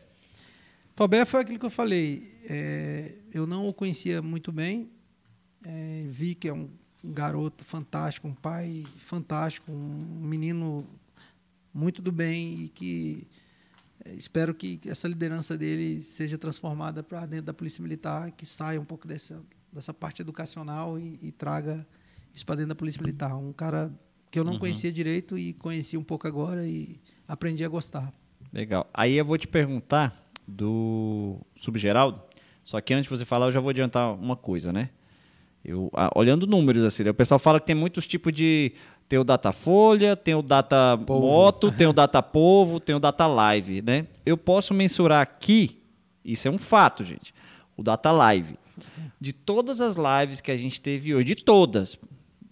Tobé 0.96 1.26
foi 1.26 1.42
aquilo 1.42 1.60
que 1.60 1.66
eu 1.66 1.70
falei. 1.70 2.40
é, 2.48 3.16
eu 3.32 3.46
não 3.46 3.68
o 3.68 3.74
conhecia 3.74 4.22
muito 4.22 4.52
bem. 4.52 4.90
é, 5.64 6.06
vi 6.08 6.36
que 6.36 6.48
é 6.48 6.54
um 6.54 6.70
garoto 7.04 7.64
fantástico, 7.64 8.28
um 8.28 8.34
pai 8.34 8.84
fantástico, 8.98 9.72
um 9.72 10.20
menino 10.22 10.86
muito 11.74 12.02
do 12.02 12.12
bem 12.12 12.64
e 12.64 12.70
que 12.70 13.28
é, 14.04 14.14
espero 14.14 14.54
que 14.54 14.80
essa 14.88 15.08
liderança 15.08 15.58
dele 15.58 16.02
seja 16.02 16.38
transformada 16.38 17.04
para 17.04 17.26
dentro 17.26 17.46
da 17.46 17.54
Polícia 17.54 17.82
Militar, 17.82 18.32
que 18.32 18.46
saia 18.46 18.80
um 18.80 18.86
pouco 18.86 19.08
dessa, 19.08 19.42
dessa 19.72 19.94
parte 19.94 20.22
educacional 20.22 21.00
e, 21.00 21.20
e 21.22 21.32
traga 21.32 21.86
isso 22.34 22.46
para 22.46 22.56
dentro 22.56 22.70
da 22.70 22.76
Polícia 22.76 23.02
Militar. 23.02 23.36
Um 23.36 23.54
cara 23.54 23.92
que 24.30 24.40
eu 24.40 24.44
não 24.44 24.58
conhecia 24.60 24.92
direito 24.92 25.38
e 25.38 25.54
conheci 25.54 25.98
um 25.98 26.04
pouco 26.04 26.28
agora 26.28 26.66
e 26.66 27.00
aprendi 27.28 27.64
a 27.64 27.70
gostar. 27.70 28.14
Legal. 28.52 28.90
Aí 28.94 29.16
eu 29.16 29.26
vou 29.26 29.38
te 29.38 29.48
perguntar 29.48 30.28
do 30.48 31.38
Subgeraldo. 31.60 32.22
Só 32.64 32.80
que 32.82 32.94
antes 32.94 33.10
de 33.10 33.18
você 33.18 33.26
falar, 33.26 33.48
eu 33.48 33.52
já 33.52 33.60
vou 33.60 33.70
adiantar 33.70 34.14
uma 34.14 34.36
coisa, 34.36 34.74
né? 34.74 34.90
Eu, 35.64 35.90
ah, 35.94 36.10
olhando 36.16 36.48
números, 36.48 36.84
assim, 36.84 37.04
né? 37.04 37.10
o 37.10 37.14
pessoal 37.14 37.40
fala 37.40 37.60
que 37.60 37.66
tem 37.66 37.76
muitos 37.76 38.08
tipos 38.08 38.32
de. 38.32 38.74
Tem 39.10 39.18
o 39.18 39.24
Datafolha, 39.24 40.18
tem 40.18 40.36
o 40.36 40.42
Data 40.42 40.98
Moto, 40.98 41.72
tem 41.72 41.88
o 41.88 41.94
Data 41.94 42.22
Povo, 42.22 42.80
tem 42.80 42.94
o 42.96 43.00
Data 43.00 43.26
Live, 43.26 43.82
né? 43.82 44.06
Eu 44.26 44.38
posso 44.38 44.74
mensurar 44.74 45.22
aqui, 45.22 45.82
isso 46.26 46.48
é 46.48 46.52
um 46.52 46.58
fato, 46.58 47.06
gente, 47.06 47.34
o 47.76 47.84
Data 47.84 48.12
Live. 48.12 48.58
De 49.20 49.32
todas 49.32 49.82
as 49.82 49.96
lives 49.96 50.42
que 50.42 50.52
a 50.52 50.58
gente 50.58 50.80
teve 50.80 51.16
hoje, 51.16 51.26
de 51.26 51.36
todas, 51.36 51.98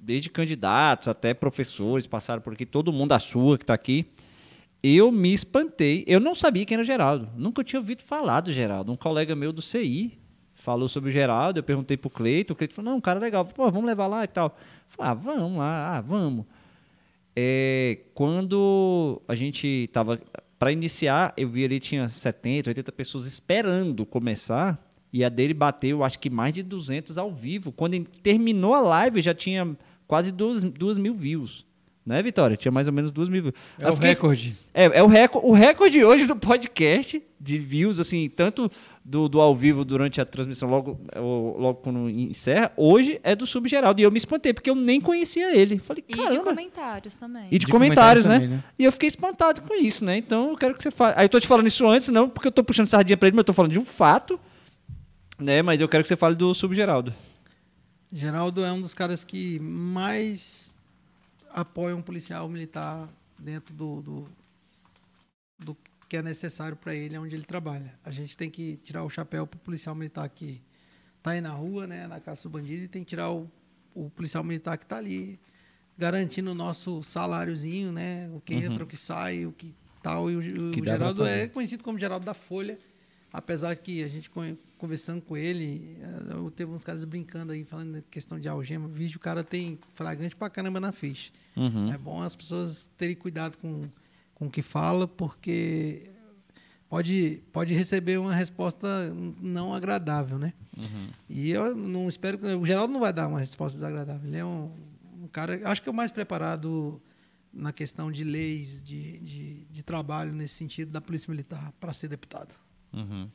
desde 0.06 0.30
candidatos 0.30 1.08
até 1.08 1.34
professores 1.34 2.06
passaram 2.06 2.42
por 2.42 2.54
aqui, 2.54 2.66
todo 2.66 2.94
mundo, 2.94 3.14
a 3.14 3.20
sua 3.20 3.58
que 3.58 3.64
está 3.64 3.74
aqui, 3.74 4.06
eu 4.84 5.12
me 5.12 5.34
espantei. 5.34 6.04
Eu 6.06 6.20
não 6.20 6.36
sabia 6.36 6.64
quem 6.64 6.76
era 6.76 6.84
o 6.84 6.86
Geraldo. 6.86 7.28
Nunca 7.36 7.64
tinha 7.64 7.80
ouvido 7.80 8.04
falar 8.04 8.42
do 8.42 8.52
Geraldo. 8.52 8.92
Um 8.92 8.96
colega 8.96 9.36
meu 9.36 9.52
do 9.52 9.62
CI 9.62 10.16
falou 10.54 10.88
sobre 10.88 11.10
o 11.10 11.12
Geraldo. 11.12 11.60
Eu 11.60 11.64
perguntei 11.64 11.98
pro 11.98 12.10
Cleito. 12.10 12.54
O 12.54 12.56
Cleito 12.56 12.76
falou: 12.76 12.92
não, 12.92 12.98
um 13.00 13.02
cara 13.02 13.20
legal. 13.20 13.44
Pô, 13.46 13.72
vamos 13.72 13.88
levar 13.88 14.06
lá 14.06 14.24
e 14.24 14.28
tal. 14.28 14.56
Eu 14.56 14.96
falei, 14.96 15.12
ah, 15.12 15.14
vamos 15.16 15.58
lá, 15.58 15.98
ah, 15.98 16.02
vamos. 16.02 16.46
É, 17.36 17.98
quando 18.14 19.20
a 19.28 19.34
gente 19.34 19.66
estava 19.68 20.20
para 20.60 20.72
iniciar, 20.72 21.34
eu 21.36 21.50
vi 21.50 21.66
ali 21.66 21.80
tinha 21.80 22.08
70, 22.08 22.70
80 22.70 22.92
pessoas 22.92 23.26
esperando 23.26 24.06
começar. 24.06 24.80
E 25.12 25.24
a 25.24 25.30
dele 25.30 25.54
bateu, 25.54 26.04
acho 26.04 26.20
que 26.20 26.30
mais 26.30 26.54
de 26.54 26.62
200 26.62 27.18
ao 27.18 27.32
vivo. 27.32 27.72
Quando 27.72 28.00
terminou 28.22 28.76
a 28.76 28.82
live, 28.82 29.22
já 29.22 29.34
tinha 29.34 29.76
quase 30.08 30.32
2, 30.32 30.64
mil 30.98 31.14
views. 31.14 31.66
Né, 32.06 32.22
Vitória? 32.22 32.56
Tinha 32.56 32.72
mais 32.72 32.86
ou 32.86 32.94
menos 32.94 33.12
2 33.12 33.30
mil 33.30 33.42
views. 33.42 33.56
É 33.80 33.86
Eu 33.86 33.90
o 33.90 33.94
fiquei- 33.94 34.12
recorde. 34.12 34.56
é, 34.76 34.84
é 35.00 35.02
o, 35.04 35.08
recorde, 35.08 35.48
o 35.48 35.54
recorde 35.54 36.04
hoje 36.06 36.28
do 36.28 36.36
podcast 36.36 37.20
de 37.42 37.58
views, 37.58 38.00
assim, 38.00 38.30
tanto 38.30 38.70
do, 39.04 39.28
do 39.28 39.42
ao 39.42 39.56
vivo 39.56 39.84
durante 39.84 40.22
a 40.22 40.26
transmissão, 40.26 40.70
logo, 40.70 41.00
logo 41.16 41.80
quando 41.82 42.08
encerra, 42.08 42.72
hoje 42.78 43.20
é 43.24 43.36
do 43.36 43.48
Subgeraldo. 43.48 44.00
E 44.00 44.04
eu 44.04 44.12
me 44.12 44.20
espantei, 44.20 44.54
porque 44.54 44.70
eu 44.70 44.76
nem 44.76 45.02
conhecia 45.02 45.56
ele. 45.58 45.80
Falei, 45.80 46.04
E 46.08 46.14
de 46.30 46.40
comentários 46.42 47.16
também. 47.16 47.48
E 47.50 47.58
de, 47.58 47.66
De 47.66 47.72
comentários, 47.72 48.24
comentários 48.24 48.26
né? 48.28 48.34
também, 48.36 48.50
né? 48.50 48.64
E 48.78 48.84
eu 48.86 48.92
fiquei 48.92 49.08
espantado 49.08 49.64
com 49.64 49.74
isso, 49.74 50.06
né? 50.06 50.16
Então 50.16 50.52
eu 50.52 50.58
quero 50.58 50.76
que 50.76 50.84
você 50.84 50.92
fale. 50.92 51.16
Aí 51.18 51.26
eu 51.26 51.30
tô 51.30 51.40
te 51.40 51.48
falando 51.48 51.66
isso 51.66 51.88
antes, 51.88 52.10
não 52.10 52.30
porque 52.30 52.48
eu 52.48 52.52
tô 52.52 52.64
puxando 52.64 52.86
sardinha 52.86 53.18
pra 53.18 53.28
ele, 53.30 53.36
mas 53.36 53.40
eu 53.42 53.46
tô 53.46 53.54
falando 53.54 53.72
de 53.72 53.80
um 53.80 53.86
fato, 53.86 54.40
né? 55.40 55.64
Mas 55.64 55.82
eu 55.82 55.88
quero 55.88 56.04
que 56.04 56.08
você 56.08 56.16
fale 56.16 56.36
do 56.36 56.54
Subgeraldo. 56.54 57.12
Geraldo 58.12 58.64
é 58.64 58.72
um 58.72 58.82
dos 58.82 58.94
caras 58.94 59.24
que 59.24 59.60
mais 59.60 60.76
apoia 61.50 61.96
um 61.96 62.02
policial 62.02 62.48
militar 62.48 63.10
dentro 63.38 63.74
do, 63.74 64.02
do, 64.02 64.30
do 65.60 65.78
que 66.08 66.18
é 66.18 66.22
necessário 66.22 66.78
para 66.78 66.94
ele, 66.94 67.18
onde 67.18 67.36
ele 67.36 67.46
trabalha. 67.46 67.98
A 68.04 68.12
gente 68.12 68.38
tem 68.38 68.50
que 68.50 68.78
tirar 68.78 69.04
o 69.04 69.10
chapéu 69.10 69.48
para 69.48 69.58
o 69.58 69.60
policial 69.60 69.96
militar 69.96 70.28
que 70.30 70.62
está 71.18 71.32
aí 71.32 71.42
na 71.42 71.52
rua, 71.52 71.88
né, 71.88 72.08
na 72.08 72.20
caça 72.20 72.44
do 72.44 72.52
bandido, 72.52 72.84
e 72.84 72.88
tem 72.88 73.04
que 73.04 73.10
tirar 73.10 73.32
o, 73.32 73.50
o 73.94 74.10
policial 74.10 74.44
militar 74.44 74.78
que 74.78 74.84
está 74.86 74.98
ali, 74.98 75.40
garantindo 75.98 76.52
o 76.52 76.56
nosso 76.56 77.02
saláriozinho, 77.02 77.92
né, 77.92 78.30
o 78.34 78.40
que 78.40 78.54
entra, 78.54 78.84
o 78.84 78.88
que 78.88 78.98
sai, 78.98 79.46
o 79.46 79.52
que 79.52 79.76
tal. 80.04 80.30
E 80.30 80.36
o, 80.36 80.70
o 80.70 80.72
Que 80.72 80.84
Geraldo 80.84 81.26
é 81.26 81.48
conhecido 81.48 81.84
como 81.84 81.98
Geraldo 81.98 82.26
da 82.26 82.34
Folha, 82.34 82.78
apesar 83.38 83.76
que 83.76 84.04
a 84.04 84.08
gente 84.08 84.30
con- 84.30 84.58
conversando 84.78 85.22
com 85.22 85.36
ele, 85.38 85.98
eh, 86.02 86.34
eu 86.34 86.50
teve 86.52 86.72
uns 86.72 86.84
caras 86.84 87.04
brincando 87.06 87.52
aí, 87.54 87.64
falando 87.64 87.94
da 87.94 88.02
questão 88.02 88.40
de 88.40 88.48
algema. 88.50 88.88
Vídeo, 88.88 89.18
o 89.18 89.20
cara 89.20 89.44
tem 89.44 89.78
flagrante 89.94 90.36
pra 90.36 90.50
caramba 90.50 90.80
na 90.80 90.92
ficha. 90.92 91.32
Uhum. 91.56 91.92
É 91.94 91.98
bom 91.98 92.22
as 92.22 92.36
pessoas 92.36 92.90
terem 92.98 93.16
cuidado 93.16 93.58
com, 93.58 93.84
com 94.34 94.48
o 94.48 94.50
que 94.50 94.62
fala, 94.62 95.08
porque 95.08 96.10
pode, 96.90 97.42
pode 97.52 97.74
receber 97.74 98.18
uma 98.20 98.34
resposta 98.34 98.88
não 99.42 99.74
agradável, 99.74 100.38
né? 100.38 100.54
E 101.30 101.52
eu 101.52 101.76
não 101.76 102.08
espero 102.10 102.38
que. 102.38 102.46
O 102.48 102.66
Geraldo 102.66 102.92
não 102.94 103.00
vai 103.00 103.14
dar 103.14 103.28
uma 103.28 103.40
resposta 103.40 103.78
desagradável. 103.78 104.28
Ele 104.28 104.38
é 104.38 104.46
um, 104.46 104.72
um 105.24 105.28
cara. 105.28 105.60
Acho 105.70 105.82
que 105.82 105.88
é 105.90 105.92
o 105.92 105.96
mais 105.96 106.12
preparado 106.12 107.02
na 107.54 107.72
questão 107.72 108.12
de 108.12 108.26
leis, 108.26 108.84
de, 108.84 109.18
de, 109.20 109.66
de 109.72 109.82
trabalho 109.84 110.34
nesse 110.34 110.56
sentido, 110.56 110.92
da 110.92 111.00
Polícia 111.00 111.32
Militar, 111.32 111.72
para 111.80 111.94
ser 111.94 112.10
deputado. 112.10 112.54
Uhum. 112.96 113.30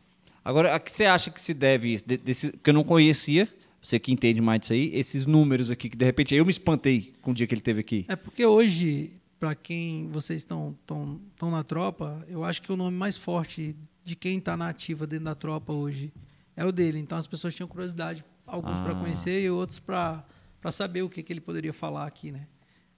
Agora, 0.44 0.74
a 0.74 0.80
que 0.80 0.90
você 0.90 1.04
acha 1.04 1.30
que 1.30 1.40
se 1.40 1.52
deve 1.54 1.92
isso? 1.92 2.04
De- 2.06 2.16
desse, 2.16 2.50
que 2.52 2.70
eu 2.70 2.74
não 2.74 2.82
conhecia, 2.84 3.48
Você 3.82 3.98
que 3.98 4.12
entende 4.12 4.40
mais 4.42 4.60
disso 4.60 4.74
aí, 4.74 4.94
esses 4.94 5.24
números 5.24 5.70
aqui, 5.70 5.88
que 5.88 5.96
de 5.96 6.04
repente 6.04 6.34
eu 6.34 6.44
me 6.44 6.50
espantei 6.50 7.12
com 7.22 7.30
o 7.30 7.34
dia 7.34 7.46
que 7.46 7.54
ele 7.54 7.62
teve 7.62 7.80
aqui. 7.80 8.04
É 8.08 8.14
porque 8.16 8.44
hoje, 8.44 9.10
para 9.38 9.54
quem 9.54 10.06
vocês 10.10 10.42
estão 10.42 10.76
tão, 10.86 11.18
tão 11.38 11.50
na 11.50 11.64
tropa, 11.64 12.22
eu 12.28 12.44
acho 12.44 12.60
que 12.60 12.70
o 12.70 12.76
nome 12.76 12.94
mais 12.96 13.16
forte 13.16 13.74
de 14.04 14.14
quem 14.14 14.36
está 14.36 14.54
na 14.54 14.68
ativa 14.68 15.06
dentro 15.06 15.24
da 15.24 15.34
tropa 15.34 15.72
hoje 15.72 16.12
é 16.54 16.62
o 16.64 16.70
dele. 16.70 16.98
Então 16.98 17.16
as 17.16 17.26
pessoas 17.26 17.54
tinham 17.54 17.66
curiosidade, 17.66 18.22
alguns 18.46 18.78
para 18.80 18.92
Ah. 18.92 19.00
conhecer 19.00 19.42
e 19.42 19.48
outros 19.48 19.78
para 19.78 20.24
saber 20.70 21.00
o 21.02 21.08
que, 21.08 21.22
que 21.22 21.32
ele 21.32 21.40
poderia 21.40 21.72
falar 21.72 22.06
aqui, 22.06 22.30
né? 22.30 22.46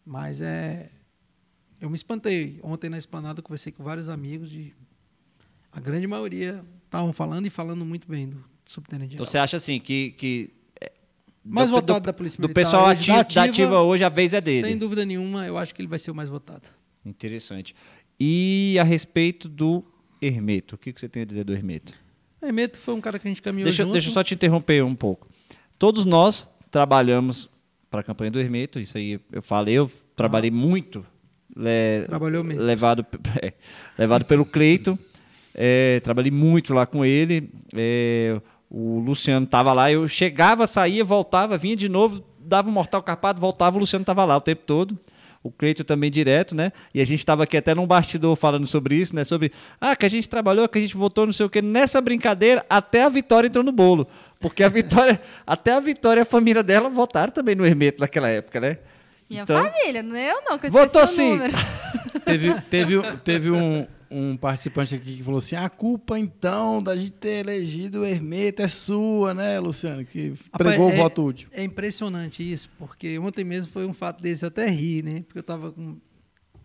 Mas 0.04 0.40
é. 0.40 0.90
Eu 1.80 1.88
me 1.90 1.94
espantei. 1.94 2.58
Ontem 2.62 2.90
na 2.90 2.98
esplanada 2.98 3.38
eu 3.38 3.42
conversei 3.44 3.70
com 3.72 3.84
vários 3.84 4.08
amigos 4.08 4.50
de. 4.50 4.74
A 5.72 5.80
grande 5.80 6.06
maioria 6.06 6.64
estavam 6.84 7.12
falando 7.12 7.46
e 7.46 7.50
falando 7.50 7.84
muito 7.84 8.06
bem 8.08 8.28
do 8.28 8.44
subtenente 8.64 9.14
Então 9.14 9.24
você 9.26 9.38
acha 9.38 9.56
assim 9.56 9.80
que. 9.80 10.10
que 10.12 10.50
é, 10.80 10.92
Mais 11.44 11.68
do- 11.70 11.74
votado 11.76 12.00
do- 12.00 12.06
da 12.06 12.12
Polícia 12.12 12.36
Do 12.40 12.42
Militar 12.48 12.60
pessoal 12.64 12.88
hoje, 12.90 13.10
ati- 13.10 13.34
da 13.34 13.44
da 13.44 13.50
ativa 13.50 13.80
hoje, 13.80 14.04
a 14.04 14.08
vez 14.08 14.34
é 14.34 14.40
dele. 14.40 14.66
Sem 14.68 14.76
dúvida 14.78 15.04
nenhuma, 15.04 15.46
eu 15.46 15.56
acho 15.58 15.74
que 15.74 15.80
ele 15.80 15.88
vai 15.88 15.98
ser 15.98 16.10
o 16.10 16.14
mais 16.14 16.28
votado. 16.28 16.68
Interessante. 17.04 17.74
E 18.20 18.76
a 18.78 18.84
respeito 18.84 19.48
do 19.48 19.82
Hermeto, 20.20 20.74
o 20.74 20.78
que 20.78 20.92
que 20.92 21.00
você 21.00 21.08
tem 21.08 21.22
a 21.22 21.26
dizer 21.26 21.44
do 21.44 21.52
Hermeto? 21.52 21.92
Hermeto 22.40 22.76
foi 22.78 22.94
um 22.94 23.00
cara 23.00 23.18
que 23.18 23.26
a 23.26 23.30
gente 23.30 23.40
caminhou 23.42 23.64
Deixa, 23.64 23.82
eu- 23.82 23.86
junto. 23.86 23.92
deixa 23.94 24.08
eu 24.08 24.12
só 24.12 24.22
te 24.22 24.34
interromper 24.34 24.84
um 24.84 24.94
pouco. 24.94 25.28
Todos 25.78 26.04
nós 26.04 26.48
trabalhamos 26.70 27.48
para 27.90 28.00
a 28.00 28.02
campanha 28.04 28.30
do 28.30 28.38
Hermeto, 28.40 28.78
isso 28.78 28.96
aí 28.98 29.20
eu 29.32 29.42
falei, 29.42 29.74
eu 29.74 29.90
trabalhei 30.14 30.50
muito. 30.50 31.04
le- 31.56 32.04
Trabalhou 32.06 32.42
mesmo. 32.44 32.62
Levado, 32.62 33.04
é, 33.42 33.52
levado 33.98 34.24
pelo 34.24 34.44
Cleiton. 34.46 34.96
É, 35.54 36.00
trabalhei 36.00 36.30
muito 36.30 36.72
lá 36.74 36.86
com 36.86 37.04
ele. 37.04 37.50
é, 37.74 38.40
o 38.70 39.00
Luciano 39.00 39.44
estava 39.44 39.72
lá, 39.72 39.92
eu 39.92 40.08
chegava, 40.08 40.66
saía, 40.66 41.04
voltava, 41.04 41.58
vinha 41.58 41.76
de 41.76 41.88
novo, 41.90 42.24
dava 42.38 42.68
um 42.68 42.72
mortal 42.72 43.02
carpado, 43.02 43.38
voltava, 43.40 43.76
o 43.76 43.80
Luciano 43.80 44.02
estava 44.02 44.24
lá 44.24 44.36
o 44.36 44.40
tempo 44.40 44.62
todo. 44.66 44.98
O 45.44 45.50
Cleiton 45.50 45.82
também 45.82 46.08
direto, 46.08 46.54
né? 46.54 46.70
E 46.94 47.00
a 47.00 47.04
gente 47.04 47.18
estava 47.18 47.42
aqui 47.42 47.56
até 47.56 47.74
num 47.74 47.84
bastidor 47.86 48.36
falando 48.36 48.64
sobre 48.66 48.94
isso, 48.94 49.14
né? 49.14 49.24
Sobre, 49.24 49.50
ah, 49.80 49.96
que 49.96 50.06
a 50.06 50.08
gente 50.08 50.28
trabalhou, 50.30 50.68
que 50.68 50.78
a 50.78 50.80
gente 50.80 50.96
votou, 50.96 51.26
não 51.26 51.32
sei 51.32 51.44
o 51.44 51.50
quê. 51.50 51.60
Nessa 51.60 52.00
brincadeira, 52.00 52.64
até 52.70 53.02
a 53.02 53.08
Vitória 53.08 53.48
entrou 53.48 53.64
no 53.64 53.72
bolo. 53.72 54.06
Porque 54.38 54.62
a 54.62 54.68
Vitória, 54.68 55.20
até 55.44 55.72
a 55.72 55.80
Vitória 55.80 56.20
e 56.20 56.22
a 56.22 56.24
família 56.24 56.62
dela 56.62 56.88
votaram 56.88 57.32
também 57.32 57.56
no 57.56 57.66
Hermeto 57.66 58.00
naquela 58.00 58.28
época, 58.28 58.60
né? 58.60 58.78
Minha 59.28 59.42
Então- 59.42 59.64
família, 59.64 60.00
não 60.02 60.14
é 60.14 60.30
eu 60.30 60.42
não, 60.48 60.56
que 60.58 60.66
eu 60.66 60.70
Votou 60.70 61.04
sim. 61.08 61.30
número. 61.30 61.52
Teve, 62.24 62.60
teve, 62.70 63.02
teve 63.24 63.50
um, 63.50 63.84
um 64.12 64.36
participante 64.36 64.94
aqui 64.94 65.16
que 65.16 65.22
falou 65.22 65.38
assim: 65.38 65.56
a 65.56 65.68
culpa 65.68 66.18
então 66.18 66.82
da 66.82 66.94
gente 66.96 67.12
ter 67.12 67.46
elegido 67.46 68.00
o 68.00 68.04
Hermeto 68.04 68.62
é 68.62 68.68
sua, 68.68 69.32
né, 69.32 69.58
Luciano? 69.58 70.04
Que 70.04 70.34
pregou 70.56 70.86
Rapaz, 70.86 70.94
o 70.94 71.02
voto 71.02 71.24
útil. 71.24 71.48
É 71.52 71.64
impressionante 71.64 72.42
isso, 72.42 72.70
porque 72.78 73.18
ontem 73.18 73.44
mesmo 73.44 73.72
foi 73.72 73.86
um 73.86 73.92
fato 73.92 74.22
desse, 74.22 74.44
eu 74.44 74.48
até 74.48 74.68
ri, 74.68 75.02
né? 75.02 75.22
Porque 75.22 75.38
eu 75.38 75.42
estava 75.42 75.72
com, 75.72 75.96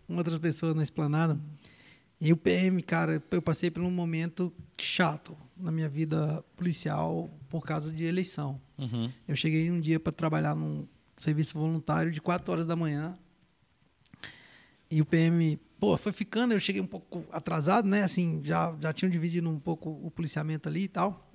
outras 0.08 0.38
pessoas 0.38 0.74
na 0.74 0.82
esplanada. 0.82 1.40
E 2.20 2.32
o 2.32 2.36
PM, 2.36 2.82
cara, 2.82 3.22
eu 3.30 3.40
passei 3.40 3.70
por 3.70 3.82
um 3.82 3.90
momento 3.90 4.52
chato 4.76 5.36
na 5.56 5.70
minha 5.70 5.88
vida 5.88 6.44
policial 6.56 7.30
por 7.48 7.64
causa 7.64 7.92
de 7.92 8.04
eleição. 8.04 8.60
Eu 9.26 9.36
cheguei 9.36 9.70
um 9.70 9.80
dia 9.80 10.00
para 10.00 10.12
trabalhar 10.12 10.54
num 10.54 10.86
serviço 11.16 11.58
voluntário 11.58 12.10
de 12.10 12.20
4 12.20 12.52
horas 12.52 12.66
da 12.66 12.74
manhã. 12.74 13.16
E 14.90 15.00
o 15.00 15.04
PM, 15.04 15.60
pô, 15.78 15.96
foi 15.96 16.12
ficando, 16.12 16.52
eu 16.52 16.60
cheguei 16.60 16.80
um 16.80 16.86
pouco 16.86 17.24
atrasado, 17.32 17.88
né? 17.88 18.02
Assim, 18.02 18.40
já, 18.44 18.76
já 18.80 18.92
tinham 18.92 19.10
dividido 19.10 19.48
um 19.48 19.58
pouco 19.58 19.90
o 19.90 20.10
policiamento 20.10 20.68
ali 20.68 20.84
e 20.84 20.88
tal. 20.88 21.30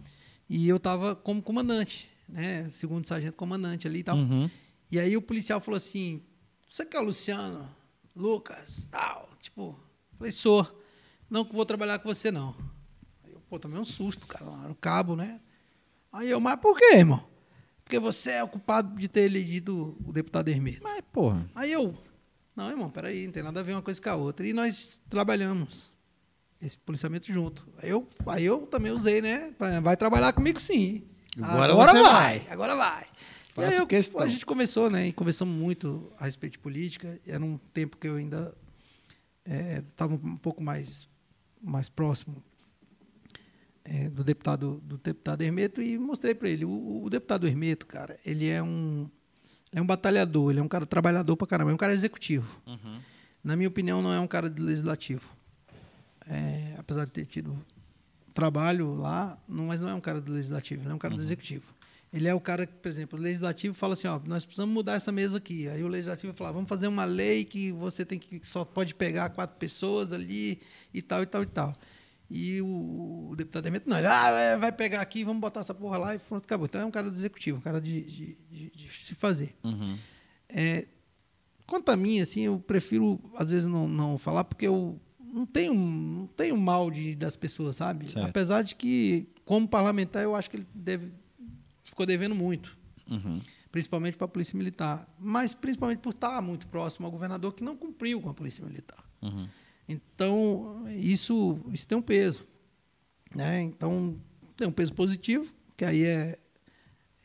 E 0.50 0.68
eu 0.68 0.80
tava 0.80 1.16
como 1.16 1.42
comandante, 1.42 2.10
né? 2.28 2.68
Segundo 2.70 3.08
sargento 3.08 3.38
comandante 3.38 3.88
ali 3.88 4.00
e 4.00 4.04
tal. 4.04 4.18
Uhum. 4.18 4.50
E 4.92 5.00
aí 5.00 5.16
o 5.18 5.22
policial 5.22 5.60
falou 5.60 5.78
assim: 5.78 6.22
Você 6.70 6.86
que 6.86 6.96
é 6.96 7.00
o 7.00 7.06
Luciano, 7.06 7.70
Lucas, 8.16 8.88
tal? 8.92 9.30
Tipo, 9.42 9.80
falei, 10.18 10.32
sou. 10.32 10.82
Não 11.30 11.44
vou 11.44 11.66
trabalhar 11.66 11.98
com 12.00 12.14
você, 12.14 12.30
não. 12.30 12.56
Aí 13.24 13.32
eu, 13.32 13.42
pô, 13.50 13.58
tomei 13.58 13.80
um 13.80 13.86
susto, 13.86 14.28
cara, 14.28 14.46
lá 14.46 14.68
no 14.68 14.76
cabo, 14.76 15.16
né? 15.16 15.40
Aí 16.12 16.30
eu, 16.30 16.40
mas 16.40 16.58
por 16.58 16.78
quê, 16.78 16.98
irmão? 16.98 17.26
Porque 17.84 17.98
você 17.98 18.32
é 18.32 18.44
o 18.44 18.48
culpado 18.48 18.98
de 18.98 19.08
ter 19.08 19.22
elegido 19.22 19.98
o 20.06 20.14
deputado 20.14 20.50
Hermeto. 20.50 20.82
Mas, 20.84 21.02
porra. 21.12 21.50
Aí 21.56 21.72
eu, 21.72 21.98
não, 22.56 22.70
irmão, 22.70 22.90
peraí, 22.90 23.26
não 23.26 23.34
tem 23.34 23.44
nada 23.44 23.60
a 23.60 23.64
ver 23.64 23.74
uma 23.74 23.82
coisa 23.82 24.02
com 24.02 24.10
a 24.10 24.16
outra. 24.16 24.46
E 24.48 24.54
nós 24.54 25.02
trabalhamos 25.10 25.92
esse 26.62 26.78
policiamento 26.78 27.32
junto. 27.32 27.68
Aí 27.82 27.90
eu, 27.90 28.08
aí 28.28 28.46
eu 28.46 28.66
também 28.68 28.92
usei, 28.92 29.22
né? 29.22 29.54
Vai 29.82 29.98
trabalhar 29.98 30.32
comigo 30.34 30.60
sim. 30.60 31.04
Agora 31.42 31.74
você 31.74 32.02
vai. 32.02 32.48
Agora 32.50 32.76
vai. 32.76 33.04
E 33.04 33.54
Faça 33.54 33.68
aí 33.70 33.78
eu- 33.78 33.88
questão. 33.88 34.22
A 34.22 34.28
gente 34.28 34.46
começou, 34.46 34.90
né? 34.90 35.08
E 35.08 35.14
conversamos 35.14 35.56
muito 35.56 36.12
a 36.20 36.26
respeito 36.26 36.54
de 36.54 36.60
política. 36.60 37.20
Era 37.26 37.44
um 37.44 37.58
tempo 37.74 37.98
que 37.98 38.08
eu 38.08 38.16
ainda 38.16 38.54
estava 39.86 40.14
um 40.16 40.38
pouco 40.38 40.64
mais, 40.64 41.08
mais 41.62 41.90
próximo 41.90 42.42
é, 43.84 44.10
do 44.10 44.24
deputado 44.24 44.82
do 44.86 44.98
deputado 44.98 45.42
Hermeto 45.42 45.82
e 45.82 45.98
mostrei 45.98 46.34
para 46.34 46.48
ele 46.50 46.64
o, 46.64 47.04
o 47.04 47.10
deputado 47.10 47.46
Hermeto, 47.46 47.86
cara, 47.86 48.18
ele 48.26 48.48
é 48.48 48.64
um 48.64 49.10
ele 49.74 49.80
é 49.80 49.82
um 49.82 49.88
batalhador, 49.88 50.52
ele 50.52 50.60
é 50.60 50.64
um 50.64 50.68
cara 50.68 50.86
trabalhador 50.86 51.36
pra 51.36 51.48
caramba, 51.48 51.72
é 51.72 51.74
um 51.74 51.78
cara 51.78 51.94
executivo. 51.94 52.62
Na 53.44 53.56
minha 53.56 53.68
opinião, 53.68 54.04
não 54.04 54.14
é 54.14 54.20
um 54.20 54.28
cara 54.28 54.48
de 54.48 54.62
legislativo. 54.62 55.28
É, 56.28 56.76
apesar 56.78 57.06
de 57.06 57.12
ter 57.12 57.26
tido 57.26 57.58
trabalho 58.36 58.94
lá, 58.94 59.36
não, 59.50 59.66
mas 59.66 59.82
não 59.82 59.90
é 59.90 59.94
um 59.96 60.00
cara 60.00 60.22
do 60.22 60.32
legislativo, 60.32 60.84
ele 60.84 60.92
é 60.92 60.94
um 60.94 61.00
cara 61.00 61.16
do 61.16 61.22
executivo. 61.22 61.64
Ele 62.14 62.28
é 62.28 62.34
o 62.36 62.40
cara 62.40 62.68
que, 62.68 62.74
por 62.74 62.88
exemplo, 62.88 63.18
o 63.18 63.22
legislativo 63.22 63.74
fala 63.74 63.94
assim, 63.94 64.08
ó, 64.08 64.20
nós 64.26 64.46
precisamos 64.46 64.72
mudar 64.72 64.94
essa 64.94 65.12
mesa 65.12 65.40
aqui. 65.40 65.68
Aí 65.68 65.84
o 65.84 65.88
legislativo 65.88 66.32
fala, 66.34 66.52
vamos 66.52 66.70
fazer 66.70 66.88
uma 66.88 67.06
lei 67.06 67.44
que 67.44 67.72
você 67.72 68.06
tem 68.06 68.20
que 68.20 68.40
só 68.44 68.64
pode 68.64 68.94
pegar 68.94 69.30
quatro 69.30 69.58
pessoas 69.58 70.14
ali 70.14 70.62
e 70.94 71.02
tal 71.02 71.24
e 71.24 71.26
tal 71.26 71.42
e 71.42 71.48
tal. 71.48 71.76
E 72.36 72.60
o, 72.62 73.30
o 73.30 73.36
deputado 73.36 73.68
Hermeto, 73.68 73.88
não, 73.88 73.96
ele 73.98 74.08
ah, 74.08 74.30
é, 74.32 74.58
vai 74.58 74.72
pegar 74.72 75.02
aqui, 75.02 75.24
vamos 75.24 75.40
botar 75.40 75.60
essa 75.60 75.74
porra 75.74 76.00
lá 76.00 76.16
e 76.16 76.20
pronto, 76.20 76.44
acabou. 76.46 76.66
Então 76.66 76.82
é 76.82 76.86
um 76.86 76.90
cara 76.90 77.08
do 77.12 77.16
executivo, 77.16 77.60
um 77.60 77.62
cara 77.62 77.80
de, 77.80 78.02
de, 78.02 78.38
de- 78.50 78.70
de 78.72 78.90
se 78.92 79.14
fazer. 79.14 79.56
É, 80.50 80.86
quanto 81.68 81.90
a 81.90 81.96
mim, 81.96 82.20
assim, 82.22 82.42
eu 82.42 82.58
prefiro, 82.60 83.20
às 83.38 83.50
vezes, 83.52 83.66
não, 83.66 83.88
não 83.88 84.18
falar, 84.18 84.44
porque 84.46 84.66
eu 84.68 85.00
não 85.20 85.46
tenho, 85.46 85.76
não 85.76 86.26
tenho 86.26 86.58
mal 86.58 86.90
de, 86.90 87.16
das 87.16 87.36
pessoas, 87.36 87.76
sabe? 87.76 88.06
Certo. 88.12 88.28
Apesar 88.28 88.64
de 88.64 88.74
que, 88.74 89.28
como 89.46 89.68
parlamentar, 89.68 90.24
eu 90.24 90.36
acho 90.36 90.50
que 90.50 90.58
ele 90.58 90.68
deve, 90.74 91.12
ficou 91.84 92.04
devendo 92.06 92.34
muito. 92.34 92.76
Principalmente 93.72 94.16
para 94.18 94.26
a 94.26 94.28
Polícia 94.28 94.58
Militar. 94.58 95.08
Mas 95.20 95.54
principalmente 95.54 96.00
por 96.00 96.14
estar 96.14 96.42
muito 96.42 96.68
próximo 96.68 97.06
ao 97.06 97.12
governador 97.12 97.54
que 97.54 97.64
não 97.64 97.76
cumpriu 97.76 98.20
com 98.22 98.30
a 98.30 98.34
Polícia 98.34 98.64
Militar. 98.66 99.04
Então, 99.88 100.86
isso, 100.90 101.60
isso 101.72 101.88
tem 101.88 101.98
um 101.98 102.02
peso. 102.02 102.46
Né? 103.36 103.62
Então, 103.62 104.20
tem 104.56 104.68
um 104.68 104.72
peso 104.72 104.94
positivo, 104.94 105.54
que 105.76 105.84
aí 105.84 106.04
é, 106.04 106.40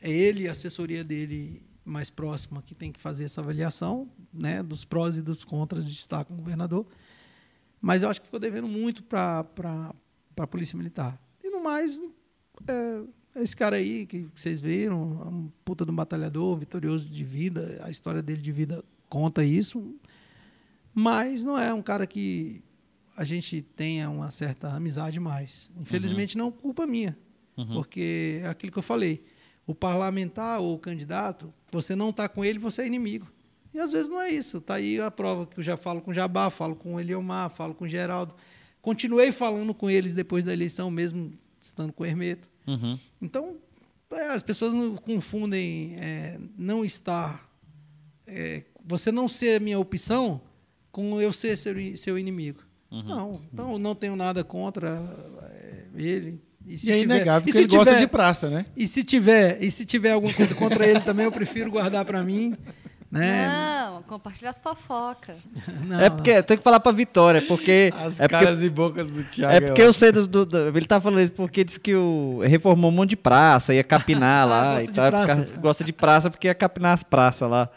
é 0.01 0.11
ele 0.11 0.47
a 0.47 0.51
assessoria 0.51 1.03
dele 1.03 1.61
mais 1.85 2.09
próxima 2.09 2.61
que 2.61 2.75
tem 2.75 2.91
que 2.91 2.99
fazer 2.99 3.23
essa 3.23 3.41
avaliação 3.41 4.09
né, 4.31 4.61
dos 4.61 4.85
prós 4.85 5.17
e 5.17 5.21
dos 5.21 5.43
contras 5.43 5.89
de 5.89 5.97
estar 5.97 6.23
com 6.23 6.33
o 6.33 6.37
governador. 6.37 6.85
Mas 7.81 8.03
eu 8.03 8.09
acho 8.09 8.19
que 8.19 8.27
ficou 8.27 8.39
devendo 8.39 8.67
muito 8.67 9.03
para 9.03 9.45
a 10.37 10.47
Polícia 10.47 10.77
Militar. 10.77 11.19
E 11.43 11.49
no 11.49 11.63
mais, 11.63 12.01
é, 12.67 13.01
esse 13.41 13.55
cara 13.55 13.77
aí 13.77 14.05
que, 14.05 14.23
que 14.23 14.41
vocês 14.41 14.59
viram, 14.59 15.21
é 15.25 15.29
um 15.29 15.51
puta 15.63 15.85
de 15.85 15.91
um 15.91 15.95
batalhador, 15.95 16.57
vitorioso 16.57 17.07
de 17.07 17.23
vida, 17.23 17.79
a 17.83 17.89
história 17.89 18.21
dele 18.21 18.41
de 18.41 18.51
vida 18.51 18.83
conta 19.07 19.43
isso. 19.43 19.95
Mas 20.99 21.45
não 21.45 21.57
é 21.57 21.73
um 21.73 21.81
cara 21.81 22.05
que 22.05 22.61
a 23.15 23.23
gente 23.23 23.61
tenha 23.61 24.09
uma 24.09 24.31
certa 24.31 24.67
amizade 24.67 25.17
mais. 25.17 25.71
Infelizmente, 25.79 26.37
não 26.37 26.51
culpa 26.51 26.85
minha. 26.85 27.17
Porque 27.73 28.41
é 28.43 28.49
aquilo 28.49 28.69
que 28.71 28.79
eu 28.79 28.83
falei. 28.83 29.23
O 29.65 29.73
parlamentar 29.73 30.59
ou 30.59 30.75
o 30.75 30.77
candidato, 30.77 31.53
você 31.71 31.95
não 31.95 32.09
está 32.09 32.27
com 32.27 32.43
ele, 32.43 32.59
você 32.59 32.81
é 32.81 32.87
inimigo. 32.87 33.31
E 33.73 33.79
às 33.79 33.93
vezes 33.93 34.09
não 34.09 34.19
é 34.19 34.29
isso. 34.29 34.57
Está 34.57 34.73
aí 34.75 34.99
a 34.99 35.09
prova 35.09 35.45
que 35.45 35.59
eu 35.59 35.63
já 35.63 35.77
falo 35.77 36.01
com 36.01 36.11
o 36.11 36.13
Jabá, 36.13 36.49
falo 36.49 36.75
com 36.75 36.95
o 36.95 36.99
Eliomar, 36.99 37.49
falo 37.49 37.73
com 37.73 37.85
o 37.85 37.87
Geraldo. 37.87 38.35
Continuei 38.81 39.31
falando 39.31 39.73
com 39.73 39.89
eles 39.89 40.13
depois 40.13 40.43
da 40.43 40.51
eleição, 40.51 40.91
mesmo 40.91 41.31
estando 41.61 41.93
com 41.93 42.03
o 42.03 42.05
Hermeto. 42.05 42.49
Então, 43.21 43.55
é, 44.11 44.25
as 44.31 44.43
pessoas 44.43 44.73
não 44.73 44.97
confundem 44.97 45.95
é, 45.97 46.37
não 46.57 46.83
estar. 46.83 47.49
é, 48.27 48.63
você 48.85 49.11
não 49.13 49.27
ser 49.29 49.57
a 49.57 49.59
minha 49.61 49.79
opção 49.79 50.41
com 50.91 51.21
eu 51.21 51.31
ser 51.33 51.55
seu, 51.57 51.73
seu 51.97 52.17
inimigo. 52.17 52.61
Não, 52.91 53.33
então 53.53 53.77
não 53.77 53.93
tenho 53.93 54.15
nada 54.15 54.43
contra 54.43 54.99
é, 55.43 55.83
ele. 55.95 56.41
E 56.65 56.77
se 56.77 56.91
é 56.91 56.97
tiver- 56.97 57.15
inegável 57.15 57.41
e 57.41 57.45
que 57.45 57.51
se 57.53 57.59
ele 57.59 57.67
gosta 57.67 57.91
tiver- 57.91 57.99
de 57.99 58.07
praça, 58.07 58.49
né? 58.49 58.65
e 58.75 58.87
se 58.87 59.03
tiver, 59.03 59.57
e 59.63 59.69
se 59.71 59.85
tiver 59.85 60.11
alguma 60.11 60.33
coisa 60.33 60.53
contra 60.55 60.85
ele 60.87 60.99
também, 61.01 61.25
eu 61.25 61.31
prefiro 61.31 61.69
guardar 61.71 62.03
para 62.05 62.21
mim, 62.23 62.55
Né? 63.11 63.47
Não, 63.47 64.03
compartilha 64.03 64.51
as 64.51 64.61
fofocas. 64.61 65.35
Não, 65.83 65.99
é 65.99 66.11
porque 66.11 66.43
tem 66.43 66.55
que 66.57 66.63
falar 66.63 66.79
pra 66.79 66.91
Vitória, 66.91 67.41
porque. 67.41 67.91
As 67.95 68.19
é 68.19 68.27
porque, 68.27 68.45
caras 68.45 68.61
e 68.61 68.69
bocas 68.69 69.09
do 69.09 69.23
Thiago. 69.23 69.51
é 69.55 69.61
porque 69.61 69.81
eu 69.81 69.91
sei 69.91 70.11
do, 70.11 70.27
do- 70.27 70.45
do- 70.45 70.67
Ele 70.77 70.85
tá 70.85 71.01
falando 71.01 71.21
isso 71.21 71.31
porque 71.31 71.63
disse 71.63 71.79
que 71.79 71.95
o, 71.95 72.39
reformou 72.43 72.91
um 72.91 72.93
monte 72.93 73.09
de 73.11 73.15
praça, 73.15 73.73
ia 73.73 73.83
capinar 73.83 74.45
lá. 74.49 74.63
Gosta 74.75 74.83
e 74.83 74.87
de 74.87 74.93
tal, 74.93 75.09
praça. 75.09 75.43
ficar- 75.45 75.59
gosta 75.59 75.83
de 75.83 75.91
praça 75.93 76.29
porque 76.29 76.47
ia 76.47 76.53
capinar 76.53 76.93
as 76.93 77.01
praças 77.01 77.49
lá. 77.49 77.67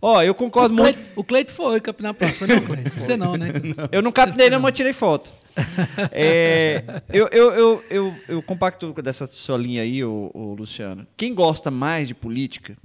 Ó, 0.00 0.22
eu 0.22 0.34
concordo 0.34 0.74
o, 0.74 0.76
muito. 0.76 0.94
Cleito, 0.94 1.12
o 1.20 1.24
Cleito 1.24 1.52
foi 1.52 1.80
capinar 1.80 2.14
foi 2.14 2.46
não, 2.46 2.60
Cleito? 2.60 2.90
Você 3.00 3.16
não, 3.16 3.36
né? 3.36 3.48
Eu 3.90 4.00
não 4.00 4.12
captei, 4.12 4.48
não, 4.48 4.60
mas 4.60 4.72
tirei 4.74 4.92
foto. 4.92 5.32
É, 6.12 6.84
eu, 7.12 7.26
eu, 7.32 7.50
eu, 7.52 7.84
eu, 7.90 8.16
eu 8.28 8.42
compacto 8.42 8.92
dessa 9.02 9.26
sua 9.26 9.56
linha 9.58 9.82
aí, 9.82 10.04
ô, 10.04 10.30
ô, 10.32 10.54
Luciano. 10.54 11.04
Quem 11.16 11.34
gosta 11.34 11.68
mais 11.68 12.06
de 12.06 12.14
política, 12.14 12.76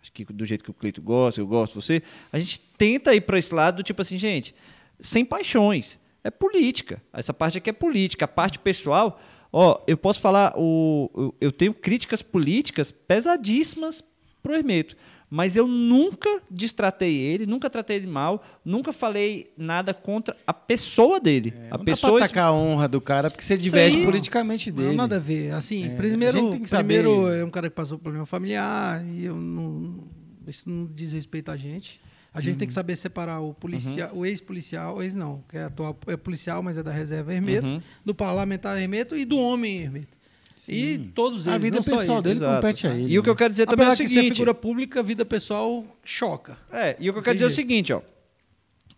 acho 0.00 0.12
que 0.12 0.24
do 0.24 0.44
jeito 0.46 0.62
que 0.62 0.70
o 0.70 0.74
Cleito 0.74 1.02
gosta, 1.02 1.40
eu 1.40 1.46
gosto, 1.46 1.80
você, 1.80 2.00
a 2.32 2.38
gente 2.38 2.60
tenta 2.78 3.12
ir 3.14 3.22
para 3.22 3.36
esse 3.36 3.52
lado 3.52 3.76
do 3.78 3.82
tipo 3.82 4.00
assim, 4.00 4.16
gente, 4.16 4.54
sem 5.00 5.24
paixões. 5.24 5.98
É 6.22 6.30
política. 6.30 7.02
Essa 7.12 7.32
parte 7.34 7.58
aqui 7.58 7.70
é 7.70 7.72
política. 7.72 8.26
A 8.26 8.28
parte 8.28 8.58
pessoal, 8.58 9.20
ó, 9.52 9.80
eu 9.86 9.96
posso 9.96 10.20
falar, 10.20 10.52
o, 10.56 11.10
eu- 11.16 11.34
eu 11.40 11.52
tenho 11.52 11.72
críticas 11.74 12.22
políticas 12.22 12.92
pesadíssimas 12.92 14.04
pro 14.42 14.54
Hermeto. 14.54 14.96
Mas 15.32 15.54
eu 15.54 15.64
nunca 15.68 16.28
destratei 16.50 17.16
ele, 17.16 17.46
nunca 17.46 17.70
tratei 17.70 17.96
ele 17.98 18.08
mal, 18.08 18.42
nunca 18.64 18.92
falei 18.92 19.52
nada 19.56 19.94
contra 19.94 20.36
a 20.44 20.52
pessoa 20.52 21.20
dele. 21.20 21.54
a 21.70 21.76
É, 21.76 21.78
Não 21.78 21.84
pessoa 21.84 22.12
dá 22.14 22.16
pra 22.18 22.24
atacar 22.26 22.44
a 22.48 22.52
honra 22.52 22.88
do 22.88 23.00
cara 23.00 23.30
porque 23.30 23.44
você 23.44 23.56
diverge 23.56 23.98
aí- 23.98 24.04
politicamente 24.04 24.72
Não, 24.72 24.82
dele. 24.82 24.96
nada 24.96 25.16
a 25.16 25.20
ver. 25.20 25.52
Assim, 25.52 25.84
É, 25.88 25.92
a 25.92 25.96
primeiro, 25.96 26.36
gente 26.38 26.50
tem 26.50 26.62
que 26.62 26.68
saber- 26.68 27.02
primeiro 27.04 27.28
é 27.32 27.44
um 27.44 27.50
cara 27.50 27.70
que 27.70 27.76
passou 27.76 27.96
por 27.96 28.02
problema 28.04 28.26
familiar 28.26 29.04
e 29.06 29.24
eu 29.26 29.36
não, 29.36 30.02
isso 30.48 30.68
não 30.68 30.84
diz 30.92 31.12
respeito 31.12 31.50
a 31.52 31.56
gente. 31.56 32.00
A 32.34 32.40
gente 32.40 32.56
tem 32.56 32.64
Uhum. 32.66 32.68
que 32.68 32.74
saber 32.74 32.96
separar 32.96 33.40
o 33.40 33.54
policial, 33.54 34.10
o 34.12 34.26
ex-policial, 34.26 34.96
o 34.96 35.02
ex 35.02 35.14
não, 35.16 35.44
que 35.48 35.56
é 35.56 35.64
atual 35.64 35.96
é 36.08 36.16
policial, 36.16 36.60
mas 36.62 36.76
é 36.76 36.82
da 36.82 36.90
reserva 36.92 37.32
Hermeto, 37.34 37.66
Uhum. 37.66 37.80
do 38.04 38.14
parlamentar 38.14 38.76
Hermeto 38.80 39.16
e 39.16 39.24
do 39.24 39.38
homem 39.38 39.78
Hermeto. 39.80 40.18
E 40.68 40.98
todos 41.14 41.46
eles, 41.46 41.54
A 41.54 41.58
vida 41.58 41.76
não 41.76 41.82
só 41.82 41.96
pessoal 41.96 42.18
ele. 42.18 42.22
dele 42.24 42.36
Exato. 42.36 42.54
compete 42.56 42.86
a 42.86 42.94
ele. 42.94 43.12
E 43.12 43.18
o 43.18 43.22
que 43.22 43.28
eu 43.28 43.34
né? 43.34 43.38
quero 43.38 43.50
dizer 43.50 43.66
também 43.66 43.86
é 43.86 43.88
o 43.88 43.92
Apesar 43.92 44.04
que 44.04 44.08
seguinte. 44.10 44.32
figura 44.34 44.54
pública, 44.54 45.00
a 45.00 45.02
vida 45.02 45.24
pessoal 45.24 45.84
choca. 46.04 46.58
É, 46.70 46.96
e 47.00 47.08
o 47.08 47.12
que 47.12 47.18
eu 47.18 47.22
quero 47.22 47.34
dizer 47.36 47.44
é 47.44 47.48
o 47.48 47.50
seguinte, 47.50 47.92
ó. 47.92 48.02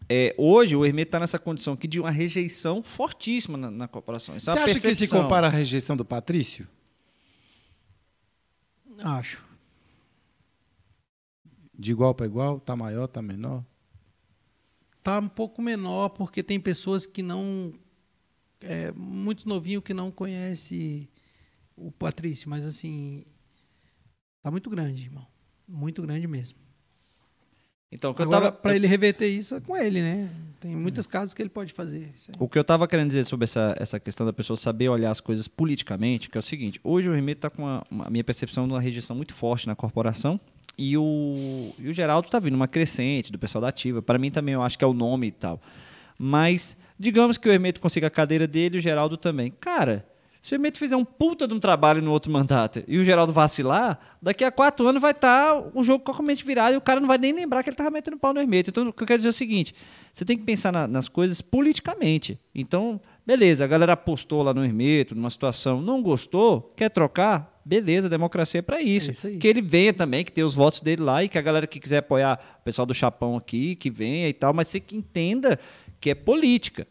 É, 0.09 0.34
hoje 0.36 0.74
o 0.76 0.84
Hermeto 0.84 1.09
está 1.09 1.20
nessa 1.20 1.39
condição 1.39 1.74
aqui 1.74 1.86
de 1.86 2.01
uma 2.01 2.10
rejeição 2.10 2.82
fortíssima 2.82 3.56
na, 3.56 3.70
na 3.70 3.89
corporação. 3.89 4.36
Isso 4.36 4.47
Você 4.51 4.59
é 4.59 4.62
acha 4.62 4.74
que 4.74 4.80
se 4.80 4.86
percepção. 4.89 5.22
compara 5.22 5.47
a 5.47 5.51
rejeição 5.51 5.97
do 5.97 6.05
Patrício? 6.05 6.66
Acho. 9.02 9.44
De 11.78 11.90
igual 11.93 12.14
para 12.14 12.26
igual? 12.26 12.60
Tá 12.60 12.76
maior, 12.76 13.06
tá 13.06 13.22
menor? 13.22 13.64
Tá 15.02 15.18
um 15.18 15.28
pouco 15.28 15.60
menor 15.62 16.10
porque 16.10 16.43
tem 16.43 16.60
pessoas 16.60 17.06
que 17.06 17.22
não 17.22 17.72
é 18.60 18.93
muito 18.93 19.48
novinho 19.48 19.82
que 19.82 19.93
não 19.93 20.10
conhece 20.10 21.09
o 21.77 21.90
Patrício, 21.90 22.49
mas 22.51 22.65
assim 22.66 23.24
tá 24.43 24.51
muito 24.51 24.69
grande, 24.70 25.05
irmão. 25.05 25.27
Muito 25.69 26.03
grande 26.03 26.27
mesmo. 26.27 26.59
Então, 27.94 28.12
o 28.12 28.15
que 28.15 28.23
eu 28.23 28.24
Agora, 28.27 28.47
tava, 28.47 28.57
para 28.57 28.74
ele 28.74 28.86
reverter 28.86 29.28
isso 29.28 29.55
é 29.55 29.61
com 29.61 29.77
ele, 29.77 30.01
né? 30.01 30.31
Tem 30.59 30.74
muitas 30.74 31.07
casas 31.07 31.35
que 31.35 31.43
ele 31.43 31.51
pode 31.51 31.74
fazer. 31.74 32.11
O 32.39 32.49
que 32.49 32.57
eu 32.57 32.62
estava 32.62 32.89
querendo 32.89 33.09
dizer 33.09 33.24
sobre 33.27 33.44
essa, 33.44 33.74
essa 33.78 34.01
questão 34.01 34.24
da 34.24 34.32
pessoa 34.32 34.57
saber 34.57 34.89
olhar 34.89 35.11
as 35.11 35.20
coisas 35.20 35.47
politicamente, 35.47 36.31
que 36.31 36.39
é 36.39 36.40
o 36.40 36.43
seguinte: 36.43 36.81
hoje 36.82 37.11
o 37.11 37.15
Hermeto 37.15 37.39
está 37.39 37.51
com 37.51 37.62
uma, 37.62 37.86
uma- 37.90 38.07
a 38.07 38.11
minha 38.11 38.24
percepção 38.24 38.66
de 38.66 38.73
uma 38.73 38.81
rejeição 38.81 39.15
muito 39.15 39.35
forte 39.35 39.66
na 39.66 39.74
corporação. 39.77 40.40
E 40.78 40.97
o, 40.97 41.74
e 41.78 41.86
o 41.89 41.93
Geraldo 41.93 42.28
está 42.28 42.39
vindo 42.39 42.55
uma 42.55 42.66
crescente 42.66 43.31
do 43.31 43.39
pessoal 43.39 43.61
da 43.61 43.69
Ativa. 43.69 44.01
Para 44.01 44.19
mim 44.19 44.31
também 44.31 44.55
eu 44.55 44.62
acho 44.62 44.78
que 44.78 44.85
é 44.85 44.89
o 44.89 44.94
nome 44.94 45.27
e 45.27 45.31
tal. 45.32 45.61
Mas, 46.19 46.74
digamos 46.99 47.36
que 47.36 47.47
o 47.47 47.53
Hermeto 47.53 47.78
consiga 47.78 48.07
a 48.07 48.11
cadeira 48.11 48.47
dele 48.47 48.77
e 48.77 48.78
o 48.78 48.82
Geraldo 48.82 49.19
também. 49.19 49.51
Cara, 49.51 50.07
se 50.43 50.52
o 50.52 50.56
Hermeto 50.56 50.77
fizer 50.77 50.97
um 50.97 51.05
puta 51.05 51.47
de 51.47 51.55
um 51.55 51.60
trabalho 51.60 52.02
no 52.02 52.10
outro 52.10 52.31
mandato 52.32 52.82
e 52.89 52.98
o 52.98 53.05
Geraldo 53.05 53.32
vacilar, 53.32 53.98
daqui 54.20 54.43
a 54.43 54.51
quatro 54.51 54.86
anos 54.89 55.01
vai 55.01 55.12
estar 55.12 55.70
o 55.73 55.82
jogo 55.85 56.05
totalmente 56.05 56.44
virado 56.44 56.74
e 56.74 56.77
o 56.77 56.81
cara 56.81 56.98
não 56.98 57.06
vai 57.06 57.16
nem 57.16 57.32
lembrar 57.32 57.62
que 57.62 57.70
ele 57.70 57.74
estava 57.74 57.90
metendo 57.90 58.19
pau 58.19 58.35
no 58.35 58.40
Hermeto. 58.40 58.70
Então, 58.70 58.89
o 58.89 58.93
que 58.93 59.02
eu 59.05 59.06
quero 59.06 59.19
dizer 59.20 59.28
é 59.28 59.31
o 59.31 59.32
seguinte: 59.32 59.73
você 60.12 60.24
tem 60.24 60.36
que 60.36 60.43
pensar 60.43 60.73
na- 60.73 60.89
nas 60.89 61.09
coisas 61.09 61.40
politicamente. 61.40 62.39
Então, 62.55 63.01
beleza, 63.27 63.64
a 63.64 63.66
galera 63.69 63.93
apostou 63.93 64.43
lá 64.43 64.52
no 64.52 64.64
Hermeto, 64.64 65.14
numa 65.14 65.31
situação, 65.31 65.81
não 65.81 66.02
gostou, 66.02 66.73
quer 66.77 66.90
trocar? 66.90 67.51
Beleza, 67.64 68.09
democracia 68.09 68.59
é 68.59 68.62
para 68.62 68.81
isso. 68.82 69.10
É 69.10 69.12
isso. 69.12 69.39
Que 69.39 69.47
ele 69.47 69.62
venha 69.62 69.93
também, 69.94 70.24
que 70.24 70.32
tem 70.32 70.43
os 70.43 70.55
votos 70.56 70.81
dele 70.81 71.02
lá 71.02 71.23
e 71.23 71.28
que 71.28 71.39
a 71.39 71.43
galera 71.43 71.66
que 71.69 71.78
quiser 71.78 71.98
apoiar 71.98 72.39
o 72.60 72.64
pessoal 72.64 72.85
do 72.85 72.93
Chapão 72.93 73.36
aqui, 73.36 73.77
que 73.77 73.89
venha 73.89 74.28
e 74.28 74.32
tal, 74.32 74.52
mas 74.52 74.66
você 74.66 74.81
que 74.81 74.97
entenda 74.97 75.56
que 76.01 76.10
é 76.10 76.14
política. 76.16 76.85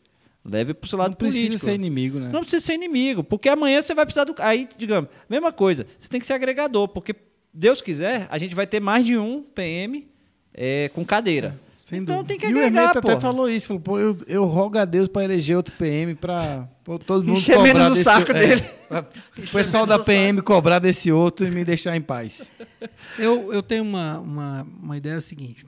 Leve 0.44 0.74
pro 0.74 0.90
seu 0.90 0.98
lado 0.98 1.10
Não 1.12 1.16
precisa 1.16 1.44
político. 1.46 1.66
ser 1.66 1.76
inimigo, 1.76 2.20
né? 2.20 2.30
Não 2.32 2.42
precisa 2.42 2.66
ser 2.66 2.74
inimigo, 2.74 3.24
porque 3.24 3.48
amanhã 3.48 3.82
você 3.82 3.94
vai 3.94 4.06
precisar 4.06 4.24
do. 4.24 4.34
Aí, 4.40 4.68
digamos, 4.78 5.10
mesma 5.30 5.52
coisa, 5.52 5.86
você 6.00 6.10
tem 6.10 6.20
que 6.20 6.26
ser 6.26 6.34
agregador, 6.34 6.88
porque 6.88 7.16
Deus 7.54 7.80
quiser, 7.82 8.28
a 8.30 8.38
gente 8.40 8.56
vai 8.56 8.66
ter 8.66 8.80
mais 8.80 9.06
de 9.06 9.18
um 9.18 9.44
PM 9.44 10.08
é, 10.54 10.90
com 10.96 11.06
cadeira. 11.06 11.60
Sem 11.84 12.00
então 12.00 12.18
dúvida. 12.18 12.28
tem 12.30 12.38
que 12.40 12.46
e 12.46 12.54
o 12.54 12.58
agregar, 12.58 12.82
Hermeto 12.90 12.98
até 13.00 13.20
falou 13.20 13.50
isso. 13.50 13.68
Falou, 13.68 13.82
pô, 13.82 14.00
eu, 14.00 14.18
eu 14.26 14.46
rogo 14.46 14.78
a 14.80 14.86
Deus 14.86 15.08
para 15.08 15.24
eleger 15.26 15.58
outro 15.58 15.76
PM 15.78 16.16
para 16.16 16.68
todo 17.06 17.24
mundo 17.26 17.38
Encher 17.38 17.58
cobrar 17.58 17.74
menos 17.74 17.88
o 17.88 17.90
desse- 17.92 18.04
saco 18.04 18.32
é, 18.32 18.34
dele. 18.34 18.64
pra- 18.88 19.02
o 19.38 19.52
pessoal 19.52 19.86
da 19.86 20.00
PM 20.00 20.42
cobrar 20.42 20.80
desse 20.80 21.12
outro 21.12 21.46
e 21.46 21.52
me 21.52 21.64
deixar 21.66 21.96
em 21.96 22.02
paz. 22.02 22.52
Eu, 23.20 23.52
eu 23.54 23.62
tenho 23.62 23.84
uma, 23.84 24.20
uma, 24.20 24.64
uma 24.82 24.98
ideia 24.98 25.20
seguinte. 25.22 25.66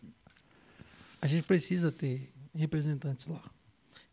A 1.22 1.28
gente 1.28 1.44
precisa 1.44 1.92
ter 1.92 2.32
representantes 2.56 3.28
lá. 3.28 3.42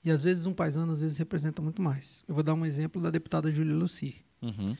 E 0.04 0.10
às 0.10 0.22
vezes 0.22 0.46
um 0.46 0.52
paisano 0.54 0.92
às 0.92 1.00
vezes 1.00 1.16
representa 1.18 1.60
muito 1.60 1.82
mais. 1.82 2.22
Eu 2.26 2.34
vou 2.34 2.42
dar 2.42 2.54
um 2.54 2.64
exemplo 2.64 3.00
da 3.02 3.10
deputada 3.10 3.50
Júlia 3.50 3.74
Luci. 3.74 4.16
Uhum. 4.40 4.76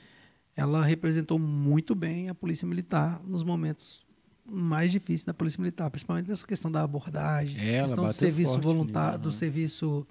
Ela 0.56 0.84
representou 0.84 1.38
muito 1.38 1.94
bem 1.94 2.28
a 2.28 2.34
Polícia 2.34 2.66
Militar 2.66 3.20
nos 3.24 3.42
momentos 3.42 4.04
mais 4.44 4.90
difíceis 4.90 5.24
da 5.24 5.34
Polícia 5.34 5.60
Militar, 5.60 5.88
principalmente 5.90 6.28
nessa 6.28 6.46
questão 6.46 6.70
da 6.72 6.82
abordagem, 6.82 7.56
Ela 7.58 7.86
questão 7.86 8.06
do 8.06 8.12
serviço 8.12 8.60
voluntário, 8.60 9.12
nisso, 9.18 9.22
do 9.22 9.28
né? 9.28 9.34
serviço 9.36 10.06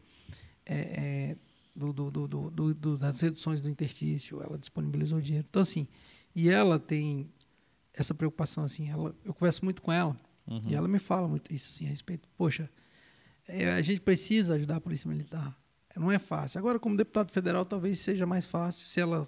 é, 0.65 0.77
é, 0.77 1.37
do, 1.75 1.91
do- 1.91 2.11
do- 2.11 2.27
do- 2.27 2.51
do- 2.51 2.73
do- 2.73 2.97
das 2.97 3.19
reduções 3.19 3.61
do 3.61 3.69
interstício, 3.69 4.41
ela 4.41 4.57
disponibilizou 4.57 5.19
dinheiro. 5.19 5.45
Então 5.49 5.61
assim, 5.61 5.87
e 6.35 6.49
ela 6.49 6.79
tem 6.79 7.29
essa 7.93 8.13
preocupação 8.13 8.63
assim, 8.63 8.87
ela, 8.89 9.13
eu 9.25 9.33
converso 9.33 9.65
muito 9.65 9.81
com 9.81 9.91
ela 9.91 10.15
Uhum. 10.47 10.61
e 10.67 10.73
ela 10.75 10.87
me 10.87 10.99
fala 10.99 11.27
muito 11.27 11.53
isso 11.53 11.69
assim 11.73 11.85
a 11.85 11.89
respeito. 11.89 12.27
Poxa, 12.37 12.69
é, 13.49 13.71
a 13.73 13.81
gente 13.81 13.99
precisa 14.01 14.53
ajudar 14.55 14.77
a 14.77 14.81
polícia 14.81 15.09
militar. 15.09 15.57
Não 15.95 16.11
é 16.11 16.19
fácil. 16.19 16.59
Agora, 16.59 16.79
como 16.79 16.95
deputado 16.95 17.31
federal, 17.31 17.65
talvez 17.65 17.99
seja 17.99 18.25
mais 18.25 18.45
fácil 18.45 18.85
se 18.87 19.01
ela 19.01 19.27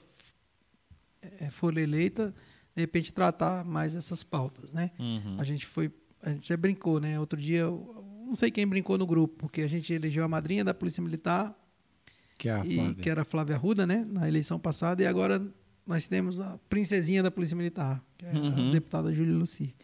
é, 1.21 1.49
for 1.49 1.77
eleita, 1.77 2.33
de 2.75 2.81
repente 2.81 3.11
tratar 3.13 3.65
mais 3.65 3.95
essas 3.95 4.23
pautas, 4.23 4.71
né? 4.71 4.91
Uhum. 4.97 5.35
A 5.37 5.43
gente 5.43 5.65
foi, 5.65 5.91
a 6.21 6.29
gente 6.29 6.47
já 6.47 6.55
brincou, 6.55 6.99
né? 6.99 7.19
Outro 7.19 7.37
dia, 7.39 7.65
não 7.65 8.35
sei 8.35 8.49
quem 8.51 8.65
brincou 8.65 8.97
no 8.97 9.05
grupo, 9.05 9.35
porque 9.37 9.61
a 9.63 9.67
gente 9.67 9.91
elegeu 9.91 10.23
a 10.23 10.27
madrinha 10.27 10.63
da 10.63 10.73
polícia 10.73 11.03
militar 11.03 11.53
Que 12.37 12.47
é 12.47 12.53
a 12.53 12.65
e 12.65 12.95
que 12.95 13.09
era 13.09 13.23
a 13.23 13.25
Flávia 13.25 13.55
Arruda, 13.55 13.85
né? 13.85 14.05
Na 14.07 14.27
eleição 14.27 14.57
passada 14.59 15.01
e 15.03 15.05
agora 15.07 15.45
nós 15.85 16.07
temos 16.07 16.39
a 16.39 16.57
princesinha 16.69 17.21
da 17.21 17.31
polícia 17.31 17.57
militar, 17.57 18.01
que 18.17 18.25
é 18.25 18.31
Uhum. 18.31 18.69
a 18.69 18.71
deputada 18.71 19.11
Júlia 19.13 19.33
Luci. 19.35 19.75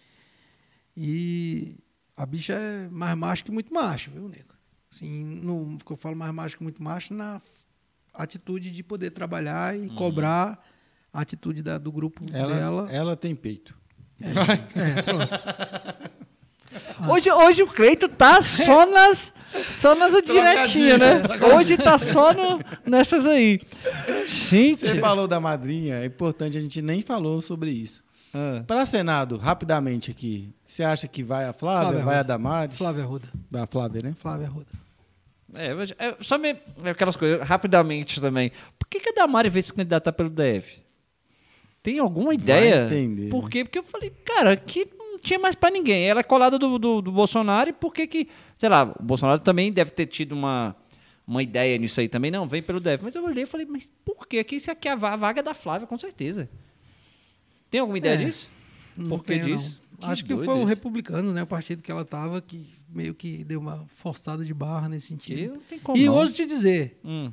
E 0.95 1.75
a 2.17 2.25
bicha 2.25 2.53
é 2.53 2.89
mais 2.89 3.15
macho 3.15 3.45
que 3.45 3.51
muito 3.51 3.71
macho, 3.73 4.09
viu, 4.11 4.27
nego? 4.27 4.55
Assim, 4.91 5.23
no, 5.23 5.77
que 5.77 5.91
eu 5.91 5.95
falo 5.95 6.15
mais 6.15 6.33
macho 6.33 6.57
que 6.57 6.63
muito 6.63 6.81
macho 6.81 7.13
na 7.13 7.39
atitude 8.13 8.71
de 8.71 8.83
poder 8.83 9.11
trabalhar 9.11 9.77
e 9.77 9.87
cobrar 9.89 10.59
a 11.13 11.21
atitude 11.21 11.61
da- 11.61 11.77
do 11.77 11.91
grupo 11.91 12.25
ela, 12.33 12.55
dela. 12.55 12.87
ela 12.91 13.15
tem 13.15 13.35
peito. 13.35 13.77
É, 14.19 15.01
pronto. 15.03 15.29
Hoje, 17.09 17.31
hoje 17.31 17.63
o 17.63 17.67
Cleito 17.67 18.07
tá 18.09 18.41
só 18.41 18.85
nas, 18.85 19.33
só 19.69 19.95
nas 19.95 20.13
direitinhas, 20.21 20.99
né? 20.99 21.21
Hoje 21.55 21.77
tá 21.77 21.97
só 21.97 22.33
no, 22.33 22.59
nessas 22.85 23.25
aí. 23.25 23.59
Gente. 24.27 24.79
Você 24.79 24.99
falou 24.99 25.27
da 25.27 25.39
madrinha, 25.39 25.95
é 25.95 26.05
importante, 26.05 26.57
a 26.57 26.61
gente 26.61 26.81
nem 26.81 27.01
falou 27.01 27.39
sobre 27.41 27.71
isso. 27.71 28.03
Ah. 28.37 28.63
Para 28.67 28.85
Senado, 28.85 29.35
rapidamente 29.37 30.11
aqui, 30.11 30.53
você 30.65 30.83
acha 30.83 31.07
que 31.07 31.23
vai 31.23 31.45
a 31.45 31.53
Flávia, 31.53 31.85
Flávia 31.85 32.05
vai 32.05 32.15
a 32.15 32.17
Arruda. 32.19 32.33
Damares? 32.33 32.77
Flávia 32.77 33.03
Arruda. 33.03 33.27
Vai 33.49 33.61
a 33.63 33.67
Flávia, 33.67 34.01
né? 34.03 34.13
Flávia 34.15 34.47
Arruda. 34.47 34.67
É, 35.55 35.73
mas 35.73 35.93
é, 35.97 36.15
só 36.21 36.37
me, 36.37 36.49
é 36.83 36.89
aquelas 36.89 37.15
coisas, 37.15 37.41
rapidamente 37.47 38.21
também. 38.21 38.51
Por 38.77 38.87
que, 38.87 38.99
que 38.99 39.09
a 39.09 39.13
Damari 39.13 39.49
veio 39.49 39.63
se 39.63 39.73
candidatar 39.73 40.11
pelo 40.11 40.29
DF? 40.29 40.83
Tem 41.81 41.97
alguma 41.97 42.33
ideia? 42.33 42.85
entender, 42.85 43.29
Por 43.29 43.45
né? 43.45 43.49
quê? 43.49 43.63
Porque 43.63 43.79
eu 43.79 43.83
falei, 43.83 44.11
cara, 44.23 44.51
aqui 44.51 44.85
não 44.95 45.17
tinha 45.17 45.39
mais 45.39 45.55
pra 45.55 45.71
ninguém. 45.71 46.07
Ela 46.07 46.19
é 46.19 46.23
colada 46.23 46.59
do, 46.59 46.77
do, 46.77 47.01
do 47.01 47.11
Bolsonaro 47.11 47.69
e 47.71 47.73
por 47.73 47.93
que 47.93 48.05
que... 48.05 48.27
Sei 48.55 48.69
lá, 48.69 48.83
o 48.83 49.01
Bolsonaro 49.01 49.39
também 49.39 49.71
deve 49.71 49.91
ter 49.91 50.05
tido 50.05 50.33
uma, 50.33 50.75
uma 51.25 51.41
ideia 51.41 51.77
nisso 51.77 51.99
aí 52.01 52.09
também. 52.09 52.29
Não, 52.29 52.45
vem 52.47 52.61
pelo 52.61 52.79
DF. 52.79 52.99
Mas 53.01 53.15
eu 53.15 53.23
olhei 53.23 53.43
e 53.43 53.47
falei, 53.47 53.65
mas 53.65 53.89
por 54.03 54.27
quê? 54.27 54.39
Aqui 54.39 54.57
isso 54.57 54.69
aqui 54.69 54.87
é 54.87 54.91
a 54.91 54.95
a 54.95 55.15
vaga 55.15 55.41
da 55.41 55.53
Flávia, 55.53 55.87
com 55.87 55.97
certeza. 55.97 56.49
Tem 57.69 57.81
alguma 57.81 57.97
ideia 57.97 58.15
É, 58.15 58.25
disso? 58.25 58.49
Não 58.95 59.09
Por 59.09 59.19
que 59.23 59.33
tenho, 59.33 59.45
disso? 59.57 59.79
Não. 59.99 60.09
Acho 60.09 60.23
que 60.25 60.33
foi 60.35 60.47
o. 60.47 60.63
Republicano, 60.63 61.33
né? 61.33 61.43
O 61.43 61.47
partido 61.47 61.81
que 61.81 61.91
ela 61.91 62.05
tava, 62.05 62.41
que 62.41 62.65
meio 62.89 63.13
que 63.15 63.43
deu 63.43 63.59
uma 63.59 63.85
forçada 63.95 64.45
de 64.45 64.53
barra 64.53 64.87
nesse 64.89 65.15
Que 65.17 65.33
sentido. 65.33 65.53
não 65.55 65.59
tem 65.61 65.79
como 65.79 65.97
E 65.97 66.05
não. 66.05 66.13
ouso 66.15 66.31
te 66.33 66.45
dizer, 66.45 66.99
Hum. 67.03 67.31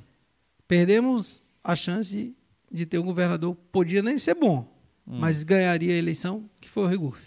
perdemos 0.66 1.42
a 1.62 1.76
chance 1.76 2.34
de 2.70 2.86
ter 2.86 2.98
um 2.98 3.04
governador, 3.04 3.54
podia 3.70 4.02
nem 4.02 4.18
ser 4.18 4.34
bom, 4.34 4.66
Hum. 5.06 5.18
mas 5.20 5.42
ganharia 5.44 5.92
a 5.94 5.96
eleição, 5.96 6.48
que 6.60 6.68
foi 6.68 6.84
o 6.84 6.86
Reguf. 6.86 7.20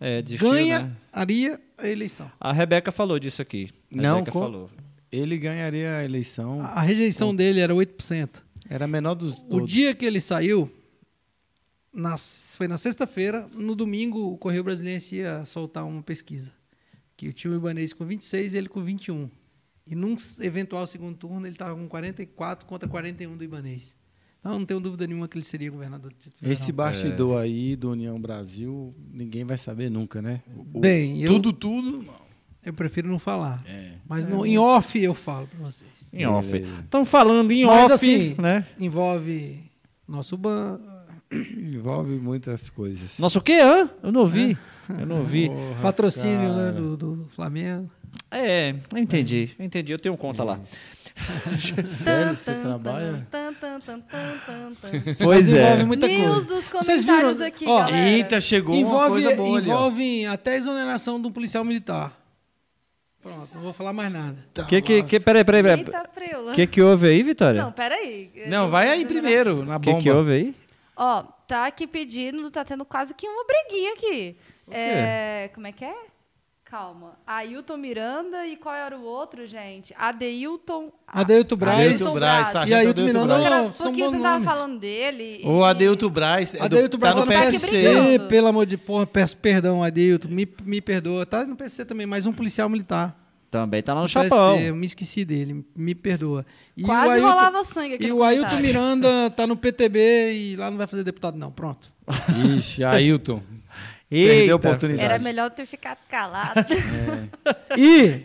É, 0.00 0.22
desistiu, 0.22 0.52
né? 0.54 0.96
Ganharia 1.12 1.60
a 1.76 1.86
eleição. 1.88 2.30
A 2.40 2.52
Rebeca 2.52 2.90
falou 2.90 3.18
disso 3.18 3.42
aqui. 3.42 3.68
A 3.92 3.96
Não, 4.00 4.14
Rebeca 4.16 4.32
com- 4.32 4.40
falou. 4.40 4.70
Ele 5.12 5.36
ganharia 5.38 5.96
a 5.98 6.04
eleição. 6.04 6.56
A 6.60 6.66
a 6.66 6.80
rejeição 6.80 7.34
dele 7.34 7.60
era 7.60 7.74
8%. 7.74 8.44
Era 8.68 8.84
a 8.84 8.88
menor 8.88 9.14
dos 9.14 9.38
O 9.38 9.42
todos. 9.44 9.70
dia 9.70 9.94
que 9.94 10.04
ele 10.06 10.20
saiu, 10.20 10.70
na- 11.92 12.16
foi 12.18 12.68
na 12.68 12.78
sexta-feira, 12.78 13.46
no 13.54 13.74
domingo 13.74 14.32
o 14.32 14.38
Correio 14.38 14.64
Brasiliense 14.64 15.16
ia 15.16 15.44
soltar 15.44 15.84
uma 15.86 16.02
pesquisa. 16.02 16.52
Que 17.16 17.32
tinha 17.32 17.52
o 17.52 17.56
Ibanez 17.56 17.92
com 17.92 18.04
26 18.06 18.54
e 18.54 18.56
ele 18.58 18.68
com 18.68 18.82
21. 18.82 19.28
E 19.86 19.94
num 19.94 20.16
eventual 20.40 20.86
segundo 20.86 21.16
turno 21.16 21.46
ele 21.46 21.54
estava 21.54 21.74
com 21.74 21.86
44 21.88 22.66
contra 22.66 22.88
41 22.88 23.36
do 23.36 23.44
Ibanez. 23.44 23.96
Então 24.38 24.58
não 24.58 24.64
tenho 24.64 24.80
dúvida 24.80 25.06
nenhuma 25.06 25.28
que 25.28 25.36
ele 25.36 25.44
seria 25.44 25.70
governador 25.70 26.10
do 26.10 26.14
Distrito 26.16 26.36
Federal. 26.38 26.52
Esse 26.54 26.72
bastidor 26.72 27.42
aí 27.42 27.76
do 27.76 27.90
União 27.90 28.18
Brasil, 28.18 28.94
ninguém 29.12 29.44
vai 29.44 29.58
saber 29.58 29.90
nunca, 29.90 30.22
né? 30.22 30.40
O- 30.56 30.78
o- 30.78 30.80
Bem, 30.80 31.20
eu- 31.20 31.32
tudo, 31.32 31.52
tudo. 31.52 32.06
Eu 32.64 32.72
prefiro 32.72 33.08
não 33.08 33.18
falar. 33.18 33.62
É. 33.66 33.92
Mas 34.08 34.26
no, 34.26 34.46
em 34.46 34.56
off 34.58 34.98
eu 35.02 35.14
falo 35.14 35.46
para 35.46 35.58
vocês. 35.58 36.08
Em 36.12 36.24
off. 36.26 36.56
Estão 36.56 37.04
falando 37.04 37.50
em 37.50 37.64
Mas 37.66 37.84
off, 37.84 37.92
assim, 37.94 38.34
né? 38.40 38.66
Envolve 38.78 39.62
nosso 40.08 40.36
banco. 40.38 40.82
Envolve 41.32 42.18
muitas 42.18 42.68
coisas. 42.70 43.16
Nossa, 43.18 43.38
o 43.38 43.42
quê? 43.42 43.60
Hã? 43.62 43.88
Eu 44.02 44.10
não 44.10 44.22
ouvi. 44.22 44.58
Eu 44.98 45.06
não 45.06 45.18
ouvi. 45.18 45.46
Porra, 45.50 45.82
Patrocínio 45.82 46.52
né, 46.52 46.72
do, 46.72 46.96
do 46.96 47.26
Flamengo. 47.28 47.88
É, 48.30 48.74
eu 48.92 48.98
entendi. 48.98 49.50
Eu 49.58 49.64
entendi. 49.64 49.92
Eu 49.92 49.98
tenho 49.98 50.16
conta 50.16 50.42
lá. 50.42 50.58
Sério, 52.02 52.36
você 52.36 52.54
trabalha? 52.54 53.26
Tan, 53.30 53.52
tan. 53.54 53.80
Pois 55.22 55.52
é. 55.52 55.62
envolve 55.62 55.84
muita 55.84 56.08
News 56.08 56.46
coisa. 56.46 56.54
dos 56.54 56.64
Vocês 56.68 57.04
viram? 57.04 57.44
aqui, 57.44 57.64
Ó, 57.66 57.78
galera. 57.78 58.08
Eita, 58.08 58.40
chegou 58.40 58.74
uma 58.74 58.80
envolve, 58.80 59.08
coisa 59.08 59.36
boa 59.36 59.58
ali, 59.58 59.66
envolve 59.68 60.26
até 60.26 60.52
a 60.52 60.56
exoneração 60.56 61.20
do 61.20 61.30
policial 61.30 61.64
militar. 61.64 62.16
Pronto, 63.22 63.54
não 63.54 63.62
vou 63.62 63.72
falar 63.74 63.92
mais 63.92 64.12
nada. 64.12 64.36
Tá, 64.54 64.64
Que 64.64 64.80
que, 64.80 65.02
que, 65.02 65.20
peraí, 65.20 65.44
peraí, 65.44 65.62
peraí. 65.62 65.84
O 66.48 66.52
que 66.52 66.66
que 66.66 66.80
houve 66.80 67.06
aí, 67.08 67.22
Vitória? 67.22 67.62
Não, 67.62 67.70
peraí. 67.70 68.30
Não, 68.48 68.70
vai 68.70 68.88
aí 68.88 69.04
primeiro, 69.04 69.64
na 69.64 69.76
O 69.76 69.80
que 69.80 69.90
bomba. 69.90 70.02
que 70.02 70.10
houve 70.10 70.32
aí? 70.32 70.54
Ó, 71.02 71.22
tá 71.48 71.64
aqui 71.64 71.86
pedindo, 71.86 72.50
tá 72.50 72.62
tendo 72.62 72.84
quase 72.84 73.14
que 73.14 73.26
uma 73.26 73.42
briguinha 73.42 73.94
aqui. 73.94 74.36
É, 74.70 75.50
como 75.54 75.66
é 75.66 75.72
que 75.72 75.82
é? 75.82 75.94
Calma. 76.62 77.18
Ailton 77.26 77.78
Miranda 77.78 78.46
e 78.46 78.54
qual 78.54 78.74
era 78.74 78.98
o 78.98 79.02
outro, 79.02 79.46
gente? 79.46 79.94
Adeilton. 79.96 80.92
Adeilton 81.08 81.56
Braz. 81.56 81.78
Adeilton 81.78 82.14
Braz, 82.14 82.52
Braz. 82.52 82.68
E 82.68 82.74
Ailton 82.74 83.00
Miranda 83.00 83.38
Braz. 83.38 83.62
Porque, 83.62 83.72
são 83.72 83.92
porque 83.92 84.04
você 84.04 84.20
tava 84.20 84.44
falando 84.44 84.78
dele. 84.78 85.40
O 85.46 85.60
e- 85.60 85.64
Adeilton 85.64 86.10
Braz. 86.10 86.54
é 86.54 86.62
Adeilton 86.62 86.98
Braz 86.98 87.14
tá 87.14 87.20
no 87.22 87.26
PSC. 87.26 87.50
PSC, 87.50 87.82
brigando. 87.82 88.28
pelo 88.28 88.46
amor 88.48 88.66
de 88.66 88.76
porra, 88.76 89.06
peço 89.06 89.38
perdão, 89.38 89.82
Adeilton, 89.82 90.28
me, 90.28 90.46
me 90.62 90.82
perdoa. 90.82 91.24
Tá 91.24 91.46
no 91.46 91.56
PSC 91.56 91.86
também, 91.86 92.06
mais 92.06 92.26
um 92.26 92.32
policial 92.32 92.68
militar. 92.68 93.19
Também 93.50 93.82
tá 93.82 93.92
lá 93.94 94.02
no 94.02 94.08
chapão. 94.08 94.60
Eu 94.60 94.76
me 94.76 94.86
esqueci 94.86 95.24
dele, 95.24 95.64
me 95.74 95.94
perdoa. 95.94 96.46
E 96.76 96.82
Quase 96.82 97.08
o 97.08 97.10
Ailton- 97.12 97.28
rolava 97.28 97.64
sangue 97.64 97.94
aqui 97.94 98.06
E 98.06 98.12
o 98.12 98.22
Ailton. 98.22 98.60
Miranda 98.60 99.28
tá 99.30 99.44
no 99.46 99.56
PTB 99.56 100.32
e 100.32 100.56
lá 100.56 100.70
não 100.70 100.78
vai 100.78 100.86
fazer 100.86 101.02
deputado 101.02 101.36
não, 101.36 101.50
pronto. 101.50 101.92
Ixi, 102.58 102.84
Ailton. 102.84 103.42
Eita, 104.10 104.34
Perdeu 104.34 104.54
a 104.54 104.56
oportunidade. 104.56 105.04
Era 105.04 105.18
melhor 105.18 105.50
ter 105.50 105.66
ficado 105.66 105.98
calado. 106.08 106.64
E 107.76 108.20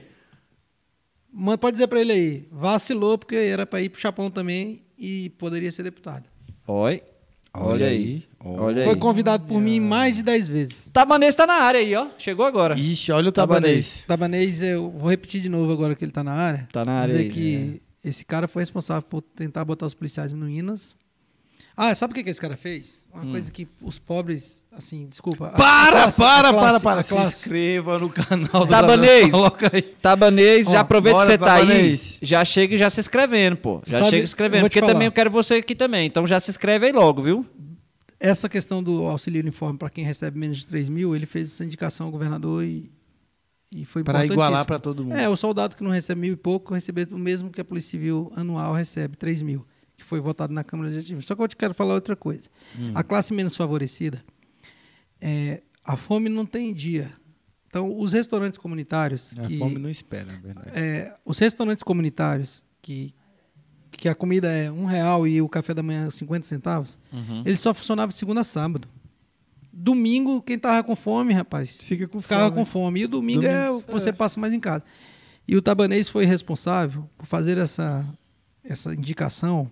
mano, 1.31 1.57
pode 1.57 1.73
dizer 1.73 1.87
pra 1.87 1.99
ele 1.99 2.11
aí, 2.13 2.47
vacilou 2.51 3.17
porque 3.17 3.35
era 3.35 3.65
pra 3.65 3.81
ir 3.81 3.89
pro 3.89 3.99
Chapão 4.01 4.29
também 4.31 4.83
e 4.97 5.29
poderia 5.31 5.71
ser 5.71 5.83
deputado. 5.83 6.25
Oi. 6.67 7.01
Olha 7.59 7.87
aí. 7.87 8.23
Olha 8.43 8.83
Foi 8.83 8.93
aí. 8.93 8.99
convidado 8.99 9.45
por 9.45 9.59
mim 9.59 9.79
mais 9.79 10.15
de 10.15 10.21
10 10.23 10.47
vezes. 10.47 10.89
Tabanês 10.93 11.33
tá 11.33 11.47
na 11.47 11.55
área 11.55 11.79
aí, 11.79 11.95
ó. 11.95 12.07
Chegou 12.17 12.45
agora. 12.45 12.75
Ixi, 12.79 13.11
olha 13.11 13.29
o 13.29 13.31
tabanês. 13.31 14.03
Tabanês, 14.07 14.61
eu 14.61 14.91
vou 14.91 15.09
repetir 15.09 15.41
de 15.41 15.49
novo 15.49 15.71
agora 15.73 15.95
que 15.95 16.05
ele 16.05 16.11
tá 16.11 16.23
na 16.23 16.33
área. 16.33 16.67
Tá 16.71 16.85
na 16.85 16.99
área 16.99 17.07
Dizer 17.07 17.23
aí, 17.23 17.29
que 17.29 17.81
esse 18.03 18.23
cara 18.23 18.47
foi 18.47 18.61
responsável 18.61 19.01
por 19.01 19.21
tentar 19.21 19.65
botar 19.65 19.85
os 19.87 19.93
policiais 19.95 20.31
no 20.31 20.45
Minas. 20.45 20.95
Ah, 21.77 21.93
sabe 21.93 22.11
o 22.11 22.15
que, 22.15 22.23
que 22.23 22.29
esse 22.29 22.39
cara 22.39 22.55
fez? 22.55 23.05
Uma 23.13 23.25
coisa 23.31 23.51
que 23.51 23.67
os 23.81 23.99
pobres, 23.99 24.63
assim, 24.71 25.07
desculpa. 25.07 25.49
Para, 25.49 25.91
classe- 26.03 26.21
para, 26.21 26.53
para, 26.53 26.79
classe- 26.79 26.83
para. 26.83 26.99
a 26.99 27.03
Se 27.03 27.17
inscreva 27.17 27.99
no 27.99 28.09
canal 28.09 28.65
do 28.65 28.67
Tabanês. 28.67 29.29
Coloca 29.31 29.69
aí. 29.73 29.81
Tabanês, 29.81 30.67
já 30.67 30.79
aproveita 30.79 31.19
que 31.19 31.25
você 31.25 31.37
tá 31.37 31.55
aí. 31.55 31.99
Já 32.21 32.45
chega 32.45 32.75
e 32.75 32.77
já 32.77 32.89
se 32.89 33.01
inscrevendo, 33.01 33.57
pô. 33.57 33.81
Já 33.85 33.97
Sabe, 33.99 34.09
chega 34.11 34.23
escrevendo. 34.23 34.61
te 34.61 34.63
Porque 34.69 34.79
falar. 34.79 34.93
também 34.93 35.05
eu 35.07 35.11
quero 35.11 35.29
você 35.29 35.55
aqui 35.55 35.75
também. 35.75 36.07
Então 36.07 36.25
já 36.25 36.39
se 36.39 36.49
inscreve 36.49 36.85
aí 36.85 36.91
logo, 36.93 37.21
viu? 37.21 37.45
Essa 38.21 38.47
questão 38.47 38.81
do 38.81 39.03
auxílio 39.03 39.41
uniforme 39.41 39.77
para 39.77 39.89
quem 39.89 40.05
recebe 40.05 40.39
menos 40.39 40.59
de 40.59 40.67
3 40.67 40.87
mil, 40.87 41.13
ele 41.13 41.25
fez 41.25 41.51
essa 41.51 41.65
indicação 41.65 42.05
ao 42.05 42.11
governador 42.11 42.63
e, 42.63 42.89
e 43.75 43.83
foi 43.83 44.01
Para 44.01 44.25
igualar 44.25 44.65
para 44.65 44.79
todo 44.79 45.03
mundo. 45.03 45.17
É, 45.17 45.27
o 45.27 45.35
soldado 45.35 45.75
que 45.75 45.83
não 45.83 45.91
recebe 45.91 46.21
mil 46.21 46.33
e 46.33 46.37
pouco 46.37 46.73
receber 46.73 47.09
o 47.11 47.17
mesmo 47.19 47.49
que 47.49 47.59
a 47.59 47.65
Polícia 47.65 47.91
Civil 47.91 48.31
anual 48.33 48.71
recebe, 48.73 49.17
3 49.17 49.41
mil, 49.41 49.65
que 49.95 50.03
foi 50.03 50.19
votado 50.19 50.53
na 50.53 50.63
Câmara 50.63 50.89
Legislativa. 50.89 51.21
Só 51.21 51.35
que 51.35 51.41
eu 51.41 51.47
te 51.47 51.55
quero 51.55 51.73
falar 51.73 51.93
outra 51.93 52.15
coisa. 52.15 52.49
Hum. 52.77 52.91
A 52.95 53.03
classe 53.03 53.33
menos 53.33 53.55
favorecida, 53.55 54.23
é, 55.21 55.61
a 55.83 55.95
fome 55.95 56.29
não 56.29 56.45
tem 56.45 56.73
dia. 56.73 57.11
Então, 57.67 57.97
os 57.99 58.13
restaurantes 58.13 58.57
comunitários... 58.57 59.33
A 59.37 59.41
que, 59.47 59.57
fome 59.57 59.77
não 59.77 59.89
espera, 59.89 60.31
na 60.31 60.39
verdade. 60.39 60.71
é, 60.73 61.13
os 61.25 61.37
restaurantes 61.39 61.83
comunitários 61.83 62.63
que, 62.81 63.13
que 63.91 64.07
a 64.07 64.15
comida 64.15 64.49
é 64.51 64.71
um 64.71 64.85
real 64.85 65.27
e 65.27 65.41
o 65.41 65.49
café 65.49 65.73
da 65.73 65.83
manhã 65.83 66.07
é 66.07 66.09
50 66.09 66.45
centavos, 66.47 66.97
Uhum. 67.11 67.43
ele 67.45 67.57
só 67.57 67.73
funcionava 67.73 68.11
de 68.11 68.17
segunda 68.17 68.41
a 68.41 68.43
sábado. 68.45 68.87
Domingo, 69.77 70.41
quem 70.41 70.57
tava 70.57 70.81
com 70.85 70.95
fome, 70.95 71.33
rapaz, 71.33 71.81
Fica 71.81 72.07
com 72.07 72.21
ficava 72.21 72.45
fome. 72.45 72.55
com 72.55 72.65
fome. 72.65 73.01
E 73.01 73.05
o 73.05 73.07
domingo, 73.09 73.43
é 73.45 73.69
o 73.69 73.81
que 73.81 73.91
você 73.91 74.13
passa 74.13 74.39
mais 74.39 74.53
em 74.53 74.59
casa. 74.59 74.83
E 75.45 75.55
o 75.57 75.61
Tabanês 75.61 76.09
foi 76.09 76.23
responsável 76.25 77.09
por 77.17 77.25
fazer 77.25 77.57
essa, 77.57 78.05
essa 78.63 78.93
indicação 78.93 79.69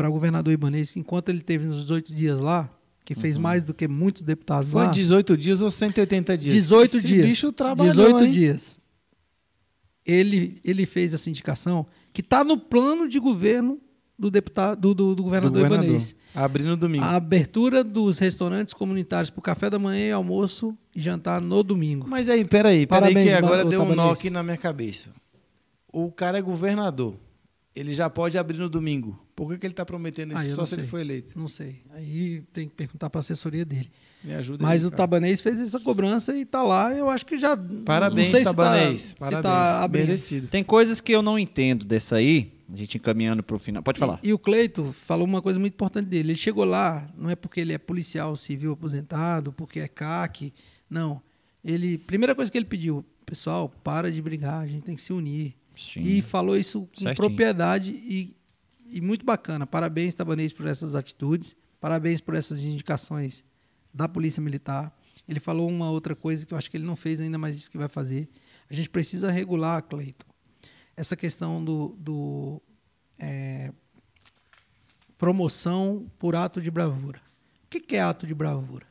para 0.00 0.08
o 0.08 0.12
governador 0.12 0.50
Ibanês, 0.50 0.96
enquanto 0.96 1.28
ele 1.28 1.42
teve 1.42 1.66
nos 1.66 1.82
18 1.82 2.14
dias 2.14 2.40
lá, 2.40 2.70
que 3.04 3.14
fez 3.14 3.36
mais 3.36 3.64
do 3.64 3.74
que 3.74 3.86
muitos 3.86 4.22
deputados 4.22 4.68
Uhum. 4.68 4.72
Foi 4.72 4.84
lá. 4.84 4.92
18 4.92 5.36
dias 5.36 5.60
ou 5.60 5.70
180 5.70 6.38
dias? 6.38 6.54
18 6.54 6.96
Esse 6.96 7.06
dias. 7.06 7.26
bicho 7.26 7.52
trabalhou, 7.52 7.92
18 7.92 8.24
hein? 8.24 8.30
dias. 8.30 8.80
Ele, 10.06 10.58
ele 10.64 10.86
fez 10.86 11.12
essa 11.12 11.28
indicação 11.28 11.86
que 12.14 12.22
está 12.22 12.42
no 12.42 12.56
plano 12.56 13.06
de 13.06 13.18
governo 13.18 13.78
do 14.18 14.30
deputado 14.30 14.80
do, 14.80 14.94
do, 14.94 15.08
do 15.10 15.14
Do 15.16 15.22
governador, 15.24 15.64
governador. 15.64 15.84
Ibanez. 15.84 16.16
Abrindo 16.34 16.78
domingo. 16.78 17.04
A 17.04 17.16
abertura 17.16 17.84
dos 17.84 18.18
restaurantes 18.18 18.72
comunitários 18.72 19.28
para 19.28 19.40
o 19.40 19.42
café 19.42 19.68
da 19.68 19.78
manhã 19.78 20.08
e 20.08 20.12
almoço 20.12 20.74
e 20.96 21.00
jantar 21.02 21.42
no 21.42 21.62
domingo. 21.62 22.06
Mas 22.08 22.30
aí, 22.30 22.42
peraí, 22.42 22.86
peraí 22.86 22.86
Parabéns, 22.86 23.28
que 23.28 23.34
agora 23.34 23.66
deu 23.66 23.82
um 23.82 23.94
nó 23.94 24.12
aqui 24.12 24.30
na 24.30 24.42
minha 24.42 24.56
cabeça. 24.56 25.10
O 25.92 26.10
cara 26.10 26.38
é 26.38 26.42
governador. 26.42 27.16
Ele 27.76 27.92
já 27.92 28.08
pode 28.08 28.38
abrir 28.38 28.56
no 28.56 28.68
domingo. 28.68 29.18
Por 29.40 29.52
que, 29.52 29.56
que 29.58 29.66
ele 29.68 29.72
está 29.72 29.86
prometendo 29.86 30.32
isso 30.32 30.38
Ah, 30.38 30.46
eu 30.46 30.54
só 30.54 30.60
não 30.60 30.66
se 30.66 30.74
ele 30.74 30.82
sei. 30.82 30.90
for 30.90 31.00
eleito? 31.00 31.38
Não 31.38 31.48
sei. 31.48 31.76
Aí 31.94 32.42
tem 32.52 32.68
que 32.68 32.74
perguntar 32.74 33.08
para 33.08 33.20
a 33.20 33.22
assessoria 33.22 33.64
dele. 33.64 33.90
Me 34.22 34.34
ajuda 34.34 34.62
Mas 34.62 34.82
aí, 34.82 34.86
o 34.88 34.90
cara. 34.90 34.98
Tabanês 34.98 35.40
fez 35.40 35.58
essa 35.58 35.80
cobrança 35.80 36.36
e 36.36 36.42
está 36.42 36.62
lá. 36.62 36.92
Eu 36.94 37.08
acho 37.08 37.24
que 37.24 37.38
já. 37.38 37.56
Parabéns, 37.56 38.28
não 38.30 38.36
sei 38.36 38.44
Tabanês. 38.44 39.00
Se 39.00 39.14
tá, 39.14 39.18
Parabéns. 39.30 39.38
se 39.38 39.42
tá 39.42 39.82
abrindo. 39.82 40.06
Merecido. 40.08 40.48
Tem 40.48 40.62
coisas 40.62 41.00
que 41.00 41.10
eu 41.10 41.22
não 41.22 41.38
entendo 41.38 41.86
dessa 41.86 42.16
aí. 42.16 42.52
A 42.70 42.76
gente 42.76 42.98
encaminhando 42.98 43.42
pro 43.42 43.58
final. 43.58 43.82
Pode 43.82 43.98
falar. 43.98 44.20
E, 44.22 44.28
e 44.28 44.32
o 44.34 44.38
Cleito 44.38 44.92
falou 44.92 45.26
uma 45.26 45.40
coisa 45.40 45.58
muito 45.58 45.72
importante 45.72 46.06
dele. 46.08 46.32
Ele 46.32 46.36
chegou 46.38 46.64
lá, 46.64 47.08
não 47.16 47.30
é 47.30 47.34
porque 47.34 47.60
ele 47.62 47.72
é 47.72 47.78
policial 47.78 48.36
civil 48.36 48.72
aposentado, 48.74 49.52
porque 49.54 49.80
é 49.80 49.88
CAC. 49.88 50.52
Não. 50.90 51.22
Ele, 51.64 51.96
primeira 51.96 52.34
coisa 52.34 52.52
que 52.52 52.58
ele 52.58 52.66
pediu, 52.66 53.02
pessoal, 53.24 53.70
para 53.82 54.12
de 54.12 54.20
brigar, 54.20 54.60
a 54.62 54.66
gente 54.66 54.84
tem 54.84 54.94
que 54.94 55.00
se 55.00 55.14
unir. 55.14 55.54
Sim. 55.74 56.02
E 56.02 56.20
falou 56.20 56.58
isso 56.58 56.80
com 56.82 57.00
Certinho. 57.00 57.16
propriedade 57.16 57.90
e, 57.92 58.34
e 58.90 59.00
muito 59.00 59.24
bacana. 59.24 59.66
Parabéns, 59.66 60.14
Tabanês, 60.14 60.52
por 60.52 60.66
essas 60.66 60.94
atitudes. 60.94 61.56
Parabéns 61.80 62.20
por 62.20 62.34
essas 62.34 62.62
indicações 62.62 63.44
da 63.92 64.08
Polícia 64.08 64.42
Militar. 64.42 64.94
Ele 65.26 65.40
falou 65.40 65.68
uma 65.68 65.90
outra 65.90 66.14
coisa 66.14 66.44
que 66.44 66.52
eu 66.52 66.58
acho 66.58 66.70
que 66.70 66.76
ele 66.76 66.84
não 66.84 66.96
fez 66.96 67.20
ainda, 67.20 67.38
mas 67.38 67.56
isso 67.56 67.70
que 67.70 67.78
vai 67.78 67.88
fazer. 67.88 68.28
A 68.68 68.74
gente 68.74 68.90
precisa 68.90 69.30
regular, 69.30 69.82
Cleiton, 69.82 70.26
essa 70.96 71.16
questão 71.16 71.64
do, 71.64 71.96
do 71.98 72.62
é, 73.18 73.72
promoção 75.16 76.10
por 76.18 76.34
ato 76.34 76.60
de 76.60 76.70
bravura. 76.70 77.20
O 77.64 77.68
que, 77.70 77.80
que 77.80 77.96
é 77.96 78.00
ato 78.00 78.26
de 78.26 78.34
bravura? 78.34 78.90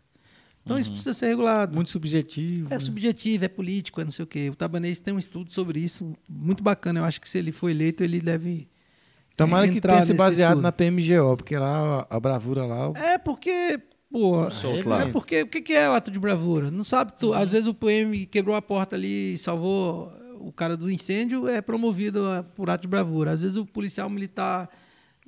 Então 0.63 0.77
isso 0.77 0.91
precisa 0.91 1.13
ser 1.13 1.27
regulado. 1.27 1.73
Muito 1.73 1.89
subjetivo. 1.89 2.67
É 2.67 2.75
né? 2.75 2.79
subjetivo, 2.79 3.43
é 3.43 3.47
político, 3.47 3.99
é 4.01 4.03
não 4.03 4.11
sei 4.11 4.23
o 4.23 4.27
quê. 4.27 4.49
O 4.49 4.55
Tabanês 4.55 5.01
tem 5.01 5.13
um 5.13 5.19
estudo 5.19 5.51
sobre 5.51 5.79
isso, 5.79 6.13
muito 6.29 6.63
bacana. 6.63 6.99
Eu 6.99 7.05
acho 7.05 7.19
que 7.19 7.27
se 7.27 7.39
ele 7.39 7.51
for 7.51 7.69
eleito, 7.69 8.03
ele 8.03 8.21
deve. 8.21 8.69
Tomara 9.45 9.67
que 9.67 9.81
tenha 9.81 10.05
se 10.05 10.13
baseado 10.13 10.57
estudo. 10.57 10.63
na 10.63 10.71
PMGO, 10.71 11.37
porque 11.37 11.57
lá 11.57 12.05
a 12.09 12.19
bravura 12.19 12.65
lá. 12.65 12.91
É, 12.95 13.17
porque 13.17 13.79
Pô, 14.11 14.45
é 14.47 14.83
lá. 14.85 15.05
porque 15.11 15.43
o 15.43 15.47
que 15.47 15.61
que 15.61 15.73
é 15.73 15.87
o 15.89 15.93
ato 15.93 16.09
de 16.09 16.17
bravura? 16.19 16.71
Não 16.71 16.83
sabe, 16.83 17.13
tu, 17.17 17.33
às 17.33 17.51
vezes 17.51 17.67
o 17.67 17.73
PM 17.73 18.25
quebrou 18.25 18.55
a 18.55 18.61
porta 18.61 18.95
ali 18.95 19.33
e 19.35 19.37
salvou 19.37 20.11
o 20.39 20.51
cara 20.51 20.75
do 20.75 20.89
incêndio, 20.89 21.47
é 21.47 21.61
promovido 21.61 22.25
a- 22.27 22.41
por 22.43 22.69
ato 22.69 22.83
de 22.83 22.87
bravura. 22.87 23.31
Às 23.31 23.41
vezes 23.41 23.55
o 23.57 23.65
policial 23.65 24.09
militar 24.09 24.69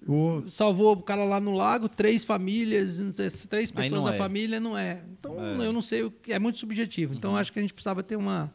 O- 0.08 0.44
salvou 0.48 0.94
o 0.94 1.02
cara 1.04 1.24
lá 1.26 1.40
no 1.40 1.52
lago, 1.52 1.88
três 1.88 2.26
famílias, 2.26 2.98
não 2.98 3.14
sei, 3.14 3.30
três 3.48 3.70
pessoas 3.70 4.04
da 4.04 4.16
é. 4.16 4.18
família, 4.18 4.60
não 4.60 4.76
é. 4.76 5.00
Então, 5.20 5.36
É. 5.62 5.68
eu 5.68 5.72
não 5.72 5.82
sei, 5.82 6.02
o 6.04 6.10
que- 6.10 6.34
é 6.34 6.40
muito 6.40 6.58
subjetivo. 6.58 7.14
Então, 7.14 7.36
acho 7.38 7.54
que 7.54 7.60
a 7.60 7.62
gente 7.62 7.74
precisava 7.74 8.02
ter 8.02 8.16
uma, 8.16 8.52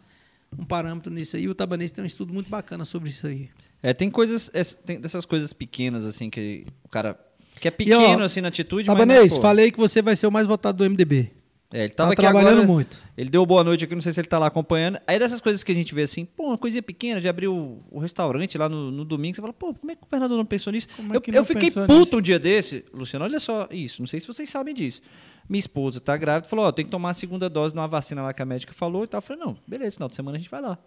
um 0.58 0.64
parâmetro 0.64 1.12
nisso 1.12 1.36
aí. 1.36 1.48
O 1.48 1.54
Tabanês 1.54 1.92
tem 1.92 2.02
um 2.02 2.06
estudo 2.06 2.34
muito 2.34 2.50
bacana 2.50 2.84
sobre 2.84 3.10
isso 3.10 3.28
aí. 3.28 3.48
É, 3.82 3.92
tem 3.94 4.10
coisas, 4.10 4.50
es- 4.54 4.74
tem 4.74 5.00
dessas 5.00 5.24
coisas 5.24 5.52
pequenas, 5.52 6.04
assim, 6.06 6.30
que 6.30 6.66
o 6.84 6.88
cara. 6.88 7.18
Que 7.60 7.68
é 7.68 7.70
E, 7.78 7.92
ó, 7.94 8.00
pequeno, 8.00 8.22
assim, 8.24 8.40
na 8.40 8.48
atitude, 8.48 8.88
mas. 8.88 8.96
Tabanês, 8.98 9.32
né, 9.32 9.36
pô, 9.36 9.42
falei 9.42 9.70
que 9.70 9.78
você 9.78 10.02
vai 10.02 10.14
ser 10.16 10.26
o 10.26 10.32
mais 10.32 10.46
votado 10.46 10.78
do 10.78 10.84
MDB. 10.84 11.30
É, 11.72 11.80
ele 11.80 11.88
Tá 11.90 12.04
tava 12.04 12.12
aqui 12.12 12.22
trabalhando 12.22 12.52
agora, 12.62 12.66
muito. 12.66 12.96
Ele 13.16 13.28
deu 13.28 13.44
boa 13.44 13.64
noite 13.64 13.82
aqui, 13.84 13.92
não 13.94 14.00
sei 14.02 14.12
se 14.12 14.20
ele 14.20 14.28
tá 14.28 14.38
lá 14.38 14.46
acompanhando. 14.46 14.98
Aí 15.06 15.18
dessas 15.18 15.40
coisas 15.40 15.64
que 15.64 15.72
a 15.72 15.74
gente 15.74 15.92
vê 15.94 16.02
assim, 16.02 16.24
pô, 16.24 16.44
uma 16.48 16.58
coisinha 16.58 16.82
pequena, 16.82 17.20
de 17.20 17.28
abrir 17.28 17.48
o, 17.48 17.82
o 17.90 17.98
restaurante 17.98 18.56
lá 18.56 18.68
no, 18.68 18.90
no 18.92 19.04
domingo, 19.04 19.34
você 19.34 19.40
fala, 19.40 19.52
pô, 19.52 19.74
como 19.74 19.90
é 19.90 19.96
que 19.96 20.02
o 20.02 20.04
governador 20.04 20.36
não 20.38 20.44
pensou 20.44 20.72
nisso? 20.72 20.86
É 21.12 21.38
eu 21.38 21.44
fiquei 21.44 21.70
puto 21.72 21.92
nisso? 21.92 22.16
um 22.18 22.22
dia 22.22 22.38
desse, 22.38 22.84
Luciano, 22.94 23.24
olha 23.24 23.40
só 23.40 23.66
isso, 23.72 24.00
não 24.00 24.06
sei 24.06 24.20
se 24.20 24.26
vocês 24.28 24.48
sabem 24.48 24.74
disso. 24.74 25.00
Minha 25.48 25.58
esposa 25.58 26.00
tá 26.00 26.16
grávida, 26.16 26.48
falou, 26.48 26.66
ó, 26.66 26.72
tem 26.72 26.84
que 26.84 26.90
tomar 26.90 27.10
a 27.10 27.14
segunda 27.14 27.48
dose 27.50 27.74
de 27.74 27.80
uma 27.80 27.88
vacina 27.88 28.22
lá 28.22 28.32
que 28.32 28.42
a 28.42 28.46
médica 28.46 28.72
falou 28.72 29.02
e 29.02 29.08
tal. 29.08 29.18
Eu 29.18 29.22
falei, 29.22 29.42
não, 29.44 29.56
beleza, 29.66 29.92
final 29.96 30.08
de 30.08 30.14
semana 30.14 30.36
a 30.36 30.40
gente 30.40 30.50
vai 30.50 30.60
lá. 30.62 30.78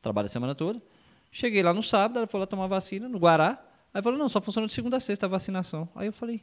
Trabalha 0.00 0.26
a 0.26 0.28
semana 0.28 0.54
toda. 0.54 0.80
Cheguei 1.32 1.62
lá 1.62 1.72
no 1.72 1.82
sábado, 1.82 2.18
ela 2.18 2.26
foi 2.26 2.38
lá 2.38 2.46
tomar 2.46 2.66
vacina, 2.66 3.08
no 3.08 3.18
Guará. 3.18 3.58
Aí 3.92 4.02
falou, 4.02 4.18
não, 4.18 4.28
só 4.28 4.40
funciona 4.40 4.66
de 4.68 4.72
segunda 4.72 4.98
a 4.98 5.00
sexta 5.00 5.26
a 5.26 5.28
vacinação. 5.28 5.88
Aí 5.96 6.06
eu 6.06 6.12
falei, 6.12 6.42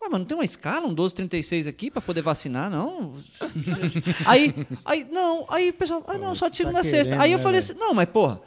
Ué, 0.00 0.08
mas 0.10 0.20
não 0.20 0.24
tem 0.26 0.36
uma 0.38 0.44
escala, 0.44 0.82
um 0.86 0.90
1236 0.90 1.66
aqui 1.66 1.90
pra 1.90 2.00
poder 2.00 2.20
vacinar, 2.22 2.70
não? 2.70 3.14
aí, 4.24 4.54
aí, 4.84 5.06
não, 5.10 5.44
aí 5.48 5.70
o 5.70 5.72
pessoal, 5.72 6.04
ah, 6.06 6.16
não, 6.18 6.34
só 6.34 6.46
de 6.46 6.52
tá 6.52 6.56
segunda 6.58 6.80
a 6.80 6.84
sexta. 6.84 7.20
Aí 7.20 7.32
eu 7.32 7.38
né, 7.38 7.42
falei 7.42 7.60
velho? 7.60 7.72
assim, 7.72 7.80
não, 7.80 7.92
mas 7.94 8.08
porra, 8.08 8.40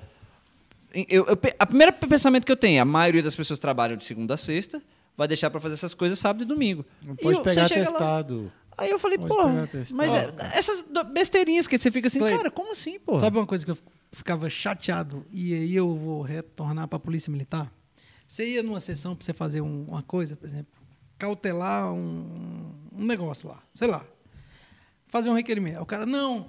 eu, 0.94 1.26
eu, 1.28 1.38
a 1.60 1.66
primeiro 1.66 1.94
pensamento 1.94 2.46
que 2.46 2.52
eu 2.52 2.56
tenho, 2.58 2.78
é, 2.78 2.80
a 2.80 2.86
maioria 2.86 3.22
das 3.24 3.36
pessoas 3.36 3.60
trabalham 3.60 3.98
de 3.98 4.04
segunda 4.04 4.36
a 4.36 4.38
sexta, 4.38 4.82
vai 5.18 5.28
deixar 5.28 5.50
pra 5.50 5.60
fazer 5.60 5.74
essas 5.76 5.94
coisas 5.94 6.18
sábado 6.20 6.44
e 6.44 6.46
domingo. 6.46 6.86
Não 7.02 7.14
E 7.16 7.18
pode 7.18 7.38
eu- 7.38 7.44
pegar 7.44 7.68
testado. 7.68 8.52
Aí 8.78 8.90
eu 8.90 8.98
falei, 8.98 9.18
testado, 9.18 9.96
mas 9.96 10.14
é- 10.14 10.34
essas 10.58 10.84
besteirinhas 11.14 11.68
que 11.68 11.78
você 11.78 11.92
fica 11.92 12.08
assim, 12.08 12.20
cara, 12.20 12.50
como 12.50 12.72
assim, 12.72 13.00
porra? 13.00 13.20
Sabe 13.20 13.38
uma 13.38 13.46
coisa 13.46 13.64
que 13.66 13.72
eu 13.72 13.78
ficava 14.12 14.50
chateado 14.50 15.26
e 15.32 15.54
aí 15.54 15.76
eu 15.76 15.96
vou 15.96 16.22
retornar 16.22 16.88
para 16.88 16.98
a 16.98 17.00
Polícia 17.00 17.32
Militar? 17.32 17.72
Você 18.28 18.48
ia 18.48 18.64
numa 18.64 18.80
sessão 18.80 19.16
para 19.16 19.26
você 19.26 19.34
fazer 19.34 19.62
um- 19.62 19.84
uma 19.90 20.02
coisa, 20.02 20.36
por 20.36 20.48
exemplo, 20.48 20.72
cautelar 21.18 21.92
um, 21.94 22.74
um 22.98 23.06
negócio 23.06 23.50
lá, 23.50 23.62
sei 23.76 23.88
lá, 23.88 24.04
fazer 25.08 25.30
um 25.30 25.34
requerimento. 25.34 25.76
Aí 25.76 25.82
O 25.82 25.86
cara, 25.86 26.06
não, 26.06 26.48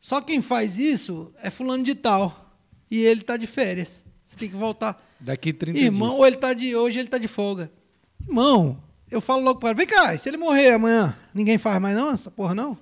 só 0.00 0.20
quem 0.20 0.42
faz 0.42 0.78
isso 0.78 1.32
é 1.42 1.48
fulano 1.50 1.82
de 1.84 1.94
tal 1.94 2.52
e 2.90 2.98
ele 3.00 3.22
tá 3.22 3.36
de 3.36 3.46
férias. 3.46 4.04
Você 4.24 4.36
tem 4.36 4.48
que 4.50 4.56
voltar. 4.56 5.02
Daqui 5.18 5.52
30 5.52 5.78
Irmão, 5.78 6.08
dias. 6.08 6.18
ou 6.20 6.26
ele 6.26 6.36
tá 6.36 6.52
de 6.52 6.74
hoje, 6.76 6.98
ele 6.98 7.08
tá 7.08 7.16
de 7.18 7.28
folga. 7.28 7.70
Irmão, 8.20 8.82
eu 9.10 9.20
falo 9.20 9.42
logo 9.42 9.58
para 9.58 9.70
ele, 9.70 9.78
vem 9.78 9.86
cá, 9.86 10.14
e 10.14 10.18
se 10.18 10.28
ele 10.28 10.36
morrer 10.36 10.72
amanhã, 10.72 11.16
ninguém 11.34 11.58
faz 11.58 11.80
mais 11.80 11.96
não, 11.96 12.12
essa 12.12 12.30
porra 12.30 12.54
não? 12.54 12.76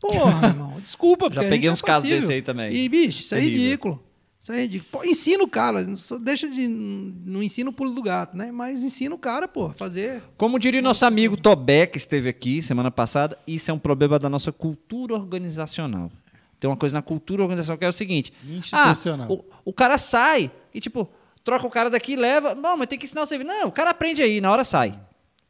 Porra, 0.00 0.48
irmão, 0.48 0.74
desculpa, 0.82 1.26
a 1.26 1.30
peguei 1.30 1.52
gente 1.54 1.68
é 1.68 1.72
uns 1.72 1.82
casos 1.82 2.08
desse 2.08 2.32
aí 2.32 2.42
também. 2.42 2.74
E, 2.74 2.88
bicho, 2.88 3.20
isso 3.20 3.34
é 3.34 3.38
Terrível. 3.38 3.62
ridículo. 3.62 4.02
Isso 4.40 4.52
é 4.52 4.60
ridículo. 4.62 4.90
Pô, 4.90 5.04
ensina 5.08 5.44
o 5.44 5.48
cara, 5.48 5.94
só 5.94 6.18
deixa 6.18 6.48
de. 6.48 6.66
Não 6.66 7.40
ensina 7.40 7.70
o 7.70 7.72
pulo 7.72 7.92
do 7.92 8.02
gato, 8.02 8.36
né? 8.36 8.50
Mas 8.50 8.82
ensina 8.82 9.14
o 9.14 9.18
cara, 9.18 9.46
pô, 9.46 9.66
a 9.66 9.70
fazer. 9.70 10.20
Como 10.36 10.58
diria 10.58 10.82
nosso 10.82 11.06
amigo 11.06 11.36
Tobé, 11.36 11.86
que 11.86 11.96
esteve 11.96 12.28
aqui 12.28 12.60
semana 12.60 12.90
passada, 12.90 13.38
isso 13.46 13.70
é 13.70 13.74
um 13.74 13.78
problema 13.78 14.18
da 14.18 14.28
nossa 14.28 14.50
cultura 14.50 15.14
organizacional. 15.14 16.10
Tem 16.58 16.68
uma 16.68 16.76
coisa 16.76 16.96
na 16.96 17.02
cultura 17.02 17.42
organizacional 17.42 17.78
que 17.78 17.84
é 17.84 17.88
o 17.88 17.92
seguinte: 17.92 18.32
Institucional. 18.44 19.28
Ah, 19.30 19.32
o, 19.32 19.44
o 19.66 19.72
cara 19.72 19.96
sai 19.96 20.50
e, 20.74 20.80
tipo, 20.80 21.08
troca 21.44 21.64
o 21.64 21.70
cara 21.70 21.88
daqui 21.88 22.14
e 22.14 22.16
leva. 22.16 22.52
Não, 22.52 22.76
mas 22.76 22.88
tem 22.88 22.98
que 22.98 23.04
ensinar 23.04 23.22
o 23.22 23.26
serviço. 23.26 23.48
Não, 23.48 23.68
o 23.68 23.72
cara 23.72 23.90
aprende 23.90 24.20
aí, 24.22 24.40
na 24.40 24.50
hora 24.50 24.64
sai. 24.64 24.98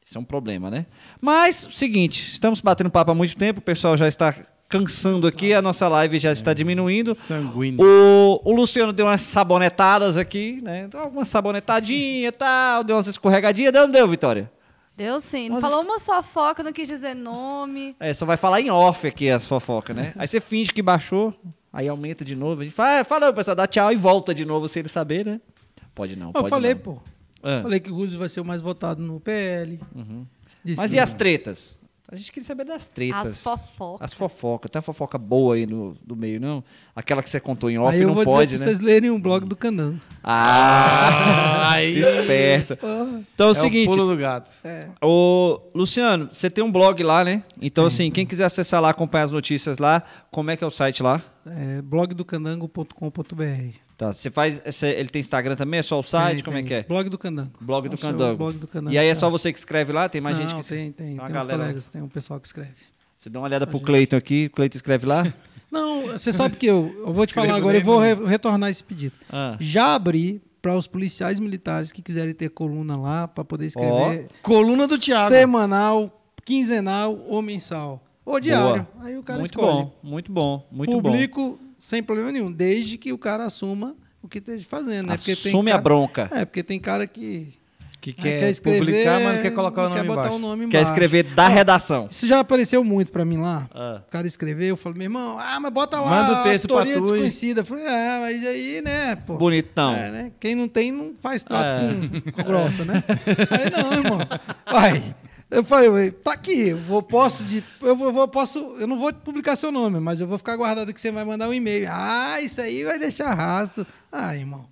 Isso 0.04 0.18
é 0.18 0.20
um 0.20 0.24
problema, 0.24 0.70
né? 0.70 0.86
Mas, 1.20 1.68
seguinte, 1.70 2.32
estamos 2.32 2.60
batendo 2.60 2.90
papo 2.90 3.10
há 3.12 3.14
muito 3.14 3.36
tempo, 3.36 3.60
o 3.60 3.62
pessoal 3.62 3.96
já 3.96 4.06
está 4.08 4.34
cansando 4.68 5.26
aqui, 5.26 5.52
a 5.52 5.60
nossa 5.62 5.86
live 5.88 6.18
já 6.18 6.32
está 6.32 6.52
diminuindo. 6.54 7.14
Sanguíneo. 7.14 7.84
O, 7.84 8.40
o 8.42 8.52
Luciano 8.52 8.92
deu 8.92 9.06
umas 9.06 9.20
sabonetadas 9.20 10.16
aqui, 10.16 10.60
né? 10.62 10.84
Então, 10.86 11.00
algumas 11.00 11.28
sabonetadinhas 11.28 12.28
e 12.28 12.36
tal, 12.36 12.82
deu 12.82 12.96
umas 12.96 13.06
escorregadinhas. 13.06 13.72
Deu 13.72 13.82
ou 13.82 13.88
não 13.88 13.92
deu, 13.92 14.08
Vitória? 14.08 14.50
Deu 14.96 15.20
sim. 15.20 15.48
Não 15.48 15.56
Mas- 15.60 15.64
falou 15.70 15.82
uma 15.84 15.98
só 15.98 16.22
foca, 16.22 16.62
não 16.62 16.72
quis 16.72 16.88
dizer 16.88 17.14
nome. 17.14 17.94
É, 18.00 18.12
só 18.12 18.26
vai 18.26 18.36
falar 18.36 18.60
em 18.60 18.70
off 18.70 19.06
aqui 19.06 19.30
as 19.30 19.44
fofocas, 19.46 19.94
né? 19.94 20.12
Aí 20.16 20.26
você 20.26 20.40
finge 20.40 20.72
que 20.72 20.82
baixou, 20.82 21.32
aí 21.72 21.88
aumenta 21.88 22.24
de 22.24 22.34
novo. 22.34 22.60
A 22.60 22.64
gente 22.64 22.74
fala, 22.74 23.00
"Ah, 23.00 23.04
fala 23.04 23.32
pessoal, 23.32 23.54
dá 23.54 23.66
tchau 23.66 23.92
e 23.92 23.96
volta 23.96 24.34
de 24.34 24.44
novo 24.44 24.68
sem 24.68 24.80
ele 24.80 24.88
saber, 24.88 25.24
né? 25.24 25.40
Pode 25.94 26.16
não, 26.16 26.28
eu 26.28 26.32
pode 26.32 26.48
falei, 26.48 26.74
não. 26.74 26.80
pô. 26.80 26.98
Ah. 27.42 27.60
Falei 27.62 27.80
que 27.80 27.90
o 27.90 27.94
Rússio 27.94 28.18
vai 28.18 28.28
ser 28.28 28.40
o 28.40 28.44
mais 28.44 28.62
votado 28.62 29.02
no 29.02 29.18
PL. 29.20 29.78
Disse 30.64 30.80
Mas 30.80 30.90
que- 30.92 30.96
e 30.96 31.00
as 31.00 31.12
tretas? 31.12 31.80
A 32.10 32.16
gente 32.16 32.30
queria 32.30 32.46
saber 32.46 32.64
das 32.64 32.88
tretas. 32.88 33.30
As 33.30 33.38
fofocas. 33.38 34.04
As 34.04 34.12
fofocas. 34.12 34.70
Tem 34.70 34.78
uma 34.78 34.82
fofoca 34.82 35.16
boa 35.16 35.54
aí 35.54 35.64
no, 35.66 35.96
do 36.04 36.14
meio, 36.14 36.38
não? 36.38 36.62
Aquela 36.94 37.22
que 37.22 37.30
você 37.30 37.40
contou 37.40 37.70
em 37.70 37.78
off 37.78 37.96
Aí 37.96 38.04
não 38.04 38.22
pode, 38.22 38.50
dizer 38.50 38.66
né? 38.66 38.70
vocês 38.70 38.80
lerem 38.80 39.08
o 39.10 39.18
blog 39.18 39.46
do 39.46 39.56
Candango. 39.56 39.98
Ah, 40.22 41.70
Aí. 41.72 41.98
esperto. 42.00 42.74
Então 43.34 43.46
é 43.46 43.50
o 43.50 43.52
É 43.52 43.54
seguinte, 43.54 43.88
o 43.88 43.92
pulo 43.92 44.10
do 44.10 44.16
gato. 44.20 44.50
Ô, 45.02 45.58
Luciano, 45.74 46.28
você 46.30 46.50
tem 46.50 46.62
um 46.62 46.70
blog 46.70 47.02
lá, 47.02 47.24
né? 47.24 47.42
Então, 47.62 47.86
assim, 47.86 48.10
quem 48.10 48.26
quiser 48.26 48.44
acessar 48.44 48.82
lá, 48.82 48.90
acompanhar 48.90 49.24
as 49.24 49.32
notícias 49.32 49.78
lá, 49.78 50.02
como 50.30 50.50
é 50.50 50.56
que 50.56 50.62
é 50.62 50.66
o 50.66 50.70
site 50.70 51.02
lá? 51.02 51.18
É, 51.46 51.80
blogdocandango.com.br. 51.80 53.76
Tá, 54.06 54.12
você 54.12 54.30
faz. 54.30 54.60
você- 54.64 54.88
ele 54.88 55.08
tem 55.08 55.20
Instagram 55.20 55.54
também? 55.56 55.78
É 55.80 55.82
só 55.82 55.98
o 55.98 56.02
site? 56.02 56.36
Tem, 56.36 56.44
como 56.44 56.56
é 56.56 56.60
tem. 56.60 56.66
que 56.68 56.74
é? 56.74 56.82
Blog 56.82 57.08
do 57.08 57.18
Candango. 57.18 57.50
Blog 57.60 57.88
do 57.88 57.94
É 57.94 57.98
Candango. 57.98 58.36
Blog 58.38 58.56
do 58.58 58.66
Candango. 58.66 58.94
E 58.94 58.98
aí 58.98 59.06
é 59.08 59.14
só 59.14 59.28
você 59.30 59.52
que 59.52 59.58
escreve 59.58 59.92
lá? 59.92 60.08
Tem 60.08 60.20
mais 60.20 60.38
Não, 60.38 60.48
gente 60.48 60.62
que. 60.62 60.68
tem, 60.68 60.92
tem. 60.92 61.14
uma 61.14 61.22
Tem 61.28 61.30
uns 61.30 61.38
galera. 61.38 61.58
colegas, 61.58 61.88
tem 61.88 62.02
um 62.02 62.08
pessoal 62.08 62.40
que 62.40 62.46
escreve. 62.46 62.74
Você 63.16 63.30
dá 63.30 63.38
uma 63.38 63.46
olhada 63.46 63.66
pro 63.66 63.78
Cleiton 63.80 64.16
aqui. 64.16 64.46
O 64.46 64.56
Cleiton 64.56 64.76
escreve 64.76 65.06
lá? 65.06 65.22
Não, 65.70 66.08
você 66.08 66.32
sabe 66.32 66.56
que 66.56 66.66
eu, 66.66 66.94
eu 67.06 67.14
vou 67.14 67.26
te 67.26 67.32
falar 67.32 67.54
agora, 67.56 67.78
eu 67.78 67.84
vou 67.84 67.98
re- 67.98 68.14
retornar 68.26 68.68
esse 68.68 68.84
pedido. 68.84 69.14
Ah. 69.30 69.56
Já 69.58 69.94
abri 69.94 70.42
para 70.60 70.76
os 70.76 70.86
policiais 70.86 71.40
militares 71.40 71.90
que 71.92 72.02
quiserem 72.02 72.34
ter 72.34 72.50
coluna 72.50 72.96
lá 72.96 73.26
para 73.26 73.42
poder 73.44 73.66
escrever 73.66 74.28
Coluna 74.42 74.86
do 74.86 74.98
Thiago. 74.98 75.28
semanal, 75.30 76.22
quinzenal 76.44 77.18
ou 77.26 77.40
mensal. 77.40 78.02
Ou 78.24 78.38
diário. 78.38 78.86
Aí 79.00 79.16
o 79.16 79.22
cara 79.22 79.38
muito 79.40 79.50
escolhe. 79.58 79.72
bom, 79.84 79.98
muito 80.02 80.30
bom, 80.30 80.68
muito 80.70 80.92
Publico 80.92 81.58
sem 81.84 82.00
problema 82.00 82.30
nenhum, 82.30 82.52
desde 82.52 82.96
que 82.96 83.12
o 83.12 83.18
cara 83.18 83.44
assuma 83.44 83.96
o 84.22 84.28
que 84.28 84.38
esteja 84.38 84.64
fazendo. 84.68 85.08
Né? 85.08 85.16
Porque 85.16 85.32
Assume 85.32 85.70
a 85.70 85.74
cara- 85.74 85.82
bronca. 85.82 86.28
É, 86.32 86.44
porque 86.44 86.62
tem 86.62 86.78
cara 86.78 87.08
que 87.08 87.54
Que 88.00 88.10
ah, 88.18 88.22
quer, 88.22 88.50
escrever, 88.50 88.78
publicar, 88.80 89.20
mas 89.20 89.34
não 89.36 89.42
quer 89.42 89.50
colocar 89.52 89.82
o 89.82 89.84
não 89.84 89.90
nome 89.90 90.00
quer 90.00 90.06
botar 90.08 90.20
embaixo. 90.22 90.36
o 90.36 90.38
nome 90.40 90.62
Quer 90.68 90.76
embaixo. 90.78 90.92
escrever 90.92 91.22
da 91.34 91.48
redação. 91.48 92.06
Isso 92.10 92.26
já 92.28 92.38
apareceu 92.40 92.82
muito 92.84 93.10
pra 93.12 93.24
mim 93.24 93.36
lá. 93.38 93.68
Ah. 93.74 94.00
O 94.06 94.10
cara 94.10 94.26
escreveu, 94.28 94.68
eu 94.68 94.76
falo, 94.76 94.94
meu 94.96 95.04
irmão, 95.06 95.36
ah, 95.40 95.58
mas 95.60 95.72
bota 95.72 96.00
lá, 96.00 96.22
Manda 96.28 96.40
o 96.40 96.42
texto 96.44 96.68
pra 96.68 96.84
tu 96.86 97.00
desconhecida. 97.00 97.60
Eu 97.62 97.64
falei, 97.64 97.84
ah, 97.86 98.18
mas 98.22 98.44
aí, 98.46 98.80
né, 98.84 99.16
pô. 99.16 99.36
Bonitão. 99.36 99.92
É, 99.92 100.10
né? 100.12 100.32
Quem 100.38 100.54
não 100.54 100.68
tem, 100.68 100.90
não 100.92 101.12
faz 101.20 101.42
trato 101.44 101.74
É. 101.74 101.80
com, 102.22 102.30
com 102.32 102.42
grossa, 102.44 102.84
né? 102.84 103.02
Aí 103.50 103.70
não, 103.82 103.92
irmão. 103.92 104.18
Vai. 104.70 105.02
Eu 105.52 105.62
falei, 105.62 106.10
tá 106.10 106.32
aqui, 106.32 106.68
eu 106.70 106.78
vou, 106.78 107.02
posso 107.02 107.44
de. 107.44 107.62
Eu 107.82 107.94
vou, 107.94 108.10
vou- 108.12 108.26
posso. 108.26 108.58
Eu 108.80 108.86
não 108.86 108.98
vou 108.98 109.12
publicar 109.12 109.54
seu 109.54 109.70
nome, 109.70 110.00
mas 110.00 110.18
eu 110.18 110.26
vou 110.26 110.38
ficar 110.38 110.56
guardado 110.56 110.92
que 110.94 111.00
você 111.00 111.12
vai 111.12 111.24
mandar 111.24 111.48
um 111.48 111.52
e-mail. 111.52 111.86
Ah, 111.90 112.40
isso 112.40 112.60
aí 112.60 112.82
vai 112.84 112.98
deixar 112.98 113.34
rastro. 113.34 113.86
Ah, 114.10 114.34
irmão. 114.34 114.66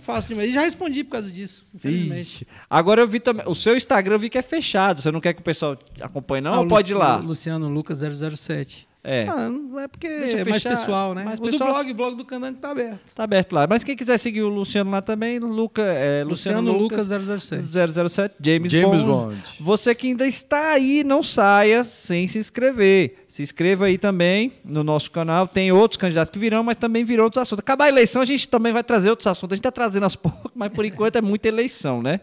Fácil 0.00 0.28
demais. 0.30 0.48
E 0.48 0.52
já 0.54 0.62
respondi 0.62 1.04
por 1.04 1.10
causa 1.12 1.30
disso, 1.30 1.66
infelizmente. 1.74 2.20
Ixi. 2.44 2.46
Agora 2.70 3.00
eu 3.02 3.08
vi 3.08 3.20
também. 3.20 3.44
O 3.46 3.54
seu 3.54 3.76
Instagram 3.76 4.14
eu 4.14 4.18
vi 4.18 4.30
que 4.30 4.38
é 4.38 4.42
fechado. 4.42 5.02
Você 5.02 5.10
não 5.10 5.20
quer 5.20 5.34
que 5.34 5.40
o 5.40 5.44
pessoal 5.44 5.76
acompanhe, 6.00 6.40
não? 6.40 6.54
Ah, 6.54 6.60
ou 6.60 6.68
pode 6.68 6.92
ir 6.92 6.94
lá? 6.96 7.16
Luciano 7.16 7.68
Lucas 7.68 7.98
007. 8.00 8.88
É. 9.02 9.26
Ah, 9.26 9.48
não 9.48 9.80
é 9.80 9.88
porque 9.88 10.06
Deixa 10.06 10.38
é 10.40 10.44
mais 10.44 10.62
pessoal, 10.62 11.14
né? 11.14 11.24
mais 11.24 11.38
o 11.38 11.42
pessoal. 11.42 11.70
do 11.70 11.74
blog, 11.74 11.90
o 11.90 11.94
blog 11.94 12.16
do 12.16 12.24
Candango 12.24 12.58
tá 12.58 12.70
aberto. 12.70 13.14
Tá 13.14 13.24
aberto 13.24 13.52
lá. 13.54 13.66
Mas 13.66 13.82
quem 13.82 13.96
quiser 13.96 14.18
seguir 14.18 14.42
o 14.42 14.50
Luciano 14.50 14.90
lá 14.90 15.00
também, 15.00 15.38
Luca, 15.38 15.80
é, 15.80 16.22
Luciano, 16.22 16.72
Lucas, 16.72 17.08
Lucas 17.08 17.42
007. 17.42 17.62
007, 17.62 18.34
James, 18.38 18.70
James 18.70 19.00
Bond. 19.00 19.34
Bond. 19.34 19.42
Você 19.58 19.94
que 19.94 20.08
ainda 20.08 20.26
está 20.26 20.72
aí, 20.72 21.02
não 21.02 21.22
saia 21.22 21.82
sem 21.82 22.28
se 22.28 22.38
inscrever. 22.38 23.24
Se 23.26 23.42
inscreva 23.42 23.86
aí 23.86 23.96
também 23.96 24.52
no 24.62 24.84
nosso 24.84 25.10
canal. 25.10 25.48
Tem 25.48 25.72
outros 25.72 25.96
candidatos 25.96 26.30
que 26.30 26.38
virão, 26.38 26.62
mas 26.62 26.76
também 26.76 27.02
virão 27.02 27.24
outros 27.24 27.40
assuntos. 27.40 27.62
Acabar 27.62 27.86
a 27.86 27.88
eleição, 27.88 28.20
a 28.20 28.26
gente 28.26 28.46
também 28.48 28.72
vai 28.72 28.84
trazer 28.84 29.08
outros 29.08 29.26
assuntos. 29.26 29.54
A 29.54 29.56
gente 29.56 29.60
está 29.60 29.72
trazendo 29.72 30.04
aos 30.04 30.16
poucos, 30.16 30.52
mas 30.54 30.70
por 30.70 30.84
enquanto 30.84 31.16
é 31.16 31.22
muita 31.22 31.48
eleição, 31.48 32.02
né? 32.02 32.20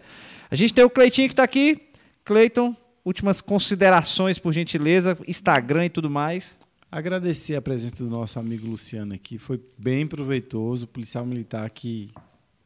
A 0.52 0.56
gente 0.56 0.76
tem 0.76 0.86
o 0.86 0.90
Cleitinho 0.92 1.28
que 1.28 1.34
está 1.34 1.44
aqui. 1.44 1.82
Cleiton, 2.24 2.76
últimas 3.04 3.42
considerações, 3.42 4.38
por 4.38 4.54
gentileza, 4.54 5.18
Instagram 5.28 5.86
e 5.86 5.90
tudo 5.90 6.10
mais. 6.10 6.56
Agradecer 6.90 7.56
a 7.56 7.62
presença 7.62 7.98
do 7.98 8.10
nosso 8.10 8.40
amigo 8.40 8.66
Luciano 8.66 9.14
aqui. 9.14 9.38
Foi 9.38 9.62
bem 9.78 10.08
proveitoso. 10.08 10.86
O 10.86 10.88
policial 10.88 11.26
militar 11.26 11.70
que 11.70 12.10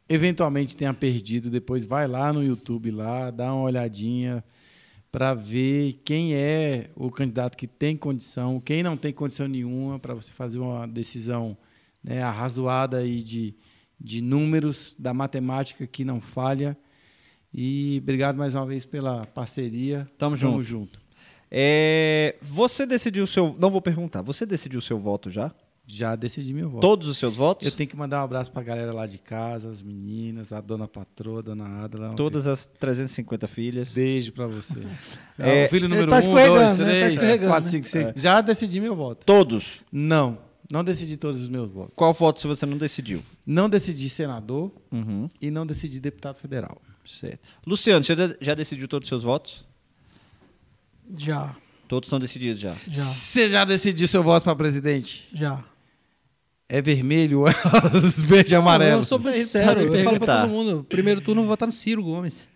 eventualmente 0.08 0.78
tenha 0.78 0.94
perdido, 0.94 1.50
depois 1.50 1.86
vai 1.86 2.08
lá 2.08 2.32
no 2.32 2.44
YouTube 2.44 2.92
lá, 2.92 3.32
dá 3.32 3.54
uma 3.54 3.64
olhadinha. 3.64 4.44
para 5.12 5.34
ver 5.34 6.00
quem 6.06 6.34
é 6.34 6.90
o 6.96 7.12
candidato 7.12 7.58
que 7.58 7.68
tem 7.68 7.98
condição, 7.98 8.62
quem 8.62 8.82
não 8.82 8.96
tem 8.96 9.12
condição 9.12 9.46
nenhuma, 9.46 10.00
para 10.00 10.14
você 10.14 10.32
fazer 10.32 10.58
uma 10.58 10.88
decisão 10.88 11.58
né, 12.02 12.22
arrazoada 12.22 13.06
e 13.06 13.22
de, 13.22 13.54
de 14.00 14.22
números 14.22 14.96
da 14.98 15.14
matemática 15.14 15.86
que 15.86 16.06
não 16.06 16.22
falha. 16.22 16.78
E 17.54 18.00
obrigado 18.02 18.38
mais 18.38 18.56
uma 18.56 18.66
vez 18.66 18.86
pela 18.86 19.26
parceria. 19.26 20.10
Tamo 20.18 20.36
junto. 20.36 20.64
junto. 20.64 21.01
É, 21.54 22.36
você 22.42 22.86
decidiu 22.86 23.26
o 23.26 23.28
seu. 23.28 23.56
Não 23.60 23.70
vou 23.70 23.82
perguntar. 23.82 24.22
Você 24.22 24.46
decidiu 24.46 24.80
o 24.80 24.82
seu 24.82 24.98
voto 24.98 25.30
já? 25.30 25.52
Já 25.86 26.16
decidi 26.16 26.54
meu 26.54 26.70
voto. 26.70 26.80
Todos 26.82 27.08
os 27.10 27.18
seus 27.18 27.36
votos? 27.36 27.66
Eu 27.66 27.72
tenho 27.74 27.90
que 27.90 27.98
mandar 27.98 28.22
um 28.22 28.24
abraço 28.24 28.50
para 28.52 28.62
a 28.62 28.64
galera 28.64 28.94
lá 28.94 29.06
de 29.06 29.18
casa, 29.18 29.68
as 29.70 29.82
meninas, 29.82 30.54
a 30.54 30.62
dona 30.62 30.88
patroa, 30.88 31.40
a 31.40 31.42
dona 31.42 31.84
Adela. 31.84 32.12
Todas 32.14 32.48
as 32.48 32.66
350 32.66 33.48
filhas. 33.48 33.94
Beijo 33.94 34.32
para 34.32 34.48
você. 34.48 34.80
É, 35.40 35.66
o 35.66 35.70
filho 35.70 35.90
número 35.90 36.08
tá 36.08 36.18
1, 36.18 36.20
escorregando, 36.20 36.78
2, 36.78 36.78
né? 36.78 36.86
Tá 36.86 37.00
3, 37.00 37.14
escorregando, 37.16 37.48
4, 37.50 37.66
né? 37.66 37.72
5, 37.72 37.88
6. 37.88 38.14
Já 38.16 38.42
decidi 38.42 38.80
meu 38.80 38.96
voto. 38.96 39.26
Todos. 39.26 39.82
Não, 39.92 40.38
não 40.72 40.84
decidi 40.84 41.18
todos 41.18 41.42
os 41.42 41.50
meus 41.50 41.68
votos. 41.72 41.94
Qual 41.96 42.14
voto 42.14 42.40
se 42.40 42.46
você 42.48 42.64
não 42.68 42.78
decidiu? 42.78 43.24
Não 43.44 43.68
decidi 43.68 44.08
senador 44.08 44.72
Uhum. 44.92 45.28
e 45.42 45.50
não 45.50 45.66
decidi 45.66 46.00
deputado 46.00 46.36
federal. 46.36 46.80
Certo. 47.04 47.40
Luciano, 47.66 48.04
você 48.04 48.14
já- 48.16 48.36
já 48.40 48.54
decidiu 48.54 48.88
todos 48.88 49.08
os 49.08 49.10
seus 49.10 49.24
votos? 49.24 49.66
Já, 51.18 51.56
Todos 51.88 52.08
estão 52.08 52.20
decididos 52.20 52.60
já. 52.62 52.74
já, 52.88 53.04
Você 53.04 53.50
já 53.50 53.66
decidiu 53.66 54.08
seu 54.08 54.24
voto 54.24 54.44
para 54.46 54.56
presidente? 54.56 55.28
já. 55.34 55.64
É 56.70 56.82
vermelho 56.82 57.42
ou 57.42 57.48
é 57.50 57.54
os 57.94 58.24
verde 58.24 58.54
e 58.54 58.56
amarelo? 58.56 59.02
Eu 59.02 59.06
sou 59.06 59.20
Sabe 59.20 59.36
sincero, 59.36 59.82
eu 59.82 60.04
falo 60.06 60.20
pra 60.20 60.42
todo 60.44 60.50
mundo. 60.50 60.86
Primeiro 60.88 61.20
turno 61.20 61.42
eu 61.42 61.44
vou 61.46 61.52
votar 61.52 61.68
no 61.68 61.74
Ciro 61.74 62.02
Gomes. 62.02 62.48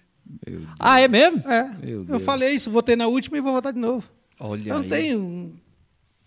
Ah, 0.80 1.02
é 1.02 1.08
mesmo? 1.10 1.40
É, 1.50 1.76
Meu 1.86 2.06
eu 2.08 2.20
falei 2.22 2.52
isso, 2.52 2.72
votei 2.72 2.96
na 2.96 3.08
última 3.08 3.38
e 3.38 3.42
vou 3.42 3.52
votar 3.52 3.74
de 3.74 3.80
novo. 3.80 4.10
Olha 4.40 4.70
Eu 4.70 4.76
não 4.76 4.84
aí. 4.84 4.90
tenho 4.90 5.54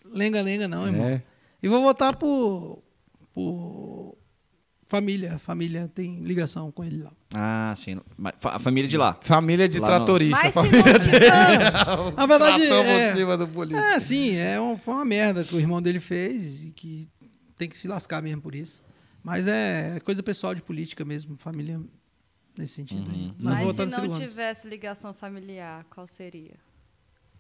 lenga-lenga 0.05 0.69
não, 0.69 0.87
irmão. 0.87 1.07
É. 1.07 1.23
E 1.63 1.69
vou 1.69 1.83
votar 1.83 2.15
por, 2.15 2.83
por 3.35 4.18
família. 4.89 5.35
A 5.35 5.39
família 5.39 5.89
tem 5.95 6.21
ligação 6.21 6.73
com 6.73 6.83
ele 6.83 7.03
lá. 7.03 7.13
Ah, 7.35 7.75
sim. 7.77 8.01
A 8.45 8.59
família 8.59 8.89
de 8.89 8.97
lá. 8.97 9.17
Família 9.21 9.69
de 9.69 9.79
Lá 9.79 9.87
tratorista. 9.87 10.43
Se 10.47 10.53
família 10.53 10.83
não 11.87 12.11
Na 12.17 12.27
verdade, 12.27 12.63
é- 12.67 13.15
cima 13.15 13.37
do 13.37 13.47
polícia. 13.47 13.79
É, 13.95 14.01
sim, 14.01 14.35
é 14.35 14.61
um- 14.61 14.77
foi 14.77 14.95
uma 14.95 15.05
merda 15.05 15.45
que 15.45 15.55
o 15.55 15.61
irmão 15.61 15.81
dele 15.81 16.01
fez 16.01 16.65
e 16.65 16.71
que 16.71 17.09
tem 17.57 17.69
que 17.69 17.79
se 17.79 17.87
lascar 17.87 18.23
mesmo 18.23 18.41
por 18.43 18.55
isso. 18.55 18.83
Mas 19.23 19.47
é 19.47 20.01
coisa 20.05 20.23
pessoal 20.23 20.55
de 20.55 20.63
política 20.63 21.05
mesmo, 21.05 21.37
família 21.39 21.81
nesse 22.57 22.75
sentido 22.75 23.09
Uhum. 23.11 23.35
Mas 23.39 23.77
se 23.77 23.87
não 23.87 24.09
tivesse 24.19 24.67
ligação 24.67 25.13
familiar, 25.13 25.85
qual 25.91 26.07
seria? 26.07 26.55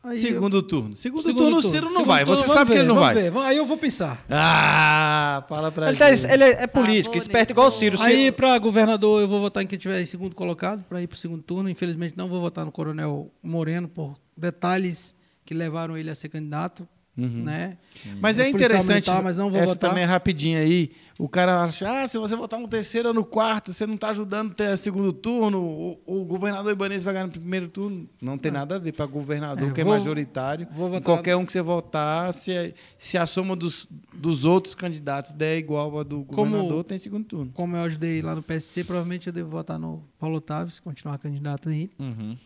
Aí 0.03 0.17
eu- 0.17 0.21
Segundo 0.33 0.63
turno. 0.63 0.97
Segundo, 0.97 1.23
segundo 1.23 1.39
turno, 1.43 1.57
o 1.59 1.61
turno. 1.61 1.71
Ciro 1.75 1.85
não 1.87 1.93
Segundo 1.93 2.07
vai. 2.07 2.25
turno, 2.25 2.41
Você 2.41 2.47
sabe 2.53 2.67
que 2.71 2.75
ver, 2.75 2.79
ele 2.81 2.89
não 2.89 2.95
vamos 2.95 3.15
vai. 3.15 3.31
ver. 3.31 3.39
Aí 3.41 3.57
eu 3.57 3.67
vou 3.67 3.77
pensar. 3.77 4.25
Ah, 4.31 5.45
fala 5.49 5.73
pra 5.73 5.89
Ele, 5.89 5.99
tá- 5.99 6.15
gente. 6.15 6.33
ele 6.33 6.45
é, 6.45 6.63
é 6.63 6.67
político, 6.67 7.17
esperto 7.17 7.51
igual 7.51 7.67
o 7.67 7.71
Ciro. 7.71 7.97
O 7.97 7.99
Ciro- 7.99 8.11
Aí, 8.11 8.33
para 8.33 8.57
governador, 8.59 9.21
eu 9.21 9.29
vou 9.29 9.41
votar 9.41 9.63
em 9.63 9.67
quem 9.67 9.79
tiver 9.79 10.01
em 10.01 10.07
segundo 10.07 10.35
colocado, 10.37 10.85
para 10.89 11.03
ir 11.03 11.07
para 11.09 11.17
o 11.17 11.19
segundo 11.19 11.43
turno. 11.43 11.69
Infelizmente, 11.69 12.15
não 12.17 12.29
vou 12.29 12.41
votar 12.41 12.65
no 12.65 12.71
Coronel 12.73 13.31
Moreno 13.43 13.89
por 13.89 14.17
detalhes 14.37 15.15
que 15.45 15.53
levaram 15.53 15.97
ele 15.97 16.11
a 16.11 16.15
ser 16.15 16.29
candidato. 16.29 16.87
Né? 17.27 17.77
Mas 18.21 18.39
é, 18.39 18.45
É 18.45 18.49
interessante, 18.49 18.89
militar, 18.89 19.23
mas 19.23 19.37
não 19.39 19.51
vou 19.51 19.59
essa 19.61 19.73
votar. 19.75 19.91
também 19.91 20.05
é 20.05 20.07
rapidinho 20.07 20.59
aí. 20.59 20.93
O 21.19 21.29
cara 21.29 21.65
acha, 21.65 22.05
ah, 22.05 22.07
se 22.07 22.17
você 22.17 22.37
votar 22.37 22.61
no 22.61 22.69
terceiro 22.69 23.09
ou 23.09 23.15
no 23.15 23.25
quarto, 23.25 23.73
você 23.73 23.85
não 23.85 23.97
está 23.97 24.11
ajudando 24.11 24.55
ter 24.55 24.79
segundo 24.79 25.13
turno, 25.13 25.59
o, 25.61 25.99
o 26.07 26.25
governador 26.25 26.71
Ibanez 26.73 27.03
vai 27.03 27.13
ganhar 27.13 27.27
no 27.27 27.33
primeiro 27.33 27.67
turno. 27.67 28.09
Não 28.23 28.39
tem 28.39 28.53
nada 28.53 28.77
a 28.77 28.79
ver 28.79 28.93
para 28.93 29.05
governador, 29.07 29.69
É, 29.71 29.73
que 29.73 29.81
é 29.81 29.85
vou- 29.85 29.95
majoritário. 29.95 30.69
vou 30.71 30.89
votar- 30.89 31.03
Qualquer 31.03 31.35
um 31.35 31.45
que 31.45 31.51
você 31.51 31.61
votar, 31.61 32.33
se, 32.33 32.73
se 32.97 33.19
a 33.19 33.27
soma 33.27 33.57
dos, 33.57 33.89
dos 34.15 34.45
outros 34.45 34.77
candidatos 34.77 35.33
der 35.33 35.59
igual 35.59 35.99
a 35.99 36.05
do 36.05 36.23
Como- 36.25 36.53
governador, 36.53 36.85
tem 36.85 37.01
segundo 37.01 37.25
turno. 37.25 37.51
Como 37.53 37.75
eu 37.75 37.83
ajudei 37.83 38.23
lá 38.23 38.37
no 38.37 38.43
PSC, 38.43 38.85
provavelmente 38.85 39.27
eu 39.27 39.33
devo 39.33 39.51
votar 39.51 39.77
no 39.77 40.05
Paulo 40.21 40.37
Otávio, 40.37 40.73
se 40.73 40.81
continuar 40.81 41.19
candidato 41.19 41.69
aí. 41.69 41.91
Uhum. 41.99 42.37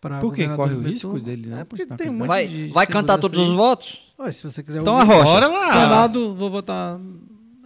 Pra 0.00 0.20
Por 0.20 0.30
governador 0.30 0.68
Corre 0.68 0.74
o 0.74 0.82
risco 0.82 1.20
dele, 1.20 1.48
né? 1.48 1.60
É 1.60 1.64
porque 1.64 1.86
tem 1.86 2.10
um 2.10 2.14
monte 2.14 2.28
Vai, 2.28 2.46
de 2.48 2.68
vai 2.68 2.86
cantar 2.86 3.18
todos 3.18 3.38
os 3.38 3.50
aí. 3.50 3.56
votos? 3.56 4.12
Olha, 4.18 4.32
se 4.32 4.42
você 4.42 4.62
quiser 4.62 4.80
Então 4.80 4.94
ouvir. 4.98 5.10
arrocha. 5.12 5.24
Bora 5.30 5.46
lá! 5.48 5.66
Senado, 5.72 6.34
vou 6.34 6.50
votar 6.50 6.98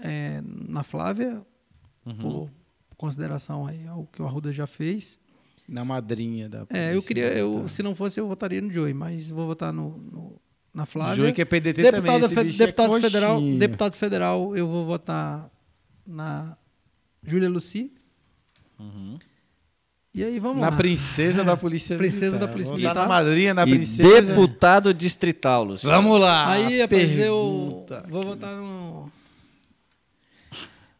é, 0.03 0.43
na 0.69 0.83
Flávia, 0.83 1.45
Uhum. 2.07 2.15
por 2.17 2.51
consideração 2.97 3.67
aí 3.67 3.87
ao 3.87 4.05
que 4.07 4.23
o 4.23 4.27
Arruda 4.27 4.53
já 4.53 4.67
fez. 4.67 5.19
Na 5.69 5.85
madrinha 5.85 6.49
da 6.49 6.67
É, 6.71 6.95
eu 6.97 7.03
queria, 7.03 7.27
eu, 7.33 7.69
se 7.69 7.83
não 7.83 7.95
fosse, 7.95 8.19
eu 8.19 8.27
votaria 8.27 8.61
no 8.61 8.71
Joey, 8.73 8.93
mas 8.95 9.29
vou 9.31 9.47
votar 9.47 9.73
no, 9.73 9.99
no- 9.99 10.41
na 10.75 10.85
Flávia. 10.87 11.17
Joey 11.17 11.33
que 11.33 11.43
é 11.43 11.45
PDT 11.45 11.83
deputado 11.83 12.03
também, 12.05 12.25
esse 12.27 12.35
fe- 12.35 12.45
bicho 12.45 12.63
é 12.63 12.67
deputado 12.67 13.01
federal, 13.01 13.35
coxinha. 13.37 13.59
deputado 13.59 13.97
federal, 13.97 14.57
eu 14.57 14.67
vou 14.67 14.85
votar 14.87 15.49
na 16.07 16.57
Júlia 17.23 17.49
Luci. 17.49 17.93
E 20.13 20.25
aí 20.25 20.41
vamos 20.41 20.61
Na 20.61 20.71
lá. 20.71 20.77
princesa 20.77 21.45
da 21.45 21.57
polícia 21.57 21.97
Princesa 21.97 22.33
militar. 22.33 22.47
da 22.47 22.53
polícia 22.53 22.75
militar. 22.75 22.95
na 22.97 23.07
madrinha, 23.07 23.55
na 23.55 23.63
e 23.65 23.71
princesa. 23.71 24.33
deputado 24.35 24.93
distrital, 24.93 25.63
Luciano. 25.65 25.95
Vamos 25.95 26.21
lá. 26.21 26.51
Aí, 26.51 26.81
rapaz, 26.83 27.17
eu 27.19 27.69
pergunta. 27.87 28.07
vou 28.09 28.23
votar 28.25 28.57
no. 28.57 29.11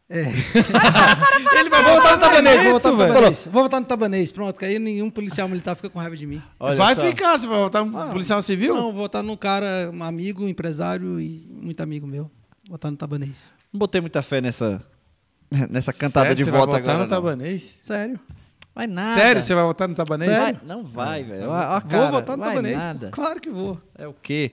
É. 0.09 0.23
Ele 1.59 1.69
vai 1.69 1.83
Vou 1.83 1.93
votar 1.95 2.13
no 2.15 2.19
Tabanês, 2.21 2.63
vou 2.63 2.71
votar 2.73 2.91
no. 2.91 2.97
Tabanês. 2.97 3.49
Vou 3.51 3.63
votar 3.63 3.79
no 3.79 3.85
Tabanês, 3.85 4.31
pronto, 4.31 4.57
que 4.59 4.65
aí 4.65 4.77
nenhum 4.79 5.09
policial 5.09 5.47
militar 5.47 5.75
fica 5.75 5.89
com 5.89 5.99
raiva 5.99 6.15
de 6.17 6.25
mim. 6.27 6.41
Olha 6.59 6.75
vai 6.75 6.95
só. 6.95 7.01
ficar, 7.05 7.37
você 7.37 7.47
vai 7.47 7.57
votar 7.59 7.81
um 7.83 7.97
Ah, 7.97 8.07
policial 8.07 8.41
civil? 8.41 8.73
Não, 8.75 8.81
vou 8.83 8.93
votar 8.93 9.23
num 9.23 9.37
cara, 9.37 9.89
um 9.93 10.03
amigo, 10.03 10.43
um 10.43 10.49
empresário 10.49 11.19
e 11.19 11.47
muito 11.49 11.79
amigo 11.81 12.05
meu. 12.07 12.23
Vou 12.67 12.71
votar 12.71 12.91
no 12.91 12.97
Tabanês. 12.97 13.51
Não 13.71 13.79
botei 13.79 14.01
muita 14.01 14.21
fé 14.21 14.41
nessa, 14.41 14.81
nessa 15.69 15.93
cantada 15.93 16.27
Sério, 16.29 16.35
de 16.37 16.43
você 16.43 16.51
voto 16.51 16.71
vai 16.71 16.81
votar 16.81 16.95
agora. 16.95 17.07
no 17.07 17.09
não. 17.09 17.21
Tabanês? 17.21 17.79
Sério. 17.81 18.19
Vai 18.73 18.87
nada. 18.87 19.19
Sério, 19.19 19.41
você 19.41 19.53
vai 19.53 19.63
votar 19.65 19.87
no 19.87 19.95
Tabanês? 19.95 20.31
Sério? 20.31 20.61
Não 20.63 20.83
vai, 20.83 21.23
velho. 21.23 21.49
Ó, 21.49 21.51
ó 21.51 21.55
a 21.55 21.79
vou 21.79 22.11
votar 22.11 22.37
no 22.37 22.43
Tabanês. 22.43 22.81
nada. 22.81 23.09
Claro 23.11 23.41
que 23.41 23.49
vou. 23.49 23.79
É 23.97 24.07
o 24.07 24.13
quê? 24.13 24.51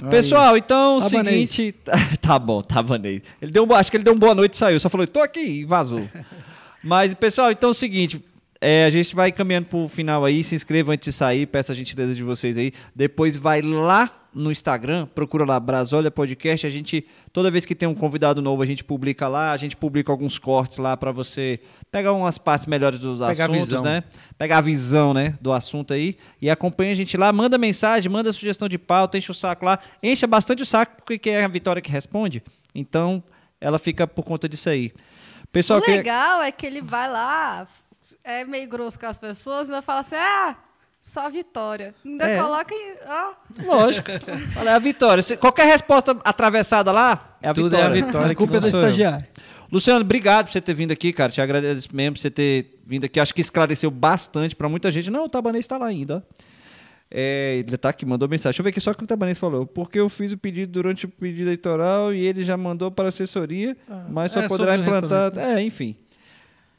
Aí. 0.00 0.10
Pessoal, 0.10 0.56
então 0.56 1.00
é 1.00 1.04
o 1.04 1.08
seguinte. 1.08 1.74
tá 2.22 2.38
bom, 2.38 2.62
tabanês. 2.62 3.20
Ele 3.40 3.50
deu 3.50 3.64
um, 3.64 3.74
acho 3.74 3.90
que 3.90 3.96
ele 3.96 4.04
deu 4.04 4.14
um 4.14 4.18
boa 4.18 4.34
noite 4.34 4.54
e 4.54 4.56
saiu. 4.56 4.78
Só 4.78 4.88
falou, 4.88 5.06
tô 5.08 5.20
aqui 5.20 5.40
e 5.40 5.64
vazou. 5.64 6.08
Mas, 6.84 7.14
pessoal, 7.14 7.50
então 7.50 7.70
é 7.70 7.72
o 7.72 7.74
seguinte. 7.74 8.24
é, 8.60 8.84
a 8.84 8.90
gente 8.90 9.14
vai 9.14 9.32
caminhando 9.32 9.66
pro 9.66 9.88
final 9.88 10.24
aí. 10.24 10.44
Se 10.44 10.54
inscrevam 10.54 10.92
antes 10.94 11.06
de 11.06 11.12
sair. 11.12 11.46
Peço 11.46 11.72
a 11.72 11.74
gentileza 11.74 12.14
de 12.14 12.22
vocês 12.22 12.56
aí. 12.56 12.72
Depois 12.94 13.34
vai 13.34 13.60
lá 13.60 14.21
no 14.34 14.50
Instagram, 14.50 15.06
procura 15.06 15.44
lá 15.44 15.60
Brasólia 15.60 16.10
Podcast. 16.10 16.66
A 16.66 16.70
gente, 16.70 17.06
toda 17.32 17.50
vez 17.50 17.66
que 17.66 17.74
tem 17.74 17.88
um 17.88 17.94
convidado 17.94 18.40
novo, 18.40 18.62
a 18.62 18.66
gente 18.66 18.82
publica 18.82 19.28
lá. 19.28 19.52
A 19.52 19.56
gente 19.56 19.76
publica 19.76 20.10
alguns 20.10 20.38
cortes 20.38 20.78
lá 20.78 20.96
para 20.96 21.12
você 21.12 21.60
pegar 21.90 22.12
umas 22.12 22.38
partes 22.38 22.66
melhores 22.66 23.00
dos 23.00 23.20
Pegar 23.20 23.44
assuntos, 23.44 23.68
visão. 23.68 23.82
né? 23.82 24.04
Pegar 24.38 24.58
a 24.58 24.60
visão, 24.60 25.12
né, 25.12 25.34
do 25.40 25.52
assunto 25.52 25.92
aí. 25.92 26.16
E 26.40 26.48
acompanha 26.48 26.92
a 26.92 26.94
gente 26.94 27.16
lá, 27.16 27.32
manda 27.32 27.58
mensagem, 27.58 28.10
manda 28.10 28.32
sugestão 28.32 28.68
de 28.68 28.78
pauta, 28.78 29.18
enche 29.18 29.30
o 29.30 29.34
saco 29.34 29.64
lá. 29.64 29.78
Encha 30.02 30.26
bastante 30.26 30.62
o 30.62 30.66
saco, 30.66 31.02
porque 31.04 31.30
é 31.30 31.44
a 31.44 31.48
Vitória 31.48 31.82
que 31.82 31.90
responde. 31.90 32.42
Então, 32.74 33.22
ela 33.60 33.78
fica 33.78 34.06
por 34.06 34.24
conta 34.24 34.48
disso 34.48 34.70
aí. 34.70 34.92
Pessoal, 35.52 35.80
o 35.80 35.82
que... 35.82 35.90
legal 35.90 36.42
é 36.42 36.50
que 36.50 36.64
ele 36.64 36.80
vai 36.80 37.10
lá, 37.10 37.68
é 38.24 38.44
meio 38.44 38.68
grosso 38.68 38.98
com 38.98 39.06
as 39.06 39.18
pessoas, 39.18 39.68
ainda 39.68 39.82
fala 39.82 40.00
assim, 40.00 40.16
ah, 40.16 40.56
só 41.02 41.28
vitória. 41.28 41.94
Ainda 42.06 42.28
É. 42.28 42.38
coloca 42.38 42.72
em. 42.74 42.94
ó, 43.06 43.32
Lógico. 43.66 44.08
Olha, 44.56 44.70
é 44.70 44.72
a 44.72 44.78
Vitória. 44.78 45.22
Se- 45.22 45.36
qualquer 45.36 45.66
resposta 45.66 46.16
atravessada 46.24 46.90
lá, 46.92 47.36
é 47.42 47.48
a 47.48 47.52
Tudo 47.52 47.74
é 47.76 47.82
a 47.82 47.88
Vitória. 47.88 48.06
vitória 48.06 48.32
A 48.32 48.34
culpa 48.36 48.56
é 48.56 48.60
do 48.60 48.68
estagiário. 48.68 49.26
Luciano, 49.70 50.00
obrigado 50.02 50.46
por 50.46 50.52
você 50.52 50.60
ter 50.60 50.74
vindo 50.74 50.92
aqui, 50.92 51.12
cara. 51.12 51.32
Te 51.32 51.40
agradeço 51.40 51.88
mesmo 51.94 52.14
por 52.14 52.20
você 52.20 52.30
ter 52.30 52.78
vindo 52.86 53.04
aqui. 53.04 53.18
Acho 53.18 53.34
que 53.34 53.40
esclareceu 53.40 53.90
bastante 53.90 54.54
pra 54.54 54.68
muita 54.68 54.90
gente. 54.92 55.10
Não, 55.10 55.24
o 55.24 55.28
Tabanês 55.28 55.66
tá 55.66 55.76
lá 55.76 55.86
ainda. 55.86 56.18
ó. 56.18 56.42
É, 57.14 57.56
ele 57.66 57.76
tá 57.76 57.88
aqui, 57.90 58.06
mandou 58.06 58.26
mensagem. 58.28 58.50
Deixa 58.52 58.60
eu 58.60 58.64
ver 58.64 58.70
aqui 58.70 58.80
só 58.80 58.90
o 58.92 58.94
que 58.94 59.04
o 59.04 59.06
Tabanês 59.06 59.36
falou. 59.38 59.66
Porque 59.66 59.98
eu 59.98 60.08
fiz 60.08 60.32
o 60.32 60.38
pedido 60.38 60.72
durante 60.72 61.04
o 61.06 61.08
pedido 61.08 61.42
eleitoral 61.48 62.12
e 62.14 62.24
ele 62.24 62.44
já 62.44 62.56
mandou 62.56 62.90
para 62.90 63.06
a 63.06 63.08
assessoria, 63.08 63.76
mas 64.08 64.32
só 64.32 64.40
é 64.40 64.48
poderá 64.48 64.76
implantar. 64.76 65.36
É, 65.38 65.60
enfim. 65.62 65.96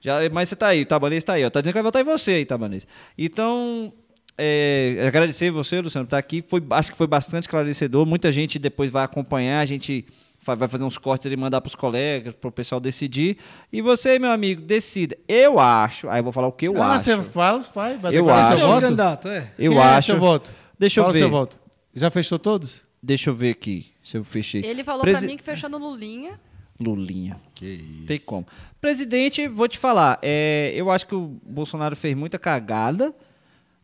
Já, 0.01 0.17
mas 0.31 0.49
você 0.49 0.55
tá 0.55 0.67
aí, 0.67 0.81
o 0.81 0.85
Tabanês 0.85 1.23
tá 1.23 1.33
aí, 1.33 1.45
ó. 1.45 1.49
Tá 1.49 1.61
dizendo 1.61 1.73
que 1.73 1.77
vai 1.77 1.83
votar 1.83 2.01
em 2.01 2.05
você 2.05 2.31
aí, 2.31 2.45
Tabanês. 2.45 2.85
Então, 3.17 3.93
é, 4.37 5.03
agradecer 5.07 5.51
você, 5.51 5.79
Luciano, 5.81 6.05
por 6.05 6.07
estar 6.07 6.17
aqui. 6.17 6.43
Foi, 6.47 6.63
acho 6.71 6.91
que 6.91 6.97
foi 6.97 7.07
bastante 7.07 7.43
esclarecedor. 7.43 8.05
Muita 8.05 8.31
gente 8.31 8.57
depois 8.59 8.91
vai 8.91 9.03
acompanhar, 9.03 9.59
a 9.59 9.65
gente 9.65 10.05
vai 10.45 10.67
fazer 10.67 10.83
uns 10.83 10.97
cortes 10.97 11.31
e 11.31 11.35
mandar 11.37 11.61
para 11.61 11.69
os 11.69 11.75
colegas, 11.75 12.33
para 12.33 12.47
o 12.49 12.51
pessoal 12.51 12.81
decidir. 12.81 13.37
E 13.71 13.81
você, 13.81 14.19
meu 14.19 14.31
amigo, 14.31 14.61
decida. 14.61 15.17
Eu 15.27 15.59
acho. 15.59 16.09
Aí 16.09 16.19
eu 16.19 16.23
vou 16.23 16.33
falar 16.33 16.47
o 16.47 16.51
que 16.51 16.67
eu 16.67 16.81
ah, 16.81 16.93
acho. 16.95 17.05
você 17.05 17.21
fala, 17.23 17.61
faz. 17.61 18.01
Vai 18.01 18.15
Eu 18.15 18.29
acho. 18.29 18.57
seu 18.57 18.67
voto? 18.67 18.81
candidato, 18.81 19.27
é. 19.29 19.51
Eu 19.57 19.71
Quem 19.71 19.79
é 19.79 19.83
acho. 19.83 20.05
seu 20.07 20.19
voto? 20.19 20.53
Deixa 20.77 20.99
eu 20.99 21.03
Fala 21.03 21.13
ver. 21.13 21.19
seu 21.19 21.29
voto. 21.29 21.59
Já 21.93 22.09
fechou 22.11 22.37
todos? 22.39 22.81
Deixa 23.01 23.29
eu 23.29 23.33
ver 23.33 23.51
aqui 23.51 23.87
se 24.03 24.17
eu 24.17 24.23
fechei. 24.23 24.63
Ele 24.65 24.83
falou 24.83 25.01
Presi- 25.01 25.19
pra 25.21 25.27
mim 25.29 25.37
que 25.37 25.43
fechou 25.43 25.69
no 25.69 25.77
Lulinha. 25.77 26.39
Lulinha. 26.79 27.39
Que 27.53 27.65
isso. 27.65 28.05
Tem 28.07 28.19
como. 28.19 28.45
Presidente, 28.81 29.47
vou 29.47 29.67
te 29.67 29.77
falar, 29.77 30.19
é, 30.21 30.73
eu 30.75 30.89
acho 30.91 31.05
que 31.07 31.15
o 31.15 31.39
Bolsonaro 31.45 31.95
fez 31.95 32.15
muita 32.15 32.37
cagada, 32.39 33.13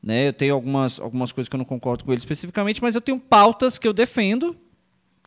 Né? 0.02 0.30
Eu 0.30 0.34
tenho 0.34 0.53
algumas, 0.53 1.00
algumas 1.00 1.32
coisas 1.32 1.50
que 1.50 1.56
eu 1.56 1.58
não 1.58 1.66
concordo 1.66 2.03
com 2.06 2.11
ele 2.11 2.19
especificamente, 2.19 2.82
mas 2.82 2.95
eu 2.95 3.02
tenho 3.02 3.19
pautas 3.19 3.78
que 3.78 3.88
eu 3.88 3.92
defendo, 3.94 4.56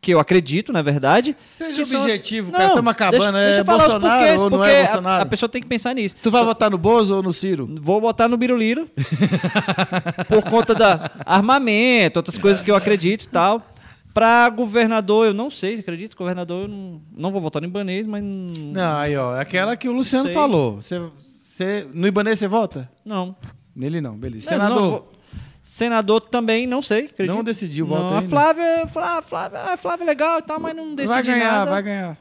que 0.01 0.11
eu 0.13 0.19
acredito, 0.19 0.73
na 0.73 0.81
verdade. 0.81 1.35
Seja 1.43 1.85
são 1.85 1.99
as- 1.99 2.05
objetivo, 2.05 2.51
cara. 2.51 2.67
Estamos 2.69 2.91
acabando. 2.91 3.37
deixa 3.37 3.61
é 3.61 3.63
falar 3.63 3.77
os 3.85 3.91
Bolsonaro 3.93 4.19
porquês, 4.19 4.41
ou 4.43 4.49
não 4.49 4.57
porque 4.57 4.71
é 4.71 4.81
a- 4.81 4.83
Bolsonaro? 4.85 5.23
A, 5.23 5.25
pessoa 5.27 5.47
tem 5.49 5.61
que 5.61 5.67
pensar 5.67 5.93
nisso. 5.93 6.15
Tu 6.21 6.29
vai 6.31 6.43
votar 6.43 6.69
no 6.71 6.77
Bozo 6.77 7.15
ou 7.15 7.23
no 7.23 7.31
Ciro? 7.31 7.69
Vou 7.81 8.01
botar 8.01 8.27
no 8.27 8.35
Biruliro 8.35 8.87
por 10.27 10.43
conta 10.49 10.73
da 10.75 11.11
armamento, 11.25 12.17
outras 12.19 12.37
coisas 12.37 12.61
que 12.61 12.69
eu 12.71 12.75
acredito 12.75 13.23
e 13.23 13.27
tal. 13.27 13.65
Pra 14.13 14.47
governador, 14.49 15.25
eu 15.27 15.33
não 15.33 15.49
sei, 15.49 15.75
acredito. 15.75 16.15
Governador, 16.15 16.63
eu 16.63 16.67
não, 16.67 17.01
não 17.15 17.31
vou 17.31 17.41
votar 17.41 17.61
no 17.61 17.67
Ibanês, 17.67 18.05
mas. 18.05 18.23
Não. 18.23 18.97
Aí, 18.97 19.15
ó. 19.15 19.39
Aquela 19.39 19.75
que 19.75 19.89
o 19.89 19.91
Luciano 19.91 20.29
falou. 20.29 20.75
Você, 20.81 20.99
você, 21.17 21.87
no 21.93 22.05
Ibanez 22.07 22.37
você 22.39 22.47
vota? 22.47 22.89
não. 23.05 23.35
Nele 23.75 23.99
não, 24.01 24.17
beleza. 24.17 24.51
Não, 24.51 24.57
Senador. 24.61 24.81
não 24.81 24.89
vou- 24.89 25.13
Senador 25.61 26.21
também, 26.21 26.67
não 26.67 26.81
sei. 26.81 27.05
Acredito. 27.05 27.33
Não 27.35 27.43
decidiu 27.43 27.85
o 27.85 27.87
voto 27.87 28.03
não, 28.03 28.17
A? 28.17 28.21
Flávia, 28.21 28.85
Flá- 28.87 29.21
Flávia, 29.21 29.59
a 29.59 29.77
Flávia 29.77 30.03
é 30.03 30.07
legal 30.07 30.39
e 30.39 30.41
tal, 30.41 30.59
mas 30.59 30.75
não 30.75 30.93
decidi 30.93 31.13
vai 31.13 31.23
ganhar, 31.23 31.51
nada. 31.53 31.71
vai 31.71 31.81
ganhar. 31.81 32.17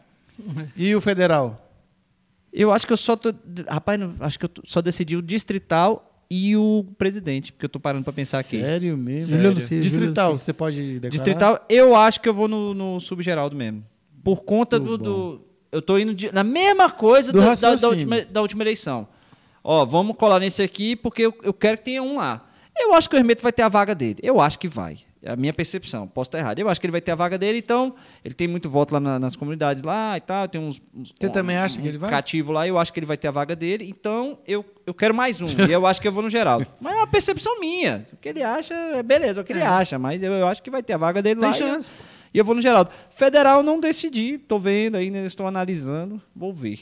E 0.76 0.94
o 0.94 1.00
federal? 1.00 1.58
Eu 2.52 2.70
acho 2.70 2.86
que 2.86 2.92
eu 2.92 2.96
só 2.96 3.16
tô. 3.16 3.34
Rapaz, 3.68 3.98
não, 3.98 4.14
acho 4.20 4.38
que 4.38 4.44
eu 4.44 4.48
tô- 4.48 4.62
só 4.64 4.80
decidi 4.80 5.16
o 5.16 5.22
distrital 5.22 6.24
e 6.30 6.56
o 6.56 6.84
presidente, 6.96 7.52
porque 7.52 7.64
eu 7.64 7.68
tô 7.68 7.80
parando 7.80 8.04
pra 8.04 8.12
pensar 8.12 8.38
aqui. 8.38 8.60
Sério 8.60 8.96
mesmo? 8.96 9.34
Sério. 9.34 9.52
Lucia, 9.52 9.80
Distrital, 9.80 10.38
você 10.38 10.52
pode 10.52 10.80
declarar? 10.94 11.10
Distrital, 11.10 11.66
eu 11.68 11.96
acho 11.96 12.20
que 12.20 12.28
eu 12.28 12.34
vou 12.34 12.46
no, 12.48 12.72
no 12.74 13.00
subgeraldo 13.00 13.56
mesmo. 13.56 13.84
Por 14.22 14.42
conta 14.44 14.78
do, 14.78 14.96
do- 14.96 15.40
Eu 15.72 15.80
tô 15.82 15.98
indo 15.98 16.14
de- 16.14 16.30
na 16.30 16.44
mesma 16.44 16.90
coisa 16.90 17.32
Do 17.32 17.40
da, 17.40 17.54
da- 17.54 17.74
da 17.74 17.88
última, 17.88 18.20
da 18.22 18.42
última 18.42 18.62
eleição. 18.62 19.08
Ó, 19.64 19.84
vamos 19.84 20.16
colar 20.16 20.40
nesse 20.40 20.62
aqui 20.62 20.96
porque 20.96 21.22
eu, 21.22 21.34
eu 21.42 21.52
quero 21.54 21.78
que 21.78 21.84
tenha 21.84 22.02
um 22.02 22.16
lá. 22.18 22.48
Eu 22.76 22.94
acho 22.94 23.08
que 23.08 23.14
o 23.14 23.18
Hermeto 23.18 23.42
vai 23.42 23.52
ter 23.52 23.62
a 23.62 23.68
vaga 23.68 23.94
dele. 23.94 24.16
Eu 24.22 24.40
acho 24.40 24.58
que 24.58 24.66
vai. 24.66 24.98
É 25.24 25.30
a 25.30 25.36
minha 25.36 25.52
percepção. 25.52 26.08
Posso 26.08 26.28
estar 26.28 26.38
errado. 26.38 26.58
Eu 26.58 26.68
acho 26.68 26.80
que 26.80 26.86
ele 26.86 26.90
vai 26.90 27.00
ter 27.00 27.12
a 27.12 27.14
vaga 27.14 27.38
dele, 27.38 27.58
então 27.58 27.94
ele 28.24 28.34
tem 28.34 28.48
muito 28.48 28.68
voto 28.68 28.92
lá 28.92 28.98
na- 28.98 29.20
nas 29.20 29.36
comunidades 29.36 29.84
lá 29.84 30.16
e 30.16 30.20
tal. 30.20 30.48
Tem 30.48 30.60
uns. 30.60 30.80
uns- 30.92 31.14
Você 31.16 31.28
também 31.30 31.56
acha 31.56 31.80
que 31.80 31.86
ele 31.86 31.96
vai? 31.96 32.10
Cativo 32.10 32.50
lá, 32.50 32.66
eu 32.66 32.76
acho 32.76 32.92
que 32.92 32.98
ele 32.98 33.06
vai 33.06 33.16
ter 33.16 33.28
a 33.28 33.30
vaga 33.30 33.54
dele. 33.54 33.88
Então 33.88 34.36
eu, 34.48 34.64
eu 34.84 34.92
quero 34.92 35.14
mais 35.14 35.40
um. 35.40 35.46
e 35.46 35.70
eu 35.70 35.86
acho 35.86 36.00
que 36.02 36.08
eu 36.08 36.12
vou 36.12 36.24
no 36.24 36.30
Geraldo. 36.30 36.66
Mas 36.80 36.94
é 36.94 36.96
uma 36.96 37.06
percepção 37.06 37.60
minha. 37.60 38.04
O 38.12 38.16
que 38.16 38.28
ele 38.30 38.42
acha, 38.42 38.74
é 38.74 39.00
beleza, 39.02 39.38
é 39.38 39.42
o 39.42 39.44
que 39.44 39.52
ele 39.52 39.62
acha. 39.62 39.96
Mas 39.96 40.20
eu, 40.24 40.32
eu 40.32 40.48
acho 40.48 40.60
que 40.60 40.70
vai 40.70 40.82
ter 40.82 40.94
a 40.94 40.98
vaga 40.98 41.22
dele 41.22 41.38
Tem 41.38 41.50
lá. 41.50 41.56
e 41.56 41.60
eu- 41.60 41.68
chance. 41.68 41.90
e 42.34 42.38
eu 42.38 42.44
vou 42.44 42.56
no 42.56 42.60
Geraldo. 42.62 42.90
Federal 43.10 43.62
não 43.62 43.78
decidi, 43.78 44.38
tô 44.38 44.58
vendo 44.58 44.96
ainda, 44.96 45.18
estou 45.18 45.46
analisando, 45.46 46.20
vou 46.34 46.52
ver. 46.52 46.80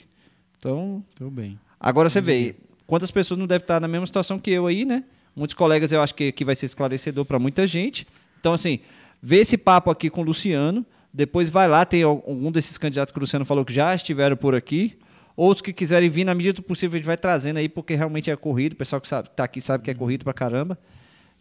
Então, 0.59 1.05
Tudo 1.15 1.31
bem. 1.31 1.59
agora 1.78 2.09
você 2.09 2.23
vê, 2.23 2.55
quantas 2.91 3.10
pessoas 3.10 3.39
não 3.39 3.47
devem 3.47 3.62
estar 3.65 3.81
na 3.81 3.89
mesma 3.89 4.05
situação 4.05 4.39
que 4.39 4.51
eu 4.51 4.67
aí, 4.67 4.85
né? 4.85 5.05
Muitos 5.35 5.55
colegas 5.55 5.93
eu 5.93 6.02
acho 6.02 6.15
que, 6.15 6.33
que 6.33 6.44
vai 6.44 6.55
ser 6.57 6.67
esclarecedor 6.67 7.25
para 7.25 7.39
muita 7.39 7.67
gente. 7.67 8.07
Então, 8.41 8.52
assim, 8.52 8.81
vê 9.23 9.39
esse 9.39 9.57
papo 9.57 9.91
aqui 9.91 10.10
com 10.10 10.20
o 10.20 10.25
Luciano, 10.25 10.85
depois 11.15 11.49
vai 11.49 11.69
lá, 11.69 11.85
tem 11.85 12.02
al- 12.02 12.23
algum 12.27 12.51
desses 12.51 12.77
candidatos 12.77 13.12
que 13.12 13.19
o 13.19 13.20
Luciano 13.20 13.44
falou 13.44 13.65
que 13.65 13.73
já 13.73 13.94
estiveram 13.94 14.36
por 14.36 14.55
aqui. 14.55 14.99
Outros 15.36 15.62
que 15.62 15.73
quiserem 15.73 16.09
vir, 16.10 16.25
na 16.25 16.35
medida 16.35 16.57
do 16.57 16.62
possível, 16.62 16.97
a 16.97 16.99
gente 16.99 17.07
vai 17.07 17.17
trazendo 17.17 17.59
aí, 17.59 17.69
porque 17.69 17.94
realmente 17.94 18.31
é 18.31 18.36
corrido. 18.36 18.73
O 18.73 18.77
pessoal 18.77 19.01
que 19.01 19.09
sabe, 19.09 19.31
tá 19.31 19.44
aqui 19.44 19.60
sabe 19.60 19.85
que 19.85 19.91
é 19.91 19.94
corrido 19.94 20.25
pra 20.25 20.35
caramba. 20.35 20.77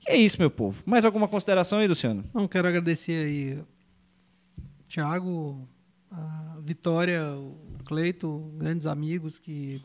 E 0.08 0.12
é 0.12 0.16
isso, 0.18 0.38
meu 0.40 0.50
povo. 0.52 0.82
Mais 0.86 1.04
alguma 1.04 1.28
consideração 1.28 1.80
aí, 1.80 1.88
Luciano? 1.88 2.24
Não, 2.34 2.48
quero 2.48 2.68
agradecer 2.68 3.26
aí 3.26 3.58
Tiago, 4.88 5.68
a 6.12 6.58
Vitória, 6.62 7.24
o 7.34 7.58
Cleito, 7.86 8.52
grandes 8.58 8.86
amigos 8.86 9.38
que 9.40 9.82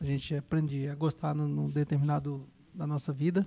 a 0.00 0.04
gente 0.04 0.34
aprende 0.34 0.88
a 0.88 0.94
gostar 0.94 1.34
num, 1.34 1.46
num 1.46 1.68
determinado 1.68 2.48
da 2.74 2.86
nossa 2.86 3.12
vida. 3.12 3.46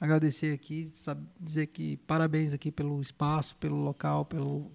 Agradecer 0.00 0.52
aqui, 0.52 0.90
sabe, 0.92 1.26
dizer 1.40 1.68
que 1.68 1.96
parabéns 1.98 2.52
aqui 2.52 2.70
pelo 2.70 3.00
espaço, 3.00 3.56
pelo 3.56 3.76
local, 3.76 4.24
pelo, 4.26 4.70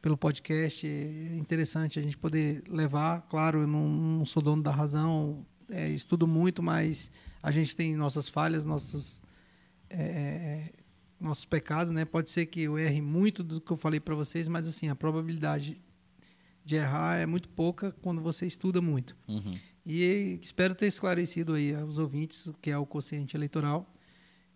pelo 0.00 0.16
podcast. 0.16 0.86
É 0.86 1.36
interessante 1.36 1.98
a 1.98 2.02
gente 2.02 2.18
poder 2.18 2.62
levar. 2.68 3.22
Claro, 3.22 3.62
eu 3.62 3.66
não, 3.66 3.88
não 3.88 4.24
sou 4.24 4.42
dono 4.42 4.62
da 4.62 4.70
razão, 4.70 5.44
é, 5.68 5.88
estudo 5.88 6.26
muito, 6.26 6.62
mas 6.62 7.10
a 7.42 7.50
gente 7.50 7.74
tem 7.74 7.96
nossas 7.96 8.28
falhas, 8.28 8.64
nossos 8.64 9.22
é, 9.88 10.72
nossos 11.18 11.44
pecados, 11.44 11.92
né? 11.92 12.04
Pode 12.04 12.30
ser 12.30 12.46
que 12.46 12.62
eu 12.62 12.78
erre 12.78 13.00
muito 13.00 13.42
do 13.42 13.60
que 13.60 13.70
eu 13.70 13.76
falei 13.76 14.00
para 14.00 14.14
vocês, 14.14 14.48
mas 14.48 14.68
assim 14.68 14.88
a 14.88 14.94
probabilidade 14.94 15.80
de 16.64 16.76
errar 16.76 17.16
é 17.16 17.26
muito 17.26 17.48
pouca 17.48 17.92
quando 18.02 18.20
você 18.20 18.46
estuda 18.46 18.80
muito. 18.80 19.16
E 19.84 20.38
espero 20.40 20.74
ter 20.74 20.86
esclarecido 20.86 21.54
aí 21.54 21.74
aos 21.74 21.98
ouvintes 21.98 22.46
o 22.46 22.54
que 22.54 22.70
é 22.70 22.78
o 22.78 22.86
quociente 22.86 23.36
eleitoral 23.36 23.92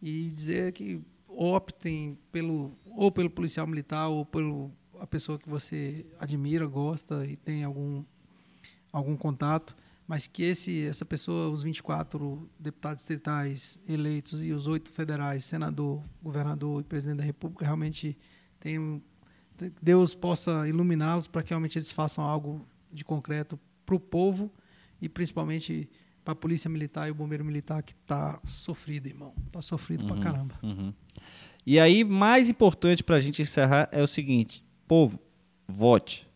e 0.01 0.31
dizer 0.31 0.73
que 0.73 1.01
optem 1.29 2.17
pelo 2.31 2.73
ou 2.85 3.11
pelo 3.11 3.29
policial 3.29 3.67
militar 3.67 4.09
ou 4.09 4.25
pelo 4.25 4.71
a 5.01 5.07
pessoa 5.07 5.39
que 5.39 5.49
você 5.49 6.07
admira, 6.19 6.67
gosta 6.67 7.27
e 7.27 7.37
tem 7.37 7.65
algum 7.65 8.05
algum 8.93 9.17
contato, 9.17 9.77
mas 10.07 10.27
que 10.27 10.43
esse 10.43 10.87
essa 10.87 11.05
pessoa, 11.05 11.49
os 11.51 11.63
24 11.63 12.49
deputados 12.59 12.99
distritais 13.01 13.79
eleitos 13.87 14.43
e 14.45 14.53
os 14.53 14.67
oito 14.67 14.91
federais, 14.91 15.45
senador, 15.45 16.03
governador 16.23 16.81
e 16.81 16.85
presidente 16.85 17.19
da 17.19 17.25
República 17.25 17.65
realmente 17.65 18.17
tenham 18.61 19.03
Deus 19.83 20.15
possa 20.15 20.69
iluminá-los 20.69 21.27
para 21.27 21.43
que 21.43 21.51
realmente 21.51 21.79
eles 21.79 21.91
façam 21.91 22.23
algo 22.23 22.67
de 22.93 23.05
concreto 23.05 23.59
para 23.85 23.95
o 23.95 24.01
povo 24.01 24.53
e 25.07 25.09
principalmente 25.09 25.89
para 26.25 26.33
a 26.33 26.37
polícia 26.37 26.69
militar 26.69 27.09
e 27.09 27.11
o 27.11 27.15
bombeiro 27.15 27.45
militar 27.45 27.83
que 27.83 27.93
está 27.93 28.39
sofrido, 28.45 29.07
irmão. 29.07 29.33
Está 29.47 29.63
sofrido 29.63 30.03
Uhum. 30.03 30.07
pra 30.09 30.19
caramba. 30.19 30.55
E 31.65 31.79
aí, 31.81 32.05
mais 32.05 32.49
importante 32.49 33.03
para 33.03 33.17
a 33.17 33.21
gente 33.21 33.41
encerrar 33.43 33.89
é 33.93 34.03
o 34.03 34.07
seguinte: 34.07 34.63
povo, 34.87 35.19
vote. 35.67 36.27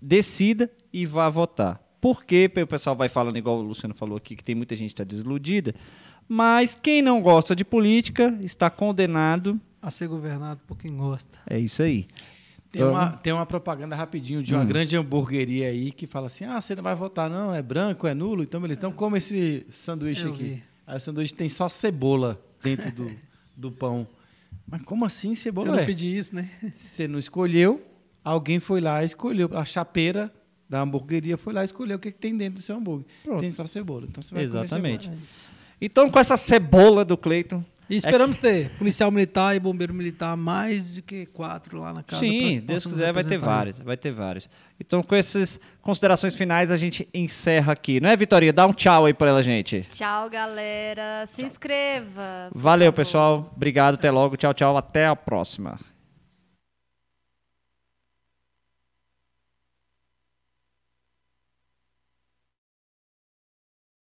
Decida 0.00 0.70
e 0.92 1.06
vá 1.06 1.28
votar. 1.28 1.80
Porque 2.00 2.50
o 2.60 2.66
pessoal 2.66 2.96
vai 2.96 3.08
falando, 3.08 3.36
igual 3.36 3.58
o 3.58 3.62
Luciano 3.62 3.94
falou 3.94 4.16
aqui, 4.16 4.34
que 4.34 4.42
tem 4.42 4.54
muita 4.56 4.74
gente 4.74 4.88
que 4.88 4.94
está 4.94 5.04
desiludida. 5.04 5.72
Mas 6.28 6.74
quem 6.74 7.00
não 7.02 7.20
gosta 7.22 7.54
de 7.54 7.64
política 7.64 8.36
está 8.40 8.68
condenado. 8.70 9.60
A 9.80 9.90
ser 9.90 10.08
governado 10.08 10.60
por 10.66 10.76
quem 10.78 10.96
gosta. 10.96 11.38
É 11.48 11.58
isso 11.58 11.82
aí. 11.82 12.06
Tem, 12.72 12.80
Então- 12.80 12.90
uma, 12.92 13.10
tem 13.18 13.32
uma 13.34 13.44
propaganda 13.44 13.94
rapidinho 13.94 14.42
de 14.42 14.54
uma 14.54 14.64
grande 14.64 14.96
hamburgueria 14.96 15.68
aí 15.68 15.92
que 15.92 16.06
fala 16.06 16.26
assim: 16.28 16.44
ah, 16.46 16.58
você 16.60 16.74
não 16.74 16.82
vai 16.82 16.94
votar, 16.94 17.28
não, 17.28 17.54
é 17.54 17.60
branco, 17.62 18.06
é 18.06 18.14
nulo, 18.14 18.42
então 18.42 18.60
beleza. 18.62 18.80
Então 18.80 18.90
come 18.92 19.18
esse 19.18 19.66
sanduíche 19.68 20.24
Eu 20.24 20.32
aqui. 20.32 20.42
vi. 20.44 20.62
Aí 20.86 20.96
o 20.96 21.00
sanduíche 21.00 21.34
tem 21.34 21.48
só 21.50 21.68
cebola 21.68 22.42
dentro 22.62 22.90
do, 22.90 23.10
do 23.56 23.70
pão. 23.70 24.06
Mas 24.66 24.80
como 24.82 25.04
assim 25.04 25.28
Eu 25.30 25.34
cebola? 25.34 25.72
não 25.72 25.78
É, 25.78 25.84
pedi 25.84 26.16
isso, 26.16 26.34
né? 26.34 26.48
Você 26.72 27.06
não 27.06 27.18
escolheu, 27.18 27.82
alguém 28.24 28.58
foi 28.58 28.80
lá 28.80 29.02
e 29.02 29.06
escolheu. 29.06 29.50
A 29.52 29.66
chapeira 29.66 30.32
da 30.66 30.80
hamburgueria 30.80 31.36
foi 31.36 31.52
lá 31.52 31.60
e 31.60 31.66
escolheu 31.66 31.98
o 31.98 32.00
que, 32.00 32.10
que 32.10 32.18
tem 32.18 32.34
dentro 32.34 32.60
do 32.60 32.62
seu 32.64 32.74
hambúrguer. 32.76 33.04
Pronto. 33.22 33.40
Tem 33.40 33.50
só 33.50 33.66
cebola. 33.66 34.06
Então 34.08 34.22
você 34.22 34.34
vai 34.34 34.46
comer 34.46 34.58
Exatamente. 34.64 35.04
cebola. 35.04 35.20
Então, 35.78 36.08
com 36.08 36.18
essa 36.18 36.36
cebola 36.38 37.04
do 37.04 37.18
Cleiton. 37.18 37.62
E 37.90 37.96
esperamos 37.96 38.36
ter 38.36 38.70
policial 38.78 39.10
militar 39.10 39.54
e 39.54 39.60
bombeiro 39.60 39.92
militar 39.92 40.36
mais 40.36 40.96
do 40.96 41.02
que 41.02 41.26
quatro 41.26 41.80
lá 41.80 41.92
na 41.92 42.02
casa. 42.02 42.20
Sim, 42.24 42.38
que 42.38 42.60
Deus 42.60 42.86
quiser, 42.86 43.12
vai 43.12 43.24
ter 43.24 43.38
vários. 43.38 43.80
Vai 43.80 43.96
ter 43.96 44.10
vários. 44.10 44.48
Então, 44.80 45.02
com 45.02 45.14
essas 45.14 45.60
considerações 45.80 46.34
finais, 46.34 46.72
a 46.72 46.76
gente 46.76 47.08
encerra 47.12 47.72
aqui. 47.72 48.00
Não 48.00 48.08
é, 48.08 48.16
Vitoria? 48.16 48.52
Dá 48.52 48.66
um 48.66 48.72
tchau 48.72 49.04
aí 49.04 49.14
para 49.14 49.30
ela, 49.30 49.42
gente. 49.42 49.86
Tchau, 49.92 50.30
galera. 50.30 51.26
Se 51.26 51.42
inscreva. 51.42 52.48
por 52.50 52.58
Valeu, 52.58 52.92
favor. 52.92 52.96
pessoal. 52.96 53.52
Obrigado. 53.54 53.94
Até 53.94 54.10
logo. 54.10 54.36
Tchau, 54.36 54.54
tchau. 54.54 54.76
Até 54.76 55.06
a 55.06 55.14
próxima. 55.14 55.78